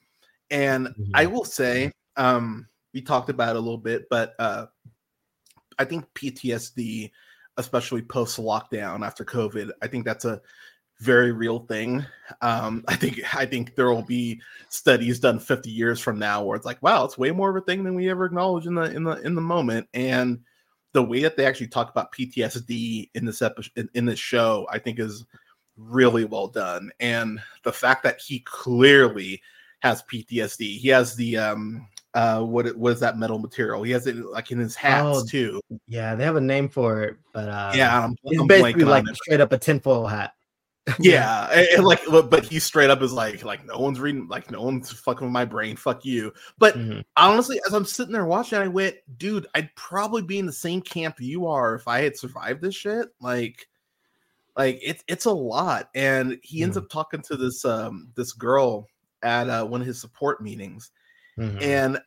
and 0.52 0.90
I 1.14 1.26
will 1.26 1.44
say, 1.44 1.92
um, 2.18 2.68
we 2.96 3.02
talked 3.02 3.30
about 3.30 3.58
a 3.58 3.60
little 3.60 3.78
bit, 3.78 4.08
but 4.10 4.34
uh, 4.40 4.68
I 5.78 5.84
think 5.84 6.06
PTSD, 6.16 7.12
especially 7.58 8.02
post 8.02 8.40
lockdown 8.40 9.06
after 9.06 9.26
COVID, 9.26 9.70
I 9.84 9.88
think 9.88 10.06
that's 10.06 10.24
a 10.24 10.42
very 11.02 11.34
real 11.34 11.60
thing. 11.60 12.06
Um, 12.42 12.86
I 12.88 12.96
think 12.96 13.36
I 13.36 13.46
think 13.46 13.76
there 13.76 13.92
will 13.92 14.02
be 14.02 14.42
studies 14.70 15.20
done 15.20 15.40
50 15.40 15.70
years 15.70 16.00
from 16.00 16.18
now 16.18 16.42
where 16.42 16.56
it's 16.56 16.66
like, 16.66 16.82
wow, 16.82 17.04
it's 17.04 17.18
way 17.18 17.32
more 17.32 17.50
of 17.50 17.62
a 17.62 17.66
thing 17.66 17.84
than 17.84 17.96
we 17.96 18.10
ever 18.10 18.26
acknowledged 18.26 18.66
in 18.66 18.76
the 18.76 18.84
in 18.84 19.04
the 19.04 19.18
in 19.22 19.36
the 19.36 19.42
moment. 19.42 19.90
And 19.94 20.40
the 20.94 21.04
way 21.04 21.22
that 21.24 21.36
they 21.36 21.46
actually 21.46 21.68
talk 21.68 21.90
about 21.90 22.14
PTSD 22.14 23.10
in 23.14 23.26
this 23.26 23.42
episode 23.42 23.74
in, 23.76 23.90
in 23.94 24.06
this 24.06 24.20
show, 24.20 24.66
I 24.72 24.80
think 24.80 25.00
is 25.00 25.26
really 25.76 26.24
well 26.24 26.48
done. 26.48 26.92
And 27.02 27.42
the 27.64 27.74
fact 27.74 28.04
that 28.04 28.22
he 28.22 28.40
clearly 28.40 29.42
has 29.80 30.02
PTSD, 30.04 30.78
he 30.78 30.88
has 30.88 31.18
the 31.18 31.36
um 31.36 31.86
uh 32.16 32.42
what 32.42 32.66
it- 32.66 32.78
what 32.78 32.94
is 32.94 33.00
that 33.02 33.18
metal 33.18 33.38
material? 33.38 33.84
He 33.84 33.92
has 33.92 34.08
it 34.08 34.16
like 34.16 34.50
in 34.52 34.58
his 34.58 34.76
hats 34.76 35.04
Oh, 35.06 35.26
too. 35.26 35.62
yeah 35.88 36.16
they 36.16 36.24
have 36.24 36.38
a 36.38 36.42
name 36.42 36.70
for 36.70 37.04
it 37.04 37.18
but 37.34 37.48
uh 37.50 37.74
yeah, 37.76 38.04
I'm, 38.06 38.16
it's 38.24 38.42
I'm 38.42 38.48
basically 38.48 38.86
like 38.86 39.06
straight 39.14 39.42
up 39.42 39.52
a 39.52 39.58
tinfoil 39.58 40.08
hat 40.08 40.34
yeah 41.00 41.50
and, 41.52 41.68
and 41.78 41.84
like 41.84 42.00
but 42.30 42.46
he 42.46 42.60
straight 42.60 42.90
up 42.92 43.02
is 43.02 43.12
like 43.12 43.44
like 43.44 43.66
no 43.66 43.80
one's 43.80 44.00
reading 44.00 44.28
like 44.28 44.52
no 44.52 44.62
one's 44.62 44.92
fucking 44.92 45.26
with 45.26 45.34
my 45.34 45.44
brain 45.44 45.76
fuck 45.76 46.06
you 46.06 46.32
but 46.60 46.76
Mhm. 46.76 47.04
honestly 47.18 47.60
as 47.68 47.74
i'm 47.74 47.86
sitting 47.86 48.14
there 48.14 48.26
watching 48.26 48.60
i 48.60 48.68
went 48.68 48.96
dude 49.18 49.48
i'd 49.56 49.74
probably 49.76 50.22
be 50.22 50.38
in 50.38 50.46
the 50.46 50.54
same 50.54 50.82
camp 50.82 51.16
you 51.20 51.48
are 51.48 51.74
if 51.74 51.88
i 51.88 52.02
had 52.02 52.16
survived 52.16 52.62
this 52.62 52.76
shit 52.76 53.08
like 53.20 53.68
like 54.56 54.80
it's 54.84 55.04
it's 55.08 55.26
a 55.26 55.32
lot 55.32 55.90
and 55.96 56.38
he 56.44 56.62
ends 56.62 56.78
Mhm. 56.78 56.84
up 56.84 56.90
talking 56.90 57.22
to 57.24 57.36
this 57.36 57.66
um 57.66 58.10
this 58.16 58.32
girl 58.32 58.88
at 59.24 59.50
uh, 59.50 59.66
one 59.66 59.82
of 59.82 59.88
his 59.88 60.00
support 60.00 60.40
meetings 60.42 60.92
Mhm. 61.38 61.62
and 61.62 62.00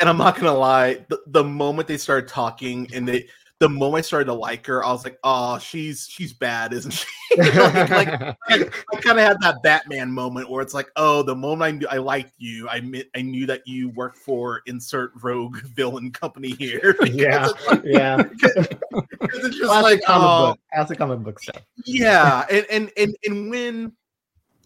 and 0.00 0.08
i'm 0.08 0.18
not 0.18 0.36
gonna 0.36 0.52
lie 0.52 1.04
the, 1.08 1.18
the 1.28 1.44
moment 1.44 1.88
they 1.88 1.96
started 1.96 2.28
talking 2.28 2.88
and 2.92 3.08
they 3.08 3.26
the 3.60 3.68
moment 3.68 4.04
i 4.04 4.06
started 4.06 4.26
to 4.26 4.34
like 4.34 4.66
her 4.66 4.84
i 4.84 4.92
was 4.92 5.04
like 5.04 5.18
oh 5.24 5.58
she's 5.58 6.06
she's 6.06 6.32
bad 6.34 6.72
isn't 6.74 6.90
she 6.90 7.06
like, 7.38 7.90
like 7.90 8.08
I, 8.48 8.96
kind 9.00 9.18
of 9.18 9.24
had 9.24 9.40
that 9.40 9.62
Batman 9.62 10.10
moment 10.10 10.48
where 10.48 10.62
it's 10.62 10.74
like, 10.74 10.88
oh, 10.94 11.22
the 11.22 11.34
moment 11.34 11.62
I 11.62 11.70
knew 11.72 11.86
I 11.90 11.96
liked 11.96 12.32
you, 12.38 12.68
I 12.68 12.76
admit 12.76 13.10
I 13.16 13.22
knew 13.22 13.44
that 13.46 13.66
you 13.66 13.88
worked 13.90 14.18
for 14.18 14.62
insert 14.66 15.10
rogue 15.20 15.56
villain 15.74 16.12
company 16.12 16.50
here. 16.52 16.96
Yeah 17.04 17.48
like- 17.66 17.82
yeah 17.84 18.22
it's 18.40 19.56
just 19.56 19.62
classic 19.64 19.82
like, 19.82 20.02
comic 20.04 20.28
oh, 20.28 20.46
book 20.52 20.60
classic 20.72 20.98
comic 20.98 21.18
book 21.20 21.40
stuff 21.40 21.62
yeah, 21.84 22.44
and 22.50 22.66
and 22.70 22.92
and 22.96 23.16
and 23.24 23.50
when 23.50 23.92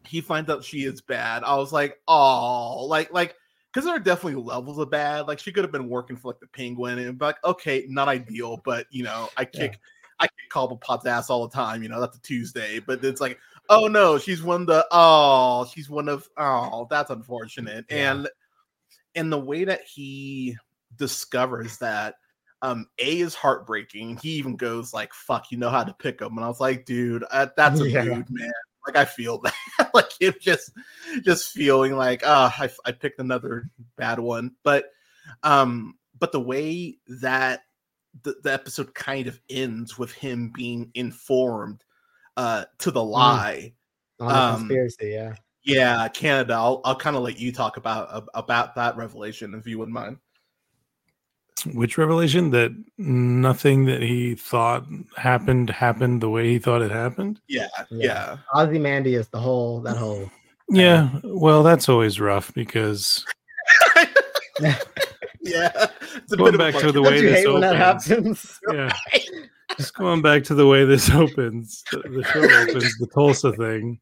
he 0.07 0.21
finds 0.21 0.51
out 0.51 0.65
she 0.65 0.85
is 0.85 1.01
bad, 1.01 1.43
I 1.45 1.57
was 1.57 1.73
like, 1.73 1.99
oh, 2.09 2.87
like 2.87 3.13
like 3.13 3.35
because 3.79 3.87
there 3.87 3.95
are 3.95 4.01
definitely 4.01 4.43
levels 4.43 4.77
of 4.79 4.91
bad. 4.91 5.29
Like 5.29 5.39
she 5.39 5.53
could 5.53 5.63
have 5.63 5.71
been 5.71 5.89
working 5.89 6.17
for 6.17 6.33
like 6.33 6.41
the 6.41 6.49
Penguin 6.49 6.99
and 6.99 7.17
be 7.17 7.25
like, 7.25 7.37
okay, 7.45 7.87
not 7.89 8.09
ideal, 8.09 8.61
but 8.65 8.89
you 8.91 9.05
know, 9.05 9.29
I 9.37 9.45
kick. 9.45 9.79
I 10.19 10.27
kick 10.27 10.51
Cobblepot's 10.51 11.07
ass 11.07 11.31
all 11.31 11.47
the 11.47 11.55
time, 11.55 11.81
you 11.81 11.89
know, 11.89 12.01
that's 12.01 12.17
a 12.17 12.23
Tuesday, 12.23 12.81
but 12.81 13.05
it's 13.05 13.21
like, 13.21 13.39
oh 13.69 13.87
no, 13.87 14.19
she's 14.19 14.43
one 14.43 14.63
of 14.63 14.67
the 14.67 14.85
oh, 14.91 15.65
she's 15.73 15.89
one 15.89 16.09
of 16.09 16.29
oh, 16.37 16.89
that's 16.91 17.11
unfortunate. 17.13 17.85
Yeah. 17.89 18.15
And 18.15 18.29
and 19.15 19.33
the 19.33 19.39
way 19.39 19.63
that 19.63 19.83
he 19.85 20.57
discovers 20.97 21.79
that 21.79 22.17
um 22.63 22.89
A 22.99 23.21
is 23.21 23.37
heartbreaking. 23.37 24.17
He 24.17 24.31
even 24.31 24.57
goes 24.57 24.93
like, 24.93 25.15
fuck, 25.15 25.53
you 25.53 25.59
know 25.59 25.71
how 25.71 25.85
to 25.85 25.95
pick 25.95 26.19
them. 26.19 26.37
And 26.37 26.45
I 26.45 26.49
was 26.49 26.59
like, 26.59 26.85
dude, 26.85 27.25
uh, 27.31 27.47
that's 27.57 27.81
a 27.81 27.89
Yeah. 27.89 28.03
dude, 28.03 28.29
man. 28.29 28.51
Like 28.87 28.97
I 28.97 29.05
feel 29.05 29.39
that. 29.43 29.55
like 29.95 30.11
him 30.21 30.35
just 30.41 30.73
just 31.23 31.53
feeling 31.53 31.97
like, 31.97 32.23
ah, 32.25 32.55
I, 32.59 32.71
I 32.85 32.93
picked 32.93 33.21
another 33.21 33.71
bad 33.97 34.19
one. 34.19 34.53
But 34.63 34.87
um, 35.43 35.97
but 36.19 36.33
the 36.33 36.41
way 36.41 36.99
that 37.21 37.63
the, 38.23 38.37
the 38.43 38.53
episode 38.53 38.95
kind 38.95 39.27
of 39.27 39.41
ends 39.51 39.99
with 39.99 40.13
him 40.13 40.53
being 40.57 40.91
informed 40.95 41.85
uh 42.37 42.65
to 42.79 42.91
the 42.91 43.03
lie. 43.05 43.75
on 44.21 44.29
the 44.29 44.35
Um, 44.35 44.59
conspiracy 44.59 45.09
yeah 45.11 45.35
Yeah, 45.65 46.09
Canada. 46.09 46.55
I'll 46.55 46.81
I'll 46.85 46.97
kind 46.97 47.17
of 47.17 47.23
let 47.23 47.39
you 47.39 47.53
talk 47.53 47.77
about 47.77 48.29
about 48.35 48.75
that 48.77 48.97
revelation 48.97 49.55
if 49.55 49.67
you 49.67 49.79
wouldn't 49.79 49.95
mind. 49.95 50.19
Which 51.67 51.99
revelation 51.99 52.51
that 52.51 52.71
nothing 52.99 53.85
that 53.87 54.03
he 54.03 54.35
thought 54.35 54.85
happened 55.17 55.71
happened 55.71 56.21
the 56.21 56.29
way 56.29 56.49
he 56.49 56.59
thought 56.59 56.83
it 56.83 56.91
happened? 56.91 57.41
Yeah, 57.49 57.69
Yeah. 57.91 58.37
yeah. 58.55 58.61
Ozymandias, 58.63 59.29
the 59.29 59.39
whole 59.41 59.81
that 59.83 59.97
mm-hmm. 59.97 60.05
whole 60.05 60.31
Yeah, 60.71 61.11
well, 61.25 61.63
that's 61.63 61.89
always 61.89 62.21
rough 62.21 62.53
because 62.55 63.25
Yeah. 65.41 65.87
It's 66.17 66.33
a 66.33 66.37
Going 66.37 66.53
bit 66.53 66.61
of 66.61 66.69
a 66.69 66.73
back 66.73 66.81
to 66.83 66.93
the 66.93 67.03
way 67.03 67.21
this 67.21 67.39
hate 67.39 67.61
that 67.61 67.77
opens. 67.77 68.09
happens? 68.09 68.61
yeah, 68.73 68.93
just 69.79 69.95
going 69.95 70.21
back 70.23 70.43
to 70.45 70.55
the 70.55 70.67
way 70.67 70.85
this 70.85 71.11
opens, 71.11 71.83
the, 71.91 71.99
the 71.99 72.25
show 72.25 72.43
opens, 72.43 72.99
the 72.99 73.07
Tulsa 73.07 73.53
thing. 73.53 73.99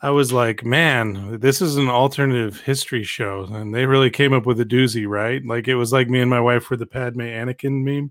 I 0.00 0.10
was 0.10 0.32
like, 0.32 0.64
man, 0.64 1.38
this 1.40 1.62
is 1.62 1.76
an 1.76 1.88
alternative 1.88 2.60
history 2.60 3.04
show, 3.04 3.44
and 3.44 3.74
they 3.74 3.86
really 3.86 4.10
came 4.10 4.32
up 4.32 4.46
with 4.46 4.60
a 4.60 4.64
doozy, 4.64 5.06
right? 5.08 5.44
Like 5.44 5.68
it 5.68 5.76
was 5.76 5.92
like 5.92 6.08
me 6.08 6.20
and 6.20 6.30
my 6.30 6.40
wife 6.40 6.70
were 6.70 6.76
the 6.76 6.86
Padme 6.86 7.20
Anakin 7.22 7.82
meme. 7.84 8.10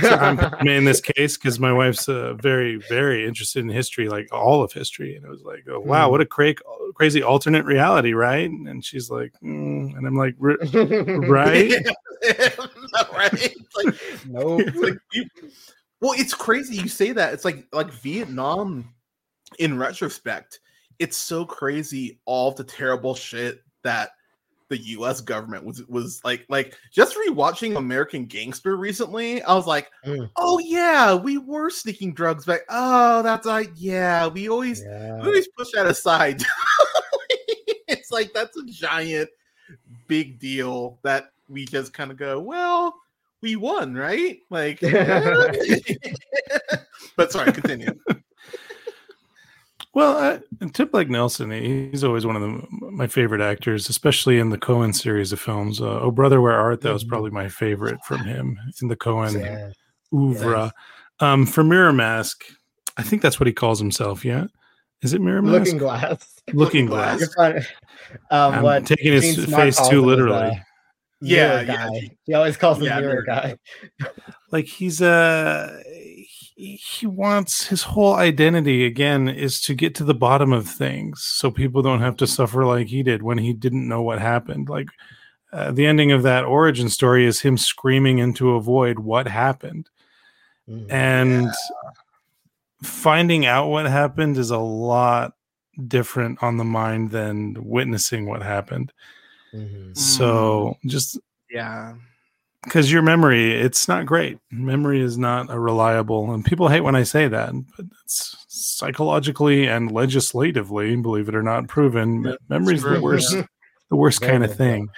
So 0.00 0.14
I'm 0.14 0.36
Padme 0.38 0.68
in 0.68 0.84
this 0.84 1.00
case 1.00 1.36
because 1.36 1.60
my 1.60 1.72
wife's 1.72 2.08
uh, 2.08 2.34
very, 2.34 2.76
very 2.88 3.26
interested 3.26 3.60
in 3.60 3.68
history, 3.68 4.08
like 4.08 4.32
all 4.32 4.62
of 4.62 4.72
history, 4.72 5.16
and 5.16 5.24
it 5.24 5.28
was 5.28 5.42
like, 5.42 5.64
oh, 5.68 5.80
wow, 5.80 6.06
Hmm. 6.06 6.12
what 6.12 6.20
a 6.20 6.26
cra- 6.26 6.54
crazy 6.94 7.22
alternate 7.22 7.64
reality, 7.66 8.14
right? 8.14 8.48
And 8.48 8.82
she's 8.84 9.10
like, 9.10 9.32
mm, 9.42 9.94
and 9.96 10.06
I'm 10.06 10.16
like, 10.16 10.36
"R- 10.42 10.56
right? 11.28 11.72
No, 12.94 13.02
right? 13.12 13.32
Like, 13.76 13.94
it's 14.24 14.76
like 14.78 14.94
you, 15.12 15.26
well, 16.00 16.12
it's 16.16 16.32
crazy 16.32 16.76
you 16.76 16.88
say 16.88 17.12
that. 17.12 17.34
It's 17.34 17.44
like 17.44 17.66
like 17.72 17.90
Vietnam 17.90 18.93
in 19.58 19.78
retrospect, 19.78 20.60
it's 20.98 21.16
so 21.16 21.44
crazy 21.44 22.18
all 22.24 22.52
the 22.52 22.64
terrible 22.64 23.14
shit 23.14 23.62
that 23.82 24.10
the 24.70 24.78
US 24.78 25.20
government 25.20 25.64
was 25.64 25.84
was 25.88 26.20
like 26.24 26.46
like 26.48 26.74
just 26.90 27.16
rewatching 27.16 27.76
American 27.76 28.24
Gangster 28.24 28.76
recently, 28.76 29.42
I 29.42 29.54
was 29.54 29.66
like, 29.66 29.90
Mm. 30.06 30.30
oh 30.36 30.58
yeah, 30.58 31.14
we 31.14 31.38
were 31.38 31.70
sneaking 31.70 32.14
drugs 32.14 32.46
back. 32.46 32.60
Oh, 32.70 33.22
that's 33.22 33.46
like 33.46 33.70
yeah, 33.76 34.26
we 34.26 34.48
always 34.48 34.82
we 34.82 35.26
always 35.26 35.48
push 35.56 35.68
that 35.74 35.86
aside. 35.86 36.42
it's 37.88 38.10
like 38.10 38.32
that's 38.32 38.56
a 38.56 38.64
giant 38.64 39.28
big 40.08 40.38
deal 40.38 40.98
that 41.02 41.30
we 41.48 41.66
just 41.66 41.92
kind 41.92 42.10
of 42.10 42.16
go, 42.16 42.40
well, 42.40 42.94
we 43.42 43.56
won, 43.56 43.94
right? 43.94 44.38
Like, 44.48 44.80
but 47.16 47.30
sorry, 47.30 47.52
continue. 47.52 47.94
Well, 49.94 50.16
I, 50.16 50.66
Tim 50.72 50.88
Blake 50.88 51.08
Nelson, 51.08 51.50
he- 51.52 51.88
he's 51.90 52.02
always 52.04 52.26
one 52.26 52.34
of 52.36 52.42
the, 52.42 52.66
my 52.90 53.06
favorite 53.06 53.40
actors, 53.40 53.88
especially 53.88 54.38
in 54.40 54.50
the 54.50 54.58
Coen 54.58 54.94
series 54.94 55.32
of 55.32 55.38
films. 55.40 55.80
Uh, 55.80 56.00
oh, 56.00 56.10
brother, 56.10 56.40
where 56.40 56.58
art 56.58 56.80
thou 56.80 56.94
is 56.94 57.04
Mhm. 57.04 57.08
probably 57.08 57.30
my 57.30 57.48
favorite 57.48 57.98
from 58.04 58.24
him 58.24 58.58
in 58.82 58.88
the 58.88 58.96
Coen 58.96 59.40
Yeah. 59.40 59.70
oeuvre. 60.12 60.72
Um, 61.20 61.46
for 61.46 61.62
Mirror 61.62 61.92
Mask, 61.92 62.42
I 62.96 63.02
think 63.04 63.22
that's 63.22 63.38
what 63.38 63.46
he 63.46 63.52
calls 63.52 63.78
himself. 63.78 64.24
Yeah, 64.24 64.46
is 65.02 65.14
it 65.14 65.20
Mirror 65.20 65.42
Mask? 65.42 65.58
Looking 65.64 65.78
glass. 65.78 66.40
Looking 66.52 66.86
Glass. 66.86 67.18
glass. 67.18 67.20
You're 67.20 67.62
fine. 67.62 67.66
Um, 68.32 68.54
I'm 68.54 68.62
what 68.64 68.86
taking 68.86 69.12
his 69.12 69.44
Smart 69.44 69.62
face 69.62 69.88
too 69.88 70.04
literally. 70.04 70.60
Yeah, 71.20 71.62
mirror 71.62 71.62
yeah, 71.62 71.88
guy. 71.88 72.10
He 72.24 72.34
always 72.34 72.56
calls 72.56 72.78
him 72.78 72.84
Yeah, 72.84 73.00
mirror 73.00 73.22
mirror 73.24 73.24
guy. 73.24 73.56
like 74.50 74.66
he's 74.66 75.00
uh 75.00 75.80
he, 76.56 76.76
he 76.76 77.06
wants 77.06 77.66
his 77.66 77.82
whole 77.82 78.14
identity 78.14 78.86
again 78.86 79.28
is 79.28 79.60
to 79.62 79.74
get 79.74 79.94
to 79.96 80.04
the 80.04 80.14
bottom 80.14 80.52
of 80.52 80.68
things 80.68 81.22
so 81.22 81.50
people 81.50 81.82
don't 81.82 82.00
have 82.00 82.16
to 82.18 82.26
suffer 82.26 82.64
like 82.64 82.86
he 82.86 83.02
did 83.02 83.22
when 83.22 83.38
he 83.38 83.52
didn't 83.52 83.88
know 83.88 84.02
what 84.02 84.20
happened 84.20 84.68
like 84.68 84.88
uh, 85.52 85.70
the 85.72 85.86
ending 85.86 86.12
of 86.12 86.22
that 86.22 86.44
origin 86.44 86.88
story 86.88 87.24
is 87.26 87.40
him 87.40 87.56
screaming 87.58 88.18
into 88.18 88.52
a 88.52 88.60
void 88.60 88.98
what 88.98 89.26
happened 89.28 89.88
Mm. 90.66 90.86
and 90.90 91.50
finding 92.82 93.44
out 93.46 93.68
what 93.68 93.86
happened 93.86 94.38
is 94.38 94.50
a 94.50 94.58
lot 94.58 95.34
different 95.88 96.42
on 96.42 96.56
the 96.56 96.64
mind 96.64 97.10
than 97.10 97.54
witnessing 97.62 98.26
what 98.26 98.42
happened 98.42 98.92
Mhm. 99.52 99.96
so 99.96 100.78
just 100.86 101.18
Yeah. 101.50 101.94
Because 102.64 102.90
your 102.90 103.02
memory 103.02 103.52
it's 103.52 103.86
not 103.88 104.06
great. 104.06 104.38
Memory 104.50 105.00
is 105.00 105.16
not 105.18 105.50
a 105.52 105.58
reliable 105.58 106.32
and 106.32 106.44
people 106.44 106.68
hate 106.68 106.80
when 106.80 106.96
i 106.96 107.02
say 107.02 107.28
that 107.28 107.52
but 107.76 107.86
it's 108.04 108.36
psychologically 108.48 109.66
and 109.66 109.92
legislatively 109.92 110.96
believe 110.96 111.28
it 111.28 111.34
or 111.34 111.42
not 111.42 111.68
proven 111.68 112.24
Yeah, 112.24 112.34
memory 112.48 112.74
is 112.74 112.82
the 112.82 113.00
worst 113.00 113.34
yeah. 113.34 113.44
the 113.90 113.96
worst 113.96 114.20
Very 114.20 114.32
kind 114.32 114.44
of 114.44 114.56
thing. 114.56 114.88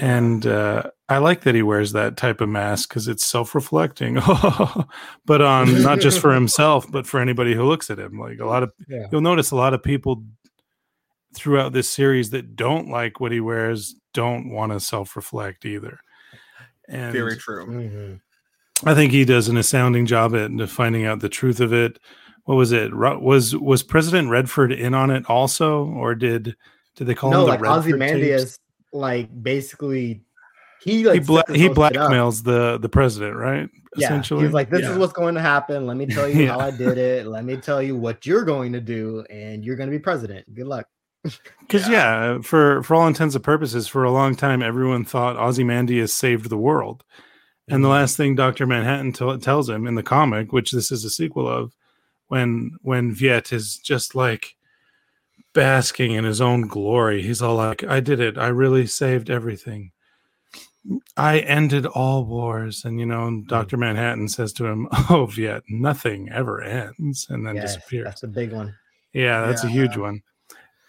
And 0.00 0.46
uh, 0.46 0.84
i 1.08 1.18
like 1.18 1.40
that 1.42 1.54
he 1.54 1.62
wears 1.62 1.92
that 1.92 2.16
type 2.16 2.40
of 2.40 2.48
mask 2.48 2.88
because 2.88 3.08
it's 3.08 3.24
self-reflecting. 3.26 4.20
But 5.26 5.42
on 5.42 5.82
not 5.82 6.00
just 6.00 6.20
for 6.20 6.32
himself 6.40 6.86
but 6.90 7.06
for 7.06 7.20
anybody 7.20 7.54
who 7.54 7.64
looks 7.64 7.90
at 7.90 7.98
him. 7.98 8.18
Like 8.18 8.38
a 8.38 8.46
lot 8.46 8.62
of 8.62 8.72
you'll 9.10 9.20
notice 9.20 9.50
a 9.50 9.56
lot 9.56 9.74
of 9.74 9.82
people 9.82 10.24
throughout 11.34 11.72
this 11.72 11.90
series 11.90 12.30
that 12.30 12.56
don't 12.56 12.88
like 12.88 13.20
what 13.20 13.32
he 13.32 13.40
wears 13.40 13.94
don't 14.14 14.50
want 14.50 14.72
to 14.72 14.80
self-reflect 14.80 15.64
either 15.66 16.00
and 16.88 17.12
Very 17.12 17.36
true. 17.36 17.66
Mhm. 17.66 18.20
I 18.86 18.94
think 18.94 19.12
he 19.12 19.24
does 19.24 19.48
an 19.48 19.56
astounding 19.56 20.06
job 20.06 20.34
at 20.36 20.50
finding 20.68 21.04
out 21.04 21.20
the 21.20 21.28
truth 21.28 21.60
of 21.60 21.72
it. 21.72 21.98
What 22.44 22.54
was 22.54 22.72
it? 22.72 22.94
Was 22.94 23.54
was 23.56 23.82
President 23.82 24.30
Redford 24.30 24.72
in 24.72 24.94
on 24.94 25.10
it 25.10 25.24
also, 25.28 25.84
or 25.84 26.14
did 26.14 26.56
did 26.96 27.06
they 27.06 27.14
call 27.14 27.30
No, 27.30 27.40
him 27.40 27.44
the 27.46 27.50
like 27.52 27.60
Redford 27.60 27.82
tapes? 27.84 27.94
Ozymandias, 27.94 28.58
like 28.92 29.42
basically, 29.42 30.22
he 30.80 31.04
like 31.04 31.14
he 31.14 31.20
bla- 31.26 31.38
set 31.40 31.46
this 31.48 31.56
he 31.56 31.66
whole 31.66 31.74
shit 31.74 31.96
up. 31.96 32.10
blackmails 32.10 32.44
the 32.44 32.78
the 32.78 32.88
president, 32.88 33.36
right? 33.36 33.68
Yeah, 33.96 34.06
Essentially, 34.06 34.44
he's 34.44 34.52
like, 34.52 34.70
"This 34.70 34.82
Yeah. 34.82 34.92
is 34.92 34.98
what's 34.98 35.12
going 35.12 35.34
to 35.34 35.40
happen. 35.40 35.86
Let 35.86 35.96
me 35.96 36.06
tell 36.06 36.28
you 36.28 36.42
Yeah. 36.44 36.52
how 36.52 36.60
I 36.60 36.70
did 36.70 36.98
it. 36.98 37.26
Let 37.26 37.44
me 37.44 37.56
tell 37.56 37.82
you 37.82 37.96
what 37.96 38.24
you're 38.26 38.44
going 38.44 38.72
to 38.74 38.80
do, 38.80 39.24
and 39.28 39.64
you're 39.64 39.76
going 39.76 39.88
to 39.90 39.96
be 39.96 39.98
president. 39.98 40.54
Good 40.54 40.66
luck." 40.68 40.86
because 41.60 41.88
yeah. 41.88 42.40
for 42.42 42.82
for 42.82 42.94
all 42.94 43.06
intents 43.06 43.34
and 43.34 43.44
purposes, 43.44 43.88
for 43.88 44.04
a 44.04 44.10
long 44.12 44.34
time, 44.36 44.62
everyone 44.62 45.04
thought 45.04 45.36
Ozymandias 45.36 46.14
saved 46.14 46.48
the 46.48 46.56
world, 46.56 47.04
and 47.68 47.82
the 47.84 47.88
Mhm. 47.88 47.92
last 47.92 48.16
thing 48.16 48.34
Doctor 48.34 48.66
Manhattan 48.66 49.12
tell 49.12 49.36
tells 49.38 49.68
him 49.68 49.86
in 49.86 49.94
the 49.94 50.02
comic, 50.02 50.52
which 50.52 50.70
this 50.70 50.90
is 50.92 51.04
a 51.04 51.10
sequel 51.10 51.48
of, 51.48 51.74
when 52.28 52.72
when 52.82 53.14
Veidt 53.14 53.52
is 53.52 53.76
just 53.76 54.14
like 54.14 54.54
basking 55.54 56.12
in 56.12 56.24
his 56.24 56.40
own 56.40 56.62
glory, 56.68 57.22
he's 57.22 57.42
all 57.42 57.56
like, 57.56 57.82
"I 57.84 58.00
did 58.00 58.20
it. 58.20 58.38
I 58.38 58.48
really 58.48 58.86
saved 58.86 59.28
everything. 59.30 59.90
I 61.16 61.40
ended 61.40 61.84
all 61.86 62.24
wars." 62.24 62.84
And 62.84 63.00
you 63.00 63.06
know, 63.06 63.42
Doctor 63.48 63.76
Manhattan 63.76 64.28
says 64.28 64.52
to 64.54 64.66
him, 64.66 64.88
"Oh, 65.10 65.26
Veidt, 65.30 65.62
nothing 65.68 66.28
ever 66.30 66.62
ends," 66.62 67.26
and 67.28 67.46
then 67.46 67.56
disappears. 67.56 68.04
That's 68.04 68.22
a 68.22 68.28
big 68.28 68.52
one. 68.52 68.74
Yeah, 69.12 69.46
that's 69.46 69.64
a 69.64 69.68
huge 69.68 69.96
one. 69.96 70.22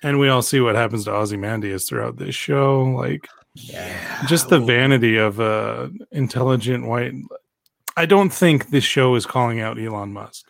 And 0.03 0.19
we 0.19 0.30
all 0.30 0.41
see 0.41 0.59
what 0.61 0.76
happens 0.76 1.05
to 1.05 1.11
Ozymandias 1.13 1.88
throughout 1.88 2.17
this 2.17 2.35
show. 2.35 2.84
Like 2.84 3.27
Yeah. 3.55 4.26
just 4.27 4.49
the 4.49 4.59
vanity 4.59 5.17
of 5.17 5.39
a 5.39 5.91
intelligent 6.11 6.85
white. 6.88 7.13
I 7.97 8.05
don't 8.05 8.30
think 8.30 8.69
this 8.69 8.84
show 8.85 9.15
is 9.15 9.26
calling 9.26 9.59
out 9.59 9.77
Elon 9.80 10.13
Musk, 10.13 10.45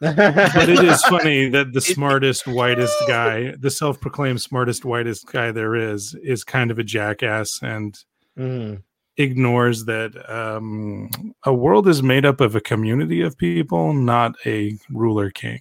but 0.00 0.68
it 0.68 0.82
is 0.82 1.00
funny 1.08 1.48
that 1.50 1.72
the 1.72 1.80
smartest, 1.80 2.46
whitest 2.48 2.96
guy, 3.06 3.54
the 3.60 3.70
self-proclaimed 3.70 4.40
smartest, 4.40 4.84
whitest 4.84 5.26
guy 5.30 5.52
there 5.52 5.76
is, 5.76 6.16
is 6.24 6.42
kind 6.42 6.70
of 6.72 6.78
a 6.78 6.84
jackass 6.84 7.48
and 7.62 7.96
Mhm. 8.36 8.82
ignores 9.18 9.84
that 9.84 10.12
um, 10.28 11.10
a 11.44 11.52
world 11.54 11.86
is 11.86 12.02
made 12.02 12.24
up 12.24 12.40
of 12.40 12.56
a 12.56 12.60
community 12.62 13.20
of 13.20 13.36
people, 13.36 13.92
not 13.92 14.34
a 14.46 14.76
ruler 14.90 15.30
king 15.30 15.60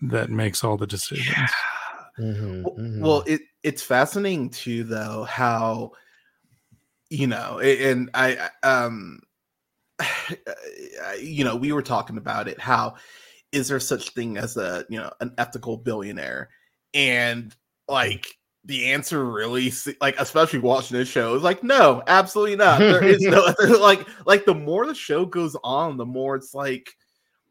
that 0.00 0.30
makes 0.30 0.62
all 0.64 0.76
the 0.78 0.86
decisions. 0.86 1.50
Mhm. 2.18 2.62
Well, 2.64 2.74
Mhm. 2.78 3.00
well, 3.02 3.24
it 3.26 3.42
it's 3.62 3.82
fascinating 3.82 4.50
too, 4.50 4.84
though, 4.84 5.24
how 5.24 5.92
you 7.10 7.26
know, 7.26 7.58
and 7.60 8.10
I, 8.14 8.50
I- 8.62 8.68
um, 8.68 9.20
you 11.20 11.44
know, 11.44 11.56
we 11.56 11.72
were 11.72 11.82
talking 11.82 12.18
about 12.18 12.48
it. 12.48 12.60
How 12.60 12.94
is 13.52 13.68
there 13.68 13.80
such 13.80 14.10
thing 14.10 14.36
as 14.38 14.56
a 14.56 14.84
you 14.90 14.98
know 14.98 15.12
an 15.20 15.34
ethical 15.38 15.76
billionaire? 15.78 16.50
And 16.94 17.54
like 17.88 18.26
the 18.64 18.92
answer 18.92 19.24
really, 19.26 19.72
like 20.00 20.16
especially 20.20 20.60
watching 20.60 20.98
this 20.98 21.08
show, 21.08 21.34
is 21.36 21.42
like 21.42 21.62
no, 21.64 22.02
absolutely 22.08 22.56
not. 22.56 22.80
There 22.80 23.04
is 23.04 23.22
no 23.22 23.54
like 23.80 24.06
like 24.26 24.44
the 24.46 24.54
more 24.54 24.86
the 24.86 24.94
show 24.94 25.26
goes 25.26 25.56
on, 25.64 25.96
the 25.96 26.06
more 26.06 26.36
it's 26.36 26.54
like. 26.54 26.90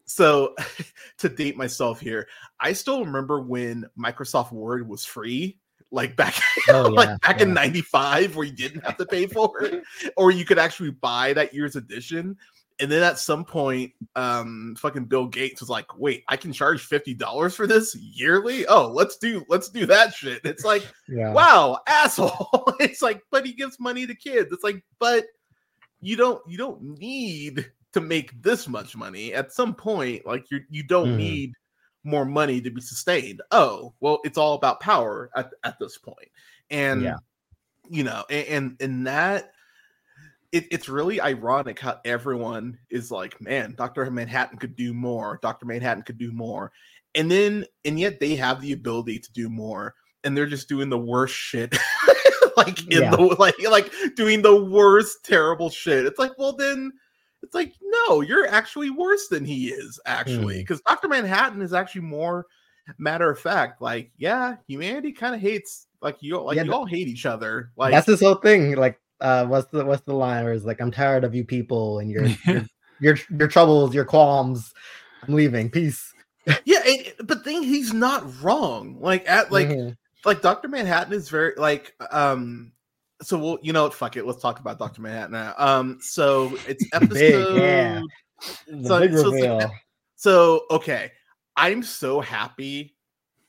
So, 0.08 0.56
to 1.20 1.30
date 1.30 1.58
myself 1.58 2.00
here, 2.00 2.28
I 2.60 2.74
still 2.74 3.06
remember 3.06 3.42
when 3.42 3.86
Microsoft 4.00 4.52
Word 4.52 4.88
was 4.88 5.06
free, 5.06 5.60
like 5.92 6.16
back 6.16 6.36
Oh, 6.70 6.84
like 6.84 7.10
yeah, 7.10 7.18
back 7.22 7.42
in 7.42 7.54
'95, 7.54 8.36
where 8.36 8.46
you 8.46 8.54
didn't 8.54 8.86
have 8.86 8.98
to 8.98 9.06
pay 9.06 9.28
for 9.28 9.62
it, 9.64 9.84
or 10.16 10.32
you 10.32 10.46
could 10.46 10.58
actually 10.58 10.92
buy 10.92 11.34
that 11.34 11.54
year's 11.54 11.76
edition. 11.76 12.38
And 12.80 12.92
then 12.92 13.02
at 13.02 13.18
some 13.18 13.44
point, 13.44 13.92
um, 14.16 14.76
fucking 14.78 15.06
Bill 15.06 15.26
Gates 15.26 15.62
was 15.62 15.70
like, 15.70 15.98
"Wait, 15.98 16.24
I 16.30 16.38
can 16.38 16.54
charge 16.54 16.86
fifty 16.86 17.14
dollars 17.14 17.56
for 17.56 17.68
this 17.68 17.96
yearly? 17.96 18.66
Oh, 18.68 18.88
let's 18.88 19.18
do 19.18 19.44
let's 19.50 19.70
do 19.70 19.86
that 19.88 20.14
shit." 20.14 20.42
It's 20.46 20.64
like, 20.64 20.88
yeah. 21.10 21.34
wow, 21.34 21.80
asshole. 21.88 22.76
it's 22.80 23.02
like, 23.02 23.22
but 23.32 23.46
he 23.46 23.54
gives 23.54 23.80
money 23.80 24.06
to 24.06 24.16
kids. 24.16 24.54
It's 24.54 24.64
like, 24.64 24.84
but 25.00 25.26
you 26.02 26.16
don't 26.16 26.40
you 26.48 26.58
don't 26.58 26.82
need 27.00 27.72
to 28.00 28.06
make 28.08 28.42
this 28.42 28.68
much 28.68 28.96
money. 28.96 29.34
At 29.34 29.52
some 29.54 29.74
point, 29.74 30.26
like 30.26 30.50
you 30.52 30.62
you 30.70 30.84
don't 30.84 31.14
Mhm. 31.14 31.18
need 31.18 31.54
more 32.04 32.26
money 32.26 32.62
to 32.62 32.70
be 32.70 32.82
sustained. 32.82 33.42
Oh, 33.52 33.94
well, 34.00 34.20
it's 34.24 34.38
all 34.38 34.54
about 34.56 34.80
power 34.80 35.30
at, 35.36 35.52
at 35.64 35.78
this 35.80 35.98
point. 35.98 36.30
And 36.70 37.02
Yeah. 37.04 37.18
you 37.90 38.04
know, 38.04 38.24
and 38.30 38.48
and, 38.48 38.82
and 38.82 39.08
that 39.08 39.52
it, 40.54 40.66
it's 40.72 40.88
really 40.88 41.20
ironic 41.20 41.78
how 41.80 42.00
everyone 42.06 42.78
is 42.90 43.12
like, 43.12 43.40
man, 43.42 43.76
Dr. 43.78 44.10
Manhattan 44.10 44.58
could 44.58 44.78
do 44.78 44.94
more. 44.94 45.40
Dr. 45.42 45.66
Manhattan 45.66 46.04
could 46.04 46.18
do 46.18 46.32
more. 46.32 46.72
And 47.16 47.30
then 47.30 47.66
and 47.84 48.00
yet 48.00 48.20
they 48.22 48.36
have 48.38 48.62
the 48.62 48.72
ability 48.72 49.20
to 49.20 49.32
do 49.34 49.50
more 49.50 49.96
and 50.24 50.38
they're 50.38 50.46
just 50.46 50.70
doing 50.70 50.90
the 50.90 50.98
worst 50.98 51.36
shit. 51.36 51.76
like 52.58 52.80
in 52.92 53.02
Yeah. 53.04 53.12
the 53.12 53.18
like 53.40 53.56
like 53.70 53.92
doing 54.16 54.42
the 54.42 54.64
worst 54.66 55.26
terrible 55.26 55.70
shit. 55.70 56.06
It's 56.06 56.20
like, 56.20 56.32
well 56.38 56.54
then 56.54 56.94
it's 57.44 57.56
like 57.56 57.74
no, 57.82 58.22
you're 58.22 58.48
actually 58.48 58.90
worse 58.90 59.28
than 59.28 59.46
he 59.46 59.70
is 59.70 60.00
actually 60.06 60.56
Hmm. 60.56 60.62
because 60.62 60.82
Dr. 60.82 61.08
Manhattan 61.08 61.62
is 61.62 61.74
actually 61.74 62.02
more 62.02 62.46
matter 62.98 63.30
of 63.30 63.40
fact 63.40 63.82
like 63.82 64.12
yeah, 64.18 64.56
humanity 64.68 65.12
kind 65.12 65.36
of 65.36 65.42
hates 65.42 65.88
like 66.02 66.18
you 66.22 66.40
like 66.42 66.56
Yeah, 66.58 66.64
you 66.64 66.74
all 66.74 66.86
hate 66.86 67.08
each 67.08 67.26
other. 67.26 67.72
Like 67.76 67.92
That's 67.92 68.08
this 68.08 68.22
whole 68.22 68.36
thing. 68.36 68.76
Like, 68.76 69.00
uh, 69.20 69.46
what's 69.46 69.68
the 69.72 69.86
what's 69.86 70.04
the 70.04 70.14
line? 70.14 70.44
Where 70.44 70.54
it's 70.54 70.66
like, 70.66 70.80
"I'm 70.80 70.92
tired 70.92 71.24
of 71.24 71.34
you 71.34 71.44
people 71.44 72.00
and 72.00 72.12
your 72.12 72.28
your 72.46 72.66
your, 73.00 73.18
your 73.38 73.48
troubles, 73.48 73.94
your 73.94 74.06
qualms. 74.06 74.74
I'm 75.28 75.34
leaving. 75.34 75.70
Peace." 75.70 76.14
yeah, 76.66 76.82
and, 76.86 77.14
but 77.28 77.44
thing 77.44 77.64
he's 77.64 77.94
not 77.94 78.42
wrong. 78.42 79.00
Like 79.02 79.28
at 79.28 79.52
like 79.52 79.70
Mhm. 79.70 79.98
like 80.26 80.42
Dr. 80.42 80.68
Manhattan 80.68 81.14
is 81.14 81.30
very 81.30 81.54
like 81.58 81.94
um 82.12 82.72
so 83.22 83.38
we'll 83.38 83.58
you 83.62 83.74
know 83.74 83.84
what 83.84 83.94
fuck 83.94 84.16
it 84.18 84.26
let's 84.26 84.42
talk 84.42 84.60
about 84.60 84.78
Dr. 84.80 85.02
Manhattan 85.02 85.32
now. 85.32 85.54
Um 85.58 85.98
so 86.02 86.56
it's 86.68 86.86
episode 86.94 87.10
Big, 87.54 87.56
yeah. 87.62 88.02
so- 88.84 89.00
big 89.00 89.14
so 89.18 89.30
like- 89.30 89.72
so 90.16 90.62
okay 90.72 91.12
I'm 91.56 91.82
so 91.84 92.20
happy 92.22 92.96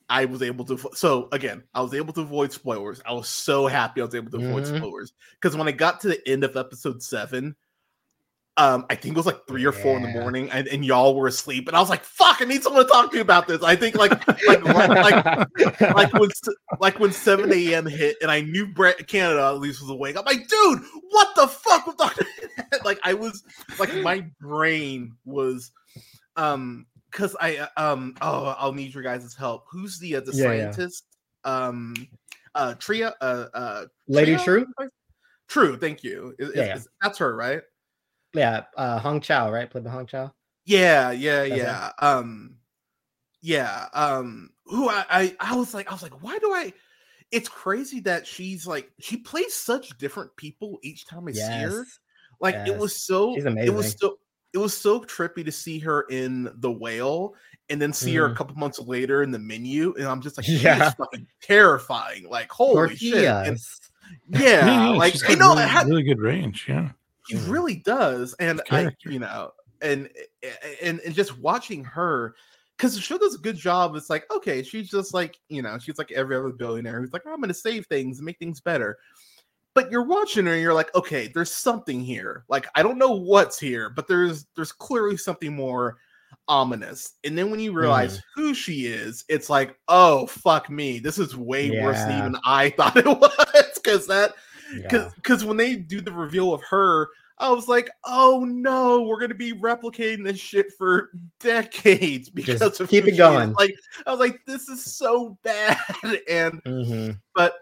I 0.09 0.25
was 0.25 0.41
able 0.43 0.65
to 0.67 0.79
so 0.95 1.29
again 1.33 1.63
I 1.75 1.83
was 1.83 1.93
able 1.93 2.15
to 2.15 2.23
avoid 2.23 2.51
spoilers. 2.53 3.03
I 3.05 3.13
was 3.13 3.29
so 3.29 3.67
happy 3.67 4.01
I 4.01 4.05
was 4.05 4.15
able 4.15 4.31
to 4.31 4.39
avoid 4.39 4.65
Mhm. 4.65 4.79
spoilers 4.79 5.13
because 5.41 5.55
when 5.57 5.69
I 5.69 5.73
got 5.73 6.01
to 6.01 6.09
the 6.09 6.29
end 6.29 6.45
of 6.45 6.57
episode 6.57 7.03
seven 7.03 7.55
um, 8.59 8.85
I 8.91 8.97
think 8.97 9.15
it 9.15 9.17
was 9.17 9.25
like 9.25 9.47
three 9.47 9.65
or 9.65 9.71
four 9.73 9.97
in 9.97 10.03
the 10.03 10.09
morning, 10.09 10.51
and, 10.51 10.67
and 10.69 10.85
y'all 10.85 11.15
were 11.15 11.29
asleep, 11.29 11.69
and 11.69 11.77
I 11.77 11.81
was 11.81 11.89
like, 11.89 12.03
"Fuck, 12.05 12.43
I 12.43 12.45
need 12.45 12.63
someone 12.63 12.85
to 12.85 12.91
talk 12.91 13.11
to 13.13 13.17
you 13.17 13.23
about 13.23 13.47
this." 13.47 13.63
I 13.63 13.77
think 13.77 13.95
like 13.97 14.11
like 14.49 14.65
like 14.65 15.81
like 15.95 16.13
when 16.13 16.29
like 16.81 16.99
when 16.99 17.13
7 17.13 17.53
a.m. 17.53 17.87
hit 17.87 18.17
and 18.21 18.31
I 18.31 18.41
knew 18.41 18.67
Brett 18.67 19.07
Canada 19.07 19.47
at 19.47 19.61
least 19.61 19.81
was 19.81 19.91
awake. 19.91 20.17
I'm 20.19 20.25
like, 20.25 20.49
dude, 20.49 20.81
what 21.11 21.29
the 21.37 21.47
fuck 21.47 21.87
with 21.87 21.97
Dr. 21.97 22.27
like 22.85 22.99
I 23.05 23.15
was 23.15 23.45
like 23.79 23.95
my 24.03 24.27
brain 24.41 25.15
was 25.25 25.71
um 26.37 26.85
because 27.13 27.37
I 27.41 27.59
uh, 27.59 27.69
um 27.77 28.17
oh 28.21 28.57
I'll 28.59 28.73
need 28.73 28.93
your 28.93 29.05
guys' 29.05 29.35
help. 29.35 29.67
Who's 29.71 29.99
the 30.01 30.17
uh, 30.17 30.21
the 30.21 30.33
Yeah, 30.33 30.53
yeah. 30.53 30.71
scientist? 30.73 31.05
Um 31.45 31.95
uh 32.57 32.75
Tria 32.75 33.15
uh 33.21 33.47
uh 33.55 33.85
Lady 34.09 34.37
Trieu? 34.37 34.67
Shrew? 34.79 34.89
Trieu. 35.49 35.77
Thank 35.77 36.03
you. 36.03 36.35
Is- 36.39 36.53
Yeah, 36.55 36.65
yeah. 36.65 36.77
is- 36.77 36.89
that's 37.01 37.19
her, 37.19 37.35
right? 37.37 37.63
Yeah, 38.35 38.65
uh, 38.77 38.99
Hong 38.99 39.21
Chau, 39.21 39.51
right? 39.51 39.71
Played 39.71 39.85
by 39.85 39.91
Hong 39.91 40.07
Chau. 40.07 40.33
Yeah, 40.65 41.11
yeah, 41.13 41.47
That's 41.49 41.61
yeah. 41.63 41.91
Um, 42.01 42.57
yeah. 43.41 43.87
Um, 43.95 44.51
who 44.67 44.89
I, 44.89 45.05
I 45.11 45.37
I 45.41 45.57
was 45.57 45.73
like, 45.75 45.89
I 45.89 45.95
was 45.95 46.03
like, 46.03 46.23
why 46.23 46.39
do 46.39 46.53
I? 46.53 46.73
It's 47.31 47.49
crazy 47.49 48.01
that 48.01 48.27
she's 48.27 48.67
like 48.67 48.91
she 49.01 49.17
plays 49.19 49.55
such 49.55 49.97
different 49.99 50.35
people 50.37 50.79
each 50.83 51.07
time 51.07 51.29
I 51.29 51.33
see 51.33 51.41
her. 51.43 51.79
Yes, 51.81 51.99
Like 52.41 52.55
it 52.67 52.77
was 52.77 53.03
so 53.05 53.35
She's 53.35 53.45
it 53.47 53.73
was 53.75 53.97
so 53.99 54.19
it 54.55 54.59
was 54.59 54.75
so 54.77 55.01
trippy 55.01 55.45
to 55.45 55.53
see 55.53 55.79
her 55.81 56.03
in 56.11 56.51
the 56.57 56.71
whale 56.73 57.35
and 57.69 57.81
then 57.81 57.93
see 57.93 58.15
her 58.17 58.27
a 58.27 58.31
Mhm. 58.31 58.37
couple 58.37 58.57
months 58.57 58.79
later 58.79 59.23
in 59.23 59.31
the 59.31 59.39
menu 59.39 59.95
and 59.99 60.07
I'm 60.09 60.23
just 60.23 60.39
like 60.39 60.47
she 60.47 60.57
Yeah. 60.57 60.89
is 60.89 60.95
fucking 60.95 61.27
terrifying 61.43 62.29
like 62.29 62.51
holy 62.51 62.97
shit 62.97 63.25
and 63.25 63.59
Tortillas. 63.59 63.81
yeah, 64.31 64.89
like 64.97 65.13
she's 65.13 65.23
I 65.25 65.29
got 65.35 65.39
know 65.39 65.51
really, 65.51 65.63
it 65.65 65.69
had, 65.69 65.87
really 65.87 66.03
good 66.03 66.19
range. 66.21 66.65
Yeah. 66.67 66.91
He 67.29 67.37
Mhm. 67.37 67.51
really 67.51 67.77
does 67.77 68.35
and 68.41 68.61
I, 68.71 68.91
you 69.05 69.19
know 69.19 69.53
and 69.83 70.09
eh, 70.17 70.23
eh, 70.43 70.53
eh, 70.63 70.75
and 70.83 71.01
and 71.01 71.15
just 71.15 71.39
watching 71.39 71.85
her 71.85 72.35
because 72.77 72.95
the 72.95 73.01
show 73.01 73.19
does 73.19 73.35
a 73.35 73.39
good 73.39 73.57
job 73.57 73.95
it's 73.95 74.11
like 74.11 74.25
okay 74.35 74.63
she's 74.63 74.91
just 74.91 75.15
like 75.15 75.39
you 75.49 75.63
know 75.63 75.79
she's 75.79 75.99
like 75.99 76.11
every 76.13 76.37
other 76.37 76.51
billionaire 76.51 77.01
who's 77.01 77.13
like 77.13 77.27
i'm 77.27 77.41
gonna 77.41 77.55
save 77.55 77.87
things 77.87 78.19
and 78.19 78.27
make 78.27 78.39
things 78.39 78.61
better. 78.61 78.99
But 79.75 79.93
you're 79.93 80.03
watching 80.03 80.47
her 80.47 80.55
and 80.55 80.63
you're 80.63 80.75
like 80.75 80.93
okay 80.97 81.31
there's 81.33 81.53
something 81.53 82.01
here. 82.01 82.45
Like 82.49 82.67
i 82.75 82.83
don't 82.83 82.99
know 82.99 83.13
what's 83.13 83.61
here 83.61 83.91
but 83.91 84.09
there's 84.09 84.47
there's 84.57 84.73
clearly 84.73 85.17
something 85.17 85.55
more 85.55 85.99
ominous 86.47 87.15
and 87.25 87.37
then 87.37 87.51
when 87.51 87.61
you 87.61 87.73
realize 87.73 88.19
mm-hmm. 88.19 88.41
who 88.41 88.55
she 88.55 88.87
is 88.87 89.25
it's 89.29 89.49
like 89.49 89.79
oh 89.89 90.27
fuck 90.27 90.69
me 90.69 90.99
this 90.99 91.19
is 91.19 91.37
way 91.37 91.71
worse 91.83 91.99
than 91.99 92.19
even 92.19 92.37
i 92.45 92.71
thought 92.77 92.97
it 92.97 93.07
was 93.07 93.71
because 93.77 94.07
that 94.07 94.35
Yeah. 94.75 95.11
because 95.17 95.45
when 95.45 95.57
they 95.57 95.77
do 95.77 96.01
the 96.01 96.13
reveal 96.13 96.53
of 96.53 96.63
her 96.65 97.09
i 97.39 97.51
was 97.51 97.69
like 97.69 97.89
oh 98.05 98.45
no 98.47 99.03
we're 99.03 99.21
gonna 99.21 99.35
be 99.35 99.53
replicating 99.53 100.25
this 100.25 100.39
shit 100.39 100.67
for 100.77 101.11
decades 101.41 102.29
because 102.29 102.59
Just 102.61 102.81
of 102.81 102.89
keep 102.91 103.07
it 103.07 103.13
is. 103.13 103.17
going. 103.19 103.53
like 103.55 103.75
i 104.07 104.11
was 104.11 104.21
like 104.21 104.41
this 104.47 104.69
is 104.69 104.85
so 104.85 105.39
bad 105.43 105.79
and 106.29 106.63
Mhm. 106.65 107.19
but 107.35 107.55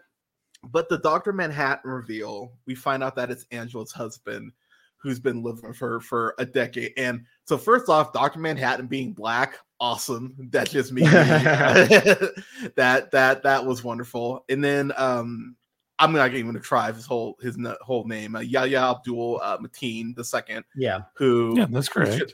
but 0.73 0.89
the 0.89 0.99
dr 0.99 1.33
manhattan 1.33 1.91
reveal 1.91 2.53
we 2.67 2.75
find 2.75 3.05
out 3.05 3.15
that 3.17 3.31
it's 3.31 3.47
angela's 3.53 3.93
husband 3.93 4.51
who's 4.97 5.21
been 5.21 5.43
living 5.43 5.69
with 5.69 5.79
her 5.79 6.01
for 6.01 6.35
a 6.39 6.45
decade 6.47 6.93
and 6.97 7.25
so 7.45 7.57
first 7.57 7.89
off 7.89 8.13
dr 8.13 8.39
manhattan 8.39 8.87
being 8.87 9.13
black 9.13 9.59
awesome 9.79 10.35
that 10.51 10.71
just 10.71 10.91
me 10.91 11.03
that 12.77 13.11
that 13.13 13.43
that 13.43 13.65
was 13.65 13.85
wonderful 13.85 14.45
and 14.49 14.65
then 14.65 14.91
um 14.97 15.55
i'm 15.99 16.13
not 16.13 16.33
even 16.35 16.47
gonna 16.47 16.61
try 16.61 16.91
his 16.93 17.07
whole 17.07 17.37
his 17.41 17.57
whole 17.81 18.05
name 18.07 18.37
uh, 18.37 18.41
yahya 18.41 18.91
abdul 18.91 19.41
uh, 19.43 19.59
mateen 19.59 20.15
the 20.15 20.25
second 20.25 20.65
Yeah, 20.75 21.01
who 21.15 21.55
Yeah, 21.57 21.67
that's 21.71 21.87
who's 21.87 21.89
correct. 21.89 22.19
you 22.21 22.27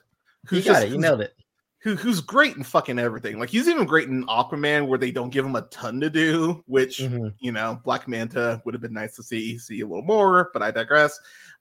who's 0.47 0.65
got 0.65 0.73
just- 0.73 0.83
it. 0.83 0.87
You 0.87 0.93
who's- 0.95 1.03
nailed 1.03 1.21
it. 1.21 1.35
who 1.83 1.97
who's 1.97 2.21
great 2.21 2.57
in 2.57 2.63
fucking 2.63 2.99
everything. 2.99 3.39
Like 3.41 3.49
he's 3.51 3.67
even 3.69 3.87
great 3.87 4.09
in 4.09 4.25
Aquaman, 4.27 4.87
where 4.87 4.99
they 4.99 5.11
don't 5.11 5.31
give 5.31 5.45
him 5.45 5.57
a 5.57 5.63
ton 5.63 6.01
to 6.01 6.09
do, 6.11 6.63
which 6.67 6.99
Mhm. 6.99 7.35
you 7.41 7.51
know, 7.53 7.81
Black 7.85 8.07
Manta 8.07 8.63
would 8.65 8.73
have 8.75 8.81
been 8.83 8.93
nice 8.93 9.17
to 9.17 9.23
see 9.25 9.59
see 9.59 9.81
a 9.81 9.87
little 9.87 10.03
more, 10.05 10.51
but 10.53 10.63
I 10.63 10.71
digress. 10.71 11.19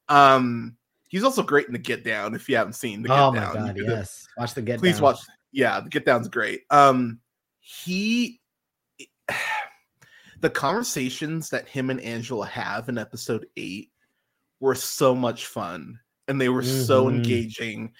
Um, 0.10 0.76
he's 1.10 1.23
also 1.23 1.41
great 1.44 1.65
in 1.68 1.73
the 1.73 1.80
Get 1.80 2.03
Down. 2.03 2.36
If 2.36 2.48
you 2.49 2.56
haven't 2.56 2.73
seen 2.73 3.02
the 3.02 3.07
Get 3.10 3.19
Oh 3.19 3.34
Down, 3.34 3.53
god, 3.53 3.78
you 3.78 3.84
could- 3.84 3.91
yes. 3.94 4.28
Watch 4.38 4.53
the 4.53 4.61
get. 4.61 4.73
Down. 4.73 4.80
Please 4.80 4.95
Down. 4.95 5.03
watch. 5.03 5.19
Yeah, 5.52 5.80
the 5.80 5.90
Get 5.90 6.06
Down's 6.06 6.28
great. 6.30 6.61
Um, 6.69 7.19
he. 7.60 8.40
The 10.41 10.49
conversations 10.49 11.49
that 11.49 11.68
him 11.68 11.89
and 11.89 12.01
Angela 12.01 12.45
have 12.47 12.89
in 12.89 12.97
episode 12.97 13.45
eight 13.57 13.91
were 14.59 14.76
so 14.76 15.15
much 15.15 15.45
fun 15.47 15.99
and 16.27 16.39
they 16.39 16.49
were 16.49 16.63
so 16.63 17.05
Mhm. 17.05 17.15
engaging 17.15 17.93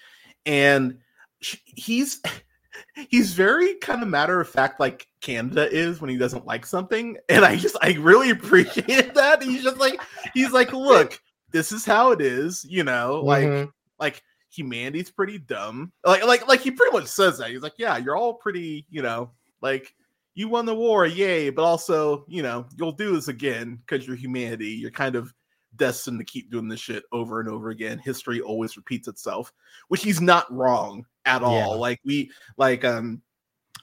and 0.46 0.98
he's 1.40 2.20
he's 3.08 3.32
very 3.34 3.74
kind 3.76 4.02
of 4.02 4.08
matter 4.08 4.40
of 4.40 4.48
fact 4.48 4.80
like 4.80 5.06
canada 5.20 5.70
is 5.70 6.00
when 6.00 6.08
he 6.08 6.16
doesn't 6.16 6.46
like 6.46 6.64
something 6.64 7.16
and 7.28 7.44
i 7.44 7.56
just 7.56 7.76
i 7.82 7.92
really 8.00 8.30
appreciated 8.30 9.12
that 9.14 9.42
he's 9.42 9.62
just 9.62 9.76
like 9.78 10.00
he's 10.34 10.52
like 10.52 10.72
look 10.72 11.20
this 11.50 11.70
is 11.72 11.84
how 11.84 12.12
it 12.12 12.20
is 12.20 12.64
you 12.68 12.82
know 12.84 13.20
like 13.24 13.44
Mhm. 13.44 13.70
like 14.00 14.22
humanity's 14.50 15.10
pretty 15.10 15.38
dumb 15.38 15.92
like 16.04 16.24
like 16.24 16.46
like 16.48 16.60
he 16.60 16.70
pretty 16.70 16.92
much 16.96 17.06
says 17.06 17.38
that 17.38 17.50
he's 17.50 17.62
like 17.62 17.74
yeah 17.76 17.96
you're 17.98 18.16
all 18.16 18.34
pretty 18.34 18.86
you 18.88 19.02
know 19.02 19.30
like 19.60 19.94
you 20.34 20.48
won 20.48 20.66
the 20.66 20.74
war 20.74 21.06
yay 21.06 21.50
but 21.50 21.62
also 21.62 22.24
you 22.28 22.42
know 22.42 22.66
you'll 22.76 22.92
do 22.92 23.14
this 23.14 23.28
again 23.28 23.78
because 23.86 24.06
you're 24.06 24.16
humanity 24.16 24.68
you're 24.68 24.90
kind 24.90 25.14
of 25.14 25.32
destined 25.76 26.18
to 26.18 26.24
keep 26.24 26.50
doing 26.50 26.68
this 26.68 26.80
shit 26.80 27.04
over 27.12 27.40
and 27.40 27.48
over 27.48 27.70
again. 27.70 27.98
History 27.98 28.40
always 28.40 28.76
repeats 28.76 29.08
itself 29.08 29.52
which 29.88 30.02
he's 30.02 30.20
not 30.20 30.52
wrong 30.52 31.04
at 31.24 31.42
all. 31.42 31.54
Yeah. 31.54 31.66
like 31.66 32.00
we 32.04 32.30
like 32.56 32.84
um 32.84 33.22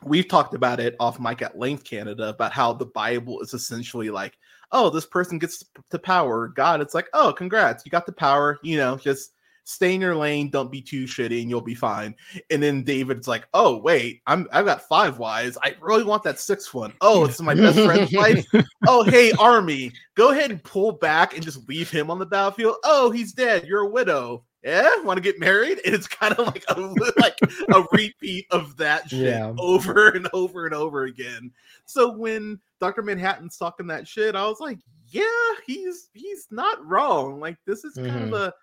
we've 0.04 0.28
talked 0.28 0.54
about 0.54 0.80
it 0.80 0.96
off 1.00 1.20
mic 1.20 1.42
at 1.42 1.58
length 1.58 1.84
canada 1.84 2.30
about 2.30 2.54
how 2.54 2.72
the 2.72 2.86
bible 2.86 3.42
is 3.42 3.54
essentially 3.54 4.10
like 4.10 4.38
oh 4.72 4.90
this 4.90 5.06
person 5.06 5.40
gets 5.40 5.64
to 5.90 6.00
power 6.00 6.48
god. 6.50 6.82
It's 6.82 6.94
like 6.94 7.08
oh 7.14 7.34
congrats 7.34 7.86
you 7.86 7.92
got 7.92 8.06
the 8.06 8.12
power 8.12 8.60
you 8.64 8.78
know 8.78 8.96
just 8.98 9.34
stay 9.70 9.94
in 9.94 10.02
your 10.02 10.16
lane 10.16 10.50
don't 10.50 10.72
be 10.72 10.82
too 10.82 11.04
shitty 11.06 11.41
and 11.41 11.50
you'll 11.50 11.62
be 11.62 11.76
fine. 11.76 12.16
And 12.50 12.62
then 12.64 12.84
david's 12.84 13.28
like 13.28 13.48
oh 13.54 13.78
wait 13.78 14.22
i'm 14.28 14.48
i've 14.52 14.66
got 14.66 14.88
five 14.88 15.20
wives 15.20 15.58
i 15.64 15.76
really 15.82 16.04
want 16.04 16.24
that 16.24 16.40
sixth 16.40 16.74
one. 16.74 16.91
Oh 17.02 17.26
it's 17.26 17.40
my 17.41 17.54
best 17.54 17.80
friend's 17.80 18.12
wife. 18.12 18.46
Oh 18.88 19.04
hey 19.04 19.32
army 19.40 19.91
go 20.16 20.32
ahead 20.32 20.52
and 20.52 20.64
pull 20.64 20.94
back 20.94 21.36
and 21.36 21.44
just 21.44 21.68
leave 21.70 21.90
him 21.91 22.10
on 22.10 22.18
the 22.20 22.26
battlefield. 22.26 22.78
Oh 22.84 23.12
he's 23.12 23.34
dead. 23.34 23.66
You're 23.68 23.82
a 23.82 23.90
widow. 23.90 24.44
Yeah? 24.64 24.90
Want 25.04 25.18
to 25.18 25.22
get 25.22 25.40
married? 25.40 25.80
And 25.86 25.94
it's 25.96 26.08
kind 26.08 26.34
of 26.34 26.48
like 26.48 26.66
a 26.70 26.80
like 27.18 27.38
a 27.74 27.84
repeat 27.94 28.46
of 28.52 28.76
that 28.78 29.10
shit 29.10 29.20
Yeah. 29.20 29.54
over 29.58 30.10
and 30.10 30.28
over 30.34 30.66
and 30.66 30.74
over 30.74 31.04
again. 31.04 31.52
So 31.86 32.12
when 32.12 32.60
dr 32.82 33.02
manhattan's 33.04 33.58
talking 33.58 33.88
that 33.88 34.08
shit 34.08 34.36
i 34.36 34.46
was 34.48 34.60
like 34.62 34.80
yeah 35.12 35.24
he's 35.66 36.10
he's 36.14 36.48
not 36.52 36.84
wrong. 36.86 37.40
Like 37.40 37.58
this 37.66 37.84
is 37.84 37.96
kind 37.96 38.10
of 38.10 38.30
Mhm. 38.30 38.48
a 38.48 38.54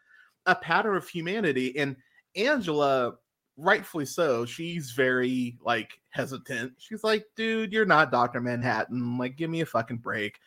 a 0.47 0.55
pattern 0.55 0.97
of 0.97 1.09
humanity 1.09 1.77
and 1.79 1.97
angela 2.37 3.15
rightfully 3.57 4.05
so 4.07 4.45
she's 4.45 4.91
very 4.93 5.57
like 5.63 5.99
hesitant 6.11 6.73
she's 6.79 7.03
like 7.03 7.25
dude 7.37 7.73
you're 7.73 7.87
not 7.87 8.11
dr 8.11 8.39
manhattan 8.41 9.17
like 9.19 9.37
give 9.37 9.51
me 9.51 9.61
a 9.63 9.67
fucking 9.67 9.97
break 9.97 10.39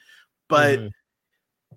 but 0.48 0.80
Mhm. 0.80 0.90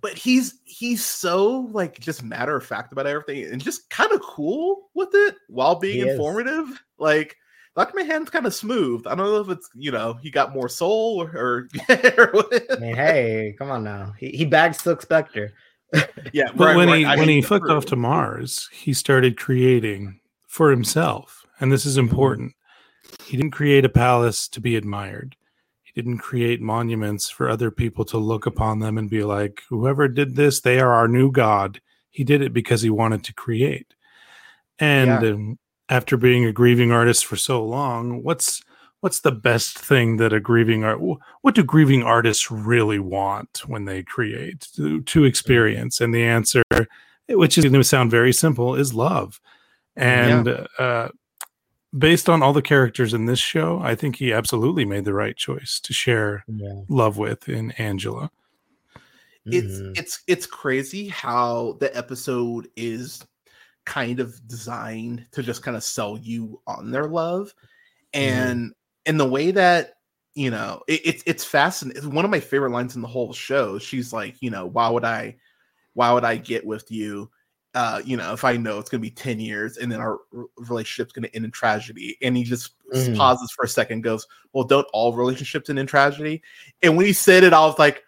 but 0.01 0.13
he's 0.13 0.61
he's 0.65 1.05
so 1.05 1.69
like 1.73 1.99
just 2.01 2.23
matter 2.23 2.57
of 2.57 2.65
fact 2.67 2.93
about 2.93 3.07
everything 3.07 3.51
and 3.51 3.63
just 3.63 3.89
kind 3.91 4.13
of 4.13 4.21
cool 4.21 4.91
with 4.95 5.11
it 5.15 5.37
while 5.49 5.75
being 5.77 5.97
He 5.97 6.09
is. 6.09 6.11
informative 6.13 6.83
like 6.99 7.37
Dr. 7.75 7.97
Manhattan's 7.97 8.29
kind 8.29 8.45
of 8.45 8.53
smooth. 8.55 9.07
I 9.07 9.15
don't 9.15 9.25
know 9.31 9.41
if 9.41 9.49
it's 9.49 9.71
you 9.75 9.91
know 9.91 10.13
he 10.23 10.31
got 10.31 10.53
more 10.53 10.69
soul 10.69 11.23
or, 11.23 11.35
or. 11.39 11.69
I 11.89 12.77
mean, 12.79 12.95
hey, 12.95 13.55
come 13.59 13.71
on 13.71 13.83
now. 13.83 14.13
He 14.19 14.29
he 14.29 14.45
bagged 14.45 14.77
Silk 14.77 15.01
Spectre. 15.01 15.55
yeah. 16.33 16.51
But 16.55 16.67
right, 16.67 16.77
when 16.77 16.89
right, 16.89 16.99
he 16.99 17.05
I 17.05 17.17
when 17.17 17.29
he 17.29 17.43
flipped 17.43 17.69
off 17.69 17.87
to 17.87 17.97
Mars, 17.97 18.69
he 18.73 18.93
started 18.93 19.37
creating 19.39 20.21
for 20.49 20.71
himself, 20.71 21.47
and 21.61 21.71
this 21.71 21.87
is 21.87 21.97
important. 21.99 22.55
He 23.25 23.37
didn't 23.37 23.53
create 23.53 23.85
a 23.85 23.91
palace 23.91 24.49
to 24.49 24.61
be 24.61 24.77
admired. 24.77 25.37
He 25.83 25.93
didn't 26.01 26.19
create 26.19 26.61
monuments 26.61 27.29
for 27.29 27.49
other 27.49 27.71
people 27.71 28.05
to 28.07 28.19
look 28.19 28.47
upon 28.47 28.79
them 28.79 28.99
and 28.99 29.11
be 29.11 29.25
like, 29.25 29.63
"Whoever 29.69 30.09
did 30.09 30.37
this, 30.37 30.61
they 30.61 30.81
are 30.81 30.93
our 30.93 31.09
new 31.09 31.31
god." 31.31 31.81
He 32.11 32.25
did 32.25 32.43
it 32.43 32.53
because 32.53 32.83
he 32.83 32.91
wanted 32.91 33.25
to 33.25 33.35
create. 33.35 33.95
And 34.79 35.23
Yeah. 35.23 35.31
um, 35.31 35.59
after 35.89 36.17
being 36.17 36.45
a 36.45 36.53
grieving 36.53 36.93
artist 36.93 37.27
for 37.27 37.37
so 37.37 37.65
long, 37.65 38.23
what's 38.23 38.63
what's 39.03 39.21
the 39.21 39.33
best 39.33 39.79
thing 39.79 40.17
that 40.17 40.33
a 40.33 40.41
grieving 40.41 40.85
art 40.85 41.01
what 41.43 41.55
do 41.55 41.63
grieving 41.63 42.03
artists 42.03 42.51
really 42.51 42.99
want 43.01 43.63
when 43.67 43.85
they 43.85 44.03
create 44.03 44.61
to, 44.77 45.03
to 45.03 45.25
experience? 45.25 46.01
And 46.01 46.15
the 46.15 46.25
answer 46.25 46.63
which 47.29 47.59
is 47.59 47.65
going 47.65 47.75
to 47.75 47.85
sound 47.85 48.11
very 48.11 48.33
simple 48.33 48.75
is 48.75 48.95
love. 48.95 49.41
And 49.97 50.67
uh, 50.79 51.09
based 51.97 52.29
on 52.29 52.43
all 52.43 52.53
the 52.53 52.63
characters 52.63 53.13
in 53.13 53.27
this 53.27 53.39
show 53.39 53.79
i 53.83 53.95
think 53.95 54.17
he 54.17 54.33
absolutely 54.33 54.85
made 54.87 55.05
the 55.05 55.13
right 55.13 55.37
choice 55.37 55.79
to 55.79 55.93
share 55.93 56.43
Yeah. 56.49 56.81
love 56.89 57.19
with 57.19 57.49
in 57.51 57.73
angela. 57.73 58.31
It's 59.45 59.75
Mhm. 59.81 59.99
it's 59.99 60.23
it's 60.27 60.47
crazy 60.47 61.09
how 61.09 61.77
the 61.81 61.95
episode 61.97 62.69
is 62.77 63.23
kind 63.85 64.21
of 64.21 64.41
designed 64.47 65.27
to 65.33 65.43
just 65.43 65.63
kind 65.63 65.77
of 65.77 65.83
sell 65.83 66.17
you 66.17 66.61
on 66.67 66.93
their 66.93 67.09
love. 67.09 67.53
And 68.15 68.73
in 69.07 69.19
the 69.19 69.27
way 69.27 69.51
that 69.51 69.95
you 70.35 70.51
know 70.51 70.83
it, 70.89 71.01
it's 71.05 71.23
it's 71.27 71.45
fascinating 71.45 72.15
one 72.15 72.25
of 72.25 72.31
my 72.31 72.41
favorite 72.41 72.71
lines 72.71 72.97
in 72.97 73.03
the 73.03 73.09
whole 73.09 73.33
show 73.33 73.79
she's 73.79 74.13
like 74.13 74.35
you 74.41 74.51
know 74.51 74.67
why 74.67 74.89
would 74.89 75.05
i 75.05 75.37
why 75.95 76.13
would 76.13 76.25
i 76.25 76.37
get 76.37 76.65
with 76.65 76.91
you 76.91 77.29
uh 77.75 78.01
you 78.05 78.17
know 78.17 78.33
if 78.33 78.45
i 78.45 78.57
know 78.57 78.79
it's 78.79 78.89
gonna 78.89 79.01
be 79.01 79.11
10 79.11 79.39
years 79.41 79.77
and 79.77 79.93
then 79.93 80.01
our 80.01 80.21
relationship's 80.57 81.13
gonna 81.13 81.29
end 81.35 81.45
in 81.45 81.51
tragedy 81.51 82.17
and 82.23 82.37
he 82.37 82.45
just 82.45 82.73
Mhm. 82.95 83.17
pauses 83.17 83.51
for 83.53 83.65
a 83.65 83.69
second 83.69 83.95
and 83.97 84.05
goes 84.05 84.27
well 84.53 84.65
don't 84.65 84.87
all 84.93 85.13
relationships 85.15 85.69
end 85.71 85.79
in 85.79 85.87
tragedy 85.87 86.43
and 86.83 86.97
when 86.97 87.07
he 87.07 87.13
said 87.13 87.45
it 87.45 87.53
i 87.53 87.61
was 87.61 87.79
like 87.79 88.03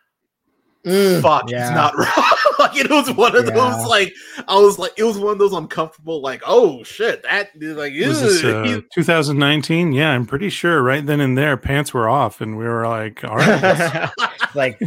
Mm, 0.84 1.22
fuck, 1.22 1.50
yeah. 1.50 1.60
he's 1.66 1.74
not 1.74 1.94
wrong. 1.96 2.53
Like 2.68 2.76
it 2.76 2.90
was 2.90 3.10
one 3.12 3.36
of 3.36 3.46
Yeah. 3.46 3.52
those 3.54 3.86
like 3.86 4.12
I 4.48 4.58
was 4.58 4.78
like 4.78 4.92
it 4.96 5.04
was 5.04 5.18
one 5.18 5.32
of 5.32 5.38
those 5.38 5.52
uncomfortable 5.52 6.20
like 6.20 6.42
oh 6.46 6.82
shit 6.84 7.22
that 7.24 7.50
like 7.60 7.92
Was 7.94 8.20
this 8.20 8.44
uh, 8.44 8.80
2019? 8.94 9.92
Yeah, 9.92 10.10
I'm 10.10 10.26
pretty 10.26 10.48
sure 10.48 10.82
right 10.82 11.04
then 11.04 11.20
and 11.20 11.36
there 11.36 11.56
pants 11.56 11.92
were 11.94 12.08
off, 12.08 12.40
and 12.40 12.56
we 12.56 12.64
were 12.64 12.86
like, 12.86 13.22
all 13.24 13.36
right. 13.36 14.10
like, 14.54 14.78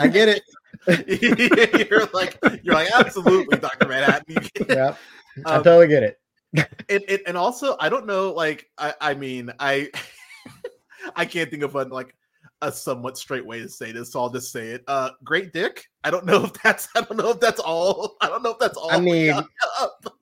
I 0.00 0.08
get 0.08 0.28
it. 0.28 0.42
you're 1.90 2.06
like 2.14 2.38
you're 2.62 2.74
like 2.74 2.88
absolutely 2.94 3.58
Dr. 3.58 3.88
Manhattan. 3.88 4.36
yeah 4.68 4.94
get 4.94 4.96
I 5.44 5.56
Um, 5.56 5.62
totally 5.64 5.88
get 5.88 6.02
it. 6.04 6.18
and, 6.88 7.02
and 7.08 7.20
and 7.26 7.36
also 7.36 7.76
I 7.80 7.88
don't 7.88 8.06
know 8.06 8.32
like 8.32 8.66
I 8.78 8.94
I 9.00 9.14
mean 9.14 9.52
I 9.58 9.90
I 11.16 11.24
can't 11.26 11.50
think 11.50 11.62
of 11.62 11.74
a 11.74 11.82
like 11.84 12.14
a 12.62 12.72
somewhat 12.72 13.18
straight 13.18 13.44
way 13.44 13.60
to 13.60 13.68
say 13.68 13.92
this 13.92 14.12
so 14.12 14.20
I'll 14.20 14.30
just 14.30 14.50
say 14.50 14.68
it 14.68 14.82
uh 14.88 15.10
great 15.24 15.52
dick 15.52 15.84
I 16.04 16.10
don't 16.10 16.24
know 16.24 16.44
if 16.44 16.52
that's 16.62 16.88
I 16.96 17.02
don't 17.02 17.16
know 17.18 17.30
if 17.30 17.40
that's 17.40 17.60
all 17.60 18.16
I 18.20 18.28
don't 18.28 18.42
know 18.42 18.50
if 18.52 18.58
that's 18.58 18.76
all 18.78 18.90
I 18.90 18.98
mean, 19.00 19.32
got 19.32 19.46
up. 19.80 20.14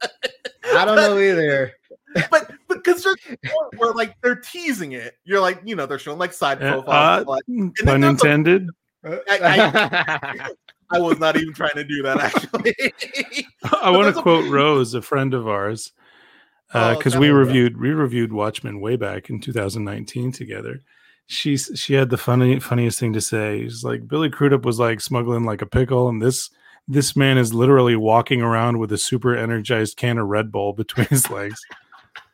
I 0.75 0.85
don't 0.85 0.97
know 0.97 1.19
either. 1.19 1.73
but 2.31 2.53
because 2.69 3.03
there's 3.05 3.17
a 3.31 3.37
point 3.49 3.75
where 3.79 3.93
like 3.93 4.15
they're 4.23 4.37
teasing 4.37 4.93
it 4.93 5.15
you're 5.25 5.41
like 5.41 5.61
you 5.65 5.77
know 5.77 5.87
they're 5.87 5.99
showing 5.99 6.19
like 6.19 6.33
side 6.33 6.63
Uh, 6.63 6.73
profiles 6.83 7.27
uh, 7.27 7.31
like, 7.31 7.43
pun 7.47 7.73
there's 8.01 8.05
a- 8.05 8.09
intended. 8.09 8.69
I- 9.05 10.51
I 10.91 10.99
was 10.99 11.19
not 11.19 11.37
even 11.37 11.55
trying 11.55 11.75
to 11.75 11.85
do 11.85 12.03
that 12.03 12.19
actually 12.19 13.45
I 13.81 13.91
want 13.91 14.05
there's 14.05 14.15
to 14.15 14.21
a- 14.21 14.23
quote 14.23 14.51
Rose, 14.51 14.95
a 14.95 15.03
friend 15.03 15.35
of 15.35 15.47
ours, 15.49 15.93
Oh, 16.73 16.97
because 16.97 17.13
tell 17.13 17.21
we 17.21 17.29
me 17.29 17.31
about 17.33 17.47
reviewed 17.47 17.81
we 17.81 17.91
reviewed 17.91 18.33
Watchmen 18.33 18.81
way 18.81 18.97
back 18.97 19.31
in 19.31 19.41
2019 19.41 20.33
together. 20.33 20.83
She's 21.27 21.71
she 21.75 21.95
had 21.95 22.11
the 22.11 22.17
funny 22.19 22.61
funniest 22.61 22.99
thing 22.99 23.13
to 23.15 23.21
say. 23.21 23.63
She's 23.63 23.83
like 23.85 24.07
Billy 24.07 24.29
Crudup 24.31 24.65
was 24.65 24.79
like 24.79 25.01
smuggling 25.01 25.45
like 25.45 25.63
a 25.63 25.67
pickle, 25.67 26.09
and 26.09 26.21
this 26.21 26.51
this 26.87 27.17
man 27.17 27.39
is 27.39 27.55
literally 27.55 27.97
walking 27.97 28.43
around 28.43 28.79
with 28.79 28.93
a 28.93 28.99
super 28.99 29.35
energized 29.35 29.97
can 29.97 30.19
of 30.19 30.27
Red 30.27 30.53
Bull 30.53 30.73
between 30.75 31.07
his 31.07 31.31
legs. 31.31 31.61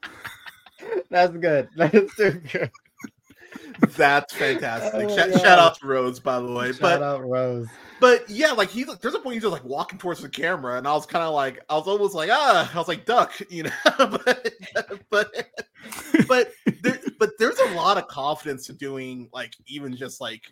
That's 1.11 1.37
good. 1.37 1.69
That's 1.77 2.15
too 2.17 2.41
good. 2.53 2.71
that's 3.97 4.35
fantastic 4.35 4.93
Oh 4.95 5.09
my 5.09 5.17
shout, 5.17 5.31
God. 5.33 5.41
shout 5.41 5.59
out 5.59 5.79
to 5.81 5.87
Rose 5.87 6.21
by 6.21 6.39
the 6.41 6.51
way 6.53 6.71
Shout 6.73 6.81
but 6.81 7.03
out 7.03 7.27
Rose. 7.29 7.67
But 8.01 8.29
yeah, 8.31 8.53
like 8.53 8.71
he 8.71 8.85
there's 8.85 9.15
a 9.15 9.19
point 9.19 9.35
he's 9.35 9.43
just 9.43 9.53
like 9.53 9.65
walking 9.65 9.99
towards 9.99 10.23
the 10.23 10.29
camera, 10.29 10.79
and 10.79 10.89
I 10.89 10.93
was 10.95 11.07
kind 11.07 11.25
of 11.25 11.35
like 11.35 11.61
I 11.69 11.75
was 11.77 11.87
almost 11.87 12.15
like 12.15 12.31
ah, 12.33 12.71
I 12.73 12.79
was 12.79 12.89
like 12.89 13.05
duck, 13.05 13.33
you 13.51 13.65
know. 13.65 13.71
but 14.19 14.53
but 15.11 15.35
but 16.27 16.53
there, 16.83 17.01
but 17.19 17.31
there's 17.39 17.59
a 17.59 17.75
lot 17.75 17.99
of 17.99 18.07
confidence 18.09 18.67
to 18.67 18.73
doing 18.73 19.29
like 19.33 19.53
even 19.67 19.95
just 19.97 20.21
like 20.21 20.43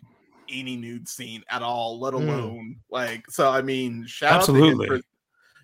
any 0.51 0.75
nude 0.75 1.07
scene 1.07 1.43
at 1.49 1.61
all, 1.61 1.99
let 1.99 2.13
Mm. 2.13 2.27
alone 2.27 2.75
like 2.89 3.23
so. 3.29 3.49
I 3.49 3.61
mean, 3.61 4.05
shout 4.05 4.33
Absolutely. 4.33 4.85
out 4.85 4.89
to 4.89 4.93
him 4.95 5.01
for 5.01 5.05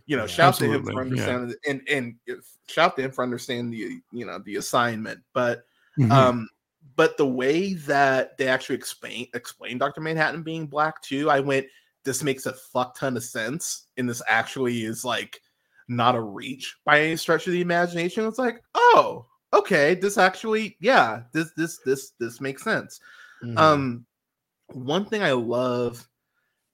you 0.07 0.18
know, 0.18 0.24
Yeah. 0.24 0.28
shout 0.28 0.48
out 0.53 0.60
to 0.60 0.66
him 0.66 0.84
for 0.84 0.90
Absolutely, 1.02 1.18
yeah. 1.20 1.24
understanding 1.36 1.56
and 1.68 1.82
and 1.90 2.16
if- 2.28 2.45
shout 2.68 2.95
to 2.95 3.03
him 3.03 3.12
for 3.12 3.24
understanding 3.24 3.70
the 3.72 3.99
you 4.12 4.26
know 4.26 4.40
the 4.40 4.56
assignment, 4.57 5.20
but 5.34 5.66
Mhm. 5.99 6.12
um 6.12 6.49
but 6.96 7.18
the 7.18 7.26
way 7.26 7.74
that 7.74 8.38
they 8.38 8.48
actually 8.48 8.76
explain 8.76 9.28
explain 9.34 9.78
dr 9.78 10.00
manhattan 10.02 10.44
being 10.44 10.66
black 10.68 11.02
too 11.02 11.30
i 11.30 11.40
went 11.40 11.66
this 12.04 12.24
makes 12.24 12.46
a 12.46 12.54
fuck 12.54 12.98
ton 12.98 13.18
of 13.18 13.24
sense 13.24 13.88
and 13.98 14.08
this 14.08 14.22
actually 14.28 14.84
is 14.84 15.04
like 15.04 15.42
not 15.88 16.16
a 16.16 16.22
reach 16.22 16.78
by 16.86 17.00
any 17.02 17.16
stretch 17.16 17.46
of 17.48 17.54
the 17.54 17.62
imagination 17.62 18.26
it's 18.26 18.40
like 18.40 18.62
oh 18.74 19.26
okay 19.54 19.94
this 19.96 20.18
actually 20.18 20.76
yeah 20.80 21.22
this 21.34 21.52
this 21.56 21.80
this 21.86 22.12
this 22.20 22.42
makes 22.42 22.64
sense 22.64 23.00
Mhm. 23.44 23.58
um 23.58 24.06
one 24.74 25.06
thing 25.06 25.22
i 25.22 25.32
love 25.32 26.08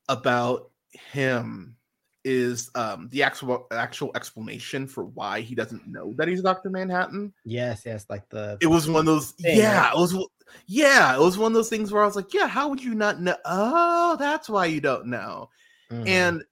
about 0.10 0.70
him 0.94 1.76
is 2.24 2.70
um 2.76 3.08
the 3.12 3.24
actual 3.24 3.68
actual 3.72 4.12
explanation 4.16 4.88
for 4.88 5.06
why 5.06 5.42
he 5.42 5.56
doesn't 5.56 5.88
know 5.88 6.14
that 6.18 6.28
he's 6.28 6.42
dr 6.42 6.70
manhattan 6.70 7.34
yes, 7.46 7.84
yes, 7.86 8.06
like 8.10 8.28
the 8.30 8.58
it 8.62 8.68
was 8.68 8.88
one 8.90 9.00
of 9.00 9.06
those 9.06 9.32
thing, 9.32 9.58
yeah 9.58 9.86
right? 9.86 9.94
it 9.94 9.98
was 9.98 10.28
yeah 10.68 11.16
it 11.16 11.20
was 11.20 11.38
one 11.38 11.52
of 11.52 11.56
those 11.56 11.70
things 11.70 11.92
where 11.92 12.04
i 12.04 12.06
was 12.06 12.16
like 12.16 12.34
yeah 12.34 12.48
how 12.48 12.68
would 12.70 12.84
you 12.84 12.94
not 12.94 13.20
know 13.22 13.36
oh 13.46 14.16
that's 14.20 14.50
why 14.50 14.66
you 14.66 14.82
don't 14.82 15.08
know 15.08 15.50
Mhm. 15.92 16.08
and 16.08 16.44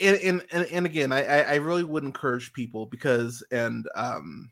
and 0.00 0.16
and 0.16 0.46
and, 0.50 0.66
and 0.72 0.86
again 0.86 1.12
I, 1.12 1.24
I 1.24 1.40
i 1.42 1.54
really 1.56 1.84
would 1.84 2.04
encourage 2.04 2.52
people 2.52 2.86
because 2.86 3.44
and 3.52 3.86
um 3.94 4.50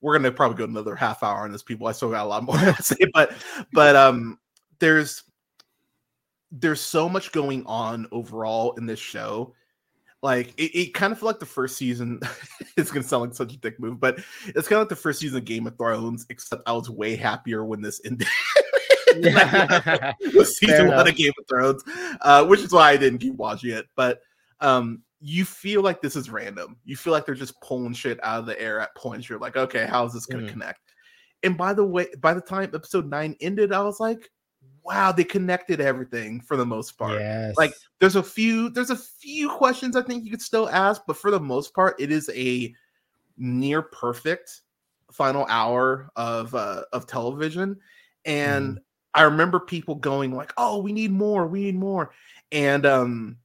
we're 0.00 0.16
gonna 0.16 0.30
probably 0.30 0.58
go 0.58 0.64
another 0.64 0.94
half 0.94 1.22
hour 1.22 1.44
on 1.44 1.52
this 1.52 1.62
people 1.62 1.86
i 1.86 1.92
still 1.92 2.10
got 2.10 2.24
a 2.24 2.28
lot 2.28 2.44
more 2.44 2.56
to 2.58 2.82
say 2.82 2.96
but 3.14 3.32
but 3.72 3.96
um 3.96 4.38
there's 4.78 5.24
there's 6.52 6.80
so 6.80 7.08
much 7.08 7.32
going 7.32 7.64
on 7.66 8.06
overall 8.12 8.72
in 8.72 8.86
this 8.86 8.98
show 8.98 9.54
like 10.22 10.48
it, 10.58 10.76
it 10.76 10.94
kind 10.94 11.12
of 11.12 11.18
felt 11.18 11.28
like 11.28 11.40
the 11.40 11.46
first 11.46 11.76
season 11.76 12.20
it's 12.76 12.90
gonna 12.90 13.02
sound 13.02 13.22
like 13.22 13.34
such 13.34 13.54
a 13.54 13.56
dick 13.56 13.80
move 13.80 13.98
but 13.98 14.18
it's 14.46 14.68
kind 14.68 14.78
of 14.78 14.80
like 14.80 14.88
the 14.88 14.96
first 14.96 15.20
season 15.20 15.38
of 15.38 15.44
game 15.44 15.66
of 15.66 15.76
thrones 15.78 16.26
except 16.28 16.62
i 16.66 16.72
was 16.72 16.90
way 16.90 17.16
happier 17.16 17.64
when 17.64 17.80
this 17.80 18.00
ended. 18.04 18.26
Than 19.22 19.36
I 19.36 20.14
was 20.22 20.34
with 20.34 20.48
season 20.48 20.88
one 20.88 21.08
of 21.08 21.16
game 21.16 21.32
of 21.38 21.46
thrones 21.48 21.82
uh, 22.20 22.44
which 22.46 22.60
is 22.60 22.72
why 22.72 22.90
i 22.90 22.96
didn't 22.96 23.18
keep 23.18 23.34
watching 23.34 23.70
it 23.70 23.86
but 23.96 24.20
um 24.60 25.02
you 25.20 25.44
feel 25.44 25.82
like 25.82 26.00
this 26.00 26.16
is 26.16 26.30
random. 26.30 26.78
You 26.82 26.96
feel 26.96 27.12
like 27.12 27.26
they're 27.26 27.34
just 27.34 27.60
pulling 27.60 27.92
shit 27.92 28.18
out 28.22 28.40
of 28.40 28.46
the 28.46 28.58
air 28.58 28.80
at 28.80 28.94
points. 28.94 29.28
You're 29.28 29.38
like 29.38 29.56
okay 29.56 29.86
how 29.86 30.06
is 30.06 30.14
this 30.14 30.24
gonna 30.26 30.44
Mm. 30.44 30.48
connect? 30.48 30.80
And 31.42 31.58
by 31.58 31.74
the 31.74 31.84
way 31.84 32.06
by 32.20 32.32
the 32.32 32.40
time 32.40 32.70
episode 32.74 33.06
nine 33.06 33.36
ended 33.40 33.72
i 33.72 33.82
was 33.82 34.00
like 34.00 34.30
wow 34.84 35.12
they 35.12 35.24
connected 35.24 35.80
everything 35.80 36.40
for 36.40 36.56
the 36.56 36.66
most 36.66 36.92
part. 36.98 37.20
Yes. 37.20 37.56
like 37.56 37.72
there's 38.00 38.16
a 38.16 38.22
few 38.22 38.70
there's 38.70 38.90
a 38.90 38.96
few 38.96 39.48
questions 39.50 39.94
i 39.96 40.02
think 40.02 40.24
you 40.24 40.30
could 40.30 40.42
still 40.42 40.68
ask 40.70 41.02
but 41.06 41.16
for 41.16 41.30
the 41.30 41.38
most 41.40 41.74
part 41.74 42.00
it 42.00 42.10
is 42.10 42.30
a 42.34 42.74
near 43.36 43.82
perfect 43.82 44.62
final 45.12 45.44
hour 45.48 46.08
of 46.16 46.54
uh 46.54 46.82
of 46.92 47.06
television. 47.06 47.76
And 48.24 48.78
i 49.14 49.22
remember 49.22 49.58
people 49.58 49.96
going 49.96 50.32
like 50.34 50.52
oh 50.56 50.78
we 50.80 50.92
need 50.92 51.10
more 51.10 51.46
we 51.46 51.64
need 51.64 51.74
more. 51.76 52.12
And 52.52 52.86
um 52.86 53.36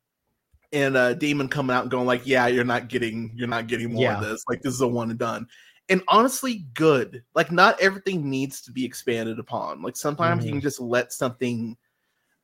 and 0.73 0.95
uh 0.97 1.13
damon 1.13 1.47
coming 1.47 1.75
out 1.75 1.83
and 1.83 1.91
going 1.91 2.05
like 2.05 2.25
yeah 2.27 2.47
you're 2.47 2.63
not 2.65 2.89
getting 2.89 3.31
you're 3.35 3.47
not 3.47 3.67
getting 3.67 3.93
more 3.93 4.03
Yeah. 4.03 4.17
of 4.19 4.23
this. 4.25 4.43
Like 4.47 4.61
this 4.61 4.73
is 4.73 4.81
a 4.81 4.87
one 4.87 5.09
and 5.09 5.17
done 5.19 5.47
and 5.89 6.01
honestly 6.07 6.65
good. 6.73 7.23
Like 7.35 7.51
not 7.51 7.79
everything 7.79 8.29
needs 8.29 8.61
to 8.61 8.71
be 8.71 8.85
expanded 8.85 9.39
upon. 9.39 9.81
Like 9.81 9.95
sometimes 9.95 10.45
you 10.45 10.51
Mhm. 10.51 10.53
can 10.53 10.61
just 10.61 10.79
let 10.81 11.13
something 11.13 11.77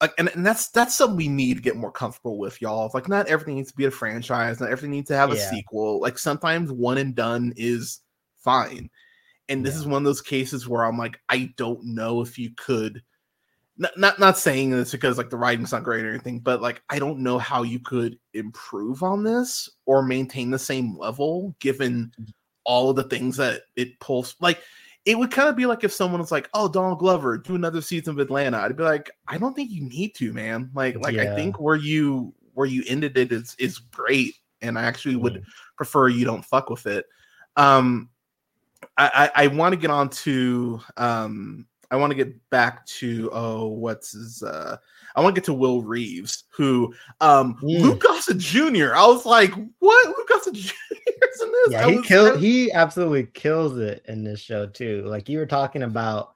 like 0.01 0.13
and, 0.17 0.29
and 0.29 0.45
that's 0.45 0.69
that's 0.69 0.95
something 0.95 1.17
we 1.17 1.27
need 1.27 1.57
to 1.57 1.63
get 1.63 1.75
more 1.75 1.91
comfortable 1.91 2.37
with 2.37 2.61
y'all. 2.61 2.91
Like 2.93 3.07
not 3.09 3.27
everything 3.27 3.55
needs 3.55 3.71
to 3.71 3.77
be 3.77 3.85
a 3.85 3.91
franchise 3.91 4.59
not 4.59 4.69
everything 4.71 4.91
needs 4.91 5.09
to 5.09 5.17
have 5.17 5.31
a 5.31 5.35
sequel. 5.37 5.99
Like 6.01 6.17
sometimes 6.19 6.71
one 6.71 6.97
and 6.97 7.15
done 7.15 7.53
is 7.55 8.01
fine. 8.37 8.89
And 9.49 9.65
this 9.65 9.75
Yeah. 9.75 9.81
is 9.81 9.87
one 9.87 10.01
of 10.01 10.05
those 10.05 10.21
cases 10.21 10.67
where 10.67 10.83
i'm 10.83 10.97
like 10.97 11.19
i 11.29 11.51
don't 11.57 11.83
know 11.83 12.21
if 12.21 12.37
you 12.39 12.51
could 12.57 13.01
not, 13.77 13.97
not 13.97 14.19
not 14.19 14.37
saying 14.37 14.69
this 14.71 14.91
because 14.91 15.17
like 15.17 15.29
the 15.29 15.37
writing's 15.37 15.71
not 15.71 15.83
great 15.83 16.05
or 16.05 16.09
anything 16.09 16.39
but 16.39 16.61
like 16.61 16.81
i 16.89 16.99
don't 16.99 17.19
know 17.19 17.37
how 17.37 17.63
you 17.63 17.79
could 17.79 18.17
improve 18.33 19.03
on 19.03 19.23
this 19.23 19.69
or 19.85 20.03
maintain 20.03 20.49
the 20.51 20.59
same 20.59 20.97
level 20.97 21.55
given 21.59 22.11
all 22.63 22.89
of 22.89 22.95
the 22.95 23.03
things 23.03 23.37
that 23.37 23.61
it 23.75 23.99
pulls 23.99 24.35
like 24.39 24.61
it 25.05 25.17
would 25.17 25.31
kind 25.31 25.49
of 25.49 25.55
be 25.55 25.65
like 25.65 25.83
if 25.83 25.91
someone 25.91 26.21
was 26.21 26.31
like, 26.31 26.47
"Oh, 26.53 26.67
Donald 26.67 26.99
Glover, 26.99 27.35
do 27.37 27.55
another 27.55 27.81
season 27.81 28.11
of 28.11 28.19
Atlanta." 28.19 28.59
I'd 28.59 28.77
be 28.77 28.83
like, 28.83 29.09
"I 29.27 29.39
don't 29.39 29.55
think 29.55 29.71
you 29.71 29.81
need 29.89 30.13
to, 30.15 30.31
man. 30.31 30.69
Like, 30.75 30.95
like 31.03 31.15
I 31.17 31.33
think 31.35 31.59
where 31.59 31.75
you 31.75 32.33
where 32.53 32.67
you 32.67 32.83
ended 32.87 33.17
it 33.17 33.31
is 33.31 33.55
is 33.57 33.79
great, 33.79 34.35
and 34.61 34.77
I 34.77 34.83
actually 34.83 35.15
would 35.15 35.35
Mm. 35.35 35.43
prefer 35.75 36.07
you 36.07 36.23
don't 36.23 36.45
fuck 36.45 36.69
with 36.69 36.85
it." 36.85 37.07
Um, 37.57 38.09
I 38.95 39.31
I, 39.35 39.43
I 39.43 39.47
want 39.47 39.73
to 39.73 39.77
get 39.77 39.89
on 39.89 40.09
to 40.09 40.79
um 40.97 41.65
I 41.89 41.95
want 41.95 42.11
to 42.11 42.15
get 42.15 42.49
back 42.51 42.85
to 42.85 43.29
oh 43.33 43.67
what's 43.69 44.11
his 44.11 44.43
uh 44.43 44.77
I 45.15 45.21
want 45.21 45.33
to 45.35 45.41
get 45.41 45.45
to 45.45 45.53
Will 45.53 45.81
Reeves 45.81 46.43
who 46.49 46.93
um 47.21 47.55
Mm. 47.55 47.81
Lou 47.81 47.95
Gossett 47.95 48.37
Jr. 48.37 48.93
I 48.93 49.07
was 49.07 49.25
like, 49.25 49.51
what 49.79 50.07
Lou 50.07 50.25
Gossett 50.29 50.53
Jr. 50.53 50.73
is 51.33 51.41
in 51.41 51.51
this? 51.51 51.71
yeah, 51.71 51.85
I 51.85 51.89
he 51.91 51.97
was- 51.97 52.07
killed. 52.07 52.39
He 52.39 52.71
absolutely 52.71 53.25
kills 53.33 53.77
it 53.77 54.03
in 54.07 54.23
this 54.23 54.39
show 54.39 54.65
too. 54.67 55.03
Like 55.05 55.29
you 55.29 55.37
were 55.39 55.45
talking 55.45 55.83
about, 55.83 56.35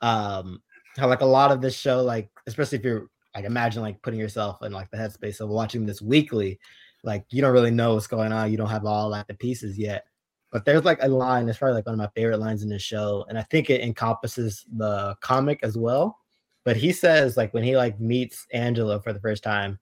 um, 0.00 0.62
how 0.96 1.08
like 1.08 1.20
a 1.20 1.26
lot 1.26 1.52
of 1.52 1.60
this 1.60 1.76
show, 1.76 2.02
like 2.02 2.30
especially 2.46 2.78
if 2.78 2.84
you're 2.84 3.08
like 3.34 3.44
imagine 3.44 3.82
like 3.82 4.02
putting 4.02 4.18
yourself 4.18 4.62
in 4.62 4.72
like 4.72 4.90
the 4.90 4.96
headspace 4.96 5.40
of 5.40 5.48
watching 5.48 5.86
this 5.86 6.02
weekly, 6.02 6.58
like 7.04 7.24
you 7.30 7.40
don't 7.40 7.52
really 7.52 7.70
know 7.70 7.94
what's 7.94 8.06
going 8.06 8.32
on. 8.32 8.50
You 8.50 8.56
don't 8.56 8.68
have 8.68 8.84
all 8.84 9.08
like 9.08 9.26
the 9.26 9.34
pieces 9.34 9.78
yet. 9.78 10.04
But 10.52 10.64
there's 10.64 10.84
like 10.84 10.98
a 11.00 11.06
line. 11.08 11.48
It's 11.48 11.58
probably 11.58 11.74
like 11.76 11.86
one 11.86 11.94
of 11.94 11.98
my 11.98 12.08
favorite 12.14 12.40
lines 12.40 12.64
in 12.64 12.68
the 12.68 12.78
show, 12.78 13.24
and 13.28 13.38
I 13.38 13.42
think 13.42 13.70
it 13.70 13.82
encompasses 13.82 14.64
the 14.76 15.14
comic 15.20 15.60
as 15.62 15.78
well. 15.78 16.18
But 16.64 16.76
he 16.76 16.92
says 16.92 17.36
like 17.36 17.54
when 17.54 17.62
he 17.62 17.76
like 17.76 18.00
meets 18.00 18.46
Angela 18.52 19.00
for 19.00 19.12
the 19.12 19.20
first 19.20 19.44
time, 19.44 19.78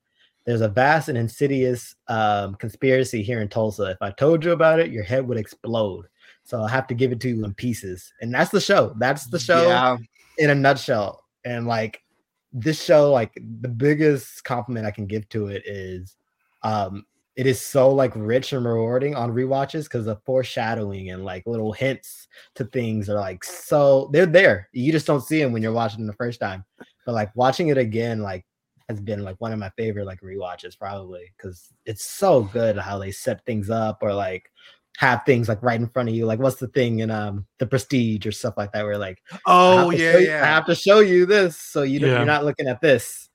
there's 0.48 0.62
a 0.62 0.68
vast 0.68 1.10
and 1.10 1.18
insidious 1.18 1.94
um, 2.06 2.54
conspiracy 2.54 3.22
here 3.22 3.42
in 3.42 3.48
Tulsa. 3.48 3.90
If 3.90 3.98
I 4.00 4.10
told 4.12 4.42
you 4.42 4.52
about 4.52 4.80
it, 4.80 4.90
your 4.90 5.04
head 5.04 5.28
would 5.28 5.36
explode. 5.36 6.06
So 6.42 6.62
I 6.62 6.70
have 6.70 6.86
to 6.86 6.94
give 6.94 7.12
it 7.12 7.20
to 7.20 7.28
you 7.28 7.44
in 7.44 7.52
pieces. 7.52 8.14
And 8.22 8.32
that's 8.32 8.50
the 8.50 8.58
show. 8.58 8.94
That's 8.98 9.26
the 9.26 9.38
show 9.38 9.68
Yeah. 9.68 9.98
in 10.38 10.48
a 10.48 10.54
nutshell. 10.54 11.22
And 11.44 11.66
like 11.66 12.02
this 12.50 12.82
show, 12.82 13.12
like 13.12 13.30
the 13.60 13.68
biggest 13.68 14.42
compliment 14.44 14.86
I 14.86 14.90
can 14.90 15.04
give 15.04 15.28
to 15.28 15.48
it 15.48 15.64
is 15.66 16.16
um, 16.62 17.04
it 17.36 17.46
is 17.46 17.60
so 17.60 17.92
like 17.92 18.12
rich 18.16 18.54
and 18.54 18.64
rewarding 18.64 19.14
on 19.14 19.32
rewatches 19.32 19.84
because 19.84 20.06
the 20.06 20.16
foreshadowing 20.24 21.10
and 21.10 21.26
like 21.26 21.46
little 21.46 21.74
hints 21.74 22.26
to 22.54 22.64
things 22.64 23.10
are 23.10 23.20
like 23.20 23.44
so 23.44 24.08
they're 24.14 24.24
there. 24.24 24.70
You 24.72 24.92
just 24.92 25.06
don't 25.06 25.20
see 25.20 25.42
them 25.42 25.52
when 25.52 25.62
you're 25.62 25.72
watching 25.72 26.06
the 26.06 26.14
first 26.14 26.40
time. 26.40 26.64
But 27.04 27.12
like 27.12 27.36
watching 27.36 27.68
it 27.68 27.76
again, 27.76 28.22
like 28.22 28.46
has 28.89 29.01
been 29.01 29.23
like 29.23 29.36
one 29.40 29.52
of 29.52 29.59
my 29.59 29.70
favorite 29.70 30.06
like 30.06 30.20
rewatches 30.20 30.78
probably 30.78 31.32
because 31.36 31.73
it's 31.85 32.05
so 32.05 32.43
good 32.43 32.77
how 32.77 32.98
they 32.98 33.10
set 33.10 33.44
things 33.44 33.70
up 33.70 33.98
or 34.02 34.15
like 34.15 34.51
have 34.97 35.23
things 35.24 35.48
like 35.48 35.62
right 35.62 35.81
in 35.81 35.89
front 35.89 36.09
of 36.09 36.15
you. 36.15 36.27
Like 36.27 36.40
what's 36.40 36.56
the 36.56 36.69
thing 36.69 37.01
in 37.01 37.10
um 37.10 37.47
the 37.59 37.66
prestige 37.66 38.27
or 38.27 38.32
stuff 38.32 38.55
like 38.56 38.73
that 38.73 38.85
where 38.85 38.98
like 38.98 39.23
oh 39.47 39.90
yeah, 39.90 40.19
you, 40.19 40.27
yeah. 40.27 40.43
I 40.43 40.47
have 40.47 40.66
to 40.66 40.74
show 40.74 41.01
you 41.01 41.27
this 41.27 41.56
so 41.56 41.82
you 41.82 42.01
yeah. 42.01 42.16
you're 42.16 42.24
not 42.24 42.44
looking 42.44 42.66
at 42.66 42.81
this 42.81 43.27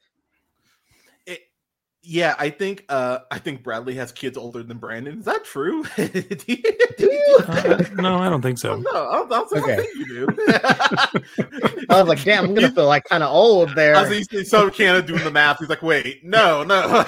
yeah, 2.05 2.35
I 2.37 2.49
think 2.49 2.83
uh 2.89 3.19
I 3.31 3.39
think 3.39 3.63
Bradley 3.63 3.95
has 3.95 4.11
kids 4.11 4.37
older 4.37 4.61
than 4.61 4.77
Brandon. 4.77 5.19
Is 5.19 5.25
that 5.25 5.45
true? 5.45 5.83
do 5.95 6.03
you, 6.03 6.77
do 6.97 7.11
you? 7.11 7.37
Uh, 7.47 7.83
no, 7.95 8.17
I 8.17 8.29
don't 8.29 8.41
think 8.41 8.57
so. 8.57 8.75
no, 8.75 8.91
I, 8.91 9.21
I, 9.21 9.41
okay. 9.41 9.73
I 9.73 9.75
think 9.77 9.95
you 9.95 10.05
do. 10.05 10.27
I 11.89 12.01
was 12.01 12.09
like, 12.09 12.21
damn, 12.23 12.43
I'm 12.43 12.53
gonna 12.53 12.71
feel 12.71 12.87
like 12.87 13.05
kind 13.05 13.23
of 13.23 13.31
old 13.31 13.73
there. 13.75 13.95
I 13.95 14.01
was 14.01 14.33
like, 14.33 14.45
so 14.45 14.69
Canada 14.69 15.07
doing 15.07 15.23
the 15.23 15.31
math. 15.31 15.59
He's 15.59 15.69
like, 15.69 15.81
wait, 15.81 16.25
no, 16.25 16.63
no. 16.63 17.05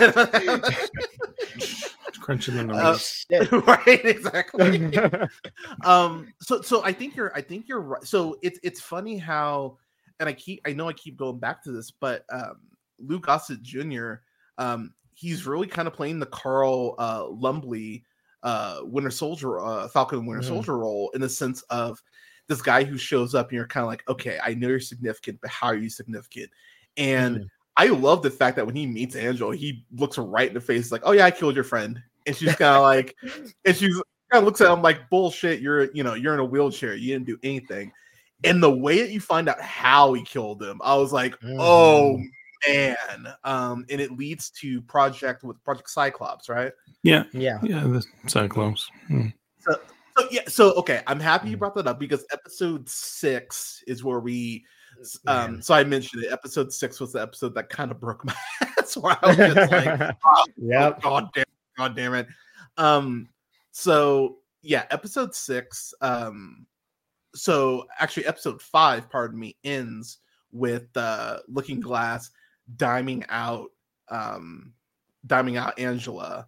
Crunching 2.22 2.56
the 2.56 2.64
numbers. 2.68 3.26
Uh, 3.34 3.62
right, 3.62 4.06
exactly. 4.06 4.98
um, 5.84 6.34
so 6.40 6.62
so 6.62 6.86
I 6.86 6.94
think 6.94 7.18
you're 7.18 7.36
I 7.36 7.42
think 7.42 7.68
you're 7.68 7.82
right. 7.82 8.04
So 8.06 8.38
it's 8.42 8.60
it's 8.64 8.80
funny 8.80 9.18
how, 9.18 9.78
and 10.22 10.30
I 10.30 10.34
keep 10.34 10.62
I 10.66 10.72
know 10.72 10.88
I 10.88 10.94
keep 10.94 11.18
going 11.18 11.40
back 11.40 11.62
to 11.64 11.72
this, 11.74 11.92
but 11.92 12.24
um, 12.32 12.62
Lou 12.98 13.20
Gossett 13.20 13.62
Jr 13.62 14.20
um, 14.58 14.94
he's 15.14 15.46
really 15.46 15.68
kind 15.68 15.88
of 15.88 15.94
playing 15.94 16.20
the 16.20 16.26
Carl 16.28 16.96
uh, 16.98 17.28
Lumbly 17.30 18.04
uh, 18.44 18.82
Winter 18.84 19.10
Soldier, 19.10 19.60
uh, 19.60 19.88
Falcon 19.88 20.26
Winter 20.26 20.44
mm. 20.44 20.48
Soldier 20.48 20.78
role 20.78 21.10
in 21.16 21.22
the 21.22 21.30
sense 21.30 21.62
of 21.64 22.02
this 22.48 22.62
guy 22.62 22.84
who 22.84 22.98
shows 22.98 23.34
up 23.34 23.50
and 23.50 23.56
you're 23.56 23.68
kind 23.68 23.84
of 23.84 23.90
like, 23.90 24.08
okay, 24.08 24.38
I 24.44 24.54
know 24.54 24.68
you're 24.68 24.80
significant, 24.80 25.40
but 25.42 25.50
how 25.50 25.68
are 25.68 25.76
you 25.76 25.90
significant? 25.90 26.52
And 26.96 27.38
mm. 27.38 27.46
I 27.78 27.88
love 27.88 28.22
the 28.22 28.30
fact 28.30 28.56
that 28.58 28.66
when 28.66 28.76
he 28.76 28.86
meets 28.86 29.16
Angel, 29.16 29.52
he 29.52 29.84
looks 29.96 30.18
right 30.18 30.48
in 30.48 30.54
the 30.54 30.62
face, 30.62 30.92
like, 30.92 31.02
oh 31.04 31.12
yeah, 31.12 31.26
I 31.26 31.32
killed 31.32 31.56
your 31.56 31.64
friend, 31.64 32.00
and 32.26 32.36
she's 32.36 32.56
kind 32.56 32.76
of 32.76 32.84
like, 32.84 33.16
and 33.66 33.76
she's 33.76 33.96
kind 34.32 34.42
of 34.42 34.44
looks 34.44 34.62
at 34.62 34.72
him 34.72 34.82
like, 34.82 35.10
bullshit, 35.10 35.60
you're 35.60 35.92
you 35.92 36.04
know 36.04 36.14
you're 36.14 36.34
in 36.34 36.40
a 36.40 36.46
wheelchair, 36.46 36.96
you 36.96 37.14
didn't 37.14 37.28
do 37.28 37.38
anything. 37.44 37.92
And 38.44 38.62
the 38.62 38.72
way 38.72 39.02
that 39.02 39.12
you 39.12 39.20
find 39.20 39.50
out 39.50 39.60
how 39.60 40.14
he 40.14 40.24
killed 40.24 40.62
him, 40.62 40.80
I 40.84 40.96
was 40.96 41.12
like, 41.12 41.40
mm. 41.42 41.58
oh 41.60 42.22
man. 42.68 43.34
Um, 43.44 43.86
and 43.90 44.02
it 44.02 44.12
leads 44.12 44.50
to 44.52 44.82
project 44.82 45.44
with 45.44 45.64
Project 45.64 45.90
Cyclops, 45.90 46.50
right? 46.50 46.72
Yeah, 47.04 47.24
yeah, 47.34 47.60
yeah. 47.64 47.82
The 47.82 48.06
Cyclops. 48.28 48.90
Hmm. 49.08 49.28
So, 49.60 49.80
so 50.18 50.28
yeah, 50.32 50.42
so 50.48 50.74
okay, 50.74 51.02
I'm 51.08 51.20
happy 51.20 51.50
you 51.50 51.56
mm. 51.56 51.60
brought 51.60 51.76
that 51.76 51.88
up 51.88 52.00
because 52.00 52.26
episode 52.32 52.88
six 52.90 53.84
is 53.88 54.04
where 54.04 54.20
we. 54.20 54.66
Um, 55.28 55.62
so 55.62 55.74
I 55.74 55.84
mentioned 55.84 56.24
it. 56.24 56.32
Episode 56.32 56.72
six 56.72 57.00
was 57.00 57.12
the 57.12 57.22
episode 57.22 57.54
that 57.56 57.70
kind 57.70 57.92
of 57.92 58.00
broke 58.00 58.24
my 58.26 58.36
ass. 58.80 58.96
Where 58.96 59.18
I 59.22 59.28
was 59.28 59.38
just 59.38 59.72
like, 59.72 60.16
oh, 60.26 60.46
yep. 60.58 61.02
God 61.02 61.30
damn, 61.34 61.46
God 61.78 61.96
damn 61.96 62.14
it. 62.14 62.28
Um, 62.78 63.28
so 63.72 64.38
yeah, 64.62 64.86
episode 64.90 65.36
six. 65.36 65.94
Um, 66.02 66.66
so 67.36 67.86
actually, 68.00 68.26
episode 68.26 68.62
five, 68.62 69.10
pardon 69.10 69.40
me, 69.40 69.58
ends 69.64 70.20
with 70.52 70.88
uh, 70.96 71.40
Looking 71.48 71.82
Glass 71.82 72.32
diming 72.78 73.26
out 73.30 73.70
um 74.10 74.74
diming 75.28 75.58
out 75.58 75.80
Angela 75.80 76.48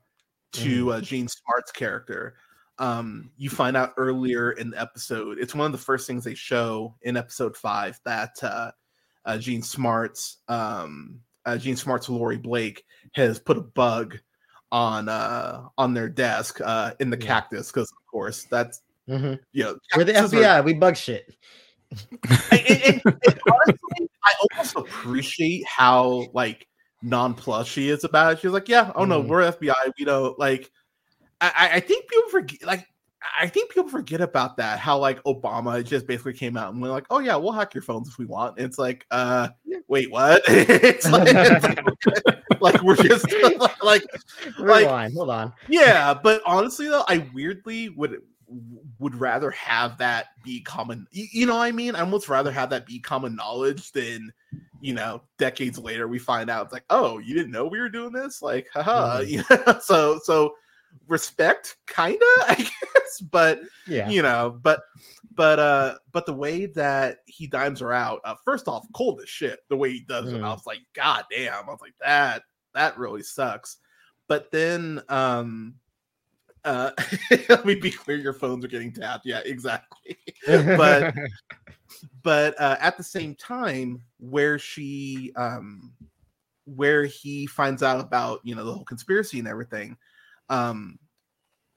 to 0.53 0.85
mm. 0.85 0.95
uh, 0.95 1.01
Jean 1.01 1.27
Smart's 1.27 1.71
character. 1.71 2.35
Um, 2.79 3.31
you 3.37 3.49
find 3.49 3.75
out 3.75 3.93
earlier 3.97 4.51
in 4.51 4.69
the 4.69 4.79
episode, 4.79 5.39
it's 5.39 5.55
one 5.55 5.65
of 5.65 5.71
the 5.71 5.77
first 5.77 6.05
things 6.05 6.23
they 6.23 6.35
show 6.35 6.95
in 7.01 7.17
episode 7.17 7.57
five 7.57 7.99
that 8.05 8.35
uh, 8.43 8.71
uh 9.25 9.37
Jean 9.37 9.61
Smart's 9.61 10.37
um 10.47 11.19
uh, 11.45 11.57
Jean 11.57 11.75
Smart's 11.75 12.09
Laurie 12.09 12.37
Blake 12.37 12.83
has 13.13 13.39
put 13.39 13.57
a 13.57 13.61
bug 13.61 14.17
on 14.71 15.09
uh 15.09 15.63
on 15.77 15.93
their 15.93 16.09
desk 16.09 16.59
uh 16.63 16.91
in 16.99 17.09
the 17.09 17.17
yeah. 17.17 17.25
cactus 17.25 17.71
because 17.71 17.89
of 17.89 18.11
course 18.11 18.45
that's 18.51 18.81
mm-hmm. 19.09 19.35
you 19.53 19.63
know 19.63 19.77
we're 19.95 20.03
the 20.03 20.13
FBI, 20.13 20.59
are, 20.59 20.63
we 20.63 20.73
bug 20.73 20.95
shit. 20.95 21.35
and, 22.51 22.51
and, 22.51 23.01
and 23.05 23.39
honestly, 23.49 24.06
I 24.27 24.33
almost 24.51 24.75
appreciate 24.75 25.65
how 25.65 26.27
like 26.33 26.67
nonplussed 27.01 27.69
she 27.69 27.89
is 27.89 28.03
about 28.03 28.33
it. 28.33 28.39
She's 28.39 28.51
like, 28.51 28.67
"Yeah, 28.67 28.91
oh 28.95 29.05
no, 29.05 29.23
mm. 29.23 29.27
we're 29.27 29.51
FBI. 29.51 29.73
We 29.97 30.05
know." 30.05 30.35
Like, 30.37 30.69
I, 31.39 31.69
I 31.73 31.79
think 31.79 32.09
people 32.09 32.29
forget. 32.29 32.63
Like, 32.63 32.85
I 33.39 33.47
think 33.47 33.71
people 33.71 33.89
forget 33.89 34.19
about 34.19 34.57
that. 34.57 34.79
How 34.79 34.97
like 34.97 35.23
Obama 35.23 35.83
just 35.83 36.07
basically 36.07 36.33
came 36.33 36.57
out 36.57 36.73
and 36.73 36.81
went 36.81 36.93
like, 36.93 37.05
"Oh 37.09 37.19
yeah, 37.19 37.37
we'll 37.37 37.53
hack 37.53 37.73
your 37.73 37.83
phones 37.83 38.09
if 38.09 38.17
we 38.17 38.25
want." 38.25 38.57
And 38.57 38.65
it's 38.65 38.77
like, 38.77 39.05
uh, 39.11 39.47
wait, 39.87 40.11
what? 40.11 40.41
it's, 40.47 41.09
like, 41.09 41.27
it's 41.31 41.63
like, 41.63 42.61
like, 42.61 42.83
we're 42.83 42.95
just 42.95 43.25
like, 43.81 44.03
Rewind, 44.59 44.85
like, 44.85 45.13
hold 45.13 45.29
on. 45.29 45.53
Yeah, 45.69 46.13
but 46.13 46.41
honestly 46.45 46.87
though, 46.87 47.05
I 47.07 47.25
weirdly 47.33 47.89
would 47.89 48.21
would 48.99 49.15
rather 49.15 49.51
have 49.51 49.97
that 49.97 50.27
be 50.43 50.61
common 50.61 51.05
you 51.11 51.45
know 51.45 51.55
what 51.55 51.63
i 51.63 51.71
mean 51.71 51.95
i 51.95 51.99
almost 51.99 52.29
rather 52.29 52.51
have 52.51 52.69
that 52.69 52.85
be 52.85 52.99
common 52.99 53.35
knowledge 53.35 53.91
than 53.91 54.31
you 54.79 54.93
know 54.93 55.21
decades 55.37 55.77
later 55.77 56.07
we 56.07 56.19
find 56.19 56.49
out 56.49 56.65
it's 56.65 56.73
like 56.73 56.85
oh 56.89 57.17
you 57.17 57.33
didn't 57.33 57.51
know 57.51 57.65
we 57.65 57.79
were 57.79 57.89
doing 57.89 58.13
this 58.13 58.41
like 58.41 58.67
haha 58.73 59.19
mm. 59.19 59.27
you 59.27 59.43
know? 59.49 59.79
so 59.81 60.19
so 60.23 60.53
respect 61.07 61.77
kinda 61.87 62.17
i 62.47 62.55
guess 62.55 63.21
but 63.31 63.59
yeah 63.85 64.09
you 64.09 64.21
know 64.21 64.57
but 64.61 64.81
but 65.35 65.59
uh 65.59 65.95
but 66.11 66.25
the 66.25 66.33
way 66.33 66.65
that 66.65 67.17
he 67.25 67.47
dimes 67.47 67.79
her 67.81 67.93
out 67.93 68.21
uh, 68.23 68.35
first 68.45 68.67
off 68.67 68.85
cold 68.93 69.19
as 69.21 69.29
shit 69.29 69.59
the 69.69 69.75
way 69.75 69.91
he 69.91 70.05
does 70.07 70.31
mm. 70.31 70.37
it 70.37 70.41
i 70.41 70.49
was 70.49 70.65
like 70.65 70.79
god 70.93 71.23
damn 71.29 71.53
i 71.53 71.71
was 71.71 71.81
like 71.81 71.95
that 72.01 72.43
that 72.73 72.97
really 72.97 73.23
sucks 73.23 73.77
but 74.27 74.51
then 74.51 75.01
um 75.09 75.75
uh, 76.67 76.91
let 77.49 77.65
me 77.65 77.75
be 77.75 77.89
clear: 77.89 78.17
your 78.17 78.33
phones 78.33 78.63
are 78.65 78.67
getting 78.67 78.91
tapped. 78.91 79.25
Yeah, 79.25 79.39
exactly. 79.45 80.17
but 80.45 81.13
but 82.23 82.59
uh, 82.59 82.75
at 82.79 82.97
the 82.97 83.03
same 83.03 83.35
time, 83.35 84.01
where 84.19 84.59
she 84.59 85.31
um, 85.37 85.93
where 86.65 87.05
he 87.05 87.47
finds 87.47 87.83
out 87.83 88.01
about 88.01 88.41
you 88.43 88.53
know 88.53 88.65
the 88.65 88.73
whole 88.73 88.83
conspiracy 88.83 89.39
and 89.39 89.47
everything, 89.47 89.95
um, 90.49 90.99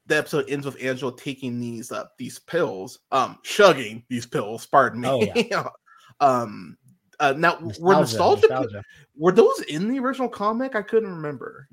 the 0.07 0.17
episode 0.17 0.49
ends 0.49 0.65
with 0.65 0.81
Angela 0.83 1.15
taking 1.15 1.59
these 1.59 1.91
uh, 1.91 2.05
these 2.17 2.39
pills, 2.39 2.99
um, 3.13 3.39
chugging 3.43 4.03
these 4.09 4.25
pills. 4.25 4.65
Pardon 4.65 5.01
me. 5.01 5.07
Oh, 5.07 5.21
yeah. 5.21 5.69
um, 6.19 6.77
uh, 7.21 7.33
now 7.37 7.57
nostalgia, 7.61 7.81
were 7.81 7.93
nostalgia, 7.93 8.47
nostalgia, 8.49 8.83
were 9.15 9.31
those 9.31 9.61
in 9.69 9.87
the 9.87 9.99
original 9.99 10.27
comic? 10.27 10.75
I 10.75 10.81
couldn't 10.81 11.09
remember. 11.09 11.69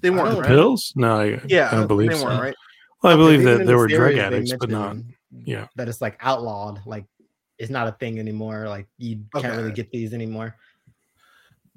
They 0.00 0.10
weren't 0.10 0.36
oh, 0.36 0.40
right? 0.40 0.48
pills. 0.48 0.92
No, 0.96 1.20
I, 1.20 1.40
yeah, 1.46 1.68
I 1.70 1.76
don't 1.76 1.86
believe 1.86 2.10
they 2.10 2.16
so. 2.16 2.24
weren't 2.24 2.42
right. 2.42 2.54
Well, 3.02 3.12
I 3.12 3.16
believe 3.16 3.44
that 3.44 3.66
there 3.66 3.76
were 3.76 3.88
drug 3.88 4.14
addicts, 4.16 4.52
but 4.58 4.70
not. 4.70 4.96
Yeah, 5.44 5.66
that 5.76 5.88
it's 5.88 6.00
like 6.00 6.16
outlawed. 6.20 6.80
Like 6.86 7.04
it's 7.58 7.70
not 7.70 7.88
a 7.88 7.92
thing 7.92 8.18
anymore. 8.18 8.68
Like 8.68 8.86
you 8.98 9.24
okay. 9.34 9.46
can't 9.46 9.56
really 9.56 9.72
get 9.72 9.90
these 9.90 10.14
anymore. 10.14 10.54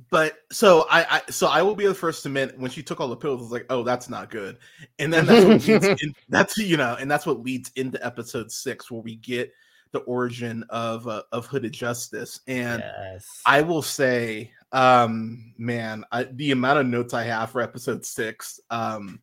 But 0.09 0.39
so 0.51 0.87
I, 0.89 1.05
I, 1.09 1.21
so 1.31 1.47
I 1.47 1.61
will 1.61 1.75
be 1.75 1.87
the 1.87 1.93
first 1.93 2.23
to 2.23 2.29
admit 2.29 2.59
when 2.59 2.69
she 2.69 2.83
took 2.83 2.99
all 2.99 3.07
the 3.07 3.15
pills, 3.15 3.39
I 3.39 3.43
was 3.43 3.51
like, 3.51 3.65
oh, 3.69 3.81
that's 3.81 4.09
not 4.09 4.29
good. 4.29 4.57
And 4.99 5.11
then 5.11 5.25
that's 5.25 5.45
what 5.45 5.65
leads 5.65 6.01
in, 6.03 6.13
that's 6.27 6.57
you 6.57 6.75
know, 6.75 6.97
and 6.99 7.09
that's 7.09 7.25
what 7.25 7.41
leads 7.41 7.71
into 7.77 8.05
episode 8.05 8.51
six 8.51 8.91
where 8.91 9.01
we 9.01 9.15
get 9.15 9.53
the 9.91 9.99
origin 9.99 10.63
of 10.69 11.07
uh, 11.07 11.23
of 11.31 11.45
hooded 11.45 11.73
justice. 11.73 12.41
And 12.47 12.83
yes. 12.83 13.41
I 13.45 13.61
will 13.61 13.81
say, 13.81 14.51
um, 14.71 15.53
man, 15.57 16.05
I, 16.11 16.23
the 16.23 16.51
amount 16.51 16.79
of 16.79 16.87
notes 16.87 17.13
I 17.13 17.23
have 17.23 17.51
for 17.51 17.61
episode 17.61 18.05
six, 18.05 18.59
um, 18.69 19.21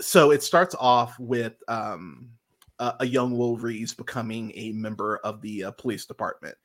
so 0.00 0.30
it 0.30 0.42
starts 0.42 0.74
off 0.78 1.18
with 1.18 1.54
um, 1.68 2.30
a, 2.78 2.94
a, 3.00 3.06
young 3.06 3.36
Will 3.36 3.56
Reeves 3.56 3.94
becoming 3.94 4.52
a 4.54 4.72
member 4.72 5.18
of 5.18 5.40
the 5.40 5.64
uh, 5.64 5.70
police 5.72 6.04
department, 6.04 6.56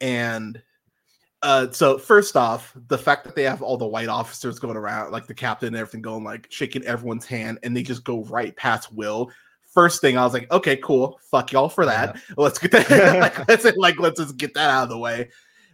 and 0.00 0.62
uh, 1.42 1.68
so 1.72 1.98
first 1.98 2.36
off, 2.36 2.72
the 2.86 2.98
fact 2.98 3.24
that 3.24 3.34
they 3.34 3.42
have 3.42 3.62
all 3.62 3.76
the 3.76 3.86
white 3.86 4.08
officers 4.08 4.60
going 4.60 4.76
around, 4.76 5.10
like 5.10 5.26
the 5.26 5.34
captain 5.34 5.68
and 5.68 5.76
everything, 5.76 6.00
going 6.00 6.22
like 6.22 6.46
shaking 6.50 6.84
everyone's 6.84 7.26
hand, 7.26 7.58
and 7.62 7.76
they 7.76 7.82
just 7.82 8.04
go 8.04 8.22
right 8.24 8.54
past 8.56 8.92
Will. 8.92 9.30
First 9.72 10.00
thing 10.00 10.18
I 10.18 10.24
was 10.24 10.34
like, 10.34 10.50
okay, 10.52 10.76
cool, 10.76 11.18
fuck 11.30 11.52
y'all 11.52 11.68
for 11.68 11.86
that. 11.86 12.14
Yeah. 12.14 12.20
Let's 12.36 12.58
get 12.58 12.70
that. 12.72 12.88
like, 13.20 13.48
let's 13.48 13.76
like 13.76 13.98
let's 13.98 14.20
just 14.20 14.36
get 14.36 14.54
that 14.54 14.70
out 14.70 14.84
of 14.84 14.88
the 14.90 14.98
way. 14.98 15.30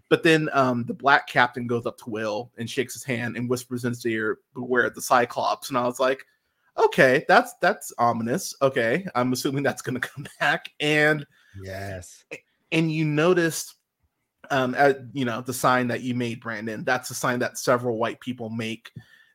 But 0.09 0.23
then 0.23 0.49
um, 0.53 0.85
the 0.85 0.95
black 0.95 1.27
captain 1.27 1.67
goes 1.67 1.85
up 1.85 1.99
to 1.99 2.11
Will 2.11 2.51
and 2.57 2.71
shakes 2.71 2.95
his 2.95 3.05
hand 3.05 3.37
and 3.37 3.49
whispers 3.49 3.85
in 3.85 3.93
his 3.93 4.07
ear, 4.07 4.39
"Beware 4.55 4.87
of 4.87 4.95
the 4.95 5.03
Cyclops." 5.03 5.69
And 5.69 5.77
I 5.77 5.85
was 5.85 6.01
like, 6.01 6.25
okay, 6.79 7.25
that's 7.29 7.55
that's 7.61 7.93
ominous. 7.99 8.55
Okay, 8.63 9.07
I'm 9.15 9.33
assuming 9.33 9.63
that's 9.63 9.83
going 9.83 10.01
to 10.01 10.09
come 10.09 10.27
back. 10.41 10.71
And 10.81 11.27
yes, 11.63 12.25
and 12.73 12.91
you 12.91 13.05
noticed, 13.05 13.75
um, 14.51 14.75
at, 14.75 15.01
you 15.13 15.25
know, 15.25 15.41
the 15.41 15.53
sign 15.53 15.89
that 15.89 16.03
you 16.03 16.15
made, 16.15 16.41
Brandon. 16.41 16.85
That's 16.85 17.11
a 17.11 17.15
sign 17.15 17.39
that 17.41 17.59
several 17.59 17.99
white 17.99 18.21
people 18.21 18.51
make 18.51 18.91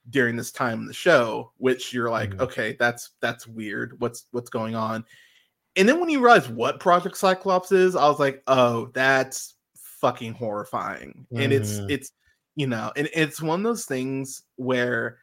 during 0.09 0.35
this 0.35 0.51
time 0.51 0.79
in 0.81 0.85
the 0.85 0.93
show, 0.93 1.51
which 1.57 1.93
you're 1.93 2.09
like, 2.09 2.31
Mhm. 2.31 2.39
okay, 2.41 2.75
that's 2.79 3.11
that's 3.21 3.47
weird. 3.47 3.99
What's 4.01 4.25
what's 4.31 4.49
going 4.49 4.75
on? 4.75 5.05
And 5.75 5.89
then 5.89 5.99
when 5.99 6.09
you 6.09 6.21
realize 6.21 6.49
what 6.49 6.79
Project 6.79 7.17
Cyclops 7.17 7.71
is, 7.71 7.95
I 7.95 8.07
was 8.07 8.19
like, 8.19 8.43
oh, 8.47 8.87
that's 8.93 9.55
fucking 9.75 10.33
horrifying. 10.33 11.27
And 11.37 11.53
it's 11.53 11.81
Mhm. 11.81 11.85
it's 11.89 12.11
you 12.55 12.67
know, 12.67 12.91
and 12.97 13.09
it's 13.13 13.41
one 13.41 13.59
of 13.61 13.63
those 13.63 13.85
things 13.85 14.43
where 14.57 15.19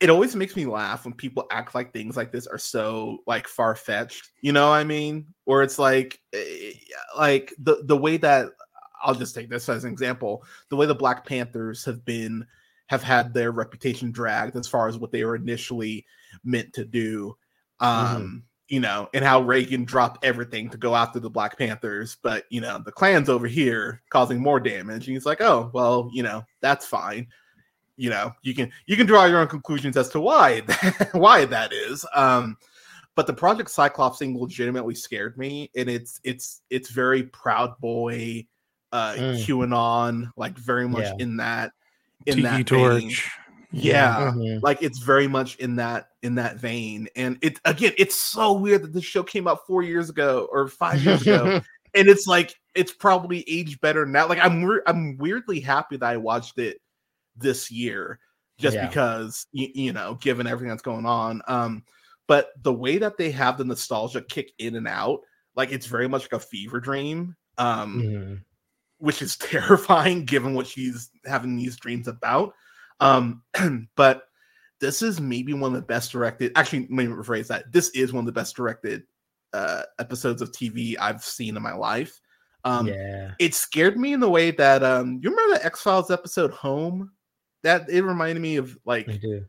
it 0.00 0.10
always 0.10 0.36
makes 0.36 0.54
me 0.56 0.66
laugh 0.66 1.04
when 1.04 1.14
people 1.14 1.46
act 1.50 1.74
like 1.74 1.92
things 1.92 2.16
like 2.16 2.30
this 2.32 2.46
are 2.46 2.58
so 2.58 3.18
like 3.26 3.48
far 3.48 3.74
fetched. 3.74 4.30
You 4.42 4.52
know 4.52 4.68
what 4.68 4.76
I 4.76 4.84
mean? 4.84 5.34
Or 5.46 5.62
it's 5.62 5.78
like, 5.78 6.20
eh, 6.32 6.74
like 7.16 7.52
the 7.58 7.82
the 7.84 7.96
way 7.96 8.16
that 8.18 8.50
I'll 9.02 9.14
just 9.14 9.34
take 9.34 9.50
this 9.50 9.68
as 9.68 9.84
an 9.84 9.92
example. 9.92 10.44
The 10.70 10.76
way 10.76 10.86
the 10.86 10.94
Black 10.94 11.26
Panthers 11.26 11.84
have 11.84 12.04
been 12.04 12.46
have 12.88 13.02
had 13.02 13.32
their 13.32 13.52
reputation 13.52 14.10
dragged 14.10 14.56
as 14.56 14.66
far 14.66 14.88
as 14.88 14.98
what 14.98 15.12
they 15.12 15.24
were 15.24 15.36
initially 15.36 16.04
meant 16.44 16.72
to 16.74 16.84
do. 16.84 17.36
Um, 17.80 18.44
you 18.68 18.80
know, 18.80 19.08
and 19.14 19.24
how 19.24 19.40
Reagan 19.40 19.84
dropped 19.84 20.24
everything 20.24 20.68
to 20.70 20.76
go 20.76 20.94
after 20.94 21.18
the 21.20 21.30
Black 21.30 21.56
Panthers, 21.56 22.18
but 22.22 22.44
you 22.50 22.60
know, 22.60 22.78
the 22.84 22.92
Klan's 22.92 23.28
over 23.30 23.46
here 23.46 24.02
causing 24.10 24.40
more 24.40 24.60
damage. 24.60 25.06
And 25.06 25.14
he's 25.16 25.24
like, 25.24 25.40
oh, 25.40 25.70
well, 25.72 26.10
you 26.12 26.22
know, 26.22 26.44
that's 26.60 26.84
fine. 26.86 27.28
You 27.96 28.10
know, 28.10 28.32
you 28.42 28.54
can 28.54 28.70
you 28.86 28.96
can 28.96 29.06
draw 29.06 29.24
your 29.24 29.40
own 29.40 29.48
conclusions 29.48 29.96
as 29.96 30.08
to 30.10 30.20
why 30.20 30.60
why 31.12 31.44
that 31.46 31.72
is. 31.72 32.04
Um, 32.14 32.56
but 33.14 33.26
the 33.26 33.32
Project 33.32 33.70
Cyclops 33.70 34.18
thing 34.18 34.38
legitimately 34.38 34.94
scared 34.94 35.36
me, 35.38 35.70
and 35.74 35.88
it's 35.88 36.20
it's 36.22 36.60
it's 36.70 36.90
very 36.90 37.24
Proud 37.24 37.78
Boy, 37.80 38.46
uh, 38.92 39.14
Mm. 39.14 39.44
QAnon, 39.44 40.30
like 40.36 40.56
very 40.58 40.88
much 40.88 41.04
Yeah. 41.04 41.16
in 41.18 41.36
that 41.38 41.72
in 42.26 42.36
Tiki 42.36 42.42
that 42.42 42.56
vein. 42.56 42.64
torch. 42.64 43.30
Yeah, 43.70 44.32
Mhm. 44.34 44.62
like 44.62 44.82
it's 44.82 44.98
very 45.00 45.28
much 45.28 45.56
in 45.56 45.76
that 45.76 46.08
in 46.22 46.36
that 46.36 46.56
vein 46.56 47.06
and 47.14 47.36
it 47.42 47.60
again 47.66 47.92
it's 47.98 48.16
so 48.16 48.52
weird 48.54 48.82
that 48.82 48.94
this 48.94 49.04
show 49.04 49.22
came 49.22 49.46
out 49.46 49.66
four 49.66 49.82
years 49.82 50.08
ago 50.08 50.48
or 50.50 50.68
five 50.68 51.04
years 51.04 51.20
ago 51.22 51.60
and 51.94 52.08
it's 52.08 52.26
like 52.26 52.54
it's 52.74 52.92
probably 52.94 53.44
aged 53.48 53.78
better 53.82 54.06
now 54.06 54.26
like 54.26 54.38
i'm 54.42 54.62
weir- 54.62 54.82
i'm 54.86 55.16
weirdly 55.18 55.60
happy 55.60 55.98
that 55.98 56.08
i 56.08 56.16
watched 56.16 56.58
it 56.58 56.80
this 57.36 57.70
year 57.70 58.18
just 58.58 58.74
Yeah. 58.74 58.86
because 58.88 59.46
you, 59.52 59.68
you 59.74 59.92
know 59.92 60.14
given 60.14 60.46
everything 60.46 60.70
that's 60.70 60.82
going 60.82 61.04
on 61.06 61.42
um 61.46 61.84
but 62.26 62.48
the 62.62 62.72
way 62.72 62.96
that 62.98 63.18
they 63.18 63.30
have 63.32 63.58
the 63.58 63.64
nostalgia 63.66 64.22
kick 64.22 64.50
in 64.58 64.76
and 64.76 64.88
out 64.88 65.20
like 65.56 65.72
it's 65.72 65.86
very 65.86 66.08
much 66.08 66.22
like 66.22 66.32
a 66.32 66.40
fever 66.40 66.80
dream 66.80 67.36
um 67.58 68.02
Mhm. 68.02 68.40
Which 68.98 69.22
is 69.22 69.36
terrifying 69.38 70.24
given 70.24 70.54
what 70.54 70.66
she's 70.66 71.10
having 71.24 71.56
these 71.56 71.76
dreams 71.76 72.08
about. 72.08 72.54
Um, 73.00 73.42
but 73.96 74.24
this 74.80 75.02
is 75.02 75.20
maybe 75.20 75.52
one 75.54 75.74
of 75.74 75.80
the 75.80 75.86
best 75.86 76.12
directed. 76.12 76.52
Actually, 76.56 76.80
let 76.80 76.90
me 76.90 77.06
rephrase 77.06 77.48
that. 77.48 77.72
This 77.72 77.90
is 77.90 78.12
one 78.12 78.22
of 78.22 78.26
the 78.26 78.40
best 78.40 78.56
directed 78.56 79.02
uh, 79.52 79.82
episodes 79.98 80.42
of 80.42 80.52
TV 80.52 80.96
I've 80.98 81.24
seen 81.24 81.56
in 81.56 81.62
my 81.62 81.74
life. 81.74 82.20
Um, 82.64 82.88
yeah. 82.88 83.32
It 83.38 83.54
scared 83.54 83.98
me 83.98 84.12
in 84.12 84.20
the 84.20 84.28
way 84.28 84.50
that 84.52 84.82
um, 84.82 85.20
you 85.22 85.30
remember 85.30 85.58
the 85.58 85.64
X 85.64 85.80
Files 85.80 86.10
episode 86.10 86.50
Home. 86.52 87.12
That 87.64 87.90
it 87.90 88.02
reminded 88.02 88.40
me 88.40 88.56
of 88.56 88.78
like 88.84 89.08
I 89.08 89.16
do. 89.16 89.44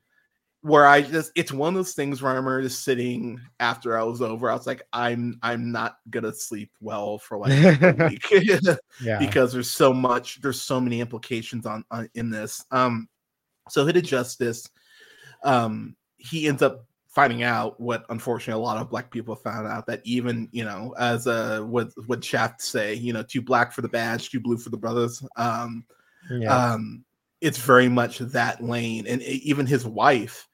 Where 0.62 0.86
I 0.86 1.02
just 1.02 1.32
it's 1.36 1.54
one 1.54 1.70
of 1.70 1.76
those 1.76 1.94
things 1.94 2.22
where 2.22 2.32
I 2.32 2.36
remember 2.36 2.62
just 2.62 2.84
sitting 2.84 3.40
after 3.62 3.98
I 3.98 4.04
was 4.04 4.22
over. 4.22 4.52
I 4.52 4.56
was 4.56 4.68
like, 4.68 4.84
I'm 4.92 5.40
I'm 5.42 5.72
not 5.72 5.98
gonna 6.10 6.34
sleep 6.34 6.72
well 6.82 7.18
for 7.18 7.38
like 7.38 7.52
a 7.82 8.08
week. 8.10 8.26
Yeah. 9.02 9.20
because 9.20 9.54
there's 9.54 9.72
so 9.72 9.94
much 9.94 10.42
there's 10.42 10.62
so 10.62 10.82
many 10.82 11.00
implications 11.00 11.66
on, 11.66 11.86
on 11.90 12.10
in 12.16 12.30
this 12.30 12.66
um 12.72 13.08
so 13.70 13.86
hooded 13.86 14.04
justice 14.04 14.68
um 15.46 15.96
he 16.18 16.48
ends 16.48 16.62
up 16.62 16.86
finding 17.08 17.44
out 17.44 17.80
what 17.80 18.06
unfortunately 18.10 18.62
a 18.62 18.64
lot 18.64 18.78
of 18.78 18.90
black 18.90 19.10
people 19.10 19.36
found 19.36 19.68
out 19.68 19.88
that 19.88 20.02
even 20.04 20.50
you 20.52 20.66
know 20.66 20.94
as 21.00 21.28
uh 21.28 21.62
what 21.62 21.90
what 22.08 22.24
shaft 22.24 22.62
say 22.62 22.94
you 22.94 23.14
know 23.14 23.24
too 23.24 23.42
black 23.42 23.72
for 23.72 23.82
the 23.82 23.88
badge 23.88 24.30
too 24.30 24.40
blue 24.40 24.58
for 24.58 24.70
the 24.70 24.78
brothers 24.78 25.24
um 25.38 25.86
yeah. 26.30 26.74
um 26.74 27.04
it's 27.42 27.58
very 27.58 27.88
much 27.88 28.20
that 28.20 28.62
lane 28.62 29.08
and 29.08 29.22
even 29.24 29.66
his 29.66 29.86
wife 29.86 30.48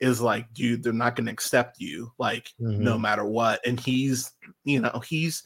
is 0.00 0.20
like 0.20 0.52
dude 0.54 0.82
they're 0.82 0.92
not 0.92 1.14
going 1.16 1.26
to 1.26 1.32
accept 1.32 1.78
you 1.80 2.10
like 2.18 2.52
no 2.58 2.96
Mhm. 2.96 3.00
matter 3.00 3.24
what. 3.24 3.60
And 3.66 3.78
he's 3.78 4.32
you 4.64 4.80
know 4.80 5.02
he's 5.06 5.42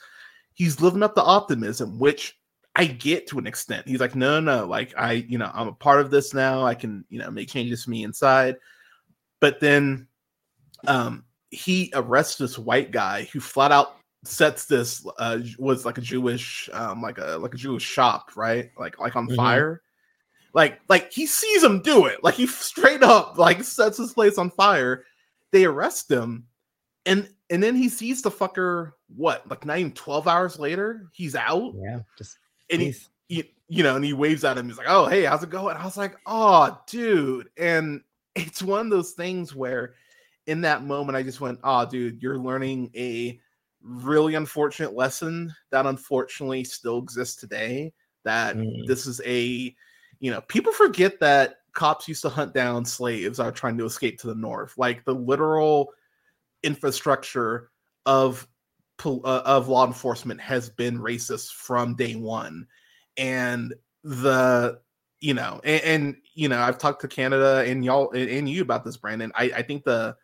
he's 0.55 0.81
living 0.81 1.03
up 1.03 1.15
to 1.17 1.23
optimism 1.23 1.99
which 1.99 2.39
i 2.77 2.85
get 2.85 3.27
to 3.29 3.39
an 3.39 3.47
extent. 3.47 3.87
He's 3.89 4.01
like 4.01 4.15
no 4.15 4.41
no 4.41 4.67
like 4.67 4.93
i 4.97 5.13
you 5.13 5.39
know 5.39 5.51
i'm 5.55 5.69
a 5.69 5.73
part 5.73 6.01
of 6.01 6.11
this 6.11 6.33
now. 6.35 6.65
I 6.65 6.75
can 6.75 7.05
you 7.09 7.19
know 7.19 7.31
make 7.31 7.49
changes 7.49 7.85
to 7.85 7.91
me 7.91 8.05
inside. 8.05 8.57
But 9.41 9.61
then 9.61 10.07
um 10.87 11.25
he 11.51 11.91
arrests 11.95 12.37
this 12.37 12.59
white 12.59 12.91
guy 12.91 13.29
who 13.33 13.41
flat 13.41 13.71
out 13.73 13.97
sets 14.25 14.65
this 14.65 15.07
uh 15.19 15.39
was 15.59 15.85
like 15.85 15.99
a 15.99 16.01
jewish 16.01 16.69
um 16.73 17.03
like 17.03 17.19
a 17.19 17.37
like 17.39 17.55
a 17.55 17.59
jewish 17.59 17.83
shop 17.85 18.31
right? 18.37 18.71
Like 18.79 18.99
like 18.99 19.17
on 19.17 19.29
Mhm. 19.29 19.37
fire 19.37 19.83
like 20.55 20.81
like 20.89 21.13
he 21.13 21.27
sees 21.27 21.63
him 21.63 21.83
do 21.83 22.07
it. 22.07 22.23
Like 22.25 22.35
he 22.35 22.47
straight 22.47 23.03
up 23.03 23.37
like 23.37 23.63
sets 23.63 23.99
his 23.99 24.13
place 24.13 24.39
on 24.39 24.51
fire. 24.51 25.05
They 25.51 25.65
arrest 25.65 26.11
him 26.11 26.47
and 27.05 27.29
and 27.51 27.63
then 27.63 27.75
he 27.77 27.89
sees 27.89 28.23
the 28.23 28.31
fucker 28.31 28.93
what 29.15 29.49
like 29.51 29.67
not 29.67 29.79
even 29.79 29.93
12 29.93 30.27
hours 30.27 30.59
later 30.59 31.11
he's 31.13 31.35
out? 31.37 31.75
Yeah. 31.77 32.01
Just 32.17 32.39
and 32.71 32.81
he, 32.81 32.95
you, 33.29 33.45
you 33.69 33.83
know 33.83 33.97
and 33.97 34.05
he 34.05 34.13
waves 34.15 34.45
at 34.45 34.57
him. 34.57 34.69
He's 34.69 34.79
like 34.79 34.89
oh 34.89 35.07
hey 35.07 35.25
how's 35.25 35.43
it 35.43 35.51
going? 35.51 35.77
I 35.77 35.85
was 35.85 35.97
like 35.97 36.17
oh 36.27 36.79
dude. 36.87 37.51
And 37.59 38.01
it's 38.35 38.63
one 38.63 38.87
of 38.87 38.91
those 38.91 39.13
things 39.13 39.55
where 39.55 39.95
in 40.47 40.61
that 40.61 40.83
moment 40.85 41.17
i 41.17 41.23
just 41.23 41.41
went 41.41 41.59
oh 41.65 41.87
dude 41.87 42.21
you're 42.21 42.37
learning 42.39 42.91
a 42.95 43.41
really 43.81 44.35
unfortunate 44.35 44.93
lesson 44.93 45.51
that 45.71 45.87
unfortunately 45.87 46.65
still 46.65 46.99
exists 46.99 47.37
today 47.37 47.93
that 48.25 48.57
Mm. 48.57 48.87
this 48.87 49.07
is 49.07 49.21
a 49.25 49.75
you 50.21 50.31
know 50.31 50.41
people 50.43 50.73
forget 50.73 51.21
that 51.21 51.57
cops 51.73 52.07
used 52.09 52.23
to 52.23 52.29
hunt 52.29 52.55
down 52.55 52.85
slaves 52.85 53.39
that 53.39 53.45
are 53.47 53.53
trying 53.53 53.77
to 53.77 53.85
escape 53.85 54.19
to 54.19 54.27
the 54.27 54.35
north 54.35 54.75
like 54.79 55.05
the 55.05 55.15
literal 55.15 55.93
infrastructure 56.63 57.71
of 58.07 58.49
uh, 59.05 59.43
of 59.45 59.69
law 59.69 59.87
enforcement 59.87 60.41
has 60.41 60.71
been 60.71 60.99
racist 60.99 61.53
from 61.53 61.95
day 61.95 62.15
one. 62.15 62.67
And 63.17 63.75
the 64.03 64.81
you 65.21 65.35
know 65.35 65.61
and, 65.65 65.83
and 65.83 66.17
you 66.35 66.49
know 66.49 66.59
i've 66.61 66.77
talked 66.77 67.01
to 67.01 67.09
canada 67.09 67.65
and 67.67 67.83
y'all 67.85 68.11
and, 68.11 68.29
and 68.29 68.49
you 68.49 68.61
about 68.63 68.85
this 68.85 68.97
brandon. 68.97 69.33
I 69.35 69.45
i 69.57 69.63
think 69.63 69.85
the 69.85 70.17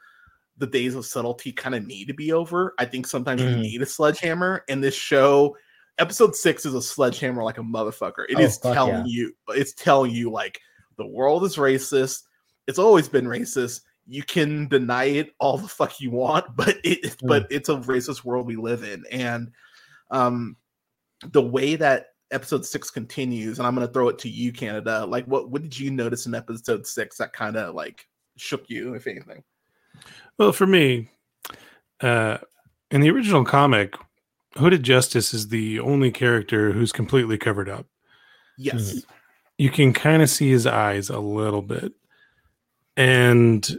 the 0.59 0.67
days 0.67 0.95
of 0.95 1.07
subtlety 1.07 1.53
kind 1.53 1.75
of 1.75 1.87
need 1.87 2.07
to 2.09 2.13
be 2.13 2.33
over. 2.33 2.75
I 2.79 2.85
think 2.85 3.07
sometimes 3.07 3.41
you 3.41 3.49
Mhm. 3.49 3.61
need 3.63 3.81
a 3.83 3.87
sledgehammer 3.87 4.63
and 4.69 4.85
this 4.85 4.95
show 4.95 5.57
episode 6.01 6.35
six 6.35 6.67
is 6.67 6.75
a 6.75 6.83
sledgehammer 6.83 7.43
like 7.45 7.59
a 7.59 7.63
motherfucker. 7.63 8.25
It 8.29 8.37
Oh, 8.39 8.41
is 8.41 8.59
telling 8.59 9.07
yeah. 9.07 9.13
you 9.13 9.33
it's 9.51 9.73
telling 9.75 10.11
you 10.13 10.31
like 10.31 10.61
the 10.97 11.07
world 11.07 11.45
is 11.45 11.57
racist. 11.57 12.23
It's 12.67 12.79
always 12.79 13.09
been 13.09 13.27
racist. 13.27 13.83
You 14.07 14.23
can 14.25 14.67
deny 14.69 15.05
it 15.05 15.33
all 15.39 15.57
the 15.59 15.69
fuck 15.69 16.01
you 16.01 16.11
want 16.11 16.47
but 16.57 16.77
it 16.85 17.03
Mm. 17.03 17.29
but 17.29 17.47
it's 17.51 17.69
a 17.69 17.77
racist 17.77 18.25
world 18.25 18.47
we 18.47 18.57
live 18.57 18.83
in. 18.83 19.05
And 19.13 19.53
um 20.11 20.57
the 21.33 21.43
way 21.43 21.77
that 21.77 22.07
episode 22.33 22.65
six 22.65 22.91
continues 22.93 23.59
and 23.59 23.67
i'm 23.67 23.75
going 23.75 23.85
to 23.87 23.93
throw 23.93 24.09
it 24.09 24.17
to 24.17 24.29
you 24.29 24.53
canada 24.53 25.05
like 25.05 25.25
what 25.27 25.51
what 25.51 25.63
did 25.63 25.77
you 25.79 25.91
notice 25.91 26.27
in 26.27 26.35
episode 26.35 26.87
six 26.87 27.17
that 27.19 27.33
kind 27.33 27.57
of 27.57 27.75
like 27.75 28.07
shook 28.37 28.71
you 28.71 28.95
if 28.95 29.07
anything? 29.07 29.43
Well, 30.39 30.53
for 30.53 30.67
me, 30.67 31.11
uh, 32.01 32.39
in 32.91 33.01
the 33.03 33.11
original 33.11 33.45
comic, 33.45 33.95
Hooded 34.57 34.83
Justice 34.83 35.33
is 35.33 35.49
the 35.49 35.81
only 35.81 36.11
character 36.11 36.73
who's 36.73 36.93
completely 36.93 37.39
covered 37.39 37.69
up. 37.69 37.87
yes 38.59 39.03
You 39.59 39.71
can 39.71 39.93
kind 39.93 40.23
of 40.23 40.31
see 40.31 40.51
his 40.51 40.67
eyes 40.67 41.09
a 41.11 41.19
little 41.21 41.63
bit. 41.63 41.93
And 42.97 43.79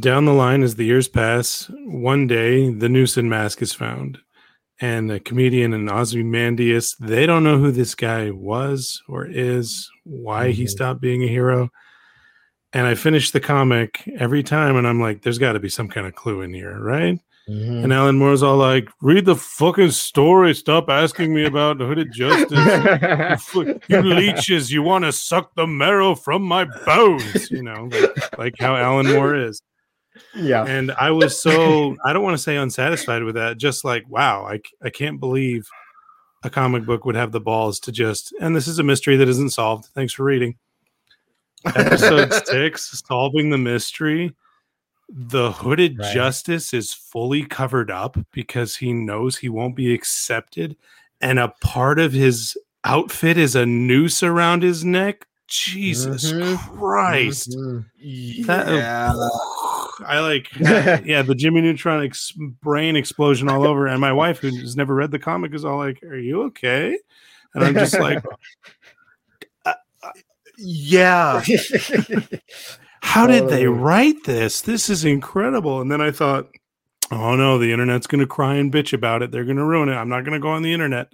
down 0.00 0.24
the 0.24 0.32
line, 0.32 0.62
as 0.62 0.74
the 0.76 0.84
years 0.84 1.08
pass, 1.08 1.70
one 1.86 2.26
day 2.26 2.70
the 2.72 2.88
Newson 2.88 3.28
mask 3.28 3.62
is 3.62 3.72
found. 3.72 4.18
And 4.80 5.08
the 5.08 5.20
comedian 5.20 5.72
and 5.72 5.88
Ozymandias, 5.88 6.96
they 6.98 7.26
don't 7.26 7.44
know 7.44 7.58
who 7.58 7.70
this 7.70 7.94
guy 7.94 8.30
was 8.30 9.00
or 9.08 9.24
is, 9.26 9.88
why 10.04 10.50
he 10.50 10.64
Mhm. 10.64 10.68
stopped 10.70 11.00
being 11.00 11.22
a 11.22 11.28
hero. 11.28 11.70
And 12.72 12.86
I 12.88 12.96
finish 12.96 13.30
the 13.30 13.40
comic 13.40 14.02
every 14.18 14.42
time, 14.42 14.74
and 14.76 14.86
I'm 14.86 15.00
like, 15.00 15.22
there's 15.22 15.38
got 15.38 15.52
to 15.52 15.60
be 15.60 15.68
some 15.68 15.88
kind 15.88 16.06
of 16.08 16.16
clue 16.16 16.40
in 16.40 16.52
here, 16.52 16.76
right? 16.80 17.20
Mhm. 17.48 17.84
And 17.84 17.92
Alan 17.92 18.16
Moore's 18.18 18.42
all 18.42 18.56
like, 18.56 18.88
read 19.02 19.26
the 19.26 19.36
fucking 19.36 19.90
story. 19.90 20.54
Stop 20.54 20.88
asking 20.88 21.34
me 21.34 21.44
about 21.44 21.78
hooded 21.78 22.10
justice. 22.12 22.58
You 23.54 23.80
you 23.88 24.00
leeches, 24.02 24.72
you 24.72 24.82
want 24.82 25.04
to 25.04 25.12
suck 25.12 25.54
the 25.54 25.66
marrow 25.66 26.14
from 26.14 26.42
my 26.42 26.64
bones, 26.86 27.50
you 27.50 27.62
know, 27.62 27.88
like, 27.92 28.38
like 28.38 28.54
how 28.58 28.76
Alan 28.76 29.06
Moore 29.12 29.34
is. 29.34 29.60
yeah. 30.34 30.64
And 30.64 30.92
I 30.92 31.10
was 31.10 31.40
so, 31.42 31.96
I 32.04 32.14
don't 32.14 32.22
want 32.22 32.34
to 32.36 32.42
say 32.42 32.56
unsatisfied 32.56 33.22
with 33.24 33.34
that, 33.34 33.58
just 33.58 33.84
like, 33.84 34.08
wow, 34.08 34.46
I, 34.46 34.60
I 34.82 34.88
can't 34.88 35.20
believe 35.20 35.68
a 36.44 36.50
comic 36.50 36.86
book 36.86 37.04
would 37.04 37.14
have 37.16 37.32
the 37.32 37.40
balls 37.40 37.78
to 37.80 37.92
just, 37.92 38.32
and 38.40 38.56
this 38.56 38.66
is 38.68 38.78
a 38.78 38.82
mystery 38.82 39.16
that 39.16 39.28
isn't 39.28 39.50
solved. 39.50 39.86
Thanks 39.94 40.14
for 40.14 40.24
reading. 40.24 40.56
episode 41.66 42.32
six, 42.46 43.02
solving 43.06 43.50
the 43.50 43.58
mystery, 43.58 44.34
the 45.08 45.52
hooded 45.52 45.98
Right. 45.98 46.14
justice 46.14 46.72
is 46.74 46.92
fully 46.94 47.44
covered 47.44 47.90
up 47.90 48.16
because 48.32 48.76
he 48.76 48.92
knows 48.92 49.36
he 49.38 49.48
won't 49.48 49.76
be 49.76 49.92
accepted, 49.94 50.76
and 51.20 51.38
a 51.38 51.48
part 51.60 51.98
of 51.98 52.12
his 52.12 52.56
outfit 52.84 53.36
is 53.38 53.54
a 53.54 53.64
noose 53.66 54.22
around 54.22 54.62
his 54.62 54.84
neck. 54.84 55.26
Jesus 55.46 56.32
Mhm. 56.32 56.56
Christ! 56.78 57.50
Mhm. 57.50 58.46
That- 58.46 58.66
yeah. 58.72 59.12
I 60.06 60.18
like, 60.20 60.48
yeah, 60.58 61.22
the 61.22 61.34
Jimmy 61.36 61.60
Neutron 61.60 62.02
ex- 62.04 62.32
brain 62.32 62.96
explosion 62.96 63.48
all 63.48 63.64
over. 63.66 63.86
And 63.86 64.00
my 64.00 64.12
wife, 64.12 64.38
who's 64.38 64.74
never 64.76 64.94
read 64.94 65.10
the 65.12 65.18
comic, 65.20 65.54
is 65.54 65.64
all 65.64 65.78
like, 65.78 66.02
"Are 66.02 66.16
you 66.16 66.42
okay?" 66.44 66.98
And 67.54 67.62
I'm 67.62 67.74
just 67.74 67.98
like, 68.00 68.24
yeah. 70.58 71.42
how 73.04 73.26
did 73.26 73.48
they 73.48 73.66
write 73.66 74.24
this? 74.24 74.62
This 74.62 74.88
is 74.88 75.04
incredible. 75.04 75.80
And 75.80 75.90
then 75.92 76.00
I 76.00 76.10
thought, 76.10 76.48
oh 77.12 77.36
no, 77.36 77.58
the 77.58 77.70
internet's 77.72 78.06
going 78.06 78.20
to 78.20 78.26
cry 78.26 78.54
and 78.56 78.72
bitch 78.72 78.92
about 78.92 79.22
it. 79.22 79.30
They're 79.30 79.44
going 79.44 79.58
to 79.58 79.64
ruin 79.64 79.88
it. 79.90 79.94
I'm 79.94 80.08
not 80.08 80.22
going 80.24 80.32
to 80.32 80.40
go 80.40 80.48
on 80.48 80.62
the 80.62 80.72
internet. 80.72 81.08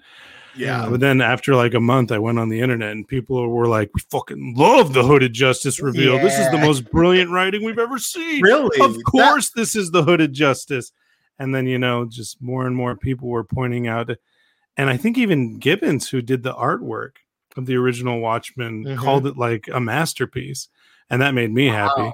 Yeah. 0.56 0.86
But 0.88 1.00
then 1.00 1.20
after 1.20 1.54
like 1.54 1.74
a 1.74 1.80
month, 1.80 2.10
I 2.12 2.18
went 2.18 2.38
on 2.38 2.48
the 2.48 2.60
internet 2.60 2.92
and 2.92 3.06
people 3.06 3.48
were 3.48 3.66
like, 3.68 3.90
we 3.94 4.00
fucking 4.10 4.54
love 4.56 4.94
the 4.94 5.02
Hooded 5.04 5.32
Justice 5.32 5.80
reveal. 5.80 6.18
This 6.18 6.38
is 6.38 6.50
the 6.50 6.58
most 6.58 6.90
brilliant 6.90 7.30
writing 7.30 7.64
we've 7.64 7.78
ever 7.78 7.98
seen. 7.98 8.42
Really? 8.42 8.80
Of 8.80 8.94
That- 8.94 9.04
course, 9.04 9.50
this 9.50 9.74
is 9.76 9.90
the 9.90 10.02
Hooded 10.04 10.32
Justice. 10.32 10.92
And 11.38 11.54
then, 11.54 11.66
you 11.66 11.78
know, 11.78 12.04
just 12.04 12.40
more 12.40 12.66
and 12.66 12.76
more 12.76 12.96
people 12.96 13.28
were 13.28 13.44
pointing 13.44 13.86
out. 13.88 14.10
And 14.76 14.88
I 14.90 14.96
think 14.96 15.18
even 15.18 15.58
Gibbons, 15.58 16.08
who 16.08 16.22
did 16.22 16.42
the 16.44 16.54
artwork 16.54 17.12
of 17.56 17.66
the 17.66 17.76
original 17.76 18.20
Watchmen, 18.20 18.84
Mhm. 18.84 18.96
called 18.96 19.26
it 19.26 19.36
like 19.36 19.68
a 19.72 19.80
masterpiece. 19.80 20.68
And 21.10 21.20
that 21.22 21.34
made 21.34 21.52
me 21.52 21.66
happy 21.66 22.02
Wow. 22.02 22.12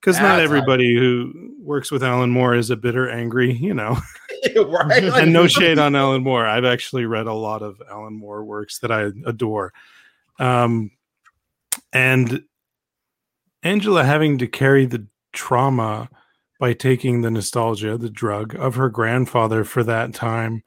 because 0.00 0.20
not 0.20 0.40
everybody 0.40 0.94
who 0.94 1.32
works 1.60 1.90
with 1.90 2.02
Alan 2.04 2.30
Moore 2.30 2.54
is 2.54 2.68
a 2.70 2.76
bitter, 2.76 3.08
angry, 3.08 3.52
you 3.52 3.72
know. 3.74 3.96
right? 4.56 5.02
and 5.02 5.32
no 5.32 5.46
shade 5.48 5.78
on 5.78 5.96
Alan 5.96 6.22
Moore. 6.22 6.46
I've 6.46 6.66
actually 6.66 7.06
read 7.06 7.26
a 7.26 7.32
lot 7.32 7.62
of 7.62 7.80
Alan 7.90 8.14
Moore 8.14 8.44
works 8.44 8.78
that 8.80 8.92
I 8.92 9.04
adore. 9.26 9.72
Um, 10.38 10.90
and 11.92 12.42
Angela 13.62 14.04
having 14.04 14.36
to 14.38 14.46
carry 14.46 14.84
the 14.84 15.06
trauma 15.32 16.10
by 16.60 16.72
taking 16.74 17.22
the 17.22 17.30
nostalgia, 17.30 17.96
the 17.96 18.10
drug 18.10 18.54
of 18.54 18.74
her 18.74 18.88
grandfather 18.90 19.64
for 19.64 19.82
that 19.84 20.12
time. 20.12 20.62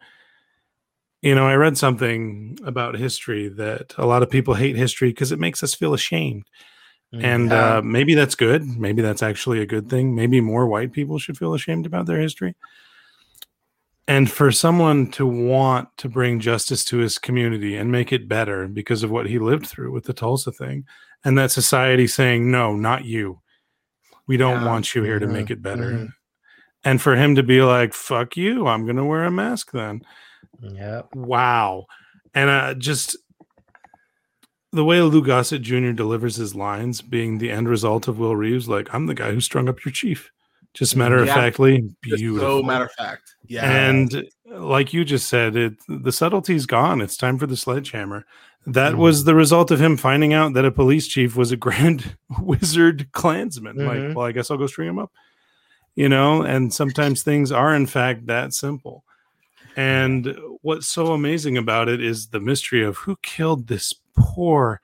You 1.22 1.36
know, 1.36 1.48
I 1.48 1.56
read 1.56 1.78
something 1.78 2.58
about 2.64 2.96
history 2.98 3.48
that 3.50 3.94
a 3.98 4.06
lot 4.06 4.24
of 4.24 4.30
people 4.30 4.54
hate 4.56 4.76
history 4.76 5.10
because 5.10 5.32
it 5.32 5.40
makes 5.40 5.64
us 5.64 5.74
feel 5.76 5.94
ashamed. 5.94 6.46
And 7.14 7.50
Yeah. 7.50 7.78
uh, 7.78 7.82
maybe 7.82 8.16
that's 8.16 8.36
good. 8.36 8.66
Maybe 8.66 9.02
that's 9.02 9.24
actually 9.24 9.62
a 9.62 9.66
good 9.66 9.90
thing. 9.90 10.14
Maybe 10.14 10.42
more 10.42 10.68
white 10.68 10.92
people 10.92 11.20
should 11.20 11.38
feel 11.38 11.54
ashamed 11.54 11.86
about 11.86 12.06
their 12.06 12.20
history. 12.20 12.56
And 14.10 14.32
for 14.32 14.52
someone 14.52 15.12
to 15.12 15.26
want 15.26 15.90
to 15.98 16.08
bring 16.10 16.40
justice 16.40 16.84
to 16.86 16.98
his 16.98 17.18
community 17.18 17.76
and 17.76 17.92
make 17.92 18.14
it 18.14 18.28
better 18.28 18.68
because 18.68 19.04
of 19.04 19.12
what 19.12 19.28
he 19.28 19.38
lived 19.40 19.68
through 19.68 19.92
with 19.92 20.06
the 20.06 20.14
Tulsa 20.14 20.52
thing, 20.52 20.86
and 21.26 21.38
that 21.38 21.52
society 21.52 22.08
saying, 22.08 22.50
no, 22.50 22.74
not 22.76 23.04
you. 23.06 23.42
We 24.28 24.38
don't 24.38 24.62
Yeah. 24.62 24.66
want 24.68 24.96
you 24.96 25.04
here 25.04 25.20
to 25.20 25.28
Mhm. 25.28 25.32
make 25.34 25.52
it 25.52 25.62
better. 25.62 25.92
Mhm. 25.92 26.14
And 26.84 27.02
for 27.02 27.16
him 27.16 27.36
to 27.36 27.44
be 27.44 27.62
like, 27.62 27.94
fuck 27.94 28.38
you, 28.38 28.68
I'm 28.68 28.86
going 28.86 28.96
to 28.98 29.04
wear 29.04 29.24
a 29.26 29.32
mask 29.32 29.72
then 29.72 30.02
Yeah. 30.62 31.02
wow 31.14 31.86
and 32.34 32.50
uh 32.50 32.74
just 32.76 33.16
the 34.78 34.86
way 34.86 35.02
Lou 35.02 35.24
Gossett 35.24 35.64
Jr. 35.64 35.92
delivers 35.92 36.36
his 36.36 36.54
lines 36.54 37.02
being 37.02 37.40
the 37.40 37.50
end 37.52 37.68
result 37.68 38.08
of 38.08 38.20
Will 38.20 38.36
Reeves, 38.36 38.70
like 38.70 38.94
I'm 38.94 39.08
the 39.08 39.16
guy 39.16 39.32
who 39.32 39.42
strung 39.42 39.68
up 39.68 39.84
your 39.84 39.92
chief. 39.92 40.32
Just 40.76 40.96
matter 40.96 41.18
of 41.18 41.26
Yeah. 41.26 41.34
factly, 41.34 41.90
beautiful. 42.04 42.60
So 42.62 42.64
matter 42.64 42.86
of 42.86 42.92
fact. 42.92 43.36
Yeah. 43.48 43.66
And 43.70 44.28
like 44.52 44.94
you 44.94 45.04
just 45.04 45.28
said, 45.28 45.56
it 45.56 45.74
the 45.88 46.12
subtlety's 46.12 46.68
gone. 46.68 47.02
It's 47.02 47.18
time 47.18 47.40
for 47.40 47.48
the 47.48 47.58
sledgehammer. 47.58 48.26
That 48.68 48.94
Mhm. 48.94 48.98
was 48.98 49.24
the 49.24 49.34
result 49.34 49.72
of 49.72 49.82
him 49.82 49.98
finding 49.98 50.34
out 50.34 50.54
that 50.54 50.66
a 50.66 50.72
police 50.72 51.08
chief 51.08 51.36
was 51.36 51.52
a 51.52 51.58
grand 51.58 52.16
wizard 52.40 53.12
Klansman. 53.14 53.78
Mhm. 53.78 53.88
Like, 53.88 54.16
well, 54.16 54.26
I 54.28 54.32
guess 54.32 54.52
I'll 54.52 54.58
go 54.58 54.68
string 54.68 54.90
him 54.90 55.00
up. 55.00 55.12
You 55.96 56.10
know, 56.10 56.44
and 56.44 56.72
sometimes 56.72 57.24
things 57.24 57.52
are 57.52 57.74
in 57.74 57.88
fact 57.88 58.28
that 58.28 58.54
simple. 58.54 59.04
And 59.78 60.36
what's 60.64 60.88
so 60.88 61.14
amazing 61.14 61.56
about 61.58 61.88
it 61.88 62.04
is 62.04 62.30
the 62.30 62.40
mystery 62.40 62.84
of 62.84 62.98
who 62.98 63.16
killed 63.22 63.68
this 63.68 63.94
poor 64.18 64.82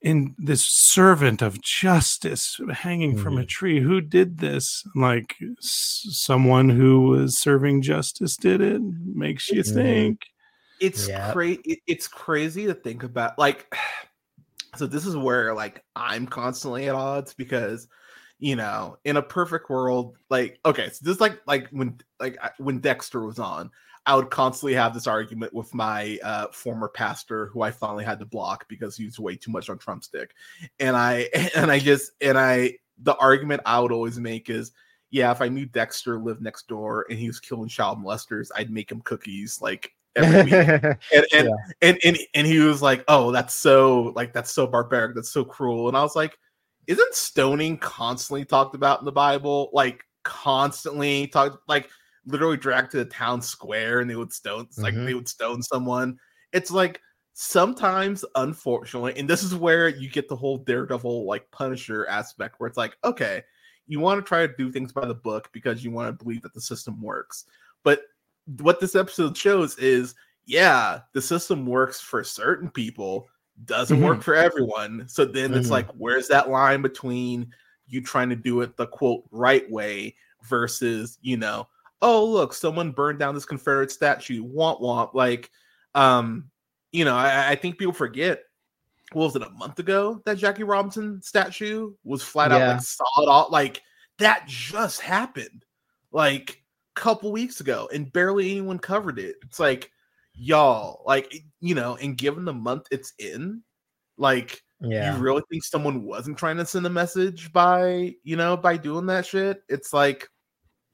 in 0.00 0.36
this 0.38 0.64
servant 0.64 1.42
of 1.42 1.60
justice 1.60 2.60
hanging 2.72 3.16
from 3.16 3.36
a 3.38 3.44
tree. 3.44 3.80
Who 3.80 4.00
did 4.00 4.38
this? 4.38 4.84
Like 4.94 5.34
s- 5.58 6.06
someone 6.10 6.68
who 6.68 7.08
was 7.08 7.40
serving 7.40 7.82
justice 7.82 8.36
did 8.36 8.60
it? 8.60 8.80
Makes 8.80 9.48
you 9.48 9.62
Mhm. 9.64 9.74
think. 9.74 10.20
It's 10.78 11.08
Yeah. 11.08 11.32
crazy 11.32 11.82
it's 11.88 12.06
crazy 12.06 12.66
to 12.66 12.74
think 12.74 13.02
about 13.02 13.38
like 13.38 13.74
so 14.76 14.86
this 14.86 15.06
is 15.06 15.16
where 15.16 15.54
like 15.54 15.82
i'm 15.96 16.26
constantly 16.26 16.86
at 16.88 16.94
odds 16.94 17.32
because 17.32 17.88
you 18.38 18.56
know 18.56 18.98
in 19.06 19.16
a 19.16 19.22
perfect 19.22 19.70
world 19.70 20.18
like 20.28 20.60
okay 20.66 20.90
so 20.90 20.98
this 21.02 21.14
is 21.14 21.20
like 21.20 21.40
like 21.46 21.68
when 21.70 21.98
like 22.20 22.36
when 22.58 22.78
dexter 22.80 23.24
was 23.24 23.38
on 23.38 23.70
i 24.06 24.14
would 24.14 24.30
constantly 24.30 24.74
have 24.74 24.94
this 24.94 25.06
argument 25.06 25.52
with 25.52 25.72
my 25.74 26.18
uh 26.22 26.46
former 26.52 26.88
pastor 26.88 27.46
who 27.46 27.62
i 27.62 27.70
finally 27.70 28.04
had 28.04 28.18
to 28.18 28.26
block 28.26 28.66
because 28.68 28.96
he 28.96 29.04
was 29.04 29.18
way 29.18 29.36
too 29.36 29.50
much 29.50 29.68
on 29.68 29.78
trump 29.78 30.04
stick 30.04 30.32
and 30.78 30.96
i 30.96 31.28
and 31.56 31.70
i 31.70 31.78
just 31.78 32.12
and 32.20 32.38
i 32.38 32.72
the 33.02 33.16
argument 33.16 33.60
i 33.66 33.78
would 33.78 33.92
always 33.92 34.18
make 34.18 34.48
is 34.48 34.72
yeah 35.10 35.30
if 35.30 35.40
i 35.40 35.48
knew 35.48 35.66
dexter 35.66 36.18
lived 36.18 36.40
next 36.40 36.68
door 36.68 37.06
and 37.10 37.18
he 37.18 37.26
was 37.26 37.40
killing 37.40 37.68
child 37.68 37.98
molesters 37.98 38.48
i'd 38.56 38.70
make 38.70 38.90
him 38.90 39.00
cookies 39.02 39.60
like 39.60 39.92
every 40.16 40.44
week 40.44 40.52
and 41.12 41.26
and, 41.32 41.48
and 41.82 41.98
and 42.04 42.18
and 42.34 42.46
he 42.46 42.58
was 42.58 42.82
like, 42.82 43.04
"Oh, 43.08 43.30
that's 43.30 43.54
so 43.54 44.12
like 44.16 44.32
that's 44.32 44.50
so 44.50 44.66
barbaric, 44.66 45.14
that's 45.14 45.30
so 45.30 45.44
cruel." 45.44 45.88
And 45.88 45.96
I 45.96 46.02
was 46.02 46.16
like, 46.16 46.38
"Isn't 46.86 47.14
stoning 47.14 47.78
constantly 47.78 48.44
talked 48.44 48.74
about 48.74 49.00
in 49.00 49.04
the 49.04 49.12
Bible? 49.12 49.70
Like 49.72 50.02
constantly 50.24 51.28
talked, 51.28 51.68
like 51.68 51.88
literally 52.26 52.56
dragged 52.56 52.90
to 52.92 52.98
the 52.98 53.04
town 53.04 53.40
square, 53.40 54.00
and 54.00 54.10
they 54.10 54.16
would 54.16 54.32
stone, 54.32 54.68
like 54.78 54.94
Mhm. 54.94 55.06
they 55.06 55.14
would 55.14 55.28
stone 55.28 55.62
someone. 55.62 56.18
It's 56.52 56.70
like 56.70 57.00
sometimes, 57.34 58.24
unfortunately, 58.34 59.14
and 59.18 59.28
this 59.28 59.42
is 59.42 59.54
where 59.54 59.88
you 59.88 60.10
get 60.10 60.28
the 60.28 60.36
whole 60.36 60.58
Daredevil 60.58 61.26
like 61.26 61.50
Punisher 61.50 62.06
aspect, 62.08 62.56
where 62.58 62.66
it's 62.68 62.78
like, 62.78 62.96
okay, 63.04 63.42
you 63.86 64.00
want 64.00 64.18
to 64.18 64.26
try 64.28 64.46
to 64.46 64.56
do 64.56 64.72
things 64.72 64.92
by 64.92 65.06
the 65.06 65.14
book 65.14 65.48
because 65.52 65.84
you 65.84 65.90
want 65.90 66.08
to 66.08 66.24
believe 66.24 66.42
that 66.42 66.54
the 66.54 66.60
system 66.60 67.00
works, 67.00 67.44
but 67.82 68.02
what 68.60 68.80
this 68.80 68.94
episode 68.94 69.36
shows 69.36 69.76
is 69.78 70.14
yeah 70.44 71.00
the 71.14 71.20
system 71.20 71.66
works 71.66 72.00
for 72.00 72.22
certain 72.22 72.70
people 72.70 73.26
doesn't 73.64 74.00
work 74.00 74.22
for 74.22 74.36
everyone 74.36 75.04
so 75.08 75.24
then 75.24 75.52
it's 75.52 75.66
Mhm. 75.66 75.72
like 75.72 75.88
where's 75.98 76.28
that 76.28 76.48
line 76.48 76.80
between 76.80 77.52
you 77.88 78.00
trying 78.00 78.28
to 78.30 78.36
do 78.36 78.60
it 78.60 78.76
the 78.76 78.86
quote 78.86 79.24
right 79.32 79.68
way 79.68 80.14
versus 80.44 81.18
you 81.22 81.36
know 81.36 81.66
oh 82.06 82.24
look 82.24 82.54
someone 82.54 82.92
burned 82.92 83.18
down 83.18 83.34
this 83.34 83.44
confederate 83.44 83.90
statue 83.90 84.42
want 84.42 84.80
want 84.80 85.14
like 85.14 85.50
um 85.94 86.50
you 86.92 87.04
know 87.04 87.16
I, 87.16 87.50
I 87.50 87.54
think 87.56 87.78
people 87.78 87.92
forget 87.92 88.40
what 89.12 89.24
was 89.24 89.36
it 89.36 89.42
a 89.42 89.50
month 89.50 89.78
ago 89.78 90.20
that 90.24 90.38
jackie 90.38 90.64
robinson 90.64 91.22
statue 91.22 91.92
was 92.04 92.22
flat 92.22 92.52
out 92.52 92.82
like 93.28 93.50
like 93.50 93.82
that 94.18 94.44
just 94.46 95.00
happened 95.00 95.64
like 96.12 96.62
a 96.96 97.00
couple 97.00 97.32
weeks 97.32 97.60
ago 97.60 97.88
and 97.92 98.12
barely 98.12 98.50
anyone 98.50 98.78
covered 98.78 99.18
it. 99.18 99.36
It's 99.42 99.60
like, 99.60 99.90
y'all, 100.34 101.02
like, 101.06 101.44
you 101.60 101.74
know, 101.74 101.96
and 101.96 102.16
given 102.16 102.44
the 102.44 102.54
month 102.54 102.86
it's 102.90 103.12
in, 103.18 103.62
like, 104.16 104.62
yeah. 104.80 105.14
you 105.14 105.22
really 105.22 105.42
think 105.50 105.64
someone 105.64 106.04
wasn't 106.04 106.38
trying 106.38 106.56
to 106.56 106.66
send 106.66 106.86
a 106.86 106.90
message 106.90 107.52
by, 107.52 108.14
you 108.22 108.36
know, 108.36 108.56
by 108.56 108.76
doing 108.76 109.06
that 109.06 109.26
shit? 109.26 109.62
It's 109.68 109.92
like, 109.92 110.28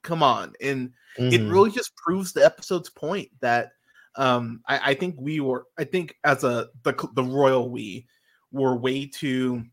come 0.02 0.22
on. 0.22 0.54
And 0.60 0.92
it 1.18 1.40
Mhm. 1.40 1.50
really 1.50 1.70
just 1.70 1.94
proves 1.96 2.32
the 2.32 2.44
episode's 2.44 2.90
point 2.90 3.30
that 3.40 3.72
um 4.16 4.62
I, 4.68 4.90
I 4.90 4.94
think 4.94 5.16
we 5.18 5.40
were 5.40 5.66
I 5.78 5.84
think 5.84 6.16
as 6.24 6.44
a 6.44 6.68
the 6.82 6.92
the 7.14 7.24
royal 7.24 7.70
we 7.70 8.06
were 8.50 8.76
way 8.76 9.06
too 9.06 9.64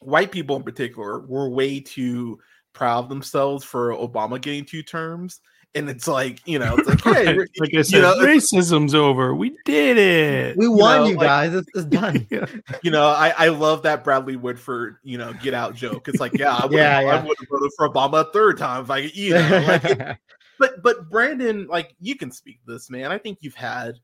white 0.00 0.32
people 0.32 0.56
in 0.56 0.62
particular 0.62 1.20
were 1.20 1.48
way 1.50 1.80
too 1.80 2.40
proud 2.72 3.04
of 3.04 3.08
themselves 3.08 3.64
for 3.64 3.92
Obama 3.92 4.40
getting 4.40 4.64
two 4.64 4.82
terms. 4.82 5.40
And 5.74 5.88
it's 5.88 6.08
like, 6.08 6.40
you 6.46 6.58
know, 6.58 6.74
it's 6.76 6.88
like, 7.04 7.04
hey, 7.16 7.26
Right. 7.38 7.48
like 7.58 7.74
I 7.74 7.82
you 7.86 8.00
know, 8.02 8.16
racism's 8.18 8.94
over. 8.94 9.34
We 9.34 9.56
did 9.64 9.98
it. 9.98 10.56
we 10.56 10.66
won, 10.66 11.02
know, 11.02 11.06
you 11.06 11.14
like- 11.16 11.26
guys. 11.26 11.54
It's, 11.54 11.68
it's 11.74 11.84
done. 11.86 12.26
Yeah. 12.30 12.46
you 12.82 12.90
know, 12.90 13.06
I, 13.06 13.32
I 13.36 13.48
love 13.48 13.82
that 13.84 14.02
Bradley 14.02 14.36
Whitford, 14.36 14.96
you 15.04 15.16
know, 15.18 15.32
get 15.34 15.54
out 15.54 15.74
joke. 15.74 16.08
It's 16.08 16.18
like, 16.20 16.36
yeah, 16.36 16.56
I 16.56 16.66
would 16.66 16.72
Yeah, 16.76 17.00
have 17.02 17.22
voted 17.24 17.70
for 17.76 17.88
Obama 17.88 18.26
a 18.28 18.32
third 18.32 18.58
time 18.58 18.82
if 18.84 18.90
I, 18.90 18.98
you 18.98 19.34
know, 19.34 19.64
like, 19.68 19.84
it- 19.84 20.16
but 20.58 20.82
but 20.82 21.08
Brandon, 21.08 21.66
like, 21.68 21.94
you 22.00 22.16
can 22.16 22.30
speak 22.32 22.58
this, 22.66 22.90
man. 22.90 23.12
I 23.12 23.18
think 23.18 23.38
you've 23.40 23.54
had 23.54 23.94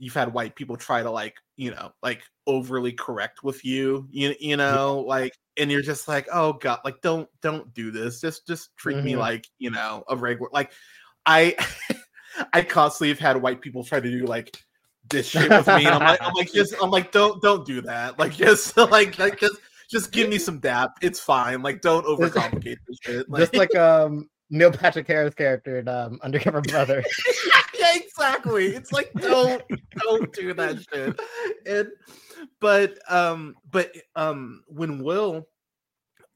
you've 0.00 0.14
had 0.14 0.32
white 0.32 0.54
people 0.54 0.76
try 0.76 1.02
to 1.02 1.10
like 1.10 1.34
you 1.56 1.72
know 1.72 1.90
like 2.04 2.22
overly 2.46 2.92
correct 2.92 3.42
with 3.42 3.64
you 3.64 4.06
you, 4.12 4.32
you 4.38 4.56
know 4.56 5.00
like 5.00 5.32
and 5.58 5.70
you're 5.70 5.82
just 5.82 6.08
like 6.08 6.26
oh 6.32 6.52
god 6.54 6.78
like 6.84 7.00
don't 7.02 7.28
don't 7.42 7.72
do 7.74 7.90
this 7.90 8.20
just 8.20 8.46
just 8.46 8.76
treat 8.76 9.02
me 9.02 9.12
Mhm. 9.14 9.18
like 9.18 9.46
you 9.58 9.70
know 9.70 10.04
a 10.08 10.16
regular 10.16 10.50
like 10.52 10.70
i 11.26 11.56
i 12.52 12.62
constantly 12.62 13.08
have 13.08 13.18
had 13.18 13.40
white 13.40 13.60
people 13.60 13.84
try 13.84 14.00
to 14.00 14.10
do 14.10 14.24
like 14.26 14.62
this 15.10 15.28
shit 15.28 15.48
with 15.50 15.66
me 15.66 15.86
and 15.86 15.88
i'm 15.88 16.00
like 16.00 16.22
i'm 16.22 16.34
like 16.34 16.52
just 16.52 16.74
i'm 16.82 16.90
like 16.90 17.12
don't 17.12 17.42
don't 17.42 17.66
do 17.66 17.80
that 17.82 18.18
like 18.18 18.32
just 18.36 18.76
like 18.76 19.18
like 19.18 19.38
just 19.40 19.56
just 19.90 20.12
give 20.12 20.28
me 20.28 20.38
some 20.46 20.58
dap 20.58 20.90
it's 21.02 21.18
fine 21.20 21.62
like 21.62 21.80
don't 21.80 22.04
overcomplicate 22.06 22.76
this 22.86 22.98
shit 23.02 23.28
like, 23.30 23.40
Just 23.40 23.54
like 23.56 23.74
um 23.76 24.28
Neil 24.50 24.72
Patrick 24.72 25.06
Harris 25.06 25.34
character 25.34 25.78
in 25.78 25.88
um, 25.88 26.18
Undercover 26.22 26.62
Brother. 26.62 27.04
yeah, 27.78 27.96
exactly. 27.96 28.68
It's 28.68 28.92
like 28.92 29.12
don't 29.12 29.62
don't 30.02 30.32
do 30.32 30.54
that 30.54 30.78
shit. 30.90 31.20
And 31.66 31.88
but 32.60 32.98
um 33.08 33.54
but 33.70 33.92
um 34.16 34.62
when 34.68 35.02
Will 35.02 35.46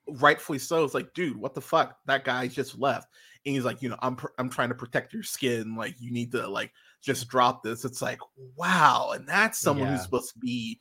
rightfully 0.09 0.59
so 0.59 0.85
is 0.85 0.95
like, 0.95 1.15
dude, 1.15 1.37
what 1.37 1.55
the 1.55 1.61
fuck? 1.61 1.97
That 2.07 2.25
guy 2.25 2.49
just 2.49 2.79
left. 2.79 3.09
And 3.45 3.55
he's 3.55 3.65
like, 3.65 3.83
you 3.83 3.89
know, 3.89 3.99
I'm 4.01 4.17
pr- 4.17 4.35
I'm 4.39 4.51
trying 4.51 4.69
to 4.69 4.75
protect 4.75 5.13
your 5.13 5.23
skin. 5.23 5.77
Like 5.77 5.97
you 5.99 6.13
need 6.13 6.33
to 6.33 6.47
like 6.47 6.73
just 7.01 7.29
drop 7.29 7.63
this. 7.63 7.85
It's 7.85 8.03
like, 8.03 8.21
wow. 8.57 9.13
And 9.15 9.27
that's 9.27 9.59
someone 9.59 9.89
who's 9.89 10.03
supposed 10.03 10.33
to 10.33 10.39
be 10.39 10.81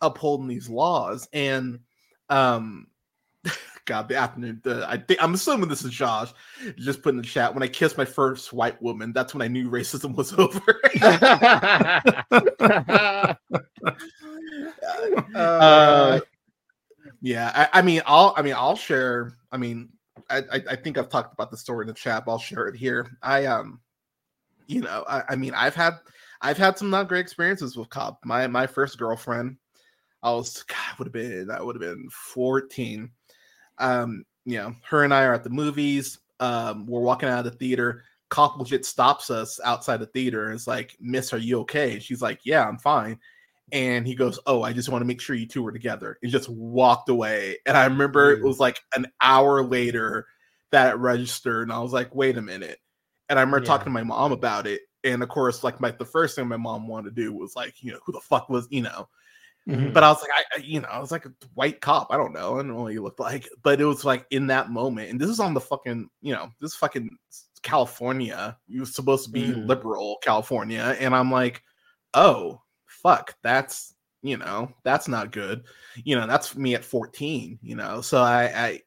upholding 0.00 0.48
these 0.48 0.68
laws. 0.68 1.28
And 1.32 1.80
um 2.28 2.88
God, 3.84 4.08
the 4.08 4.16
afternoon. 4.16 4.60
The, 4.62 4.86
I 4.88 4.96
think 4.96 5.22
I'm 5.22 5.34
assuming 5.34 5.68
this 5.68 5.84
is 5.84 5.90
Josh. 5.90 6.32
Just 6.76 7.02
put 7.02 7.10
in 7.10 7.16
the 7.16 7.22
chat. 7.22 7.52
When 7.52 7.62
I 7.62 7.68
kissed 7.68 7.98
my 7.98 8.04
first 8.04 8.52
white 8.52 8.80
woman, 8.80 9.12
that's 9.12 9.34
when 9.34 9.42
I 9.42 9.48
knew 9.48 9.70
racism 9.70 10.14
was 10.14 10.32
over. 10.38 10.80
uh, 15.34 16.20
yeah, 17.20 17.52
I, 17.54 17.78
I 17.78 17.82
mean, 17.82 18.02
I'll. 18.06 18.34
I 18.36 18.42
mean, 18.42 18.54
I'll 18.54 18.76
share. 18.76 19.32
I 19.50 19.56
mean, 19.56 19.90
I, 20.30 20.42
I, 20.70 20.76
think 20.76 20.98
I've 20.98 21.08
talked 21.08 21.32
about 21.32 21.50
the 21.50 21.56
story 21.56 21.84
in 21.84 21.88
the 21.88 21.94
chat. 21.94 22.24
But 22.24 22.32
I'll 22.32 22.38
share 22.38 22.66
it 22.68 22.76
here. 22.76 23.16
I 23.22 23.46
um, 23.46 23.80
you 24.66 24.80
know, 24.80 25.04
I, 25.08 25.22
I 25.30 25.36
mean, 25.36 25.54
I've 25.54 25.74
had 25.74 25.94
I've 26.40 26.58
had 26.58 26.78
some 26.78 26.90
not 26.90 27.08
great 27.08 27.20
experiences 27.20 27.76
with 27.76 27.90
cop. 27.90 28.18
My 28.24 28.46
my 28.46 28.66
first 28.66 28.98
girlfriend, 28.98 29.56
I 30.22 30.32
was 30.32 30.62
God 30.64 30.98
would 30.98 31.06
have 31.06 31.12
been 31.12 31.50
I 31.50 31.62
would 31.62 31.76
have 31.76 31.80
been 31.80 32.08
14. 32.10 33.10
Um, 33.78 34.24
you 34.44 34.58
know, 34.58 34.74
her 34.88 35.04
and 35.04 35.14
I 35.14 35.24
are 35.24 35.34
at 35.34 35.44
the 35.44 35.50
movies. 35.50 36.18
Um, 36.40 36.86
we're 36.86 37.00
walking 37.00 37.28
out 37.28 37.46
of 37.46 37.52
the 37.52 37.58
theater. 37.58 38.02
Cop 38.28 38.58
legit 38.58 38.84
stops 38.84 39.30
us 39.30 39.60
outside 39.64 39.98
the 39.98 40.06
theater 40.06 40.46
and 40.46 40.54
is 40.54 40.66
like, 40.66 40.96
Miss, 41.00 41.32
are 41.32 41.38
you 41.38 41.60
okay? 41.60 41.92
And 41.92 42.02
she's 42.02 42.22
like, 42.22 42.40
Yeah, 42.44 42.66
I'm 42.66 42.78
fine. 42.78 43.18
And 43.72 44.06
he 44.06 44.14
goes, 44.14 44.38
Oh, 44.46 44.62
I 44.62 44.72
just 44.72 44.90
want 44.90 45.00
to 45.02 45.06
make 45.06 45.20
sure 45.20 45.34
you 45.34 45.46
two 45.46 45.62
were 45.62 45.72
together. 45.72 46.18
And 46.22 46.30
just 46.30 46.48
walked 46.48 47.08
away. 47.08 47.56
And 47.66 47.76
I 47.76 47.84
remember 47.84 48.30
it 48.32 48.44
was 48.44 48.60
like 48.60 48.80
an 48.94 49.06
hour 49.20 49.64
later 49.64 50.26
that 50.70 50.92
it 50.92 50.96
registered. 50.98 51.64
And 51.64 51.72
I 51.72 51.80
was 51.80 51.92
like, 51.92 52.14
wait 52.14 52.36
a 52.38 52.42
minute. 52.42 52.78
And 53.28 53.38
I 53.38 53.42
remember 53.42 53.60
Yeah. 53.64 53.68
talking 53.68 53.86
to 53.86 53.90
my 53.90 54.02
mom 54.02 54.32
about 54.32 54.66
it. 54.66 54.82
And 55.04 55.22
of 55.22 55.28
course, 55.30 55.64
like 55.64 55.80
my 55.80 55.90
the 55.90 56.04
first 56.04 56.36
thing 56.36 56.46
my 56.48 56.56
mom 56.56 56.86
wanted 56.86 57.14
to 57.16 57.22
do 57.22 57.32
was 57.32 57.56
like, 57.56 57.82
you 57.82 57.92
know, 57.92 57.98
who 58.04 58.12
the 58.12 58.20
fuck 58.20 58.48
was, 58.48 58.68
you 58.70 58.82
know, 58.82 59.08
Mhm. 59.68 59.92
but 59.94 60.02
I 60.04 60.10
was 60.10 60.20
like, 60.20 60.30
I, 60.54 60.60
you 60.60 60.80
know, 60.80 60.88
I 60.88 60.98
was 60.98 61.10
like 61.10 61.24
a 61.26 61.32
white 61.54 61.80
cop. 61.80 62.08
I 62.10 62.16
don't 62.16 62.32
know. 62.32 62.54
I 62.54 62.56
don't 62.58 62.68
know 62.68 62.82
what 62.82 62.92
he 62.92 62.98
looked 62.98 63.20
like, 63.20 63.48
but 63.62 63.80
it 63.80 63.84
was 63.84 64.04
like 64.04 64.26
in 64.30 64.48
that 64.48 64.70
moment. 64.70 65.10
And 65.10 65.20
this 65.20 65.30
is 65.30 65.40
on 65.40 65.54
the 65.54 65.60
fucking, 65.60 66.08
you 66.20 66.34
know, 66.34 66.50
this 66.60 66.74
fucking 66.74 67.10
California. 67.62 68.58
You 68.68 68.80
were 68.80 68.86
supposed 68.86 69.24
to 69.26 69.30
be 69.30 69.52
Mm. 69.52 69.66
liberal 69.66 70.18
California. 70.22 70.96
And 71.00 71.14
I'm 71.14 71.30
like, 71.30 71.62
oh, 72.14 72.60
fuck, 73.02 73.34
that's, 73.42 73.94
you 74.22 74.36
know, 74.36 74.72
that's 74.84 75.08
not 75.08 75.32
good. 75.32 75.64
You 76.04 76.16
know, 76.16 76.26
that's 76.26 76.56
me 76.56 76.74
at 76.74 76.84
14, 76.84 77.58
you 77.62 77.74
know. 77.74 78.00
So 78.00 78.22
I, 78.22 78.44
I, 78.44 78.80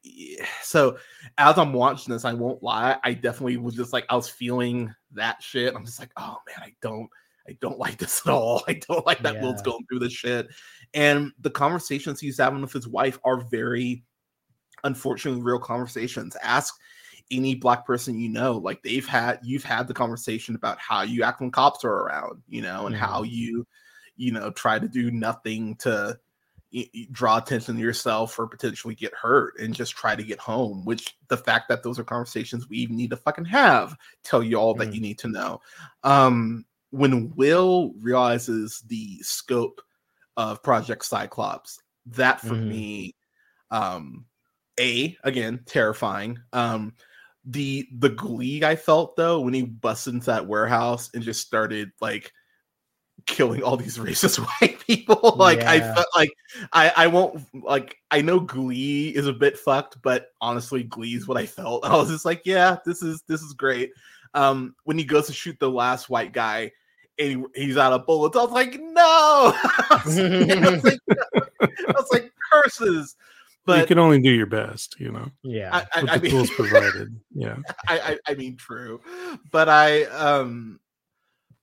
so 0.61 0.97
as 1.37 1.57
I'm 1.57 1.73
watching 1.73 2.13
this, 2.13 2.25
I 2.25 2.33
won't 2.33 2.63
lie. 2.63 2.97
I 3.03 3.13
definitely 3.13 3.57
was 3.57 3.75
just 3.75 3.93
like, 3.93 4.05
I 4.09 4.15
was 4.15 4.29
feeling 4.29 4.93
that 5.11 5.43
shit. 5.43 5.75
I'm 5.75 5.85
just 5.85 5.99
like, 5.99 6.11
oh 6.17 6.37
man, 6.47 6.67
I 6.67 6.73
don't. 6.81 7.09
I 7.47 7.55
don't 7.61 7.77
like 7.79 7.97
this 7.97 8.21
at 8.25 8.33
all. 8.33 8.63
I 8.67 8.73
don't 8.87 9.05
like 9.05 9.21
that 9.21 9.41
Will's 9.41 9.61
going 9.61 9.85
through 9.87 9.99
this 9.99 10.13
shit. 10.13 10.47
And 10.93 11.31
the 11.39 11.51
conversations 11.51 12.19
he's 12.19 12.39
having 12.39 12.61
with 12.61 12.73
his 12.73 12.87
wife 12.87 13.19
are 13.23 13.41
very, 13.41 14.03
unfortunately, 14.83 15.43
real 15.43 15.59
conversations. 15.59 16.35
Ask 16.41 16.73
any 17.31 17.55
black 17.55 17.85
person 17.85 18.19
you 18.19 18.29
know, 18.29 18.53
like 18.53 18.81
they've 18.83 19.05
had, 19.05 19.39
you've 19.43 19.63
had 19.63 19.87
the 19.87 19.93
conversation 19.93 20.55
about 20.55 20.79
how 20.79 21.01
you 21.01 21.23
act 21.23 21.41
when 21.41 21.51
cops 21.51 21.83
are 21.83 21.91
around, 21.91 22.41
you 22.47 22.61
know, 22.61 22.87
and 22.87 22.95
how 22.95 23.21
mm-hmm. 23.21 23.31
you, 23.31 23.67
you 24.17 24.31
know, 24.31 24.51
try 24.51 24.79
to 24.79 24.87
do 24.87 25.11
nothing 25.11 25.75
to 25.77 26.19
draw 27.11 27.37
attention 27.37 27.75
to 27.75 27.81
yourself 27.81 28.37
or 28.37 28.47
potentially 28.47 28.95
get 28.95 29.13
hurt 29.13 29.57
and 29.59 29.73
just 29.73 29.93
try 29.95 30.15
to 30.15 30.23
get 30.23 30.39
home. 30.39 30.83
Which 30.83 31.15
the 31.29 31.37
fact 31.37 31.69
that 31.69 31.83
those 31.83 31.97
are 31.99 32.03
conversations 32.03 32.67
we 32.67 32.77
even 32.77 32.97
need 32.97 33.11
to 33.11 33.17
fucking 33.17 33.45
have 33.45 33.95
tell 34.23 34.43
you 34.43 34.57
all 34.57 34.73
that 34.75 34.89
Mm. 34.89 34.95
you 34.95 35.01
need 35.01 35.19
to 35.19 35.27
know. 35.29 35.61
Um, 36.03 36.65
when 36.89 37.33
Will 37.35 37.93
realizes 37.99 38.83
the 38.87 39.19
scope 39.21 39.81
of 40.37 40.61
Project 40.63 41.05
Cyclops, 41.05 41.79
that 42.07 42.41
for 42.41 42.55
Mhm. 42.55 42.67
me, 42.67 43.15
um, 43.71 44.25
a 44.79 45.17
again 45.23 45.63
terrifying. 45.65 46.39
Um, 46.51 46.93
the 47.45 47.87
the 47.99 48.09
glee 48.09 48.63
I 48.65 48.75
felt 48.75 49.15
though 49.15 49.39
when 49.39 49.53
he 49.53 49.61
busted 49.63 50.15
into 50.15 50.25
that 50.25 50.47
warehouse 50.47 51.09
and 51.13 51.23
just 51.23 51.45
started 51.45 51.91
like 52.01 52.33
killing 53.25 53.63
all 53.63 53.77
these 53.77 53.97
racist 53.99 54.37
white 54.37 54.79
people. 54.85 55.35
like 55.37 55.59
I 55.61 55.79
felt 55.79 56.07
like 56.15 56.31
I 56.73 56.91
I 56.95 57.07
won't 57.07 57.41
like 57.53 57.97
I 58.11 58.21
know 58.21 58.39
Glee 58.39 59.09
is 59.09 59.27
a 59.27 59.33
bit 59.33 59.57
fucked, 59.57 60.01
but 60.01 60.29
honestly, 60.41 60.83
Glee 60.83 61.15
is 61.15 61.27
what 61.27 61.37
I 61.37 61.45
felt. 61.45 61.85
I 61.85 61.95
was 61.95 62.09
just 62.09 62.25
like, 62.25 62.41
yeah, 62.45 62.77
this 62.85 63.01
is 63.01 63.23
this 63.27 63.41
is 63.41 63.53
great. 63.53 63.91
Um, 64.33 64.75
when 64.83 64.97
he 64.97 65.05
goes 65.05 65.27
to 65.27 65.33
shoot 65.33 65.57
the 65.59 65.69
last 65.69 66.09
white 66.09 66.33
guy 66.33 66.71
and 67.17 67.47
he, 67.55 67.63
he's 67.63 67.77
out 67.77 67.93
of 67.93 68.05
bullets, 68.05 68.35
I 68.35 68.41
was 68.41 68.51
like, 68.51 68.77
no. 68.77 69.53
I 69.55 70.01
was, 70.05 70.19
I 70.19 70.69
was 70.71 70.83
like, 70.83 70.99
I 71.61 71.91
was 71.93 72.09
like, 72.11 72.33
curses. 72.51 73.15
But 73.65 73.79
you 73.79 73.85
can 73.87 73.99
only 73.99 74.19
do 74.19 74.29
your 74.29 74.45
best, 74.45 74.99
you 74.99 75.11
know, 75.11 75.31
yeah. 75.41 75.69
I, 75.73 75.85
I, 75.93 76.01
with 76.01 76.11
I 76.11 76.17
the 76.17 76.23
mean, 76.23 76.31
tools 76.31 76.49
provided. 76.51 77.19
Yeah. 77.33 77.55
I, 77.87 77.99
I 77.99 78.31
I 78.31 78.33
mean 78.35 78.57
true, 78.57 79.01
but 79.51 79.69
I 79.69 80.03
um, 80.03 80.79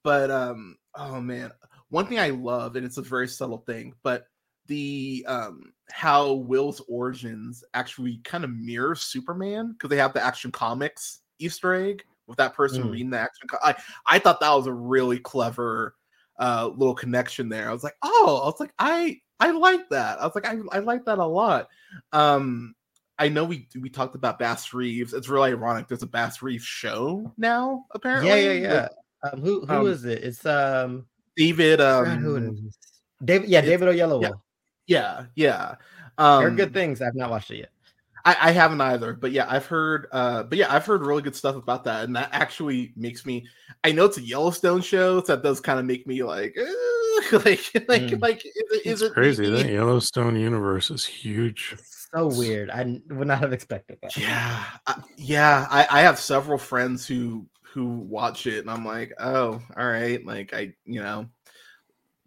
but 0.02 0.30
um, 0.30 0.78
oh 0.94 1.20
man, 1.20 1.50
one 1.88 2.06
thing 2.06 2.18
I 2.18 2.30
love, 2.30 2.76
and 2.76 2.84
it's 2.86 2.98
a 2.98 3.02
very 3.02 3.28
subtle 3.28 3.58
thing, 3.58 3.94
but 4.02 4.26
the 4.66 5.24
um 5.28 5.72
how 5.90 6.32
Will's 6.32 6.80
origins 6.88 7.64
actually 7.74 8.18
kind 8.24 8.44
of 8.44 8.50
mirror 8.50 8.94
Superman 8.94 9.72
because 9.72 9.90
they 9.90 9.96
have 9.96 10.12
the 10.14 10.22
Action 10.22 10.52
Comics 10.52 11.20
Easter 11.38 11.74
egg 11.74 12.04
with 12.28 12.38
that 12.38 12.54
person 12.54 12.84
Mm. 12.84 12.90
reading 12.92 13.10
the 13.10 13.18
Action. 13.18 13.48
I 13.62 13.74
I 14.06 14.18
thought 14.18 14.40
that 14.40 14.54
was 14.54 14.66
a 14.66 14.72
really 14.72 15.18
clever 15.18 15.96
uh 16.38 16.70
little 16.74 16.94
connection 16.94 17.48
there. 17.48 17.68
I 17.68 17.72
was 17.72 17.84
like, 17.84 17.96
oh, 18.02 18.40
I 18.42 18.46
was 18.46 18.60
like, 18.60 18.72
I 18.78 19.20
I 19.40 19.50
like 19.50 19.88
that. 19.90 20.20
I 20.20 20.24
was 20.24 20.34
like, 20.34 20.46
I 20.46 20.58
I 20.70 20.78
like 20.78 21.04
that 21.06 21.18
a 21.18 21.26
lot. 21.26 21.68
Um, 22.12 22.74
I 23.18 23.28
know 23.28 23.44
we 23.44 23.68
we 23.80 23.90
talked 23.90 24.14
about 24.14 24.38
Bass 24.38 24.72
Reeves. 24.72 25.12
It's 25.12 25.28
really 25.28 25.50
ironic. 25.50 25.88
There's 25.88 26.02
a 26.04 26.06
Bass 26.06 26.40
Reeves 26.40 26.64
show 26.64 27.32
now, 27.36 27.84
apparently. 27.92 28.28
yeah, 28.46 28.52
yeah, 28.52 28.72
yeah. 28.72 28.88
Um, 29.22 29.40
who 29.40 29.64
who 29.66 29.72
um, 29.74 29.86
is 29.86 30.04
it? 30.04 30.22
It's 30.24 30.44
um, 30.46 31.06
David. 31.36 31.80
I 31.80 32.00
forgot 32.00 32.18
who 32.18 32.36
it 32.36 32.48
Um. 32.48 32.70
David. 33.24 33.48
Yeah, 33.48 33.60
David 33.60 33.88
Oyelowo. 33.88 34.32
yeah, 34.86 35.26
yeah. 35.36 35.76
I 36.18 36.44
Um, 36.44 36.56
good 36.56 36.74
things. 36.74 37.00
I've 37.00 37.14
not 37.14 37.30
watched 37.30 37.50
it 37.50 37.58
yet. 37.58 37.70
I, 38.24 38.36
I 38.40 38.50
haven't 38.52 38.80
either, 38.80 39.14
but 39.14 39.32
yeah, 39.32 39.46
I've 39.48 39.66
heard. 39.66 40.06
Uh, 40.12 40.42
but 40.44 40.56
yeah, 40.58 40.72
I've 40.72 40.86
heard 40.86 41.02
really 41.04 41.22
good 41.22 41.34
stuff 41.34 41.56
about 41.56 41.84
that, 41.84 42.04
and 42.04 42.14
that 42.16 42.28
actually 42.32 42.92
makes 42.96 43.24
me. 43.26 43.46
I 43.84 43.90
know 43.92 44.04
it's 44.04 44.18
a 44.18 44.22
Yellowstone 44.22 44.80
show, 44.80 45.20
so 45.20 45.34
that 45.34 45.42
does 45.42 45.60
kind 45.60 45.78
of 45.80 45.84
make 45.86 46.06
me 46.06 46.22
like, 46.22 46.56
"Ugh," 46.56 47.32
like, 47.44 47.70
like, 47.88 48.02
Mm. 48.02 48.22
like, 48.22 48.44
is 48.44 48.52
it, 48.54 48.86
is 48.86 49.02
It's 49.02 49.10
it 49.10 49.12
crazy. 49.14 49.50
me? 49.50 49.50
That 49.50 49.70
Yellowstone 49.72 50.36
universe 50.36 50.90
is 50.90 51.04
huge. 51.04 51.70
It's 51.72 52.08
so 52.14 52.28
weird. 52.28 52.70
I 52.70 53.00
would 53.10 53.26
not 53.26 53.40
have 53.40 53.52
expected 53.52 53.98
that. 54.02 54.16
Yeah, 54.16 54.64
I, 54.86 55.02
yeah. 55.16 55.66
I, 55.70 55.86
I 55.90 56.00
have 56.02 56.18
several 56.20 56.58
friends 56.58 57.06
who 57.06 57.46
who 57.72 57.86
watch 57.86 58.46
it, 58.46 58.58
and 58.60 58.70
I'm 58.70 58.84
like, 58.84 59.12
oh, 59.18 59.60
all 59.76 59.86
right, 59.88 60.24
like 60.26 60.52
I, 60.54 60.74
you 60.84 61.00
know, 61.02 61.26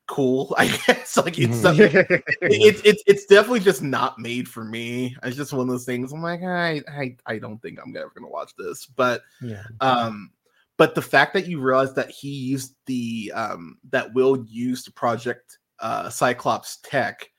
cool. 0.08 0.54
I 0.58 0.68
guess 0.88 1.18
like 1.18 1.40
it's 1.40 1.58
Mhm. 1.58 1.62
something- 1.62 2.22
it's 2.42 2.82
it's 2.84 3.04
it's 3.08 3.26
definitely 3.26 3.60
just 3.62 3.82
not 3.82 4.20
made 4.20 4.48
for 4.48 4.64
me. 4.64 5.16
It's 5.24 5.38
just 5.38 5.54
one 5.54 5.62
of 5.62 5.68
those 5.68 5.86
things. 5.86 6.12
I'm 6.14 6.22
like, 6.22 6.44
I 6.44 6.82
I 6.88 7.16
I 7.26 7.38
don't 7.40 7.62
think 7.62 7.80
I'm 7.84 7.96
ever 7.96 8.12
gonna 8.16 8.30
watch 8.30 8.54
this, 8.58 8.86
but 8.86 9.22
yeah. 9.42 9.64
um, 9.82 10.32
but 10.78 10.94
the 10.96 11.02
fact 11.02 11.34
that 11.34 11.48
you 11.48 11.60
realize 11.62 11.94
that 11.94 12.10
he 12.10 12.30
used 12.30 12.76
the 12.86 13.32
um 13.36 13.78
that 13.92 14.14
Will 14.14 14.44
used 14.46 14.94
Project 14.96 15.58
uh 15.80 16.10
Cyclops 16.10 16.78
tech 16.84 17.30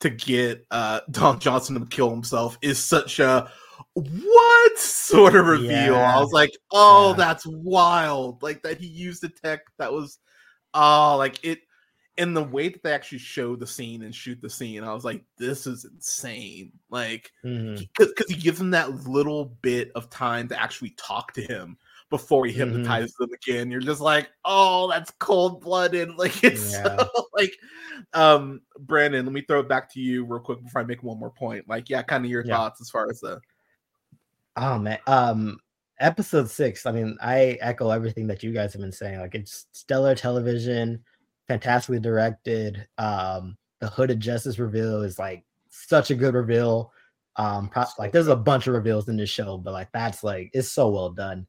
to 0.00 0.10
get 0.10 0.64
uh 0.70 1.00
Don 1.10 1.38
Johnson 1.38 1.78
to 1.78 1.86
kill 1.86 2.10
himself 2.10 2.58
is 2.62 2.78
such 2.78 3.18
a 3.20 3.50
what 3.94 4.78
sort 4.78 5.36
of 5.36 5.46
reveal. 5.46 5.96
I 5.96 6.18
was 6.18 6.32
like, 6.32 6.52
oh, 6.70 7.10
Yeah. 7.10 7.16
that's 7.16 7.46
wild. 7.46 8.42
Like 8.42 8.62
that 8.62 8.78
he 8.78 8.86
used 8.86 9.22
the 9.22 9.28
tech 9.28 9.60
that 9.78 9.92
was 9.92 10.18
oh, 10.74 11.16
like 11.18 11.44
it 11.44 11.60
in 12.18 12.34
the 12.34 12.42
way 12.42 12.68
that 12.68 12.82
they 12.82 12.92
actually 12.92 13.18
show 13.18 13.56
the 13.56 13.66
scene 13.66 14.02
and 14.02 14.14
shoot 14.14 14.40
the 14.42 14.50
scene, 14.50 14.84
I 14.84 14.92
was 14.92 15.04
like, 15.04 15.24
this 15.38 15.66
is 15.66 15.84
insane. 15.86 16.72
Like, 16.90 17.30
because 17.96 18.12
he 18.28 18.34
gives 18.34 18.60
him 18.60 18.70
that 18.72 19.06
little 19.08 19.56
bit 19.62 19.90
of 19.94 20.10
time 20.10 20.46
to 20.48 20.60
actually 20.60 20.90
talk 20.98 21.32
to 21.32 21.42
him 21.42 21.78
before 22.10 22.44
he 22.44 22.52
Mhm. 22.52 22.56
hypnotizes 22.56 23.14
them 23.18 23.30
again. 23.32 23.70
You're 23.70 23.80
just 23.80 24.02
like, 24.02 24.28
oh, 24.44 24.90
that's 24.90 25.10
cold 25.18 25.62
blooded. 25.62 26.10
Like, 26.18 26.44
it's 26.44 26.70
Yeah. 26.70 26.96
so, 26.98 27.28
like, 27.34 27.52
um, 28.12 28.60
Brandon, 28.78 29.24
let 29.24 29.32
me 29.32 29.42
throw 29.48 29.60
it 29.60 29.68
back 29.68 29.90
to 29.94 30.00
you 30.00 30.24
real 30.26 30.40
quick 30.40 30.62
before 30.62 30.82
I 30.82 30.84
make 30.84 31.02
one 31.02 31.18
more 31.18 31.30
point. 31.30 31.66
Like, 31.66 31.88
yeah, 31.88 32.02
kind 32.02 32.24
of 32.26 32.30
your 32.30 32.44
Yeah. 32.44 32.56
thoughts 32.56 32.82
as 32.82 32.90
far 32.90 33.08
as 33.08 33.20
the 33.20 33.40
Oh 34.56 34.78
man. 34.78 34.98
Um 35.06 35.58
episode 36.00 36.50
six, 36.50 36.84
I 36.86 36.92
mean, 36.92 37.16
I 37.22 37.58
echo 37.60 37.90
everything 37.90 38.26
that 38.26 38.42
you 38.42 38.52
guys 38.52 38.72
have 38.72 38.82
been 38.82 38.92
saying. 38.92 39.20
Like 39.20 39.34
it's 39.34 39.66
stellar 39.72 40.14
television, 40.14 41.02
fantastically 41.48 42.00
directed. 42.00 42.86
Um, 42.98 43.56
the 43.80 43.88
Hooded 43.88 44.20
Justice 44.20 44.58
reveal 44.58 45.02
is 45.02 45.18
like 45.18 45.44
such 45.68 46.10
a 46.10 46.14
good 46.14 46.34
reveal. 46.34 46.92
Um, 47.36 47.68
pro- 47.68 47.84
like 47.98 48.12
there's 48.12 48.28
a 48.28 48.36
bunch 48.36 48.66
of 48.66 48.74
reveals 48.74 49.08
in 49.08 49.16
this 49.16 49.30
show, 49.30 49.56
but 49.58 49.72
like 49.72 49.88
that's 49.92 50.22
like 50.24 50.50
it's 50.52 50.70
so 50.70 50.90
well 50.90 51.10
done. 51.10 51.46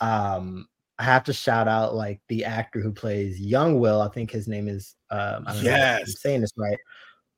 Um, 0.00 0.68
I 0.98 1.04
have 1.04 1.24
to 1.24 1.32
shout 1.32 1.68
out 1.68 1.94
like 1.94 2.20
the 2.28 2.44
actor 2.44 2.80
who 2.80 2.92
plays 2.92 3.40
young 3.40 3.80
Will. 3.80 4.00
I 4.00 4.08
think 4.08 4.30
his 4.30 4.46
name 4.48 4.68
is 4.68 4.94
um 5.10 5.44
I 5.46 5.52
don't 5.54 5.64
know 5.64 5.70
if 5.70 5.74
I'm 5.74 5.98
Yes. 6.06 6.20
saying 6.20 6.40
this 6.42 6.52
right. 6.56 6.78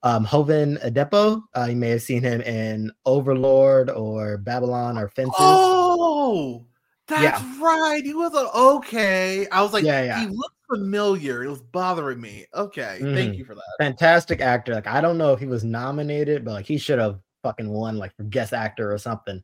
Um 0.02 0.26
Jovan 0.26 0.76
Adepo. 0.78 1.42
Uh, 1.56 1.66
you 1.70 1.76
may 1.76 1.90
have 1.90 2.02
seen 2.02 2.22
him 2.22 2.40
in 2.42 2.92
Overlord 3.04 3.90
or 3.90 4.38
Babylon 4.38 4.96
or 4.96 5.08
Fences. 5.08 5.34
Oh, 5.36 6.64
that's 7.08 7.42
Yeah. 7.42 7.60
right. 7.64 8.02
He 8.04 8.14
was 8.14 8.32
a, 8.34 8.48
okay. 8.76 9.48
I 9.48 9.62
was 9.62 9.72
like, 9.72 9.84
Yeah, 9.84 10.02
yeah. 10.02 10.20
he 10.20 10.26
looked 10.26 10.54
familiar. 10.72 11.42
It 11.42 11.48
was 11.48 11.62
bothering 11.62 12.20
me. 12.20 12.46
Okay, 12.54 12.98
thank 13.00 13.34
Mhm. 13.34 13.38
you 13.38 13.44
for 13.44 13.54
that. 13.54 13.62
fantastic 13.78 14.40
actor. 14.40 14.74
Like 14.74 14.86
I 14.86 15.00
don't 15.00 15.18
know 15.18 15.32
if 15.32 15.40
he 15.40 15.46
was 15.46 15.64
nominated, 15.64 16.44
but 16.44 16.52
like 16.52 16.66
he 16.66 16.78
should 16.78 16.98
have 16.98 17.18
fucking 17.42 17.68
won 17.68 17.96
like 17.98 18.14
for 18.16 18.24
guest 18.24 18.52
actor 18.52 18.92
or 18.92 18.98
something. 18.98 19.42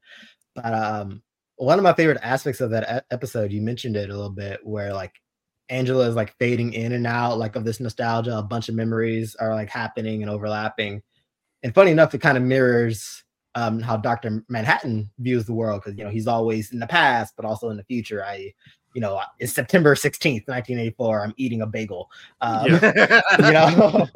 But 0.54 0.72
um 0.74 1.22
one 1.56 1.78
of 1.78 1.82
my 1.84 1.94
favorite 1.94 2.18
aspects 2.22 2.60
of 2.60 2.70
that 2.70 3.06
episode, 3.10 3.52
you 3.52 3.62
mentioned 3.62 3.96
it 3.96 4.10
a 4.10 4.12
little 4.14 4.28
bit, 4.30 4.60
where 4.64 4.92
like 4.92 5.12
Angela 5.68 6.08
is 6.08 6.14
like 6.14 6.36
fading 6.38 6.72
in 6.72 6.92
and 6.92 7.06
out 7.06 7.38
like 7.38 7.56
of 7.56 7.64
this 7.64 7.80
nostalgia, 7.80 8.36
a 8.36 8.42
bunch 8.42 8.68
of 8.68 8.74
memories 8.74 9.34
are 9.36 9.54
like 9.54 9.70
happening 9.70 10.22
and 10.22 10.30
overlapping. 10.30 11.02
And 11.62 11.74
funny 11.74 11.90
enough, 11.90 12.14
it 12.14 12.20
kind 12.20 12.36
of 12.36 12.42
mirrors 12.42 13.22
um 13.56 13.80
how 13.80 13.96
Dr. 13.96 14.44
Manhattan 14.48 15.10
views 15.18 15.46
the 15.46 15.52
world 15.54 15.82
because 15.82 15.96
you 15.96 16.04
know 16.04 16.10
he's 16.10 16.26
always 16.26 16.72
in 16.72 16.78
the 16.78 16.86
past, 16.86 17.34
but 17.36 17.44
also 17.44 17.70
in 17.70 17.76
the 17.76 17.84
future. 17.84 18.24
I 18.24 18.52
you 18.94 19.00
know, 19.00 19.20
it's 19.40 19.52
September 19.52 19.96
16th, 19.96 20.46
1984. 20.46 21.24
I'm 21.24 21.34
eating 21.36 21.62
a 21.62 21.66
bagel. 21.66 22.08
Um, 22.40 22.66
you 23.38 23.52
know 23.52 24.06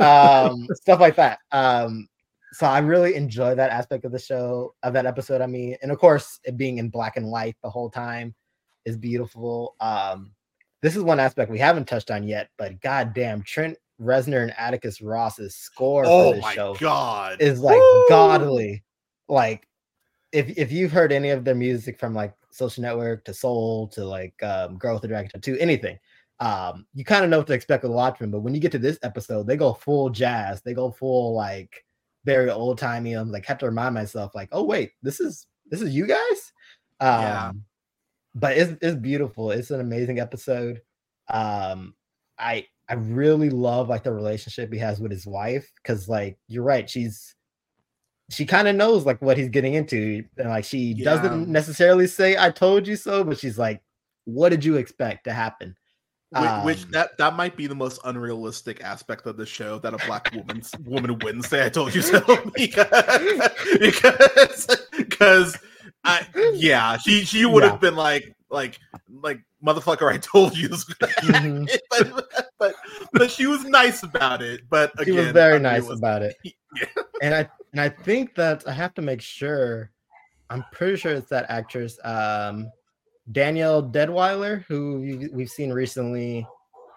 um 0.00 0.66
stuff 0.74 1.00
like 1.00 1.16
that 1.16 1.38
um 1.52 2.08
so 2.52 2.66
i 2.66 2.78
really 2.78 3.14
enjoy 3.14 3.54
that 3.54 3.70
aspect 3.70 4.04
of 4.04 4.12
the 4.12 4.18
show 4.18 4.74
of 4.82 4.92
that 4.92 5.06
episode 5.06 5.40
i 5.40 5.46
mean 5.46 5.76
and 5.82 5.90
of 5.90 5.98
course 5.98 6.40
it 6.44 6.56
being 6.56 6.78
in 6.78 6.88
black 6.88 7.16
and 7.16 7.30
white 7.30 7.56
the 7.62 7.70
whole 7.70 7.90
time 7.90 8.34
is 8.84 8.96
beautiful 8.96 9.74
um 9.80 10.32
this 10.82 10.96
is 10.96 11.02
one 11.02 11.20
aspect 11.20 11.50
we 11.50 11.58
haven't 11.58 11.86
touched 11.88 12.10
on 12.10 12.26
yet 12.26 12.48
but 12.58 12.80
goddamn 12.80 13.42
trent 13.42 13.76
reznor 14.00 14.42
and 14.42 14.54
atticus 14.58 15.00
ross's 15.00 15.54
score 15.54 16.04
oh 16.06 16.30
for 16.30 16.36
this 16.36 16.52
show 16.52 16.74
god, 16.74 17.40
is 17.40 17.60
like 17.60 17.78
Woo! 17.78 18.04
godly 18.08 18.82
like 19.28 19.68
if 20.32 20.50
if 20.58 20.72
you've 20.72 20.92
heard 20.92 21.12
any 21.12 21.30
of 21.30 21.44
their 21.44 21.54
music 21.54 21.98
from 21.98 22.14
like 22.14 22.34
social 22.50 22.82
network 22.82 23.24
to 23.24 23.32
soul 23.32 23.88
to 23.88 24.04
like 24.04 24.40
um 24.42 24.76
girl 24.76 24.94
with 24.94 25.02
the 25.02 25.08
dragon 25.08 25.30
tattoo 25.30 25.56
anything 25.60 25.98
um 26.40 26.84
you 26.94 27.04
kind 27.04 27.24
of 27.24 27.30
know 27.30 27.38
what 27.38 27.46
to 27.46 27.52
expect 27.52 27.82
with 27.82 27.92
Watchmen, 27.92 28.30
but 28.30 28.40
when 28.40 28.54
you 28.54 28.60
get 28.60 28.72
to 28.72 28.78
this 28.78 28.98
episode 29.02 29.46
they 29.46 29.56
go 29.56 29.72
full 29.72 30.10
jazz 30.10 30.62
they 30.62 30.74
go 30.74 30.90
full 30.90 31.34
like 31.34 31.84
very 32.24 32.50
old 32.50 32.78
timey 32.78 33.14
i'm 33.14 33.30
like 33.30 33.44
have 33.46 33.58
to 33.58 33.66
remind 33.66 33.94
myself 33.94 34.34
like 34.34 34.48
oh 34.52 34.62
wait 34.62 34.92
this 35.02 35.20
is 35.20 35.46
this 35.70 35.80
is 35.82 35.94
you 35.94 36.06
guys 36.06 36.52
um 37.00 37.20
Yeah. 37.20 37.52
But 38.34 38.56
it's, 38.56 38.74
it's 38.80 38.96
beautiful. 38.96 39.50
It's 39.50 39.70
an 39.70 39.80
amazing 39.80 40.18
episode. 40.20 40.80
Um 41.28 41.94
i 42.38 42.66
i 42.88 42.94
really 42.94 43.50
love 43.50 43.88
like 43.90 44.02
the 44.02 44.12
relationship 44.12 44.72
he 44.72 44.78
has 44.78 44.98
with 45.00 45.10
his 45.12 45.26
wife 45.26 45.70
because 45.76 46.08
like 46.08 46.38
you're 46.48 46.64
right 46.64 46.88
she's 46.88 47.34
she 48.30 48.46
kind 48.46 48.66
of 48.66 48.74
knows 48.74 49.04
like 49.04 49.20
what 49.20 49.36
he's 49.36 49.50
getting 49.50 49.74
into 49.74 50.24
and 50.38 50.48
like 50.48 50.64
she 50.64 50.94
Yeah. 50.96 51.04
doesn't 51.04 51.48
necessarily 51.48 52.06
say 52.06 52.36
i 52.38 52.50
told 52.50 52.88
you 52.88 52.96
so 52.96 53.22
but 53.22 53.38
she's 53.38 53.58
like 53.58 53.82
what 54.24 54.48
did 54.48 54.64
you 54.64 54.76
expect 54.76 55.24
to 55.24 55.32
happen? 55.32 55.76
Which 56.64 56.84
um, 56.84 56.90
that 56.92 57.18
that 57.18 57.34
might 57.36 57.56
be 57.56 57.66
the 57.66 57.74
most 57.74 58.00
unrealistic 58.04 58.82
aspect 58.82 59.26
of 59.26 59.36
the 59.36 59.44
show 59.44 59.78
that 59.80 59.92
a 59.92 59.98
black 60.06 60.32
woman 60.34 60.62
woman 60.84 61.18
wouldn't 61.18 61.44
say 61.44 61.66
I 61.66 61.68
told 61.68 61.94
you 61.94 62.00
so 62.00 62.20
because 63.78 64.66
because 64.96 65.58
I 66.04 66.26
yeah 66.54 66.96
she 66.98 67.24
she 67.24 67.44
would 67.46 67.62
have 67.62 67.74
Yeah. 67.74 67.78
been 67.78 67.96
like 67.96 68.34
like 68.50 68.78
like 69.08 69.40
motherfucker 69.64 70.12
I 70.12 70.18
told 70.18 70.56
you 70.56 70.68
Mhm. 70.70 71.68
but, 71.90 72.28
but 72.58 72.74
but 73.12 73.30
she 73.30 73.46
was 73.46 73.64
nice 73.64 74.02
about 74.02 74.42
it 74.42 74.62
but 74.68 74.92
she 74.98 75.10
again 75.10 75.16
was 75.24 75.32
very 75.32 75.58
nice 75.60 75.82
unrealistic. 75.88 75.98
about 76.02 76.22
it 76.22 76.36
Yeah. 76.44 76.86
and 77.22 77.34
i 77.34 77.48
and 77.72 77.80
i 77.80 77.88
think 77.88 78.34
that 78.34 78.66
i 78.66 78.72
have 78.72 78.94
to 78.94 79.02
make 79.02 79.20
sure 79.20 79.90
i'm 80.50 80.64
pretty 80.72 80.96
sure 80.96 81.12
it's 81.12 81.28
that 81.28 81.46
actress 81.48 81.98
um 82.04 82.68
danielle 83.30 83.82
deadwyler 83.82 84.64
who 84.68 85.00
we- 85.00 85.28
we've 85.32 85.50
seen 85.50 85.70
recently 85.72 86.46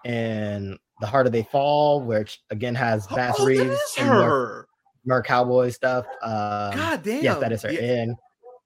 in 0.04 0.76
the 1.00 1.06
harder 1.06 1.30
they 1.30 1.42
fall 1.44 2.00
which 2.00 2.40
again 2.50 2.74
has 2.74 3.06
bass 3.08 3.36
oh, 3.38 3.44
reeves 3.46 3.78
and 3.98 4.08
more, 4.08 4.22
her 4.22 4.68
more 5.04 5.22
cowboy 5.22 5.68
stuff 5.70 6.06
um 6.22 6.72
god 6.74 7.02
damn 7.02 7.22
yes 7.22 7.38
that 7.38 7.52
is 7.52 7.62
her 7.62 7.70
Yeah. 7.70 7.80
and 8.02 8.16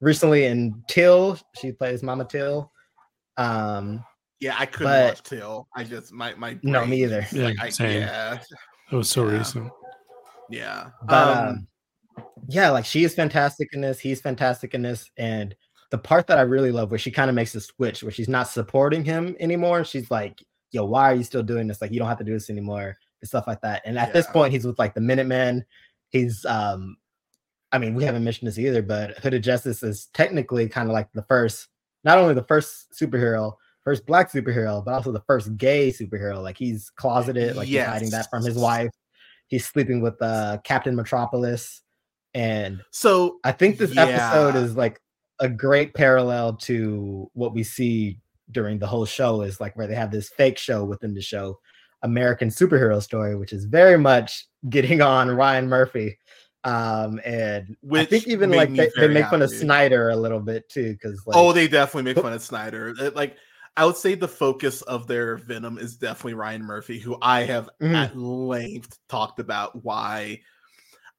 recently 0.01 0.47
in 0.47 0.83
till 0.89 1.39
she 1.57 1.73
plays 1.73 2.03
mama 2.03 2.25
till 2.25 2.71
um 3.37 4.05
Yeah, 4.41 4.57
I 4.59 4.67
couldn't 4.67 4.87
But- 4.93 5.15
watch 5.17 5.23
Till. 5.23 5.69
I 5.77 5.85
just 5.85 6.13
my 6.13 6.35
my 6.35 6.59
No, 6.63 6.85
me 6.87 7.05
either. 7.05 7.27
Yeah, 7.33 7.45
like, 7.49 7.61
I, 7.61 7.69
same. 7.69 8.01
yeah, 8.03 8.39
It 8.91 8.97
was 8.97 9.11
so 9.11 9.29
Yeah. 9.29 9.39
recent. 9.39 9.73
yeah. 10.49 10.91
But 11.05 11.37
um, 11.39 11.49
um, 11.49 11.69
yeah, 12.49 12.71
like 12.71 12.85
she 12.85 13.05
is 13.05 13.15
fantastic 13.15 13.69
in 13.73 13.81
this. 13.83 14.01
He's 14.01 14.21
fantastic 14.21 14.75
in 14.75 14.83
this. 14.83 15.11
And 15.17 15.55
the 15.91 15.99
part 15.99 16.27
that 16.29 16.39
I 16.39 16.43
really 16.43 16.73
love 16.73 16.91
where 16.91 16.99
she 16.99 17.11
kind 17.11 17.29
of 17.29 17.37
makes 17.37 17.55
a 17.55 17.61
switch 17.61 18.03
where 18.03 18.13
she's 18.13 18.29
not 18.29 18.49
supporting 18.49 19.05
him 19.05 19.37
anymore. 19.41 19.85
She's 19.85 20.11
like, 20.11 20.43
yo, 20.73 20.85
why 20.85 21.11
are 21.11 21.15
you 21.15 21.25
still 21.25 21.43
doing 21.43 21.67
this? 21.67 21.81
Like, 21.83 21.91
you 21.93 21.99
don't 21.99 22.09
have 22.09 22.19
to 22.19 22.25
do 22.25 22.33
this 22.33 22.49
anymore 22.51 22.97
and 23.21 23.29
stuff 23.29 23.47
like 23.47 23.61
that. 23.63 23.83
And 23.85 23.99
at 23.99 24.13
this 24.13 24.27
point, 24.29 24.53
he's 24.53 24.65
with 24.65 24.79
like 24.79 24.95
the 24.95 25.01
Minutemen. 25.01 25.65
He's 26.11 26.45
um 26.47 26.97
I 27.73 27.79
mean, 27.79 27.95
we 27.95 28.05
haven't 28.05 28.25
mentioned 28.25 28.49
this 28.49 28.59
either, 28.59 28.83
but 28.83 29.19
Hooded 29.19 29.43
Justice 29.43 29.83
is 29.83 30.07
technically 30.13 30.69
kind 30.69 30.89
of 30.89 30.93
like 30.93 31.13
the 31.13 31.23
first, 31.23 31.69
not 32.05 32.19
only 32.19 32.35
the 32.35 32.45
first 32.45 32.93
superhero, 33.01 33.55
first 33.85 34.07
black 34.07 34.31
superhero, 34.31 34.85
but 34.85 34.95
also 34.95 35.13
the 35.13 35.23
first 35.27 35.57
gay 35.57 35.91
superhero. 35.91 36.43
Like 36.43 36.59
he's 36.59 36.91
closeted, 36.91 37.57
like 37.57 37.69
he's 37.69 37.85
hiding 37.85 38.11
that 38.11 38.29
from 38.31 38.45
his 38.45 38.57
wife. 38.57 38.91
He's 39.47 39.67
sleeping 39.67 40.01
with 40.01 40.21
uh, 40.23 40.59
Captain 40.65 40.95
Metropolis, 40.95 41.83
and 42.35 42.83
so 42.91 43.39
I 43.43 43.53
think 43.53 43.79
this 43.79 43.97
episode 43.97 44.55
is 44.57 44.77
like 44.77 45.01
a 45.41 45.49
great 45.49 45.95
parallel 45.95 46.55
to 46.55 47.29
what 47.33 47.53
we 47.53 47.65
see 47.65 48.19
during 48.53 48.79
the 48.79 48.87
whole 48.87 49.07
show. 49.07 49.43
Is 49.43 49.61
like 49.61 49.77
where 49.77 49.89
they 49.89 49.97
have 49.97 50.13
this 50.13 50.29
fake 50.29 50.59
show 50.59 50.85
within 50.85 51.15
the 51.15 51.23
show, 51.23 51.59
American 52.03 52.49
Superhero 52.49 53.03
Story, 53.03 53.37
which 53.37 53.53
is 53.53 53.65
very 53.65 53.99
much 53.99 54.47
getting 54.69 55.03
on 55.03 55.31
Ryan 55.31 55.69
Murphy. 55.69 56.17
Um, 56.65 57.21
and 57.25 57.71
I 57.71 57.77
Which 57.87 58.11
think 58.11 58.29
even 58.29 58.51
like 58.51 58.75
they, 58.75 58.91
they 58.97 59.09
make 59.09 59.27
fun 59.27 59.43
of. 59.43 59.51
Snyder 59.51 60.11
a 60.11 60.17
little 60.17 60.41
bit 60.41 60.69
too, 60.69 60.93
because 60.93 61.27
like, 61.27 61.37
oh, 61.37 61.53
they 61.53 61.69
definitely 61.69 62.13
make 62.13 62.23
fun 62.23 62.33
of 62.33 62.43
Snyder. 62.43 62.95
It- 62.99 63.17
like 63.17 63.37
I 63.77 63.87
would 63.87 63.97
say 63.97 64.15
the 64.15 64.29
focus 64.29 64.83
of 64.83 65.07
their 65.07 65.37
Venom 65.37 65.79
is 65.79 65.97
definitely 65.97 66.35
Ryan 66.35 66.63
Murphy, 66.63 66.99
who 66.99 67.17
I 67.23 67.45
have 67.45 67.71
Mhm. 67.81 67.95
at 67.95 68.17
length 68.17 68.99
talked 69.09 69.41
about 69.41 69.85
why. 69.85 70.41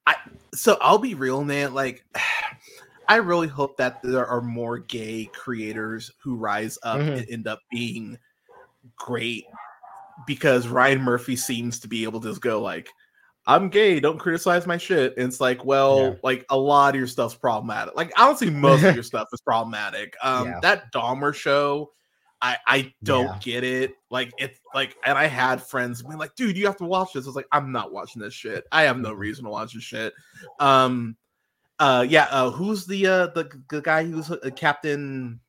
I 0.06 0.14
so 0.54 0.78
I'll 0.80 0.98
be 0.98 1.14
real, 1.14 1.42
man. 1.44 1.74
Like 1.74 2.04
I 3.08 3.16
really 3.16 3.48
hope 3.48 3.76
that 3.78 4.00
there 4.02 4.26
are 4.26 4.40
more 4.40 4.78
gay 4.78 5.28
creators 5.34 6.10
who 6.22 6.36
rise 6.36 6.78
up 6.84 7.00
Mhm. 7.00 7.16
and 7.18 7.26
end 7.30 7.46
up 7.48 7.58
being 7.70 8.16
great 8.96 9.44
because 10.26 10.68
Ryan 10.68 11.02
Murphy 11.02 11.34
seems 11.34 11.80
to 11.80 11.88
be 11.88 12.04
able 12.04 12.20
to 12.20 12.28
just 12.28 12.40
go 12.40 12.60
like 12.62 12.88
I'm 13.46 13.68
gay, 13.70 13.98
don't 13.98 14.18
criticize 14.18 14.66
my 14.66 14.76
shit. 14.78 15.16
And 15.16 15.26
it's 15.28 15.40
like, 15.40 15.64
well, 15.64 15.98
Yeah. 16.02 16.14
like 16.22 16.44
a 16.48 16.56
lot 16.56 16.94
of 16.94 16.98
your 16.98 17.08
stuff's 17.08 17.34
problematic. 17.34 17.96
Like 17.96 18.12
honestly, 18.16 18.50
most 18.50 18.84
of 18.84 18.94
your 18.94 19.02
stuff 19.12 19.28
is 19.32 19.40
problematic. 19.40 20.14
Um 20.22 20.46
Yeah. 20.48 20.60
that 20.62 20.92
Dahmer 20.92 21.34
show, 21.34 21.92
I 22.40 22.56
I 22.66 22.94
don't 23.02 23.24
Yeah. 23.26 23.38
get 23.40 23.64
it. 23.64 23.94
Like 24.10 24.32
it's 24.38 24.60
like 24.74 24.94
and 25.04 25.18
I 25.18 25.26
had 25.26 25.60
friends 25.62 26.02
being 26.02 26.18
like, 26.18 26.34
dude, 26.36 26.56
you 26.56 26.66
have 26.66 26.76
to 26.76 26.84
watch 26.84 27.14
this. 27.14 27.24
I 27.24 27.28
was 27.28 27.36
like, 27.36 27.48
I'm 27.50 27.72
not 27.72 27.92
watching 27.92 28.22
this 28.22 28.34
shit. 28.34 28.64
I 28.70 28.82
have 28.82 28.98
no 28.98 29.12
Mhm. 29.14 29.18
reason 29.18 29.44
to 29.44 29.50
watch 29.50 29.74
this 29.74 29.82
shit. 29.82 30.12
Um 30.60 31.16
uh 31.80 32.06
yeah, 32.08 32.28
uh 32.30 32.50
who's 32.50 32.86
the 32.86 33.06
uh 33.08 33.26
the, 33.28 33.50
the 33.70 33.80
guy 33.82 34.04
who's 34.04 34.30
uh, 34.30 34.36
Captain 34.54 35.40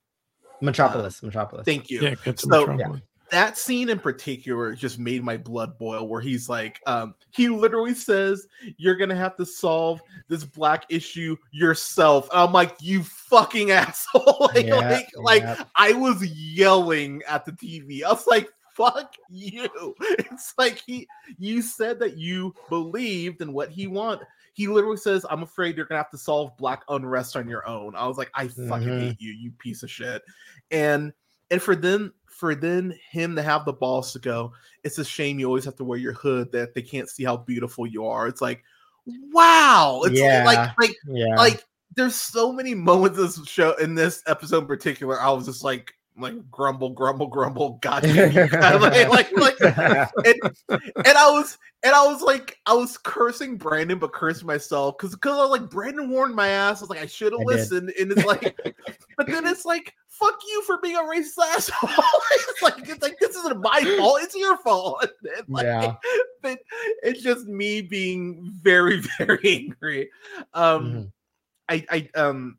Metropolis, 0.62 1.22
Metropolis. 1.22 1.66
Thank 1.66 1.90
you. 1.92 2.02
Yeah, 2.02 2.16
get 2.26 2.40
So- 2.40 2.48
Metropolis. 2.48 3.02
That 3.34 3.58
scene 3.58 3.90
in 3.90 3.98
particular 3.98 4.76
just 4.76 5.00
made 5.00 5.24
my 5.24 5.36
blood 5.36 5.76
boil 5.80 6.08
where 6.08 6.22
he's 6.22 6.48
like 6.48 6.80
um 6.86 7.16
he 7.32 7.50
literally 7.50 7.96
says 7.96 8.46
you're 8.78 8.96
gonna 8.96 9.16
have 9.16 9.36
to 9.36 9.44
solve 9.46 10.02
this 10.28 10.44
black 10.44 10.86
issue 10.90 11.36
yourself. 11.52 12.30
And 12.32 12.40
i'm 12.42 12.54
like 12.54 12.76
you 12.80 13.02
fucking 13.04 13.72
asshole. 13.82 14.52
Like, 14.56 14.68
Yeah, 14.68 14.78
like, 14.78 15.10
like 15.18 15.44
i 15.76 15.94
was 15.94 16.24
yelling 16.28 17.24
at 17.28 17.44
the 17.44 17.54
tv 17.54 18.04
i 18.04 18.10
was 18.12 18.28
like 18.28 18.50
fuck 18.76 19.16
you. 19.30 19.68
It's 20.00 20.54
like 20.58 20.82
he 20.86 21.08
you 21.40 21.62
said 21.64 22.00
that 22.00 22.18
you 22.18 22.54
believed 22.70 23.42
in 23.42 23.52
what 23.54 23.70
he 23.70 23.88
want. 23.88 24.22
He 24.54 24.68
literally 24.68 24.98
says 24.98 25.26
i'm 25.32 25.42
afraid 25.42 25.76
you're 25.76 25.88
gonna 25.88 26.00
have 26.02 26.12
to 26.12 26.18
solve 26.20 26.56
black 26.58 26.84
unrest 26.90 27.36
on 27.36 27.48
your 27.50 27.68
own. 27.68 27.96
I 27.96 28.06
was 28.08 28.18
like 28.20 28.30
i 28.36 28.48
fucking 28.48 28.88
Mhm. 28.90 29.00
hate 29.00 29.18
you 29.22 29.32
you 29.34 29.52
piece 29.58 29.82
of 29.82 29.90
shit. 29.90 30.22
And 30.70 31.14
and 31.52 31.62
for 31.62 31.76
then 31.76 32.12
for 32.34 32.56
then 32.56 32.94
him 33.12 33.36
to 33.36 33.42
have 33.42 33.66
the 33.66 33.74
balls 33.74 34.12
to 34.14 34.20
go 34.20 34.52
it's 34.84 34.98
a 34.98 35.06
shame 35.06 35.40
you 35.40 35.46
always 35.46 35.66
have 35.66 35.76
to 35.76 35.84
wear 35.84 35.98
your 36.00 36.14
hood 36.14 36.52
that 36.52 36.74
they 36.74 36.82
can't 36.82 37.10
see 37.10 37.24
how 37.24 37.38
beautiful 37.38 37.86
you 37.88 38.06
are 38.06 38.28
it's 38.28 38.42
like 38.42 38.64
wow 39.32 40.02
it's 40.06 40.20
Yeah. 40.20 40.44
like 40.46 40.78
like 40.80 40.96
Yeah. 41.06 41.36
like 41.36 41.64
there's 41.96 42.16
so 42.16 42.52
many 42.52 42.74
moments 42.74 43.18
in 43.18 43.26
this 43.26 43.48
show 43.48 43.74
in 43.76 43.96
this 43.96 44.24
episode 44.28 44.60
in 44.60 44.68
particular 44.68 45.20
i 45.22 45.30
was 45.30 45.46
just 45.46 45.64
like 45.64 45.94
like 46.18 46.36
grumble 46.52 46.92
grumble 46.92 47.26
grumble 47.28 47.80
god 47.82 48.04
damn 48.04 48.32
you 48.32 48.48
guys. 48.48 48.80
like, 48.80 49.32
like 49.32 49.60
like 49.60 49.60
and, 50.26 50.40
and 50.70 51.18
I 51.18 51.32
was 51.32 51.58
and 51.82 51.94
I 51.96 52.06
was 52.06 52.22
like 52.22 52.58
I 52.68 52.74
was 52.74 52.98
cursing 52.98 53.58
Brandon, 53.58 53.98
but 53.98 54.14
cursing 54.14 54.46
myself 54.48 54.96
because 54.98 55.16
because 55.16 55.38
I 55.38 55.42
was 55.42 55.50
like 55.50 55.70
Brandon 55.70 56.10
warned 56.10 56.36
my 56.36 56.50
ass. 56.50 56.80
I 56.80 56.84
was 56.84 56.90
like 56.92 57.02
I 57.02 57.08
should 57.08 57.32
have 57.34 57.42
I 57.42 57.46
did. 57.46 57.48
listened, 57.48 57.94
and 58.00 58.12
it's 58.12 58.26
like, 58.26 58.56
but 59.18 59.28
then 59.28 59.48
it's 59.48 59.66
like 59.66 59.94
fuck 60.08 60.40
you 60.48 60.62
for 60.64 60.78
being 60.82 60.96
a 60.96 61.00
racist 61.00 61.40
asshole. 61.42 61.90
it's 62.32 62.62
like 62.62 62.88
it's 62.88 63.02
like 63.02 63.18
this 63.20 63.36
isn't 63.36 63.60
my 63.60 63.96
fault; 63.98 64.20
it's 64.22 64.36
your 64.36 64.58
fault. 64.58 65.04
And, 65.38 65.50
like, 65.50 65.64
Yeah. 65.66 65.96
but 66.44 66.60
it's 67.02 67.24
just 67.24 67.48
me 67.48 67.82
being 67.82 68.52
very 68.62 69.02
very 69.18 69.40
angry. 69.44 70.10
Um, 70.54 70.92
Mhm. 70.94 71.12
I 71.70 71.86
I 71.90 72.20
um 72.20 72.58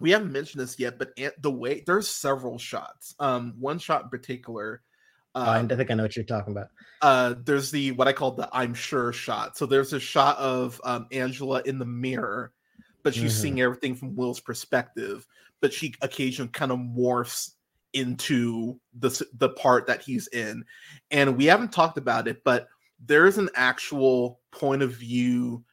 we 0.00 0.10
haven't 0.10 0.32
mentioned 0.32 0.60
this 0.62 0.78
yet, 0.78 0.98
but 0.98 1.12
the 1.40 1.50
way 1.50 1.82
there's 1.86 2.08
several 2.08 2.58
shots. 2.58 3.14
Um, 3.18 3.54
one 3.58 3.78
shot 3.78 4.04
in 4.04 4.10
particular. 4.10 4.82
Oh, 5.42 5.50
I 5.50 5.62
Uh, 5.62 5.66
think 5.66 5.90
I 5.90 5.94
know 5.94 6.04
what 6.04 6.14
you're 6.16 6.24
talking 6.24 6.52
about. 6.52 6.68
uh 7.00 7.34
there's 7.44 7.70
the 7.70 7.92
what 7.92 8.08
I 8.08 8.12
call 8.12 8.32
the 8.32 8.48
I'm 8.52 8.74
sure 8.74 9.12
shot. 9.12 9.56
So 9.56 9.66
there's 9.66 9.92
a 9.92 10.00
shot 10.00 10.36
of 10.38 10.80
um 10.84 11.06
Angela 11.12 11.62
in 11.64 11.78
the 11.78 11.86
mirror, 11.86 12.52
but 13.04 13.14
she's 13.14 13.36
Mhm. 13.36 13.38
seeing 13.38 13.60
everything 13.60 13.94
from 13.94 14.16
Will's 14.16 14.40
perspective, 14.40 15.26
but 15.60 15.72
she 15.72 15.94
occasionally 16.02 16.50
kind 16.50 16.72
of 16.72 16.78
morphs 16.78 17.52
into 17.92 18.80
the 18.94 19.24
the 19.32 19.50
part 19.50 19.86
that 19.86 20.02
he's 20.02 20.26
in. 20.28 20.64
And 21.10 21.36
we 21.36 21.44
haven't 21.46 21.72
talked 21.72 21.98
about 21.98 22.26
it, 22.28 22.42
but 22.44 22.68
there's 22.98 23.38
an 23.38 23.50
actual 23.54 24.40
point 24.50 24.82
of 24.82 24.92
view 24.92 25.64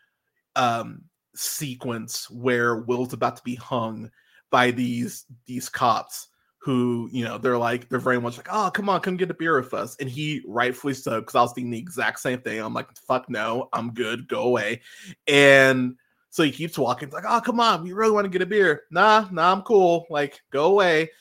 um 0.55 1.05
sequence 1.35 2.29
where 2.29 2.77
Will's 2.77 3.13
about 3.13 3.37
to 3.37 3.43
be 3.43 3.55
hung 3.55 4.11
by 4.51 4.71
these 4.71 5.25
these 5.45 5.69
cops 5.69 6.27
who 6.65 7.07
you 7.11 7.23
know 7.23 7.37
they're 7.37 7.59
like 7.59 7.87
they're 7.89 7.99
very 7.99 8.19
much 8.19 8.37
like 8.37 8.47
oh 8.51 8.71
come 8.73 8.89
on 8.89 8.99
come 8.99 9.17
get 9.17 9.29
a 9.29 9.35
beer 9.35 9.59
with 9.59 9.73
us. 9.73 9.95
And 9.99 10.09
he 10.09 10.41
rightfully 10.47 10.95
so 10.95 11.19
because 11.19 11.35
i 11.35 11.41
was 11.41 11.53
thinking 11.53 11.71
the 11.71 11.77
exact 11.77 12.19
same 12.19 12.41
thing. 12.41 12.59
I'm 12.59 12.73
like 12.73 12.87
fuck 13.07 13.29
no 13.29 13.69
i'm 13.71 13.93
good 13.93 14.27
go 14.27 14.43
away. 14.43 14.81
And 15.27 15.95
so 16.31 16.43
he 16.43 16.51
keeps 16.51 16.77
walking 16.77 17.07
it's 17.07 17.13
like 17.13 17.23
oh 17.27 17.39
come 17.39 17.59
on 17.59 17.83
we 17.83 17.93
really 17.93 18.11
want 18.11 18.25
to 18.25 18.29
get 18.29 18.41
a 18.41 18.47
beer. 18.47 18.83
Nah 18.89 19.27
nah 19.31 19.51
i'm 19.51 19.61
cool 19.61 20.07
like 20.09 20.41
go 20.51 20.65
away. 20.65 21.11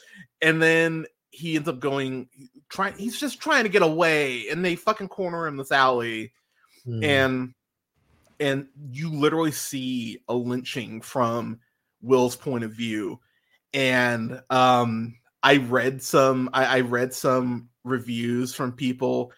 And 0.41 0.63
then 0.63 1.05
he 1.31 1.57
ends 1.57 1.69
up 1.69 1.81
going 1.81 2.29
trying 2.71 2.97
he's 2.97 3.21
just 3.21 3.41
trying 3.41 3.65
to 3.65 3.69
get 3.71 3.83
away 3.83 4.49
and 4.49 4.65
they 4.65 4.77
fucking 4.77 5.09
corner 5.09 5.47
him 5.47 5.55
in 5.55 5.59
this 5.59 5.73
alley. 5.73 6.33
Hmm. 6.87 7.03
and 7.03 7.55
and 8.41 8.67
you 8.91 9.11
literally 9.11 9.53
see 9.53 10.19
a 10.29 10.35
lynching 10.35 11.01
from 11.01 11.59
Will's 12.03 12.37
point 12.37 12.65
of 12.65 12.73
view. 12.73 13.21
And 13.73 14.41
um 14.51 15.17
I 15.43 15.57
read 15.59 16.03
some 16.03 16.49
I, 16.53 16.65
I 16.65 16.81
read 16.81 17.13
some 17.15 17.69
reviews 17.85 18.55
from 18.55 18.73
people. 18.73 19.33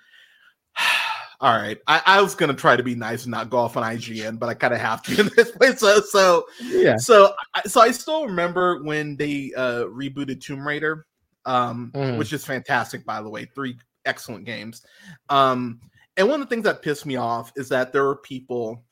All 1.41 1.53
right. 1.55 1.79
I, 1.87 2.01
I 2.07 2.23
was 2.23 2.35
gonna 2.35 2.55
try 2.55 2.77
to 2.77 2.83
be 2.83 2.95
nice 2.95 3.25
and 3.25 3.31
not 3.31 3.51
go 3.51 3.59
off 3.59 3.77
on 3.77 3.83
IGN, 3.83 4.39
but 4.39 4.49
I 4.49 4.55
kind 4.55 4.73
of 4.73 4.81
have 4.81 5.03
to 5.05 5.21
in 5.21 5.31
this 5.37 5.51
place. 5.51 5.81
So 5.81 6.01
so 6.01 6.47
yeah. 6.63 6.97
so 6.97 7.35
I- 7.55 7.69
so 7.69 7.81
I 7.81 7.91
still 7.91 8.27
remember 8.27 8.83
when 8.83 9.17
they 9.17 9.53
uh 9.57 9.85
rebooted 9.85 10.41
Tomb 10.41 10.67
Raider, 10.67 11.07
um, 11.45 11.93
Mhm. 11.95 12.19
which 12.19 12.33
is 12.33 12.45
fantastic 12.45 13.05
by 13.05 13.21
the 13.21 13.29
way. 13.29 13.45
Three 13.45 13.77
excellent 14.07 14.45
games. 14.47 14.83
Um, 15.29 15.81
and 16.17 16.29
one 16.29 16.41
of 16.41 16.49
the 16.49 16.55
things 16.55 16.65
that 16.65 16.83
pissed 16.83 17.07
me 17.07 17.17
off 17.17 17.53
is 17.57 17.69
that 17.71 17.93
there 17.93 18.05
were 18.05 18.17
people 18.17 18.85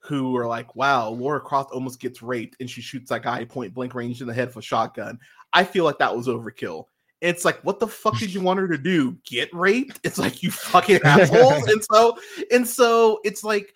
who 0.00 0.32
were 0.32 0.46
like, 0.46 0.74
"Wow, 0.76 1.10
Laura 1.10 1.40
Croft 1.40 1.72
almost 1.72 2.00
gets 2.00 2.22
raped 2.22 2.56
and 2.60 2.70
she 2.70 2.80
shoots 2.80 3.10
that 3.10 3.22
guy 3.22 3.44
point 3.44 3.74
blank 3.74 3.94
range 3.94 4.20
in 4.20 4.26
the 4.26 4.34
head 4.34 4.48
with 4.48 4.56
a 4.58 4.62
shotgun." 4.62 5.18
I 5.52 5.64
feel 5.64 5.84
like 5.84 5.98
that 5.98 6.16
was 6.16 6.28
overkill. 6.28 6.84
It's 7.22 7.44
like, 7.44 7.58
what 7.64 7.80
the 7.80 7.88
fuck 7.88 8.18
did 8.18 8.32
you 8.34 8.42
want 8.42 8.60
her 8.60 8.68
to 8.68 8.76
do? 8.76 9.16
Get 9.24 9.48
raped? 9.54 10.00
It's 10.04 10.18
like 10.18 10.42
you 10.42 10.50
fucking 10.50 11.00
assholes. 11.04 11.66
and 11.66 11.82
so, 11.90 12.18
and 12.52 12.68
so, 12.68 13.20
it's 13.24 13.42
like 13.42 13.72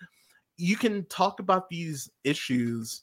you 0.57 0.77
can 0.77 1.05
talk 1.05 1.39
about 1.39 1.67
these 1.67 2.09
issues, 2.23 3.01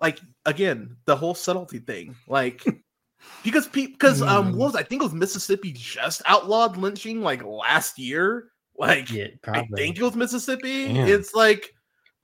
like 0.00 0.20
again, 0.44 0.96
the 1.06 1.16
whole 1.16 1.34
subtlety 1.34 1.80
thing, 1.80 2.14
like 2.28 2.64
because 3.42 3.66
people, 3.66 3.92
because 3.94 4.22
um, 4.22 4.52
Mm. 4.52 4.56
what 4.56 4.66
was 4.66 4.76
I 4.76 4.84
think 4.84 5.02
it 5.02 5.04
was 5.04 5.14
Mississippi 5.14 5.72
just 5.72 6.22
outlawed 6.26 6.76
lynching 6.76 7.22
like 7.22 7.42
last 7.44 7.98
year, 7.98 8.52
like 8.78 9.10
Yeah, 9.10 9.28
I 9.46 9.66
think 9.76 9.98
it 9.98 10.02
was 10.02 10.16
Mississippi. 10.16 10.92
Damn. 10.92 11.08
It's 11.08 11.34
like, 11.34 11.72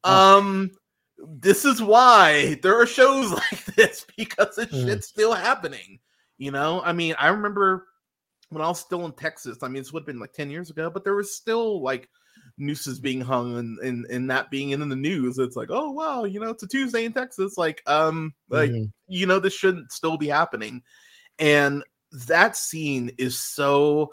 Oh. 0.04 0.38
um, 0.38 0.70
this 1.38 1.64
is 1.64 1.80
why 1.80 2.58
there 2.62 2.80
are 2.80 2.86
shows 2.86 3.30
like 3.32 3.64
this 3.76 4.04
because 4.16 4.56
this 4.56 4.66
Mm. 4.66 4.86
shit's 4.86 5.06
still 5.08 5.32
happening. 5.32 6.00
You 6.38 6.50
know, 6.50 6.82
I 6.82 6.92
mean, 6.92 7.14
I 7.18 7.28
remember 7.28 7.86
when 8.48 8.62
I 8.62 8.68
was 8.68 8.80
still 8.80 9.06
in 9.06 9.12
Texas. 9.12 9.58
I 9.62 9.68
mean, 9.68 9.82
this 9.82 9.92
would 9.92 10.00
have 10.02 10.06
been 10.06 10.18
like 10.18 10.32
ten 10.32 10.50
years 10.50 10.70
ago, 10.70 10.90
but 10.90 11.04
there 11.04 11.14
was 11.14 11.36
still 11.36 11.82
like 11.82 12.08
nooses 12.58 12.98
being 12.98 13.20
hung 13.20 13.56
and 13.58 13.78
and, 13.78 14.06
and 14.06 14.28
that 14.30 14.50
being 14.50 14.70
in 14.70 14.88
the 14.88 14.96
news. 14.96 15.38
It's 15.38 15.54
like, 15.56 15.68
oh 15.70 15.90
wow, 15.92 16.24
you 16.24 16.40
know, 16.40 16.50
it's 16.50 16.64
a 16.64 16.68
Tuesday 16.68 17.04
in 17.04 17.12
Texas. 17.12 17.56
Like, 17.56 17.82
um, 17.86 18.34
like 18.48 18.70
Mhm. 18.72 18.90
you 19.06 19.26
know, 19.26 19.38
this 19.38 19.54
shouldn't 19.54 19.92
still 19.92 20.16
be 20.16 20.26
happening. 20.28 20.82
And 21.38 21.84
that 22.26 22.56
scene 22.56 23.12
is 23.18 23.38
so 23.38 24.12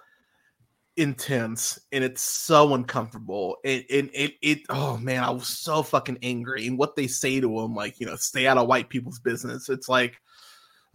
intense 1.00 1.80
and 1.92 2.04
it's 2.04 2.22
so 2.22 2.74
uncomfortable. 2.76 3.58
And, 3.66 3.84
and 3.90 4.10
it, 4.14 4.34
it, 4.42 4.60
oh 4.70 4.98
man, 4.98 5.24
I 5.24 5.30
was 5.30 5.48
so 5.48 5.82
fucking 5.82 6.20
angry. 6.22 6.68
And 6.68 6.78
what 6.78 6.96
they 6.96 7.08
say 7.08 7.40
to 7.40 7.60
him, 7.62 7.74
like, 7.74 8.00
you 8.00 8.06
know, 8.06 8.16
stay 8.18 8.46
out 8.48 8.58
of 8.58 8.68
white 8.68 8.90
people's 8.90 9.20
business. 9.20 9.70
It's 9.70 9.90
like, 9.90 10.20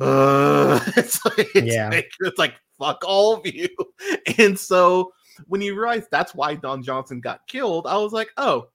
uh, 0.00 0.80
it's 0.96 1.24
like, 1.24 1.48
it's 1.54 1.74
Yeah. 1.74 1.88
like, 1.88 2.10
it's 2.20 2.38
like, 2.38 2.54
fuck 2.78 3.02
all 3.06 3.34
of 3.36 3.46
you. 3.46 3.68
And 4.38 4.58
so 4.58 5.12
when 5.46 5.60
you 5.60 5.74
realize 5.78 6.06
that's 6.10 6.34
why 6.34 6.54
Don 6.54 6.82
Johnson 6.82 7.20
got 7.20 7.46
killed, 7.46 7.86
I 7.86 7.96
was 7.96 8.12
like, 8.12 8.28
oh, 8.36 8.68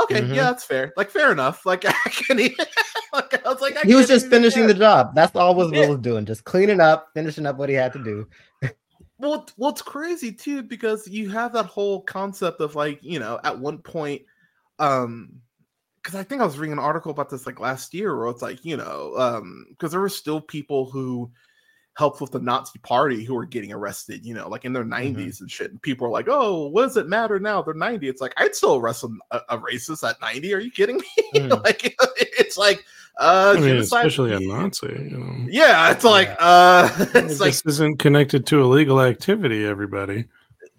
okay, 0.00 0.22
Mhm. 0.22 0.34
yeah, 0.34 0.44
that's 0.44 0.64
fair. 0.64 0.92
Like, 0.96 1.10
fair 1.10 1.32
enough. 1.32 1.66
Like, 1.66 1.84
I 1.86 1.92
can 2.10 2.38
like, 3.12 3.46
I 3.46 3.48
was 3.48 3.60
like, 3.60 3.76
I 3.76 3.86
He 3.86 3.94
was 3.94 4.08
just 4.08 4.28
finishing 4.28 4.66
the 4.66 4.74
job. 4.74 5.14
That's 5.14 5.34
all 5.36 5.54
was 5.54 5.70
Will 5.70 5.88
was 5.90 5.98
doing, 5.98 6.24
just 6.24 6.44
cleaning 6.44 6.80
up, 6.80 7.08
finishing 7.14 7.46
up 7.46 7.56
what 7.58 7.68
he 7.68 7.74
had 7.74 7.92
to 7.94 8.02
do. 8.02 8.26
Well, 9.22 9.70
it's 9.70 9.82
crazy 9.82 10.32
too 10.32 10.62
because 10.62 11.06
you 11.08 11.30
have 11.30 11.52
that 11.52 11.66
whole 11.66 12.02
concept 12.02 12.60
of 12.60 12.74
like, 12.74 12.98
you 13.02 13.18
know, 13.18 13.38
at 13.44 13.58
one 13.58 13.78
point, 13.78 14.22
um, 14.78 15.40
because 16.02 16.16
I 16.16 16.24
think 16.24 16.42
I 16.42 16.44
was 16.44 16.58
reading 16.58 16.72
an 16.72 16.78
article 16.80 17.12
about 17.12 17.30
this 17.30 17.46
like 17.46 17.60
last 17.60 17.94
year 17.94 18.16
where 18.16 18.28
it's 18.28 18.42
like, 18.42 18.64
you 18.64 18.76
know, 18.76 19.14
um, 19.16 19.66
because 19.70 19.92
there 19.92 20.00
were 20.00 20.08
still 20.08 20.40
people 20.40 20.90
who 20.90 21.30
helped 21.94 22.20
with 22.22 22.30
the 22.32 22.40
Nazi 22.40 22.78
party 22.78 23.22
who 23.22 23.34
were 23.34 23.44
getting 23.44 23.70
arrested, 23.72 24.24
you 24.24 24.32
know, 24.34 24.48
like 24.48 24.64
in 24.64 24.72
their 24.72 24.84
90s 24.84 25.40
and 25.40 25.50
shit. 25.50 25.70
And 25.70 25.82
people 25.82 26.06
are 26.06 26.10
like, 26.10 26.26
oh, 26.28 26.68
what 26.68 26.82
does 26.84 26.96
it 26.96 27.06
matter 27.06 27.38
now? 27.38 27.60
They're 27.60 27.74
90. 27.74 28.08
It's 28.08 28.20
like, 28.22 28.32
I'd 28.38 28.54
still 28.54 28.76
arrest 28.76 29.04
a, 29.30 29.40
a 29.50 29.58
racist 29.58 30.08
at 30.08 30.20
90. 30.20 30.54
Are 30.54 30.58
you 30.60 30.70
kidding 30.70 30.96
me? 30.96 31.02
Mm. 31.34 31.64
like, 31.64 31.94
it's 32.16 32.56
like, 32.58 32.84
uh, 33.18 33.54
I 33.56 33.60
mean, 33.60 33.76
especially 33.76 34.32
a 34.34 34.40
Nazi. 34.40 34.86
You 34.88 35.16
know, 35.18 35.46
yeah, 35.48 35.90
it's 35.90 36.04
like, 36.04 36.28
Yeah. 36.28 36.36
uh, 36.40 36.90
it's 37.14 37.40
like, 37.40 37.54
isn't 37.66 37.98
connected 37.98 38.46
to 38.46 38.60
illegal 38.62 39.00
activity. 39.00 39.64
Everybody. 39.66 40.26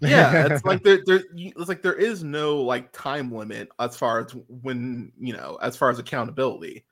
yeah 0.00 0.46
it's 0.50 0.64
like 0.64 0.82
there, 0.82 0.98
there 1.06 1.22
it's 1.34 1.68
like 1.68 1.80
there 1.80 1.94
is 1.94 2.22
no 2.24 2.56
like 2.58 2.92
time 2.92 3.32
limit 3.32 3.68
as 3.78 3.96
far 3.96 4.20
as 4.20 4.32
when 4.62 5.10
you 5.18 5.32
know 5.32 5.56
as 5.62 5.76
far 5.76 5.88
as 5.88 5.98
accountability 5.98 6.84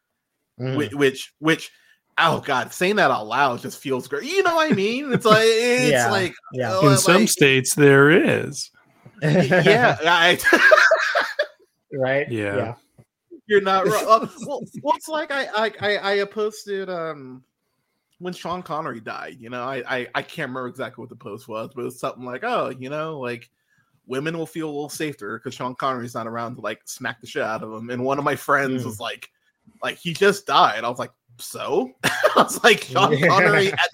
Mhm. 0.60 0.76
which, 0.76 0.94
which 0.94 1.34
which 1.40 1.72
oh 2.18 2.40
god 2.40 2.72
saying 2.72 2.96
that 2.96 3.10
out 3.10 3.26
loud 3.26 3.60
just 3.60 3.80
feels 3.80 4.06
great 4.06 4.24
you 4.24 4.42
know 4.42 4.56
what 4.56 4.70
i 4.70 4.74
mean 4.74 5.12
it's 5.12 5.24
like 5.24 5.44
it's 5.44 5.90
Yeah. 5.92 6.10
like 6.10 6.34
yeah. 6.52 6.70
oh, 6.74 6.90
In 6.90 6.98
some 6.98 7.20
like- 7.22 7.28
states, 7.28 7.74
there 7.74 8.10
is. 8.10 8.70
yeah 9.22 9.96
I, 10.04 10.38
right. 11.92 12.30
Yeah. 12.30 12.74
you're 13.46 13.60
not 13.60 13.86
wrong 13.86 14.04
Uh, 14.08 14.26
well, 14.46 14.62
well 14.82 14.96
it's 14.96 15.08
like 15.08 15.30
I, 15.30 15.46
I 15.56 15.72
i 15.80 16.20
i 16.20 16.24
posted 16.24 16.88
um 16.90 17.42
when 18.18 18.32
Sean 18.32 18.62
Connery 18.62 19.00
died. 19.00 19.38
You 19.40 19.50
know, 19.50 19.64
I, 19.64 19.82
I 19.88 20.06
I 20.14 20.22
can't 20.22 20.48
remember 20.50 20.68
exactly 20.68 21.02
what 21.02 21.08
the 21.08 21.16
post 21.16 21.48
was, 21.48 21.70
but 21.74 21.80
it 21.82 21.84
was 21.86 21.98
something 21.98 22.24
like, 22.24 22.44
oh, 22.44 22.68
you 22.78 22.88
know, 22.88 23.18
like 23.18 23.50
women 24.06 24.38
will 24.38 24.46
feel 24.46 24.66
a 24.68 24.70
little 24.70 24.88
safer 24.88 25.38
because 25.38 25.54
Sean 25.54 25.74
Connery's 25.74 26.14
not 26.14 26.28
around 26.28 26.54
to 26.54 26.60
like 26.60 26.82
smack 26.84 27.20
the 27.20 27.26
shit 27.26 27.42
out 27.42 27.64
of 27.64 27.70
them 27.72 27.90
And 27.90 28.04
one 28.04 28.18
of 28.18 28.24
my 28.24 28.36
friends 28.36 28.82
Mm. 28.82 28.86
was 28.86 29.00
like, 29.00 29.28
like 29.82 29.96
he 29.98 30.12
just 30.12 30.46
died. 30.46 30.84
I 30.84 30.88
was 30.88 31.00
like, 31.00 31.10
so 31.38 31.90
I 32.04 32.32
was 32.36 32.62
like, 32.64 32.84
Sean 32.84 33.12
Yeah. 33.12 33.28
Connery 33.28 33.68
at 33.72 33.90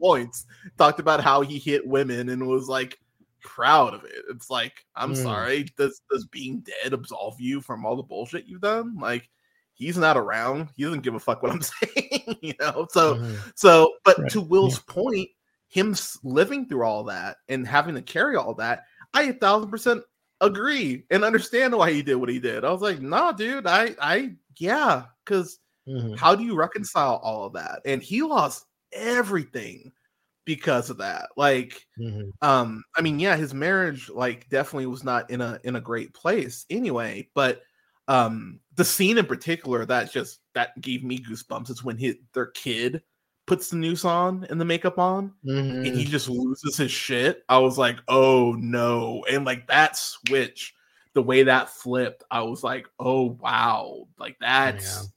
points 0.00 0.46
talked 0.76 1.00
about 1.00 1.22
how 1.22 1.40
he 1.40 1.58
hit 1.58 1.86
women 1.86 2.28
and 2.28 2.46
was 2.46 2.68
like 2.68 2.98
proud 3.40 3.94
of 3.94 4.04
it. 4.04 4.24
It's 4.30 4.50
like, 4.50 4.84
I'm 4.94 5.12
Mm. 5.12 5.22
sorry, 5.22 5.64
does 5.76 6.00
does 6.10 6.26
being 6.26 6.64
dead 6.82 6.92
absolve 6.92 7.40
you 7.40 7.60
from 7.60 7.84
all 7.84 7.96
the 7.96 8.02
bullshit 8.02 8.46
you've 8.46 8.60
done? 8.60 8.96
Like 8.98 9.28
he's 9.74 9.96
not 9.98 10.16
around. 10.16 10.68
He 10.76 10.84
doesn't 10.84 11.02
give 11.02 11.14
a 11.14 11.20
fuck 11.20 11.42
what 11.42 11.52
I'm 11.52 11.62
saying, 11.96 12.36
you 12.40 12.54
know. 12.60 12.86
So 12.90 13.16
Mhm. 13.16 13.52
so, 13.54 13.94
but 14.04 14.18
Right. 14.18 14.30
to 14.32 14.40
Will's 14.40 14.80
point, 14.80 15.28
him 15.68 15.94
living 16.22 16.66
through 16.66 16.84
all 16.84 17.04
that 17.04 17.38
and 17.48 17.66
having 17.66 17.94
to 17.94 18.02
carry 18.02 18.36
all 18.36 18.54
that, 18.54 18.84
I 19.14 19.24
a 19.24 19.32
thousand 19.32 19.70
percent 19.70 20.02
agree 20.40 21.04
and 21.10 21.24
understand 21.24 21.76
why 21.76 21.92
he 21.92 22.02
did 22.02 22.14
what 22.16 22.28
he 22.28 22.38
did. 22.38 22.64
I 22.64 22.70
was 22.70 22.80
like, 22.82 23.00
nah, 23.00 23.32
dude, 23.32 23.66
I, 23.66 23.94
I, 24.00 24.34
yeah, 24.56 25.04
because 25.24 25.58
Mhm. 25.88 26.18
how 26.18 26.34
do 26.34 26.44
you 26.44 26.56
reconcile 26.56 27.16
all 27.22 27.44
of 27.46 27.52
that? 27.54 27.80
And 27.84 28.02
he 28.02 28.22
lost 28.22 28.66
everything 28.92 29.92
because 30.46 30.90
of 30.90 30.98
that. 30.98 31.30
Like, 31.36 31.86
Mhm. 31.96 32.30
um, 32.42 32.84
I 32.96 33.00
mean, 33.02 33.18
yeah, 33.18 33.36
his 33.36 33.54
marriage 33.54 34.08
like 34.10 34.48
definitely 34.48 34.86
was 34.86 35.04
not 35.04 35.30
in 35.30 35.40
a 35.40 35.60
in 35.64 35.76
a 35.76 35.80
great 35.80 36.14
place 36.14 36.66
anyway, 36.70 37.28
but 37.34 37.62
um 38.08 38.60
the 38.76 38.84
scene 38.84 39.18
in 39.18 39.26
particular 39.26 39.84
that 39.86 40.10
just 40.12 40.40
that 40.54 40.80
gave 40.80 41.04
me 41.04 41.18
goosebumps 41.18 41.70
is 41.70 41.84
when 41.84 41.98
his 41.98 42.16
their 42.34 42.46
kid 42.48 43.02
puts 43.46 43.70
the 43.70 43.76
noose 43.76 44.04
on 44.04 44.44
and 44.50 44.60
the 44.60 44.64
makeup 44.64 44.98
on 44.98 45.34
and 45.84 45.94
he 45.94 46.04
Mhm. 46.04 46.06
just 46.06 46.28
loses 46.28 46.76
his 46.76 46.90
shit. 46.90 47.44
I 47.48 47.58
was 47.58 47.78
like, 47.78 47.98
oh 48.08 48.52
no. 48.58 49.24
And 49.30 49.44
like 49.44 49.66
that 49.68 49.96
switch, 49.96 50.74
the 51.14 51.22
way 51.22 51.42
that 51.44 51.70
flipped, 51.70 52.24
I 52.30 52.42
was 52.42 52.62
like, 52.64 52.86
oh 52.98 53.32
wow, 53.40 54.08
like 54.18 54.36
that's 54.40 55.10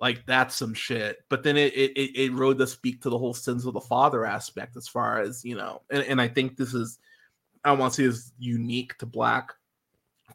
like 0.00 0.24
that's 0.26 0.54
some 0.54 0.74
shit. 0.74 1.18
But 1.28 1.42
then 1.42 1.56
it 1.56 1.74
it 1.74 1.92
it, 1.92 2.16
it 2.16 2.32
really 2.32 2.54
does 2.54 2.72
speak 2.72 3.02
to 3.02 3.10
the 3.10 3.18
whole 3.18 3.34
sins 3.34 3.66
of 3.66 3.74
the 3.74 3.80
father 3.80 4.24
aspect 4.24 4.76
as 4.76 4.88
far 4.88 5.20
as 5.20 5.44
you 5.44 5.56
know, 5.56 5.82
and, 5.90 6.02
and 6.04 6.20
I 6.20 6.28
think 6.28 6.56
this 6.56 6.74
is 6.74 6.98
I 7.64 7.70
don't 7.70 7.78
want 7.78 7.94
to 7.94 8.02
say 8.02 8.08
is 8.08 8.32
unique 8.38 8.96
to 8.98 9.06
black 9.06 9.52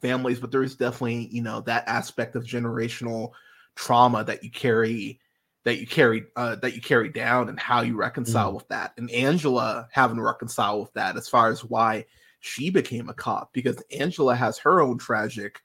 families, 0.01 0.39
but 0.39 0.51
there 0.51 0.63
is 0.63 0.75
definitely, 0.75 1.29
you 1.31 1.41
know, 1.41 1.61
that 1.61 1.87
aspect 1.87 2.35
of 2.35 2.43
generational 2.43 3.31
trauma 3.75 4.23
that 4.23 4.43
you 4.43 4.51
carry 4.51 5.19
that 5.63 5.79
you 5.79 5.87
carry 5.87 6.23
uh, 6.35 6.55
that 6.55 6.75
you 6.75 6.81
carry 6.81 7.09
down 7.09 7.49
and 7.49 7.59
how 7.59 7.81
you 7.81 7.95
reconcile 7.95 8.53
with 8.53 8.67
that 8.67 8.93
and 8.97 9.09
angela 9.11 9.87
having 9.91 10.17
to 10.17 10.21
reconcile 10.23 10.81
with 10.81 10.93
that 10.93 11.17
as 11.17 11.27
far 11.27 11.49
as 11.49 11.63
why 11.63 12.05
she 12.39 12.69
became 12.69 13.09
a 13.09 13.13
cop 13.13 13.51
because 13.53 13.81
angela 13.97 14.35
has 14.35 14.57
her 14.57 14.81
own 14.81 14.97
tragic 14.97 15.61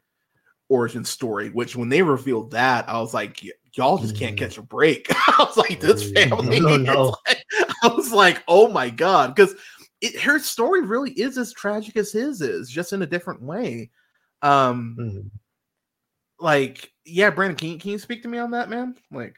origin 0.69 1.05
story 1.05 1.51
which 1.51 1.75
when 1.77 1.89
they 1.89 2.03
revealed 2.03 2.51
that 2.53 2.89
i 2.89 2.99
was 3.01 3.13
like 3.13 3.41
"Y- 3.43 3.51
y'all 3.75 3.99
just 3.99 4.17
can't 4.17 4.35
Mm. 4.37 4.39
catch 4.39 4.59
a 4.59 4.63
break 4.63 5.07
i 5.11 5.35
was 5.39 5.57
like 5.57 5.81
this 5.81 6.11
family 6.13 6.61
no, 6.61 6.77
no. 6.77 7.15
like- 7.29 7.45
i 7.83 7.89
was 7.89 8.13
like 8.13 8.43
oh 8.49 8.69
my 8.69 8.91
god 8.91 9.35
because 9.35 9.55
her 10.23 10.39
story 10.39 10.83
really 10.83 11.13
is 11.13 11.37
as 11.39 11.53
tragic 11.53 11.97
as 11.97 12.13
his 12.13 12.41
is 12.41 12.71
just 12.71 12.93
in 12.93 13.03
a 13.03 13.07
different 13.07 13.43
way 13.43 13.91
um 14.43 14.97
Mhm. 14.99 15.31
like 16.41 16.93
yeah 17.05 17.31
brandon 17.31 17.57
can 17.57 17.69
you, 17.71 17.79
can 17.79 17.91
you 17.91 17.99
speak 17.99 18.23
to 18.23 18.29
me 18.29 18.39
on 18.39 18.51
that 18.53 18.69
man 18.71 18.95
like 19.11 19.37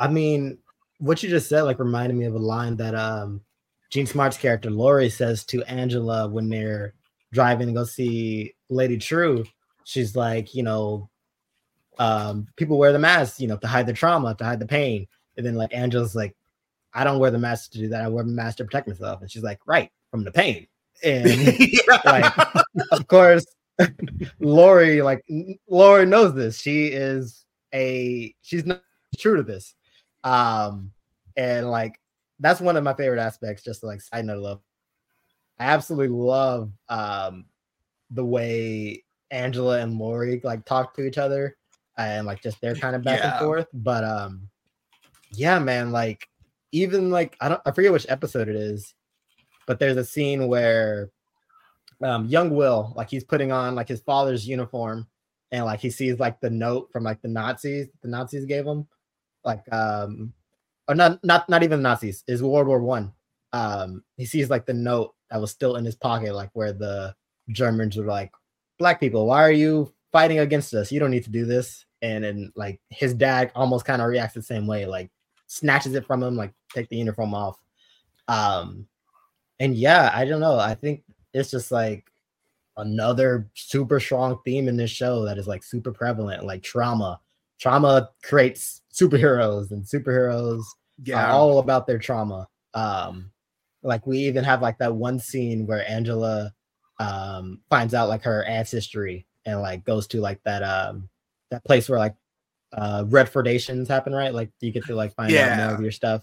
I 0.00 0.06
mean, 0.06 0.58
what 1.00 1.24
you 1.24 1.28
just 1.28 1.48
said 1.48 1.62
like 1.62 1.80
reminded 1.80 2.16
me 2.16 2.26
of 2.26 2.34
a 2.34 2.38
line 2.38 2.76
that 2.76 2.94
um 2.94 3.40
Jean 3.90 4.06
Smart's 4.06 4.36
character 4.36 4.70
Laurie 4.70 5.10
says 5.10 5.44
to 5.46 5.64
Angela 5.64 6.28
when 6.28 6.48
they're 6.48 6.94
driving 7.32 7.66
to 7.66 7.72
go 7.72 7.82
see 7.82 8.54
Lady 8.68 8.96
Trieu. 8.96 9.44
She's 9.82 10.14
like, 10.14 10.54
you 10.54 10.62
know, 10.62 11.10
um, 11.98 12.46
people 12.56 12.78
wear 12.78 12.92
the 12.92 12.98
mask, 12.98 13.40
you 13.40 13.48
know, 13.48 13.56
to 13.56 13.66
hide 13.66 13.86
the 13.86 13.92
trauma, 13.92 14.34
to 14.34 14.44
hide 14.44 14.60
the 14.60 14.66
pain. 14.66 15.06
And 15.36 15.44
then 15.44 15.54
like 15.54 15.74
Angela's 15.74 16.14
like, 16.14 16.34
I 16.94 17.04
don't 17.04 17.18
wear 17.18 17.30
the 17.30 17.38
mask 17.38 17.72
to 17.72 17.78
do 17.78 17.88
that. 17.88 18.02
I 18.02 18.08
wear 18.08 18.24
the 18.24 18.30
mask 18.30 18.58
to 18.58 18.64
protect 18.64 18.88
myself. 18.88 19.20
And 19.20 19.30
she's 19.30 19.42
like, 19.42 19.60
right, 19.66 19.90
from 20.10 20.24
the 20.24 20.32
pain. 20.32 20.66
And 21.04 21.54
like 22.04 22.32
of 22.90 23.06
course 23.06 23.46
laurie 24.40 25.02
like 25.02 25.24
laurie 25.68 26.06
knows 26.06 26.34
this 26.34 26.60
she 26.60 26.86
is 26.86 27.44
a 27.74 28.34
she's 28.42 28.66
not 28.66 28.82
true 29.16 29.36
to 29.36 29.42
this 29.42 29.74
um 30.24 30.90
and 31.36 31.70
like 31.70 32.00
that's 32.40 32.60
one 32.60 32.76
of 32.76 32.84
my 32.84 32.94
favorite 32.94 33.20
aspects 33.20 33.62
just 33.62 33.80
to, 33.80 33.86
like 33.86 34.00
side 34.00 34.24
note 34.24 34.40
love 34.40 34.60
i 35.58 35.64
absolutely 35.64 36.08
love 36.08 36.72
um 36.88 37.44
the 38.10 38.24
way 38.24 39.04
angela 39.30 39.80
and 39.80 39.98
laurie 39.98 40.40
like 40.44 40.64
talk 40.64 40.94
to 40.94 41.06
each 41.06 41.18
other 41.18 41.56
and 41.98 42.26
like 42.26 42.40
just 42.42 42.60
their 42.60 42.74
kind 42.74 42.96
of 42.96 43.02
back 43.02 43.18
Yeah. 43.20 43.32
and 43.32 43.44
forth 43.44 43.66
but 43.74 44.04
um 44.04 44.48
yeah 45.32 45.58
man 45.58 45.92
like 45.92 46.28
even 46.72 47.10
like 47.10 47.36
i 47.40 47.48
don't 47.48 47.60
i 47.66 47.70
forget 47.70 47.92
which 47.92 48.06
episode 48.08 48.48
it 48.48 48.56
is 48.56 48.94
but 49.66 49.78
there's 49.78 49.96
a 49.96 50.04
scene 50.04 50.46
where 50.48 51.10
um 52.02 52.26
young 52.26 52.50
will 52.50 52.92
like 52.96 53.10
he's 53.10 53.24
putting 53.24 53.52
on 53.52 53.74
like 53.74 53.88
his 53.88 54.00
father's 54.00 54.46
uniform 54.46 55.06
and 55.50 55.64
like 55.64 55.80
he 55.80 55.90
sees 55.90 56.18
like 56.20 56.40
the 56.40 56.50
note 56.50 56.88
from 56.92 57.02
like 57.02 57.20
the 57.20 57.28
nazis 57.28 57.88
the 58.02 58.08
nazis 58.08 58.44
gave 58.44 58.64
him 58.66 58.86
like 59.44 59.62
um 59.72 60.32
or 60.88 60.94
not 60.94 61.22
not 61.24 61.48
not 61.48 61.62
even 61.62 61.82
nazis 61.82 62.22
is 62.28 62.42
world 62.42 62.66
war 62.66 62.80
one. 62.80 63.12
Um 63.52 64.04
he 64.16 64.24
sees 64.26 64.50
like 64.50 64.66
the 64.66 64.74
note 64.74 65.14
that 65.30 65.40
was 65.40 65.50
still 65.50 65.76
in 65.76 65.84
his 65.84 65.96
pocket 65.96 66.34
like 66.34 66.50
where 66.52 66.72
the 66.72 67.14
germans 67.50 67.96
were 67.96 68.04
like 68.04 68.30
black 68.78 69.00
people 69.00 69.26
why 69.26 69.42
are 69.42 69.50
you 69.52 69.92
fighting 70.12 70.38
against 70.38 70.72
us? 70.74 70.90
You 70.92 71.00
don't 71.00 71.10
need 71.10 71.24
to 71.24 71.30
do 71.30 71.44
this 71.44 71.84
and 72.02 72.24
then 72.24 72.52
like 72.56 72.80
his 72.90 73.14
dad 73.14 73.50
almost 73.54 73.84
kind 73.84 74.00
of 74.00 74.08
reacts 74.08 74.34
the 74.34 74.42
same 74.42 74.66
way 74.66 74.86
like 74.86 75.10
snatches 75.46 75.94
it 75.94 76.06
from 76.06 76.22
him 76.22 76.36
like 76.36 76.52
take 76.72 76.88
the 76.88 76.96
uniform 76.96 77.34
off. 77.34 77.58
Um 78.28 78.86
and 79.60 79.74
yeah 79.74 80.10
i 80.14 80.24
don't 80.24 80.40
know 80.40 80.56
i 80.56 80.72
think 80.72 81.02
it's 81.34 81.50
just 81.50 81.72
like 81.72 82.04
another 82.76 83.48
super 83.54 83.98
strong 83.98 84.38
theme 84.44 84.68
in 84.68 84.76
this 84.76 84.90
show 84.90 85.24
that 85.24 85.36
is 85.36 85.46
like 85.46 85.62
super 85.62 85.92
prevalent 85.92 86.44
like 86.44 86.62
trauma. 86.62 87.20
Trauma 87.58 88.10
creates 88.22 88.82
superheroes 88.94 89.72
and 89.72 89.82
superheroes 89.84 90.62
are 91.12 91.26
all 91.26 91.58
about 91.58 91.86
their 91.86 91.98
trauma. 91.98 92.46
Um 92.74 93.30
like 93.82 94.06
we 94.06 94.18
even 94.18 94.44
have 94.44 94.62
like 94.62 94.78
that 94.78 94.94
one 94.94 95.18
scene 95.18 95.66
where 95.66 95.88
angela 95.88 96.52
um 97.00 97.60
finds 97.68 97.94
out 97.94 98.08
like 98.08 98.22
her 98.22 98.44
ancestry 98.44 99.26
and 99.44 99.60
like 99.60 99.84
goes 99.84 100.06
to 100.08 100.20
like 100.20 100.40
that 100.44 100.62
um 100.62 101.08
that 101.50 101.64
place 101.64 101.88
where 101.88 101.98
like 101.98 102.14
uh 102.72 103.04
redfordations 103.04 103.88
happen 103.88 104.12
right? 104.12 104.34
Like 104.34 104.50
you 104.60 104.70
get 104.70 104.84
to 104.86 104.94
like 104.94 105.14
find 105.14 105.32
out 105.34 105.66
more 105.66 105.74
of 105.74 105.80
your 105.80 105.92
stuff. 105.92 106.22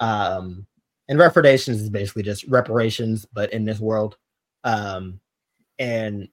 Um 0.00 0.66
and 1.08 1.18
redfordations 1.18 1.74
is 1.74 1.90
basically 1.90 2.22
just 2.22 2.44
reparations 2.44 3.26
but 3.32 3.52
in 3.52 3.64
this 3.64 3.80
world. 3.80 4.16
Um 4.64 5.20
and 5.78 6.28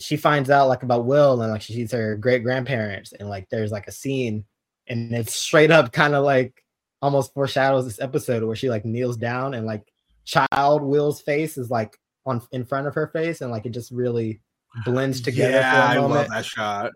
she 0.00 0.16
finds 0.16 0.50
out 0.50 0.68
like 0.68 0.82
about 0.82 1.06
will 1.06 1.40
and 1.40 1.52
like 1.52 1.62
she 1.62 1.74
sees 1.74 1.92
her 1.92 2.16
great 2.16 2.42
grandparents 2.42 3.12
and 3.12 3.28
like 3.28 3.48
there's 3.50 3.70
like 3.70 3.86
a 3.86 3.92
scene 3.92 4.44
and 4.88 5.12
it's 5.14 5.34
straight 5.34 5.70
up 5.70 5.92
kind 5.92 6.14
of 6.14 6.24
like 6.24 6.64
almost 7.00 7.32
foreshadows 7.34 7.84
this 7.84 8.00
episode 8.00 8.42
where 8.42 8.56
she 8.56 8.68
like 8.68 8.84
kneels 8.84 9.16
down 9.16 9.54
and 9.54 9.66
like 9.66 9.92
child 10.24 10.82
will's 10.82 11.20
face 11.20 11.56
is 11.56 11.70
like 11.70 11.96
on 12.26 12.42
in 12.50 12.64
front 12.64 12.86
of 12.86 12.94
her 12.94 13.06
face 13.08 13.40
and 13.40 13.50
like 13.50 13.66
it 13.66 13.70
just 13.70 13.92
really 13.92 14.40
blends 14.84 15.20
together 15.20 15.52
Yeah, 15.58 15.92
for 15.92 15.98
I 16.00 16.02
love 16.02 16.28
that 16.30 16.44
shot. 16.44 16.92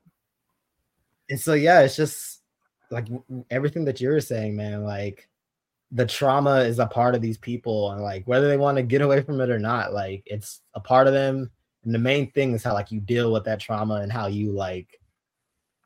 And 1.31 1.39
so 1.41 1.55
yeah 1.55 1.81
it's 1.81 1.97
just 1.97 2.41
like 2.91 3.07
everything 3.51 3.85
that 3.85 4.01
you 4.01 4.09
were 4.09 4.21
saying 4.21 4.57
man 4.57 4.85
like 4.85 5.29
the 5.93 6.07
trauma 6.07 6.57
is 6.61 6.79
a 6.79 6.87
part 6.87 7.15
of 7.15 7.23
these 7.23 7.39
people 7.39 7.93
and 7.93 8.03
like 8.03 8.27
whether 8.27 8.49
they 8.49 8.57
want 8.59 8.77
to 8.77 8.83
get 8.83 9.01
away 9.01 9.23
from 9.23 9.41
it 9.41 9.49
or 9.51 9.59
not 9.59 9.93
like 9.95 10.23
it's 10.27 10.61
a 10.75 10.81
part 10.81 11.07
of 11.07 11.15
them. 11.15 11.51
And 11.85 11.95
the 11.95 11.99
main 11.99 12.31
thing 12.33 12.53
is 12.53 12.63
how 12.63 12.75
like 12.75 12.93
you 12.93 13.01
deal 13.01 13.33
with 13.33 13.45
that 13.45 13.61
trauma 13.61 13.95
and 13.97 14.13
how 14.13 14.27
you 14.27 14.53
like 14.53 15.01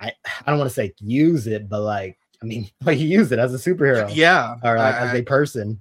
i 0.00 0.10
i 0.26 0.50
don't 0.50 0.58
want 0.58 0.68
to 0.68 0.74
say 0.74 0.92
use 0.98 1.46
it 1.46 1.68
but 1.68 1.82
like 1.82 2.18
i 2.42 2.46
mean 2.46 2.68
like 2.84 2.98
you 2.98 3.06
use 3.06 3.30
it 3.30 3.38
as 3.38 3.54
a 3.54 3.58
superhero 3.58 4.12
Yeah, 4.14 4.56
or 4.64 4.76
like 4.78 4.94
I- 4.96 5.08
as 5.12 5.20
a 5.20 5.22
person. 5.22 5.80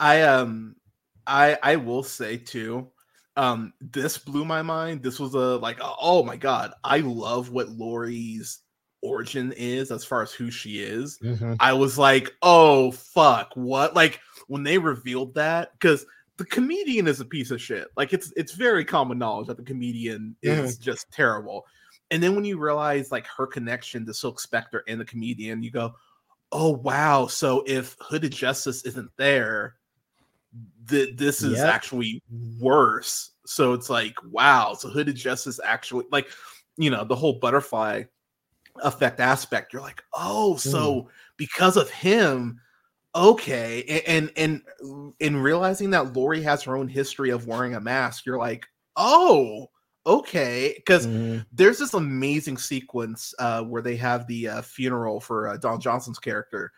I 0.00 0.22
um 0.22 0.76
I 1.26 1.58
I 1.62 1.76
will 1.76 2.02
say 2.02 2.36
too, 2.38 2.88
um, 3.36 3.72
this 3.80 4.18
blew 4.18 4.44
my 4.44 4.62
mind. 4.62 5.02
This 5.02 5.18
was 5.18 5.34
a 5.34 5.56
like 5.58 5.78
oh 5.82 6.22
my 6.22 6.36
god, 6.36 6.72
I 6.84 6.98
love 6.98 7.50
what 7.50 7.70
Laurie's 7.70 8.60
origin 9.02 9.52
is 9.56 9.90
as 9.90 10.04
far 10.04 10.22
as 10.22 10.32
who 10.32 10.50
she 10.50 10.80
is. 10.80 11.18
Mhm. 11.22 11.56
I 11.58 11.72
was 11.72 11.96
like, 11.96 12.30
oh 12.42 12.90
fuck, 12.90 13.50
what? 13.54 13.94
Like 13.94 14.20
when 14.48 14.62
they 14.62 14.78
revealed 14.78 15.34
that, 15.34 15.72
because 15.72 16.04
the 16.36 16.44
comedian 16.44 17.06
is 17.06 17.20
a 17.20 17.24
piece 17.24 17.50
of 17.50 17.60
shit. 17.60 17.88
Like 17.96 18.12
it's 18.12 18.32
it's 18.36 18.52
very 18.52 18.84
common 18.84 19.18
knowledge 19.18 19.46
that 19.48 19.56
the 19.56 19.62
comedian 19.62 20.36
is 20.42 20.78
just 20.78 21.10
terrible. 21.12 21.66
And 22.10 22.22
then 22.22 22.34
when 22.34 22.44
you 22.44 22.58
realize 22.58 23.12
like 23.12 23.26
her 23.26 23.46
connection 23.46 24.04
to 24.06 24.14
Silk 24.14 24.40
Spectre 24.40 24.82
and 24.88 25.00
the 25.00 25.04
comedian, 25.04 25.62
you 25.62 25.70
go, 25.70 25.94
oh 26.50 26.70
wow, 26.70 27.26
so 27.26 27.62
if 27.66 27.96
Hooded 28.00 28.32
Justice 28.32 28.84
isn't 28.84 29.10
there, 29.16 29.76
th- 30.88 31.16
this 31.16 31.42
is 31.42 31.58
Yep. 31.58 31.66
actually 31.66 32.22
worse. 32.58 33.32
So 33.46 33.72
it's 33.72 33.90
like, 33.90 34.14
wow, 34.30 34.74
so 34.74 34.88
Hooded 34.88 35.16
Justice 35.16 35.60
actually 35.64 36.06
like, 36.10 36.28
you 36.76 36.90
know, 36.90 37.04
the 37.04 37.16
whole 37.16 37.38
butterfly 37.40 38.04
effect 38.82 39.20
aspect. 39.20 39.72
You're 39.72 39.82
like, 39.82 40.02
oh, 40.14 40.56
so 40.56 41.08
because 41.36 41.76
of 41.76 41.90
him, 41.90 42.60
okay, 43.14 44.02
and 44.06 44.30
and 44.36 44.62
in 45.18 45.36
realizing 45.36 45.90
that 45.90 46.14
Laurie 46.14 46.42
has 46.42 46.62
her 46.62 46.76
own 46.76 46.88
history 46.88 47.30
of 47.30 47.46
wearing 47.46 47.74
a 47.74 47.80
mask, 47.80 48.24
you're 48.24 48.38
like, 48.38 48.66
oh, 48.96 49.66
okay, 50.06 50.74
because 50.76 51.06
Mhm. 51.06 51.44
there's 51.52 51.78
this 51.78 51.94
amazing 51.94 52.56
sequence 52.56 53.34
uh, 53.38 53.62
where 53.62 53.82
they 53.82 53.96
have 53.96 54.26
the 54.26 54.48
uh, 54.48 54.62
funeral 54.62 55.20
for 55.20 55.48
uh, 55.48 55.56
Don 55.56 55.80
Johnson's 55.80 56.18
character, 56.18 56.72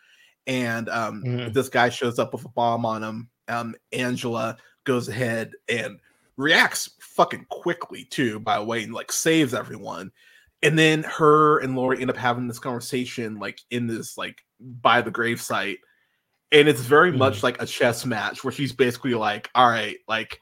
and 0.46 0.88
um, 0.88 1.22
Mhm. 1.26 1.52
this 1.52 1.68
guy 1.68 1.88
shows 1.90 2.18
up 2.18 2.32
with 2.32 2.44
a 2.44 2.48
bomb 2.50 2.86
on 2.86 3.02
him. 3.02 3.28
Um, 3.48 3.74
Angela 3.92 4.56
goes 4.84 5.08
ahead 5.08 5.52
and 5.68 5.98
reacts 6.36 6.90
fucking 7.00 7.46
quickly 7.50 8.04
too, 8.04 8.40
by 8.40 8.58
way, 8.60 8.82
and 8.82 8.94
like 8.94 9.12
saves 9.12 9.54
everyone. 9.54 10.10
And 10.62 10.78
then 10.78 11.02
her 11.04 11.58
and 11.58 11.74
Laurie 11.76 12.00
end 12.00 12.10
up 12.10 12.16
having 12.16 12.46
this 12.48 12.58
conversation, 12.58 13.38
like 13.38 13.60
in 13.70 13.86
this 13.86 14.16
like 14.16 14.42
by 14.60 15.02
the 15.02 15.10
gravesite, 15.10 15.78
and 16.52 16.68
it's 16.68 16.80
very 16.80 17.10
Mhm. 17.12 17.18
much 17.18 17.42
like 17.42 17.60
a 17.60 17.66
chess 17.66 18.06
match 18.06 18.44
where 18.44 18.52
she's 18.52 18.72
basically 18.72 19.14
like, 19.14 19.50
"All 19.54 19.68
right, 19.68 19.98
like 20.08 20.40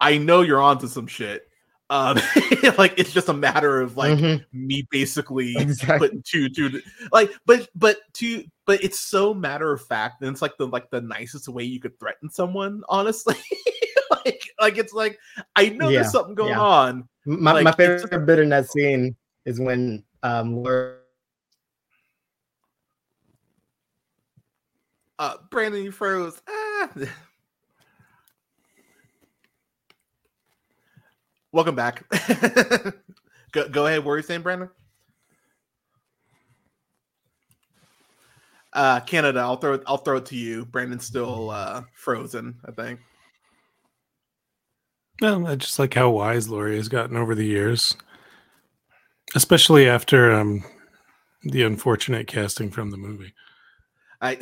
I 0.00 0.18
know 0.18 0.42
you're 0.42 0.60
onto 0.62 0.86
some 0.86 1.06
shit." 1.06 1.48
Um, 1.88 2.16
like 2.78 2.94
it's 2.98 3.12
just 3.12 3.28
a 3.28 3.32
matter 3.32 3.80
of 3.80 3.96
like 3.96 4.18
Mhm. 4.18 4.44
me 4.52 4.86
basically 4.90 5.56
Exactly. 5.56 5.98
putting 6.08 6.22
two 6.26 6.48
two 6.48 6.82
like 7.12 7.30
but 7.46 7.68
but 7.76 7.98
two 8.12 8.44
but 8.66 8.82
it's 8.82 8.98
so 9.08 9.32
matter 9.32 9.72
of 9.72 9.80
fact 9.86 10.20
and 10.20 10.30
it's 10.32 10.42
like 10.42 10.56
the 10.58 10.66
like 10.66 10.90
the 10.90 11.00
nicest 11.00 11.48
way 11.48 11.62
you 11.62 11.78
could 11.78 11.96
threaten 12.00 12.28
someone 12.28 12.82
honestly 12.88 13.36
like 14.10 14.42
like 14.60 14.78
it's 14.78 14.92
like 14.92 15.16
i 15.54 15.68
know 15.68 15.90
Yeah, 15.92 16.00
there's 16.00 16.10
something 16.10 16.34
going 16.34 16.50
yeah. 16.50 16.60
on 16.60 17.08
My, 17.24 17.52
Like, 17.52 17.62
my 17.64 17.72
favorite 17.72 18.26
bit 18.26 18.40
in 18.40 18.48
that 18.48 18.68
scene 18.68 19.14
is 19.44 19.60
when 19.60 20.02
um 20.24 20.56
Laurie 20.56 20.96
uh 25.20 25.36
brandon 25.50 25.84
you 25.84 25.92
froze 25.92 26.42
ah. 26.48 26.90
welcome 31.56 31.74
back. 31.74 32.04
Go, 33.52 33.68
go 33.68 33.86
ahead. 33.86 34.00
What 34.00 34.06
were 34.06 34.16
you 34.18 34.22
saying 34.22 34.42
brandon? 34.42 34.68
Uh 38.72 39.00
canada 39.00 39.40
i'll 39.40 39.56
throw 39.56 39.74
it 39.74 39.82
i'll 39.86 39.96
throw 39.96 40.18
it 40.18 40.26
to 40.26 40.36
you. 40.36 40.66
Brandon's 40.66 41.06
still 41.06 41.50
uh 41.50 41.82
frozen 41.94 42.56
i 42.66 42.70
think. 42.72 43.00
Well, 45.22 45.46
I 45.46 45.56
just 45.56 45.78
like 45.78 45.94
how 45.94 46.10
wise 46.10 46.50
Laurie 46.50 46.76
has 46.76 46.88
gotten 46.88 47.16
over 47.16 47.34
the 47.34 47.46
years, 47.46 47.96
especially 49.34 49.88
after 49.88 50.30
um, 50.30 50.62
the 51.42 51.62
unfortunate 51.62 52.26
casting 52.26 52.70
from 52.70 52.90
the 52.90 52.98
movie. 52.98 53.32
I 54.20 54.36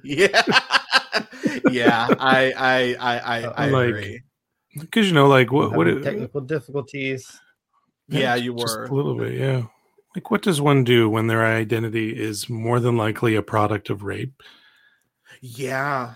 yeah. 0.04 0.42
Yeah 1.64 2.08
I 2.18 2.52
I 2.52 2.96
I 3.00 3.18
I, 3.18 3.44
I 3.46 3.66
Like, 3.68 3.88
agree. 3.88 4.22
Because 4.78 5.08
you 5.08 5.14
know, 5.14 5.28
like 5.28 5.52
what 5.52 5.76
what 5.76 5.86
having 5.86 6.02
it, 6.02 6.04
technical 6.04 6.40
difficulties. 6.40 7.40
Yeah, 8.08 8.34
you 8.34 8.54
just 8.56 8.76
were. 8.76 8.84
a 8.84 8.94
little 8.94 9.16
bit, 9.16 9.38
yeah. 9.38 9.64
Like, 10.14 10.30
what 10.30 10.42
does 10.42 10.60
one 10.60 10.84
do 10.84 11.08
when 11.08 11.26
their 11.26 11.46
identity 11.46 12.10
is 12.10 12.50
more 12.50 12.80
than 12.80 12.96
likely 12.96 13.34
a 13.34 13.42
product 13.42 13.88
of 13.88 14.02
rape? 14.02 14.42
Yeah, 15.40 16.14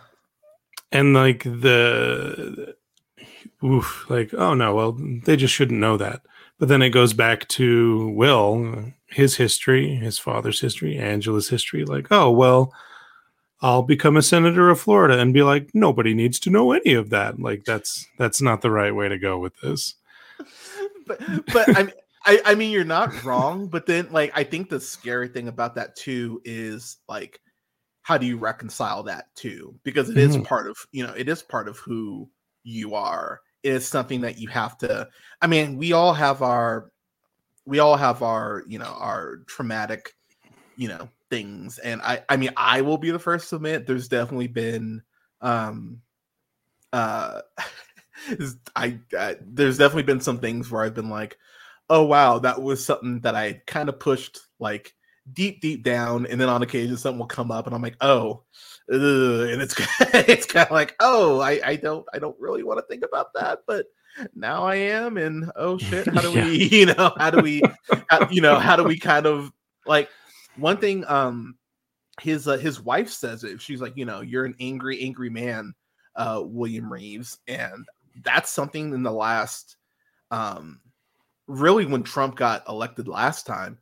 and 0.92 1.14
like 1.14 1.42
the 1.44 2.74
oof 3.64 4.06
like 4.08 4.32
oh 4.34 4.54
no 4.54 4.74
well 4.74 4.92
they 5.24 5.36
just 5.36 5.54
shouldn't 5.54 5.80
know 5.80 5.96
that 5.96 6.22
but 6.58 6.68
then 6.68 6.82
it 6.82 6.90
goes 6.90 7.12
back 7.12 7.46
to 7.48 8.08
will 8.10 8.92
his 9.08 9.36
history 9.36 9.94
his 9.94 10.18
father's 10.18 10.60
history 10.60 10.98
angela's 10.98 11.48
history 11.48 11.84
like 11.84 12.06
oh 12.10 12.30
well 12.30 12.72
i'll 13.66 13.82
become 13.82 14.16
a 14.16 14.22
senator 14.22 14.70
of 14.70 14.80
florida 14.80 15.18
and 15.18 15.34
be 15.34 15.42
like 15.42 15.70
nobody 15.74 16.14
needs 16.14 16.38
to 16.38 16.50
know 16.50 16.72
any 16.72 16.94
of 16.94 17.10
that 17.10 17.40
like 17.40 17.64
that's 17.64 18.06
that's 18.18 18.40
not 18.40 18.62
the 18.62 18.70
right 18.70 18.94
way 18.94 19.08
to 19.08 19.18
go 19.18 19.38
with 19.38 19.54
this 19.60 19.94
but 21.06 21.20
but 21.52 21.76
I 21.76 21.82
mean. 21.84 21.92
I, 22.24 22.40
I 22.44 22.54
mean 22.54 22.70
you're 22.70 22.84
not 22.84 23.24
wrong 23.24 23.68
but 23.68 23.86
then 23.86 24.08
like 24.10 24.32
i 24.34 24.42
think 24.44 24.68
the 24.68 24.80
scary 24.80 25.28
thing 25.28 25.48
about 25.48 25.74
that 25.76 25.96
too 25.96 26.40
is 26.44 26.98
like 27.08 27.40
how 28.02 28.18
do 28.18 28.26
you 28.26 28.36
reconcile 28.36 29.02
that 29.04 29.26
too 29.34 29.74
because 29.84 30.10
it 30.10 30.18
is 30.18 30.36
Mhm. 30.36 30.44
part 30.44 30.68
of 30.68 30.76
you 30.92 31.06
know 31.06 31.12
it 31.16 31.28
is 31.28 31.42
part 31.42 31.68
of 31.68 31.78
who 31.78 32.28
you 32.64 32.94
are 32.94 33.40
it 33.62 33.72
is 33.72 33.86
something 33.86 34.20
that 34.20 34.38
you 34.38 34.48
have 34.48 34.76
to 34.78 35.08
i 35.42 35.46
mean 35.46 35.76
we 35.76 35.92
all 35.92 36.12
have 36.12 36.42
our 36.42 36.90
we 37.64 37.78
all 37.78 37.96
have 37.96 38.22
our 38.22 38.64
you 38.66 38.78
know 38.78 38.94
our 38.98 39.38
traumatic 39.46 40.14
you 40.76 40.88
know 40.88 41.08
things 41.30 41.78
and 41.78 42.00
i 42.02 42.22
i 42.28 42.36
mean 42.36 42.50
i 42.56 42.80
will 42.80 42.98
be 42.98 43.10
the 43.10 43.18
first 43.18 43.50
to 43.50 43.56
admit 43.56 43.86
there's 43.86 44.08
definitely 44.08 44.46
been 44.46 45.02
um 45.40 46.00
uh 46.92 47.40
I, 48.76 48.98
I 49.16 49.36
there's 49.42 49.78
definitely 49.78 50.04
been 50.04 50.20
some 50.20 50.38
things 50.38 50.70
where 50.70 50.82
i've 50.82 50.94
been 50.94 51.10
like 51.10 51.36
oh 51.90 52.04
wow 52.04 52.38
that 52.38 52.62
was 52.62 52.84
something 52.84 53.20
that 53.20 53.34
i 53.34 53.60
kind 53.66 53.88
of 53.88 54.00
pushed 54.00 54.38
like 54.58 54.94
deep 55.32 55.60
deep 55.60 55.82
down 55.82 56.26
and 56.26 56.40
then 56.40 56.48
on 56.48 56.62
occasion 56.62 56.96
something 56.96 57.18
will 57.18 57.26
come 57.26 57.50
up 57.50 57.66
and 57.66 57.74
i'm 57.74 57.82
like 57.82 57.96
oh 58.00 58.42
and 58.88 59.60
it's 59.60 59.74
it's 60.28 60.46
kind 60.46 60.66
of 60.66 60.72
like 60.72 60.94
oh 61.00 61.40
i 61.40 61.60
i 61.64 61.76
don't 61.76 62.06
i 62.14 62.18
don't 62.18 62.38
really 62.38 62.62
want 62.62 62.78
to 62.78 62.86
think 62.86 63.04
about 63.04 63.34
that 63.34 63.60
but 63.66 63.86
now 64.34 64.62
i 64.62 64.76
am 64.76 65.16
and 65.16 65.50
oh 65.56 65.76
shit 65.76 66.06
how 66.06 66.20
do 66.20 66.32
Yeah. 66.34 66.44
we 66.44 66.68
you 66.68 66.86
know 66.86 67.12
how 67.18 67.30
do 67.30 67.40
we 67.40 67.62
how, 68.08 68.28
you 68.30 68.40
know 68.40 68.58
how 68.58 68.76
do 68.76 68.84
we 68.84 68.98
kind 68.98 69.26
of 69.26 69.52
like 69.84 70.08
one 70.56 70.76
thing 70.76 71.04
um 71.06 71.56
his 72.20 72.48
uh, 72.48 72.56
his 72.56 72.80
wife 72.80 73.10
says 73.10 73.44
it 73.44 73.60
she's 73.60 73.80
like 73.80 73.96
you 73.96 74.04
know 74.04 74.20
you're 74.20 74.44
an 74.44 74.54
angry 74.60 75.02
angry 75.02 75.30
man 75.30 75.74
uh 76.16 76.40
william 76.44 76.90
reeves 76.90 77.38
and 77.46 77.84
that's 78.22 78.50
something 78.50 78.92
in 78.92 79.02
the 79.02 79.12
last 79.12 79.76
um 80.30 80.80
really 81.46 81.84
when 81.84 82.02
trump 82.02 82.36
got 82.36 82.66
elected 82.68 83.06
last 83.08 83.46
time 83.46 83.78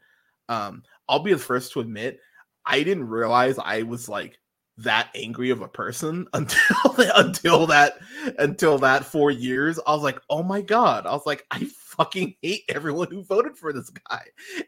um 0.48 0.82
i'll 1.08 1.20
be 1.20 1.32
the 1.32 1.38
first 1.38 1.72
to 1.72 1.80
admit 1.80 2.18
i 2.66 2.82
didn't 2.82 3.08
realize 3.08 3.58
i 3.58 3.82
was 3.82 4.08
like 4.08 4.38
that 4.78 5.08
angry 5.14 5.50
of 5.50 5.60
a 5.62 5.68
person 5.68 6.26
until 6.34 6.96
until 7.14 7.66
that 7.66 7.98
until 8.38 8.78
that 8.78 9.04
four 9.04 9.30
years. 9.30 9.78
I 9.86 9.94
was 9.94 10.02
like 10.02 10.20
oh 10.30 10.42
my 10.42 10.62
god. 10.62 11.06
I 11.06 11.12
was 11.12 11.26
like 11.26 11.46
i 11.50 11.64
fucking 11.78 12.34
hate 12.42 12.62
everyone 12.68 13.08
who 13.10 13.22
voted 13.22 13.56
for 13.56 13.72
this 13.72 13.90
guy 13.90 14.22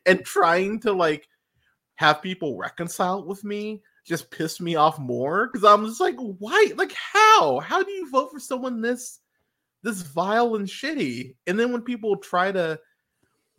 and 0.04 0.24
trying 0.24 0.80
to 0.80 0.92
like 0.92 1.28
have 1.96 2.22
people 2.22 2.56
reconcile 2.56 3.24
with 3.24 3.42
me 3.44 3.82
just 4.06 4.30
pissed 4.30 4.60
me 4.60 4.76
off 4.76 4.98
more? 4.98 5.48
Because 5.48 5.64
i'm 5.64 5.84
just 5.86 6.00
like 6.00 6.16
why? 6.16 6.72
Like 6.76 6.92
how? 6.92 7.58
How 7.60 7.82
do 7.82 7.90
you 7.90 8.08
vote 8.10 8.30
for 8.32 8.38
someone 8.38 8.80
this 8.80 9.20
this 9.82 10.02
vile 10.02 10.54
and 10.56 10.66
shitty? 10.66 11.34
And 11.46 11.58
then 11.58 11.72
when 11.72 11.82
people 11.82 12.16
try 12.16 12.52
to 12.52 12.78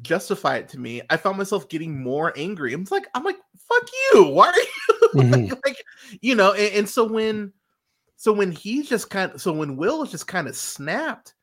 justify 0.01 0.57
it 0.57 0.69
to 0.69 0.79
me 0.79 1.01
i 1.09 1.17
found 1.17 1.39
myself 1.39 1.67
getting 1.69 2.03
more 2.03 2.31
angry. 2.37 2.71
I'm 2.73 2.81
just 2.81 2.91
like 2.91 3.07
i'm 3.15 3.23
like 3.23 3.37
fuck 3.67 3.89
you. 4.13 4.23
Why 4.25 4.47
are 4.49 4.53
you 4.55 5.23
Mhm. 5.23 5.59
like 5.65 5.83
you 6.21 6.35
know 6.35 6.53
and, 6.53 6.73
and 6.75 6.89
so 6.89 7.03
when 7.05 7.51
so 8.15 8.31
when 8.31 8.51
he 8.51 8.83
just 8.83 9.09
kind 9.09 9.31
of 9.31 9.41
so 9.41 9.51
when 9.53 9.75
will 9.75 10.05
just 10.05 10.27
kind 10.27 10.47
of 10.47 10.55
snapped 10.55 11.33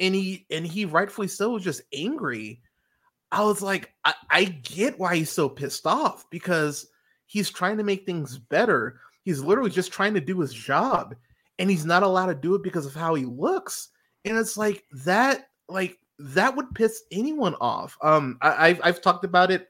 and 0.00 0.14
he 0.14 0.44
and 0.50 0.66
he 0.66 0.84
rightfully 0.84 1.28
so 1.28 1.50
was 1.50 1.62
just 1.64 1.82
angry 1.92 2.60
i 3.34 3.42
was 3.42 3.60
like 3.60 3.92
I, 4.04 4.14
I 4.30 4.44
get 4.44 4.98
why 4.98 5.16
he's 5.16 5.30
so 5.30 5.48
pissed 5.48 5.86
off 5.86 6.28
because 6.30 6.86
he's 7.26 7.50
trying 7.50 7.76
to 7.78 7.84
make 7.84 8.06
things 8.06 8.38
better. 8.38 9.00
He's 9.24 9.40
literally 9.40 9.70
just 9.70 9.92
trying 9.92 10.14
to 10.14 10.20
do 10.20 10.38
his 10.40 10.52
job 10.52 11.14
and 11.58 11.70
he's 11.70 11.84
not 11.84 12.02
allowed 12.02 12.26
to 12.26 12.34
do 12.34 12.54
it 12.54 12.62
because 12.62 12.86
of 12.86 12.94
how 12.94 13.14
he 13.14 13.24
looks. 13.24 13.88
And 14.24 14.36
it's 14.36 14.56
like 14.56 14.84
that 15.04 15.48
like 15.68 15.98
that 16.18 16.54
would 16.54 16.74
piss 16.74 17.02
anyone 17.10 17.54
off. 17.60 17.96
Um 18.02 18.38
I, 18.40 18.68
I've, 18.68 18.80
I've 18.84 19.02
talked 19.02 19.24
about 19.24 19.50
it 19.50 19.68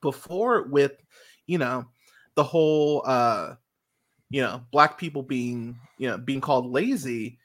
before 0.00 0.62
with 0.68 0.92
you 1.46 1.58
know 1.58 1.84
the 2.36 2.44
whole 2.44 3.02
uh 3.04 3.54
you 4.30 4.40
know 4.40 4.62
black 4.70 4.96
people 4.96 5.22
being 5.22 5.78
you 5.98 6.08
know 6.08 6.16
being 6.16 6.40
called 6.40 6.70
lazy 6.70 7.38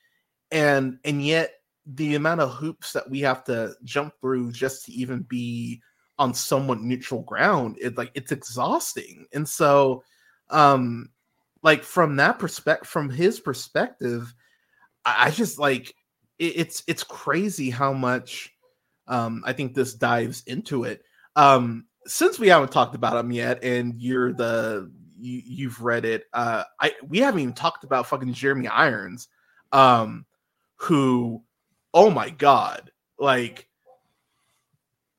and 0.52 1.00
and 1.04 1.26
yet 1.26 1.56
the 1.86 2.16
amount 2.16 2.42
of 2.42 2.52
hoops 2.52 2.94
that 2.94 3.10
we 3.10 3.20
have 3.20 3.44
to 3.44 3.74
jump 3.84 4.14
through 4.22 4.52
just 4.52 4.86
to 4.86 4.92
even 4.92 5.22
be 5.24 5.82
on 6.20 6.34
somewhat 6.34 6.80
neutral 6.82 7.22
ground 7.24 7.76
it's 7.82 7.98
like 7.98 8.12
it's 8.14 8.32
exhausting 8.32 9.26
and 9.34 9.48
so 9.48 10.04
um 10.50 11.10
like 11.64 11.84
from 11.84 12.16
that 12.16 12.40
perspective 12.40 12.88
from 12.88 13.10
his 13.10 13.40
perspective 13.40 14.34
i, 15.06 15.28
I 15.28 15.32
just 15.32 15.60
like 15.60 15.96
it, 16.40 16.54
it's 16.56 16.84
it's 16.88 17.04
crazy 17.04 17.70
how 17.70 17.92
much 17.92 18.54
um 19.08 19.44
i 19.46 19.52
think 19.52 19.74
this 19.74 19.94
dives 19.94 20.44
into 20.46 20.84
it 20.84 21.04
um 21.36 21.86
since 22.06 22.40
we 22.40 22.48
haven't 22.48 22.72
talked 22.72 22.96
about 22.96 23.18
him 23.18 23.32
yet 23.32 23.64
and 23.64 24.00
you're 24.00 24.34
the 24.34 24.90
you 25.24 25.42
you've 25.46 25.82
read 25.82 26.06
it. 26.06 26.26
Uh, 26.34 26.64
I 26.80 26.94
we 27.08 27.20
haven't 27.20 27.40
even 27.40 27.54
talked 27.54 27.84
about 27.84 28.08
fucking 28.08 28.34
Jeremy 28.34 28.68
Irons, 28.68 29.30
um, 29.72 30.26
who, 30.76 31.44
oh 31.94 32.10
my 32.10 32.30
god, 32.30 32.92
like, 33.20 33.68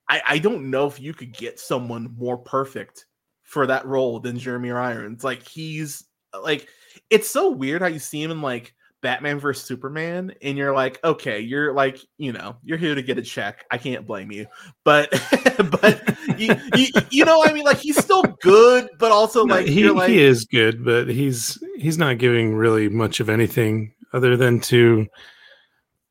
I 0.09 0.22
I 0.26 0.38
don't 0.38 0.70
know 0.70 0.86
if 0.86 1.01
you 1.01 1.14
could 1.14 1.32
get 1.32 1.60
someone 1.60 2.14
more 2.18 2.38
perfect 2.38 3.06
for 3.42 3.66
that 3.66 3.86
role 3.86 4.20
than 4.20 4.38
Jeremy 4.38 4.72
Irons. 4.72 5.24
Like 5.24 5.46
he's 5.46 6.05
like, 6.42 6.68
it's 7.10 7.28
so 7.28 7.51
weird 7.51 7.82
how 7.82 7.88
you 7.88 7.98
see 7.98 8.22
him 8.22 8.30
in 8.30 8.42
like 8.42 8.74
Batman 9.05 9.38
versus 9.38 9.64
Superman, 9.64 10.34
and 10.42 10.56
you're 10.56 10.74
like, 10.74 10.98
okay, 11.05 11.38
you're 11.38 11.72
like, 11.74 12.01
you 12.16 12.32
know, 12.32 12.56
you're 12.64 12.78
here 12.78 12.94
to 12.94 13.02
get 13.02 13.18
a 13.18 13.22
check. 13.22 13.64
I 13.70 13.76
can't 13.76 14.06
blame 14.06 14.32
you, 14.32 14.46
but, 14.82 15.10
but 15.80 16.16
you, 16.38 16.55
you, 16.74 16.86
you 17.10 17.24
know, 17.26 17.44
I 17.44 17.52
mean, 17.52 17.64
like 17.64 17.76
he's 17.76 18.02
still 18.02 18.22
good, 18.40 18.88
but 18.98 19.12
also 19.12 19.44
like 19.44 19.66
he, 19.66 19.82
you're 19.82 19.94
like, 19.94 20.09
he 20.09 20.22
is 20.22 20.46
good, 20.46 20.84
but 20.84 21.09
he's 21.09 21.62
he's 21.76 21.98
not 21.98 22.16
giving 22.18 22.55
really 22.55 22.88
much 22.88 23.20
of 23.20 23.28
anything 23.28 23.92
other 24.14 24.38
than 24.38 24.59
to 24.60 25.06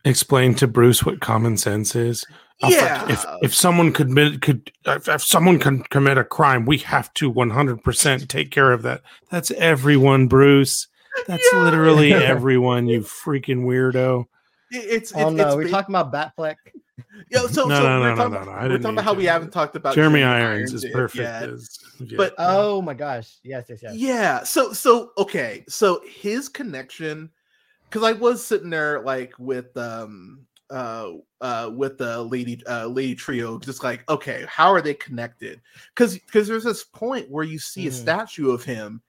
explain 0.05 0.55
to 0.55 0.67
Bruce 0.67 1.05
what 1.05 1.21
common 1.21 1.57
sense 1.57 1.95
is. 1.95 2.25
Oh, 2.61 2.69
fuck, 2.69 2.79
yeah, 2.79 3.11
If 3.11 3.25
if 3.41 3.55
someone 3.55 3.91
could 3.91 4.07
commit 4.07 4.41
could 4.41 4.71
if, 4.85 5.07
if 5.07 5.23
someone 5.23 5.59
can 5.59 5.83
commit 5.83 6.17
a 6.17 6.23
crime, 6.23 6.65
we 6.65 6.77
have 6.79 7.13
to 7.15 7.29
one 7.29 7.49
hundred 7.49 7.83
percent 7.83 8.29
take 8.29 8.51
care 8.51 8.71
of 8.71 8.83
that. 8.83 9.01
That's 9.29 9.51
everyone, 9.51 10.27
Bruce. 10.27 10.87
That's 11.27 11.45
Yeah. 11.51 11.63
literally 11.63 12.13
everyone. 12.13 12.87
You 12.87 13.01
freaking 13.01 13.65
weirdo. 13.65 14.25
it's, 14.71 15.11
it's 15.11 15.13
Oh 15.15 15.29
no, 15.29 15.47
it's 15.47 15.55
we're 15.55 15.63
ba- 15.63 15.69
talking 15.69 15.95
about 15.95 16.13
Batfleck. 16.13 16.55
Yo, 17.29 17.47
so, 17.47 17.65
No, 17.67 17.75
so 17.75 17.83
no, 17.83 17.99
we're 17.99 18.09
no, 18.09 18.09
no, 18.09 18.15
talking 18.15 18.33
no, 18.33 18.41
about, 18.41 18.63
no, 18.63 18.69
we're 18.69 18.77
talking 18.77 18.89
about 18.91 19.03
how 19.05 19.11
to. 19.13 19.17
we 19.17 19.25
haven't 19.25 19.51
talked 19.51 19.75
about 19.75 19.95
Jeremy 19.95 20.23
Irons 20.23 20.73
is 20.73 20.83
yet. 20.83 20.93
perfect. 20.93 21.23
Yeah. 21.23 21.41
as- 21.53 21.79
yeah. 21.99 22.17
But 22.17 22.31
um, 22.39 22.55
Oh 22.55 22.81
my 22.81 22.93
gosh. 22.93 23.39
Yes, 23.43 23.65
yes, 23.69 23.79
yes. 23.81 23.95
Yeah. 23.95 24.43
So 24.43 24.73
so 24.73 25.11
okay. 25.17 25.65
So 25.67 26.01
his 26.07 26.49
connection, 26.49 27.29
because 27.93 28.09
I 28.09 28.13
was 28.13 28.43
sitting 28.43 28.71
there 28.71 29.01
like 29.01 29.33
with 29.37 29.77
um 29.77 30.39
uh 30.71 31.11
uh 31.41 31.69
with 31.71 31.99
the 31.99 32.23
lady 32.23 32.59
uh 32.65 32.87
Lady 32.87 33.13
Trieu, 33.13 33.59
just 33.59 33.83
like 33.83 34.09
okay, 34.09 34.45
how 34.47 34.71
are 34.71 34.81
they 34.81 34.95
connected? 34.95 35.61
Because 35.95 36.17
because 36.17 36.47
there's 36.47 36.63
this 36.63 36.83
point 36.85 37.29
where 37.29 37.43
you 37.43 37.59
see 37.59 37.85
a 37.85 37.91
Mhm. 37.91 37.93
statue 37.93 38.49
of 38.49 38.63
him. 38.63 39.03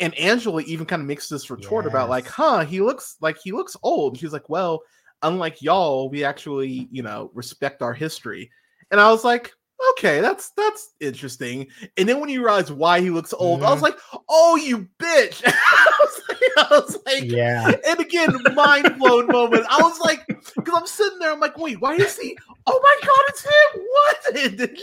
And 0.00 0.14
Angela 0.18 0.62
even 0.62 0.86
kind 0.86 1.02
of 1.02 1.06
makes 1.06 1.28
this 1.28 1.50
retort 1.50 1.86
about 1.86 2.08
like, 2.08 2.26
huh, 2.26 2.64
he 2.64 2.80
looks 2.80 3.16
like 3.20 3.36
he 3.38 3.52
looks 3.52 3.76
old. 3.82 4.14
And 4.14 4.20
she's 4.20 4.32
like, 4.32 4.48
well, 4.48 4.80
unlike 5.20 5.60
y'all, 5.60 6.08
we 6.08 6.24
actually, 6.24 6.88
you 6.90 7.02
know, 7.02 7.30
respect 7.34 7.82
our 7.82 7.92
history. 7.92 8.50
And 8.90 8.98
I 9.00 9.10
was 9.10 9.24
like, 9.24 9.52
okay, 9.90 10.20
that's 10.20 10.50
that's 10.56 10.94
interesting. 11.00 11.68
And 11.98 12.08
then 12.08 12.18
when 12.20 12.30
you 12.30 12.42
realize 12.42 12.72
why 12.72 13.00
he 13.00 13.10
looks 13.10 13.34
old, 13.34 13.62
I 13.62 13.70
was 13.70 13.80
Mhm. 13.80 13.82
like, 13.82 13.98
oh, 14.28 14.56
you 14.56 14.88
bitch. 14.98 15.42
I 15.46 15.92
was 16.00 16.21
I 16.70 16.74
was 16.80 16.98
like 17.06 17.24
Yeah. 17.24 17.70
and 17.86 18.00
again, 18.00 18.54
mind 18.54 18.98
blown 18.98 19.30
moment. 19.30 19.66
I 19.68 19.80
was 19.80 19.98
like, 20.00 20.26
because 20.26 20.74
I'm 20.76 20.86
sitting 20.86 21.18
there, 21.18 21.32
I'm 21.32 21.40
like, 21.40 21.56
wait, 21.58 21.80
why 21.80 21.94
is 21.94 22.18
he? 22.18 22.38
Oh 22.66 22.80
my 22.82 22.96
god, 23.06 23.24
it's 23.28 23.44
him! 23.44 23.82
What? 23.92 24.18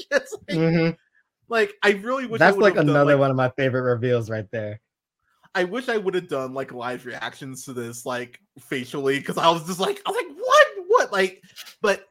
It's 0.11 0.33
like, 0.47 0.57
Mhm. 0.57 0.97
like, 1.47 1.73
I 1.83 1.91
really 1.91 2.25
wish 2.25 2.39
That's 2.39 2.57
like 2.57 2.75
have 2.75 2.85
done, 2.85 2.95
another 2.95 3.13
like, 3.13 3.19
one 3.19 3.31
of 3.31 3.37
my 3.37 3.49
favorite 3.57 3.81
reveals 3.81 4.29
right 4.29 4.49
there. 4.51 4.81
I 5.55 5.63
wish 5.63 5.89
I 5.89 5.97
would 5.97 6.13
have 6.13 6.27
done 6.27 6.53
like 6.53 6.71
live 6.71 7.05
reactions 7.05 7.65
to 7.65 7.73
this, 7.73 8.05
like 8.05 8.39
facially, 8.59 9.19
because 9.19 9.37
I 9.37 9.49
was 9.49 9.65
just 9.65 9.79
like, 9.79 10.01
I 10.05 10.11
was 10.11 10.23
like, 10.23 10.37
what, 10.37 10.67
what, 10.87 11.11
like, 11.11 11.43
but, 11.81 12.07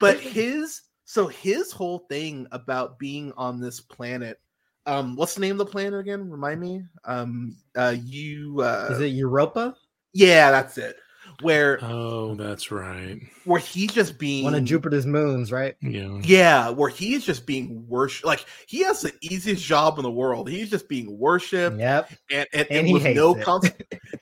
but 0.00 0.18
his, 0.18 0.82
so 1.04 1.28
his 1.28 1.70
whole 1.70 2.00
thing 2.08 2.46
about 2.50 2.98
being 2.98 3.32
on 3.36 3.60
this 3.60 3.80
planet, 3.80 4.40
um, 4.86 5.16
what's 5.16 5.34
the 5.34 5.40
name 5.40 5.52
of 5.52 5.58
the 5.58 5.66
planet 5.66 5.98
again? 6.00 6.28
Remind 6.30 6.60
me. 6.60 6.82
Um, 7.04 7.56
uh, 7.76 7.94
you, 8.02 8.60
uh, 8.60 8.88
Is 8.92 9.00
it 9.00 9.06
Europa? 9.08 9.74
yeah, 10.12 10.50
that's 10.50 10.78
it. 10.78 10.96
Where, 11.40 11.78
oh, 11.82 12.34
that's 12.34 12.70
right. 12.70 13.18
where 13.44 13.58
he's 13.60 13.92
just 13.92 14.18
being 14.18 14.44
One 14.44 14.54
of 14.54 14.64
Jupiter's 14.64 15.06
moons, 15.06 15.50
right? 15.50 15.74
Yeah. 15.80 16.18
Yeah, 16.22 16.68
where 16.68 16.90
he's 16.90 17.24
just 17.24 17.46
being 17.46 17.84
worshipped. 17.88 18.26
Like 18.26 18.44
he 18.68 18.80
has 18.80 19.00
the 19.00 19.12
easiest 19.22 19.64
job 19.64 19.98
in 19.98 20.02
the 20.04 20.10
world. 20.10 20.48
He's 20.48 20.68
just 20.70 20.88
being 20.88 21.18
worshipped 21.18 21.78
Yep. 21.78 22.10
and 22.30 22.46
and, 22.52 22.66
And 22.70 22.78
and 22.78 22.86
he 22.86 22.92
with 22.92 23.02
hates 23.02 23.16
no 23.16 23.34
it. 23.34 23.42
cons- 23.44 23.70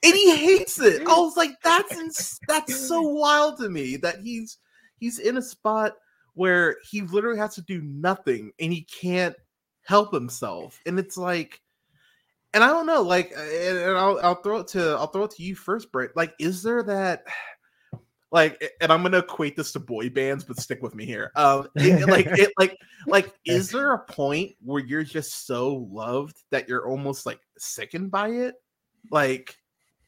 and 0.03 0.15
he 0.15 0.37
hates 0.37 0.81
it. 0.81 1.03
I 1.03 1.19
was 1.19 1.37
like, 1.37 1.51
that's 1.63 1.93
ins- 1.99 2.39
that's 2.47 2.89
so 2.89 3.03
wild 3.03 3.59
to 3.59 3.69
me 3.69 3.97
that 3.97 4.21
he's 4.21 4.59
he's 4.99 5.19
in 5.19 5.37
a 5.37 5.43
spot 5.43 5.95
where 6.35 6.77
he 6.89 7.01
literally 7.03 7.39
has 7.39 7.55
to 7.57 7.63
do 7.63 7.83
nothing 7.83 8.53
and 8.61 8.73
he 8.73 8.83
can't 8.83 9.35
help 9.91 10.15
himself. 10.15 10.81
And 10.87 10.99
it's 10.99 11.17
like, 11.17 11.61
and 12.55 12.65
I 12.65 12.69
don't 12.69 12.87
know, 12.87 13.03
like, 13.03 13.33
and, 13.37 13.79
and 13.79 13.99
I'll 13.99 14.19
I'll 14.23 14.43
throw 14.43 14.59
it 14.59 14.69
to 14.69 14.91
I'll 14.99 15.09
throw 15.09 15.25
it 15.25 15.33
to 15.33 15.43
you 15.43 15.55
first, 15.55 15.93
Brett. 15.93 16.17
Like, 16.17 16.33
is 16.39 16.63
there 16.63 16.83
that? 16.85 17.25
Like, 18.33 18.63
and 18.81 18.93
I'm 18.93 19.03
gonna 19.03 19.19
equate 19.19 19.57
this 19.57 19.73
to 19.73 19.81
boy 19.81 20.09
bands, 20.09 20.45
but 20.45 20.59
stick 20.61 20.81
with 20.83 20.95
me 20.95 21.05
here. 21.05 21.33
Um, 21.35 21.67
it- 21.77 22.09
like, 22.09 22.27
it, 22.27 22.53
like, 22.59 22.77
like, 23.09 23.35
is 23.45 23.71
there 23.71 23.93
a 23.93 23.99
point 23.99 24.53
where 24.65 24.81
you're 24.81 25.03
just 25.03 25.47
so 25.47 25.89
loved 25.91 26.41
that 26.51 26.69
you're 26.69 26.89
almost 26.89 27.27
like 27.27 27.41
sickened 27.59 28.13
by 28.13 28.29
it? 28.29 28.55
Like, 29.11 29.57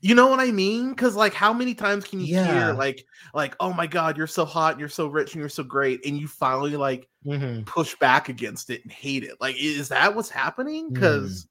you 0.03 0.17
know 0.17 0.27
what 0.27 0.41
I 0.41 0.51
mean? 0.51 0.91
Because 0.91 1.15
like, 1.15 1.33
how 1.33 1.53
many 1.53 1.75
times 1.75 2.05
can 2.05 2.19
you 2.21 2.27
Yeah. 2.27 2.45
hear 2.45 2.75
like, 2.75 3.07
like, 3.35 3.55
oh 3.61 3.73
my 3.73 3.87
god, 3.87 4.17
you're 4.19 4.27
so 4.27 4.45
hot, 4.45 4.73
and 4.73 4.81
you're 4.81 4.89
so 4.89 5.07
rich, 5.07 5.33
and 5.33 5.41
you're 5.41 5.49
so 5.49 5.63
great, 5.63 6.05
and 6.05 6.19
you 6.19 6.27
finally 6.29 6.77
like 6.77 7.09
Mhm. 7.25 7.65
push 7.67 7.95
back 7.97 8.29
against 8.29 8.69
it 8.71 8.83
and 8.83 8.93
hate 8.93 9.23
it? 9.23 9.41
Like, 9.41 9.57
is 9.59 9.89
that 9.89 10.15
what's 10.15 10.29
happening? 10.29 10.93
Because 10.93 11.47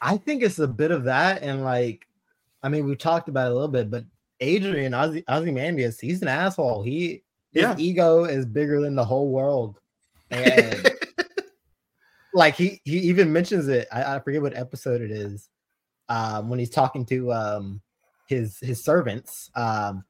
I 0.00 0.16
think 0.16 0.42
it's 0.44 0.60
a 0.60 0.68
bit 0.68 0.92
of 0.92 1.04
that, 1.04 1.42
and 1.42 1.64
like, 1.64 2.06
I 2.62 2.68
mean, 2.68 2.86
we 2.86 2.94
talked 2.94 3.28
about 3.28 3.48
it 3.48 3.50
a 3.50 3.54
little 3.54 3.68
bit, 3.68 3.90
but 3.90 4.04
Adrian 4.38 4.92
Ozzy, 4.92 5.24
Ozymandias, 5.28 5.98
he's 5.98 6.22
an 6.22 6.28
asshole. 6.28 6.82
He 6.84 7.24
his 7.52 7.64
Yeah. 7.64 7.76
ego 7.76 8.24
is 8.24 8.46
bigger 8.46 8.80
than 8.80 8.94
the 8.94 9.04
whole 9.04 9.30
world, 9.30 9.80
and 10.30 10.76
like 12.32 12.54
he 12.54 12.80
he 12.84 12.98
even 13.00 13.32
mentions 13.32 13.66
it. 13.66 13.88
I, 13.92 14.16
I 14.16 14.20
forget 14.20 14.42
what 14.42 14.56
episode 14.56 15.00
it 15.02 15.10
is. 15.10 15.48
Um, 16.12 16.48
when 16.48 16.58
he's 16.58 16.70
talking 16.70 17.06
to 17.06 17.32
um 17.32 17.80
his 18.26 18.58
his 18.60 18.84
servants, 18.84 19.50
um, 19.54 20.04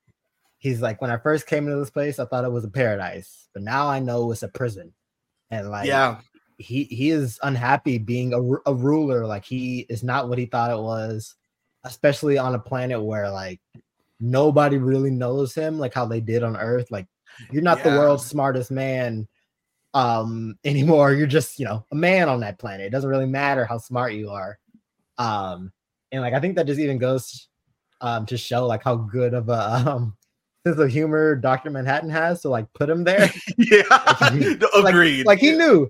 he's 0.58 0.82
like, 0.82 1.00
when 1.00 1.10
I 1.10 1.16
first 1.16 1.46
came 1.46 1.66
into 1.66 1.78
this 1.78 1.90
place, 1.90 2.18
I 2.18 2.24
thought 2.24 2.44
it 2.44 2.52
was 2.52 2.64
a 2.64 2.70
paradise, 2.70 3.48
but 3.54 3.62
now 3.62 3.88
I 3.88 4.00
know 4.00 4.32
it's 4.32 4.42
a 4.42 4.48
prison, 4.48 4.92
and 5.50 5.70
like, 5.70 5.86
yeah, 5.86 6.18
he 6.58 6.84
he 6.84 7.10
is 7.10 7.38
unhappy 7.42 7.98
being 7.98 8.32
a, 8.32 8.70
a 8.70 8.74
ruler. 8.74 9.26
Like 9.26 9.44
he 9.44 9.86
is 9.88 10.02
not 10.02 10.28
what 10.28 10.38
he 10.38 10.46
thought 10.46 10.70
it 10.70 10.82
was 10.82 11.36
especially 11.84 12.38
on 12.38 12.54
a 12.54 12.58
planet 12.58 13.02
where 13.02 13.30
like 13.30 13.60
nobody 14.20 14.78
really 14.78 15.10
knows 15.10 15.54
him 15.54 15.78
like 15.78 15.94
how 15.94 16.06
they 16.06 16.20
did 16.20 16.42
on 16.42 16.56
earth. 16.56 16.90
Like 16.90 17.06
you're 17.50 17.62
not 17.62 17.82
the 17.82 17.90
world's 17.90 18.26
smartest 18.26 18.70
man 18.70 19.26
um 19.94 20.56
anymore. 20.64 21.12
You're 21.12 21.26
just 21.26 21.58
you 21.58 21.64
know 21.64 21.84
a 21.90 21.94
man 21.94 22.28
on 22.28 22.40
that 22.40 22.58
planet. 22.58 22.86
It 22.86 22.90
doesn't 22.90 23.10
really 23.10 23.26
matter 23.26 23.64
how 23.64 23.78
smart 23.78 24.12
you 24.12 24.30
are. 24.30 24.58
Um 25.18 25.72
and 26.12 26.20
like 26.22 26.34
i 26.34 26.38
think 26.40 26.54
that 26.56 26.66
just 26.66 26.78
even 26.80 26.98
goes 26.98 27.48
um 28.00 28.24
to 28.26 28.36
show 28.36 28.66
like 28.66 28.82
how 28.84 28.94
good 28.94 29.34
of 29.34 29.48
a 29.48 29.70
um 29.90 30.16
sense 30.66 30.78
of 30.78 30.88
humor 30.90 31.34
dr 31.34 31.68
manhattan 31.70 32.08
has 32.10 32.40
to 32.42 32.48
like 32.48 32.66
put 32.74 32.88
him 32.88 33.02
there 33.04 33.28
yeah, 33.58 33.82
like- 34.30 34.94
agreed. 34.94 35.26
like 35.26 35.38
he 35.40 35.50
knew 35.52 35.88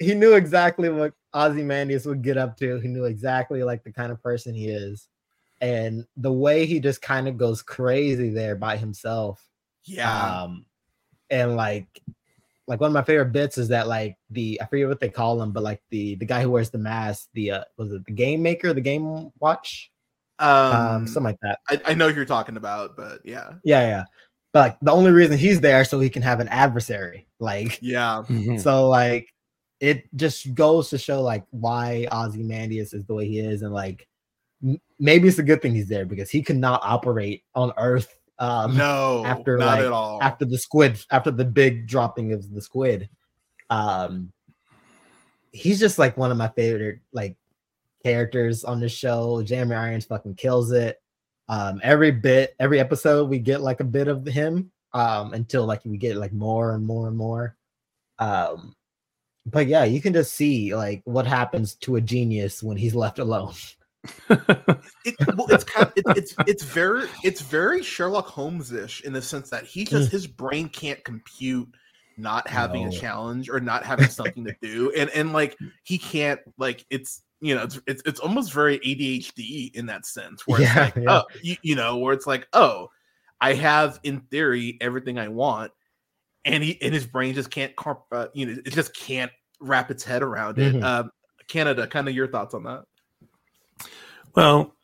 he 0.00 0.14
knew 0.14 0.32
exactly 0.32 0.88
what 0.88 1.12
Ozymandias 1.34 2.06
would 2.06 2.22
get 2.22 2.38
up 2.38 2.56
to. 2.56 2.80
He 2.80 2.88
knew 2.88 3.04
exactly 3.04 3.62
like 3.62 3.84
the 3.84 3.92
kind 3.92 4.10
of 4.10 4.22
person 4.22 4.54
he 4.54 4.70
is. 4.70 5.08
And 5.60 6.06
the 6.16 6.32
way 6.32 6.64
he 6.64 6.80
just 6.80 7.02
kind 7.02 7.28
of 7.28 7.36
goes 7.36 7.60
crazy 7.60 8.30
there 8.30 8.56
by 8.56 8.78
himself. 8.78 9.46
yeah, 9.84 10.40
Um 10.42 10.64
and 11.28 11.54
like 11.54 11.86
like 12.70 12.80
one 12.80 12.88
of 12.88 12.94
my 12.94 13.02
favorite 13.02 13.32
bits 13.32 13.58
is 13.58 13.66
that 13.68 13.88
like 13.88 14.16
the 14.30 14.60
I 14.62 14.66
forget 14.66 14.86
what 14.86 15.00
they 15.00 15.08
call 15.08 15.42
him, 15.42 15.50
but 15.50 15.64
like 15.64 15.82
the 15.90 16.14
the 16.14 16.24
guy 16.24 16.40
who 16.40 16.50
wears 16.52 16.70
the 16.70 16.78
mask, 16.78 17.28
the 17.34 17.50
uh 17.50 17.64
was 17.76 17.92
it 17.92 18.06
the 18.06 18.12
game 18.12 18.42
maker, 18.42 18.72
the 18.72 18.80
game 18.80 19.30
watch? 19.40 19.90
Um, 20.38 20.72
um, 20.72 21.06
something 21.08 21.24
like 21.24 21.40
that. 21.42 21.58
I, 21.68 21.80
I 21.90 21.94
know 21.94 22.08
who 22.08 22.14
you're 22.14 22.24
talking 22.24 22.56
about, 22.56 22.96
but 22.96 23.20
yeah, 23.24 23.54
Yeah, 23.64 23.80
yeah. 23.80 24.04
But 24.52 24.60
like 24.60 24.80
the 24.82 24.92
only 24.92 25.10
reason 25.10 25.36
he's 25.36 25.60
there 25.60 25.84
so 25.84 25.98
he 25.98 26.08
can 26.08 26.22
have 26.22 26.38
an 26.38 26.46
adversary. 26.48 27.26
Like 27.40 27.80
yeah, 27.82 28.22
Mhm. 28.28 28.60
So 28.60 28.88
like 28.88 29.26
it 29.80 30.04
just 30.14 30.54
goes 30.54 30.90
to 30.90 30.98
show 30.98 31.22
like 31.22 31.44
why 31.50 32.06
Ozymandias 32.12 32.94
is 32.94 33.04
the 33.04 33.14
way 33.14 33.26
he 33.26 33.40
is, 33.40 33.62
and 33.62 33.74
like 33.74 34.06
m- 34.62 34.80
maybe 35.00 35.26
it's 35.26 35.40
a 35.40 35.42
good 35.42 35.60
thing 35.60 35.74
he's 35.74 35.88
there 35.88 36.06
because 36.06 36.30
he 36.30 36.40
could 36.40 36.56
not 36.58 36.80
operate 36.84 37.42
on 37.56 37.72
Earth 37.76 38.16
um 38.40 38.74
no, 38.76 39.22
after, 39.26 39.58
not 39.58 39.66
like, 39.66 39.80
at 39.80 39.92
all. 39.92 40.18
after 40.22 40.46
the 40.46 40.58
squid 40.58 40.98
after 41.10 41.30
the 41.30 41.44
big 41.44 41.86
dropping 41.86 42.32
of 42.32 42.52
the 42.52 42.60
squid. 42.60 43.08
Um 43.68 44.32
he's 45.52 45.78
just 45.78 45.98
like 45.98 46.16
one 46.16 46.30
of 46.30 46.38
my 46.38 46.48
favorite 46.48 47.00
like 47.12 47.36
characters 48.02 48.64
on 48.64 48.80
the 48.80 48.88
show. 48.88 49.42
Jeremy 49.42 49.76
Irons 49.76 50.06
fucking 50.06 50.36
kills 50.36 50.72
it. 50.72 51.00
Um 51.48 51.80
every 51.82 52.10
bit, 52.10 52.56
every 52.58 52.80
episode 52.80 53.28
we 53.28 53.38
get 53.38 53.60
like 53.60 53.80
a 53.80 53.84
bit 53.84 54.08
of 54.08 54.26
him 54.26 54.72
um 54.94 55.34
until 55.34 55.66
like 55.66 55.84
we 55.84 55.98
get 55.98 56.16
like 56.16 56.32
more 56.32 56.74
and 56.74 56.84
more 56.84 57.08
and 57.08 57.16
more. 57.16 57.56
Um 58.18 58.74
but 59.44 59.66
yeah, 59.66 59.84
you 59.84 60.00
can 60.00 60.14
just 60.14 60.32
see 60.32 60.74
like 60.74 61.02
what 61.04 61.26
happens 61.26 61.74
to 61.76 61.96
a 61.96 62.00
genius 62.00 62.62
when 62.62 62.78
he's 62.78 62.94
left 62.94 63.18
alone. 63.18 63.52
it, 64.30 65.14
well, 65.36 65.46
it's 65.50 65.64
kind 65.64 65.86
of, 65.86 65.92
it, 65.96 66.04
it's 66.16 66.34
it's 66.46 66.62
very 66.62 67.06
it's 67.22 67.40
very 67.40 67.82
Sherlock 67.82 68.26
Holmes 68.26 68.72
ish 68.72 69.02
in 69.02 69.12
the 69.12 69.22
sense 69.22 69.50
that 69.50 69.64
he 69.64 69.84
just 69.84 70.10
his 70.10 70.26
brain 70.26 70.68
can't 70.68 71.02
compute 71.04 71.68
not 72.16 72.48
having 72.48 72.82
No. 72.84 72.88
a 72.88 72.92
challenge 72.92 73.48
or 73.50 73.60
not 73.60 73.84
having 73.84 74.08
something 74.10 74.44
to 74.44 74.54
do, 74.62 74.92
and 74.96 75.10
and 75.10 75.32
like 75.32 75.56
he 75.84 75.98
can't 75.98 76.40
like 76.58 76.84
it's 76.90 77.22
you 77.40 77.54
know 77.54 77.62
it's 77.64 77.80
it's, 77.86 78.02
it's 78.06 78.20
almost 78.20 78.52
very 78.52 78.78
ADHD 78.80 79.74
in 79.74 79.86
that 79.86 80.06
sense 80.06 80.46
where 80.46 80.60
Yeah, 80.60 80.86
it's 80.86 80.96
like 80.96 81.04
yeah. 81.04 81.18
oh 81.18 81.22
you, 81.42 81.56
you 81.62 81.74
know 81.74 81.98
where 81.98 82.14
it's 82.14 82.26
like 82.26 82.46
oh 82.52 82.88
I 83.40 83.54
have 83.54 84.00
in 84.02 84.20
theory 84.30 84.76
everything 84.80 85.18
I 85.18 85.28
want, 85.28 85.72
and 86.44 86.62
he 86.64 86.80
and 86.82 86.92
his 86.94 87.06
brain 87.06 87.34
just 87.34 87.50
can't 87.50 87.72
uh, 88.12 88.26
you 88.34 88.46
know 88.46 88.56
it 88.64 88.72
just 88.72 88.94
can't 88.94 89.32
wrap 89.60 89.90
its 89.90 90.04
head 90.04 90.22
around 90.22 90.58
it. 90.58 90.74
Mhm. 90.74 90.82
Um, 90.82 91.10
Canada, 91.48 91.86
kind 91.86 92.08
of 92.08 92.14
your 92.14 92.28
thoughts 92.28 92.54
on 92.54 92.62
that? 92.64 92.84
Well, 94.34 94.74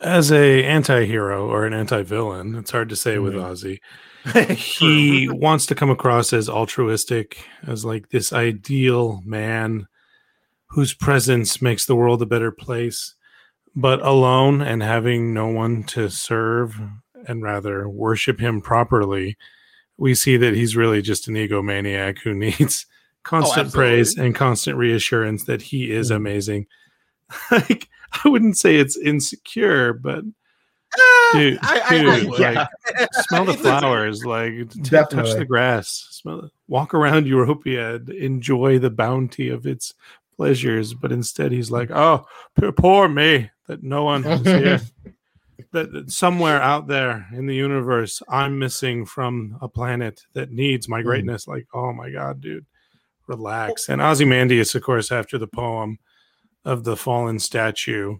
as 0.00 0.32
a 0.32 0.64
anti-hero 0.64 1.48
or 1.48 1.64
an 1.66 1.74
anti-villain, 1.74 2.54
it's 2.56 2.70
hard 2.70 2.88
to 2.88 2.96
say 2.96 3.18
with 3.18 3.34
Mhm. 3.34 3.42
Ozzy. 3.50 3.78
He 4.56 5.28
wants 5.32 5.66
to 5.66 5.74
come 5.74 5.90
across 5.90 6.32
as 6.32 6.48
altruistic, 6.48 7.44
as 7.66 7.84
like 7.84 8.08
this 8.10 8.32
ideal 8.32 9.20
man 9.24 9.86
whose 10.68 10.94
presence 10.94 11.60
makes 11.60 11.86
the 11.86 11.96
world 11.96 12.22
a 12.22 12.26
better 12.26 12.50
place, 12.50 13.14
but 13.76 14.00
alone 14.06 14.60
and 14.62 14.82
having 14.82 15.34
no 15.34 15.48
one 15.48 15.82
to 15.84 16.08
serve 16.08 16.80
and 17.26 17.42
rather 17.42 17.88
worship 17.88 18.40
him 18.40 18.60
properly, 18.60 19.36
we 19.98 20.14
see 20.14 20.36
that 20.36 20.54
he's 20.54 20.76
really 20.76 21.02
just 21.02 21.28
an 21.28 21.34
egomaniac 21.34 22.18
who 22.20 22.32
needs 22.34 22.86
constant 23.22 23.72
praise 23.72 24.16
and 24.16 24.34
constant 24.34 24.76
reassurance 24.76 25.44
that 25.44 25.62
he 25.62 25.90
is 25.92 26.10
Mhm. 26.10 26.16
amazing. 26.16 26.66
like 27.50 27.88
I 28.24 28.28
wouldn't 28.28 28.56
say 28.58 28.76
it's 28.76 28.96
insecure, 28.96 29.92
but 29.92 30.24
Ah, 30.98 31.30
dude, 31.32 31.58
I- 31.62 31.78
I- 31.78 31.82
I 31.86 31.90
dude, 32.20 32.30
would. 32.30 32.38
like 32.40 32.68
smell 33.26 33.44
the 33.46 33.54
flowers, 33.54 34.24
like 34.26 34.70
t- 34.70 34.80
touch 34.90 35.08
the 35.34 35.46
grass, 35.48 36.06
smell, 36.10 36.50
walk 36.68 36.92
around 36.92 37.26
Europa, 37.26 37.94
enjoy 38.14 38.78
the 38.78 38.90
bounty 38.90 39.48
of 39.48 39.66
its 39.66 39.94
pleasures. 40.36 40.92
But 40.92 41.10
instead, 41.12 41.50
he's 41.50 41.70
like, 41.70 41.90
"Oh, 41.90 42.26
poor 42.76 43.08
me, 43.08 43.50
that 43.68 43.82
no 43.82 44.04
one 44.04 44.22
is 44.26 44.44
here. 44.44 44.80
that, 45.72 45.92
that 45.92 46.10
somewhere 46.10 46.60
out 46.60 46.88
there 46.88 47.26
in 47.32 47.46
the 47.46 47.54
universe, 47.56 48.20
I'm 48.28 48.58
missing 48.58 49.06
from 49.06 49.56
a 49.62 49.68
planet 49.68 50.20
that 50.34 50.50
needs 50.52 50.90
my 50.90 51.00
greatness." 51.00 51.48
Like, 51.48 51.66
oh 51.72 51.94
my 51.94 52.10
god, 52.10 52.42
dude, 52.42 52.66
relax. 53.28 53.88
And 53.88 54.02
Ozymandias, 54.02 54.74
of 54.74 54.82
course, 54.82 55.10
after 55.10 55.38
the 55.38 55.46
poem 55.46 55.98
of 56.64 56.84
the 56.84 56.96
fallen 56.96 57.38
statue, 57.38 58.18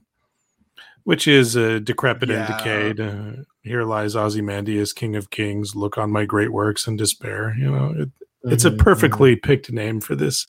which 1.05 1.27
is 1.29 1.57
uh, 1.57 1.79
decrepit 1.83 2.31
and 2.31 2.47
decayed. 2.47 3.01
Uh, 3.01 3.43
here 3.63 3.85
lies 3.85 4.17
Ozymandias, 4.17 4.93
King 4.93 5.17
of 5.17 5.31
Kings. 5.31 5.75
Look 5.77 5.99
on 5.99 6.11
my 6.11 6.25
great 6.25 6.53
works 6.53 6.87
and 6.87 6.99
despair. 6.99 7.55
You 7.59 7.71
know, 7.71 7.95
it, 7.97 8.11
it's 8.45 8.65
a 8.65 8.71
Mhm, 8.71 8.79
perfectly 8.79 9.37
picked 9.37 9.71
name 9.73 10.01
for 10.01 10.15
this 10.17 10.47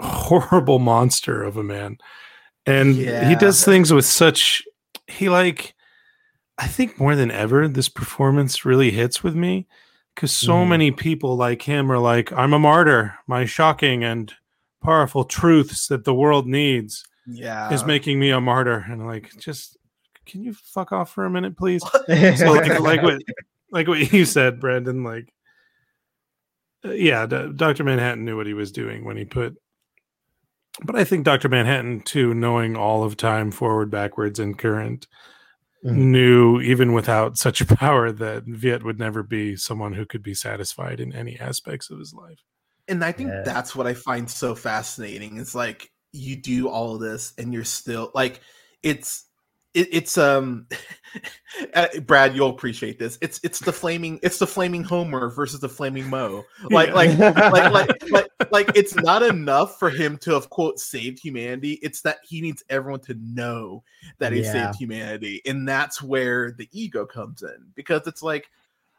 horrible 0.00 0.78
monster 0.78 1.42
of 1.42 1.56
a 1.56 1.62
man. 1.62 1.98
And 2.66 2.96
he 2.96 3.34
does 3.36 3.64
things 3.64 3.92
with 3.92 4.04
such, 4.06 4.62
he 5.06 5.28
like, 5.28 5.74
I 6.58 6.66
think 6.66 6.98
more 6.98 7.14
than 7.14 7.30
ever, 7.30 7.68
this 7.68 7.88
performance 7.88 8.64
really 8.64 8.90
hits 8.90 9.22
with 9.22 9.34
me 9.34 9.66
because 10.14 10.32
so 10.32 10.52
Mhm. 10.64 10.68
many 10.68 10.90
people 10.90 11.36
like 11.36 11.62
him 11.62 11.92
are 11.92 11.98
like, 11.98 12.32
I'm 12.32 12.52
a 12.54 12.58
martyr. 12.58 13.14
My 13.26 13.44
shocking 13.44 14.02
and 14.02 14.32
powerful 14.82 15.24
truths 15.24 15.88
that 15.88 16.04
the 16.04 16.14
world 16.14 16.46
needs 16.46 17.04
Yeah. 17.26 17.72
is 17.72 17.84
making 17.84 18.18
me 18.20 18.30
a 18.30 18.40
martyr. 18.40 18.84
And 18.88 19.06
like, 19.06 19.30
just 19.38 19.76
can 20.26 20.42
you 20.42 20.52
fuck 20.54 20.92
off 20.92 21.10
for 21.12 21.24
a 21.24 21.30
minute, 21.30 21.56
please? 21.56 21.82
So 22.36 22.52
like, 22.52 22.78
like 22.80 23.02
what, 23.02 23.20
like 23.70 23.88
what 23.88 24.12
you 24.12 24.24
said, 24.24 24.60
Brandon. 24.60 25.02
Like, 25.04 25.32
uh, 26.84 26.90
yeah, 26.92 27.26
D- 27.26 27.52
Doctor 27.54 27.84
Manhattan 27.84 28.24
knew 28.24 28.36
what 28.36 28.46
he 28.46 28.54
was 28.54 28.70
doing 28.72 29.04
when 29.04 29.16
he 29.16 29.24
put. 29.24 29.56
But 30.84 30.94
I 30.96 31.04
think 31.04 31.24
Doctor 31.24 31.48
Manhattan, 31.48 32.00
too, 32.02 32.34
knowing 32.34 32.76
all 32.76 33.02
of 33.02 33.16
time, 33.16 33.50
forward, 33.50 33.90
backwards, 33.90 34.38
and 34.38 34.58
current, 34.58 35.06
Mhm. 35.84 35.92
knew 35.96 36.60
even 36.60 36.92
without 36.92 37.38
such 37.38 37.60
a 37.60 37.66
power 37.76 38.12
that 38.12 38.44
Veidt 38.46 38.82
would 38.82 38.98
never 38.98 39.22
be 39.22 39.56
someone 39.56 39.94
who 39.94 40.04
could 40.04 40.22
be 40.22 40.34
satisfied 40.34 41.00
in 41.00 41.14
any 41.14 41.38
aspects 41.40 41.90
of 41.90 41.98
his 41.98 42.12
life. 42.12 42.40
And 42.88 43.04
I 43.04 43.12
think 43.12 43.30
Yeah. 43.30 43.42
that's 43.44 43.74
what 43.74 43.86
I 43.86 43.94
find 43.94 44.30
so 44.30 44.54
fascinating. 44.54 45.38
It's 45.38 45.54
like 45.54 45.90
you 46.12 46.36
do 46.36 46.68
all 46.68 46.94
of 46.94 47.00
this 47.00 47.32
and 47.38 47.52
you're 47.52 47.64
still 47.64 48.10
like 48.14 48.40
it's 48.82 49.24
it, 49.74 49.88
it's 49.92 50.16
um 50.16 50.66
uh, 51.74 51.88
Brad, 52.06 52.34
you'll 52.34 52.50
appreciate 52.50 52.98
this. 52.98 53.18
It's 53.20 53.40
it's 53.42 53.60
the 53.60 53.72
flaming 53.72 54.18
it's 54.22 54.38
the 54.38 54.46
flaming 54.46 54.82
Homer 54.82 55.30
versus 55.30 55.60
the 55.60 55.68
flaming 55.68 56.08
Moe. 56.08 56.44
Like 56.70 56.92
like 56.94 57.18
like 57.18 57.70
like 57.70 57.88
like 58.10 58.26
like 58.50 58.70
it's 58.74 58.94
not 58.96 59.22
enough 59.22 59.78
for 59.78 59.90
him 59.90 60.16
to 60.18 60.32
have 60.32 60.48
quote 60.50 60.78
saved 60.78 61.18
humanity. 61.18 61.78
It's 61.82 62.00
that 62.02 62.18
he 62.24 62.40
needs 62.40 62.62
everyone 62.70 63.00
to 63.00 63.14
know 63.14 63.82
that 64.18 64.32
he 64.32 64.42
Yeah. 64.42 64.52
saved 64.52 64.78
humanity, 64.78 65.42
and 65.44 65.68
that's 65.68 66.00
where 66.02 66.52
the 66.52 66.68
ego 66.72 67.04
comes 67.04 67.42
in 67.42 67.72
because 67.74 68.06
it's 68.06 68.22
like 68.22 68.48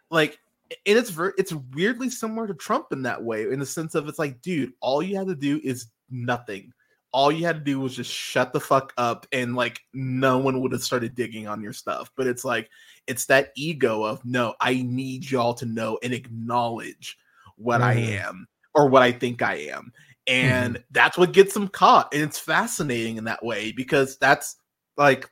like 0.10 0.40
and 0.86 0.98
it's 0.98 1.10
ver- 1.10 1.34
it's 1.38 1.54
weirdly 1.74 2.10
similar 2.10 2.48
to 2.48 2.54
Trump 2.54 2.88
in 2.92 3.02
that 3.04 3.24
way, 3.24 3.44
in 3.44 3.60
the 3.60 3.66
sense 3.66 3.96
of 3.96 4.08
it's 4.08 4.20
like, 4.20 4.42
dude, 4.42 4.74
all 4.82 5.02
you 5.02 5.16
had 5.18 5.28
to 5.28 5.36
do 5.36 5.60
is 5.64 5.88
nothing. 6.10 6.72
All 7.14 7.32
you 7.32 7.46
had 7.46 7.60
to 7.60 7.64
do 7.64 7.80
was 7.80 7.96
just 7.96 8.12
shut 8.12 8.52
the 8.54 8.60
fuck 8.60 8.94
up, 8.98 9.26
and 9.32 9.56
like 9.56 9.80
no 9.94 10.38
one 10.38 10.62
would 10.62 10.74
have 10.74 10.84
started 10.84 11.16
digging 11.16 11.48
on 11.48 11.62
your 11.62 11.74
stuff. 11.74 12.12
But 12.18 12.28
it's 12.28 12.44
like 12.44 12.70
it's 13.08 13.26
that 13.28 13.52
ego 13.56 14.04
of 14.04 14.24
no, 14.26 14.56
I 14.60 14.84
need 14.86 15.30
y'all 15.32 15.54
to 15.56 15.66
know 15.66 15.98
and 16.04 16.14
acknowledge 16.14 17.18
what 17.56 17.82
I 17.82 17.96
Mhm. 17.96 18.20
am 18.20 18.48
or 18.76 18.90
what 18.90 19.04
I 19.04 19.12
think 19.14 19.42
I 19.42 19.56
am, 19.56 19.94
and 20.28 20.84
that's 20.92 21.18
what 21.18 21.32
gets 21.32 21.54
them 21.54 21.70
caught. 21.70 22.14
And 22.14 22.22
it's 22.22 22.38
fascinating 22.38 23.18
in 23.18 23.24
that 23.24 23.44
way 23.44 23.72
because 23.72 24.18
that's 24.18 24.58
like, 24.98 25.30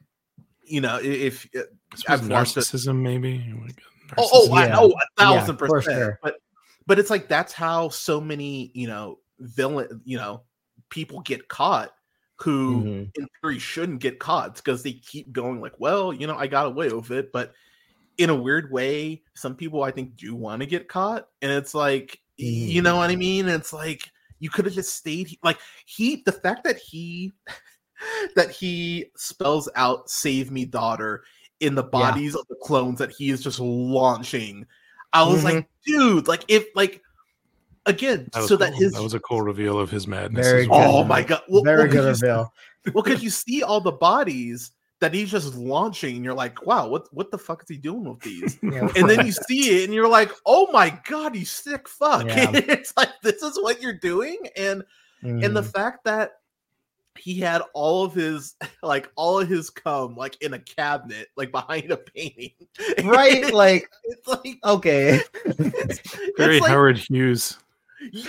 you 0.63 0.79
know, 0.79 0.95
i- 0.95 1.01
if 1.01 1.47
I 2.07 2.15
watched 2.15 2.23
it- 2.57 2.61
narcissism, 2.61 3.01
maybe. 3.01 3.53
Like 4.11 4.19
Oh, 4.19 4.29
oh 4.49 4.53
I 4.55 4.67
know 4.69 4.91
a 4.91 5.21
thousand 5.21 5.55
Yeah, 5.59 5.67
percent. 5.67 5.97
sure. 5.97 6.19
But 6.21 6.35
but 6.87 6.99
it's 6.99 7.09
like 7.09 7.27
that's 7.27 7.53
how 7.53 7.89
so 7.89 8.21
many, 8.21 8.71
you 8.73 8.87
know, 8.87 9.19
villain, 9.39 10.01
you 10.05 10.17
know, 10.17 10.43
people 10.89 11.21
get 11.21 11.47
caught 11.47 11.91
who 12.37 12.83
Mhm. 12.83 13.11
in 13.15 13.27
theory 13.41 13.59
shouldn't 13.59 14.01
get 14.01 14.19
caught 14.19 14.55
because 14.55 14.83
they 14.83 14.93
keep 14.93 15.31
going 15.31 15.61
like, 15.61 15.79
well, 15.79 16.13
you 16.13 16.27
know, 16.27 16.35
I 16.37 16.47
got 16.47 16.67
away 16.67 16.89
with 16.89 17.11
it. 17.11 17.31
But 17.31 17.53
in 18.17 18.29
a 18.29 18.35
weird 18.35 18.71
way, 18.71 19.23
some 19.35 19.55
people 19.55 19.83
I 19.83 19.91
think 19.91 20.15
do 20.15 20.35
want 20.35 20.61
to 20.61 20.65
get 20.65 20.87
caught. 20.87 21.27
And 21.41 21.51
it's 21.51 21.73
like, 21.73 22.19
y- 22.39 22.45
you 22.45 22.81
know 22.81 22.97
what 22.97 23.09
I 23.09 23.15
mean? 23.15 23.47
It's 23.47 23.73
like 23.73 24.01
you 24.39 24.49
could 24.49 24.65
have 24.65 24.73
just 24.73 24.95
stayed 24.95 25.37
like 25.43 25.57
he 25.85 26.23
the 26.25 26.31
fact 26.31 26.63
that 26.65 26.77
he 26.77 27.33
that 28.35 28.51
he 28.51 29.05
spells 29.15 29.69
out 29.75 30.09
save 30.09 30.51
me 30.51 30.65
daughter 30.65 31.23
in 31.59 31.75
the 31.75 31.83
bodies 31.83 32.35
of 32.35 32.45
the 32.49 32.55
clones 32.61 32.99
that 32.99 33.11
he 33.11 33.29
is 33.29 33.41
just 33.43 33.59
launching. 33.59 34.65
I 35.13 35.23
was 35.23 35.43
like, 35.43 35.67
dude, 35.85 36.27
like 36.27 36.43
if 36.47 36.65
like 36.75 37.01
again, 37.85 38.27
That 38.33 38.39
was 38.41 38.49
so 38.49 38.57
that 38.57 38.73
his 38.73 38.93
that 38.93 39.01
was 39.03 39.13
a 39.13 39.19
cool 39.19 39.41
reveal 39.41 39.79
of 39.79 39.89
his 39.89 40.07
madness. 40.07 40.45
Very 40.45 40.61
as 40.63 40.67
good. 40.67 40.71
well. 40.73 40.95
oh 40.97 41.03
my 41.03 41.23
god, 41.23 41.41
well, 41.47 41.63
Very 41.63 41.87
well, 41.87 41.87
'cause 41.87 41.93
good 41.95 42.07
you 42.07 42.15
see- 42.15 42.25
reveal. 42.27 42.53
well, 42.93 43.03
because 43.03 43.23
you 43.23 43.29
see 43.29 43.63
all 43.63 43.81
the 43.81 43.91
bodies 43.91 44.71
that 45.01 45.13
he's 45.13 45.29
just 45.29 45.55
launching, 45.55 46.15
and 46.15 46.25
you're 46.25 46.33
like, 46.33 46.65
wow, 46.65 46.87
what 46.87 47.13
what 47.13 47.29
the 47.31 47.37
fuck 47.37 47.61
is 47.63 47.69
he 47.69 47.77
doing 47.77 48.03
with 48.05 48.19
these? 48.21 48.57
Yeah, 48.63 48.89
and 48.95 49.09
then 49.09 49.25
you 49.25 49.31
see 49.31 49.81
it, 49.81 49.85
and 49.85 49.93
you're 49.93 50.07
like, 50.09 50.31
oh 50.45 50.69
my 50.71 50.97
god, 51.07 51.35
you 51.35 51.45
sick 51.45 51.87
fuck! 51.87 52.25
Yeah. 52.27 52.51
it's 52.53 52.93
like 52.97 53.09
this 53.23 53.41
is 53.43 53.57
what 53.61 53.81
you're 53.81 53.93
doing, 53.93 54.37
and 54.57 54.83
and 55.21 55.55
the 55.55 55.61
Mhm. 55.63 55.71
fact 55.73 56.03
that 56.05 56.33
he 57.17 57.39
had 57.39 57.61
all 57.73 58.03
of 58.05 58.13
his 58.13 58.55
like 58.83 59.09
all 59.15 59.39
of 59.39 59.47
his 59.47 59.69
cum 59.69 60.15
like 60.15 60.41
in 60.41 60.53
a 60.53 60.59
cabinet 60.59 61.27
like 61.37 61.51
behind 61.51 61.91
a 61.91 61.97
painting 61.97 62.51
right, 63.03 63.53
like 63.53 63.89
it's 64.03 64.27
like 64.27 64.57
okay, 64.63 65.21
it's, 65.45 66.17
Very 66.37 66.57
it's 66.57 66.61
like, 66.61 66.71
Howard 66.71 66.97
Hughes. 66.97 67.57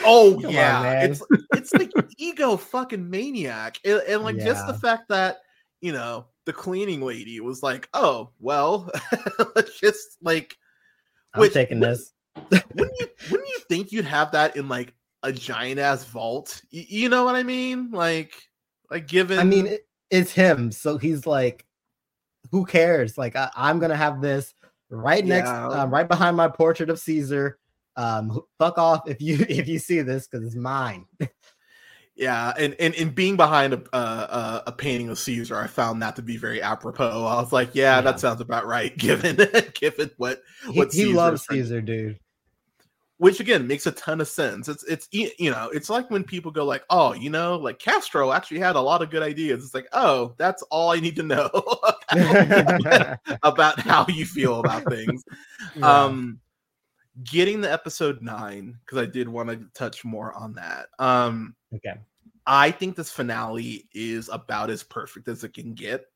oh 0.05 0.39
Come 0.41 0.53
yeah 0.53 0.83
man. 0.83 1.11
it's 1.11 1.23
it's 1.55 1.75
like 1.75 1.91
ego 2.17 2.57
fucking 2.57 3.09
maniac 3.11 3.79
and, 3.85 4.01
and 4.09 4.23
like 4.23 4.39
just 4.39 4.67
the 4.67 4.75
fact 4.75 5.09
that 5.09 5.39
you 5.81 5.93
know 5.93 6.27
the 6.47 6.53
cleaning 6.53 7.01
lady 7.03 7.41
was 7.41 7.63
like 7.63 7.89
oh 7.93 8.31
well 8.39 8.91
let's 9.57 9.79
just 9.81 10.17
like 10.23 10.57
I'm 11.35 11.41
Which- 11.41 11.53
taking 11.53 11.81
which- 11.81 11.89
this. 11.91 12.13
wouldn't 12.75 13.01
you 13.01 13.09
wouldn't 13.31 13.49
you 13.49 13.59
think 13.69 13.93
you'd 13.93 14.05
have 14.05 14.31
that 14.33 14.57
in 14.57 14.69
like 14.69 14.95
a 15.23 15.33
giant 15.33 15.81
ass 15.81 16.05
vault 16.05 16.63
Y- 16.73 16.87
you 16.89 17.09
know 17.09 17.25
what 17.25 17.35
i 17.35 17.43
mean 17.43 17.91
like 17.91 18.35
like 18.91 19.09
given 19.09 19.39
I 19.39 19.45
mean, 19.45 19.67
it, 19.67 19.87
it's 20.11 20.33
him, 20.33 20.73
so 20.73 20.99
he's 20.99 21.27
like, 21.27 21.65
who 22.51 22.65
cares? 22.65 23.19
Like, 23.19 23.37
I, 23.37 23.51
I'm 23.57 23.79
gonna 23.79 23.97
have 23.97 24.21
this 24.21 24.55
right 24.91 25.25
next, 25.25 25.49
Yeah. 25.49 25.69
um, 25.69 25.91
right 25.91 26.09
behind 26.09 26.37
my 26.37 26.49
portrait 26.49 26.91
of 26.91 26.99
Caesar. 27.01 27.59
Um, 27.97 28.41
fuck 28.59 28.79
off 28.79 29.09
if 29.09 29.21
you 29.21 29.39
if 29.49 29.69
you 29.69 29.79
see 29.79 30.03
this 30.03 30.27
because 30.27 30.47
it's 30.47 30.57
mine. 30.57 31.07
Yeah, 32.19 32.55
and 32.59 32.75
and, 32.79 32.95
and 32.95 33.15
being 33.15 33.37
behind 33.37 33.75
a, 33.75 33.83
uh, 33.95 34.63
a 34.67 34.73
painting 34.73 35.11
of 35.11 35.19
Caesar, 35.19 35.55
I 35.55 35.67
found 35.67 36.01
that 36.01 36.17
to 36.17 36.23
be 36.23 36.39
very 36.39 36.63
apropos. 36.63 37.27
I 37.27 37.39
was 37.43 37.53
like, 37.53 37.75
yeah, 37.75 37.97
yeah. 37.97 38.01
that 38.01 38.21
sounds 38.21 38.41
about 38.41 38.67
right, 38.67 38.97
given 38.99 39.37
given 39.75 40.11
what 40.17 40.43
what 40.73 40.95
he, 40.95 41.05
he 41.05 41.13
loves 41.13 41.45
Caesar, 41.51 41.83
dude. 41.83 42.19
Which 43.19 43.41
again 43.41 43.67
makes 43.67 43.87
a 43.87 43.93
ton 43.93 44.21
of 44.21 44.29
sense. 44.29 44.69
It's 44.69 44.85
it's 44.85 45.09
you 45.11 45.51
know 45.51 45.71
it's 45.73 45.89
like 45.89 46.11
when 46.11 46.23
people 46.23 46.51
go 46.51 46.67
like, 46.67 46.85
oh, 46.91 47.15
you 47.15 47.31
know, 47.31 47.57
like 47.57 47.79
Castro 47.79 48.33
actually 48.33 48.61
had 48.61 48.77
a 48.77 48.81
lot 48.81 49.01
of 49.01 49.11
good 49.11 49.23
ideas. 49.23 49.65
It's 49.65 49.75
like, 49.75 49.89
oh, 49.93 50.35
that's 50.37 50.63
all 50.65 50.91
I 50.91 51.01
need 51.01 51.17
to 51.17 51.23
know 51.23 51.49
about 53.43 53.81
how 53.81 54.05
you 54.09 54.27
feel 54.27 54.61
about 54.61 54.85
things. 54.91 55.25
Yeah. 55.75 56.05
Um, 56.05 56.41
getting 57.25 57.63
the 57.63 57.73
episode 57.73 58.21
nine 58.21 58.79
because 58.85 58.99
I 58.99 59.07
did 59.07 59.29
want 59.29 59.49
to 59.49 59.67
touch 59.73 60.05
more 60.05 60.35
on 60.35 60.53
that. 60.55 60.89
Um, 60.99 61.55
okay, 61.75 61.95
I 62.47 62.71
think 62.71 62.97
this 62.97 63.11
finale 63.11 63.89
is 63.95 64.29
about 64.31 64.69
as 64.69 64.83
perfect 64.83 65.29
as 65.29 65.43
it 65.43 65.55
can 65.55 65.75
get. 65.75 66.07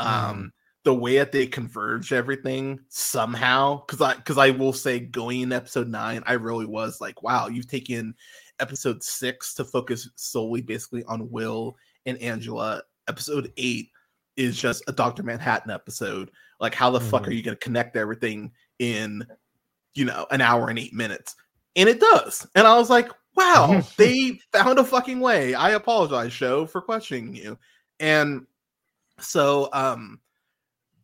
Um, 0.00 0.08
mm. 0.08 0.50
The 0.84 0.94
way 0.94 1.18
that 1.18 1.32
they 1.32 1.46
converge 1.46 2.12
everything 2.12 2.80
somehow, 2.88 3.84
because 3.86 4.00
I 4.00 4.14
because 4.16 4.38
I 4.38 4.50
will 4.50 4.72
say 4.72 4.98
going 5.00 5.40
in 5.40 5.52
episode 5.52 5.88
nine, 5.88 6.22
I 6.26 6.34
really 6.34 6.66
was 6.66 7.00
like, 7.00 7.22
wow, 7.22 7.48
you've 7.48 7.68
taken 7.68 8.14
episode 8.60 9.02
six 9.02 9.54
to 9.54 9.64
focus 9.64 10.08
solely 10.16 10.60
basically 10.60 11.04
on 11.04 11.30
Will 11.30 11.76
and 12.06 12.18
Angela. 12.18 12.82
Episode 13.08 13.52
eight 13.56 13.90
is 14.36 14.56
just 14.56 14.82
a 14.88 14.92
Doctor 14.92 15.22
Manhattan 15.22 15.70
episode. 15.70 16.30
Like, 16.60 16.74
how 16.74 16.90
the 16.90 17.00
mm. 17.00 17.10
fuck 17.10 17.22
are 17.22 17.24
mm-hmm. 17.24 17.32
you 17.32 17.42
going 17.42 17.56
to 17.56 17.64
connect 17.64 17.96
everything 17.96 18.52
in 18.78 19.26
you 19.94 20.04
know, 20.04 20.26
an 20.30 20.40
hour 20.40 20.68
and 20.68 20.78
eight 20.78 20.94
minutes. 20.94 21.36
And 21.76 21.88
it 21.88 22.00
does. 22.00 22.46
And 22.54 22.66
I 22.66 22.76
was 22.76 22.90
like, 22.90 23.10
wow, 23.36 23.82
they 23.96 24.40
found 24.52 24.78
a 24.78 24.84
fucking 24.84 25.20
way. 25.20 25.54
I 25.54 25.70
apologize, 25.70 26.32
show, 26.32 26.66
for 26.66 26.80
questioning 26.80 27.34
you. 27.34 27.58
And 28.00 28.46
so 29.20 29.68
um 29.72 30.18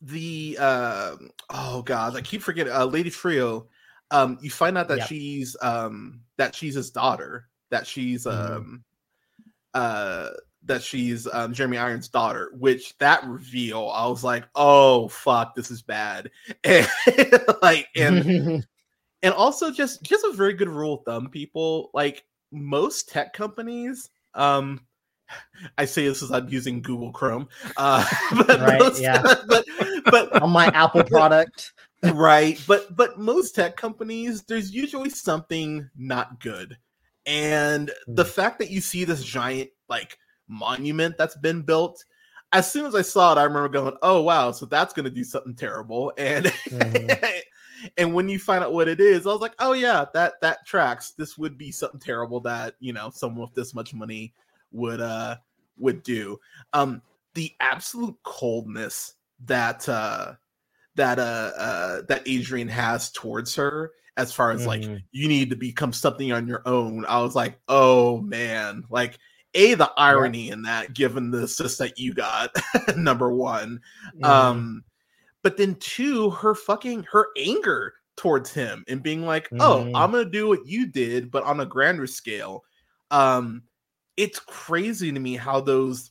the 0.03 0.57
uh 0.61 1.17
oh 1.51 1.83
god, 1.83 2.17
I 2.17 2.21
keep 2.21 2.43
forgetting 2.43 2.73
uh 2.73 2.85
Lady 2.85 3.11
Trieu, 3.11 3.67
um, 4.11 4.39
you 4.41 4.51
find 4.51 4.79
out 4.79 4.89
that 4.89 4.99
yep. 4.99 5.09
she's 5.09 5.57
um 5.63 6.21
that 6.37 6.55
she's 6.55 6.75
his 6.75 6.91
daughter, 6.91 7.49
that 7.71 7.87
she's 7.87 8.25
mm-hmm. 8.25 8.55
um 8.55 8.85
uh 9.75 10.31
that 10.65 10.83
she's 10.83 11.27
um, 11.33 11.53
Jeremy 11.55 11.79
Irons' 11.79 12.09
daughter, 12.09 12.51
which 12.59 12.97
that 12.99 13.25
reveal, 13.25 13.89
I 13.89 14.07
was 14.07 14.23
like, 14.25 14.45
oh 14.55 15.09
fuck, 15.09 15.55
this 15.55 15.71
is 15.71 15.83
bad. 15.83 16.31
And 16.65 16.87
like 17.63 17.89
and 17.97 18.67
and 19.23 19.35
also 19.35 19.71
just 19.71 20.03
just 20.03 20.25
a 20.25 20.33
very 20.33 20.55
good 20.55 20.69
rule 20.69 20.95
of 20.95 21.05
thumb 21.05 21.29
people 21.29 21.91
like 21.95 22.25
most 22.53 23.09
tech 23.09 23.33
companies 23.33 24.11
um 24.35 24.81
I 25.79 25.85
say 25.85 26.07
this 26.07 26.23
as 26.23 26.31
I'm 26.31 26.49
using 26.49 26.81
Google 26.81 27.13
Chrome, 27.13 27.49
uh, 27.77 28.05
but 28.47 28.61
right, 28.61 28.79
most, 28.79 29.01
yeah. 29.01 29.23
but 29.23 29.65
but 30.11 30.33
on 30.43 30.51
my 30.51 30.67
Apple 30.67 31.05
product, 31.05 31.73
right? 32.13 32.63
But 32.67 32.95
but 32.97 33.19
most 33.19 33.55
tech 33.55 33.77
companies, 33.77 34.43
there's 34.43 34.73
usually 34.73 35.11
something 35.11 35.89
not 35.97 36.41
good, 36.41 36.77
and 37.27 37.91
the 38.07 38.25
hmm. 38.25 38.31
fact 38.31 38.59
that 38.61 38.71
you 38.71 38.81
see 38.81 39.05
this 39.05 39.25
giant 39.25 39.71
like 39.89 40.19
monument 40.49 41.17
that's 41.19 41.37
been 41.37 41.63
built, 41.63 42.05
as 42.53 42.71
soon 42.71 42.87
as 42.87 42.95
I 42.95 43.03
saw 43.03 43.33
it, 43.33 43.39
I 43.39 43.45
remember 43.45 43.69
going, 43.69 43.97
"Oh 44.03 44.23
wow, 44.23 44.53
so 44.53 44.67
that's 44.67 44.93
going 44.93 45.05
to 45.05 45.11
do 45.11 45.25
something 45.25 45.55
terrible," 45.55 46.13
and 46.17 46.47
mm-hmm. 46.47 47.25
and 47.97 48.15
when 48.15 48.29
you 48.29 48.39
find 48.39 48.65
out 48.65 48.73
what 48.73 48.89
it 48.89 49.01
is, 49.01 49.27
I 49.27 49.31
was 49.31 49.41
like, 49.41 49.55
oh 49.59 49.73
yeah, 49.73 50.07
that 50.15 50.35
that 50.41 50.67
tracks. 50.67 51.13
This 51.13 51.39
would 51.39 51.59
be 51.59 51.71
something 51.71 52.01
terrible 52.01 52.41
that 52.41 52.75
you 52.81 52.93
know 52.93 53.11
someone 53.11 53.43
with 53.43 53.55
this 53.55 53.75
much 53.75 53.95
money 53.95 54.33
would 54.73 55.01
uh 55.01 55.37
would 55.79 56.03
do. 56.03 56.39
Um, 56.73 57.03
the 57.35 57.53
absolute 57.61 58.17
coldness 58.25 59.15
that 59.45 59.89
uh 59.89 60.35
that 60.97 61.19
uh, 61.19 61.53
uh 61.57 62.03
that 62.09 62.23
Adrian 62.27 62.69
has 62.69 63.11
towards 63.11 63.55
her 63.55 63.93
as 64.17 64.33
far 64.33 64.51
as 64.51 64.67
mm-hmm. 64.67 64.69
like 64.69 65.03
you 65.13 65.29
need 65.29 65.51
to 65.51 65.57
become 65.57 65.93
something 65.93 66.33
on 66.33 66.49
your 66.49 66.63
own. 66.67 67.05
I 67.07 67.21
was 67.23 67.37
like, 67.37 67.59
oh 67.69 68.21
man, 68.21 68.85
like 68.91 69.19
a 69.55 69.75
the 69.75 69.91
irony 69.97 70.49
yeah. 70.49 70.53
in 70.55 70.63
that 70.63 70.93
given 70.93 71.31
the 71.31 71.45
assist 71.45 71.79
that 71.79 71.99
you 71.99 72.13
got 72.13 72.51
number 72.97 73.33
one 73.33 73.81
mm-hmm. 74.15 74.25
um 74.25 74.85
but 75.43 75.57
then 75.57 75.77
two, 75.77 76.31
her 76.31 76.55
fucking 76.55 77.05
her 77.11 77.29
anger 77.37 77.95
towards 78.17 78.53
him 78.53 78.85
and 78.89 79.03
being 79.03 79.25
like, 79.25 79.49
"Oh, 79.53 79.85
mm. 79.85 79.93
I'm 79.95 80.11
gonna 80.11 80.25
do 80.25 80.49
what 80.49 80.67
you 80.67 80.87
did, 80.87 81.31
but 81.31 81.45
on 81.45 81.61
a 81.61 81.67
grander 81.67 82.07
scale." 82.07 82.65
Um, 83.11 83.63
it's 84.17 84.39
crazy 84.41 85.13
to 85.13 85.21
me 85.21 85.37
how 85.37 85.61
those 85.61 86.11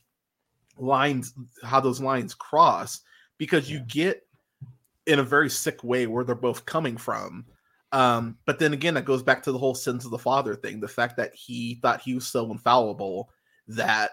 lines 0.76 1.34
how 1.62 1.80
those 1.80 2.00
lines 2.00 2.34
cross 2.34 3.00
because 3.38 3.70
you 3.70 3.80
get 3.80 4.22
in 5.06 5.18
a 5.18 5.24
very 5.24 5.48
sick 5.48 5.82
way 5.82 6.06
where 6.06 6.24
they're 6.24 6.34
both 6.34 6.66
coming 6.66 6.96
from. 6.96 7.46
Um, 7.92 8.36
but 8.44 8.58
then 8.58 8.74
again, 8.74 8.94
that 8.94 9.06
goes 9.06 9.22
back 9.22 9.42
to 9.44 9.52
the 9.52 9.58
whole 9.58 9.74
sins 9.74 10.04
of 10.04 10.10
the 10.10 10.18
father 10.18 10.54
thing. 10.54 10.80
The 10.80 10.88
fact 10.88 11.16
that 11.16 11.34
he 11.34 11.76
thought 11.80 12.02
he 12.02 12.14
was 12.14 12.26
so 12.26 12.50
infallible 12.50 13.30
that 13.68 14.10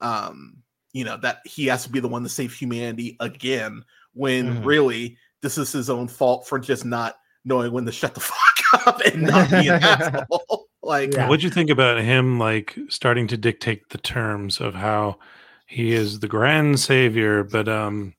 um, 0.00 0.62
you 0.92 1.04
know, 1.04 1.16
that 1.18 1.38
he 1.44 1.66
has 1.66 1.84
to 1.84 1.90
be 1.90 2.00
the 2.00 2.08
one 2.08 2.22
to 2.22 2.28
save 2.28 2.52
humanity 2.52 3.16
again 3.20 3.84
when 4.14 4.54
mm-hmm. 4.54 4.64
really 4.64 5.16
this 5.42 5.56
is 5.58 5.72
his 5.72 5.88
own 5.88 6.08
fault 6.08 6.46
for 6.46 6.58
just 6.58 6.84
not 6.84 7.16
knowing 7.44 7.72
when 7.72 7.84
to 7.86 7.92
shut 7.92 8.14
the 8.14 8.20
fuck 8.72 8.86
up 8.86 9.00
and 9.00 9.22
not 9.22 9.50
be 9.50 9.68
an 9.68 9.82
asshole. 9.82 10.66
Like, 10.82 11.12
yeah. 11.12 11.28
what'd 11.28 11.42
you 11.42 11.50
think 11.50 11.68
about 11.68 12.00
him 12.00 12.38
like 12.38 12.76
starting 12.88 13.26
to 13.28 13.36
dictate 13.36 13.90
the 13.90 13.98
terms 13.98 14.60
of 14.60 14.74
how 14.74 15.18
he 15.66 15.92
is 15.92 16.20
the 16.20 16.26
grand 16.26 16.80
savior, 16.80 17.44
but 17.44 17.68
um, 17.68 18.14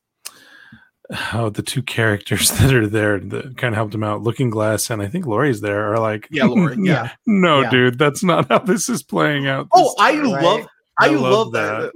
how 1.11 1.49
the 1.49 1.61
two 1.61 1.81
characters 1.81 2.49
that 2.59 2.73
are 2.73 2.87
there 2.87 3.19
that 3.19 3.57
kind 3.57 3.73
of 3.73 3.77
helped 3.77 3.93
him 3.93 4.03
out, 4.03 4.23
Looking 4.23 4.49
Glass 4.49 4.89
and 4.89 5.01
I 5.01 5.07
think 5.07 5.25
Laurie's 5.25 5.61
there, 5.61 5.93
are 5.93 5.99
like, 5.99 6.27
yeah, 6.31 6.45
Laurie, 6.45 6.77
yeah, 6.81 7.11
no, 7.25 7.61
yeah. 7.61 7.69
dude, 7.69 7.97
that's 7.99 8.23
not 8.23 8.47
how 8.49 8.59
this 8.59 8.89
is 8.89 9.03
playing 9.03 9.47
out. 9.47 9.67
Oh, 9.73 9.93
I 9.99 10.17
right? 10.17 10.43
love, 10.43 10.67
I, 10.99 11.07
I 11.07 11.09
love, 11.09 11.21
love 11.21 11.51
that. 11.53 11.91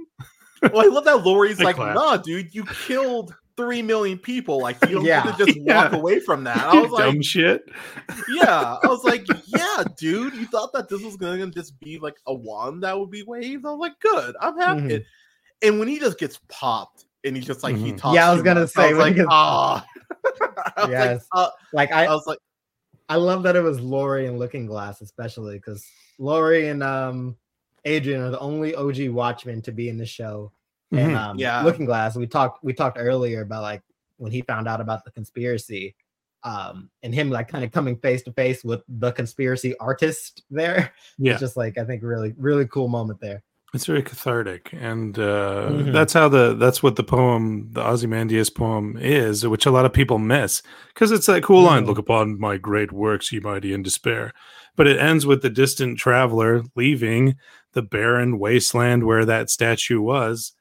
that. 0.62 0.72
well, 0.72 0.84
I 0.84 0.88
love 0.88 1.04
that 1.04 1.24
Laurie's 1.24 1.60
like, 1.60 1.78
nah, 1.78 2.16
dude, 2.16 2.54
you 2.54 2.64
killed 2.64 3.34
three 3.56 3.82
million 3.82 4.18
people. 4.18 4.60
Like 4.60 4.76
you 4.86 4.96
don't 4.96 5.04
yeah. 5.04 5.24
get 5.24 5.38
to 5.38 5.46
just 5.46 5.58
yeah. 5.58 5.84
walk 5.84 5.92
away 5.92 6.20
from 6.20 6.44
that. 6.44 6.58
I 6.58 6.80
was 6.80 6.90
like, 6.90 7.04
dumb 7.04 7.22
shit. 7.22 7.62
Yeah, 8.28 8.76
I 8.82 8.86
was 8.86 9.04
like, 9.04 9.26
yeah, 9.46 9.84
dude, 9.96 10.34
you 10.34 10.46
thought 10.46 10.72
that 10.74 10.88
this 10.88 11.02
was 11.02 11.16
gonna 11.16 11.46
just 11.48 11.78
be 11.80 11.98
like 11.98 12.16
a 12.26 12.34
wand 12.34 12.82
that 12.82 12.98
would 12.98 13.10
be 13.10 13.22
waved. 13.22 13.64
I 13.66 13.70
was 13.70 13.80
like, 13.80 13.98
good, 14.00 14.36
I'm 14.40 14.58
happy. 14.58 14.80
Mm-hmm. 14.80 15.02
And 15.62 15.78
when 15.78 15.88
he 15.88 15.98
just 15.98 16.18
gets 16.18 16.38
popped 16.48 17.05
and 17.26 17.36
he's 17.36 17.46
just 17.46 17.62
like 17.62 17.74
mm-hmm. 17.74 17.84
he 17.84 17.92
talks. 17.92 18.14
Yeah, 18.14 18.30
I 18.30 18.32
was 18.32 18.42
gonna 18.42 18.60
much, 18.60 18.70
say, 18.70 18.88
I 18.88 18.92
was 18.92 18.98
like, 18.98 19.26
ah. 19.28 19.86
Oh. 20.78 20.90
yes, 20.90 21.26
like, 21.34 21.46
uh, 21.46 21.50
like 21.72 21.92
I, 21.92 22.06
I 22.06 22.10
was 22.10 22.26
like, 22.26 22.38
I 23.08 23.16
love 23.16 23.44
that 23.44 23.56
it 23.56 23.62
was 23.62 23.80
Laurie 23.80 24.26
and 24.26 24.38
Looking 24.38 24.66
Glass, 24.66 25.00
especially 25.00 25.56
because 25.56 25.86
Laurie 26.18 26.68
and 26.68 26.82
um 26.82 27.36
Adrian 27.84 28.20
are 28.20 28.30
the 28.30 28.38
only 28.40 28.74
OG 28.74 29.08
Watchmen 29.10 29.62
to 29.62 29.72
be 29.72 29.88
in 29.88 29.96
the 29.96 30.04
show 30.04 30.52
mm-hmm. 30.92 31.16
um, 31.16 31.38
yeah, 31.38 31.62
Looking 31.62 31.86
Glass. 31.86 32.16
We 32.16 32.26
talked 32.26 32.62
we 32.64 32.72
talked 32.72 32.98
earlier 32.98 33.42
about 33.42 33.62
like 33.62 33.82
when 34.18 34.32
he 34.32 34.42
found 34.42 34.68
out 34.68 34.80
about 34.80 35.04
the 35.04 35.10
conspiracy, 35.10 35.94
um, 36.42 36.90
and 37.02 37.14
him 37.14 37.30
like 37.30 37.48
kind 37.48 37.64
of 37.64 37.72
coming 37.72 37.96
face 37.96 38.22
to 38.22 38.32
face 38.32 38.64
with 38.64 38.82
the 38.88 39.12
conspiracy 39.12 39.76
artist 39.78 40.42
there. 40.50 40.92
Yeah, 41.18 41.32
it's 41.32 41.40
just 41.40 41.56
like 41.56 41.78
I 41.78 41.84
think 41.84 42.02
really 42.02 42.34
really 42.36 42.66
cool 42.66 42.88
moment 42.88 43.20
there. 43.20 43.42
It's 43.74 43.86
very 43.86 44.02
cathartic, 44.02 44.70
and 44.72 45.18
uh, 45.18 45.68
mm-hmm. 45.70 45.92
that's 45.92 46.12
how 46.12 46.28
the 46.28 46.54
that's 46.54 46.82
what 46.82 46.96
the 46.96 47.02
poem, 47.02 47.68
the 47.72 47.84
Ozymandias 47.84 48.48
poem, 48.48 48.96
is, 48.98 49.46
which 49.46 49.66
a 49.66 49.70
lot 49.70 49.84
of 49.84 49.92
people 49.92 50.18
miss 50.18 50.62
because 50.94 51.10
it's 51.10 51.26
that 51.26 51.42
cool 51.42 51.58
mm-hmm. 51.58 51.66
line: 51.66 51.86
"Look 51.86 51.98
upon 51.98 52.38
my 52.38 52.56
great 52.56 52.92
works, 52.92 53.32
ye 53.32 53.40
mighty 53.40 53.72
in 53.72 53.82
despair." 53.82 54.32
But 54.76 54.86
it 54.86 55.00
ends 55.00 55.26
with 55.26 55.42
the 55.42 55.50
distant 55.50 55.98
traveler 55.98 56.62
leaving 56.74 57.36
the 57.72 57.82
barren 57.82 58.38
wasteland 58.38 59.04
where 59.04 59.24
that 59.24 59.50
statue 59.50 60.00
was, 60.00 60.52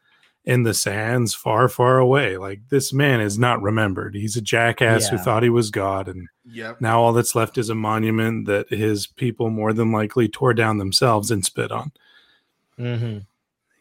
in 0.46 0.64
the 0.64 0.74
sands 0.74 1.34
far, 1.34 1.68
far 1.68 1.98
away. 1.98 2.38
Like 2.38 2.62
this 2.70 2.94
man 2.94 3.20
is 3.20 3.38
not 3.38 3.62
remembered. 3.62 4.16
He's 4.16 4.36
a 4.36 4.42
jackass 4.42 5.06
yeah. 5.06 5.18
who 5.18 5.24
thought 5.24 5.44
he 5.44 5.50
was 5.50 5.72
God. 5.72 6.08
And 6.08 6.28
yep. 6.46 6.80
now 6.80 7.02
all 7.02 7.14
that's 7.14 7.36
left 7.36 7.58
is 7.58 7.70
a 7.70 7.76
monument 7.76 8.46
that 8.46 8.70
his 8.70 9.08
people 9.08 9.50
more 9.50 9.74
than 9.74 9.92
likely 9.92 10.28
tore 10.28 10.54
down 10.54 10.78
themselves 10.78 11.32
and 11.32 11.44
spit 11.44 11.72
on. 11.72 11.92
Mm-hmm. 12.80 13.20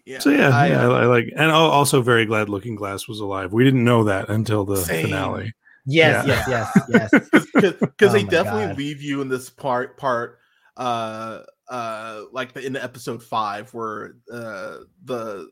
Yeah. 0.06 0.18
So 0.18 0.30
yeah, 0.30 0.50
I, 0.50 0.66
yeah, 0.68 0.88
I, 0.88 1.02
I, 1.02 1.06
like, 1.06 1.32
and 1.36 1.50
also 1.50 2.02
very 2.02 2.26
glad 2.26 2.48
Looking 2.48 2.74
Glass 2.74 3.08
was 3.08 3.20
alive. 3.20 3.52
We 3.52 3.64
didn't 3.64 3.84
know 3.84 4.04
that 4.04 4.28
until 4.28 4.64
the 4.64 4.76
same. 4.76 5.06
finale. 5.06 5.52
Yes, 5.86 6.26
yeah. 6.26 6.44
yes, 6.48 6.88
yes, 6.88 7.10
yes. 7.54 7.78
Because 7.80 8.10
oh 8.10 8.12
they 8.12 8.24
definitely 8.24 8.66
God. 8.68 8.78
leave 8.78 9.00
you 9.02 9.20
in 9.22 9.28
this 9.28 9.48
part, 9.50 9.96
part, 9.96 10.38
uh, 10.76 11.40
uh, 11.68 12.22
like 12.32 12.52
the, 12.52 12.64
in 12.64 12.72
the 12.74 12.82
episode 12.84 13.22
five 13.22 13.72
where 13.72 14.16
uh 14.32 14.78
the 15.04 15.48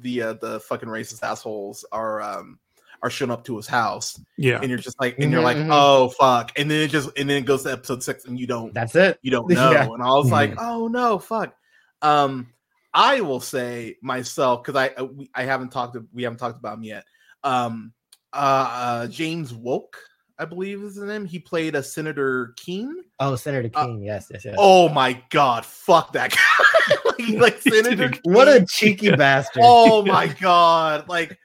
the 0.00 0.22
uh, 0.22 0.32
the 0.34 0.60
fucking 0.60 0.88
racist 0.88 1.22
assholes 1.22 1.84
are 1.92 2.20
um 2.22 2.58
are 3.02 3.10
showing 3.10 3.30
up 3.30 3.44
to 3.44 3.56
his 3.56 3.66
house, 3.66 4.20
Yeah. 4.36 4.58
and 4.60 4.68
you're 4.68 4.78
just 4.78 5.00
like, 5.00 5.18
and 5.18 5.32
you're 5.32 5.40
Mhm, 5.40 5.44
like, 5.44 5.56
mhm. 5.56 5.68
oh 5.70 6.08
fuck, 6.10 6.52
and 6.58 6.70
then 6.70 6.82
it 6.82 6.88
just, 6.88 7.08
and 7.16 7.30
then 7.30 7.38
it 7.38 7.46
goes 7.46 7.62
to 7.62 7.72
episode 7.72 8.02
six, 8.02 8.26
and 8.26 8.38
you 8.38 8.46
don't, 8.46 8.74
That's 8.74 8.94
it. 8.94 9.18
you 9.22 9.30
don't 9.30 9.48
know, 9.50 9.70
Yeah. 9.72 9.84
and 9.90 10.02
I 10.02 10.08
was 10.10 10.30
like, 10.30 10.50
Mhm. 10.52 10.56
oh 10.60 10.86
no, 10.88 11.18
fuck. 11.18 11.54
Um, 12.02 12.52
I 12.92 13.20
will 13.20 13.40
say 13.40 13.96
myself 14.02 14.62
because 14.64 14.76
I 14.76 14.88
uh, 15.00 15.04
we, 15.04 15.30
I 15.34 15.44
haven't 15.44 15.70
talked 15.70 15.94
to, 15.94 16.06
we 16.12 16.22
haven't 16.22 16.38
talked 16.38 16.58
about 16.58 16.78
him 16.78 16.84
yet. 16.84 17.04
Um, 17.44 17.92
uh, 18.32 18.36
uh 18.36 19.06
James 19.08 19.52
Wolk, 19.52 19.94
I 20.38 20.44
believe 20.44 20.82
is 20.82 20.96
his 20.96 21.04
name. 21.04 21.24
He 21.26 21.38
played 21.38 21.74
a 21.74 21.82
Senator 21.82 22.54
Keene. 22.56 23.04
Oh, 23.20 23.36
Senator 23.36 23.70
Uh, 23.74 23.86
King. 23.86 24.02
yes, 24.02 24.28
yes, 24.30 24.44
yes. 24.44 24.56
Oh 24.58 24.88
my 24.88 25.22
god, 25.30 25.64
fuck 25.64 26.12
that 26.14 26.32
guy! 26.32 26.96
like, 27.04 27.40
like 27.40 27.60
Senator. 27.74 28.12
what 28.24 28.48
a 28.48 28.64
cheeky 28.68 29.10
bastard. 29.16 29.62
Oh 29.64 30.04
my 30.04 30.26
god! 30.26 31.08
Like 31.08 31.38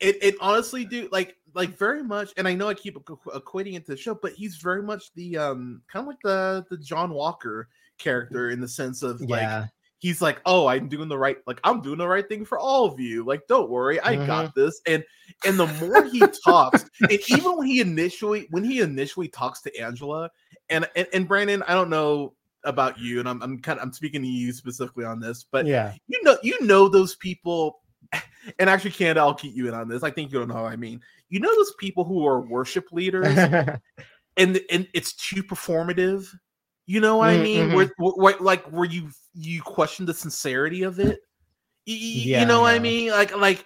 it. 0.00 0.16
It 0.22 0.34
honestly, 0.40 0.84
do 0.84 1.08
like 1.10 1.36
like 1.54 1.76
very 1.76 2.02
much. 2.02 2.32
And 2.36 2.46
I 2.46 2.54
know 2.54 2.68
I 2.68 2.74
keep 2.74 2.96
equ- 2.96 3.18
equating 3.26 3.76
it 3.76 3.86
to 3.86 3.92
the 3.92 3.96
show, 3.96 4.14
but 4.14 4.32
he's 4.32 4.56
very 4.56 4.82
much 4.82 5.12
the 5.14 5.38
um 5.38 5.82
kind 5.90 6.04
of 6.04 6.08
like 6.08 6.20
the 6.22 6.64
the 6.70 6.78
John 6.78 7.12
Walker 7.12 7.68
character 7.98 8.50
in 8.50 8.60
the 8.60 8.68
sense 8.68 9.02
of 9.02 9.20
like 9.22 9.42
yeah. 9.42 9.66
He's 10.04 10.20
like, 10.20 10.38
oh, 10.44 10.66
I'm 10.66 10.86
doing 10.86 11.08
the 11.08 11.16
right, 11.16 11.38
like 11.46 11.60
I'm 11.64 11.80
doing 11.80 11.96
the 11.96 12.06
right 12.06 12.28
thing 12.28 12.44
for 12.44 12.58
all 12.58 12.84
of 12.84 13.00
you. 13.00 13.24
Like, 13.24 13.46
don't 13.48 13.70
worry, 13.70 13.98
I 14.00 14.16
got 14.26 14.50
mm-hmm. 14.50 14.60
this. 14.60 14.78
And 14.86 15.02
and 15.46 15.58
the 15.58 15.66
more 15.80 16.04
he 16.04 16.22
talks, 16.44 16.84
and 17.00 17.18
even 17.28 17.56
when 17.56 17.66
he 17.66 17.80
initially 17.80 18.46
when 18.50 18.64
he 18.64 18.80
initially 18.80 19.28
talks 19.28 19.62
to 19.62 19.74
Angela, 19.80 20.28
and 20.68 20.86
and, 20.94 21.08
and 21.14 21.26
Brandon, 21.26 21.62
I 21.66 21.72
don't 21.72 21.88
know 21.88 22.34
about 22.64 22.98
you, 22.98 23.18
and 23.18 23.26
I'm 23.26 23.42
I'm 23.42 23.58
kind 23.60 23.78
of 23.78 23.86
I'm 23.86 23.94
speaking 23.94 24.20
to 24.20 24.28
you 24.28 24.52
specifically 24.52 25.06
on 25.06 25.20
this, 25.20 25.46
but 25.50 25.64
yeah. 25.66 25.94
you 26.06 26.22
know 26.22 26.36
you 26.42 26.60
know 26.60 26.86
those 26.86 27.16
people, 27.16 27.80
and 28.58 28.68
actually, 28.68 28.90
Canada, 28.90 29.20
I'll 29.20 29.32
keep 29.32 29.56
you 29.56 29.68
in 29.68 29.74
on 29.74 29.88
this. 29.88 30.02
I 30.02 30.10
think 30.10 30.30
you 30.30 30.38
don't 30.38 30.48
know 30.48 30.62
what 30.62 30.72
I 30.72 30.76
mean. 30.76 31.00
You 31.30 31.40
know 31.40 31.54
those 31.56 31.72
people 31.78 32.04
who 32.04 32.26
are 32.26 32.42
worship 32.42 32.92
leaders 32.92 33.38
and 34.36 34.60
and 34.70 34.86
it's 34.92 35.14
too 35.14 35.42
performative. 35.42 36.28
You 36.86 37.00
know 37.00 37.16
what 37.16 37.30
I 37.30 37.36
Mm, 37.36 37.42
mean? 37.42 37.68
mhm. 37.70 37.74
Where, 37.74 38.12
where 38.16 38.36
like 38.40 38.64
where 38.66 38.84
you 38.84 39.10
you 39.34 39.62
question 39.62 40.06
the 40.06 40.14
sincerity 40.14 40.82
of 40.82 40.98
it. 41.00 41.20
Y- 41.86 41.92
y- 41.94 41.96
Yeah, 42.24 42.40
you 42.40 42.46
know 42.46 42.60
what 42.60 42.74
I 42.74 42.78
mean? 42.78 43.10
Like 43.10 43.36
like 43.36 43.64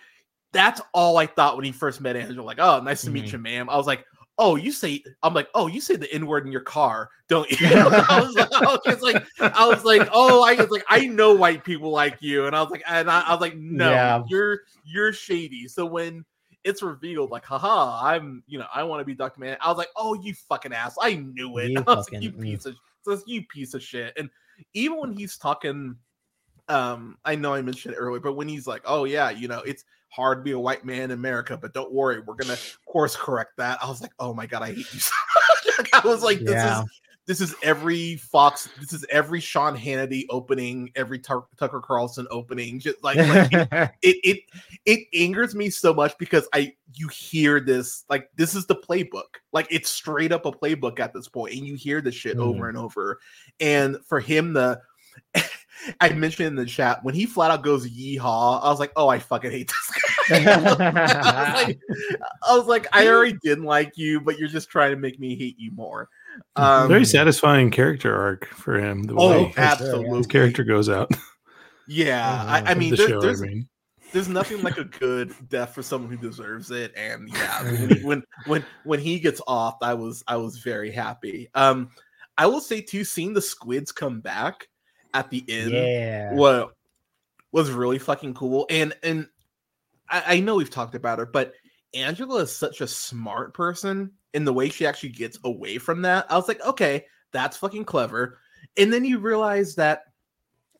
that's 0.52 0.80
all 0.94 1.16
I 1.18 1.26
thought 1.26 1.56
when 1.56 1.64
he 1.64 1.72
first 1.72 2.00
met 2.00 2.16
Angela. 2.16 2.42
Like, 2.42 2.58
oh, 2.60 2.80
nice 2.80 3.04
to 3.04 3.10
meet 3.10 3.26
Mhm. 3.26 3.32
you, 3.32 3.38
ma'am. 3.38 3.68
I 3.70 3.76
was 3.76 3.86
like, 3.86 4.04
oh, 4.38 4.56
you 4.56 4.70
say 4.72 5.02
I'm 5.22 5.34
like, 5.34 5.48
oh, 5.54 5.66
you 5.66 5.80
say 5.80 5.96
the 5.96 6.12
N 6.12 6.26
word 6.26 6.46
in 6.46 6.52
your 6.52 6.62
car, 6.62 7.10
don't 7.28 7.50
you? 7.50 7.58
I 7.76 8.20
was 8.20 8.34
like, 8.34 8.48
I 8.52 8.78
was 8.86 9.02
like, 9.02 9.22
I 9.54 9.68
was 9.68 9.84
like, 9.84 10.08
oh, 10.12 10.42
I 10.44 10.54
was 10.54 10.70
like, 10.70 10.84
I 10.88 11.06
know 11.06 11.34
white 11.34 11.64
people 11.64 11.90
like 11.90 12.18
you, 12.20 12.46
and 12.46 12.54
I 12.56 12.62
was 12.62 12.70
like, 12.70 12.82
and 12.88 13.10
I, 13.10 13.20
I 13.22 13.32
was 13.32 13.40
like, 13.40 13.56
no, 13.56 13.90
Yeah. 13.92 14.22
you're 14.28 14.60
you're 14.84 15.12
shady. 15.12 15.66
So 15.68 15.84
when 15.86 16.24
it's 16.64 16.82
revealed, 16.82 17.30
like, 17.30 17.44
haha, 17.44 18.00
I'm, 18.04 18.42
you 18.46 18.58
know, 18.58 18.66
I 18.74 18.82
want 18.82 19.00
to 19.00 19.04
be 19.04 19.14
Dr. 19.14 19.40
Man. 19.40 19.56
I 19.60 19.68
was 19.68 19.78
like, 19.78 19.88
oh, 19.96 20.14
you 20.14 20.34
fucking 20.48 20.72
ass. 20.72 20.96
I 21.00 21.14
knew 21.14 21.58
it. 21.58 21.70
You 21.72 21.82
I 21.86 21.94
was 21.94 22.10
like, 22.10 22.22
you 22.22 22.32
piece 22.32 22.66
of 22.66 22.74
so 23.16 23.22
you 23.26 23.44
piece 23.46 23.74
of 23.74 23.82
shit. 23.82 24.12
And 24.16 24.30
even 24.74 24.98
when 24.98 25.12
he's 25.12 25.36
talking, 25.38 25.96
um, 26.68 27.16
I 27.24 27.34
know 27.36 27.54
I 27.54 27.62
mentioned 27.62 27.94
it 27.94 27.98
earlier, 27.98 28.20
but 28.20 28.34
when 28.34 28.48
he's 28.48 28.66
like, 28.66 28.82
oh 28.84 29.04
yeah, 29.04 29.30
you 29.30 29.48
know, 29.48 29.60
it's 29.60 29.84
hard 30.10 30.38
to 30.38 30.42
be 30.42 30.52
a 30.52 30.58
white 30.58 30.84
man 30.84 31.02
in 31.02 31.10
America, 31.12 31.56
but 31.56 31.74
don't 31.74 31.92
worry, 31.92 32.20
we're 32.20 32.34
gonna 32.34 32.58
course 32.86 33.16
correct 33.16 33.52
that. 33.58 33.78
I 33.82 33.88
was 33.88 34.00
like, 34.02 34.12
oh 34.18 34.34
my 34.34 34.46
god, 34.46 34.62
I 34.62 34.68
hate 34.68 34.92
you 34.92 35.00
so. 35.00 35.12
I 35.92 36.00
was 36.04 36.22
like, 36.22 36.38
this 36.40 36.62
Yeah. 36.62 36.82
is 36.82 36.88
this 37.28 37.42
is 37.42 37.54
every 37.62 38.16
Fox, 38.16 38.70
this 38.80 38.94
is 38.94 39.04
every 39.10 39.38
Sean 39.38 39.76
Hannity 39.76 40.24
opening, 40.30 40.90
every 40.96 41.18
Tuck- 41.18 41.54
Tucker 41.58 41.82
Carlson 41.82 42.26
opening. 42.30 42.80
Just 42.80 43.04
like, 43.04 43.18
like 43.18 43.52
it, 44.02 44.16
it 44.24 44.40
it 44.86 45.00
angers 45.14 45.54
me 45.54 45.68
so 45.68 45.92
much 45.92 46.16
because 46.16 46.48
I 46.54 46.72
you 46.94 47.06
hear 47.08 47.60
this 47.60 48.06
like 48.08 48.30
this 48.36 48.54
is 48.54 48.64
the 48.64 48.76
playbook. 48.76 49.36
Like 49.52 49.66
it's 49.70 49.90
straight 49.90 50.32
up 50.32 50.46
a 50.46 50.52
playbook 50.52 51.00
at 51.00 51.12
this 51.12 51.28
point, 51.28 51.52
and 51.52 51.66
you 51.66 51.74
hear 51.74 52.00
this 52.00 52.14
shit 52.14 52.38
over 52.38 52.60
mm-hmm. 52.60 52.68
and 52.68 52.78
over. 52.78 53.20
And 53.60 53.98
for 54.06 54.20
him 54.20 54.54
the 54.54 54.80
I 56.00 56.08
mentioned 56.08 56.48
in 56.48 56.56
the 56.56 56.64
chat 56.64 57.04
when 57.04 57.14
he 57.14 57.26
flat 57.26 57.50
out 57.50 57.62
goes 57.62 57.88
yeehaw, 57.88 58.64
I 58.64 58.70
was 58.70 58.80
like, 58.80 58.92
oh, 58.96 59.08
I 59.08 59.18
fucking 59.18 59.50
hate 59.50 59.70
this 59.70 59.92
guy. 60.30 60.52
I 60.54 60.56
was 60.56 60.78
like, 60.78 61.78
I 62.42 62.56
was 62.56 62.66
like, 62.66 62.86
I 62.92 63.06
already 63.06 63.36
didn't 63.42 63.64
like 63.64 63.98
you, 63.98 64.18
but 64.20 64.38
you're 64.38 64.48
just 64.48 64.70
trying 64.70 64.92
to 64.92 64.96
make 64.96 65.20
me 65.20 65.36
hate 65.36 65.58
you 65.58 65.70
more. 65.72 66.08
Um, 66.56 66.88
Very 66.88 67.04
satisfying 67.04 67.70
character 67.70 68.14
arc 68.14 68.46
for 68.46 68.78
him. 68.78 69.04
The 69.04 69.14
Oh, 69.16 69.44
way 69.44 69.52
for 69.52 69.60
absolutely. 69.60 70.18
his 70.18 70.26
character 70.26 70.64
goes 70.64 70.88
out. 70.88 71.10
Yeah, 71.90 72.44
I, 72.46 72.72
I 72.72 72.74
mean, 72.74 72.90
the 72.90 72.96
there- 72.96 73.08
show, 73.08 73.20
there's 73.22 73.42
I 73.42 73.46
mean. 73.46 73.68
there's 74.12 74.28
nothing 74.28 74.62
like 74.62 74.76
a 74.76 74.84
good 74.84 75.32
death 75.48 75.74
for 75.74 75.82
someone 75.82 76.10
who 76.10 76.18
deserves 76.18 76.70
it 76.70 76.92
and 76.96 77.30
yeah 77.30 77.62
when, 77.72 77.88
he, 77.88 78.04
when 78.04 78.22
when 78.44 78.64
when 78.84 79.00
he 79.00 79.18
gets 79.18 79.40
off 79.46 79.76
i 79.80 79.94
was 79.94 80.22
i 80.28 80.36
was 80.36 80.58
very 80.58 80.90
happy 80.90 81.48
um 81.54 81.88
i 82.36 82.44
will 82.46 82.60
say 82.60 82.82
too 82.82 83.04
seeing 83.04 83.32
the 83.32 83.40
squids 83.40 83.90
come 83.90 84.20
back 84.20 84.68
at 85.14 85.30
the 85.30 85.42
end 85.48 85.70
yeah. 85.70 86.34
what 86.34 86.74
was 87.52 87.70
really 87.70 87.98
fucking 87.98 88.34
cool 88.34 88.66
and 88.68 88.92
and 89.02 89.26
I, 90.10 90.36
I 90.36 90.40
know 90.40 90.56
we've 90.56 90.68
talked 90.68 90.94
about 90.94 91.18
her 91.18 91.26
but 91.26 91.54
angela 91.94 92.42
is 92.42 92.54
such 92.54 92.82
a 92.82 92.86
smart 92.86 93.54
person 93.54 94.12
in 94.34 94.44
the 94.44 94.52
way 94.52 94.68
she 94.68 94.86
actually 94.86 95.08
gets 95.08 95.38
away 95.44 95.78
from 95.78 96.02
that 96.02 96.30
i 96.30 96.36
was 96.36 96.48
like 96.48 96.64
okay 96.64 97.04
that's 97.32 97.56
fucking 97.56 97.84
clever 97.84 98.38
and 98.76 98.92
then 98.92 99.04
you 99.04 99.18
realize 99.18 99.74
that 99.74 100.02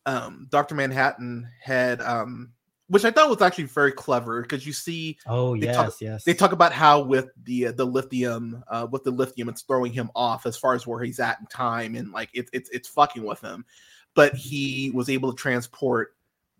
um 0.05 0.47
dr 0.49 0.73
manhattan 0.75 1.47
had 1.61 2.01
um 2.01 2.51
which 2.87 3.05
i 3.05 3.11
thought 3.11 3.29
was 3.29 3.41
actually 3.41 3.63
very 3.65 3.91
clever 3.91 4.41
because 4.41 4.65
you 4.65 4.73
see 4.73 5.17
Oh 5.27 5.53
yes, 5.53 5.75
talk- 5.75 6.01
yes. 6.01 6.23
they 6.23 6.33
talk 6.33 6.51
about 6.51 6.71
how 6.73 7.01
with 7.01 7.27
the 7.43 7.67
uh, 7.67 7.71
the 7.73 7.85
lithium 7.85 8.63
uh 8.67 8.87
with 8.89 9.03
the 9.03 9.11
lithium 9.11 9.49
it's 9.49 9.61
throwing 9.61 9.93
him 9.93 10.09
off 10.15 10.45
as 10.45 10.57
far 10.57 10.73
as 10.73 10.87
where 10.87 11.01
he's 11.03 11.19
at 11.19 11.39
in 11.39 11.45
time 11.47 11.95
and 11.95 12.11
like 12.11 12.29
it's 12.33 12.49
it's 12.53 12.69
it's 12.71 12.87
fucking 12.87 13.23
with 13.23 13.41
him 13.41 13.65
but 14.15 14.33
he 14.35 14.91
was 14.93 15.09
able 15.09 15.31
to 15.31 15.37
transport 15.37 16.15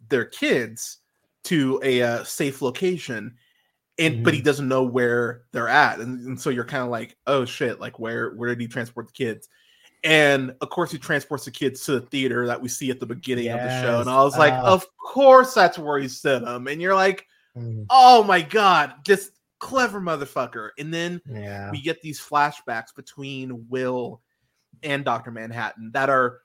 their 0.09 0.26
kids 0.26 0.98
to 1.43 1.80
a 1.84 2.01
uh, 2.01 2.24
safe 2.24 2.61
location 2.61 3.35
and 4.00 4.24
but 4.24 4.34
he 4.34 4.42
doesn't 4.42 4.68
know 4.68 4.84
where 4.84 5.44
they're 5.52 5.68
at 5.68 6.00
and, 6.00 6.26
and 6.26 6.40
so 6.42 6.50
you're 6.50 6.64
kind 6.66 6.84
of 6.84 6.90
like 6.90 7.16
oh 7.28 7.45
shit 7.45 7.80
like 7.80 8.00
where 8.00 8.32
where 8.32 8.50
did 8.50 8.60
he 8.61 8.68
transport 8.68 9.08
the 9.08 9.14
kids 9.14 9.50
and 10.03 10.56
of 10.61 10.69
course 10.69 10.92
he 10.92 10.98
transports 10.98 11.45
the 11.45 11.52
kids 11.52 11.84
to 11.86 11.94
the 12.00 12.02
theater 12.08 12.48
that 12.48 12.61
we 12.61 12.68
see 12.69 12.90
at 12.90 13.00
the 13.00 13.06
beginning 13.06 13.50
of 13.50 13.60
the 13.60 13.82
show 13.82 14.00
and 14.00 14.10
i 14.10 14.24
was 14.24 14.38
like 14.38 14.53
Yes. 14.53 14.64
of 14.66 14.86
course 14.98 15.53
that's 15.53 15.78
where 15.78 16.00
he 16.00 16.08
sent 16.08 16.45
them 16.45 16.68
and 16.68 16.82
you're 16.82 16.95
like 16.95 17.26
Mhm. 17.58 17.86
oh 17.90 18.24
my 18.24 18.42
god, 18.42 18.94
just 19.03 19.32
clever 19.58 20.00
motherfucker. 20.00 20.69
And 20.78 20.94
then 20.94 21.19
Yeah. 21.26 21.72
we 21.72 21.82
get 21.82 22.00
these 22.02 22.22
flashbacks 22.22 22.95
between 22.95 23.68
Will 23.69 24.22
and 24.84 25.03
Dr. 25.03 25.32
Manhattan 25.32 25.92
that 25.94 26.10
are 26.11 26.42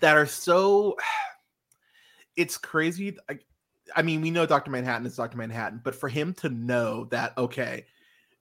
that 0.00 0.16
are 0.16 0.26
so 0.26 0.96
it's 2.36 2.56
crazy. 2.56 3.16
I, 3.28 3.38
I 3.96 4.02
mean, 4.02 4.20
we 4.20 4.30
know 4.30 4.46
Dr. 4.46 4.70
Manhattan 4.70 5.06
is 5.06 5.16
Dr. 5.16 5.36
Manhattan, 5.36 5.80
but 5.82 5.94
for 5.94 6.08
him 6.08 6.34
to 6.34 6.48
know 6.48 7.06
that 7.06 7.36
okay, 7.38 7.86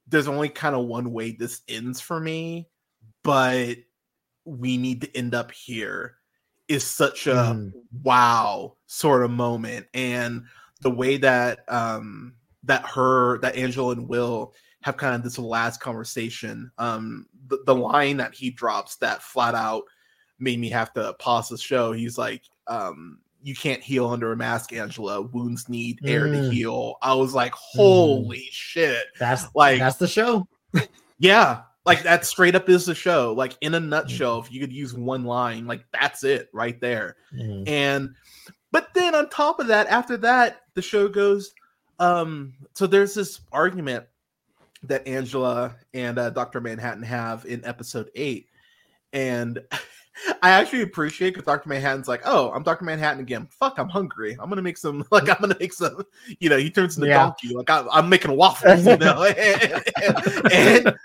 there's 0.08 0.27
only 0.27 0.50
kind 0.50 0.76
of 0.76 0.85
one 0.85 1.11
way 1.11 1.32
this 1.32 1.61
ends 1.67 2.00
for 2.00 2.19
me, 2.19 2.67
but 3.24 3.77
we 4.45 4.77
need 4.77 5.01
to 5.01 5.17
end 5.17 5.35
up 5.35 5.51
here 5.51 6.16
is 6.67 6.84
such 6.84 7.27
a 7.27 7.32
Mhm. 7.34 7.74
wow 8.03 8.76
sort 8.88 9.24
of 9.24 9.32
moment 9.32 9.88
and 9.93 10.45
the 10.82 10.90
way 10.90 11.17
that 11.17 11.64
um 11.72 12.35
that 12.64 12.85
her 12.85 13.40
that 13.40 13.56
angela 13.56 13.93
and 13.93 14.08
will 14.08 14.53
have 14.82 14.98
kind 14.98 15.16
of 15.16 15.24
this 15.24 15.38
last 15.40 15.80
conversation 15.80 16.72
um 16.77 17.26
the, 17.48 17.59
the 17.66 17.76
line 17.76 18.17
that 18.17 18.34
he 18.34 18.50
drops 18.50 18.98
that 18.98 19.22
flat 19.22 19.56
out 19.56 19.84
made 20.40 20.59
me 20.59 20.69
have 20.69 20.93
to 20.93 21.14
pause 21.19 21.50
the 21.50 21.58
show 21.58 21.92
he's 21.93 22.17
like 22.17 22.43
um 22.67 23.19
you 23.43 23.56
can't 23.56 23.82
heal 23.82 24.07
under 24.09 24.32
a 24.32 24.35
mask 24.38 24.74
angela 24.74 25.22
wounds 25.22 25.69
need 25.69 25.99
air 26.06 26.25
to 26.25 26.32
Mm. 26.33 26.51
heal 26.51 26.95
i 27.01 27.14
was 27.14 27.33
like 27.33 27.53
holy 27.53 28.48
shit 28.51 29.06
That's 29.19 29.45
like 29.56 29.80
that's 29.80 29.98
the 29.98 30.07
show. 30.07 30.48
yeah, 31.19 31.61
like 31.85 32.03
that 32.03 32.25
straight 32.25 32.53
up 32.56 32.67
is 32.69 32.85
the 32.85 32.93
show. 32.93 33.33
Like 33.33 33.53
in 33.61 33.74
a 33.74 33.80
nutshell, 33.80 34.40
if 34.40 34.51
you 34.51 34.59
could 34.59 34.74
use 34.74 34.93
one 34.93 35.24
line, 35.24 35.66
like 35.66 35.85
that's 35.93 36.24
it 36.24 36.49
right 36.53 36.80
there. 36.82 37.16
And 37.66 38.09
but 38.72 38.90
then 38.93 39.16
on 39.16 39.30
top 39.30 39.59
of 39.59 39.67
that, 39.67 39.88
after 39.88 40.17
that, 40.17 40.61
the 40.74 40.82
show 40.82 41.07
goes. 41.07 41.53
Um, 41.99 42.53
so 42.75 42.85
there's 42.85 43.16
this 43.16 43.40
argument 43.51 44.06
that 44.83 45.07
Angela 45.07 45.75
and 45.93 46.19
uh, 46.19 46.30
Dr. 46.30 46.59
Manhattan 46.61 47.03
have 47.03 47.45
in 47.45 47.64
episode 47.66 48.11
eight, 48.16 48.48
and 49.14 49.59
I 50.42 50.50
actually 50.52 50.82
appreciate 50.82 51.32
because 51.32 51.46
Dr. 51.46 51.70
Manhattan's 51.70 52.08
like, 52.08 52.22
"Oh, 52.26 52.52
I'm 52.52 52.64
Dr. 52.64 52.86
Manhattan 52.86 53.20
again. 53.20 53.48
Fuck, 53.52 53.78
I'm 53.78 53.90
hungry. 53.90 54.36
I'm 54.40 54.50
gonna 54.50 54.62
make 54.62 54.78
some. 54.78 55.06
Like, 55.12 55.30
I'm 55.30 55.38
gonna 55.40 55.56
make 55.60 55.74
some. 55.74 56.04
You 56.40 56.50
know, 56.50 56.58
he 56.58 56.70
turns 56.72 56.98
into 56.98 57.08
Yeah. 57.10 57.24
donkey. 57.26 57.54
Like, 57.54 57.70
I, 57.70 57.86
I'm 57.92 58.10
making 58.10 58.36
waffles. 58.36 58.86
You 58.86 58.98
know, 58.98 59.24
and, 59.24 59.84
and 60.52 60.96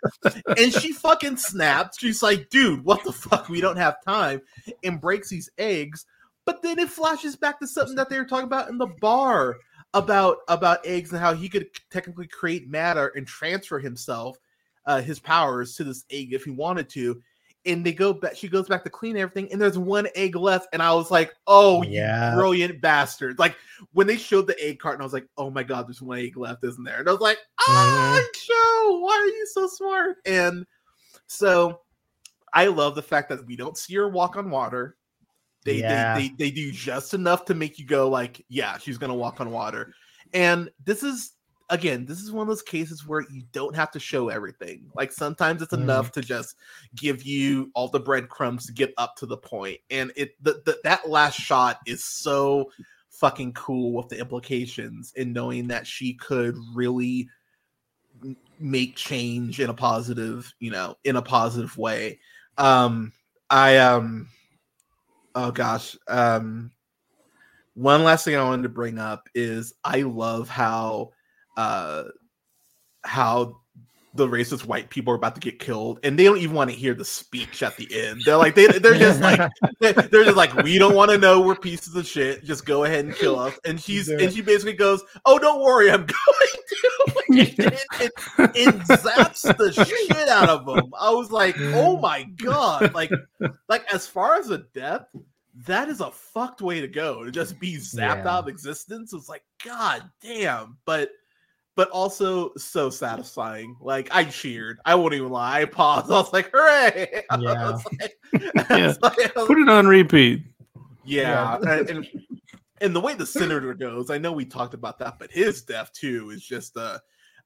and 0.57 0.73
she 0.73 0.93
fucking 0.93 1.37
snaps. 1.37 1.99
She's 1.99 2.23
like, 2.23 2.49
"Dude, 2.51 2.85
what 2.85 3.05
the 3.05 3.13
fuck? 3.13 3.49
We 3.49 3.61
don't 3.61 3.77
have 3.77 4.03
time," 4.05 4.41
and 4.83 5.01
breaks 5.01 5.29
these 5.29 5.51
eggs. 5.59 6.07
But 6.45 6.63
then 6.63 6.79
it 6.79 6.89
flashes 6.89 7.37
back 7.37 7.61
to 7.61 7.67
something 7.69 7.95
that 7.97 8.09
they 8.09 8.19
were 8.19 8.25
talking 8.25 8.47
about 8.47 8.69
in 8.69 8.79
the 8.79 8.89
bar. 9.01 9.57
about 9.95 10.39
about 10.49 10.79
eggs 10.87 11.11
and 11.13 11.21
how 11.21 11.35
he 11.35 11.49
could 11.51 11.67
technically 11.91 12.27
create 12.27 12.67
matter 12.67 13.13
and 13.15 13.27
transfer 13.27 13.79
himself, 13.79 14.39
uh, 14.87 15.03
his 15.03 15.21
powers 15.21 15.77
to 15.77 15.85
this 15.85 16.05
egg 16.11 16.33
if 16.33 16.45
he 16.45 16.51
wanted 16.51 16.89
to. 16.89 17.21
And 17.65 17.87
they 17.87 17.93
go 17.93 18.13
back. 18.13 18.35
She 18.37 18.49
goes 18.49 18.67
back 18.67 18.83
to 18.85 18.91
clean 18.91 19.17
everything, 19.17 19.53
and 19.53 19.61
there's 19.61 19.79
one 19.79 20.09
egg 20.15 20.35
left. 20.35 20.67
And 20.73 20.83
I 20.83 20.93
was 20.95 21.11
like, 21.11 21.33
"Oh, 21.47 21.83
Yeah. 21.85 22.31
you 22.31 22.37
brilliant 22.37 22.81
bastard!" 22.81 23.39
Like 23.39 23.57
when 23.93 24.07
they 24.09 24.17
showed 24.17 24.49
the 24.49 24.61
egg 24.61 24.81
carton, 24.81 25.01
I 25.01 25.05
was 25.05 25.13
like, 25.13 25.29
"Oh 25.37 25.49
my 25.51 25.63
god, 25.63 25.87
there's 25.87 26.03
one 26.03 26.19
egg 26.19 26.37
left, 26.37 26.65
isn't 26.65 26.83
there?" 26.83 26.99
And 26.99 27.09
I 27.09 27.13
was 27.13 27.21
like, 27.21 27.39
"Ah, 27.61 28.21
Joe, 28.35 28.99
why 29.01 29.13
are 29.13 29.27
you 29.27 29.47
so 29.47 29.69
smart?" 29.69 30.17
And 30.27 30.67
so 31.27 31.83
I 32.53 32.67
love 32.67 32.95
the 32.95 33.03
fact 33.03 33.29
that 33.29 33.47
we 33.47 33.57
don't 33.57 33.79
see 33.79 33.95
her 33.95 34.09
walk 34.09 34.37
on 34.37 34.51
water. 34.51 34.97
They, 35.65 35.77
Yeah. 35.77 36.15
they, 36.15 36.29
they 36.29 36.35
they 36.37 36.51
do 36.51 36.73
just 36.73 37.15
enough 37.15 37.45
to 37.45 37.55
make 37.55 37.79
you 37.79 37.87
go 37.87 38.09
like, 38.09 38.45
yeah, 38.49 38.77
she's 38.79 38.99
gonna 38.99 39.15
walk 39.15 39.41
on 39.41 39.53
water. 39.53 39.95
And 40.35 40.69
this 40.85 41.03
is 41.05 41.33
again, 41.73 42.05
this 42.05 42.21
is 42.21 42.31
one 42.31 42.43
of 42.43 42.49
those 42.49 42.63
cases 42.63 43.07
where 43.07 43.23
you 43.31 43.43
don't 43.51 43.75
have 43.75 43.91
to 43.91 43.99
show 43.99 44.29
everything. 44.29 44.85
Like 44.95 45.11
sometimes 45.11 45.63
it's 45.63 45.73
Mhm. 45.73 45.83
enough 45.83 46.13
to 46.13 46.21
just 46.21 46.57
give 46.95 47.25
you 47.25 47.71
all 47.75 47.89
the 47.89 47.99
breadcrumbs 47.99 48.67
to 48.67 48.73
get 48.73 48.93
up 48.99 49.17
to 49.17 49.27
the 49.27 49.39
point. 49.39 49.81
And 49.91 50.13
it 50.15 50.37
the, 50.43 50.63
the 50.67 50.79
that 50.85 51.09
last 51.09 51.41
shot 51.41 51.79
is 51.87 52.05
so 52.05 52.71
fucking 53.09 53.55
cool 53.55 53.95
with 53.95 54.09
the 54.11 54.19
implications 54.19 55.15
in 55.17 55.33
knowing 55.33 55.67
that 55.69 55.87
she 55.87 56.13
could 56.15 56.57
really 56.75 57.29
make 58.59 58.95
change 58.95 59.59
in 59.59 59.71
a 59.71 59.75
positive, 59.75 60.55
you 60.61 60.71
know, 60.71 60.97
in 61.05 61.17
a 61.17 61.23
positive 61.23 61.77
way. 61.79 62.21
Um 62.59 63.13
I 63.49 63.79
um 63.79 64.29
oh 65.35 65.51
gosh, 65.51 65.97
um 66.07 66.71
one 67.75 68.05
last 68.05 68.27
thing 68.27 68.37
I 68.37 68.45
wanted 68.45 68.65
to 68.65 68.69
bring 68.69 68.99
up 68.99 69.31
is 69.35 69.73
I 69.83 70.03
love 70.03 70.51
how 70.51 71.13
uh 71.57 72.05
how 73.05 73.59
the 74.15 74.29
racist 74.29 74.67
white 74.67 74.91
people 74.91 75.11
are 75.11 75.17
about 75.17 75.35
to 75.35 75.41
get 75.41 75.59
killed 75.59 75.99
and 76.03 76.19
they 76.19 76.25
don't 76.25 76.37
even 76.37 76.55
want 76.55 76.69
to 76.69 76.77
hear 76.77 76.93
the 76.93 77.05
speech 77.05 77.63
at 77.63 77.75
the 77.79 77.89
end. 77.99 78.21
They're 78.27 78.37
like 78.37 78.55
they 78.55 78.67
they're 78.67 78.95
just 78.99 79.21
like 79.23 79.41
they- 79.81 79.93
they're 79.93 80.25
just 80.25 80.37
like 80.37 80.55
we 80.57 80.77
don't 80.79 80.95
want 80.95 81.11
to 81.11 81.17
know 81.19 81.41
we're 81.41 81.55
pieces 81.57 81.97
of 81.97 82.07
shit. 82.07 82.45
Just 82.45 82.67
go 82.67 82.85
ahead 82.85 83.07
and 83.07 83.15
kill 83.15 83.39
us. 83.39 83.59
And 83.65 83.81
she's 83.81 84.09
and 84.11 84.31
she 84.31 84.43
basically 84.43 84.75
goes, 84.75 85.03
"Oh, 85.25 85.39
don't 85.39 85.63
worry, 85.63 85.91
I'm 85.91 86.01
going 86.07 86.09
to." 86.09 87.13
it, 87.29 87.59
it, 87.59 87.83
it, 88.01 88.13
it 88.55 88.75
zaps 88.87 89.57
the 89.57 89.73
shit 89.73 90.29
out 90.29 90.51
of 90.51 90.67
them. 90.67 90.93
I 91.01 91.09
was 91.11 91.33
like, 91.33 91.57
"Oh 91.59 91.99
my 91.99 92.25
god!" 92.25 92.93
Like 92.93 93.11
like 93.71 93.91
as 93.95 94.07
far 94.07 94.35
as 94.37 94.51
a 94.51 94.59
death, 94.75 95.07
that 95.67 95.89
is 95.89 96.03
a 96.03 96.11
fucked 96.11 96.61
way 96.61 96.83
to 96.83 96.87
go 96.89 97.25
to 97.25 97.31
just 97.31 97.59
be 97.59 97.77
zapped 97.77 98.25
Yeah. 98.25 98.29
out 98.29 98.41
of 98.45 98.49
existence. 98.49 99.15
It's 99.15 99.31
like, 99.31 99.43
god 99.65 100.03
damn, 100.21 100.77
but 100.85 101.09
but 101.75 101.89
also 101.91 102.53
so 102.57 102.91
satisfying. 102.91 103.77
Like 103.81 104.09
I 104.13 104.25
cheered. 104.25 104.79
I 104.85 104.95
won't 104.95 105.15
even 105.15 105.31
lie. 105.31 105.63
I 105.63 105.65
paused. 105.65 106.07
I 106.11 106.15
was 106.15 106.33
like, 106.33 106.51
hooray! 106.53 107.23
Yeah. 107.41 107.71
was 107.73 107.85
like- 108.01 108.17
Yeah. 108.71 108.95
like- 109.03 109.35
Put 109.35 109.59
it 109.59 109.69
on 109.69 109.87
repeat. 109.87 110.43
yeah, 111.05 111.57
and, 111.57 111.91
and 111.91 112.09
and 112.81 112.97
the 112.97 113.01
way 113.01 113.15
the 113.15 113.27
senator 113.27 113.75
goes, 113.75 114.11
I 114.11 114.19
know 114.19 114.33
we 114.33 114.45
talked 114.45 114.75
about 114.75 114.99
that, 114.99 115.19
but 115.19 115.31
his 115.31 115.63
death 115.63 115.93
too 115.93 116.31
is 116.31 116.45
just 116.45 116.77
uh 116.77 116.99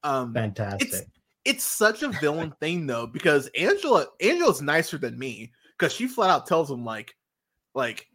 um 0.02 0.32
Fantastic. 0.34 1.06
it's 1.44 1.64
such 1.64 2.02
a 2.02 2.08
villain 2.08 2.52
thing 2.60 2.86
though, 2.86 3.06
because 3.06 3.48
Angela 3.58 4.06
Angela's 4.20 4.62
nicer 4.62 4.98
than 4.98 5.18
me 5.18 5.52
because 5.78 5.92
she 5.92 6.06
flat 6.08 6.30
out 6.30 6.46
tells 6.46 6.70
him 6.70 6.84
like 6.84 7.14
like 7.74 8.06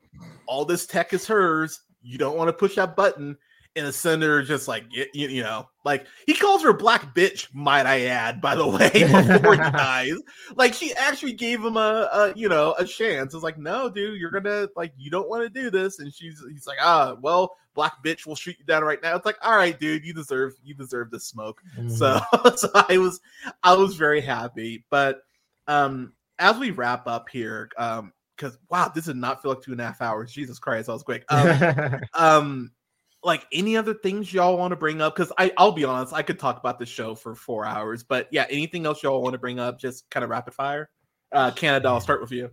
all 0.48 0.66
this 0.66 0.86
tech 0.88 1.14
is 1.14 1.26
hers. 1.28 1.82
You 2.02 2.18
don't 2.18 2.36
want 2.38 2.48
to 2.50 2.54
push 2.54 2.76
that 2.76 2.96
button. 2.96 3.38
And 3.76 3.88
the 3.88 3.94
senator 3.94 4.44
just 4.44 4.68
like 4.68 4.84
you, 4.92 5.06
you 5.14 5.44
know, 5.44 5.70
like 5.86 6.06
he 6.26 6.34
calls 6.34 6.62
her 6.62 6.74
black 6.74 7.16
bitch, 7.16 7.48
might 7.54 7.86
I 7.86 8.02
add, 8.02 8.42
by 8.42 8.56
the 8.56 8.68
way, 8.68 8.90
before 9.38 9.54
he 9.54 9.60
dies. 9.72 10.18
Like 10.56 10.74
she 10.74 10.94
actually 10.96 11.34
gave 11.34 11.64
him 11.64 11.78
a, 11.78 12.10
a 12.12 12.34
you 12.36 12.50
know 12.50 12.76
a 12.78 12.86
chance. 12.86 13.34
It's 13.34 13.44
like, 13.44 13.58
no, 13.58 13.90
dude, 13.90 14.20
you're 14.20 14.32
gonna 14.32 14.68
like 14.76 14.92
you 14.98 15.10
don't 15.10 15.30
want 15.30 15.44
to 15.44 15.62
do 15.62 15.70
this. 15.70 16.00
And 16.00 16.14
she's 16.14 16.44
he's 16.52 16.68
like, 16.68 16.80
ah, 16.82 17.16
well, 17.22 17.56
black 17.74 18.04
bitch 18.04 18.26
will 18.26 18.36
shoot 18.36 18.58
you 18.60 18.66
down 18.66 18.84
right 18.84 19.02
now. 19.02 19.16
It's 19.16 19.26
like, 19.26 19.38
all 19.42 19.56
right, 19.56 19.80
dude, 19.80 20.06
you 20.06 20.14
deserve 20.14 20.54
you 20.64 20.74
deserve 20.74 21.10
this 21.10 21.26
smoke. 21.26 21.62
Mhm. 21.78 21.92
So, 21.92 22.20
so 22.56 22.70
I 22.90 22.98
was 22.98 23.20
I 23.64 23.74
was 23.74 23.96
very 23.96 24.22
happy. 24.22 24.84
But 24.90 25.22
um 25.68 26.14
as 26.40 26.58
we 26.58 26.72
wrap 26.72 27.08
up 27.08 27.30
here, 27.30 27.70
um, 27.78 28.12
because 28.36 28.58
wow, 28.70 28.92
this 28.94 29.06
did 29.06 29.16
not 29.16 29.42
feel 29.42 29.52
like 29.52 29.62
two 29.62 29.72
and 29.72 29.80
a 29.80 29.86
half 29.86 30.02
hours. 30.02 30.32
Jesus 30.32 30.58
Christ, 30.58 30.90
i 30.90 30.94
was 30.94 31.04
quick. 31.04 31.24
Um, 31.30 32.02
um 32.16 32.72
like 33.24 33.46
any 33.52 33.78
other 33.78 33.94
things 33.94 34.34
y'all 34.34 34.58
want 34.58 34.72
to 34.72 34.76
bring 34.76 35.02
up 35.02 35.16
because 35.16 35.32
i 35.38 35.52
i'll 35.58 35.72
be 35.72 35.84
honest 35.84 36.14
i 36.14 36.22
could 36.22 36.40
talk 36.40 36.58
about 36.60 36.80
the 36.80 36.86
show 36.86 37.14
for 37.16 37.36
four 37.36 37.66
hours 37.66 38.04
but 38.04 38.28
yeah 38.32 38.46
anything 38.50 38.86
else 38.86 39.04
y'all 39.04 39.22
want 39.22 39.34
to 39.34 39.40
bring 39.40 39.60
up 39.60 39.80
just 39.80 40.10
kind 40.10 40.24
of 40.24 40.30
rapid 40.30 40.54
fire 40.54 40.90
uh 41.32 41.52
canada 41.52 41.88
i'll 41.88 42.02
start 42.02 42.22
with 42.22 42.32
you 42.32 42.50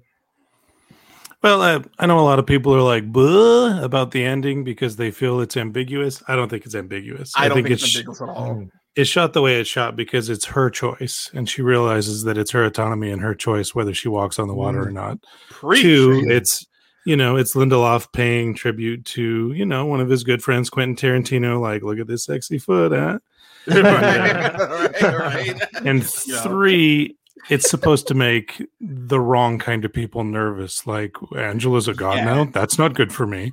Well, 1.42 1.62
uh, 1.62 1.82
I 2.00 2.06
know 2.06 2.18
a 2.18 2.22
lot 2.22 2.40
of 2.40 2.46
people 2.46 2.74
are 2.74 2.82
like 2.82 3.12
"Buh" 3.12 3.80
about 3.82 4.10
the 4.10 4.24
ending 4.24 4.64
because 4.64 4.96
they 4.96 5.12
feel 5.12 5.40
it's 5.40 5.56
ambiguous. 5.56 6.20
I 6.26 6.34
don't 6.34 6.48
think 6.48 6.66
it's 6.66 6.74
ambiguous. 6.74 7.32
i, 7.36 7.46
don't 7.48 7.56
think, 7.62 7.70
it's 7.70 7.84
it's 7.84 7.96
ambiguous 7.96 8.20
at 8.20 8.28
all 8.28 8.54
Mm. 8.56 8.70
it's 8.96 9.08
shot 9.08 9.32
the 9.34 9.40
way 9.40 9.60
it's 9.60 9.70
shot 9.70 9.94
because 9.94 10.28
it's 10.28 10.46
her 10.46 10.68
choice, 10.68 11.30
and 11.32 11.48
she 11.48 11.62
realizes 11.62 12.24
that 12.24 12.36
it's 12.36 12.50
her 12.50 12.64
autonomy 12.64 13.10
and 13.12 13.22
her 13.22 13.34
choice 13.36 13.72
whether 13.74 13.94
she 13.94 14.08
walks 14.08 14.38
on 14.40 14.48
the 14.48 14.54
water 14.54 14.82
or 14.82 14.90
not. 14.90 15.18
Preach. 15.48 15.82
Two, 15.82 16.24
it's 16.28 16.66
you 17.08 17.16
know, 17.16 17.36
it's 17.36 17.54
Lindelof 17.54 18.12
paying 18.12 18.54
tribute 18.54 19.04
to 19.06 19.52
you 19.52 19.64
know 19.64 19.86
one 19.86 20.00
of 20.00 20.08
his 20.08 20.22
good 20.24 20.42
friends, 20.42 20.68
Quentin 20.70 20.94
Tarantino. 20.96 21.60
Like, 21.60 21.82
look 21.82 21.98
at 21.98 22.06
this 22.06 22.24
sexy 22.24 22.58
foot, 22.58 22.92
huh? 22.92 23.18
right, 23.66 25.02
right. 25.02 25.62
And 25.84 26.06
three, 26.06 27.16
it's 27.50 27.70
supposed 27.70 28.06
to 28.08 28.14
make 28.14 28.62
the 28.80 29.20
wrong 29.20 29.58
kind 29.58 29.84
of 29.84 29.92
people 29.92 30.24
nervous. 30.24 30.86
Like 30.86 31.14
Angela's 31.36 31.88
a 31.88 31.94
god 31.94 32.16
Yeah. 32.18 32.24
now. 32.24 32.44
That's 32.44 32.78
not 32.78 32.94
good 32.94 33.12
for 33.12 33.26
me. 33.26 33.52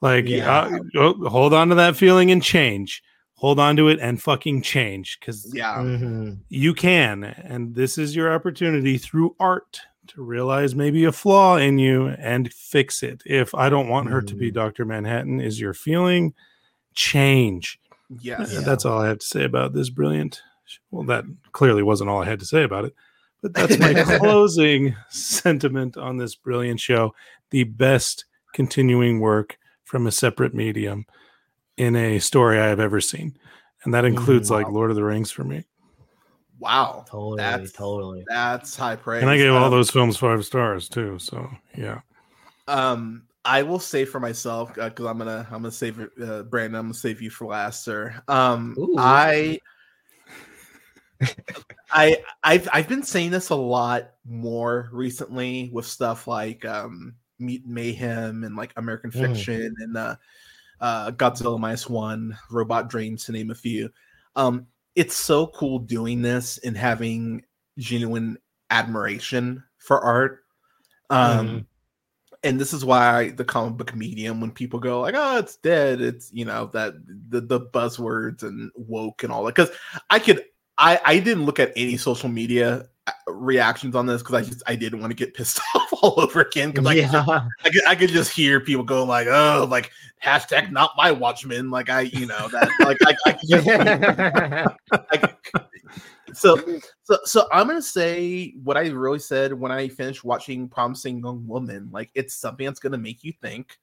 Like, 0.00 0.26
Yeah. 0.28 0.52
uh, 0.52 0.78
oh, 0.96 1.28
hold 1.28 1.52
on 1.54 1.68
to 1.70 1.74
that 1.76 1.96
feeling 1.96 2.30
and 2.30 2.42
change. 2.42 3.02
Hold 3.34 3.58
on 3.60 3.76
to 3.76 3.88
it 3.88 3.98
and 4.00 4.20
fucking 4.22 4.62
change 4.62 5.18
because 5.20 5.52
yeah 5.54 5.76
Mhm. 5.78 6.38
you 6.48 6.72
can. 6.74 7.24
And 7.24 7.74
this 7.74 7.98
is 7.98 8.16
your 8.16 8.32
opportunity 8.32 8.98
through 8.98 9.36
art 9.38 9.80
to 10.08 10.22
realize 10.22 10.74
maybe 10.74 11.04
a 11.04 11.12
flaw 11.12 11.56
in 11.56 11.78
you 11.78 12.08
and 12.08 12.52
fix 12.52 13.02
it. 13.02 13.22
If 13.26 13.54
I 13.54 13.68
don't 13.68 13.88
want 13.88 14.10
her 14.10 14.22
to 14.22 14.34
be 14.34 14.50
Mm. 14.50 14.54
Dr. 14.54 14.84
Manhattan, 14.84 15.40
is 15.40 15.60
your 15.60 15.74
feeling 15.74 16.34
change. 16.94 17.78
yes 18.20 18.52
Yeah, 18.52 18.60
That's 18.60 18.84
all 18.84 18.98
I 19.00 19.08
have 19.08 19.18
to 19.18 19.26
say 19.26 19.44
about 19.44 19.72
this 19.72 19.90
brilliant. 19.90 20.42
Well, 20.90 21.04
that 21.04 21.24
clearly 21.52 21.82
wasn't 21.82 22.10
all 22.10 22.22
I 22.22 22.26
had 22.26 22.40
to 22.40 22.46
say 22.46 22.62
about 22.62 22.84
it, 22.86 22.94
but 23.42 23.54
that's 23.54 23.78
my 23.78 23.94
closing 24.18 24.96
sentiment 25.10 25.96
on 25.96 26.16
this 26.16 26.34
brilliant 26.34 26.80
show. 26.80 27.14
The 27.50 27.64
best 27.64 28.24
continuing 28.52 29.20
work 29.20 29.58
from 29.84 30.06
a 30.06 30.12
separate 30.12 30.54
medium 30.54 31.06
in 31.76 31.94
a 31.94 32.18
story 32.18 32.58
I 32.58 32.66
have 32.66 32.80
ever 32.80 33.00
seen, 33.00 33.36
and 33.84 33.94
that 33.94 34.04
includes 34.04 34.50
like 34.50 34.68
Lord 34.68 34.90
of 34.90 34.96
the 34.96 35.04
Rings 35.04 35.30
for 35.30 35.44
me. 35.44 35.64
Wow 36.58 37.04
Totally, 37.08 37.36
That's- 37.38 37.72
totally. 37.72 38.24
that's 38.28 38.76
high 38.76 38.96
praise 38.96 39.22
And 39.22 39.30
I 39.30 39.36
gave 39.36 39.52
all 39.52 39.64
Um, 39.64 39.70
those 39.70 39.90
films 39.90 40.16
five 40.16 40.44
stars 40.44 40.88
too. 40.88 41.18
So 41.18 41.48
yeah, 41.76 42.00
Um, 42.68 43.22
I 43.44 43.62
will 43.62 43.78
say 43.78 44.04
for 44.04 44.18
myself 44.18 44.74
because 44.74 45.06
I'm 45.06 45.18
gonna 45.18 45.46
I'm 45.50 45.62
gonna 45.62 45.70
save 45.70 46.00
it, 46.00 46.10
uh, 46.20 46.42
Brandon. 46.42 46.80
I'm 46.80 46.86
gonna 46.86 46.94
save 46.94 47.22
you 47.22 47.30
for 47.30 47.46
last, 47.46 47.84
sir. 47.84 48.20
Um, 48.26 48.74
Ooh. 48.78 48.96
I. 48.98 49.60
I 51.90 52.18
I've 52.42 52.68
I've 52.72 52.88
been 52.88 53.02
saying 53.02 53.30
this 53.30 53.48
a 53.50 53.54
lot 53.54 54.10
more 54.26 54.90
recently 54.92 55.70
with 55.72 55.86
stuff 55.86 56.26
like 56.26 56.64
um 56.64 57.14
Meat 57.38 57.64
and 57.64 57.74
Mayhem 57.74 58.44
and 58.44 58.56
like 58.56 58.72
American 58.76 59.10
Mhm. 59.10 59.20
Fiction 59.34 59.74
and 59.78 59.96
uh, 59.96 60.16
uh 60.80 61.10
Godzilla 61.12 61.58
minus 61.58 61.88
one, 61.88 62.36
Robot 62.50 62.90
Dreams 62.90 63.24
to 63.24 63.32
name 63.32 63.50
a 63.50 63.54
few. 63.54 63.88
Um, 64.34 64.66
it's 64.96 65.16
so 65.16 65.48
cool 65.48 65.78
doing 65.80 66.22
this 66.22 66.58
and 66.58 66.76
having 66.76 67.44
genuine 67.78 68.38
admiration 68.70 69.62
for 69.78 70.00
art. 70.00 70.44
Um, 71.10 71.48
Mhm. 71.48 71.66
and 72.44 72.60
this 72.60 72.72
is 72.74 72.84
why 72.84 73.30
the 73.30 73.44
comic 73.44 73.76
book 73.78 73.94
medium, 73.96 74.40
when 74.40 74.52
people 74.52 74.80
go 74.80 75.00
like, 75.02 75.14
"Oh, 75.16 75.38
it's 75.38 75.56
dead," 75.58 76.00
it's 76.00 76.32
you 76.32 76.44
know 76.44 76.66
that 76.74 76.94
the 77.30 77.40
the 77.42 77.60
buzzwords 77.60 78.42
and 78.44 78.70
woke 78.76 79.22
and 79.24 79.32
all 79.32 79.44
that. 79.44 79.54
Because 79.56 79.70
I 80.10 80.18
could, 80.20 80.44
I 80.78 81.00
I 81.04 81.18
didn't 81.18 81.44
look 81.44 81.58
at 81.58 81.72
any 81.76 81.96
social 81.96 82.28
media 82.28 82.88
uh, 83.06 83.12
reactions 83.28 83.94
on 83.94 84.06
this 84.06 84.22
because 84.22 84.34
I 84.34 84.42
just 84.42 84.62
I 84.66 84.76
didn't 84.76 85.00
want 85.00 85.10
to 85.10 85.14
get 85.16 85.34
pissed 85.34 85.60
off 85.74 85.92
all 86.02 86.20
over 86.20 86.40
again 86.42 86.70
because 86.70 86.86
I, 86.86 86.94
could 86.94 87.02
just- 87.10 87.26
yeah. 87.28 87.48
I 87.64 87.70
could 87.70 87.86
I 87.86 87.94
could 87.94 88.10
just 88.10 88.30
hear 88.32 88.60
people 88.60 88.84
go 88.84 89.04
like, 89.04 89.26
"Oh, 89.28 89.66
like 89.70 89.90
hashtag 90.22 90.70
not 90.72 90.92
my 90.96 91.10
Watchmen," 91.12 91.70
like 91.70 91.88
I 91.90 92.02
you 92.02 92.26
know 92.26 92.48
that 92.48 92.70
like 92.80 92.98
I, 93.06 93.16
I 93.26 93.32
could 93.32 93.48
just 93.48 93.68
I- 95.12 95.34
so 96.34 96.56
so 97.04 97.16
so 97.24 97.46
i'm 97.52 97.66
gonna 97.68 97.80
say 97.80 98.52
what 98.62 98.76
i 98.76 98.88
really 98.88 99.18
said 99.20 99.54
when 99.54 99.70
i 99.72 99.88
finished 99.88 100.22
watching 100.24 100.68
promising 100.68 101.20
young 101.20 101.46
woman 101.46 101.88
like 101.92 102.10
it's 102.14 102.34
something 102.34 102.66
that's 102.66 102.80
gonna 102.80 102.98
make 102.98 103.24
you 103.24 103.32
think 103.40 103.78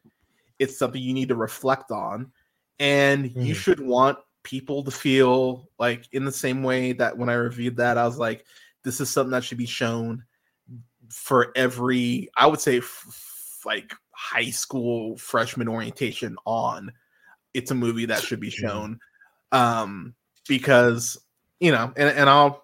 it's 0.60 0.78
something 0.78 1.02
you 1.02 1.14
need 1.14 1.30
to 1.30 1.36
reflect 1.36 1.90
on 1.90 2.32
and 2.80 3.26
Mm-hmm. 3.26 3.42
you 3.42 3.54
should 3.56 3.80
want 3.80 4.20
people 4.44 4.84
to 4.84 4.92
feel 4.92 5.70
like 5.80 6.08
in 6.12 6.26
the 6.26 6.32
same 6.32 6.64
way 6.64 6.94
that 6.94 7.18
when 7.18 7.30
I 7.30 7.34
reviewed 7.34 7.78
that, 7.78 7.98
I 7.98 8.06
was 8.06 8.18
like, 8.18 8.46
this 8.84 9.00
is 9.00 9.10
something 9.10 9.32
that 9.32 9.44
should 9.44 9.58
be 9.58 9.66
shown 9.66 10.24
for 11.10 11.52
every, 11.56 12.30
I 12.36 12.48
would 12.48 12.60
say, 12.60 12.78
f- 12.78 13.62
like 13.66 13.94
high 14.12 14.50
school 14.50 15.18
freshman 15.18 15.68
orientation 15.68 16.38
on. 16.46 16.92
It's 17.54 17.72
a 17.72 17.76
movie 17.76 18.06
that 18.08 18.22
should 18.22 18.40
be 18.40 18.50
shown 18.50 19.00
um, 19.52 20.16
because 20.48 21.18
you 21.60 21.72
know, 21.72 21.94
and, 21.96 22.10
and 22.10 22.30
I'll 22.30 22.64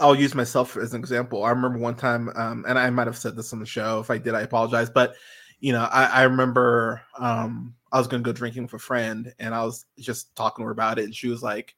I'll 0.00 0.14
use 0.14 0.34
myself 0.34 0.76
as 0.76 0.94
an 0.94 1.00
example. 1.00 1.44
I 1.44 1.50
remember 1.50 1.78
one 1.78 1.96
time, 1.96 2.30
um, 2.34 2.64
and 2.66 2.78
I 2.78 2.88
might 2.88 3.06
have 3.06 3.18
said 3.18 3.36
this 3.36 3.52
on 3.52 3.60
the 3.60 3.66
show. 3.66 4.00
If 4.00 4.10
I 4.10 4.16
did, 4.16 4.34
I 4.34 4.40
apologize. 4.40 4.88
But 4.88 5.14
you 5.60 5.72
know, 5.72 5.82
I, 5.92 6.04
I 6.04 6.22
remember 6.22 7.02
um, 7.18 7.74
I 7.92 7.98
was 7.98 8.08
gonna 8.08 8.22
go 8.22 8.32
drinking 8.32 8.64
with 8.64 8.74
a 8.74 8.78
friend, 8.78 9.34
and 9.38 9.54
I 9.54 9.64
was 9.64 9.86
just 9.98 10.34
talking 10.36 10.62
to 10.64 10.66
her 10.66 10.72
about 10.72 10.98
it, 10.98 11.04
and 11.04 11.14
she 11.14 11.28
was 11.28 11.42
like, 11.42 11.76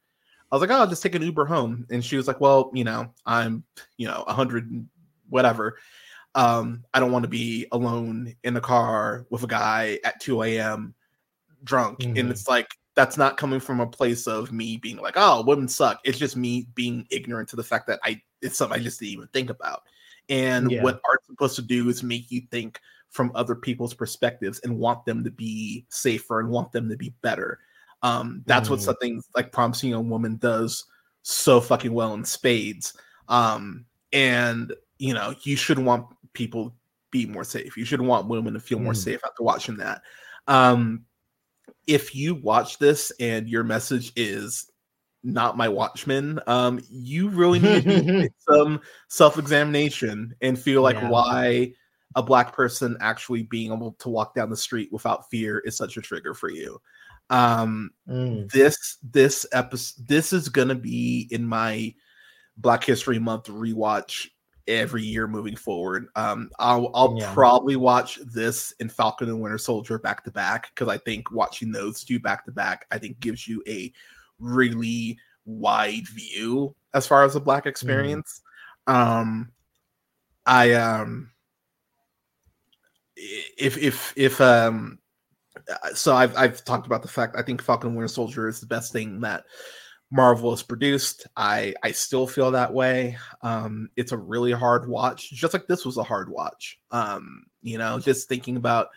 "I 0.52 0.56
was 0.56 0.60
like, 0.62 0.70
oh, 0.70 0.80
I'll 0.80 0.86
just 0.88 1.02
take 1.02 1.14
an 1.16 1.22
Uber 1.22 1.46
home," 1.46 1.86
and 1.90 2.04
she 2.04 2.16
was 2.16 2.28
like, 2.28 2.40
"Well, 2.40 2.70
you 2.74 2.84
know, 2.84 3.12
I'm, 3.26 3.64
you 3.98 4.06
know, 4.08 4.24
a 4.28 4.32
hundred 4.34 4.70
and 4.70 4.88
whatever. 5.28 5.78
Um, 6.36 6.84
I 6.94 7.00
don't 7.00 7.12
want 7.12 7.24
to 7.24 7.28
be 7.30 7.66
alone 7.72 8.34
in 8.44 8.54
the 8.54 8.60
car 8.60 9.26
with 9.30 9.44
a 9.44 9.48
guy 9.48 10.00
at 10.04 10.20
two 10.20 10.42
a.m. 10.44 10.94
drunk," 11.64 12.08
and 12.16 12.28
Mhm. 12.28 12.30
it's 12.30 12.48
like 12.48 12.68
that's 12.94 13.16
not 13.16 13.36
coming 13.36 13.60
from 13.60 13.80
a 13.80 13.86
place 13.86 14.26
of 14.28 14.52
me 14.52 14.76
being 14.76 14.98
like, 14.98 15.14
"Oh, 15.16 15.42
women 15.44 15.68
suck." 15.68 16.00
It's 16.04 16.18
just 16.18 16.36
me 16.36 16.68
being 16.74 17.06
ignorant 17.10 17.48
to 17.50 17.56
the 17.56 17.64
fact 17.64 17.86
that 17.88 18.00
I 18.04 18.22
it's 18.42 18.56
something 18.58 18.78
I 18.78 18.82
just 18.82 19.00
didn't 19.00 19.12
even 19.14 19.28
think 19.28 19.50
about. 19.50 19.82
And 20.28 20.68
Yeah. 20.70 20.82
what 20.82 21.00
art's 21.08 21.26
supposed 21.26 21.56
to 21.56 21.62
do 21.62 21.88
is 21.88 22.02
make 22.02 22.30
you 22.30 22.42
think 22.50 22.80
from 23.14 23.30
other 23.36 23.54
people's 23.54 23.94
perspectives 23.94 24.58
and 24.64 24.76
want 24.76 25.04
them 25.06 25.22
to 25.22 25.30
be 25.30 25.86
safer 25.88 26.40
and 26.40 26.48
want 26.50 26.72
them 26.72 26.88
to 26.88 26.96
be 26.96 27.14
better. 27.22 27.60
Um, 28.02 28.42
that's 28.46 28.68
what 28.68 28.80
Mhm. 28.80 28.82
something 28.82 29.22
like 29.36 29.52
Promising 29.52 29.90
Young 29.90 30.10
Woman 30.10 30.36
does 30.36 30.84
so 31.22 31.60
fucking 31.60 31.94
well 31.94 32.12
in 32.14 32.24
spades. 32.24 32.92
Um, 33.28 33.86
and 34.12 34.74
you 34.98 35.14
know, 35.14 35.32
you 35.42 35.54
should 35.56 35.78
want 35.78 36.06
people 36.34 36.70
to 36.70 36.76
be 37.12 37.24
more 37.24 37.44
safe. 37.44 37.76
You 37.76 37.84
should 37.84 38.00
want 38.00 38.26
women 38.26 38.52
to 38.54 38.60
feel 38.60 38.80
more 38.80 38.92
Mhm. 38.92 38.96
safe 38.96 39.20
after 39.24 39.44
watching 39.44 39.76
that. 39.76 40.02
Um, 40.48 41.04
if 41.86 42.14
you 42.16 42.34
watch 42.34 42.78
this 42.78 43.12
and 43.20 43.48
your 43.48 43.62
message 43.62 44.12
is 44.16 44.70
not 45.26 45.56
my 45.56 45.66
watchman 45.68 46.38
um 46.48 46.78
you 46.90 47.30
really 47.30 47.58
need 47.58 47.82
to 47.82 48.02
do 48.02 48.28
some 48.48 48.78
self-examination 49.08 50.34
and 50.42 50.58
feel 50.58 50.82
like 50.82 50.96
Yeah. 50.96 51.08
why 51.08 51.72
a 52.16 52.22
black 52.22 52.52
person 52.54 52.96
actually 53.00 53.42
being 53.44 53.72
able 53.72 53.92
to 53.98 54.08
walk 54.08 54.34
down 54.34 54.50
the 54.50 54.56
street 54.56 54.88
without 54.92 55.28
fear 55.30 55.58
is 55.60 55.76
such 55.76 55.96
a 55.96 56.00
trigger 56.02 56.34
for 56.34 56.50
you 56.50 56.80
um 57.30 57.90
Mm. 58.08 58.50
this 58.52 58.98
this 59.02 59.46
episode 59.52 60.06
this 60.06 60.32
is 60.32 60.48
gonna 60.50 60.74
be 60.74 61.26
in 61.30 61.46
my 61.46 61.94
black 62.58 62.84
history 62.84 63.18
month 63.18 63.46
rewatch 63.46 64.28
every 64.68 65.02
year 65.02 65.26
moving 65.26 65.56
forward 65.56 66.06
um 66.16 66.50
i'll, 66.58 66.90
I'll 66.94 67.16
Yeah. 67.18 67.32
probably 67.32 67.76
watch 67.76 68.18
this 68.24 68.74
and 68.80 68.92
falcon 68.92 69.28
and 69.28 69.40
winter 69.40 69.58
soldier 69.58 69.98
back 69.98 70.22
to 70.24 70.30
back 70.30 70.68
because 70.74 70.88
i 70.88 70.98
think 70.98 71.30
watching 71.32 71.72
those 71.72 72.04
two 72.04 72.18
back 72.18 72.44
to 72.44 72.52
back 72.52 72.86
i 72.90 72.98
think 72.98 73.20
gives 73.20 73.48
you 73.48 73.62
a 73.66 73.92
really 74.38 75.18
wide 75.46 76.06
view 76.08 76.74
as 76.94 77.06
far 77.06 77.24
as 77.24 77.34
the 77.34 77.40
black 77.40 77.66
experience 77.66 78.40
um 78.86 79.50
i 80.46 80.72
um 80.72 81.30
if 83.16 83.76
if 83.78 84.12
if 84.16 84.40
um 84.40 84.98
uh, 85.70 85.94
so 85.94 86.14
I've 86.14 86.36
I've 86.36 86.64
talked 86.64 86.86
about 86.86 87.02
the 87.02 87.08
fact 87.08 87.36
I 87.36 87.42
think 87.42 87.62
Falcon 87.62 87.88
and 87.88 87.96
Winter 87.96 88.08
Soldier 88.08 88.48
is 88.48 88.60
the 88.60 88.66
best 88.66 88.92
thing 88.92 89.20
that 89.20 89.44
Marvel 90.10 90.50
has 90.50 90.62
produced. 90.62 91.26
I 91.36 91.74
I 91.82 91.92
still 91.92 92.26
feel 92.26 92.50
that 92.52 92.72
way. 92.72 93.16
Um, 93.42 93.88
it's 93.96 94.12
a 94.12 94.18
really 94.18 94.52
hard 94.52 94.88
watch, 94.88 95.30
just 95.30 95.52
like 95.54 95.66
this 95.66 95.84
was 95.84 95.96
a 95.96 96.02
hard 96.02 96.28
watch. 96.28 96.78
Um, 96.90 97.44
you 97.62 97.78
know, 97.78 97.98
just 97.98 98.28
thinking 98.28 98.56
about 98.56 98.88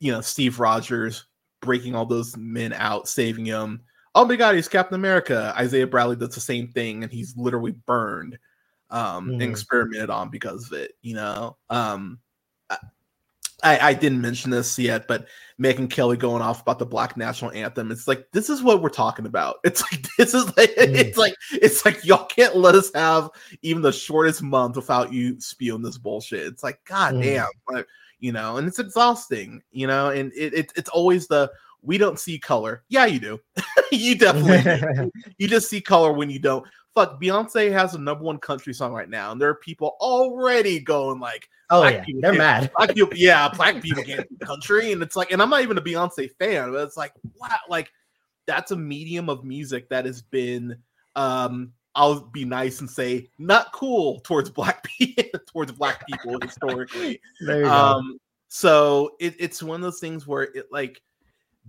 you 0.00 0.12
know 0.12 0.20
Steve 0.20 0.60
Rogers 0.60 1.26
breaking 1.60 1.94
all 1.94 2.06
those 2.06 2.36
men 2.36 2.72
out, 2.72 3.08
saving 3.08 3.46
him. 3.46 3.82
Oh 4.14 4.24
my 4.24 4.36
God, 4.36 4.54
he's 4.54 4.68
Captain 4.68 4.94
America. 4.94 5.54
Isaiah 5.58 5.86
Bradley 5.86 6.16
does 6.16 6.34
the 6.34 6.40
same 6.40 6.68
thing, 6.68 7.02
and 7.02 7.12
he's 7.12 7.36
literally 7.36 7.72
burned 7.86 8.38
um, 8.90 9.30
and 9.30 9.42
Mhm. 9.42 9.50
experimented 9.50 10.10
on 10.10 10.30
because 10.30 10.66
of 10.66 10.72
it. 10.78 10.92
You 11.02 11.14
know, 11.14 11.56
um, 11.70 12.18
I, 13.62 13.78
I 13.78 13.94
didn't 13.94 14.20
mention 14.20 14.50
this 14.50 14.78
yet, 14.78 15.08
but 15.08 15.26
Megyn 15.60 15.88
Kelly 15.88 16.18
going 16.18 16.42
off 16.42 16.60
about 16.60 16.78
the 16.78 16.84
Black 16.86 17.16
National 17.16 17.50
Anthem. 17.52 17.90
It's 17.90 18.06
like 18.06 18.26
this 18.32 18.50
is 18.50 18.62
what 18.62 18.82
we're 18.82 18.90
talking 18.90 19.24
about. 19.26 19.56
It's 19.64 19.80
like 19.82 20.06
this 20.18 20.34
is 20.34 20.44
like 20.56 20.74
Mm. 20.76 20.94
it's 20.94 21.16
like 21.18 21.34
it's 21.52 21.84
like 21.84 22.04
y'all 22.04 22.26
can't 22.26 22.56
let 22.56 22.74
us 22.74 22.90
have 22.94 23.30
even 23.62 23.82
the 23.82 23.92
shortest 23.92 24.42
month 24.42 24.76
without 24.76 25.12
you 25.12 25.40
spewing 25.40 25.82
this 25.82 25.96
bullshit. 25.98 26.46
It's 26.46 26.62
like 26.62 26.80
god 26.84 27.14
Mm. 27.14 27.22
damn, 27.22 27.46
like 27.70 27.86
you 28.20 28.32
know, 28.32 28.56
and 28.58 28.68
it's 28.68 28.78
exhausting, 28.78 29.62
you 29.72 29.86
know, 29.86 30.10
and 30.10 30.32
it, 30.34 30.52
it 30.54 30.72
it's 30.76 30.90
always 30.90 31.26
the 31.26 31.50
we 31.82 31.98
don't 31.98 32.18
see 32.20 32.38
color. 32.38 32.82
Yeah, 32.88 33.06
you 33.06 33.20
do. 33.20 33.40
you 33.92 34.16
definitely 34.18 35.10
you 35.38 35.48
just 35.48 35.70
see 35.70 35.80
color 35.80 36.12
when 36.12 36.28
you 36.30 36.38
don't. 36.38 36.66
Fuck, 36.96 37.20
Beyonce 37.20 37.70
has 37.70 37.94
a 37.94 37.98
number 37.98 38.24
one 38.24 38.38
country 38.38 38.72
song 38.72 38.94
right 38.94 39.10
now, 39.10 39.30
and 39.30 39.38
there 39.38 39.50
are 39.50 39.56
people 39.56 39.98
already 40.00 40.80
going 40.80 41.20
like, 41.20 41.50
oh 41.68 41.86
yeah, 41.86 42.02
they're 42.20 42.32
mad. 42.32 42.70
black 42.76 42.94
people, 42.94 43.14
yeah, 43.14 43.50
black 43.54 43.82
people 43.82 44.02
can't 44.02 44.26
country, 44.40 44.92
and 44.92 45.02
it's 45.02 45.14
like, 45.14 45.30
and 45.30 45.42
I'm 45.42 45.50
not 45.50 45.60
even 45.60 45.76
a 45.76 45.82
Beyonce 45.82 46.30
fan, 46.38 46.72
but 46.72 46.82
it's 46.84 46.96
like, 46.96 47.12
wow, 47.38 47.58
like 47.68 47.92
that's 48.46 48.70
a 48.70 48.76
medium 48.76 49.28
of 49.28 49.44
music 49.44 49.90
that 49.90 50.06
has 50.06 50.22
been, 50.22 50.78
um, 51.16 51.74
I'll 51.94 52.20
be 52.20 52.46
nice 52.46 52.80
and 52.80 52.88
say 52.88 53.28
not 53.38 53.74
cool 53.74 54.20
towards 54.20 54.48
black 54.48 54.82
people, 54.98 55.38
towards 55.46 55.72
black 55.72 56.06
people 56.06 56.38
historically. 56.40 57.20
Go. 57.46 57.62
Um, 57.70 58.18
so 58.48 59.16
it, 59.20 59.34
it's 59.38 59.62
one 59.62 59.76
of 59.76 59.82
those 59.82 60.00
things 60.00 60.26
where 60.26 60.44
it 60.44 60.72
like 60.72 61.02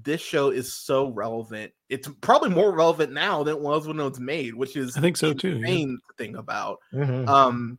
this 0.04 0.22
show 0.22 0.50
is 0.50 0.74
so 0.74 1.10
relevant. 1.10 1.72
It's 1.90 2.08
probably 2.22 2.50
more 2.50 2.74
relevant 2.74 3.14
now 3.14 3.44
than 3.44 3.56
it 3.56 3.62
was 3.62 3.88
when 3.88 4.00
it 4.00 4.04
was 4.04 4.20
made, 4.20 4.54
which 4.54 4.76
is 4.76 4.96
I 4.98 5.02
think 5.02 5.18
so 5.18 5.34
too, 5.34 5.58
yeah. 5.58 5.66
thing 5.66 5.98
to 6.08 6.24
think 6.24 6.38
about. 6.38 6.80
Mhm. 6.94 7.28
Um, 7.28 7.78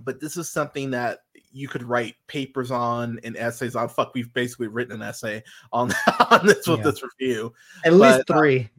but 0.00 0.20
this 0.20 0.36
is 0.36 0.50
something 0.50 0.90
that 0.92 1.20
you 1.52 1.68
could 1.68 1.82
write 1.82 2.14
papers 2.28 2.70
on 2.70 3.20
and 3.24 3.36
essays 3.36 3.76
on. 3.76 3.88
Fuck, 3.88 4.14
we've 4.14 4.32
basically 4.32 4.68
written 4.68 4.94
an 4.94 5.02
essay 5.02 5.42
on 5.72 5.92
on 6.30 6.46
this 6.46 6.66
with 6.66 6.78
Yeah. 6.78 6.84
this 6.84 7.02
review. 7.02 7.52
At 7.84 7.92
least 7.94 8.24
but, 8.26 8.34
uh, 8.34 8.38
three. 8.38 8.70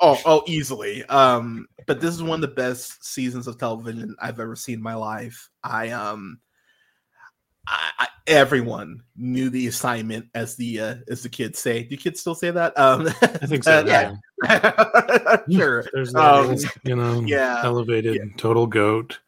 Oh, 0.00 0.18
oh, 0.24 0.42
easily. 0.46 1.04
Um, 1.04 1.66
but 1.86 2.00
this 2.00 2.14
is 2.14 2.22
one 2.22 2.42
of 2.42 2.48
the 2.48 2.54
best 2.54 3.04
seasons 3.04 3.46
of 3.46 3.58
television 3.58 4.16
I've 4.18 4.40
ever 4.40 4.56
seen 4.56 4.76
in 4.76 4.82
my 4.82 4.94
life. 4.94 5.50
I 5.62 5.90
um, 5.90 6.38
I, 7.70 7.90
I, 8.00 8.06
everyone 8.26 9.02
knew 9.16 9.48
the 9.50 9.68
assignment, 9.68 10.26
as 10.34 10.56
the 10.56 10.80
uh, 10.80 10.94
as 11.08 11.22
the 11.22 11.28
kids 11.28 11.58
say. 11.58 11.84
Do 11.84 11.96
kids 11.96 12.20
still 12.20 12.34
say 12.34 12.50
that? 12.50 12.76
Um, 12.78 13.06
I 13.22 13.46
think 13.46 13.64
so. 13.64 13.78
uh, 13.78 14.16
Yeah. 14.44 15.36
sure. 15.50 15.84
There's 15.92 16.14
Um, 16.14 16.22
levels, 16.48 16.66
you 16.84 16.96
know, 16.96 17.20
yeah, 17.20 17.60
elevated 17.64 18.20
total 18.38 18.66
goat. 18.66 19.18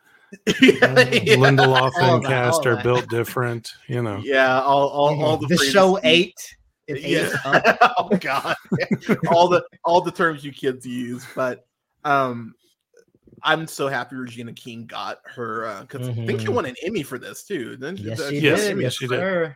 yeah, 0.47 0.95
Lindelof 1.37 1.93
and 2.01 2.25
that, 2.25 2.29
cast 2.29 2.67
are 2.67 2.77
that. 2.77 2.83
built 2.85 3.09
different, 3.09 3.71
you 3.87 4.03
know. 4.03 4.21
yeah. 4.25 4.61
All 4.62 4.89
all, 4.89 5.23
all 5.23 5.37
the, 5.37 5.47
the 5.47 5.59
show 5.59 5.97
you- 5.97 6.01
eight. 6.05 6.57
It 6.89 7.01
yeah. 7.03 7.31
oh 7.97 8.09
god 8.21 8.57
all 9.31 9.47
the 9.49 9.62
all 9.85 10.01
the 10.01 10.11
terms 10.11 10.45
you 10.45 10.51
kids 10.51 10.85
use 10.85 11.25
but 11.37 11.65
um 12.05 12.55
i'm 13.45 13.67
so 13.67 13.89
happy 13.89 14.17
regina 14.17 14.53
king 14.53 14.87
got 14.87 15.19
her 15.25 15.81
because 15.83 16.09
i 16.09 16.12
think 16.27 16.41
she 16.41 16.49
Mhm. 16.49 16.55
won 16.55 16.67
an 16.67 16.77
emmy 16.85 17.03
for 17.03 17.19
this 17.19 17.45
too 17.45 17.77
didn't 17.77 17.99
Yes, 18.01 18.21
Uh, 18.21 18.29
she 18.31 18.39
Yes, 18.41 18.61
did. 18.69 18.81
yes, 18.81 18.95
she 18.95 19.07
did. 19.09 19.55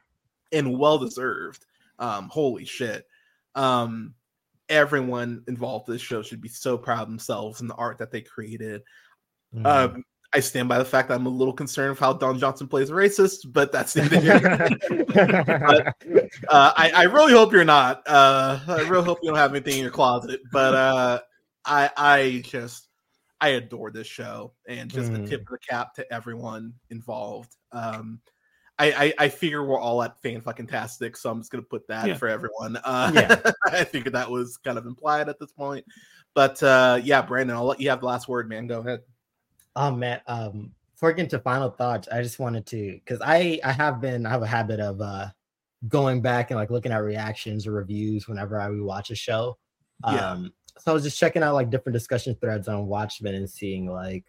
and 0.53 0.79
well 0.79 0.99
deserved 0.99 1.67
um 1.99 2.29
holy 2.29 2.65
shit 2.65 3.07
um 3.55 4.15
everyone 4.69 5.43
involved 5.49 5.89
in 5.89 5.95
this 5.95 6.03
show 6.03 6.23
should 6.23 6.41
be 6.41 6.49
so 6.49 6.77
proud 6.77 7.03
of 7.03 7.09
themselves 7.09 7.61
and 7.61 7.71
the 7.71 7.75
art 7.75 7.99
that 7.99 8.11
they 8.11 8.21
created 8.21 8.83
Mhm. 9.55 9.67
um 9.67 10.05
I 10.33 10.41
stand 10.41 10.69
by 10.69 10.77
the 10.77 10.85
fact 10.85 11.09
that 11.09 11.15
I'm 11.15 11.25
a 11.27 11.31
little 11.31 11.55
concerned 11.55 11.93
of 11.93 11.99
how 12.01 12.13
Don 12.13 12.39
Johnson 12.39 12.67
plays 12.67 12.91
a 12.91 12.93
racist, 12.93 13.51
but 13.53 13.71
that's 13.73 13.95
here 13.95 14.05
nor 14.11 14.21
there. 14.21 15.95
uh, 16.49 16.73
I, 16.77 16.91
I 16.95 17.03
really 17.05 17.33
hope 17.33 17.53
you're 17.53 17.65
not. 17.65 18.03
Uh, 18.07 18.59
I 18.67 18.81
really 18.81 19.05
hope 19.05 19.19
you 19.23 19.31
don't 19.31 19.39
have 19.39 19.53
anything 19.55 19.77
in 19.77 19.83
your 19.83 19.93
closet. 19.93 20.41
But 20.53 20.75
uh, 20.75 21.21
I 21.65 21.91
I 21.97 22.43
just 22.45 22.86
I 23.41 23.49
adore 23.51 23.91
this 23.91 24.07
show 24.07 24.53
and 24.69 24.91
just 24.91 25.13
Mm. 25.13 25.25
a 25.25 25.27
tip 25.27 25.41
of 25.43 25.49
the 25.49 25.59
cap 25.59 25.95
to 25.95 26.13
everyone 26.13 26.73
involved. 26.91 27.57
Um, 27.73 28.21
I, 28.79 28.93
I 29.19 29.25
I 29.25 29.29
figure 29.29 29.65
we're 29.65 29.79
all 29.81 30.03
at 30.03 30.21
fan 30.23 30.41
fucking 30.41 30.67
tastic, 30.67 31.17
so 31.17 31.31
I'm 31.31 31.41
just 31.41 31.51
gonna 31.51 31.63
put 31.63 31.87
that 31.89 32.07
Yeah. 32.09 32.15
for 32.17 32.29
everyone. 32.29 32.77
Uh, 32.85 33.11
Yeah. 33.15 33.51
I 33.67 33.85
think 33.85 34.11
that 34.13 34.31
was 34.31 34.57
kind 34.59 34.79
of 34.79 34.87
implied 34.87 35.29
at 35.29 35.39
this 35.39 35.53
point. 35.53 35.85
But 36.35 36.63
uh, 36.63 37.01
yeah, 37.03 37.23
Brandon, 37.23 37.57
I'll 37.57 37.65
let 37.65 37.81
you 37.81 37.89
have 37.91 38.01
the 38.01 38.07
last 38.07 38.29
word, 38.29 38.49
man. 38.49 38.67
Go 38.67 38.81
ahead. 38.81 39.01
Oh 39.77 39.91
man, 39.91 40.21
um, 40.27 40.73
before 40.93 41.13
getting 41.13 41.31
to 41.31 41.39
final 41.39 41.71
thoughts, 41.71 42.09
I 42.13 42.23
just 42.23 42.39
wanted 42.39 42.67
to 42.67 42.93
because 42.93 43.21
I 43.25 43.61
I 43.65 43.73
have 43.73 44.01
been 44.01 44.25
I 44.27 44.31
have 44.31 44.43
a 44.43 44.47
habit 44.47 44.81
of 44.81 45.01
uh 45.01 45.29
going 45.89 46.21
back 46.23 46.51
and 46.51 46.59
like 46.59 46.71
looking 46.71 46.93
at 46.93 47.03
reactions 47.03 47.67
or 47.67 47.73
reviews 47.73 48.27
whenever 48.29 48.59
I 48.61 48.69
watch 48.71 49.11
a 49.11 49.15
show. 49.15 49.59
Yeah. 50.07 50.45
So 50.79 50.91
I 50.91 50.95
was 50.95 51.05
just 51.05 51.19
checking 51.19 51.43
out 51.43 51.55
like 51.55 51.71
different 51.71 51.95
discussion 51.95 52.37
threads 52.41 52.69
on 52.69 52.87
Watchmen 52.87 53.35
and 53.35 53.49
seeing 53.49 53.87
like 53.91 54.25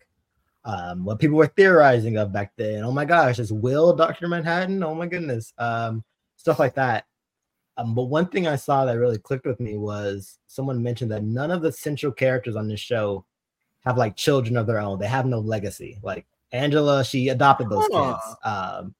um, 0.65 1.05
what 1.05 1.19
people 1.19 1.37
were 1.37 1.47
theorizing 1.47 2.17
of 2.17 2.31
back 2.33 2.53
then. 2.57 2.83
Oh 2.83 2.91
my 2.91 3.05
gosh, 3.05 3.39
is 3.39 3.53
Will 3.53 3.93
Doctor 3.95 4.27
Manhattan? 4.27 4.83
Oh 4.83 4.95
my 4.95 5.07
goodness, 5.07 5.53
um, 5.57 6.03
stuff 6.35 6.59
like 6.59 6.75
that. 6.75 7.05
Um, 7.77 7.93
but 7.93 8.03
one 8.05 8.27
thing 8.27 8.47
I 8.47 8.55
saw 8.55 8.85
that 8.85 8.97
really 8.97 9.19
clicked 9.19 9.45
with 9.45 9.59
me 9.59 9.77
was 9.77 10.39
someone 10.47 10.81
mentioned 10.81 11.11
that 11.11 11.23
none 11.23 11.51
of 11.51 11.61
the 11.61 11.71
central 11.71 12.11
characters 12.11 12.55
on 12.55 12.67
this 12.67 12.79
show 12.79 13.23
have 13.85 13.97
like 13.97 14.15
children 14.15 14.57
of 14.57 14.65
their 14.67 14.79
own. 14.79 14.99
They 14.99 15.07
have 15.07 15.25
no 15.25 15.39
legacy. 15.39 15.99
Like 16.01 16.25
Angela, 16.51 17.03
she 17.03 17.29
adopted 17.29 17.69
those 17.69 17.87
Huh. 17.91 18.13
kids. 18.13 18.35
Um, 18.43 18.95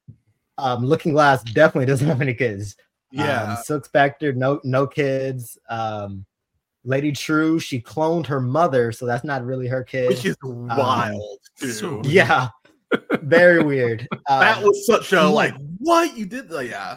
um, 0.58 0.84
Looking 0.86 1.12
Glass 1.12 1.42
definitely 1.42 1.86
doesn't 1.86 2.06
have 2.06 2.20
any 2.20 2.34
kids. 2.34 2.76
Yeah. 3.10 3.42
Um, 3.42 3.56
Silk 3.56 3.84
Spectre, 3.84 4.32
no 4.32 4.60
no 4.64 4.86
kids. 4.86 5.58
Um, 5.68 6.24
Lady 6.88 7.12
Trieu, 7.12 7.58
she 7.58 7.80
cloned 7.82 8.24
her 8.26 8.40
mother, 8.40 8.92
so 8.92 9.04
that's 9.04 9.22
not 9.22 9.44
really 9.44 9.68
her 9.68 9.84
kid. 9.84 10.08
which 10.08 10.24
is 10.24 10.34
wild, 10.42 11.38
dude. 11.60 11.74
so- 11.74 12.00
yeah, 12.04 12.48
very 13.22 13.62
weird. 13.62 14.08
that 14.28 14.56
Um, 14.58 14.62
was 14.64 14.86
such 14.86 15.12
a 15.12 15.22
like 15.22 15.54
what 15.78 16.16
you 16.16 16.24
did. 16.24 16.50
Like, 16.50 16.70
yeah. 16.70 16.96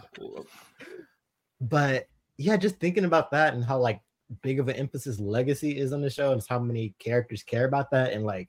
but 1.59 2.07
yeah, 2.37 2.55
just 2.57 2.77
thinking 2.79 3.05
about 3.05 3.31
that 3.31 3.53
and 3.53 3.63
how 3.65 3.77
like 3.79 3.99
big 4.41 4.59
of 4.61 4.69
an 4.69 4.77
emphasis 4.77 5.19
legacy 5.19 5.77
is 5.77 5.91
on 5.91 6.01
the 6.01 6.09
show 6.09 6.31
and 6.31 6.41
how 6.47 6.57
many 6.57 6.95
characters 6.97 7.43
care 7.43 7.65
about 7.65 7.91
that 7.91 8.13
and 8.13 8.23
like 8.23 8.47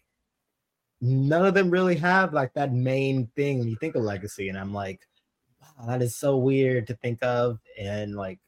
none 1.01 1.45
of 1.45 1.55
them 1.55 1.69
really 1.71 1.97
have 1.97 2.33
like 2.33 2.55
that 2.55 2.73
main 2.73 3.27
thing 3.35 3.59
when 3.59 3.67
you 3.67 3.75
think 3.81 3.97
of 3.97 4.05
legacy 4.05 4.49
and 4.49 4.57
i'm 4.57 4.73
like 4.73 5.01
wow 5.61 5.87
that 5.89 6.01
is 6.01 6.15
so 6.15 6.37
weird 6.37 6.87
to 6.87 6.95
think 7.03 7.21
of 7.25 7.59
and 7.77 8.15
like 8.15 8.39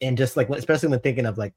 and 0.00 0.16
just 0.16 0.36
like 0.36 0.48
especially 0.50 0.88
when 0.90 1.00
thinking 1.00 1.26
of 1.26 1.38
like 1.38 1.52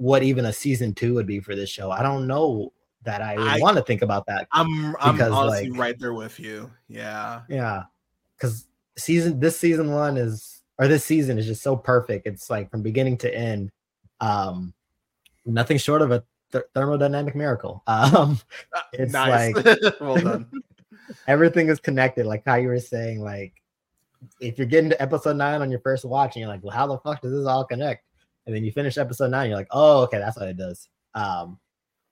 what 0.00 0.22
even 0.22 0.46
a 0.46 0.52
season 0.52 0.94
two 0.94 1.12
would 1.12 1.26
be 1.26 1.40
for 1.40 1.54
this 1.54 1.68
show 1.68 1.90
i 1.90 2.02
don't 2.02 2.26
know 2.26 2.72
that 3.02 3.20
i 3.20 3.34
I- 3.34 3.58
want 3.60 3.76
to 3.76 3.82
think 3.82 4.00
about 4.00 4.24
that 4.26 4.48
I'm 4.52 4.96
I'm 4.96 5.14
Because, 5.16 5.30
honestly 5.32 5.68
like- 5.70 5.78
right 5.78 5.98
there 5.98 6.14
with 6.14 6.40
you. 6.40 6.70
Yeah. 6.88 7.42
Yeah, 7.48 7.82
because 8.36 8.66
season 8.96 9.38
this 9.40 9.58
season 9.58 9.92
one 9.92 10.16
is 10.16 10.62
or 10.78 10.88
this 10.88 11.04
season 11.04 11.38
is 11.38 11.46
just 11.46 11.62
so 11.62 11.76
perfect. 11.76 12.26
It's 12.26 12.48
like 12.48 12.70
from 12.70 12.80
beginning 12.82 13.18
to 13.18 13.34
end, 13.34 13.70
um, 14.20 14.72
nothing 15.44 15.76
short 15.76 16.00
of 16.02 16.10
a 16.10 16.24
th- 16.52 16.64
thermodynamic 16.74 17.34
miracle. 17.34 17.82
Um, 17.86 18.38
Uh, 18.74 18.80
It's 18.94 19.12
nice. 19.12 19.54
well 20.00 20.16
done. 20.16 20.50
everything 21.26 21.68
is 21.68 21.80
connected, 21.80 22.24
like 22.26 22.42
how 22.46 22.54
you 22.56 22.68
were 22.68 22.80
saying. 22.80 23.20
Like 23.20 23.52
if 24.40 24.56
you're 24.58 24.66
getting 24.66 24.90
to 24.90 25.00
episode 25.02 25.36
nine 25.36 25.60
on 25.62 25.70
your 25.70 25.80
first 25.80 26.04
watch, 26.04 26.36
and 26.36 26.40
you're 26.40 26.48
like, 26.48 26.62
"Well, 26.64 26.74
how 26.76 26.86
the 26.86 26.98
fuck 26.98 27.20
does 27.22 27.32
this 27.32 27.46
all 27.46 27.64
connect?" 27.64 28.04
And 28.46 28.54
then 28.54 28.64
you 28.64 28.72
finish 28.72 28.98
episode 28.98 29.30
nine, 29.30 29.48
you're 29.50 29.58
like, 29.58 29.68
"Oh, 29.70 30.02
okay, 30.04 30.18
that's 30.18 30.38
what 30.38 30.48
it 30.48 30.56
does." 30.56 30.88
Um, 31.14 31.58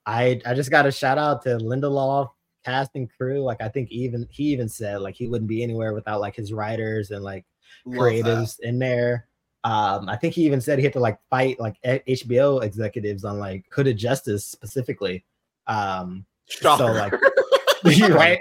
I 0.07 0.41
I 0.47 0.55
just 0.55 0.71
got 0.71 0.87
a 0.87 0.93
shout 0.93 1.19
out 1.19 1.43
to 1.43 1.51
Lindelof 1.59 2.31
cast 2.65 2.91
and 2.95 3.09
crew. 3.17 3.43
Like 3.43 3.61
I 3.61 3.69
think 3.69 3.91
even 3.91 4.27
he 4.31 4.45
even 4.45 4.69
said 4.69 5.01
like 5.01 5.15
he 5.15 5.27
wouldn't 5.27 5.49
be 5.49 5.63
anywhere 5.63 5.95
without 5.95 6.21
like 6.21 6.35
his 6.37 6.53
writers 6.53 7.11
and 7.11 7.23
like 7.25 7.45
Love 7.87 7.95
that. 7.95 8.01
creatives 8.01 8.61
in 8.61 8.79
there. 8.79 9.27
Um, 9.65 10.09
I 10.09 10.17
think 10.17 10.35
he 10.35 10.45
even 10.47 10.61
said 10.61 10.79
he 10.79 10.85
had 10.85 10.93
to 10.95 11.01
like 11.01 11.19
fight 11.29 11.59
like 11.61 11.77
HBO 11.85 12.63
executives 12.63 13.25
on 13.25 13.39
like 13.39 13.65
Hooded 13.71 13.97
Justice 13.97 14.47
specifically. 14.47 15.25
Um, 15.67 16.25
Shocker. 16.49 16.93
like- 16.95 17.13
right? 18.11 18.41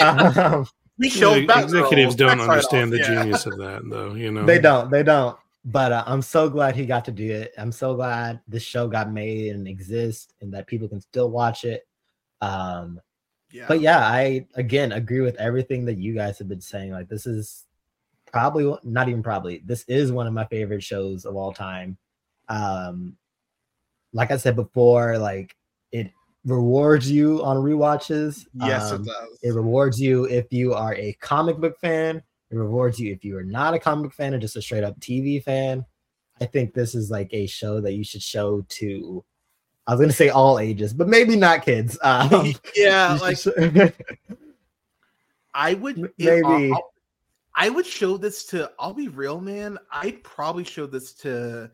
um, 0.00 0.66
we 0.98 1.08
The 1.10 1.46
executives 1.62 2.14
don't 2.14 2.40
understand 2.40 2.84
off, 2.84 2.90
the 2.90 2.98
yeah. 2.98 3.22
genius 3.22 3.46
of 3.46 3.56
that, 3.58 3.82
though. 3.88 4.14
You 4.14 4.30
know, 4.30 4.44
they 4.44 4.58
don't, 4.58 4.90
they 4.90 5.02
don't. 5.02 5.36
But 5.64 5.92
uh, 5.92 6.04
I'm 6.06 6.22
so 6.22 6.48
glad 6.48 6.74
he 6.74 6.86
got 6.86 7.04
to 7.04 7.12
do 7.12 7.30
it. 7.30 7.52
I'm 7.58 7.72
so 7.72 7.94
glad 7.94 8.40
this 8.48 8.62
show 8.62 8.88
got 8.88 9.12
made 9.12 9.54
and 9.54 9.68
exists, 9.68 10.32
and 10.40 10.52
that 10.54 10.66
people 10.66 10.88
can 10.88 11.00
still 11.00 11.30
watch 11.30 11.64
it. 11.64 11.86
Um, 12.40 13.00
Yeah. 13.52 13.66
but 13.68 13.80
yeah, 13.80 13.98
I 13.98 14.46
again 14.54 14.92
agree 14.92 15.20
with 15.20 15.36
everything 15.36 15.84
that 15.86 15.98
you 15.98 16.14
guys 16.14 16.38
have 16.38 16.48
been 16.48 16.60
saying. 16.62 16.92
Like 16.92 17.08
this 17.08 17.26
is 17.26 17.66
probably 18.32 18.74
not 18.84 19.08
even 19.08 19.22
probably 19.22 19.60
this 19.66 19.84
is 19.88 20.12
one 20.12 20.26
of 20.26 20.32
my 20.32 20.46
favorite 20.46 20.82
shows 20.82 21.24
of 21.26 21.36
all 21.36 21.52
time. 21.52 21.98
Um, 22.48 23.16
like 24.12 24.30
I 24.30 24.38
said 24.38 24.56
before, 24.56 25.18
like 25.18 25.54
it 25.92 26.10
rewards 26.46 27.10
you 27.10 27.44
on 27.44 27.58
rewatches. 27.58 28.46
yes, 28.54 28.92
Um, 28.92 29.02
it 29.02 29.06
does. 29.06 29.38
it 29.42 29.50
rewards 29.54 30.00
you 30.00 30.24
if 30.24 30.50
you 30.52 30.72
are 30.72 30.94
a 30.94 31.12
comic 31.20 31.58
book 31.58 31.78
fan. 31.80 32.22
It 32.50 32.56
rewards 32.56 32.98
you 32.98 33.12
if 33.12 33.24
you 33.24 33.36
are 33.38 33.44
not 33.44 33.74
a 33.74 33.78
comic 33.78 34.12
fan 34.12 34.34
or 34.34 34.38
just 34.38 34.56
a 34.56 34.62
straight 34.62 34.82
up 34.84 34.98
TV 35.00 35.42
fan. 35.42 35.84
I 36.40 36.46
think 36.46 36.74
this 36.74 36.94
is 36.94 37.10
like 37.10 37.28
a 37.32 37.46
show 37.46 37.80
that 37.80 37.92
you 37.92 38.02
should 38.04 38.22
show 38.22 38.62
to. 38.68 39.24
I 39.86 39.92
was 39.92 40.00
gonna 40.00 40.12
say 40.12 40.28
all 40.30 40.58
ages, 40.58 40.92
but 40.92 41.08
maybe 41.08 41.36
not 41.36 41.64
kids. 41.64 41.98
Um, 42.04 42.52
yeah, 42.76 43.18
like 43.20 43.38
I 45.54 45.74
would 45.74 45.98
M- 45.98 46.12
if- 46.18 46.44
I'll- 46.44 46.58
maybe. 46.58 46.72
I'll- 46.72 46.92
I 47.56 47.68
would 47.68 47.84
show 47.84 48.16
this 48.16 48.44
to 48.46 48.70
I'll 48.78 48.94
be 48.94 49.08
real, 49.08 49.40
man. 49.40 49.76
I'd 49.90 50.22
probably 50.22 50.64
show 50.64 50.86
this 50.86 51.12
to 51.14 51.70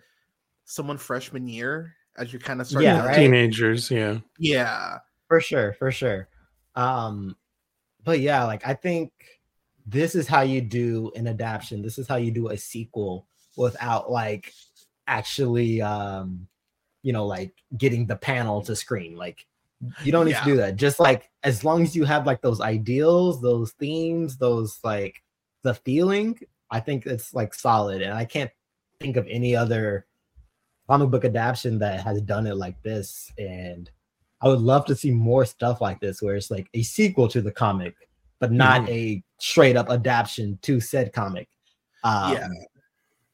someone 0.64 0.96
freshman 0.96 1.46
year 1.46 1.94
as 2.16 2.32
you're 2.32 2.40
kind 2.40 2.60
of 2.60 2.66
starting 2.66 2.88
Yeah, 2.88 3.04
right. 3.06 3.14
teenagers. 3.14 3.90
Yeah, 3.90 4.18
Yeah. 4.38 4.98
for 5.28 5.38
sure, 5.40 5.74
for 5.74 5.92
sure. 5.92 6.28
Um, 6.74 7.36
but 8.04 8.20
yeah, 8.20 8.44
like 8.44 8.66
I 8.66 8.72
think 8.74 9.12
this 9.86 10.14
is 10.14 10.26
how 10.26 10.40
you 10.42 10.60
do 10.60 11.10
an 11.14 11.28
adaptation. 11.28 11.80
This 11.82 11.98
is 11.98 12.08
how 12.08 12.16
you 12.16 12.30
do 12.30 12.48
a 12.48 12.56
sequel 12.56 13.26
without 13.56 14.10
like 14.10 14.52
actually 15.06 15.80
um 15.80 16.46
you 17.02 17.12
know 17.12 17.24
like 17.24 17.54
getting 17.78 18.06
the 18.06 18.16
panel 18.16 18.60
to 18.62 18.74
screen. 18.74 19.16
Like 19.16 19.46
you 20.02 20.10
don't 20.10 20.24
need 20.26 20.32
Yeah. 20.32 20.40
to 20.44 20.50
do 20.50 20.56
that. 20.56 20.76
Just 20.76 20.98
like 20.98 21.30
as 21.42 21.62
long 21.62 21.82
as 21.82 21.94
you 21.94 22.04
have 22.04 22.26
like 22.26 22.42
those 22.42 22.60
ideals, 22.60 23.40
those 23.40 23.72
themes, 23.72 24.36
those 24.36 24.78
like 24.82 25.22
the 25.62 25.74
feeling, 25.74 26.38
I 26.70 26.80
think 26.80 27.06
it's 27.06 27.32
like 27.34 27.54
solid. 27.54 28.02
And 28.02 28.12
I 28.14 28.24
can't 28.24 28.50
think 29.00 29.16
of 29.16 29.26
any 29.28 29.54
other 29.54 30.06
comic 30.88 31.10
book 31.10 31.24
adaptation 31.24 31.78
that 31.78 32.00
has 32.00 32.20
done 32.22 32.46
it 32.46 32.56
like 32.56 32.80
this. 32.82 33.30
And 33.38 33.90
I 34.40 34.48
would 34.48 34.60
love 34.60 34.86
to 34.86 34.96
see 34.96 35.10
more 35.10 35.44
stuff 35.44 35.80
like 35.80 36.00
this 36.00 36.20
where 36.22 36.36
it's 36.36 36.50
like 36.50 36.68
a 36.74 36.82
sequel 36.82 37.28
to 37.28 37.40
the 37.40 37.52
comic, 37.52 37.94
but 38.40 38.52
not 38.52 38.88
a 38.88 39.22
straight 39.38 39.76
up 39.76 39.90
adaptation 39.90 40.58
to 40.62 40.80
said 40.80 41.12
comic. 41.12 41.48
Um, 42.04 42.32
Yeah. 42.32 42.48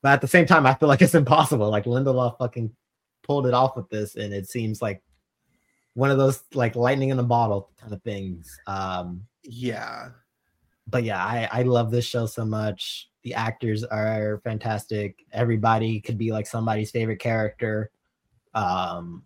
But 0.03 0.15
at 0.15 0.21
the 0.21 0.29
same 0.29 0.47
time, 0.47 0.67
I 0.67 0.75
feel 0.75 0.89
like 0.89 1.01
it's 1.03 1.15
impossible. 1.25 1.71
Like 1.71 1.85
Lindelof 1.85 2.39
fucking 2.39 2.75
pulled 3.23 3.47
it 3.47 3.55
off 3.55 3.77
with 3.77 3.89
this, 3.89 4.17
and 4.17 4.33
it 4.35 4.49
seems 4.49 4.83
like 4.83 5.01
one 5.95 6.11
of 6.11 6.19
those 6.19 6.43
like 6.55 6.75
lightning 6.75 7.11
in 7.11 7.19
a 7.19 7.23
bottle 7.23 7.71
kind 7.81 7.93
of 7.93 8.03
things. 8.03 8.59
Um, 8.67 9.25
Yeah. 9.45 10.09
but 10.89 11.05
yeah, 11.05 11.25
I, 11.25 11.49
I 11.53 11.63
love 11.63 11.91
this 11.91 12.05
show 12.05 12.27
so 12.27 12.45
much. 12.45 13.11
The 13.23 13.35
actors 13.35 13.85
are 13.85 14.41
fantastic. 14.43 15.25
Everybody 15.33 16.01
could 16.01 16.19
be 16.19 16.33
like 16.33 16.47
somebody's 16.47 16.91
favorite 16.91 17.21
character. 17.21 17.91
Um, 18.55 19.23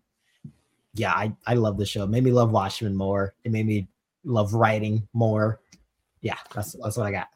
yeah, 0.92 1.12
I, 1.12 1.32
I 1.46 1.54
love 1.54 1.78
the 1.78 1.86
show. 1.86 2.04
It 2.04 2.10
made 2.10 2.24
me 2.24 2.32
love 2.32 2.50
Watchmen 2.50 2.94
more. 2.94 3.34
It 3.44 3.52
made 3.52 3.66
me 3.66 3.88
love 4.24 4.52
writing 4.52 5.08
more. 5.14 5.60
Yeah, 6.20 6.38
that's 6.54 6.72
that's 6.82 6.96
what 6.96 7.06
I 7.06 7.12
got. 7.12 7.28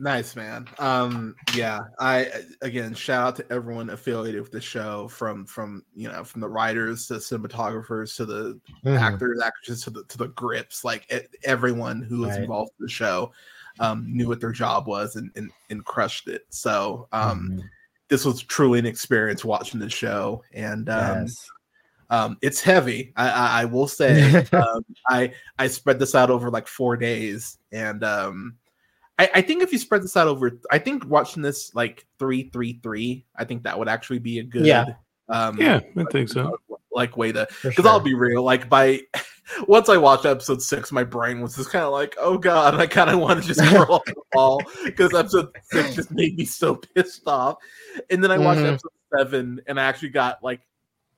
Nice 0.00 0.36
man. 0.36 0.68
Um 0.78 1.34
yeah, 1.56 1.80
I 1.98 2.30
again 2.62 2.94
shout 2.94 3.26
out 3.26 3.36
to 3.36 3.52
everyone 3.52 3.90
affiliated 3.90 4.40
with 4.40 4.52
the 4.52 4.60
show 4.60 5.08
from 5.08 5.44
from 5.44 5.84
you 5.92 6.08
know 6.08 6.22
from 6.22 6.40
the 6.40 6.48
writers 6.48 7.08
to 7.08 7.14
cinematographers 7.14 8.14
to 8.16 8.24
the 8.24 8.60
Mhm. 8.84 8.96
actors, 9.00 9.40
actresses 9.42 9.82
to 9.84 9.90
the 9.90 10.04
to 10.04 10.18
the 10.18 10.28
grips, 10.28 10.84
like 10.84 11.10
everyone 11.42 12.00
who 12.00 12.20
was 12.20 12.30
Right. 12.30 12.42
involved 12.42 12.70
in 12.78 12.84
the 12.86 12.90
show 12.90 13.32
um 13.80 14.06
knew 14.08 14.28
what 14.28 14.40
their 14.40 14.52
job 14.52 14.86
was 14.86 15.16
and 15.16 15.32
and, 15.34 15.50
and 15.68 15.84
crushed 15.84 16.28
it. 16.28 16.46
So 16.50 17.08
um 17.10 17.50
Mhm. 17.50 17.68
this 18.08 18.24
was 18.24 18.42
truly 18.44 18.78
an 18.78 18.86
experience 18.86 19.44
watching 19.44 19.80
the 19.80 19.90
show 19.90 20.44
and 20.52 20.88
um 20.88 21.22
Yes. 21.22 21.44
Um 22.10 22.36
it's 22.42 22.60
heavy. 22.60 23.12
I 23.16 23.28
I, 23.30 23.62
I 23.62 23.64
will 23.66 23.88
say 23.88 24.44
um 24.52 24.84
I 25.08 25.32
I 25.58 25.66
spread 25.68 25.98
this 25.98 26.14
out 26.14 26.30
over 26.30 26.50
like 26.50 26.66
four 26.68 26.96
days 26.96 27.58
and 27.72 28.02
um 28.04 28.56
I, 29.18 29.30
I 29.34 29.40
think 29.42 29.62
if 29.62 29.72
you 29.72 29.78
spread 29.78 30.02
this 30.02 30.16
out 30.16 30.28
over 30.28 30.58
I 30.70 30.78
think 30.78 31.04
watching 31.06 31.42
this 31.42 31.74
like 31.74 32.06
three 32.18 32.50
three 32.50 32.78
three, 32.82 33.26
I 33.36 33.44
think 33.44 33.64
that 33.64 33.78
would 33.78 33.88
actually 33.88 34.20
be 34.20 34.38
a 34.38 34.44
good 34.44 34.64
Yeah. 34.66 34.84
um 35.28 35.60
yeah, 35.60 35.80
I 35.96 36.04
think 36.10 36.28
so. 36.28 36.56
like 36.92 37.16
way 37.16 37.32
to 37.32 37.46
For 37.46 37.70
because 37.70 37.84
I'll 37.86 38.00
be 38.00 38.14
real, 38.14 38.42
like 38.42 38.68
by 38.68 39.00
once 39.66 39.88
I 39.88 39.96
watched 39.96 40.24
episode 40.24 40.62
six, 40.62 40.90
my 40.92 41.04
brain 41.04 41.40
was 41.40 41.56
just 41.56 41.70
kind 41.70 41.84
of 41.84 41.92
like, 41.92 42.14
oh 42.18 42.38
god, 42.38 42.74
I 42.76 42.86
kind 42.86 43.10
of 43.10 43.18
want 43.18 43.40
to 43.42 43.46
just 43.46 43.62
throw 43.70 43.96
up 43.96 44.04
the 44.06 44.14
ball 44.32 44.62
because 44.84 45.14
episode 45.14 45.48
six 45.64 45.94
just 45.94 46.10
made 46.12 46.36
me 46.36 46.44
so 46.44 46.76
pissed 46.76 47.26
off. 47.26 47.56
And 48.10 48.22
then 48.22 48.30
I 48.30 48.38
watched 48.38 48.60
Mhm. 48.60 48.72
episode 48.72 48.90
seven 49.16 49.60
and 49.66 49.78
I 49.80 49.84
actually 49.84 50.10
got 50.10 50.42
like 50.42 50.60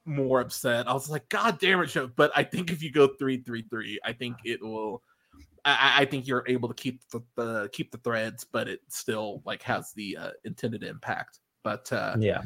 more 0.04 0.40
upset. 0.40 0.88
I 0.88 0.92
was 0.92 1.10
like, 1.10 1.28
God 1.28 1.58
damn 1.58 1.80
it, 1.80 1.90
show. 1.90 2.08
But 2.08 2.32
I 2.34 2.42
think 2.42 2.70
if 2.70 2.82
you 2.82 2.90
go 2.90 3.08
three 3.18 3.42
three 3.42 3.62
three, 3.62 3.98
I 4.04 4.12
think 4.12 4.36
it 4.44 4.62
will 4.62 5.02
I, 5.64 6.02
I 6.02 6.04
think 6.04 6.26
you're 6.26 6.44
able 6.46 6.68
to 6.68 6.74
keep 6.74 7.02
the, 7.10 7.20
the 7.36 7.68
keep 7.72 7.90
the 7.90 7.98
threads, 7.98 8.44
but 8.44 8.68
it 8.68 8.80
still 8.88 9.42
like 9.44 9.62
has 9.62 9.92
the 9.92 10.16
uh, 10.16 10.30
intended 10.44 10.82
impact. 10.82 11.40
But 11.62 11.92
uh, 11.92 12.16
yeah. 12.18 12.42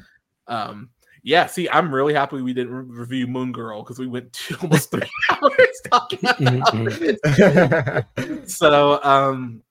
um, 0.49 0.91
yeah. 1.23 1.47
See, 1.47 1.69
I'm 1.69 1.95
really 1.95 2.15
happy 2.15 2.43
we 2.43 2.53
didn't 2.53 2.73
re- 2.73 2.99
review 3.01 3.27
Moon 3.27 3.53
Girl 3.53 3.83
because 3.83 3.99
we 3.99 4.07
went 4.07 4.33
to 4.33 4.59
almost 4.61 4.91
three 4.91 5.09
hours 5.31 5.81
talking 5.91 6.21
about 6.23 6.93
it. 6.93 8.49
So, 8.51 9.03
um, 9.03 9.63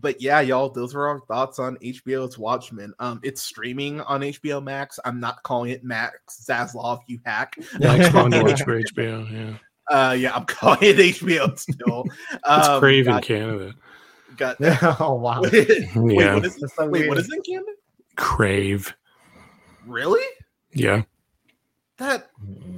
but 0.00 0.20
yeah, 0.22 0.40
y'all, 0.40 0.70
those 0.70 0.94
were 0.94 1.06
our 1.08 1.20
thoughts 1.20 1.58
on 1.58 1.76
HBO's 1.78 2.38
Watchmen. 2.38 2.92
Um, 2.98 3.20
it's 3.22 3.42
streaming 3.42 4.00
on 4.02 4.20
HBO 4.22 4.62
Max. 4.62 4.98
I'm 5.04 5.20
not 5.20 5.42
calling 5.42 5.70
it 5.70 5.84
Max 5.84 6.44
Zaslav, 6.48 7.00
you 7.06 7.18
hack. 7.24 7.54
Mike's 7.78 8.14
on 8.14 8.30
watch 8.30 8.62
for 8.62 8.80
HBO. 8.80 9.30
Yeah, 9.30 9.54
Uh, 9.94 10.12
yeah, 10.12 10.34
I'm 10.34 10.44
calling 10.46 10.78
it 10.82 10.96
HBO 10.96 11.58
still. 11.58 12.04
it's 12.32 12.68
Um, 12.68 12.80
Crave 12.80 13.06
in 13.08 13.20
Canada. 13.20 13.74
got 14.36 14.56
oh 15.00 15.14
wow. 15.14 15.42
wait, 15.52 15.68
Yeah, 15.94 16.34
what 16.36 16.44
is 16.46 16.56
That's 16.56 16.74
so 16.74 16.86
wait, 16.88 17.08
what 17.08 17.16
weird. 17.16 17.18
is 17.18 17.30
it 17.30 17.36
in 17.36 17.42
Canada? 17.42 17.72
Crave. 18.16 18.94
Really? 19.86 20.24
Yeah, 20.72 21.02
That 21.98 22.30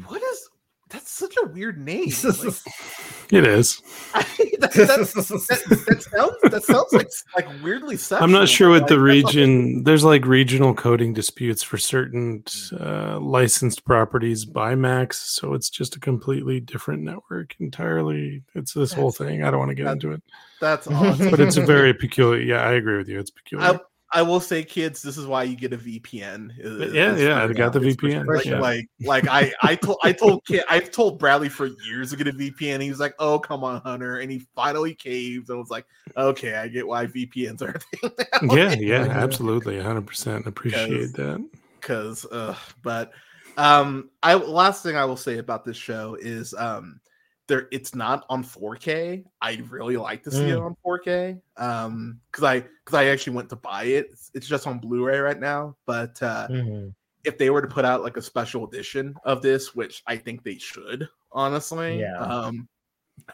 what 0.09 0.20
is 0.23 0.49
that's 0.94 1.10
such 1.10 1.34
a 1.42 1.47
weird 1.48 1.78
name. 1.78 2.10
Like, 2.24 3.42
it 3.42 3.47
is. 3.47 3.81
that, 4.14 4.26
that, 4.60 4.73
that, 4.74 5.84
that 5.89 6.02
sounds 6.02 6.52
that 6.52 6.62
sounds 6.64 6.92
like 6.92 7.08
like 7.34 7.62
weirdly 7.64 7.97
sexual. 7.97 8.23
I'm 8.24 8.31
not 8.32 8.48
sure 8.48 8.68
what 8.68 8.82
Like, 8.82 8.89
the 8.90 8.97
that's 8.97 9.24
not- 9.24 9.34
region. 9.34 9.82
There's 9.84 10.05
like 10.05 10.26
regional 10.26 10.74
coding 10.74 11.14
disputes 11.14 11.62
for 11.62 11.78
certain 11.78 12.44
uh, 12.78 13.18
licensed 13.18 13.84
properties 13.86 14.44
by 14.44 14.74
Max, 14.74 15.18
so 15.18 15.55
it's 15.55 15.70
just 15.70 15.97
a 15.97 16.00
completely 16.00 16.60
different 16.60 17.02
network 17.02 17.55
entirely. 17.60 18.42
It's 18.55 18.74
this 18.74 18.92
whole 18.92 19.10
thing. 19.10 19.42
I 19.42 19.50
don't 19.50 19.58
want 19.58 19.70
to 19.70 19.74
get 19.74 19.84
that- 19.84 19.92
into 19.94 20.12
it, 20.12 20.23
That's 20.60 20.86
awesome. 20.86 21.31
but 21.31 21.40
it's 21.40 21.56
a 21.56 21.64
very 21.64 21.94
peculiar. 21.94 22.40
Yeah, 22.42 22.62
I 22.62 22.73
agree 22.74 22.98
with 22.98 23.08
you. 23.08 23.18
It's 23.18 23.31
peculiar. 23.31 23.66
I, 23.66 23.78
I 24.12 24.23
will 24.23 24.39
say, 24.39 24.62
kids, 24.62 25.02
this 25.02 25.16
is 25.16 25.26
why 25.26 25.42
you 25.42 25.57
get 25.57 25.73
a 25.73 25.78
VPN. 25.78 26.50
yeah, 26.94 27.16
yeah, 27.16 27.42
I 27.42 27.52
got 27.52 27.73
the 27.73 27.81
VPN, 27.81 28.26
Like, 28.26 28.44
yeah. 28.44 28.60
like, 28.60 28.86
like 29.00 29.26
I, 29.28 29.52
I 29.62 29.74
told, 29.74 29.99
I 30.05 30.12
told, 30.12 30.44
kid, 30.47 30.62
I've 30.70 30.92
told 30.92 31.18
Bradley 31.18 31.49
for 31.49 31.66
years 31.84 32.10
to 32.10 32.16
get 32.16 32.28
a 32.28 32.33
VPN. 32.33 32.81
He 32.81 32.91
was 32.91 33.00
like, 33.00 33.15
"Oh, 33.18 33.39
come 33.41 33.65
on, 33.65 33.81
Hunter," 33.81 34.18
and 34.18 34.31
he 34.31 34.47
finally 34.55 34.94
caved. 34.94 35.50
I 35.50 35.55
was 35.55 35.68
like, 35.70 35.86
"Okay, 36.16 36.55
I 36.55 36.68
get 36.68 36.86
why 36.86 37.07
VPNs 37.07 37.60
are 37.62 37.70
a 37.70 37.78
thing." 37.81 38.10
now." 38.42 38.55
yeah, 38.55 38.74
yeah, 38.78 39.02
absolutely, 39.10 39.76
100. 39.76 40.07
percent 40.07 40.47
Appreciate 40.47 41.12
that. 41.15 41.44
because 41.81 42.24
uh 42.26 42.55
but 42.83 43.10
um 43.57 44.10
i 44.23 44.34
last 44.34 44.83
thing 44.83 44.97
i 44.97 45.05
will 45.05 45.16
say 45.16 45.39
about 45.39 45.65
this 45.65 45.76
show 45.76 46.16
is 46.20 46.55
um 46.55 46.99
there 47.47 47.68
it's 47.73 47.94
not 47.94 48.24
on 48.31 48.42
4k 48.42 49.24
i 49.42 49.62
really 49.68 49.97
like 49.97 50.23
to 50.23 50.31
see 50.31 50.48
it 50.50 50.56
Mm. 50.58 50.66
on 50.66 50.76
4k 50.84 51.40
um 51.56 52.18
because 52.31 52.44
i 52.44 52.60
because 52.60 52.94
i 52.94 53.05
actually 53.06 53.36
went 53.36 53.48
to 53.50 53.56
buy 53.56 53.84
it 53.84 54.08
it's, 54.12 54.31
it's 54.34 54.47
just 54.47 54.66
on 54.66 54.78
blu-ray 54.78 55.18
right 55.18 55.39
now 55.40 55.76
but 55.86 56.20
uh 56.23 56.48
Mhm. 56.48 56.94
if 57.24 57.36
they 57.39 57.50
were 57.50 57.60
to 57.62 57.68
put 57.68 57.84
out 57.84 58.02
like 58.02 58.16
a 58.16 58.23
special 58.23 58.66
edition 58.66 59.14
of 59.24 59.42
this 59.42 59.74
which 59.74 60.02
i 60.06 60.16
think 60.16 60.42
they 60.42 60.56
should 60.56 61.08
honestly 61.32 62.00
Yeah. 62.00 62.18
um 62.18 62.68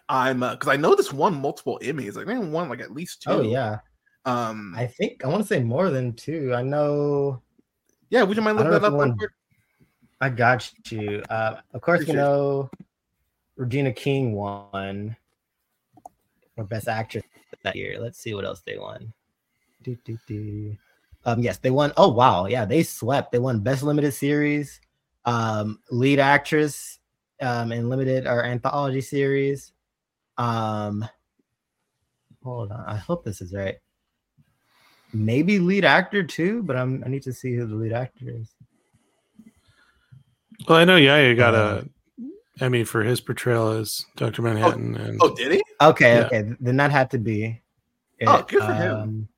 i'm 0.08 0.40
because 0.40 0.68
i 0.68 0.76
know 0.76 0.94
this 0.96 1.12
won 1.12 1.34
multiple 1.40 1.78
emmys 1.82 2.16
Like 2.16 2.26
it 2.26 2.38
won 2.38 2.68
like 2.68 2.80
at 2.80 2.90
least 2.92 3.22
two 3.22 3.30
Oh 3.30 3.40
yeah. 3.42 3.78
um 4.24 4.74
I 4.76 4.86
think 4.86 5.24
I 5.24 5.28
want 5.28 5.40
to 5.42 5.46
say 5.48 5.62
more 5.62 5.88
than 5.90 6.12
two. 6.14 6.52
I 6.54 6.62
know 6.62 7.40
yeah 8.10 8.22
would 8.22 8.36
you 8.36 8.42
mind 8.42 8.58
looking 8.58 8.72
that 8.72 8.76
up 8.78 8.82
if 8.82 8.88
it 8.88 8.90
real 8.90 8.98
won- 8.98 9.16
quick? 9.16 9.30
I 10.20 10.28
got 10.28 10.70
you. 10.90 11.22
Uh, 11.30 11.60
of 11.72 11.80
course, 11.80 12.02
Appreciate 12.02 12.20
you 12.22 12.68
you. 12.68 12.70
Know 13.60 13.64
Regina 13.64 13.92
King 13.92 14.32
won 14.32 15.16
for 16.54 16.64
Best 16.64 16.88
Actress 16.88 17.24
that 17.62 17.76
year. 17.76 17.98
Let's 18.00 18.18
see 18.18 18.34
what 18.34 18.44
else 18.44 18.62
they 18.66 18.78
won. 18.78 19.12
Do, 19.82 19.96
do, 20.04 20.18
do. 20.26 20.76
Um, 21.24 21.40
yes, 21.42 21.58
they 21.58 21.70
won. 21.70 21.92
Oh 21.96 22.08
wow, 22.08 22.46
yeah, 22.46 22.64
they 22.64 22.82
swept. 22.82 23.32
They 23.32 23.38
won 23.38 23.60
Best 23.60 23.82
Limited 23.82 24.12
Series, 24.12 24.80
um, 25.24 25.78
Lead 25.90 26.18
Actress, 26.18 26.98
um, 27.40 27.72
in 27.72 27.88
limited 27.88 28.26
or 28.26 28.44
anthology 28.44 29.00
series. 29.00 29.72
Um, 30.38 31.06
hold 32.42 32.72
on, 32.72 32.84
I 32.86 32.96
hope 32.96 33.24
this 33.24 33.40
is 33.40 33.52
right. 33.52 33.76
Maybe 35.12 35.58
lead 35.58 35.84
actor 35.84 36.22
too, 36.22 36.62
but 36.62 36.76
I'm 36.76 37.02
I 37.04 37.08
need 37.08 37.24
to 37.24 37.32
see 37.32 37.54
who 37.54 37.66
the 37.66 37.74
lead 37.74 37.92
actor 37.92 38.26
is. 38.28 38.54
Well, 40.68 40.78
I 40.78 40.84
know 40.84 40.96
Yaya 40.96 41.34
got 41.34 41.54
a 41.54 41.88
Emmy 42.60 42.84
for 42.84 43.02
his 43.02 43.20
portrayal 43.20 43.70
as 43.70 44.04
Doctor 44.16 44.42
Manhattan, 44.42 44.96
and 44.96 45.18
oh 45.22 45.34
did 45.34 45.52
he 45.52 45.62
Okay, 45.80 46.16
Yeah. 46.16 46.26
okay, 46.26 46.52
then 46.60 46.76
that 46.76 46.90
had 46.90 47.10
to 47.12 47.18
be. 47.18 47.60
Oh, 48.26 48.44
good 48.46 48.62
for 48.62 48.72
him. 48.74 48.96
Um, 48.96 49.28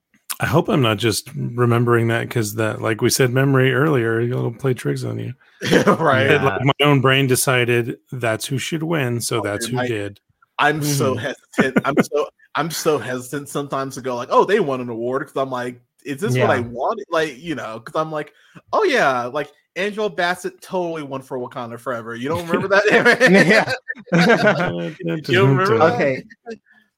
I 0.41 0.47
hope 0.47 0.69
I'm 0.69 0.83
not 0.83 0.99
just 0.99 1.31
remembering 1.37 2.09
that 2.09 2.23
because 2.29 2.57
that, 2.57 2.81
like 2.83 3.01
we 3.01 3.11
said, 3.11 3.31
memory 3.31 3.73
earlier, 3.73 4.21
it'll 4.21 4.53
play 4.53 4.75
tricks 4.75 5.05
on 5.05 5.19
you. 5.21 5.35
right 5.87 6.31
Yeah. 6.31 6.43
like, 6.45 6.65
my 6.65 6.73
own 6.87 7.01
brain 7.01 7.29
decided 7.29 7.99
that's 8.11 8.47
who 8.47 8.59
should 8.59 8.83
win, 8.83 9.21
so 9.21 9.39
Oh, 9.39 9.43
that's 9.43 9.67
dude, 9.67 9.75
who 9.77 9.81
I- 9.83 9.87
did. 9.89 10.21
I'm 10.59 10.83
so 10.83 11.15
Mhm. 11.15 11.19
hesitant. 11.59 11.87
I'm 11.87 12.03
so 12.03 12.29
I'm 12.55 12.71
so 12.71 12.99
hesitant 12.99 13.49
sometimes 13.49 13.95
to 13.95 14.01
go 14.03 14.15
like, 14.17 14.29
oh, 14.31 14.45
they 14.45 14.61
won 14.61 14.81
an 14.81 14.89
award 14.91 15.23
because 15.23 15.37
I'm 15.41 15.51
like, 15.51 15.81
is 16.05 16.21
this 16.21 16.37
what 16.37 16.51
I 16.51 16.61
wanted? 16.61 17.07
Like, 17.11 17.39
you 17.39 17.55
know, 17.55 17.79
because 17.79 17.99
I'm 18.01 18.11
like, 18.13 18.33
oh 18.73 18.85
yeah, 18.85 19.25
like 19.27 19.51
Angela 19.77 20.11
Bassett 20.11 20.61
totally 20.61 21.03
won 21.03 21.23
for 21.23 21.39
Wakanda 21.39 21.79
Forever. 21.79 22.15
You 22.15 22.29
don't 22.29 22.47
remember 22.47 22.69
that? 22.69 22.85
Yeah. 23.33 23.73
You 25.29 25.47
remember 25.47 25.79
that? 25.79 25.95
okay, 25.95 26.25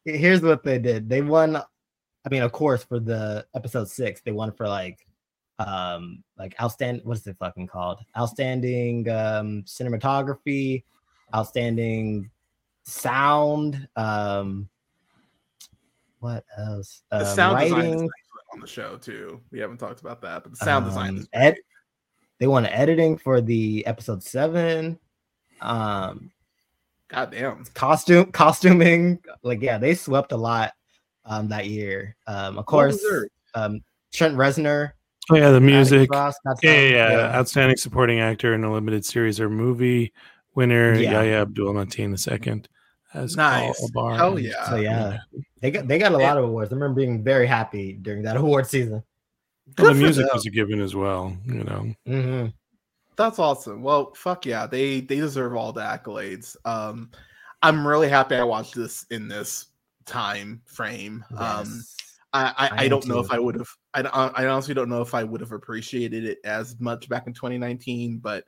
here's 0.04 0.42
what 0.42 0.62
they 0.64 0.78
did. 0.78 1.08
They 1.08 1.22
won. 1.22 1.56
I 1.56 2.28
mean, 2.30 2.42
of 2.42 2.52
course, 2.52 2.82
for 2.84 2.98
the 3.00 3.46
episode 3.54 3.88
six, 3.88 4.22
they 4.22 4.32
won 4.32 4.50
for 4.52 4.66
like, 4.66 5.06
um, 5.58 6.24
like 6.38 6.54
outstanding. 6.60 7.06
What 7.06 7.18
is 7.18 7.26
it 7.26 7.36
fucking 7.38 7.66
called? 7.66 7.98
Outstanding 8.16 9.08
um 9.10 9.62
cinematography, 9.66 10.84
outstanding 11.34 12.30
sound. 12.84 13.86
Um, 13.96 14.68
what 16.20 16.44
else? 16.56 17.02
the 17.10 17.18
Um, 17.18 17.24
sound 17.26 17.58
design 17.60 17.72
writing. 17.78 17.92
excellent 17.92 18.10
on 18.54 18.60
the 18.60 18.66
show 18.66 18.96
too. 18.96 19.40
We 19.50 19.58
haven't 19.58 19.78
talked 19.78 20.00
about 20.00 20.22
that, 20.22 20.42
but 20.44 20.52
the 20.52 20.56
sound 20.64 20.86
design 20.86 21.10
Um, 21.10 21.16
is 21.18 21.28
ed- 21.32 21.56
they 22.38 22.46
won 22.46 22.64
editing 22.66 23.18
for 23.18 23.40
the 23.40 23.84
episode 23.86 24.22
seven. 24.22 24.98
Um, 25.60 26.30
God 27.08 27.30
damn. 27.30 27.64
costume 27.74 28.32
costuming 28.32 29.20
like 29.42 29.60
yeah 29.62 29.78
they 29.78 29.94
swept 29.94 30.32
a 30.32 30.36
lot 30.36 30.72
um 31.26 31.48
that 31.48 31.66
year 31.68 32.16
um 32.26 32.58
of 32.58 32.66
course 32.66 32.98
um 33.54 33.80
trent 34.12 34.34
reznor 34.36 34.92
Oh 35.30 35.36
yeah, 35.36 35.50
the 35.52 35.60
music. 35.60 36.10
Ross, 36.12 36.34
got 36.44 36.58
Yeah, 36.62 36.72
yeah, 36.80 36.88
yeah. 37.12 37.36
Outstanding 37.38 37.78
supporting 37.78 38.20
actor 38.20 38.52
in 38.52 38.62
a 38.62 38.70
limited 38.70 39.06
series 39.06 39.40
or 39.40 39.48
movie 39.48 40.12
winner. 40.54 40.92
Yeah. 40.98 41.12
Yahya 41.12 41.42
Abdul 41.42 41.72
Mateen 41.72 42.10
the 42.10 42.18
second. 42.18 42.68
As 43.14 43.34
Nice. 43.34 43.90
Paul 43.94 44.14
Hell 44.16 44.38
yeah. 44.38 44.68
so 44.68 44.76
yeah 44.76 45.18
they 45.64 45.70
got 45.70 45.88
they 45.88 45.98
got 45.98 46.12
a 46.12 46.18
lot 46.18 46.36
of 46.38 46.44
awards 46.44 46.70
i 46.72 46.74
remember 46.76 47.00
being 47.00 47.24
very 47.24 47.46
happy 47.46 47.94
during 47.94 48.22
that 48.22 48.36
award 48.44 48.66
season 48.66 49.02
Well, 49.78 49.88
the 49.88 49.94
music 49.94 50.26
them. 50.26 50.34
was 50.34 50.46
a 50.46 50.50
given 50.50 50.80
as 50.80 50.94
well. 50.94 51.36
You 51.46 51.64
know. 51.64 51.94
hmm 52.06 52.46
That's 53.16 53.38
awesome. 53.38 53.82
Well, 53.82 54.12
fuck 54.14 54.44
yeah, 54.46 54.66
they 54.66 55.00
they 55.00 55.16
deserve 55.16 55.54
all 55.56 55.72
the 55.72 55.80
accolades. 55.82 56.56
Um, 56.64 57.10
I'm 57.62 57.86
really 57.86 58.08
happy 58.08 58.34
I 58.36 58.44
watched 58.44 58.74
this 58.74 59.06
in 59.10 59.28
this 59.28 59.68
time 60.04 60.62
frame. 60.66 61.24
Um, 61.38 61.84
I 62.32 62.44
I, 62.58 62.70
I 62.76 62.84
I 62.84 62.88
don't 62.88 63.06
know 63.06 63.20
too. 63.20 63.24
if 63.24 63.30
I 63.30 63.38
would 63.38 63.54
have. 63.54 63.68
I 63.94 64.02
I 64.02 64.46
honestly 64.48 64.74
don't 64.74 64.88
know 64.88 65.00
if 65.00 65.14
I 65.14 65.24
would 65.24 65.40
have 65.40 65.52
appreciated 65.52 66.24
it 66.24 66.38
as 66.44 66.78
much 66.80 67.08
back 67.08 67.26
in 67.26 67.32
2019. 67.32 68.18
But 68.18 68.44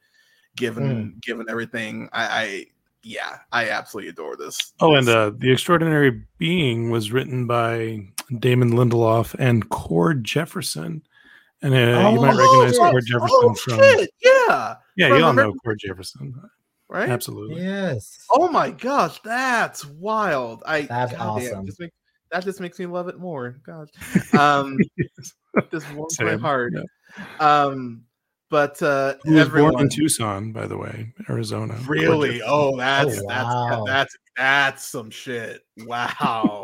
given 0.56 1.14
Mm. 1.16 1.22
given 1.22 1.46
everything, 1.48 2.08
I, 2.12 2.26
I 2.42 2.66
yeah, 3.06 3.38
I 3.52 3.68
absolutely 3.70 4.10
adore 4.10 4.36
this. 4.36 4.72
Oh, 4.80 4.94
and 4.96 5.08
uh, 5.08 5.30
the 5.36 5.52
extraordinary 5.52 6.22
being 6.38 6.90
was 6.90 7.12
written 7.12 7.46
by 7.46 8.00
Damon 8.38 8.72
Lindelof 8.72 9.34
and 9.38 9.68
Cord 9.70 10.24
Jefferson. 10.24 11.02
And 11.62 11.72
uh, 11.72 12.10
you 12.12 12.20
might 12.20 12.34
Oh, 12.34 12.38
recognize 12.38 12.72
shit. 12.72 12.80
Cord 12.90 13.06
Jefferson 13.06 13.38
oh, 13.42 13.54
from 13.54 13.78
shit, 13.78 14.10
yeah, 14.22 14.74
yeah, 14.96 15.08
from 15.08 15.18
you 15.18 15.24
all 15.24 15.32
know 15.32 15.42
American- 15.42 15.58
Cord 15.64 15.78
Jefferson, 15.78 16.34
right. 16.88 17.08
absolutely. 17.08 17.62
yes 17.62 18.18
Oh 18.30 18.48
my 18.48 18.70
gosh, 18.70 19.20
that's 19.22 19.84
wild. 19.86 20.62
I 20.66 20.82
That's 20.82 21.12
goddamn, 21.12 21.28
awesome. 21.28 21.66
Just 21.66 21.80
make, 21.80 21.92
that 22.32 22.44
just 22.44 22.60
makes 22.60 22.78
me 22.78 22.86
love 22.86 23.08
it 23.08 23.18
more. 23.18 23.58
Gosh. 23.64 23.88
Um 24.34 24.76
this 25.70 25.88
warms 25.92 26.20
my 26.20 26.36
heart. 26.36 26.74
yeah. 26.74 26.82
Um 27.38 28.02
but 28.50 28.80
uh 28.82 29.14
He 29.24 29.32
was 29.32 29.40
everyone 29.40 29.72
born 29.72 29.84
in 29.84 29.88
Tucson, 29.90 30.52
by 30.52 30.66
the 30.66 30.76
way, 30.78 31.12
Arizona. 31.28 31.74
Really 31.86 32.38
Jefferson. 32.38 32.48
oh 32.50 32.76
that's 32.76 33.18
Oh, 33.18 33.24
that's 33.28 33.44
wow. 33.46 33.84
that's 33.86 34.16
that's 34.36 34.84
some 34.88 35.10
shit. 35.10 35.62
Wow. 35.84 36.62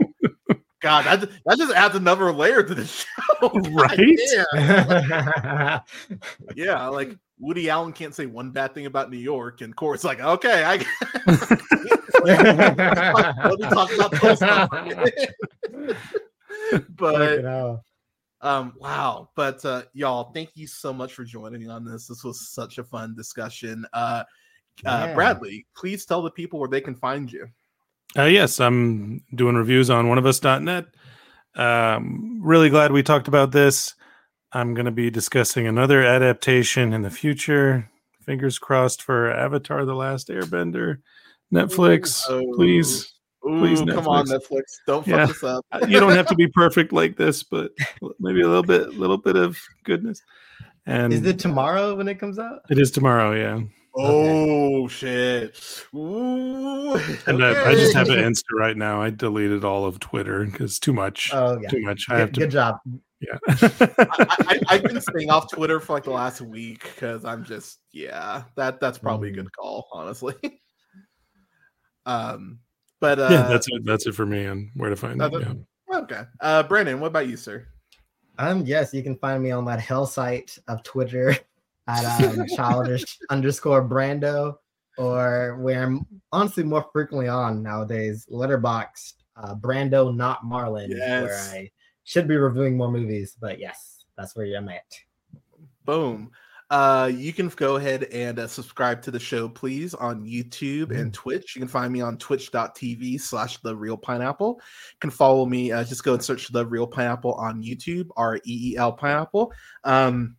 God, 0.82 1.04
that, 1.04 1.30
that 1.46 1.58
just 1.58 1.72
adds 1.74 1.94
another 1.94 2.32
layer 2.32 2.62
to 2.64 2.74
the 2.74 2.84
show. 2.86 3.06
Right? 3.70 4.18
damn. 4.52 5.80
Yeah, 6.56 6.86
like 6.88 7.16
Woody 7.38 7.70
Allen 7.70 7.92
can't 7.92 8.14
say 8.14 8.26
one 8.26 8.50
bad 8.50 8.74
thing 8.74 8.86
about 8.86 9.10
New 9.10 9.16
York, 9.18 9.60
and 9.60 9.74
Cord's 9.74 10.02
like, 10.04 10.20
okay, 10.20 10.64
I 10.64 10.84
Let 12.24 13.58
me 13.60 13.68
talk 13.68 13.92
about 13.94 14.12
Tolstoy. 14.12 14.66
but 16.96 17.82
um, 18.42 18.74
wow. 18.78 19.30
But 19.34 19.64
uh, 19.64 19.82
y'all, 19.92 20.32
thank 20.32 20.50
you 20.54 20.66
so 20.66 20.92
much 20.92 21.14
for 21.14 21.24
joining 21.24 21.70
on 21.70 21.84
this. 21.84 22.06
This 22.06 22.24
was 22.24 22.50
such 22.50 22.78
a 22.78 22.84
fun 22.84 23.14
discussion. 23.14 23.86
Uh, 23.92 24.24
uh, 24.84 25.14
Bradley, 25.14 25.66
please 25.76 26.04
tell 26.04 26.22
the 26.22 26.30
people 26.30 26.58
where 26.58 26.68
they 26.68 26.80
can 26.80 26.94
find 26.94 27.30
you. 27.32 27.46
Uh, 28.16 28.24
yes, 28.24 28.60
I'm 28.60 29.24
doing 29.34 29.56
reviews 29.56 29.88
on 29.90 30.06
oneofus.net. 30.06 30.86
Um, 31.54 32.40
really 32.42 32.68
glad 32.68 32.92
we 32.92 33.02
talked 33.02 33.28
about 33.28 33.52
this. 33.52 33.94
I'm 34.52 34.74
going 34.74 34.86
to 34.86 34.92
be 34.92 35.10
discussing 35.10 35.66
another 35.66 36.02
adaptation 36.02 36.92
in 36.92 37.02
the 37.02 37.10
future. 37.10 37.90
Fingers 38.22 38.58
crossed 38.58 39.02
for 39.02 39.32
Avatar: 39.32 39.84
The 39.84 39.94
Last 39.94 40.28
Airbender. 40.28 40.98
Netflix, 41.52 42.30
Ooh. 42.30 42.52
please, 42.54 43.12
Ooh, 43.44 43.58
Please, 43.58 43.80
come 43.80 44.06
on, 44.08 44.26
Netflix. 44.26 44.38
Netflix. 44.50 44.62
Don't 44.86 45.04
fuck 45.04 45.14
Yeah. 45.16 45.26
this 45.26 45.42
up. 45.44 45.64
you 45.88 45.98
don't 45.98 46.12
have 46.12 46.26
to 46.28 46.34
be 46.36 46.46
perfect 46.54 46.92
like 46.92 47.16
this, 47.16 47.42
but 47.42 47.72
maybe 48.20 48.40
a 48.42 48.46
little 48.46 48.62
bit, 48.62 48.86
a 48.86 48.90
little 48.90 49.18
bit 49.18 49.36
of 49.36 49.58
goodness. 49.84 50.20
And 50.86 51.12
Is 51.12 51.24
it 51.26 51.38
tomorrow 51.38 51.94
when 51.96 52.08
it 52.08 52.16
comes 52.20 52.38
out? 52.38 52.60
it 52.70 52.78
is 52.78 52.90
tomorrow, 52.90 53.32
yeah. 53.34 53.60
Oh 53.94 54.88
shit! 54.88 55.84
Ooh. 55.94 56.94
And 57.26 57.44
I, 57.44 57.70
I 57.70 57.74
just 57.74 57.94
have 57.94 58.08
an 58.08 58.18
Insta 58.20 58.44
right 58.56 58.76
now. 58.76 59.02
I 59.02 59.10
deleted 59.10 59.64
all 59.64 59.84
of 59.84 60.00
Twitter 60.00 60.46
because 60.46 60.78
too 60.78 60.94
much, 60.94 61.30
Oh 61.34 61.58
yeah. 61.60 61.68
too 61.68 61.82
much. 61.82 62.06
I 62.08 62.18
have 62.18 62.28
Good, 62.28 62.34
to. 62.34 62.40
good 62.40 62.50
job. 62.52 62.76
Yeah. 63.20 63.38
I, 63.46 64.06
I, 64.48 64.60
I've 64.70 64.82
been 64.82 64.98
staying 65.10 65.30
off 65.30 65.52
Twitter 65.52 65.78
for 65.78 65.92
like 65.92 66.04
the 66.04 66.10
last 66.10 66.40
week 66.40 66.82
because 66.84 67.24
I'm 67.26 67.44
just 67.44 67.80
yeah 67.92 68.44
that 68.56 68.80
that's 68.80 68.96
probably 68.98 69.28
a 69.28 69.32
Mm. 69.32 69.36
good 69.36 69.52
call 69.56 69.86
honestly. 69.92 70.34
um, 72.06 72.60
but 73.02 73.18
uh, 73.18 73.28
yeah, 73.30 73.42
that's 73.48 73.66
it. 73.68 73.84
That's 73.84 74.06
it 74.06 74.14
for 74.14 74.24
me. 74.24 74.44
And 74.44 74.70
where 74.76 74.88
to 74.88 74.94
find 74.94 75.20
it? 75.20 75.32
Yeah. 75.32 75.98
okay. 75.98 76.22
Uh, 76.40 76.62
Brandon, 76.62 77.00
what 77.00 77.08
about 77.08 77.26
you, 77.26 77.36
sir? 77.36 77.66
Um, 78.38 78.64
yes, 78.64 78.94
you 78.94 79.02
can 79.02 79.16
find 79.16 79.42
me 79.42 79.50
on 79.50 79.64
that 79.64 79.80
hell 79.80 80.06
site 80.06 80.56
of 80.68 80.84
Twitter 80.84 81.36
at 81.88 82.22
um, 82.24 82.46
childish 82.56 83.18
underscore 83.28 83.86
Brando, 83.86 84.54
or 84.98 85.58
where 85.60 85.82
I'm 85.82 86.06
honestly 86.30 86.62
more 86.62 86.86
frequently 86.92 87.26
on 87.26 87.60
nowadays, 87.60 88.24
Letterboxd 88.30 89.14
uh, 89.36 89.56
Brando, 89.56 90.14
not 90.14 90.44
Marlon, 90.44 90.88
where 90.90 91.36
I 91.36 91.70
should 92.04 92.28
be 92.28 92.36
reviewing 92.36 92.76
more 92.76 92.90
movies. 92.90 93.36
But 93.38 93.58
yes, 93.58 94.04
that's 94.16 94.36
where 94.36 94.46
I'm 94.56 94.68
at. 94.68 94.94
Boom. 95.84 96.30
Uh, 96.72 97.06
you 97.14 97.34
can 97.34 97.48
go 97.48 97.76
ahead 97.76 98.04
and 98.04 98.38
uh, 98.38 98.46
subscribe 98.46 99.02
to 99.02 99.10
the 99.10 99.20
show, 99.20 99.46
please, 99.46 99.92
on 99.92 100.24
YouTube 100.24 100.90
and 100.90 101.12
Twitch. 101.12 101.54
You 101.54 101.60
can 101.60 101.68
find 101.68 101.92
me 101.92 102.00
on 102.00 102.16
twitch.tv 102.16 103.20
slash 103.20 103.58
the 103.58 103.76
reel 103.76 103.98
pineapple. 103.98 104.58
You 104.58 104.98
can 104.98 105.10
follow 105.10 105.44
me, 105.44 105.70
uh, 105.70 105.84
just 105.84 106.02
go 106.02 106.14
and 106.14 106.24
search 106.24 106.48
the 106.48 106.64
reel 106.64 106.86
pineapple 106.86 107.34
on 107.34 107.62
YouTube, 107.62 108.08
R 108.16 108.36
E 108.36 108.72
E 108.72 108.76
L 108.78 108.90
pineapple. 108.90 109.52
Um, 109.84 110.36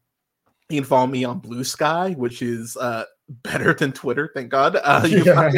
you 0.70 0.82
can 0.82 0.88
follow 0.88 1.06
me 1.06 1.24
on 1.24 1.38
Blue 1.38 1.64
Sky, 1.64 2.14
which 2.14 2.42
is 2.42 2.76
uh, 2.78 3.04
better 3.42 3.74
than 3.74 3.92
Twitter, 3.92 4.30
thank 4.34 4.50
God. 4.50 4.78
Uh, 4.84 5.08
you 5.10 5.28
at, 5.32 5.56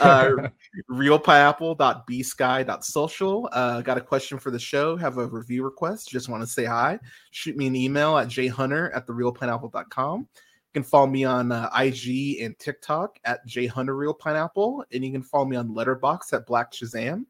uh, 0.00 0.48
reelpineapple.bsky.social. 0.90 3.48
Uh, 3.52 3.80
got 3.82 3.98
a 3.98 4.00
question 4.00 4.38
for 4.38 4.50
the 4.50 4.58
show, 4.58 4.96
have 4.96 5.18
a 5.18 5.26
review 5.26 5.62
request, 5.62 6.10
just 6.10 6.28
want 6.28 6.42
to 6.42 6.46
say 6.46 6.64
hi, 6.64 6.98
shoot 7.30 7.56
me 7.56 7.66
an 7.66 7.76
email 7.76 8.18
at 8.18 8.28
jhunter 8.28 8.94
at 8.94 9.06
thereelpineapple.com. 9.06 10.20
You 10.20 10.72
can 10.72 10.82
follow 10.82 11.06
me 11.06 11.24
on 11.24 11.50
uh, 11.50 11.70
IG 11.76 12.42
and 12.42 12.58
TikTok 12.58 13.18
at 13.24 13.46
jhunterreelpineapple, 13.46 14.84
and 14.92 15.04
you 15.04 15.10
can 15.10 15.22
follow 15.22 15.44
me 15.44 15.56
on 15.56 15.70
Letterboxd 15.70 16.32
at 16.32 16.46
Black 16.46 16.72
Shazam. 16.72 17.24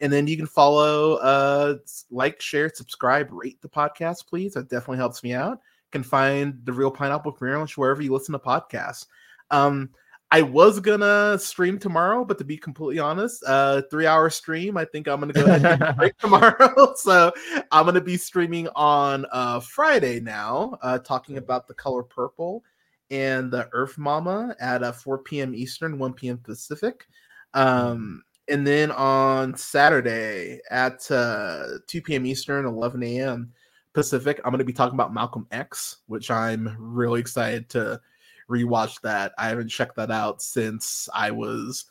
And 0.00 0.12
then 0.12 0.26
you 0.26 0.36
can 0.36 0.46
follow, 0.46 1.16
uh, 1.16 1.76
like, 2.10 2.40
share, 2.40 2.70
subscribe, 2.74 3.28
rate 3.30 3.60
the 3.60 3.68
podcast, 3.68 4.26
please. 4.26 4.54
That 4.54 4.68
definitely 4.68 4.96
helps 4.96 5.22
me 5.22 5.34
out. 5.34 5.60
Can 5.90 6.02
find 6.02 6.60
the 6.64 6.72
Reel 6.72 6.90
Pineapple 6.90 7.36
much 7.40 7.76
wherever 7.76 8.02
you 8.02 8.12
listen 8.12 8.32
to 8.32 8.38
podcasts. 8.38 9.06
Um, 9.50 9.90
I 10.32 10.42
was 10.42 10.78
gonna 10.78 11.38
stream 11.40 11.78
tomorrow, 11.78 12.24
but 12.24 12.38
to 12.38 12.44
be 12.44 12.56
completely 12.56 13.00
honest, 13.00 13.42
uh, 13.46 13.82
three 13.90 14.06
hour 14.06 14.30
stream. 14.30 14.76
I 14.76 14.84
think 14.84 15.08
I'm 15.08 15.18
gonna 15.18 15.32
go 15.32 15.44
ahead 15.44 15.82
and 15.82 15.96
break 15.96 16.16
tomorrow. 16.18 16.94
so 16.96 17.32
I'm 17.72 17.84
gonna 17.84 18.00
be 18.00 18.16
streaming 18.16 18.68
on 18.76 19.26
uh 19.32 19.58
Friday 19.58 20.20
now, 20.20 20.78
uh, 20.82 20.98
talking 20.98 21.38
about 21.38 21.66
the 21.66 21.74
color 21.74 22.04
purple 22.04 22.62
and 23.10 23.50
the 23.50 23.68
Earth 23.72 23.98
Mama 23.98 24.54
at 24.60 24.84
uh, 24.84 24.92
4 24.92 25.18
p.m. 25.18 25.54
Eastern, 25.54 25.98
1 25.98 26.12
p.m. 26.14 26.38
Pacific. 26.38 27.06
Um, 27.54 28.22
and 28.48 28.64
then 28.64 28.92
on 28.92 29.56
Saturday 29.56 30.60
at 30.70 31.10
uh, 31.10 31.78
2 31.88 32.02
p.m. 32.02 32.24
Eastern, 32.24 32.66
11 32.66 33.02
a.m. 33.02 33.52
Pacific, 33.92 34.40
I'm 34.44 34.50
going 34.50 34.58
to 34.58 34.64
be 34.64 34.72
talking 34.72 34.94
about 34.94 35.12
Malcolm 35.14 35.46
X, 35.50 35.98
which 36.06 36.30
I'm 36.30 36.76
really 36.78 37.20
excited 37.20 37.68
to 37.70 38.00
rewatch 38.48 39.00
that. 39.02 39.32
I 39.38 39.48
haven't 39.48 39.68
checked 39.68 39.96
that 39.96 40.10
out 40.10 40.42
since 40.42 41.08
I 41.14 41.30
was 41.30 41.86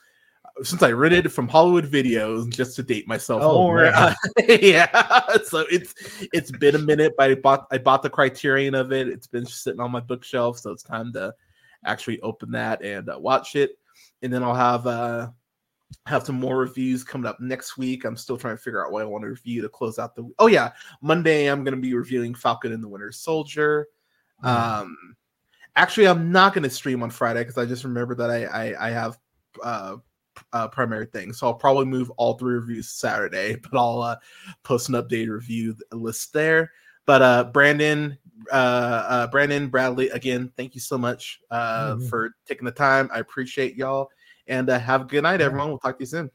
since 0.62 0.84
I 0.84 0.92
rented 0.92 1.26
it 1.26 1.30
from 1.30 1.48
Hollywood 1.48 1.90
Videos 1.90 2.50
just 2.50 2.76
to 2.76 2.84
date 2.84 3.08
myself 3.08 3.42
Oh, 3.44 3.54
more. 3.54 3.86
Uh, 3.86 4.14
yeah, 4.48 5.38
so 5.46 5.66
it's 5.72 5.94
it's 6.34 6.52
been 6.52 6.76
a 6.76 6.80
minute, 6.80 7.14
but 7.18 7.32
I 7.32 7.36
bought 7.36 7.68
I 7.72 7.78
bought 7.78 8.04
the 8.04 8.10
Criterion 8.10 8.76
of 8.76 8.92
it. 8.92 9.08
It's 9.08 9.28
been 9.28 9.46
sitting 9.46 9.80
on 9.80 9.92
my 9.92 10.00
bookshelf, 10.00 10.60
so 10.60 10.72
it's 10.72 10.84
time 10.84 11.14
to 11.14 11.34
actually 11.86 12.20
open 12.22 12.52
that 12.52 12.84
and 12.84 13.10
uh, 13.10 13.18
watch 13.20 13.56
it. 13.56 13.78
And 14.22 14.34
then 14.34 14.44
I'll 14.44 14.56
have 14.56 14.88
uh 14.88 15.30
have 16.06 16.26
some 16.26 16.40
more 16.40 16.58
reviews 16.58 17.04
coming 17.04 17.28
up 17.28 17.40
next 17.40 17.78
week. 17.78 18.06
I'm 18.06 18.18
still 18.18 18.38
trying 18.38 18.58
to 18.58 18.62
figure 18.62 18.86
out 18.86 18.92
what 18.92 19.02
I 19.02 19.06
want 19.06 19.24
to 19.24 19.30
review 19.30 19.62
to 19.62 19.70
close 19.70 20.00
out 20.00 20.16
the. 20.16 20.30
Oh 20.40 20.48
yeah, 20.48 20.72
Monday 21.02 21.48
I'm 21.48 21.64
going 21.64 21.76
to 21.76 21.82
be 21.82 21.94
reviewing 21.94 22.34
Falcon 22.36 22.72
and 22.74 22.84
the 22.84 22.88
Winter 22.88 23.12
Soldier. 23.12 23.88
Um, 24.44 25.16
actually, 25.76 26.08
I'm 26.08 26.32
not 26.32 26.54
going 26.54 26.64
to 26.64 26.70
stream 26.70 27.04
on 27.04 27.10
Friday 27.10 27.42
because 27.42 27.58
I 27.58 27.66
just 27.66 27.84
remember 27.84 28.16
that 28.16 28.30
I 28.30 28.46
I, 28.46 28.88
I 28.88 28.90
have 28.92 29.18
uh, 29.64 29.98
uh 30.54 30.68
primary 30.70 31.06
things, 31.08 31.40
so 31.40 31.48
I'll 31.48 31.54
probably 31.54 31.86
move 31.86 32.10
all 32.12 32.36
three 32.38 32.56
reviews 32.56 32.90
Saturday. 32.90 33.56
But 33.72 33.78
I'll 33.78 34.02
uh, 34.02 34.16
post 34.64 34.90
an 34.90 34.96
updated 34.96 35.30
review 35.30 35.76
list 35.92 36.34
there. 36.34 36.72
But 37.06 37.22
uh, 37.22 37.44
Brandon, 37.46 38.18
uh, 38.52 38.56
uh, 38.56 39.28
Brandon 39.28 39.68
Bradley, 39.68 40.10
again, 40.10 40.52
thank 40.56 40.76
you 40.76 40.82
so 40.82 40.98
much 40.98 41.40
uh 41.52 41.96
Mhm. 41.96 42.10
for 42.10 42.36
taking 42.46 42.66
the 42.66 42.72
time. 42.72 43.10
I 43.14 43.20
appreciate 43.20 43.76
y'all, 43.76 44.10
and 44.50 44.70
uh, 44.70 44.80
have 44.80 45.02
a 45.02 45.06
good 45.06 45.24
night, 45.24 45.42
everyone. 45.42 45.70
We'll 45.70 45.80
talk 45.80 45.98
to 45.98 46.04
you 46.04 46.08
soon. 46.08 46.32